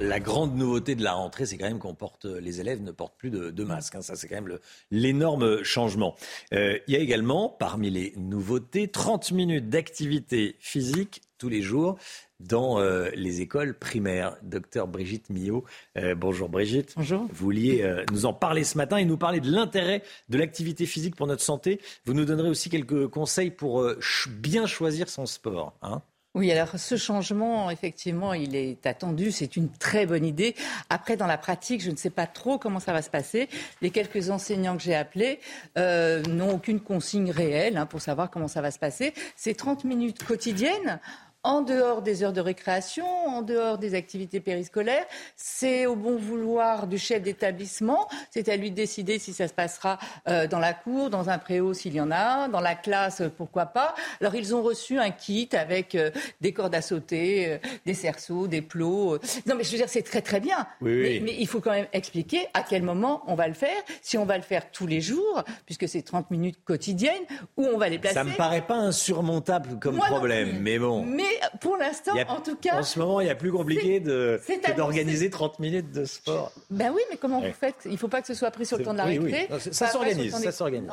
La 0.00 0.18
grande 0.18 0.56
nouveauté 0.56 0.96
de 0.96 1.04
la 1.04 1.12
rentrée, 1.12 1.46
c'est 1.46 1.56
quand 1.56 1.66
même 1.66 1.78
qu'on 1.78 1.94
porte, 1.94 2.24
les 2.24 2.60
élèves 2.60 2.82
ne 2.82 2.90
portent 2.90 3.16
plus 3.16 3.30
de, 3.30 3.50
de 3.50 3.64
masque. 3.64 3.94
Hein. 3.94 4.02
Ça, 4.02 4.16
c'est 4.16 4.26
quand 4.26 4.40
même 4.40 4.58
l'énorme 4.90 5.62
changement. 5.62 6.16
Euh, 6.52 6.78
il 6.88 6.94
y 6.94 6.96
a 6.96 7.00
également, 7.00 7.48
parmi 7.48 7.90
les 7.90 8.12
nouveautés, 8.16 8.88
30 8.88 9.30
minutes 9.30 9.68
d'activité 9.68 10.56
physique 10.58 11.22
tous 11.38 11.48
les 11.48 11.62
jours 11.62 11.96
dans 12.40 12.80
euh, 12.80 13.08
les 13.14 13.40
écoles 13.40 13.78
primaires. 13.78 14.36
Docteur 14.42 14.88
Brigitte 14.88 15.30
Millot, 15.30 15.64
euh, 15.96 16.16
bonjour 16.16 16.48
Brigitte. 16.48 16.94
Bonjour. 16.96 17.20
Vous 17.20 17.44
vouliez 17.44 17.88
nous 18.10 18.26
en 18.26 18.32
parler 18.32 18.64
ce 18.64 18.76
matin 18.76 18.96
et 18.96 19.04
nous 19.04 19.16
parler 19.16 19.38
de 19.38 19.50
l'intérêt 19.50 20.02
de 20.28 20.36
l'activité 20.36 20.86
physique 20.86 21.14
pour 21.14 21.28
notre 21.28 21.42
santé. 21.42 21.80
Vous 22.04 22.14
nous 22.14 22.24
donnerez 22.24 22.48
aussi 22.48 22.68
quelques 22.68 23.06
conseils 23.06 23.52
pour 23.52 23.88
bien 24.28 24.66
choisir 24.66 25.08
son 25.08 25.24
sport. 25.24 25.78
Hein 25.82 26.02
oui, 26.34 26.50
alors 26.50 26.76
ce 26.76 26.96
changement, 26.96 27.70
effectivement, 27.70 28.34
il 28.34 28.56
est 28.56 28.86
attendu. 28.86 29.30
C'est 29.30 29.56
une 29.56 29.70
très 29.70 30.04
bonne 30.04 30.24
idée. 30.24 30.56
Après, 30.90 31.16
dans 31.16 31.28
la 31.28 31.38
pratique, 31.38 31.80
je 31.80 31.92
ne 31.92 31.96
sais 31.96 32.10
pas 32.10 32.26
trop 32.26 32.58
comment 32.58 32.80
ça 32.80 32.92
va 32.92 33.02
se 33.02 33.10
passer. 33.10 33.48
Les 33.82 33.90
quelques 33.90 34.30
enseignants 34.30 34.76
que 34.76 34.82
j'ai 34.82 34.96
appelés 34.96 35.38
euh, 35.78 36.22
n'ont 36.24 36.54
aucune 36.54 36.80
consigne 36.80 37.30
réelle 37.30 37.76
hein, 37.76 37.86
pour 37.86 38.00
savoir 38.00 38.30
comment 38.30 38.48
ça 38.48 38.62
va 38.62 38.72
se 38.72 38.80
passer. 38.80 39.14
C'est 39.36 39.54
30 39.54 39.84
minutes 39.84 40.24
quotidiennes 40.24 40.98
en 41.44 41.60
dehors 41.60 42.00
des 42.02 42.22
heures 42.22 42.32
de 42.32 42.40
récréation, 42.40 43.06
en 43.26 43.42
dehors 43.42 43.78
des 43.78 43.94
activités 43.94 44.40
périscolaires. 44.40 45.06
C'est 45.36 45.86
au 45.86 45.94
bon 45.94 46.16
vouloir 46.16 46.86
du 46.86 46.98
chef 46.98 47.22
d'établissement. 47.22 48.08
C'est 48.30 48.48
à 48.48 48.56
lui 48.56 48.70
de 48.70 48.76
décider 48.76 49.18
si 49.18 49.34
ça 49.34 49.46
se 49.46 49.52
passera 49.52 49.98
euh, 50.26 50.46
dans 50.46 50.58
la 50.58 50.72
cour, 50.72 51.10
dans 51.10 51.28
un 51.28 51.38
préau 51.38 51.74
s'il 51.74 51.94
y 51.94 52.00
en 52.00 52.10
a 52.10 52.16
un, 52.16 52.48
dans 52.48 52.60
la 52.60 52.74
classe, 52.74 53.22
pourquoi 53.36 53.66
pas. 53.66 53.94
Alors 54.20 54.34
ils 54.34 54.54
ont 54.54 54.62
reçu 54.62 54.98
un 54.98 55.10
kit 55.10 55.50
avec 55.52 55.94
euh, 55.94 56.10
des 56.40 56.52
cordes 56.52 56.74
à 56.74 56.80
sauter, 56.80 57.46
euh, 57.46 57.58
des 57.84 57.94
cerceaux, 57.94 58.46
des 58.46 58.62
plots. 58.62 59.18
Non 59.46 59.54
mais 59.54 59.64
je 59.64 59.70
veux 59.70 59.76
dire, 59.76 59.88
c'est 59.88 60.02
très 60.02 60.22
très 60.22 60.40
bien. 60.40 60.66
mais, 60.80 61.20
mais, 61.22 61.36
il 61.38 61.46
faut 61.46 61.60
quand 61.60 61.72
même 61.72 61.88
expliquer 61.92 62.46
à 62.54 62.62
quel 62.62 62.82
moment 62.82 63.22
on 63.26 63.34
va 63.34 63.48
le 63.48 63.54
faire. 63.54 63.76
Si 64.00 64.16
on 64.16 64.24
va 64.24 64.38
le 64.38 64.42
faire 64.42 64.70
tous 64.70 64.86
les 64.86 65.02
jours, 65.02 65.44
puisque 65.66 65.88
c'est 65.88 66.02
30 66.02 66.30
minutes 66.30 66.58
quotidiennes, 66.64 67.24
où 67.58 67.66
on 67.66 67.76
va 67.76 67.90
les 67.90 67.98
placer. 67.98 68.14
Ça 68.14 68.24
me 68.24 68.34
paraît 68.34 68.66
pas 68.66 68.76
insurmontable 68.76 69.78
comme 69.78 69.98
problème, 69.98 70.58
mais 70.60 70.78
bon. 70.78 71.04
Mais 71.04 71.33
pour 71.60 71.76
l'instant, 71.76 72.12
en 72.28 72.40
tout 72.40 72.56
cas. 72.56 72.78
En 72.78 72.82
ce 72.82 72.98
moment, 72.98 73.20
il 73.20 73.26
y 73.26 73.30
a 73.30 73.34
plus 73.34 73.52
compliqué 73.52 74.00
de, 74.00 74.40
d'organiser 74.76 75.30
30 75.30 75.58
minutes 75.58 75.90
de 75.90 76.04
sport. 76.04 76.52
Ben 76.70 76.92
oui, 76.94 77.02
mais 77.10 77.16
comment 77.16 77.40
vous 77.40 77.52
faites? 77.52 77.76
Il 77.84 77.92
ne 77.92 77.96
faut 77.96 78.08
pas 78.08 78.20
que 78.20 78.26
ce 78.26 78.34
soit 78.34 78.50
pris 78.50 78.66
sur 78.66 78.78
le 78.78 78.84
temps 78.84 78.92
de 78.92 78.98
la 78.98 79.04
récré. 79.04 79.48
ça 79.70 79.88
s'organise, 79.88 80.34
ça 80.34 80.52
s'organise. 80.52 80.90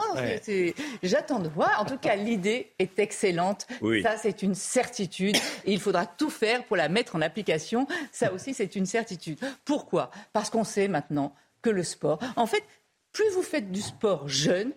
J'attends 1.03 1.39
de 1.39 1.49
voir. 1.49 1.79
En 1.79 1.85
tout 1.85 1.97
cas, 1.97 2.15
l'idée 2.15 2.71
est 2.79 2.99
excellente. 2.99 3.67
Ça, 4.03 4.17
c'est 4.17 4.43
une 4.43 4.55
certitude. 4.55 5.35
Et 5.65 5.73
il 5.73 5.79
faudra 5.79 6.05
tout 6.05 6.29
faire 6.29 6.63
pour 6.65 6.77
la 6.77 6.89
mettre 6.89 7.15
en 7.15 7.21
application. 7.21 7.87
Ça 8.11 8.31
aussi, 8.33 8.53
c'est 8.53 8.75
une 8.75 8.85
certitude. 8.85 9.39
Pourquoi? 9.65 10.11
Parce 10.33 10.49
qu'on 10.49 10.63
sait 10.63 10.87
maintenant 10.87 11.33
que 11.61 11.69
le 11.69 11.83
sport, 11.83 12.19
en 12.35 12.47
fait, 12.47 12.63
plus 13.11 13.29
vous 13.33 13.43
faites 13.43 13.71
du 13.71 13.81
sport 13.81 14.27
jeune, 14.27 14.71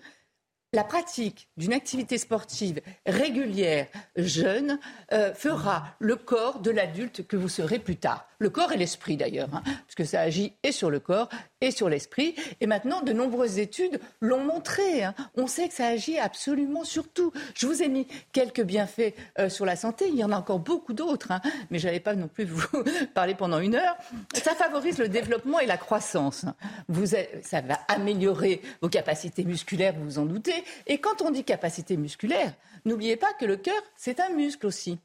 la 0.74 0.84
pratique 0.84 1.48
d'une 1.56 1.72
activité 1.72 2.18
sportive 2.18 2.80
régulière, 3.06 3.86
jeune, 4.16 4.78
euh, 5.12 5.32
fera 5.32 5.84
le 6.00 6.16
corps 6.16 6.58
de 6.58 6.70
l'adulte 6.70 7.26
que 7.26 7.36
vous 7.36 7.48
serez 7.48 7.78
plus 7.78 7.96
tard. 7.96 8.26
Le 8.38 8.50
corps 8.50 8.72
et 8.72 8.76
l'esprit 8.76 9.16
d'ailleurs, 9.16 9.48
hein, 9.54 9.62
parce 9.64 9.94
que 9.96 10.04
ça 10.04 10.20
agit 10.20 10.52
et 10.64 10.72
sur 10.72 10.90
le 10.90 10.98
corps 10.98 11.28
et 11.60 11.70
sur 11.70 11.88
l'esprit. 11.88 12.34
Et 12.60 12.66
maintenant, 12.66 13.00
de 13.02 13.12
nombreuses 13.12 13.58
études 13.58 14.00
l'ont 14.20 14.44
montré. 14.44 15.04
Hein. 15.04 15.14
On 15.36 15.46
sait 15.46 15.68
que 15.68 15.74
ça 15.74 15.86
agit 15.86 16.18
absolument 16.18 16.84
sur 16.84 17.08
tout. 17.08 17.32
Je 17.54 17.66
vous 17.66 17.82
ai 17.82 17.88
mis 17.88 18.06
quelques 18.32 18.62
bienfaits 18.62 19.14
euh, 19.38 19.48
sur 19.48 19.64
la 19.64 19.76
santé. 19.76 20.08
Il 20.08 20.16
y 20.16 20.24
en 20.24 20.32
a 20.32 20.36
encore 20.36 20.58
beaucoup 20.58 20.92
d'autres, 20.92 21.30
hein, 21.30 21.40
mais 21.70 21.78
je 21.78 21.86
n'allais 21.86 22.00
pas 22.00 22.14
non 22.14 22.28
plus 22.28 22.44
vous 22.44 22.66
parler 23.14 23.34
pendant 23.34 23.60
une 23.60 23.76
heure. 23.76 23.96
Ça 24.34 24.54
favorise 24.54 24.98
le 24.98 25.08
développement 25.08 25.60
et 25.60 25.66
la 25.66 25.78
croissance. 25.78 26.44
Ça 27.42 27.60
va 27.60 27.78
améliorer 27.88 28.60
vos 28.82 28.88
capacités 28.88 29.44
musculaires, 29.44 29.94
vous 29.96 30.04
vous 30.04 30.18
en 30.18 30.26
doutez. 30.26 30.63
Et 30.86 30.98
quand 30.98 31.22
on 31.22 31.30
dit 31.30 31.44
capacité 31.44 31.96
musculaire, 31.96 32.54
n'oubliez 32.84 33.16
pas 33.16 33.32
que 33.34 33.44
le 33.44 33.56
cœur, 33.56 33.80
c'est 33.96 34.20
un 34.20 34.30
muscle 34.30 34.66
aussi. 34.66 34.98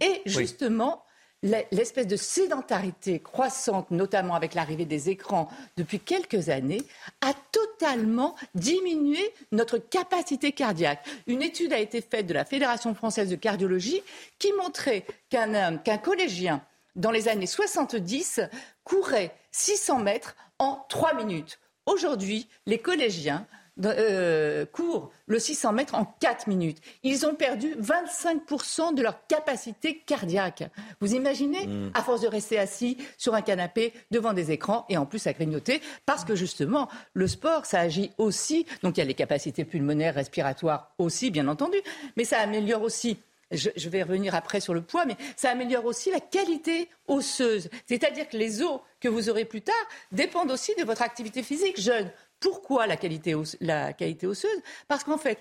Et 0.00 0.22
justement, 0.26 1.04
l'espèce 1.42 2.06
de 2.06 2.16
sédentarité 2.16 3.18
croissante, 3.20 3.90
notamment 3.90 4.34
avec 4.34 4.54
l'arrivée 4.54 4.84
des 4.84 5.10
écrans 5.10 5.48
depuis 5.76 5.98
quelques 5.98 6.48
années, 6.48 6.82
a 7.20 7.32
totalement 7.50 8.36
diminué 8.54 9.20
notre 9.50 9.78
capacité 9.78 10.52
cardiaque. 10.52 11.04
Une 11.26 11.42
étude 11.42 11.72
a 11.72 11.78
été 11.78 12.00
faite 12.00 12.26
de 12.26 12.34
la 12.34 12.44
Fédération 12.44 12.94
française 12.94 13.28
de 13.28 13.36
cardiologie 13.36 14.02
qui 14.38 14.52
montrait 14.52 15.04
qu'un 15.30 15.78
qu'un 15.78 15.98
collégien, 15.98 16.62
dans 16.94 17.10
les 17.10 17.28
années 17.28 17.46
70, 17.46 18.40
courait 18.84 19.34
600 19.50 19.98
mètres 19.98 20.36
en 20.58 20.84
3 20.88 21.14
minutes. 21.14 21.58
Aujourd'hui, 21.86 22.48
les 22.66 22.78
collégiens 22.78 23.46
euh, 23.84 24.66
courent 24.66 25.10
le 25.26 25.38
600 25.38 25.72
mètres 25.72 25.94
en 25.94 26.04
4 26.04 26.46
minutes. 26.46 26.78
Ils 27.02 27.24
ont 27.26 27.34
perdu 27.34 27.74
25% 27.76 28.94
de 28.94 29.02
leur 29.02 29.26
capacité 29.26 29.98
cardiaque. 30.06 30.64
Vous 31.00 31.14
imaginez 31.14 31.66
mm. 31.66 31.92
À 31.94 32.02
force 32.02 32.20
de 32.20 32.28
rester 32.28 32.58
assis 32.58 32.98
sur 33.16 33.34
un 33.34 33.42
canapé 33.42 33.92
devant 34.10 34.32
des 34.32 34.50
écrans 34.50 34.84
et 34.88 34.96
en 34.96 35.06
plus 35.06 35.26
à 35.26 35.32
grignoter, 35.32 35.80
parce 36.06 36.24
que 36.24 36.34
justement, 36.34 36.88
le 37.14 37.26
sport, 37.26 37.66
ça 37.66 37.80
agit 37.80 38.12
aussi. 38.18 38.66
Donc 38.82 38.96
il 38.96 39.00
y 39.00 39.02
a 39.02 39.06
les 39.06 39.14
capacités 39.14 39.64
pulmonaires, 39.64 40.14
respiratoires 40.14 40.92
aussi, 40.98 41.30
bien 41.30 41.48
entendu, 41.48 41.78
mais 42.16 42.24
ça 42.24 42.38
améliore 42.38 42.82
aussi 42.82 43.18
je, 43.52 43.88
vais 43.88 44.02
revenir 44.02 44.34
après 44.34 44.60
sur 44.60 44.74
le 44.74 44.82
poids, 44.82 45.04
mais 45.04 45.16
ça 45.36 45.50
améliore 45.50 45.84
aussi 45.84 46.10
la 46.10 46.20
qualité 46.20 46.88
osseuse. 47.06 47.68
C'est-à-dire 47.86 48.28
que 48.28 48.36
les 48.36 48.62
os 48.62 48.80
que 49.00 49.08
vous 49.08 49.28
aurez 49.28 49.44
plus 49.44 49.62
tard 49.62 49.74
dépendent 50.10 50.50
aussi 50.50 50.74
de 50.78 50.84
votre 50.84 51.02
activité 51.02 51.42
physique 51.42 51.80
jeune. 51.80 52.10
Pourquoi 52.42 52.86
la 52.86 52.96
qualité, 52.96 53.34
osseuse? 53.34 54.62
Parce 54.88 55.04
qu'en 55.04 55.16
fait, 55.16 55.38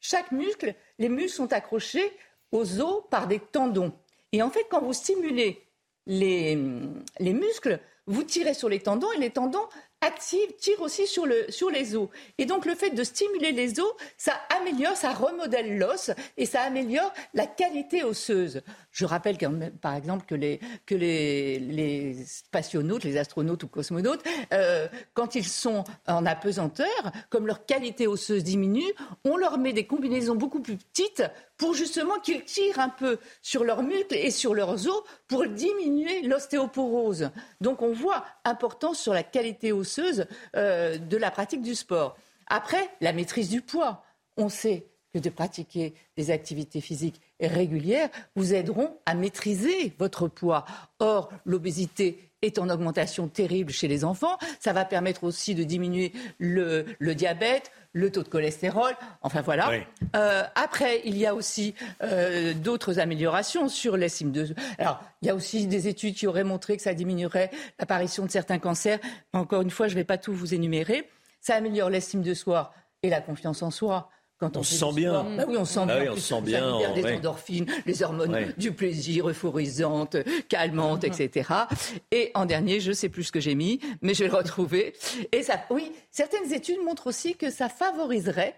chaque 0.00 0.30
muscle, 0.30 0.74
les 0.98 1.08
muscles 1.08 1.36
sont 1.36 1.52
accrochés 1.52 2.12
aux 2.52 2.80
os 2.80 3.02
par 3.10 3.26
des 3.26 3.40
tendons. 3.40 3.92
Et 4.30 4.42
en 4.42 4.50
fait, 4.50 4.66
quand 4.70 4.82
vous 4.82 4.92
stimulez 4.92 5.66
les, 6.06 6.56
les 7.18 7.32
muscles, 7.32 7.80
vous 8.06 8.22
tirez 8.22 8.54
sur 8.54 8.68
les 8.68 8.80
tendons 8.80 9.10
et 9.12 9.18
les 9.18 9.30
tendons 9.30 9.66
active 10.02 10.56
tire 10.56 10.80
aussi 10.82 11.06
sur, 11.06 11.24
le, 11.24 11.46
sur 11.50 11.70
les 11.70 11.96
os. 11.96 12.08
Et 12.36 12.44
donc 12.44 12.66
le 12.66 12.74
fait 12.74 12.90
de 12.90 13.04
stimuler 13.04 13.52
les 13.52 13.80
os, 13.80 13.94
ça 14.18 14.34
améliore, 14.58 14.96
ça 14.96 15.12
remodèle 15.12 15.78
l'os 15.78 16.10
et 16.36 16.44
ça 16.44 16.62
améliore 16.62 17.12
la 17.34 17.46
qualité 17.46 18.02
osseuse. 18.02 18.62
Je 18.92 19.06
rappelle 19.06 19.38
par 19.80 19.94
exemple 19.94 20.26
que 20.26 20.34
les, 20.34 20.60
que 20.84 20.94
les, 20.94 21.58
les 21.58 22.24
spationautes, 22.26 23.04
les 23.04 23.16
astronautes 23.16 23.62
ou 23.62 23.68
cosmonautes, 23.68 24.22
euh, 24.52 24.86
quand 25.14 25.34
ils 25.34 25.48
sont 25.48 25.84
en 26.06 26.26
apesanteur, 26.26 26.86
comme 27.30 27.46
leur 27.46 27.64
qualité 27.64 28.06
osseuse 28.06 28.44
diminue, 28.44 28.92
on 29.24 29.38
leur 29.38 29.56
met 29.56 29.72
des 29.72 29.86
combinaisons 29.86 30.34
beaucoup 30.34 30.60
plus 30.60 30.76
petites 30.76 31.22
pour 31.56 31.72
justement 31.72 32.18
qu'ils 32.20 32.44
tirent 32.44 32.80
un 32.80 32.90
peu 32.90 33.18
sur 33.40 33.64
leurs 33.64 33.82
muscles 33.82 34.14
et 34.14 34.30
sur 34.30 34.54
leurs 34.54 34.86
os 34.86 35.02
pour 35.26 35.46
diminuer 35.46 36.22
l'ostéoporose. 36.22 37.30
Donc 37.62 37.80
on 37.80 37.94
voit 37.94 38.26
importance 38.44 39.00
sur 39.00 39.14
la 39.14 39.22
qualité 39.22 39.72
osseuse 39.72 40.26
euh, 40.54 40.98
de 40.98 41.16
la 41.16 41.30
pratique 41.30 41.62
du 41.62 41.74
sport. 41.74 42.16
Après, 42.46 42.90
la 43.00 43.14
maîtrise 43.14 43.48
du 43.48 43.62
poids. 43.62 44.04
On 44.36 44.50
sait 44.50 44.86
que 45.14 45.18
de 45.18 45.30
pratiquer 45.30 45.94
des 46.16 46.30
activités 46.30 46.80
physiques 46.80 47.20
régulières 47.46 48.08
vous 48.36 48.54
aideront 48.54 48.96
à 49.06 49.14
maîtriser 49.14 49.92
votre 49.98 50.28
poids. 50.28 50.64
Or, 50.98 51.30
l'obésité 51.44 52.32
est 52.42 52.58
en 52.58 52.68
augmentation 52.68 53.28
terrible 53.28 53.72
chez 53.72 53.88
les 53.88 54.04
enfants. 54.04 54.36
Ça 54.60 54.72
va 54.72 54.84
permettre 54.84 55.24
aussi 55.24 55.54
de 55.54 55.62
diminuer 55.62 56.12
le, 56.38 56.84
diabète, 57.14 57.70
le 57.92 58.10
taux 58.10 58.22
de 58.22 58.28
cholestérol. 58.28 58.92
Enfin 59.22 59.40
voilà. 59.40 59.70
Euh, 60.16 60.42
après, 60.54 61.00
il 61.04 61.16
y 61.16 61.26
a 61.26 61.34
aussi 61.34 61.74
euh, 62.02 62.52
d'autres 62.52 62.98
améliorations 62.98 63.68
sur 63.68 63.96
l'estime 63.96 64.32
de. 64.32 64.54
Alors, 64.78 65.00
il 65.22 65.28
y 65.28 65.30
a 65.30 65.34
aussi 65.34 65.66
des 65.66 65.88
études 65.88 66.14
qui 66.14 66.26
auraient 66.26 66.44
montré 66.44 66.76
que 66.76 66.82
ça 66.82 66.94
diminuerait 66.94 67.50
l'apparition 67.78 68.26
de 68.26 68.30
certains 68.30 68.58
cancers. 68.58 68.98
Encore 69.32 69.62
une 69.62 69.70
fois, 69.70 69.86
je 69.86 69.94
ne 69.94 70.00
vais 70.00 70.04
pas 70.04 70.18
tout 70.18 70.34
vous 70.34 70.54
énumérer. 70.54 71.08
Ça 71.40 71.54
améliore 71.54 71.90
l'estime 71.90 72.22
de 72.22 72.34
soi 72.34 72.74
et 73.02 73.10
la 73.10 73.20
confiance 73.20 73.62
en 73.62 73.70
soi 73.70 74.10
on, 74.42 74.62
se 74.62 74.74
sent 74.74 74.92
bien. 74.94 75.24
Bah 75.36 75.44
oui, 75.48 75.56
on 75.58 75.64
sent 75.64 75.80
ah 75.88 76.00
bien. 76.00 76.12
on 76.12 76.16
sent 76.16 76.40
bien. 76.42 76.80
Ça 76.80 76.92
des 76.92 77.16
endorphines, 77.16 77.66
les 77.86 78.02
hormones 78.02 78.52
du 78.56 78.72
plaisir, 78.72 79.28
euphorisantes, 79.28 80.16
calmantes, 80.48 81.04
etc. 81.04 81.50
Et 82.10 82.30
en 82.34 82.46
dernier, 82.46 82.80
je 82.80 82.92
sais 82.92 83.08
plus 83.08 83.24
ce 83.24 83.32
que 83.32 83.40
j'ai 83.40 83.54
mis, 83.54 83.80
mais 84.00 84.14
je 84.14 84.24
vais 84.24 84.30
le 84.30 84.36
retrouver. 84.36 84.94
Et 85.32 85.42
ça, 85.42 85.60
oui, 85.70 85.92
certaines 86.10 86.52
études 86.52 86.82
montrent 86.84 87.06
aussi 87.06 87.36
que 87.36 87.50
ça 87.50 87.68
favoriserait 87.68 88.54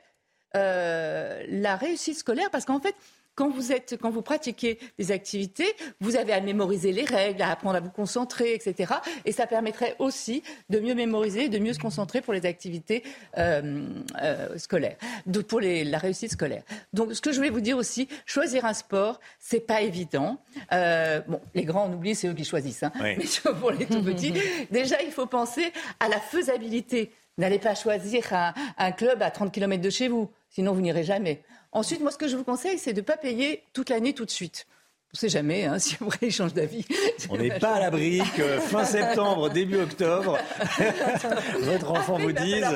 euh, 0.56 1.42
la 1.48 1.76
réussite 1.76 2.16
scolaire 2.16 2.50
parce 2.50 2.64
qu'en 2.64 2.80
fait, 2.80 2.94
quand 3.34 3.50
vous, 3.50 3.72
êtes, 3.72 3.96
quand 4.00 4.10
vous 4.10 4.22
pratiquez 4.22 4.78
des 4.98 5.12
activités, 5.12 5.74
vous 6.00 6.16
avez 6.16 6.32
à 6.32 6.40
mémoriser 6.40 6.92
les 6.92 7.04
règles, 7.04 7.42
à 7.42 7.50
apprendre 7.50 7.76
à 7.76 7.80
vous 7.80 7.90
concentrer, 7.90 8.54
etc. 8.54 8.94
Et 9.24 9.32
ça 9.32 9.46
permettrait 9.46 9.96
aussi 9.98 10.42
de 10.70 10.78
mieux 10.78 10.94
mémoriser, 10.94 11.48
de 11.48 11.58
mieux 11.58 11.72
se 11.72 11.78
concentrer 11.78 12.20
pour 12.20 12.32
les 12.32 12.46
activités 12.46 13.02
euh, 13.38 13.86
euh, 14.22 14.56
scolaires, 14.58 14.96
de, 15.26 15.40
pour 15.40 15.60
les, 15.60 15.84
la 15.84 15.98
réussite 15.98 16.32
scolaire. 16.32 16.62
Donc, 16.92 17.12
ce 17.14 17.20
que 17.20 17.32
je 17.32 17.36
voulais 17.36 17.50
vous 17.50 17.60
dire 17.60 17.76
aussi, 17.76 18.08
choisir 18.26 18.64
un 18.64 18.74
sport, 18.74 19.20
c'est 19.38 19.66
pas 19.66 19.82
évident. 19.82 20.38
Euh, 20.72 21.20
bon, 21.26 21.40
les 21.54 21.64
grands, 21.64 21.88
on 21.90 21.94
oublie, 21.94 22.14
c'est 22.14 22.28
eux 22.28 22.34
qui 22.34 22.44
choisissent. 22.44 22.84
Hein. 22.84 22.92
Mais 23.00 23.18
pour 23.60 23.70
les 23.72 23.86
tout 23.86 24.02
petits, 24.02 24.32
déjà, 24.70 25.02
il 25.02 25.10
faut 25.10 25.26
penser 25.26 25.72
à 25.98 26.08
la 26.08 26.20
faisabilité. 26.20 27.10
N'allez 27.36 27.58
pas 27.58 27.74
choisir 27.74 28.32
un, 28.32 28.54
un 28.78 28.92
club 28.92 29.20
à 29.20 29.30
30 29.30 29.52
km 29.52 29.82
de 29.82 29.90
chez 29.90 30.06
vous, 30.06 30.30
sinon 30.50 30.72
vous 30.72 30.80
n'irez 30.80 31.02
jamais. 31.02 31.42
Ensuite, 31.74 32.00
moi, 32.00 32.12
ce 32.12 32.18
que 32.18 32.28
je 32.28 32.36
vous 32.36 32.44
conseille, 32.44 32.78
c'est 32.78 32.92
de 32.92 33.00
ne 33.00 33.04
pas 33.04 33.16
payer 33.16 33.64
toute 33.72 33.90
l'année 33.90 34.14
tout 34.14 34.24
de 34.24 34.30
suite. 34.30 34.66
On 35.14 35.16
ne 35.16 35.20
sait 35.20 35.28
jamais 35.28 35.64
hein, 35.64 35.78
si 35.78 35.96
après 36.00 36.26
il 36.26 36.32
change 36.32 36.54
d'avis. 36.54 36.84
On 37.30 37.36
n'est 37.36 37.60
pas 37.60 37.74
à 37.74 37.80
l'abri 37.80 38.20
que 38.36 38.58
fin 38.58 38.84
septembre, 38.84 39.48
début 39.48 39.78
octobre, 39.78 40.36
votre 41.60 41.92
enfant 41.92 42.18
vous 42.18 42.32
dise. 42.32 42.66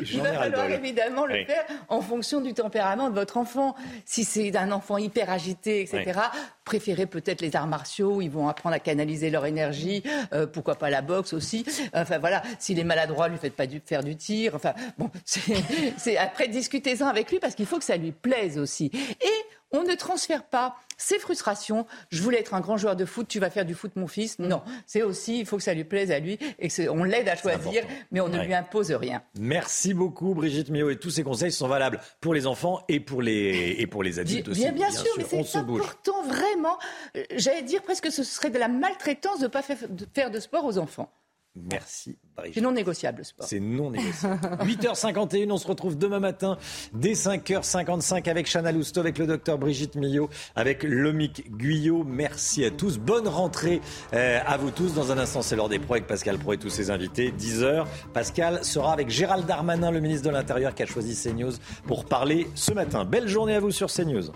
Il 0.00 0.20
va 0.20 0.34
falloir 0.34 0.70
évidemment 0.70 1.26
le 1.26 1.44
faire 1.44 1.64
en 1.88 2.00
fonction 2.00 2.40
du 2.40 2.54
tempérament 2.54 3.10
de 3.10 3.14
votre 3.14 3.38
enfant. 3.38 3.74
Si 4.04 4.22
c'est 4.22 4.54
un 4.56 4.70
enfant 4.70 4.98
hyper 4.98 5.30
agité, 5.30 5.80
etc., 5.80 6.20
préférez 6.64 7.06
peut-être 7.06 7.40
les 7.40 7.56
arts 7.56 7.66
martiaux, 7.66 8.20
ils 8.20 8.30
vont 8.30 8.46
apprendre 8.46 8.76
à 8.76 8.78
canaliser 8.78 9.30
leur 9.30 9.44
énergie, 9.44 10.04
euh, 10.32 10.46
pourquoi 10.46 10.76
pas 10.76 10.90
la 10.90 11.02
boxe 11.02 11.32
aussi. 11.32 11.66
Enfin 11.92 12.18
voilà, 12.18 12.44
s'il 12.60 12.78
est 12.78 12.84
maladroit, 12.84 13.26
lui 13.28 13.38
faites 13.38 13.56
pas 13.56 13.66
du, 13.66 13.82
faire 13.84 14.04
du 14.04 14.14
tir. 14.14 14.54
Enfin 14.54 14.74
bon, 14.96 15.10
c'est 15.24 16.16
après 16.18 16.46
discutez-en 16.46 17.08
avec 17.08 17.32
lui 17.32 17.40
parce 17.40 17.56
qu'il 17.56 17.66
faut 17.66 17.78
que 17.78 17.84
ça 17.84 17.96
lui 17.96 18.12
plaise 18.12 18.58
aussi. 18.58 18.92
Et 19.20 19.54
on 19.74 19.82
ne 19.82 19.94
transfère 19.94 20.44
pas 20.44 20.76
ses 20.96 21.18
frustrations. 21.18 21.86
Je 22.10 22.22
voulais 22.22 22.40
être 22.40 22.54
un 22.54 22.60
grand 22.60 22.76
joueur 22.76 22.96
de 22.96 23.04
foot, 23.04 23.28
tu 23.28 23.40
vas 23.40 23.50
faire 23.50 23.64
du 23.64 23.74
foot, 23.74 23.92
mon 23.96 24.06
fils. 24.06 24.38
Non, 24.38 24.62
c'est 24.86 25.02
aussi, 25.02 25.40
il 25.40 25.46
faut 25.46 25.56
que 25.56 25.62
ça 25.62 25.74
lui 25.74 25.84
plaise 25.84 26.10
à 26.10 26.18
lui 26.18 26.38
et 26.58 26.68
qu'on 26.68 27.04
l'aide 27.04 27.28
à 27.28 27.36
choisir, 27.36 27.84
mais 28.10 28.20
on 28.20 28.28
ne 28.28 28.42
lui 28.42 28.54
impose 28.54 28.90
rien. 28.92 29.22
Merci 29.38 29.94
beaucoup, 29.94 30.34
Brigitte 30.34 30.70
Mio. 30.70 30.90
Et 30.90 30.96
tous 30.96 31.10
ces 31.10 31.22
conseils 31.22 31.52
sont 31.52 31.68
valables 31.68 32.00
pour 32.20 32.34
les 32.34 32.46
enfants 32.46 32.82
et 32.88 33.00
pour 33.00 33.22
les, 33.22 33.76
et 33.78 33.86
pour 33.86 34.02
les 34.02 34.18
adultes 34.18 34.48
aussi. 34.48 34.60
Bien, 34.60 34.72
bien, 34.72 34.90
sûr, 34.90 35.10
mais 35.16 35.24
c'est 35.44 35.56
important, 35.56 36.22
vraiment. 36.24 36.78
Euh, 37.16 37.22
j'allais 37.36 37.62
dire 37.62 37.82
presque 37.82 38.04
que 38.04 38.10
ce 38.10 38.22
serait 38.22 38.50
de 38.50 38.58
la 38.58 38.68
maltraitance 38.68 39.38
de 39.38 39.44
ne 39.44 39.48
pas 39.48 39.62
faire 39.62 40.30
de 40.30 40.40
sport 40.40 40.64
aux 40.64 40.78
enfants. 40.78 41.10
Merci 41.56 42.16
C'est 42.52 42.60
non 42.60 42.72
négociable 42.72 43.18
le 43.18 43.24
sport. 43.24 43.46
C'est 43.46 43.60
non 43.60 43.90
négociable. 43.90 44.40
8h51, 44.64 45.52
on 45.52 45.56
se 45.56 45.68
retrouve 45.68 45.96
demain 45.96 46.18
matin 46.18 46.58
dès 46.92 47.12
5h55 47.12 48.28
avec 48.28 48.50
Chana 48.50 48.72
Lousteau, 48.72 49.00
avec 49.00 49.18
le 49.18 49.26
docteur 49.28 49.56
Brigitte 49.56 49.94
Millot, 49.94 50.28
avec 50.56 50.82
Lomic 50.82 51.56
Guyot. 51.56 52.02
Merci 52.04 52.64
à 52.64 52.72
tous. 52.72 52.98
Bonne 52.98 53.28
rentrée 53.28 53.80
euh, 54.14 54.40
à 54.44 54.56
vous 54.56 54.72
tous. 54.72 54.94
Dans 54.94 55.12
un 55.12 55.18
instant, 55.18 55.42
c'est 55.42 55.54
l'heure 55.54 55.68
des 55.68 55.78
pros 55.78 55.94
avec 55.94 56.08
Pascal 56.08 56.38
Pro 56.38 56.54
et 56.54 56.58
tous 56.58 56.70
ses 56.70 56.90
invités. 56.90 57.30
10h, 57.30 57.86
Pascal 58.12 58.64
sera 58.64 58.92
avec 58.92 59.08
Gérald 59.08 59.46
Darmanin, 59.46 59.92
le 59.92 60.00
ministre 60.00 60.26
de 60.28 60.32
l'Intérieur 60.32 60.74
qui 60.74 60.82
a 60.82 60.86
choisi 60.86 61.14
CNews 61.14 61.52
pour 61.86 62.04
parler 62.04 62.48
ce 62.56 62.72
matin. 62.72 63.04
Belle 63.04 63.28
journée 63.28 63.54
à 63.54 63.60
vous 63.60 63.70
sur 63.70 63.92
CNews. 63.92 64.32